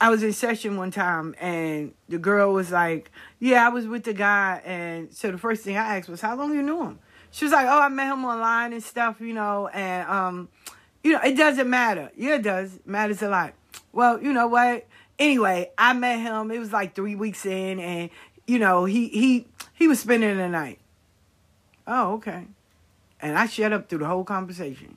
I 0.00 0.08
was 0.08 0.22
in 0.22 0.32
session 0.32 0.76
one 0.76 0.90
time 0.90 1.34
and 1.40 1.92
the 2.08 2.18
girl 2.18 2.52
was 2.52 2.70
like, 2.70 3.10
Yeah, 3.38 3.66
I 3.66 3.70
was 3.70 3.86
with 3.86 4.04
the 4.04 4.14
guy. 4.14 4.62
And 4.64 5.12
so 5.12 5.32
the 5.32 5.38
first 5.38 5.62
thing 5.62 5.76
I 5.76 5.98
asked 5.98 6.08
was, 6.08 6.20
How 6.20 6.36
long 6.36 6.54
you 6.54 6.62
knew 6.62 6.82
him? 6.82 7.00
She 7.30 7.44
was 7.44 7.52
like, 7.52 7.66
Oh, 7.66 7.80
I 7.80 7.88
met 7.88 8.12
him 8.12 8.24
online 8.24 8.72
and 8.72 8.82
stuff, 8.82 9.20
you 9.20 9.32
know, 9.32 9.68
and 9.68 10.08
um, 10.08 10.48
you 11.02 11.12
know, 11.12 11.20
it 11.20 11.36
doesn't 11.36 11.68
matter. 11.68 12.10
Yeah, 12.16 12.36
it 12.36 12.42
does. 12.42 12.76
It 12.76 12.86
matters 12.86 13.22
a 13.22 13.28
lot. 13.28 13.54
Well, 13.92 14.22
you 14.22 14.32
know 14.32 14.46
what? 14.46 14.86
Anyway, 15.18 15.70
I 15.76 15.92
met 15.92 16.20
him. 16.20 16.50
It 16.50 16.58
was 16.58 16.72
like 16.72 16.94
three 16.94 17.14
weeks 17.14 17.44
in, 17.44 17.78
and 17.80 18.10
you 18.46 18.58
know, 18.58 18.84
he 18.84 19.08
he 19.08 19.46
he 19.74 19.88
was 19.88 20.00
spending 20.00 20.36
the 20.36 20.48
night. 20.48 20.78
Oh, 21.86 22.14
okay. 22.14 22.46
And 23.20 23.36
I 23.36 23.46
shut 23.46 23.72
up 23.72 23.88
through 23.88 23.98
the 23.98 24.06
whole 24.06 24.24
conversation. 24.24 24.96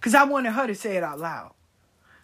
Cause 0.00 0.14
I 0.14 0.24
wanted 0.24 0.52
her 0.52 0.66
to 0.66 0.74
say 0.74 0.96
it 0.96 1.02
out 1.02 1.18
loud. 1.18 1.52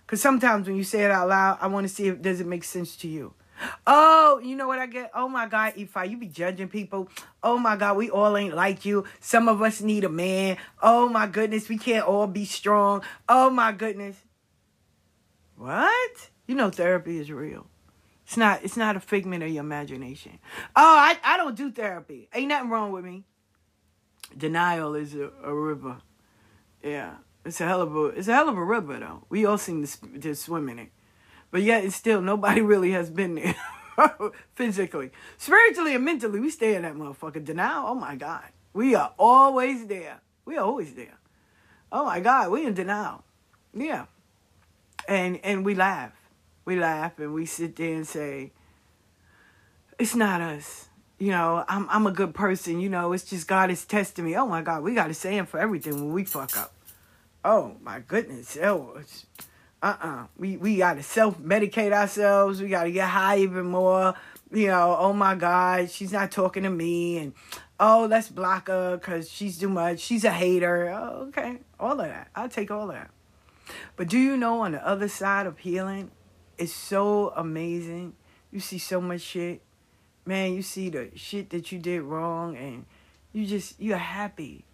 Cause 0.06 0.20
sometimes 0.20 0.66
when 0.66 0.76
you 0.76 0.84
say 0.84 1.04
it 1.04 1.10
out 1.10 1.28
loud, 1.28 1.58
I 1.60 1.66
want 1.66 1.88
to 1.88 1.92
see 1.92 2.08
if 2.08 2.22
does 2.22 2.40
it 2.40 2.46
make 2.46 2.64
sense 2.64 2.96
to 2.96 3.08
you. 3.08 3.34
Oh, 3.86 4.40
you 4.42 4.56
know 4.56 4.66
what 4.66 4.78
I 4.78 4.86
get? 4.86 5.10
Oh 5.14 5.28
my 5.28 5.46
God, 5.46 5.74
Ifa, 5.74 6.08
you 6.08 6.16
be 6.16 6.28
judging 6.28 6.68
people. 6.68 7.08
Oh 7.42 7.58
my 7.58 7.76
God, 7.76 7.96
we 7.96 8.10
all 8.10 8.36
ain't 8.36 8.54
like 8.54 8.84
you. 8.84 9.04
Some 9.20 9.48
of 9.48 9.62
us 9.62 9.80
need 9.80 10.04
a 10.04 10.08
man. 10.08 10.56
Oh 10.82 11.08
my 11.08 11.26
goodness, 11.26 11.68
we 11.68 11.78
can't 11.78 12.06
all 12.06 12.26
be 12.26 12.44
strong. 12.44 13.02
Oh 13.28 13.50
my 13.50 13.72
goodness. 13.72 14.16
What? 15.56 16.30
You 16.46 16.54
know 16.54 16.70
therapy 16.70 17.18
is 17.18 17.30
real. 17.30 17.66
It's 18.24 18.36
not 18.36 18.64
it's 18.64 18.76
not 18.76 18.96
a 18.96 19.00
figment 19.00 19.42
of 19.42 19.50
your 19.50 19.62
imagination. 19.62 20.38
Oh, 20.74 20.96
I, 20.98 21.16
I 21.22 21.36
don't 21.36 21.56
do 21.56 21.70
therapy. 21.70 22.28
Ain't 22.34 22.48
nothing 22.48 22.70
wrong 22.70 22.90
with 22.90 23.04
me. 23.04 23.24
Denial 24.36 24.94
is 24.94 25.14
a, 25.14 25.30
a 25.42 25.54
river. 25.54 25.98
Yeah. 26.82 27.14
It's 27.44 27.60
a 27.60 27.66
hell 27.66 27.80
of 27.80 27.94
a 27.94 28.04
it's 28.06 28.26
a 28.26 28.34
hell 28.34 28.48
of 28.48 28.56
a 28.56 28.64
river 28.64 28.98
though. 28.98 29.24
We 29.28 29.46
all 29.46 29.58
seem 29.58 29.86
to, 29.86 30.18
to 30.18 30.34
swim 30.34 30.68
in 30.68 30.80
it. 30.80 30.88
But 31.50 31.62
yet 31.62 31.84
it's 31.84 31.96
still 31.96 32.20
nobody 32.20 32.60
really 32.72 32.92
has 32.92 33.10
been 33.10 33.34
there 33.36 33.54
physically. 34.54 35.10
Spiritually 35.36 35.94
and 35.94 36.04
mentally, 36.04 36.40
we 36.40 36.50
stay 36.50 36.74
in 36.74 36.82
that 36.82 36.94
motherfucker. 36.94 37.44
Denial, 37.44 37.86
oh 37.88 37.94
my 37.94 38.16
God. 38.16 38.44
We 38.72 38.94
are 38.94 39.12
always 39.18 39.86
there. 39.86 40.20
We 40.44 40.56
are 40.56 40.64
always 40.64 40.94
there. 40.94 41.18
Oh 41.90 42.04
my 42.04 42.20
God, 42.20 42.50
we 42.50 42.66
in 42.66 42.74
denial. 42.74 43.24
Yeah. 43.72 44.06
And 45.08 45.40
and 45.42 45.64
we 45.64 45.74
laugh. 45.74 46.12
We 46.64 46.78
laugh 46.78 47.18
and 47.18 47.32
we 47.32 47.46
sit 47.46 47.76
there 47.76 47.94
and 47.94 48.06
say, 48.06 48.52
It's 49.98 50.14
not 50.14 50.40
us. 50.40 50.88
You 51.18 51.30
know, 51.30 51.64
I'm 51.68 51.88
I'm 51.88 52.06
a 52.06 52.10
good 52.12 52.34
person, 52.34 52.80
you 52.80 52.90
know, 52.90 53.12
it's 53.12 53.24
just 53.24 53.48
God 53.48 53.70
is 53.70 53.84
testing 53.84 54.24
me. 54.24 54.36
Oh 54.36 54.46
my 54.46 54.62
God, 54.62 54.82
we 54.82 54.94
gotta 54.94 55.14
say 55.14 55.38
him 55.38 55.46
for 55.46 55.58
everything 55.58 55.94
when 55.94 56.12
we 56.12 56.24
fuck 56.24 56.56
up. 56.56 56.74
Oh 57.44 57.76
my 57.80 58.00
goodness. 58.00 58.58
Oh, 58.62 58.98
uh-uh. 59.86 60.26
We 60.36 60.56
we 60.56 60.76
gotta 60.78 61.02
self-medicate 61.02 61.92
ourselves. 61.92 62.60
We 62.60 62.68
gotta 62.68 62.90
get 62.90 63.08
high 63.08 63.38
even 63.38 63.66
more. 63.66 64.14
You 64.50 64.68
know, 64.68 64.96
oh 64.98 65.12
my 65.12 65.34
God, 65.34 65.90
she's 65.90 66.12
not 66.12 66.30
talking 66.30 66.62
to 66.64 66.70
me 66.70 67.18
and 67.18 67.34
oh 67.78 68.06
let's 68.08 68.28
block 68.28 68.68
her 68.68 68.96
because 68.96 69.30
she's 69.30 69.58
too 69.58 69.68
much. 69.68 70.00
She's 70.00 70.24
a 70.24 70.30
hater. 70.30 70.88
Oh, 70.88 71.26
okay. 71.28 71.58
All 71.78 71.92
of 71.92 72.06
that. 72.06 72.28
I'll 72.34 72.48
take 72.48 72.70
all 72.70 72.88
that. 72.88 73.10
But 73.96 74.08
do 74.08 74.18
you 74.18 74.36
know 74.36 74.60
on 74.62 74.72
the 74.72 74.86
other 74.86 75.08
side 75.08 75.46
of 75.46 75.58
healing, 75.58 76.10
it's 76.58 76.72
so 76.72 77.32
amazing. 77.36 78.14
You 78.50 78.60
see 78.60 78.78
so 78.78 79.00
much 79.00 79.20
shit. 79.20 79.62
Man, 80.24 80.54
you 80.54 80.62
see 80.62 80.88
the 80.88 81.10
shit 81.14 81.50
that 81.50 81.70
you 81.70 81.78
did 81.78 82.02
wrong 82.02 82.56
and 82.56 82.86
you 83.32 83.46
just 83.46 83.80
you're 83.80 83.98
happy 83.98 84.64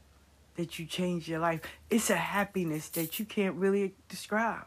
that 0.56 0.78
you 0.78 0.86
changed 0.86 1.28
your 1.28 1.40
life. 1.40 1.60
It's 1.90 2.08
a 2.10 2.16
happiness 2.16 2.88
that 2.90 3.18
you 3.18 3.24
can't 3.24 3.56
really 3.56 3.94
describe. 4.08 4.66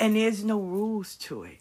And 0.00 0.16
there's 0.16 0.44
no 0.44 0.60
rules 0.60 1.16
to 1.16 1.42
it. 1.42 1.58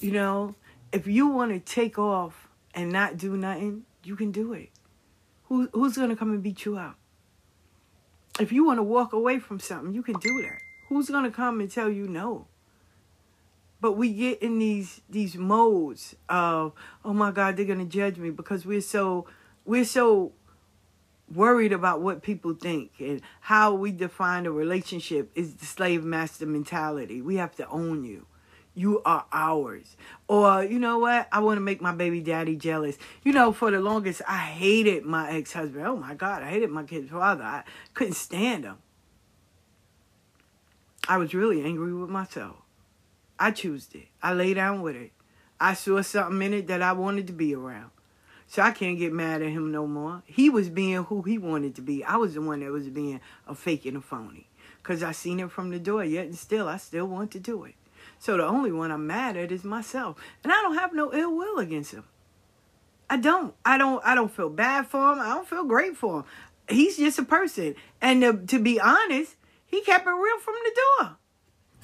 You 0.00 0.12
know, 0.12 0.54
if 0.92 1.06
you 1.06 1.28
want 1.28 1.52
to 1.52 1.60
take 1.60 1.98
off 1.98 2.48
and 2.74 2.90
not 2.92 3.16
do 3.16 3.36
nothing, 3.36 3.84
you 4.04 4.16
can 4.16 4.30
do 4.32 4.52
it. 4.52 4.70
Who, 5.44 5.68
who's 5.72 5.96
going 5.96 6.10
to 6.10 6.16
come 6.16 6.30
and 6.30 6.42
beat 6.42 6.64
you 6.64 6.78
out? 6.78 6.96
If 8.38 8.52
you 8.52 8.64
want 8.64 8.78
to 8.78 8.82
walk 8.82 9.12
away 9.12 9.38
from 9.38 9.58
something, 9.58 9.92
you 9.92 10.02
can 10.02 10.18
do 10.18 10.42
that. 10.42 10.58
Who's 10.88 11.08
going 11.08 11.24
to 11.24 11.30
come 11.30 11.60
and 11.60 11.70
tell 11.70 11.90
you 11.90 12.06
no? 12.06 12.46
But 13.80 13.92
we 13.92 14.12
get 14.12 14.42
in 14.42 14.58
these 14.58 15.00
these 15.08 15.36
modes 15.36 16.14
of, 16.28 16.72
oh 17.04 17.14
my 17.14 17.30
God, 17.30 17.56
they're 17.56 17.64
gonna 17.64 17.86
judge 17.86 18.18
me 18.18 18.30
because 18.30 18.66
we're 18.66 18.82
so 18.82 19.26
we're 19.64 19.86
so 19.86 20.32
worried 21.32 21.72
about 21.72 22.00
what 22.00 22.22
people 22.22 22.54
think 22.54 22.92
and 22.98 23.20
how 23.40 23.72
we 23.72 23.92
define 23.92 24.46
a 24.46 24.50
relationship 24.50 25.30
is 25.34 25.54
the 25.54 25.66
slave 25.66 26.04
master 26.04 26.46
mentality. 26.46 27.22
We 27.22 27.36
have 27.36 27.54
to 27.56 27.68
own 27.68 28.04
you. 28.04 28.26
You 28.74 29.02
are 29.04 29.26
ours. 29.32 29.96
Or, 30.28 30.62
you 30.64 30.78
know 30.78 30.98
what? 30.98 31.28
I 31.32 31.40
want 31.40 31.56
to 31.56 31.60
make 31.60 31.80
my 31.80 31.92
baby 31.92 32.20
daddy 32.20 32.56
jealous. 32.56 32.96
You 33.24 33.32
know, 33.32 33.52
for 33.52 33.70
the 33.70 33.80
longest, 33.80 34.22
I 34.28 34.38
hated 34.38 35.04
my 35.04 35.30
ex 35.30 35.52
husband. 35.52 35.86
Oh 35.86 35.96
my 35.96 36.14
God, 36.14 36.42
I 36.42 36.50
hated 36.50 36.70
my 36.70 36.84
kid's 36.84 37.10
father. 37.10 37.42
I 37.42 37.64
couldn't 37.94 38.14
stand 38.14 38.64
him. 38.64 38.78
I 41.08 41.16
was 41.16 41.34
really 41.34 41.62
angry 41.62 41.92
with 41.92 42.10
myself. 42.10 42.56
I 43.38 43.50
chose 43.50 43.88
it. 43.94 44.08
I 44.22 44.32
lay 44.34 44.54
down 44.54 44.82
with 44.82 44.96
it. 44.96 45.12
I 45.58 45.74
saw 45.74 46.00
something 46.02 46.40
in 46.42 46.54
it 46.54 46.66
that 46.68 46.82
I 46.82 46.92
wanted 46.92 47.26
to 47.26 47.32
be 47.32 47.54
around. 47.54 47.90
So 48.50 48.62
I 48.62 48.72
can't 48.72 48.98
get 48.98 49.12
mad 49.12 49.42
at 49.42 49.50
him 49.50 49.70
no 49.70 49.86
more. 49.86 50.24
He 50.26 50.50
was 50.50 50.68
being 50.68 51.04
who 51.04 51.22
he 51.22 51.38
wanted 51.38 51.76
to 51.76 51.82
be. 51.82 52.02
I 52.02 52.16
was 52.16 52.34
the 52.34 52.42
one 52.42 52.58
that 52.60 52.72
was 52.72 52.88
being 52.88 53.20
a 53.46 53.54
fake 53.54 53.86
and 53.86 53.98
a 53.98 54.00
phony. 54.00 54.48
Because 54.82 55.04
I 55.04 55.12
seen 55.12 55.38
it 55.38 55.52
from 55.52 55.70
the 55.70 55.78
door, 55.78 56.02
yet 56.02 56.26
and 56.26 56.34
still, 56.34 56.66
I 56.66 56.76
still 56.76 57.06
want 57.06 57.30
to 57.30 57.38
do 57.38 57.62
it. 57.62 57.76
So 58.18 58.36
the 58.36 58.44
only 58.44 58.72
one 58.72 58.90
I'm 58.90 59.06
mad 59.06 59.36
at 59.36 59.52
is 59.52 59.62
myself. 59.62 60.16
And 60.42 60.52
I 60.52 60.56
don't 60.62 60.74
have 60.74 60.92
no 60.92 61.14
ill 61.14 61.36
will 61.36 61.60
against 61.60 61.92
him. 61.92 62.02
I 63.08 63.18
don't. 63.18 63.54
I 63.64 63.78
don't. 63.78 64.04
I 64.04 64.16
don't 64.16 64.34
feel 64.34 64.50
bad 64.50 64.88
for 64.88 65.12
him. 65.12 65.20
I 65.20 65.28
don't 65.28 65.46
feel 65.46 65.64
great 65.64 65.96
for 65.96 66.18
him. 66.18 66.24
He's 66.68 66.96
just 66.96 67.20
a 67.20 67.24
person. 67.24 67.76
And 68.00 68.20
to, 68.22 68.32
to 68.48 68.58
be 68.60 68.80
honest, 68.80 69.36
he 69.64 69.80
kept 69.82 70.08
it 70.08 70.10
real 70.10 70.38
from 70.40 70.56
the 70.64 70.80
door. 70.98 71.16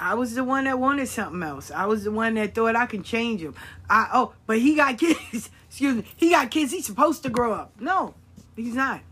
I 0.00 0.14
was 0.14 0.34
the 0.34 0.42
one 0.42 0.64
that 0.64 0.80
wanted 0.80 1.06
something 1.06 1.44
else. 1.44 1.70
I 1.70 1.86
was 1.86 2.02
the 2.02 2.10
one 2.10 2.34
that 2.34 2.56
thought 2.56 2.74
I 2.74 2.86
can 2.86 3.04
change 3.04 3.40
him. 3.40 3.54
I 3.88 4.08
oh, 4.12 4.32
but 4.46 4.58
he 4.58 4.74
got 4.74 4.98
kids. 4.98 5.50
Excuse 5.76 5.96
me. 5.96 6.04
He 6.16 6.30
got 6.30 6.50
kids. 6.50 6.72
He's 6.72 6.86
supposed 6.86 7.22
to 7.24 7.28
grow 7.28 7.52
up. 7.52 7.78
No, 7.78 8.14
he's 8.56 8.74
not. 8.74 9.02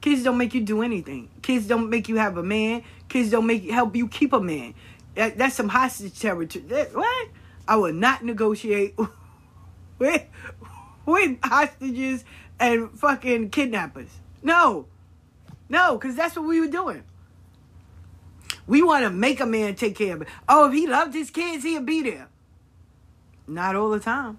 Kids 0.00 0.22
don't 0.22 0.38
make 0.38 0.54
you 0.54 0.60
do 0.60 0.80
anything. 0.80 1.28
Kids 1.42 1.66
don't 1.66 1.90
make 1.90 2.08
you 2.08 2.18
have 2.18 2.36
a 2.36 2.42
man. 2.44 2.84
Kids 3.08 3.32
don't 3.32 3.48
make 3.48 3.68
help 3.68 3.96
you 3.96 4.06
keep 4.06 4.32
a 4.32 4.40
man. 4.40 4.74
That, 5.16 5.36
that's 5.36 5.56
some 5.56 5.68
hostage 5.68 6.20
territory. 6.20 6.64
That- 6.66 6.94
what? 6.94 7.28
I 7.66 7.74
will 7.74 7.92
not 7.92 8.24
negotiate 8.24 8.96
with 9.98 10.24
with 11.04 11.38
hostages 11.42 12.24
and 12.60 12.96
fucking 12.96 13.50
kidnappers. 13.50 14.10
No, 14.40 14.86
no, 15.68 15.98
because 15.98 16.14
that's 16.14 16.36
what 16.36 16.46
we 16.46 16.60
were 16.60 16.68
doing. 16.68 17.02
We 18.68 18.84
want 18.84 19.02
to 19.02 19.10
make 19.10 19.40
a 19.40 19.46
man 19.46 19.74
take 19.74 19.96
care 19.96 20.14
of 20.14 20.22
it. 20.22 20.28
Oh, 20.48 20.68
if 20.68 20.74
he 20.74 20.86
loved 20.86 21.12
his 21.12 21.30
kids, 21.30 21.64
he'd 21.64 21.84
be 21.84 22.02
there. 22.02 22.28
Not 23.48 23.74
all 23.74 23.90
the 23.90 23.98
time. 23.98 24.38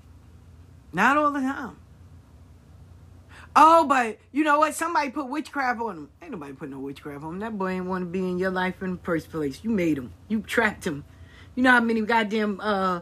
Not 0.94 1.18
all 1.18 1.32
the 1.32 1.42
time. 1.42 1.78
Oh, 3.56 3.86
but 3.86 4.18
you 4.32 4.44
know 4.44 4.60
what? 4.60 4.74
Somebody 4.74 5.10
put 5.10 5.28
witchcraft 5.28 5.80
on 5.80 5.98
him. 5.98 6.10
Ain't 6.22 6.32
nobody 6.32 6.54
put 6.54 6.70
no 6.70 6.80
witchcraft 6.80 7.24
on 7.24 7.36
him. 7.36 7.40
That 7.40 7.58
boy 7.58 7.72
ain't 7.72 7.86
want 7.86 8.04
to 8.04 8.06
be 8.06 8.20
in 8.20 8.40
your 8.40 8.52
life 8.52 8.82
in 8.82 8.94
the 8.94 9.00
first 9.04 9.30
place. 9.30 9.60
You 9.64 9.70
made 9.70 9.98
him. 9.98 10.14
You 10.28 10.42
trapped 10.42 10.86
him. 10.86 11.04
You 11.56 11.64
know 11.64 11.72
how 11.72 11.82
many 11.82 12.02
goddamn 12.02 12.60
uh 12.62 13.02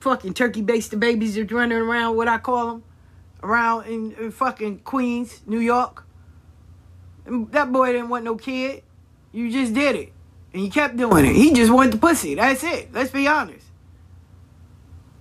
fucking 0.00 0.34
turkey 0.34 0.62
basted 0.62 0.98
babies 0.98 1.38
are 1.38 1.44
running 1.44 1.78
around? 1.78 2.16
What 2.16 2.28
I 2.28 2.38
call 2.38 2.66
them 2.66 2.82
around 3.42 3.86
in, 3.86 4.12
in 4.12 4.30
fucking 4.32 4.80
Queens, 4.80 5.42
New 5.46 5.60
York. 5.60 6.04
And 7.26 7.50
that 7.52 7.72
boy 7.72 7.92
didn't 7.92 8.08
want 8.08 8.24
no 8.24 8.36
kid. 8.36 8.82
You 9.32 9.50
just 9.50 9.74
did 9.74 9.96
it. 9.96 10.12
And 10.52 10.64
you 10.64 10.70
kept 10.70 10.96
doing 10.96 11.24
it. 11.24 11.34
He 11.34 11.52
just 11.52 11.72
wanted 11.72 11.94
the 11.94 11.98
pussy. 11.98 12.34
That's 12.34 12.62
it. 12.64 12.92
Let's 12.92 13.10
be 13.10 13.26
honest. 13.26 13.63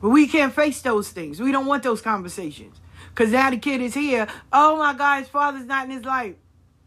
But 0.04 0.10
we 0.10 0.28
can't 0.28 0.54
face 0.54 0.82
those 0.82 1.12
things. 1.12 1.40
We 1.40 1.54
don't 1.54 1.66
want 1.66 1.82
those 1.82 2.02
conversations. 2.02 2.76
Because 3.08 3.32
now 3.32 3.50
the 3.50 3.56
kid 3.56 3.80
is 3.80 3.94
here. 3.94 4.28
Oh 4.52 4.76
my 4.76 4.94
God, 4.94 5.20
his 5.20 5.30
father's 5.30 5.66
not 5.66 5.86
in 5.86 5.92
his 5.92 6.04
life. 6.04 6.36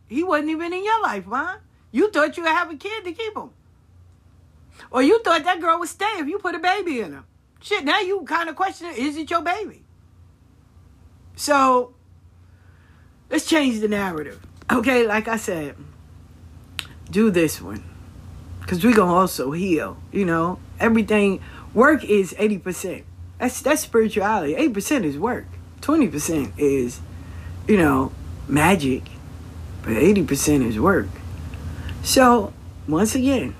He 0.07 0.23
wasn't 0.23 0.51
even 0.51 0.71
in 0.75 0.85
your 0.85 1.01
life, 1.01 1.27
man. 1.27 1.61
You 1.93 2.11
thought 2.11 2.37
you 2.37 2.43
would 2.43 2.53
have 2.53 2.71
a 2.71 2.77
kid 2.77 3.05
to 3.05 3.13
keep 3.13 3.35
him. 3.35 3.49
Or 4.91 5.03
you 5.03 5.23
thought 5.23 5.45
that 5.45 5.63
girl 5.63 5.79
would 5.79 5.89
stay 5.89 6.05
if 6.19 6.29
you 6.29 6.39
put 6.39 6.57
a 6.57 6.59
baby 6.59 7.01
in 7.01 7.15
her. 7.15 7.25
Shit, 7.63 7.87
now 7.87 8.01
you 8.01 8.21
kind 8.25 8.51
of 8.51 8.55
question 8.55 8.89
is 8.95 9.17
it 9.17 9.31
your 9.31 9.41
baby? 9.41 9.83
So, 11.37 11.95
let's 13.31 13.47
change 13.47 13.81
the 13.81 13.89
narrative. 13.89 14.45
Okay, 14.71 15.07
like 15.07 15.27
I 15.27 15.39
said, 15.39 15.75
do 17.11 17.31
this 17.31 17.63
one. 17.63 17.83
Because 18.61 18.85
we're 18.85 18.95
going 18.95 19.09
to 19.09 19.17
also 19.17 19.53
heal. 19.53 19.97
You 20.13 20.27
know, 20.27 20.59
everything, 20.79 21.41
work 21.73 22.05
is 22.05 22.35
80%. 22.35 23.05
That's, 23.39 23.61
that's 23.61 23.83
spirituality. 23.83 24.55
8% 24.55 25.05
is 25.05 25.19
work. 25.19 25.47
20% 25.83 26.53
is, 26.57 27.01
you 27.69 27.77
know, 27.77 28.13
magic. 28.49 29.03
But 29.83 29.93
80% 29.93 30.67
is 30.67 30.81
work. 30.81 31.09
So, 32.03 32.53
once 32.89 33.15
again, 33.15 33.55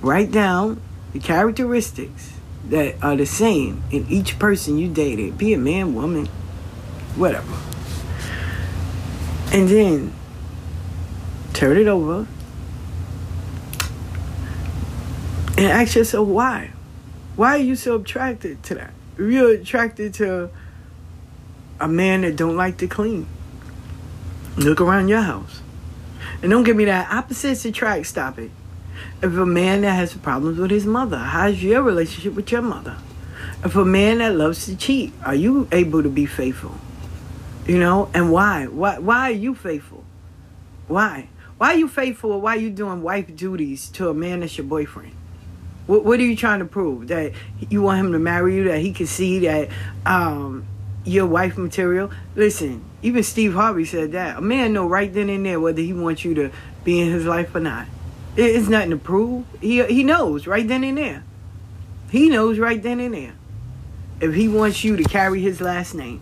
write 0.00 0.30
down 0.30 0.80
the 1.12 1.18
characteristics 1.18 2.32
that 2.68 3.02
are 3.02 3.16
the 3.16 3.26
same 3.26 3.82
in 3.90 4.06
each 4.08 4.38
person 4.38 4.78
you 4.78 4.88
dated, 4.88 5.38
be 5.38 5.52
a 5.54 5.58
man, 5.58 5.94
woman, 5.94 6.26
whatever. 7.16 7.52
And 9.52 9.68
then 9.68 10.12
turn 11.52 11.76
it 11.76 11.86
over 11.86 12.26
and 15.56 15.66
ask 15.66 15.94
yourself 15.94 16.26
why. 16.26 16.70
Why 17.36 17.56
are 17.56 17.62
you 17.62 17.74
so 17.74 17.96
attracted 17.96 18.62
to 18.64 18.74
that? 18.76 18.92
You're 19.18 19.52
attracted 19.52 20.14
to 20.14 20.50
a 21.80 21.88
man 21.88 22.20
that 22.22 22.36
don't 22.36 22.56
like 22.56 22.78
to 22.78 22.86
clean, 22.86 23.26
look 24.56 24.80
around 24.80 25.08
your 25.08 25.22
house. 25.22 25.60
And 26.42 26.50
don't 26.50 26.62
give 26.62 26.76
me 26.76 26.84
that 26.84 27.10
opposites 27.12 27.64
attract, 27.64 28.06
stop 28.06 28.38
it. 28.38 28.50
If 29.22 29.32
a 29.32 29.46
man 29.46 29.80
that 29.82 29.92
has 29.92 30.14
problems 30.14 30.58
with 30.58 30.70
his 30.70 30.86
mother, 30.86 31.18
how's 31.18 31.62
your 31.62 31.82
relationship 31.82 32.34
with 32.34 32.52
your 32.52 32.62
mother? 32.62 32.96
If 33.64 33.74
a 33.74 33.84
man 33.84 34.18
that 34.18 34.36
loves 34.36 34.66
to 34.66 34.76
cheat, 34.76 35.12
are 35.24 35.34
you 35.34 35.68
able 35.72 36.02
to 36.02 36.08
be 36.08 36.26
faithful? 36.26 36.78
You 37.66 37.78
know, 37.78 38.10
and 38.14 38.30
why? 38.30 38.66
Why 38.66 38.98
why 38.98 39.30
are 39.30 39.34
you 39.34 39.54
faithful? 39.54 40.04
Why? 40.86 41.28
Why 41.56 41.74
are 41.74 41.78
you 41.78 41.88
faithful 41.88 42.32
or 42.32 42.40
why 42.40 42.56
are 42.56 42.60
you 42.60 42.70
doing 42.70 43.02
wife 43.02 43.34
duties 43.34 43.88
to 43.90 44.10
a 44.10 44.14
man 44.14 44.40
that's 44.40 44.58
your 44.58 44.66
boyfriend? 44.66 45.14
What, 45.86 46.04
what 46.04 46.18
are 46.20 46.22
you 46.24 46.36
trying 46.36 46.60
to 46.60 46.64
prove? 46.64 47.08
That 47.08 47.32
you 47.68 47.82
want 47.82 48.00
him 48.00 48.12
to 48.12 48.18
marry 48.18 48.56
you, 48.56 48.64
that 48.64 48.78
he 48.80 48.92
can 48.92 49.06
see 49.06 49.40
that 49.40 49.68
um, 50.06 50.66
you're 51.04 51.26
wife 51.26 51.58
material? 51.58 52.10
Listen, 52.34 52.82
even 53.02 53.22
Steve 53.22 53.54
Harvey 53.54 53.84
said 53.84 54.12
that. 54.12 54.38
A 54.38 54.40
man 54.40 54.72
know 54.72 54.86
right 54.86 55.12
then 55.12 55.28
and 55.28 55.44
there 55.44 55.60
whether 55.60 55.82
he 55.82 55.92
wants 55.92 56.24
you 56.24 56.34
to 56.34 56.50
be 56.84 57.00
in 57.00 57.10
his 57.12 57.26
life 57.26 57.54
or 57.54 57.60
not. 57.60 57.86
It- 58.36 58.56
It's 58.56 58.68
nothing 58.68 58.90
to 58.90 58.96
prove. 58.96 59.44
He, 59.60 59.84
he 59.84 60.02
knows 60.04 60.46
right 60.46 60.66
then 60.66 60.84
and 60.84 60.96
there. 60.98 61.22
He 62.10 62.28
knows 62.28 62.58
right 62.58 62.82
then 62.82 63.00
and 63.00 63.14
there. 63.14 63.34
If 64.20 64.34
he 64.34 64.48
wants 64.48 64.84
you 64.84 64.96
to 64.96 65.02
carry 65.04 65.40
his 65.40 65.60
last 65.60 65.94
name, 65.94 66.20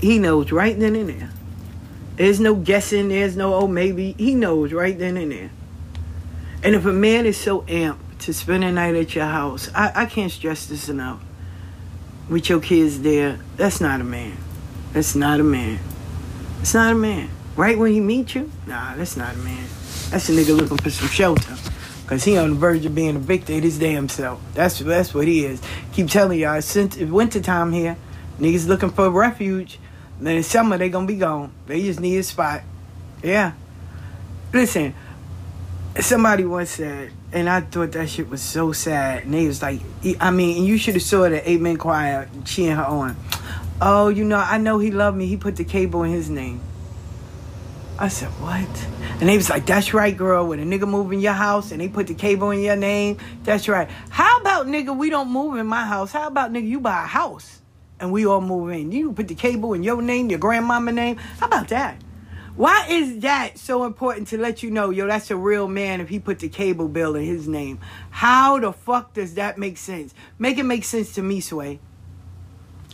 he 0.00 0.18
knows 0.18 0.52
right 0.52 0.78
then 0.78 0.94
and 0.94 1.08
there. 1.08 1.30
There's 2.16 2.38
no 2.38 2.54
guessing. 2.54 3.08
There's 3.08 3.36
no, 3.36 3.54
oh, 3.54 3.66
maybe. 3.66 4.12
He 4.18 4.34
knows 4.34 4.72
right 4.72 4.96
then 4.98 5.16
and 5.16 5.32
there. 5.32 5.50
And 6.62 6.74
if 6.74 6.84
a 6.86 6.92
man 6.92 7.26
is 7.26 7.36
so 7.36 7.62
amped 7.62 7.98
to 8.20 8.32
spend 8.32 8.64
a 8.64 8.72
night 8.72 8.94
at 8.94 9.14
your 9.14 9.26
house, 9.26 9.70
I, 9.74 9.92
I 9.94 10.06
can't 10.06 10.32
stress 10.32 10.66
this 10.66 10.88
enough. 10.88 11.22
With 12.28 12.48
your 12.48 12.60
kids 12.60 13.00
there, 13.02 13.38
that's 13.56 13.80
not 13.80 14.00
a 14.00 14.04
man. 14.04 14.36
That's 14.92 15.14
not 15.14 15.40
a 15.40 15.44
man. 15.44 15.78
It's 16.60 16.74
not 16.74 16.92
a 16.92 16.96
man. 16.96 17.30
Right 17.54 17.78
when 17.78 17.92
he 17.92 18.00
meet 18.00 18.34
you, 18.34 18.50
nah, 18.66 18.94
that's 18.96 19.16
not 19.16 19.34
a 19.34 19.38
man. 19.38 19.64
That's 20.10 20.28
a 20.28 20.32
nigga 20.32 20.56
looking 20.56 20.78
for 20.78 20.90
some 20.90 21.08
shelter. 21.08 21.56
Cause 22.06 22.22
he 22.22 22.36
on 22.36 22.50
the 22.50 22.56
verge 22.56 22.86
of 22.86 22.94
being 22.94 23.16
evicted 23.16 23.64
his 23.64 23.80
damn 23.80 24.08
self. 24.08 24.40
That's 24.54 24.78
that's 24.78 25.12
what 25.12 25.26
he 25.26 25.44
is. 25.44 25.60
Keep 25.92 26.08
telling 26.08 26.38
y'all, 26.38 26.62
since 26.62 26.96
it's 26.96 27.10
winter 27.10 27.40
time 27.40 27.72
here, 27.72 27.96
niggas 28.38 28.68
looking 28.68 28.90
for 28.90 29.10
refuge. 29.10 29.80
Then 30.20 30.36
in 30.36 30.42
summer 30.44 30.78
they 30.78 30.88
gonna 30.88 31.06
be 31.06 31.16
gone. 31.16 31.52
They 31.66 31.82
just 31.82 31.98
need 31.98 32.16
a 32.18 32.22
spot. 32.22 32.62
Yeah. 33.24 33.54
Listen, 34.52 34.94
somebody 36.00 36.44
once 36.44 36.70
said, 36.70 37.12
and 37.32 37.48
I 37.48 37.60
thought 37.60 37.92
that 37.92 38.08
shit 38.08 38.28
was 38.28 38.42
so 38.42 38.72
sad. 38.72 39.24
And 39.24 39.34
they 39.34 39.46
was 39.46 39.62
like, 39.62 39.80
I 40.20 40.30
mean, 40.30 40.64
you 40.64 40.78
should 40.78 40.94
have 40.94 41.02
saw 41.02 41.28
the 41.28 41.48
Amen 41.48 41.76
choir 41.76 42.28
cheering 42.44 42.76
her 42.76 42.84
on. 42.84 43.16
Oh, 43.80 44.08
you 44.08 44.24
know, 44.24 44.38
I 44.38 44.58
know 44.58 44.78
he 44.78 44.90
loved 44.90 45.16
me. 45.16 45.26
He 45.26 45.36
put 45.36 45.56
the 45.56 45.64
cable 45.64 46.02
in 46.02 46.10
his 46.10 46.30
name. 46.30 46.60
I 47.98 48.08
said, 48.08 48.28
what? 48.40 48.86
And 49.20 49.28
they 49.28 49.36
was 49.36 49.48
like, 49.48 49.64
that's 49.64 49.94
right, 49.94 50.14
girl. 50.14 50.48
When 50.48 50.60
a 50.60 50.64
nigga 50.64 50.86
move 50.86 51.12
in 51.12 51.20
your 51.20 51.32
house 51.32 51.72
and 51.72 51.80
they 51.80 51.88
put 51.88 52.06
the 52.06 52.14
cable 52.14 52.50
in 52.50 52.60
your 52.60 52.76
name, 52.76 53.16
that's 53.42 53.68
right. 53.68 53.88
How 54.10 54.38
about, 54.40 54.66
nigga, 54.66 54.96
we 54.96 55.08
don't 55.08 55.30
move 55.30 55.56
in 55.56 55.66
my 55.66 55.84
house? 55.84 56.12
How 56.12 56.26
about, 56.26 56.52
nigga, 56.52 56.68
you 56.68 56.80
buy 56.80 57.04
a 57.04 57.06
house 57.06 57.60
and 57.98 58.12
we 58.12 58.26
all 58.26 58.42
move 58.42 58.70
in? 58.70 58.92
You 58.92 59.12
put 59.12 59.28
the 59.28 59.34
cable 59.34 59.72
in 59.72 59.82
your 59.82 60.02
name, 60.02 60.28
your 60.28 60.38
grandmama 60.38 60.92
name. 60.92 61.16
How 61.16 61.46
about 61.46 61.68
that? 61.68 61.98
Why 62.56 62.86
is 62.88 63.20
that 63.20 63.58
so 63.58 63.84
important 63.84 64.28
to 64.28 64.38
let 64.38 64.62
you 64.62 64.70
know, 64.70 64.88
yo, 64.88 65.06
that's 65.06 65.30
a 65.30 65.36
real 65.36 65.68
man 65.68 66.00
if 66.00 66.08
he 66.08 66.18
put 66.18 66.38
the 66.38 66.48
cable 66.48 66.88
bill 66.88 67.14
in 67.14 67.24
his 67.24 67.46
name? 67.46 67.78
How 68.10 68.58
the 68.58 68.72
fuck 68.72 69.12
does 69.12 69.34
that 69.34 69.58
make 69.58 69.76
sense? 69.76 70.14
Make 70.38 70.56
it 70.56 70.62
make 70.62 70.84
sense 70.84 71.14
to 71.16 71.22
me, 71.22 71.40
Sway. 71.40 71.80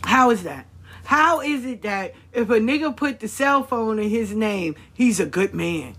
How 0.03 0.31
is 0.31 0.43
that? 0.43 0.65
How 1.05 1.39
is 1.39 1.65
it 1.65 1.81
that 1.83 2.13
if 2.33 2.49
a 2.49 2.59
nigga 2.59 2.95
put 2.95 3.21
the 3.21 3.29
cell 3.29 3.63
phone 3.63 3.99
in 3.99 4.09
his 4.09 4.33
name, 4.33 4.75
he's 4.93 5.21
a 5.21 5.25
good 5.25 5.53
man? 5.53 5.95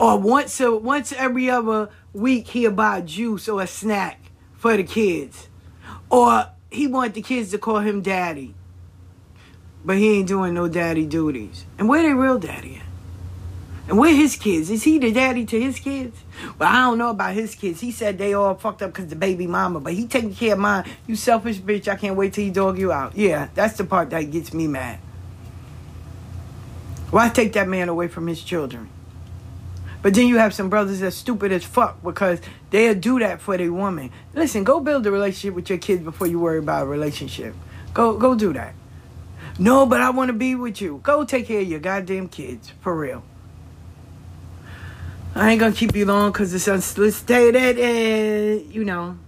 Or 0.00 0.18
once 0.18 0.60
a, 0.60 0.74
once 0.74 1.12
every 1.12 1.48
other 1.48 1.88
week 2.12 2.48
he'll 2.48 2.72
buy 2.72 3.00
juice 3.02 3.48
or 3.48 3.62
a 3.62 3.66
snack 3.68 4.32
for 4.54 4.76
the 4.76 4.82
kids. 4.82 5.48
Or 6.10 6.48
he 6.68 6.88
want 6.88 7.14
the 7.14 7.22
kids 7.22 7.52
to 7.52 7.58
call 7.58 7.78
him 7.78 8.02
daddy. 8.02 8.56
But 9.84 9.96
he 9.96 10.18
ain't 10.18 10.28
doing 10.28 10.54
no 10.54 10.68
daddy 10.68 11.06
duties. 11.06 11.64
And 11.78 11.88
where 11.88 12.02
they 12.02 12.12
real 12.12 12.38
daddy 12.38 12.76
at? 12.76 12.86
And 13.88 13.98
where 13.98 14.14
his 14.14 14.36
kids? 14.36 14.70
Is 14.70 14.84
he 14.84 14.98
the 14.98 15.10
daddy 15.10 15.44
to 15.46 15.60
his 15.60 15.80
kids? 15.80 16.16
Well, 16.58 16.68
I 16.68 16.82
don't 16.82 16.98
know 16.98 17.10
about 17.10 17.34
his 17.34 17.56
kids. 17.56 17.80
He 17.80 17.90
said 17.90 18.18
they 18.18 18.34
all 18.34 18.54
fucked 18.54 18.82
up 18.82 18.92
because 18.92 19.08
the 19.08 19.16
baby 19.16 19.48
mama, 19.48 19.80
but 19.80 19.94
he 19.94 20.06
taking 20.06 20.34
care 20.34 20.52
of 20.52 20.60
mine. 20.60 20.88
You 21.08 21.16
selfish 21.16 21.58
bitch. 21.58 21.88
I 21.88 21.96
can't 21.96 22.14
wait 22.14 22.32
till 22.32 22.44
he 22.44 22.50
dog 22.50 22.78
you 22.78 22.92
out. 22.92 23.16
Yeah, 23.16 23.48
that's 23.54 23.76
the 23.76 23.84
part 23.84 24.10
that 24.10 24.30
gets 24.30 24.54
me 24.54 24.68
mad. 24.68 25.00
Why 27.10 27.28
take 27.30 27.54
that 27.54 27.66
man 27.66 27.88
away 27.88 28.06
from 28.06 28.28
his 28.28 28.42
children? 28.42 28.88
But 30.02 30.14
then 30.14 30.28
you 30.28 30.36
have 30.36 30.54
some 30.54 30.70
brothers 30.70 31.00
that's 31.00 31.16
stupid 31.16 31.50
as 31.50 31.64
fuck 31.64 32.02
because 32.02 32.40
they'll 32.70 32.94
do 32.94 33.18
that 33.18 33.40
for 33.40 33.56
their 33.56 33.72
woman. 33.72 34.10
Listen, 34.34 34.62
go 34.62 34.80
build 34.80 35.06
a 35.06 35.10
relationship 35.10 35.54
with 35.54 35.68
your 35.68 35.78
kids 35.78 36.02
before 36.02 36.26
you 36.26 36.38
worry 36.38 36.58
about 36.58 36.84
a 36.84 36.86
relationship. 36.86 37.54
Go 37.92 38.16
go 38.16 38.34
do 38.34 38.52
that. 38.52 38.74
No, 39.60 39.84
but 39.84 40.00
I 40.00 40.08
want 40.08 40.30
to 40.30 40.32
be 40.32 40.54
with 40.54 40.80
you. 40.80 41.00
Go 41.02 41.22
take 41.22 41.46
care 41.46 41.60
of 41.60 41.68
your 41.68 41.80
goddamn 41.80 42.28
kids. 42.28 42.72
For 42.80 42.96
real. 42.96 43.22
I 45.34 45.50
ain't 45.50 45.60
gonna 45.60 45.74
keep 45.74 45.94
you 45.94 46.06
long 46.06 46.32
because 46.32 46.54
it's 46.54 46.66
unsolicited 46.66 47.78
and, 47.78 48.74
you 48.74 48.84
know, 48.84 49.18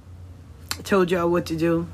I 0.78 0.82
told 0.82 1.10
y'all 1.10 1.28
what 1.28 1.44
to 1.46 1.56
do. 1.56 1.86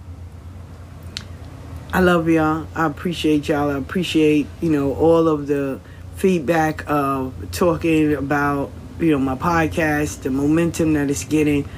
I 1.92 1.98
love 1.98 2.28
y'all. 2.28 2.68
I 2.76 2.86
appreciate 2.86 3.48
y'all. 3.48 3.70
I 3.70 3.76
appreciate, 3.76 4.46
you 4.60 4.70
know, 4.70 4.94
all 4.94 5.26
of 5.26 5.48
the 5.48 5.80
feedback 6.14 6.88
of 6.88 7.34
talking 7.50 8.14
about, 8.14 8.70
you 9.00 9.10
know, 9.10 9.18
my 9.18 9.34
podcast, 9.34 10.22
the 10.22 10.30
momentum 10.30 10.92
that 10.92 11.10
it's 11.10 11.24
getting. 11.24 11.68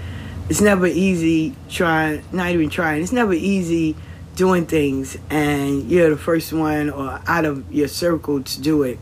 It's 0.50 0.60
never 0.60 0.86
easy 0.86 1.56
trying, 1.70 2.22
not 2.32 2.50
even 2.50 2.68
trying, 2.68 3.02
it's 3.02 3.12
never 3.12 3.32
easy 3.32 3.96
doing 4.40 4.64
things 4.64 5.18
and 5.28 5.90
you're 5.90 6.08
the 6.08 6.16
first 6.16 6.50
one 6.50 6.88
or 6.88 7.20
out 7.26 7.44
of 7.44 7.70
your 7.70 7.86
circle 7.86 8.42
to 8.42 8.62
do 8.62 8.84
it 8.84 8.98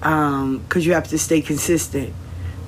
because 0.00 0.84
you 0.84 0.92
have 0.92 1.06
to 1.06 1.16
stay 1.16 1.40
consistent. 1.40 2.12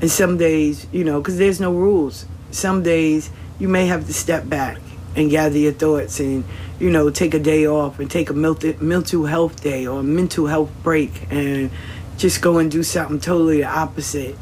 And 0.00 0.08
some 0.08 0.38
days, 0.38 0.86
you 0.92 1.02
know, 1.02 1.20
because 1.20 1.38
there's 1.38 1.58
no 1.58 1.72
rules. 1.72 2.24
Some 2.52 2.84
days 2.84 3.30
you 3.58 3.66
may 3.66 3.86
have 3.86 4.06
to 4.06 4.14
step 4.14 4.48
back 4.48 4.78
and 5.16 5.28
gather 5.28 5.58
your 5.58 5.72
thoughts 5.72 6.20
and, 6.20 6.44
you 6.78 6.88
know, 6.88 7.10
take 7.10 7.34
a 7.34 7.40
day 7.40 7.66
off 7.66 7.98
and 7.98 8.08
take 8.08 8.30
a 8.30 8.32
mental 8.32 9.26
health 9.26 9.60
day 9.60 9.84
or 9.84 9.98
a 9.98 10.04
mental 10.04 10.46
health 10.46 10.70
break 10.84 11.26
and 11.32 11.68
just 12.16 12.40
go 12.40 12.58
and 12.58 12.70
do 12.70 12.84
something 12.84 13.18
totally 13.18 13.56
the 13.56 13.64
opposite 13.64 14.36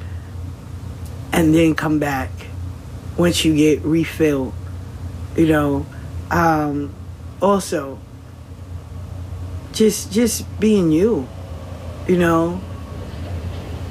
and 1.32 1.54
then 1.54 1.74
come 1.74 1.98
back 1.98 2.28
once 3.16 3.46
you 3.46 3.56
get 3.56 3.80
refilled. 3.80 4.52
You 5.38 5.46
know, 5.46 5.86
um, 6.30 6.94
also 7.40 7.98
just 9.72 10.12
just 10.12 10.44
being 10.60 10.90
you. 10.90 11.28
You 12.08 12.18
know, 12.18 12.60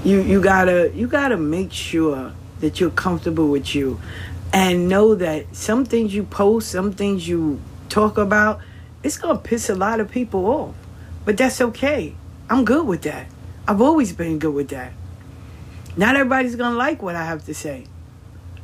you 0.03 0.22
you 0.22 0.41
gotta 0.41 0.91
you 0.95 1.07
gotta 1.07 1.38
make 1.38 1.72
sure 1.72 2.33
that 2.59 2.80
you're 2.80 2.91
comfortable 2.91 3.49
with 3.49 3.75
you 3.75 3.99
and 4.53 4.88
know 4.88 5.15
that 5.15 5.56
some 5.56 5.85
things 5.85 6.14
you 6.15 6.24
post 6.24 6.72
some 6.72 6.93
things 6.93 7.27
you 7.27 7.59
talk 7.90 8.17
about 8.17 8.61
it's 9.03 9.17
gonna 9.17 9.38
piss 9.38 9.69
a 9.69 9.75
lot 9.75 9.99
of 9.99 10.09
people 10.09 10.45
off. 10.48 10.75
But 11.25 11.38
that's 11.38 11.61
okay. 11.61 12.15
I'm 12.49 12.65
good 12.65 12.88
with 12.88 13.03
that. 13.03 13.27
I've 13.67 13.82
always 13.82 14.14
been 14.14 14.40
good 14.40 14.53
with 14.53 14.69
that. 14.69 14.93
Not 15.98 16.15
everybody's 16.15 16.56
gonna 16.56 16.75
like 16.75 17.01
what 17.01 17.15
i 17.15 17.24
have 17.24 17.45
to 17.45 17.53
say 17.53 17.85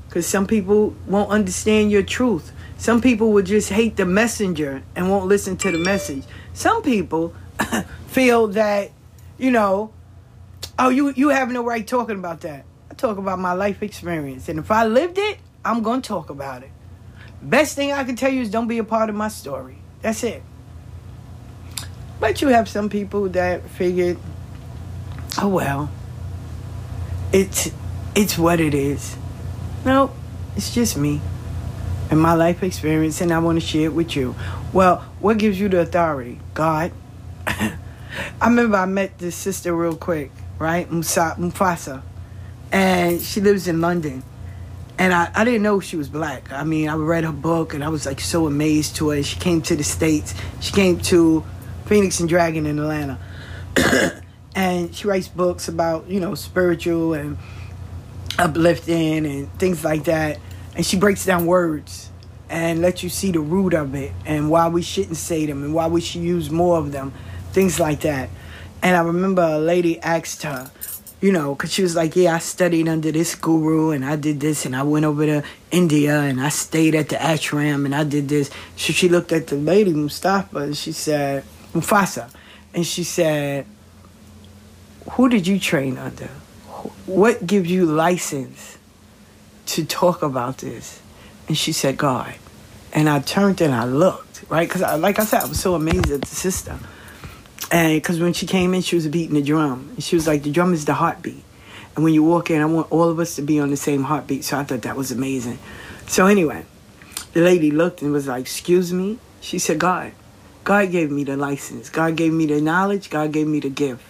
because 0.08 0.28
some 0.28 0.46
people 0.46 0.94
won't 1.08 1.30
understand 1.30 1.90
your 1.90 2.04
truth 2.04 2.52
some 2.82 3.00
people 3.00 3.32
will 3.32 3.44
just 3.44 3.70
hate 3.70 3.96
the 3.96 4.06
messenger 4.06 4.82
and 4.96 5.10
won't 5.10 5.28
listen 5.28 5.56
to 5.56 5.72
the 5.72 5.78
message 5.78 6.24
some 6.54 6.82
people 6.82 7.34
feel 8.08 8.48
that 8.48 8.92
you 9.38 9.52
know 9.52 9.92
Oh, 10.84 10.90
you 10.90 11.14
you 11.16 11.30
have 11.30 11.52
no 11.52 11.64
right 11.64 11.86
talking 11.86 12.16
about 12.16 12.42
that. 12.42 12.66
I 12.90 12.96
talk 12.96 13.20
about 13.20 13.38
my 13.38 13.54
life 13.54 13.84
experience, 13.84 14.50
and 14.50 14.58
if 14.58 14.72
I 14.72 14.86
lived 14.86 15.20
it, 15.20 15.38
I'm 15.64 15.84
gonna 15.84 16.02
talk 16.02 16.32
about 16.32 16.64
it. 16.64 16.72
Best 17.40 17.76
thing 17.76 17.92
I 17.92 18.04
can 18.04 18.16
tell 18.16 18.32
you 18.32 18.42
is 18.42 18.50
don't 18.50 18.68
be 18.68 18.80
a 18.80 18.84
part 18.84 19.08
of 19.10 19.16
my 19.16 19.28
story. 19.28 19.78
That's 20.02 20.24
it. 20.24 20.42
But 22.20 22.42
you 22.42 22.48
have 22.48 22.68
some 22.68 22.90
people 22.90 23.30
that 23.30 23.70
figured, 23.70 24.18
oh 25.40 25.50
well, 25.50 25.92
it's 27.32 27.70
it's 28.16 28.38
what 28.40 28.60
it 28.60 28.74
is. 28.74 29.16
No, 29.86 30.12
it's 30.56 30.74
just 30.74 30.98
me 30.98 31.22
and 32.12 32.22
my 32.22 32.34
life 32.34 32.62
experience, 32.62 33.22
and 33.22 33.32
I 33.32 33.40
want 33.40 33.60
to 33.60 33.66
share 33.66 33.86
it 33.86 33.94
with 33.94 34.16
you. 34.16 34.36
Well, 34.72 35.00
what 35.20 35.40
gives 35.40 35.60
you 35.60 35.70
the 35.70 35.80
authority? 35.80 36.40
God. 36.54 36.92
I 37.48 37.78
remember 38.44 38.78
I 38.78 38.86
met 38.86 39.18
this 39.18 39.36
sister 39.36 39.76
real 39.76 39.96
quick 39.96 40.32
right? 40.62 40.88
Mufasa. 40.90 42.04
And 42.72 43.20
she 43.20 43.42
lives 43.42 43.68
in 43.68 43.82
London. 43.82 44.24
And 44.98 45.12
I, 45.12 45.32
I 45.34 45.44
didn't 45.44 45.64
know 45.64 45.80
she 45.80 45.98
was 45.98 46.08
black. 46.08 46.52
I 46.52 46.64
mean, 46.64 46.88
I 46.88 46.96
read 46.96 47.24
her 47.24 47.32
book 47.32 47.74
and 47.74 47.84
I 47.84 47.90
was 47.90 48.06
like 48.06 48.20
so 48.20 48.46
amazed 48.46 48.96
to 48.98 49.10
her. 49.10 49.24
She 49.24 49.40
came 49.40 49.64
to 49.64 49.76
the 49.76 49.84
States. 49.84 50.36
She 50.62 50.72
came 50.72 51.00
to 51.00 51.44
Phoenix 51.88 52.20
and 52.20 52.30
Dragon 52.30 52.68
in 52.68 52.78
Atlanta. 52.78 53.18
and 54.56 54.94
she 54.96 55.08
writes 55.08 55.28
books 55.28 55.68
about, 55.68 56.08
you 56.08 56.20
know, 56.20 56.36
spiritual 56.36 57.16
and 57.16 57.40
uplifting 58.38 59.26
and 59.26 59.52
things 59.58 59.84
like 59.84 60.04
that. 60.04 60.40
And 60.76 60.86
she 60.86 60.98
breaks 60.98 61.26
down 61.26 61.46
words 61.46 62.10
and 62.50 62.82
lets 62.82 63.04
you 63.04 63.10
see 63.10 63.32
the 63.32 63.40
root 63.40 63.74
of 63.74 63.96
it 63.96 64.12
and 64.26 64.50
why 64.50 64.68
we 64.68 64.82
shouldn't 64.82 65.18
say 65.18 65.46
them 65.46 65.64
and 65.64 65.74
why 65.74 65.88
we 65.88 66.02
should 66.02 66.22
use 66.22 66.50
more 66.50 66.78
of 66.78 66.92
them, 66.92 67.14
things 67.52 67.80
like 67.80 68.02
that. 68.02 68.30
And 68.82 68.96
I 68.96 69.02
remember 69.02 69.42
a 69.42 69.58
lady 69.58 70.00
asked 70.02 70.44
her, 70.44 70.72
you 71.22 71.32
know, 71.32 71.54
because 71.54 71.72
she 71.72 71.84
was 71.84 71.96
like, 71.96 72.16
Yeah, 72.16 72.36
I 72.36 72.40
studied 72.40 72.88
under 72.88 73.12
this 73.12 73.36
guru 73.36 73.92
and 73.92 74.04
I 74.04 74.16
did 74.16 74.40
this 74.40 74.66
and 74.66 74.76
I 74.76 74.84
went 74.84 75.06
over 75.06 75.26
to 75.26 75.44
India 75.70 76.20
and 76.20 76.42
I 76.42 76.50
stayed 76.50 76.96
at 76.96 77.10
the 77.10 77.16
ashram 77.16 77.86
and 77.86 77.94
I 77.94 78.04
did 78.04 78.28
this. 78.28 78.50
So 78.76 78.92
she 78.92 79.08
looked 79.08 79.32
at 79.32 79.48
the 79.48 79.56
lady, 79.56 79.94
Mustafa, 79.94 80.58
and 80.58 80.76
she 80.76 80.92
said, 80.92 81.44
Mufasa. 81.74 82.32
And 82.74 82.86
she 82.86 83.04
said, 83.04 83.66
Who 85.12 85.30
did 85.30 85.46
you 85.46 85.60
train 85.60 85.98
under? 85.98 86.30
What 87.06 87.46
gives 87.46 87.70
you 87.70 87.86
license 87.86 88.78
to 89.72 89.86
talk 89.86 90.22
about 90.22 90.60
this? 90.60 91.02
And 91.48 91.58
she 91.58 91.72
said, 91.72 91.98
God. 91.98 92.36
And 92.94 93.08
I 93.10 93.20
turned 93.20 93.62
and 93.62 93.74
I 93.74 93.86
looked, 93.86 94.44
right? 94.50 94.68
Because, 94.68 94.82
like 95.02 95.20
I 95.20 95.26
said, 95.26 95.44
I 95.44 95.46
was 95.46 95.60
so 95.60 95.76
amazed 95.76 96.12
at 96.12 96.22
the 96.22 96.36
sister. 96.36 96.78
And 97.72 97.96
because 97.96 98.20
when 98.20 98.34
she 98.34 98.46
came 98.46 98.74
in, 98.74 98.82
she 98.82 98.96
was 98.96 99.08
beating 99.08 99.36
the 99.36 99.42
drum. 99.42 99.92
And 99.96 100.04
she 100.04 100.16
was 100.16 100.28
like, 100.28 100.44
the 100.44 100.52
drum 100.52 100.74
is 100.74 100.86
the 100.86 100.94
heartbeat. 100.94 101.44
And 101.96 102.04
when 102.04 102.14
you 102.14 102.24
walk 102.24 102.50
in, 102.50 102.62
I 102.62 102.66
want 102.66 102.92
all 102.92 103.10
of 103.10 103.20
us 103.20 103.36
to 103.38 103.42
be 103.42 103.60
on 103.60 103.70
the 103.70 103.78
same 103.78 104.04
heartbeat. 104.04 104.44
So 104.44 104.58
I 104.58 104.64
thought 104.64 104.82
that 104.82 104.98
was 104.98 105.12
amazing. 105.12 105.60
So 106.08 106.26
anyway, 106.26 106.66
the 107.34 107.42
lady 107.42 107.72
looked 107.72 108.02
and 108.02 108.12
was 108.12 108.28
like, 108.28 108.42
excuse 108.42 108.92
me? 108.92 109.20
She 109.40 109.58
said, 109.58 109.80
God. 109.80 110.12
God 110.64 110.92
gave 110.92 111.10
me 111.10 111.24
the 111.24 111.38
license. 111.38 111.90
God 111.90 112.16
gave 112.16 112.34
me 112.34 112.46
the 112.46 112.62
knowledge. 112.62 113.10
God 113.10 113.32
gave 113.32 113.48
me 113.48 113.60
the 113.60 113.70
gift. 113.70 114.04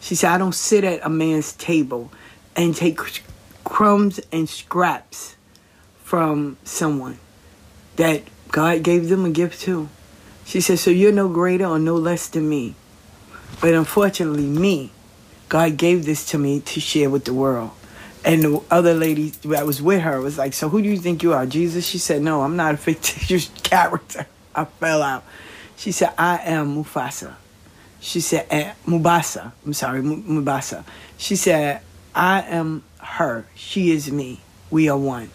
She 0.00 0.14
said, 0.14 0.30
I 0.30 0.38
don't 0.38 0.54
sit 0.54 0.84
at 0.84 1.04
a 1.04 1.08
man's 1.08 1.52
table 1.54 2.12
and 2.54 2.76
take 2.76 2.98
crumbs 3.70 4.20
and 4.32 4.48
scraps 4.48 5.36
from 6.02 6.58
someone 6.64 7.18
that 7.96 8.22
God 8.48 8.82
gave 8.82 9.08
them 9.08 9.24
a 9.24 9.30
gift 9.30 9.62
to. 9.62 9.88
She 10.44 10.60
said, 10.60 10.80
So 10.80 10.90
you're 10.90 11.12
no 11.12 11.28
greater 11.28 11.66
or 11.66 11.78
no 11.78 11.94
less 11.94 12.26
than 12.26 12.48
me. 12.48 12.74
But 13.60 13.74
unfortunately, 13.74 14.42
me, 14.42 14.90
God 15.48 15.76
gave 15.76 16.04
this 16.04 16.26
to 16.30 16.38
me 16.38 16.60
to 16.60 16.80
share 16.80 17.08
with 17.08 17.24
the 17.24 17.32
world. 17.32 17.70
And 18.24 18.42
the 18.42 18.60
other 18.70 18.92
lady 18.92 19.30
that 19.44 19.64
was 19.64 19.80
with 19.80 20.02
her 20.02 20.20
was 20.20 20.36
like, 20.36 20.52
So 20.52 20.68
who 20.68 20.82
do 20.82 20.88
you 20.88 20.98
think 20.98 21.22
you 21.22 21.32
are, 21.32 21.46
Jesus? 21.46 21.86
She 21.86 21.98
said, 21.98 22.22
No, 22.22 22.42
I'm 22.42 22.56
not 22.56 22.74
a 22.74 22.76
fictitious 22.88 23.50
character. 23.62 24.26
I 24.52 24.64
fell 24.64 25.02
out. 25.02 25.24
She 25.76 25.92
said, 25.92 26.12
I 26.18 26.38
am 26.38 26.74
Mufasa. 26.74 27.36
She 28.00 28.20
said, 28.20 28.46
eh, 28.50 28.72
Mubasa. 28.86 29.52
I'm 29.64 29.74
sorry, 29.74 30.02
Mubasa. 30.02 30.84
She 31.16 31.36
said, 31.36 31.82
I 32.14 32.42
am 32.42 32.84
her. 32.98 33.46
She 33.54 33.90
is 33.90 34.10
me. 34.10 34.40
We 34.70 34.88
are 34.88 34.98
one. 34.98 35.30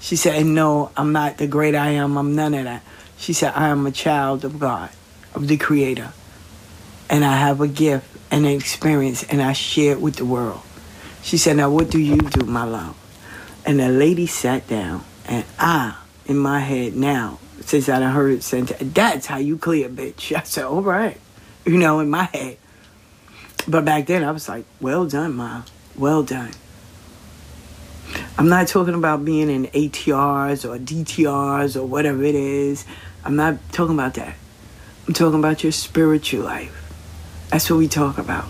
She 0.00 0.16
said, 0.16 0.44
no, 0.44 0.90
I'm 0.96 1.12
not 1.12 1.38
the 1.38 1.46
great 1.46 1.74
I 1.74 1.90
am. 1.90 2.16
I'm 2.16 2.34
none 2.34 2.54
of 2.54 2.64
that. 2.64 2.82
She 3.18 3.32
said, 3.32 3.52
I 3.54 3.68
am 3.68 3.86
a 3.86 3.90
child 3.90 4.44
of 4.44 4.58
God, 4.58 4.90
of 5.34 5.48
the 5.48 5.56
Creator. 5.56 6.12
And 7.08 7.24
I 7.24 7.36
have 7.36 7.60
a 7.60 7.68
gift 7.68 8.06
and 8.30 8.44
an 8.44 8.52
experience, 8.52 9.22
and 9.24 9.40
I 9.40 9.52
share 9.52 9.92
it 9.92 10.00
with 10.00 10.16
the 10.16 10.24
world. 10.24 10.60
She 11.22 11.38
said, 11.38 11.56
Now, 11.56 11.70
what 11.70 11.90
do 11.90 11.98
you 11.98 12.18
do, 12.18 12.44
my 12.44 12.64
love? 12.64 12.96
And 13.64 13.80
the 13.80 13.88
lady 13.88 14.26
sat 14.26 14.68
down, 14.68 15.04
and 15.26 15.44
I, 15.58 15.96
in 16.26 16.36
my 16.36 16.60
head 16.60 16.94
now, 16.94 17.38
since 17.62 17.88
I 17.88 17.98
done 17.98 18.12
heard 18.12 18.32
it 18.32 18.42
said, 18.42 18.66
That's 18.66 19.26
how 19.26 19.38
you 19.38 19.58
clear, 19.58 19.88
bitch. 19.88 20.36
I 20.36 20.42
said, 20.42 20.64
All 20.64 20.82
right. 20.82 21.18
You 21.64 21.78
know, 21.78 22.00
in 22.00 22.10
my 22.10 22.24
head. 22.24 22.58
But 23.66 23.84
back 23.84 24.06
then, 24.06 24.22
I 24.22 24.30
was 24.30 24.48
like, 24.48 24.64
Well 24.80 25.06
done, 25.06 25.34
Ma. 25.34 25.62
Well 25.98 26.22
done. 26.22 26.50
I'm 28.36 28.50
not 28.50 28.68
talking 28.68 28.92
about 28.92 29.24
being 29.24 29.48
in 29.48 29.66
ATRs 29.68 30.68
or 30.68 30.78
DTRs 30.78 31.74
or 31.74 31.86
whatever 31.86 32.22
it 32.22 32.34
is. 32.34 32.84
I'm 33.24 33.36
not 33.36 33.56
talking 33.72 33.94
about 33.94 34.14
that. 34.14 34.34
I'm 35.08 35.14
talking 35.14 35.38
about 35.38 35.62
your 35.62 35.72
spiritual 35.72 36.44
life. 36.44 36.92
That's 37.48 37.70
what 37.70 37.78
we 37.78 37.88
talk 37.88 38.18
about. 38.18 38.44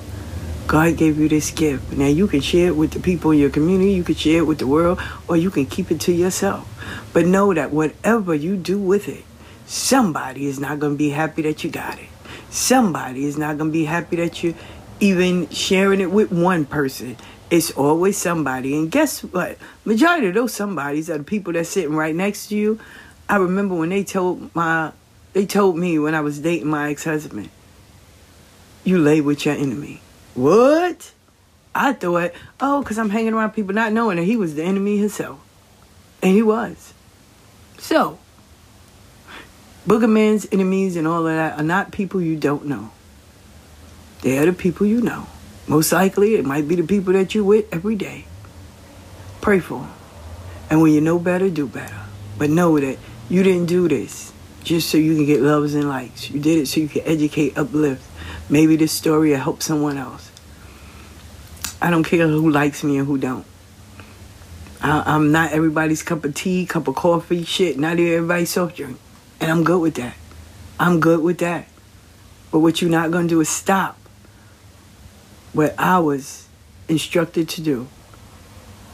God 0.66 0.97
gave 0.97 1.20
you 1.20 1.28
this 1.28 1.52
gift. 1.52 1.92
Now 1.92 2.08
you 2.08 2.26
can 2.26 2.41
share 2.41 2.68
it 2.68 2.76
with 2.76 2.91
the 2.91 2.99
people 2.99 3.31
in 3.31 3.39
your 3.39 3.50
community, 3.50 3.92
you 3.92 4.02
can 4.02 4.16
share 4.16 4.39
it 4.39 4.47
with 4.47 4.58
the 4.58 4.66
world, 4.66 5.00
or 5.28 5.36
you 5.36 5.50
can 5.50 5.66
keep 5.66 5.92
it 5.92 6.00
to 6.00 6.12
yourself. 6.12 6.66
But 7.12 7.26
know 7.26 7.55
that 7.55 7.70
whatever 7.70 8.34
you 8.34 8.57
do 8.57 8.81
with 8.81 9.08
it, 9.08 9.25
somebody 9.66 10.47
is 10.47 10.58
not 10.58 10.81
going 10.81 10.94
to 10.94 10.99
be 10.99 11.10
happy 11.10 11.42
that 11.42 11.62
you 11.62 11.70
got 11.70 12.00
it. 12.00 12.08
Somebody 12.50 13.25
is 13.25 13.39
not 13.39 13.58
going 13.58 13.70
to 13.70 13.73
be 13.73 13.84
happy 13.84 14.16
that 14.16 14.42
you're 14.42 14.55
even 14.99 15.49
sharing 15.50 16.00
it 16.00 16.10
with 16.10 16.33
one 16.33 16.65
person. 16.65 17.16
It's 17.50 17.70
always 17.73 18.16
somebody. 18.16 18.75
And 18.75 18.91
guess 18.91 19.23
what? 19.23 19.58
Majority 19.84 20.28
of 20.28 20.34
those 20.34 20.52
somebodies 20.52 21.08
are 21.08 21.18
the 21.18 21.25
people 21.25 21.52
that's 21.52 21.68
sitting 21.68 21.94
right 21.94 22.15
next 22.15 22.49
to 22.49 22.57
you. 22.57 22.81
I 23.28 23.36
remember 23.36 23.75
when 23.75 23.89
they 23.89 24.05
told 24.05 24.55
my 24.55 24.92
they 25.33 25.47
told 25.47 25.76
me 25.76 25.99
when 25.99 26.15
I 26.15 26.20
was 26.20 26.39
dating 26.39 26.68
my 26.68 26.91
ex-husband, 26.91 27.50
you 28.84 28.99
lay 28.99 29.20
with 29.20 29.44
your 29.44 29.55
enemy. 29.55 30.00
What? 30.34 31.12
I 31.75 31.92
thought, 31.92 32.33
oh, 32.58 32.83
because 32.83 32.99
I'm 32.99 33.10
hanging 33.10 33.34
around 33.34 33.50
people 33.50 33.75
not 33.75 33.92
knowing 33.92 34.16
that 34.16 34.23
he 34.23 34.36
was 34.36 34.55
the 34.55 34.62
enemy 34.62 34.97
himself. 34.97 35.39
And 36.23 36.34
he 36.34 36.42
was. 36.42 36.94
So, 37.76 38.18
Boogerman's 39.86 40.49
enemies 40.50 40.97
and 40.97 41.07
all 41.07 41.26
of 41.26 41.34
that 41.34 41.58
are 41.58 41.62
not 41.62 41.92
people 41.92 42.23
you 42.23 42.36
don't 42.36 42.65
know. 42.65 42.91
They 44.23 44.39
are 44.39 44.47
the 44.47 44.52
people 44.55 44.86
you 44.86 45.02
know. 45.02 45.26
Most 45.68 45.92
likely, 45.92 46.36
it 46.36 46.44
might 46.44 46.68
be 46.68 46.76
the 46.76 46.84
people 46.84 47.12
that 47.14 47.34
you're 47.34 47.44
with 47.44 47.66
every 47.72 47.96
day. 47.96 48.24
Pray 49.40 49.58
for 49.58 49.80
them. 49.80 49.92
And 50.70 50.80
when 50.80 50.92
you 50.92 51.00
know 51.00 51.18
better, 51.18 51.50
do 51.50 51.66
better. 51.66 52.00
But 52.38 52.50
know 52.50 52.78
that 52.78 52.98
you 53.28 53.42
didn't 53.42 53.66
do 53.66 53.88
this 53.88 54.32
just 54.62 54.90
so 54.90 54.98
you 54.98 55.16
can 55.16 55.26
get 55.26 55.40
loves 55.40 55.74
and 55.74 55.88
likes. 55.88 56.30
You 56.30 56.40
did 56.40 56.58
it 56.58 56.66
so 56.66 56.80
you 56.80 56.88
can 56.88 57.02
educate, 57.02 57.56
uplift. 57.58 58.02
Maybe 58.48 58.76
this 58.76 58.92
story 58.92 59.30
will 59.30 59.38
help 59.38 59.62
someone 59.62 59.96
else. 59.98 60.30
I 61.80 61.90
don't 61.90 62.04
care 62.04 62.26
who 62.26 62.50
likes 62.50 62.82
me 62.84 62.98
and 62.98 63.06
who 63.06 63.18
don't. 63.18 63.46
I, 64.82 65.02
I'm 65.06 65.32
not 65.32 65.52
everybody's 65.52 66.02
cup 66.02 66.24
of 66.24 66.34
tea, 66.34 66.66
cup 66.66 66.86
of 66.88 66.94
coffee, 66.94 67.44
shit. 67.44 67.78
Not 67.78 67.98
even 67.98 68.12
everybody's 68.12 68.50
soft 68.50 68.76
drink. 68.76 68.98
And 69.40 69.50
I'm 69.50 69.64
good 69.64 69.80
with 69.80 69.94
that. 69.94 70.14
I'm 70.78 71.00
good 71.00 71.22
with 71.22 71.38
that. 71.38 71.66
But 72.50 72.60
what 72.60 72.80
you're 72.80 72.90
not 72.90 73.10
going 73.10 73.28
to 73.28 73.34
do 73.34 73.40
is 73.40 73.48
stop 73.48 73.98
what 75.57 75.75
I 75.78 75.99
was 76.01 76.47
instructed 76.86 77.49
to 77.49 77.62
do. 77.62 77.89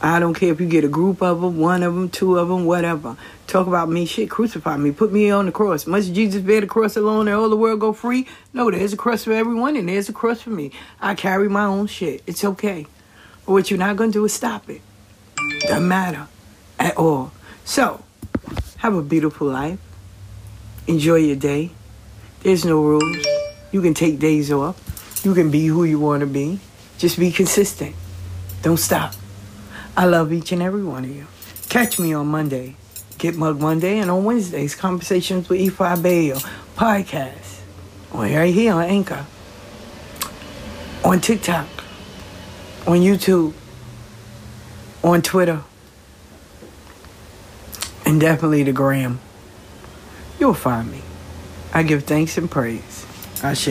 I 0.01 0.19
don't 0.19 0.33
care 0.33 0.51
if 0.51 0.61
you 0.61 0.67
get 0.67 0.85
a 0.85 0.89
group 0.89 1.21
of 1.21 1.41
them, 1.41 1.59
one 1.59 1.83
of 1.83 1.93
them, 1.93 2.09
two 2.09 2.37
of 2.37 2.47
them, 2.47 2.65
whatever. 2.65 3.17
Talk 3.47 3.67
about 3.67 3.89
me, 3.89 4.05
shit, 4.05 4.29
crucify 4.29 4.77
me, 4.77 4.91
put 4.91 5.11
me 5.11 5.29
on 5.29 5.45
the 5.45 5.51
cross. 5.51 5.85
Must 5.85 6.13
Jesus 6.13 6.41
bear 6.41 6.61
the 6.61 6.67
cross 6.67 6.95
alone 6.95 7.27
and 7.27 7.35
all 7.35 7.49
the 7.49 7.57
world 7.57 7.81
go 7.81 7.91
free? 7.91 8.27
No, 8.53 8.71
there's 8.71 8.93
a 8.93 8.97
cross 8.97 9.25
for 9.25 9.33
everyone 9.33 9.75
and 9.75 9.89
there's 9.89 10.07
a 10.07 10.13
cross 10.13 10.41
for 10.41 10.51
me. 10.51 10.71
I 11.01 11.15
carry 11.15 11.49
my 11.49 11.65
own 11.65 11.87
shit. 11.87 12.23
It's 12.27 12.45
okay. 12.45 12.87
But 13.45 13.51
what 13.51 13.69
you're 13.69 13.77
not 13.77 13.97
going 13.97 14.11
to 14.11 14.19
do 14.19 14.25
is 14.25 14.33
stop 14.33 14.69
it. 14.69 14.81
Doesn't 15.61 15.87
matter 15.87 16.27
at 16.79 16.95
all. 16.95 17.33
So, 17.65 18.03
have 18.77 18.95
a 18.95 19.01
beautiful 19.01 19.47
life. 19.47 19.79
Enjoy 20.87 21.15
your 21.15 21.35
day. 21.35 21.71
There's 22.41 22.63
no 22.63 22.81
rules. 22.81 23.25
You 23.73 23.81
can 23.81 23.93
take 23.93 24.19
days 24.19 24.49
off. 24.49 24.82
You 25.23 25.33
can 25.33 25.49
be 25.49 25.67
who 25.67 25.85
you 25.85 25.99
want 25.99 26.19
to 26.21 26.27
be. 26.27 26.59
Just 26.97 27.17
be 27.17 27.31
consistent. 27.31 27.95
Don't 28.61 28.77
stop. 28.77 29.13
I 29.95 30.05
love 30.05 30.33
each 30.33 30.51
and 30.51 30.61
every 30.61 30.83
one 30.83 31.05
of 31.05 31.09
you. 31.15 31.27
Catch 31.69 31.97
me 31.99 32.13
on 32.13 32.27
Monday, 32.27 32.75
Get 33.17 33.35
Mug 33.35 33.59
Monday, 33.59 33.99
and 33.99 34.11
on 34.11 34.23
Wednesdays, 34.25 34.75
Conversations 34.75 35.49
with 35.49 35.59
Ifa 35.59 36.01
Bayo 36.01 36.35
podcast. 36.75 37.61
Right 38.13 38.53
here 38.53 38.73
on 38.73 38.83
Anchor, 38.83 39.25
on 41.03 41.19
TikTok, 41.19 41.67
on 42.85 42.97
YouTube, 42.99 43.53
on 45.03 45.21
Twitter, 45.21 45.63
and 48.05 48.21
definitely 48.21 48.63
the 48.63 48.73
gram. 48.73 49.19
You'll 50.39 50.53
find 50.53 50.91
me. 50.91 51.01
I 51.73 51.83
give 51.83 52.03
thanks 52.03 52.37
and 52.37 52.51
praise. 52.51 53.05
Ashe. 53.41 53.69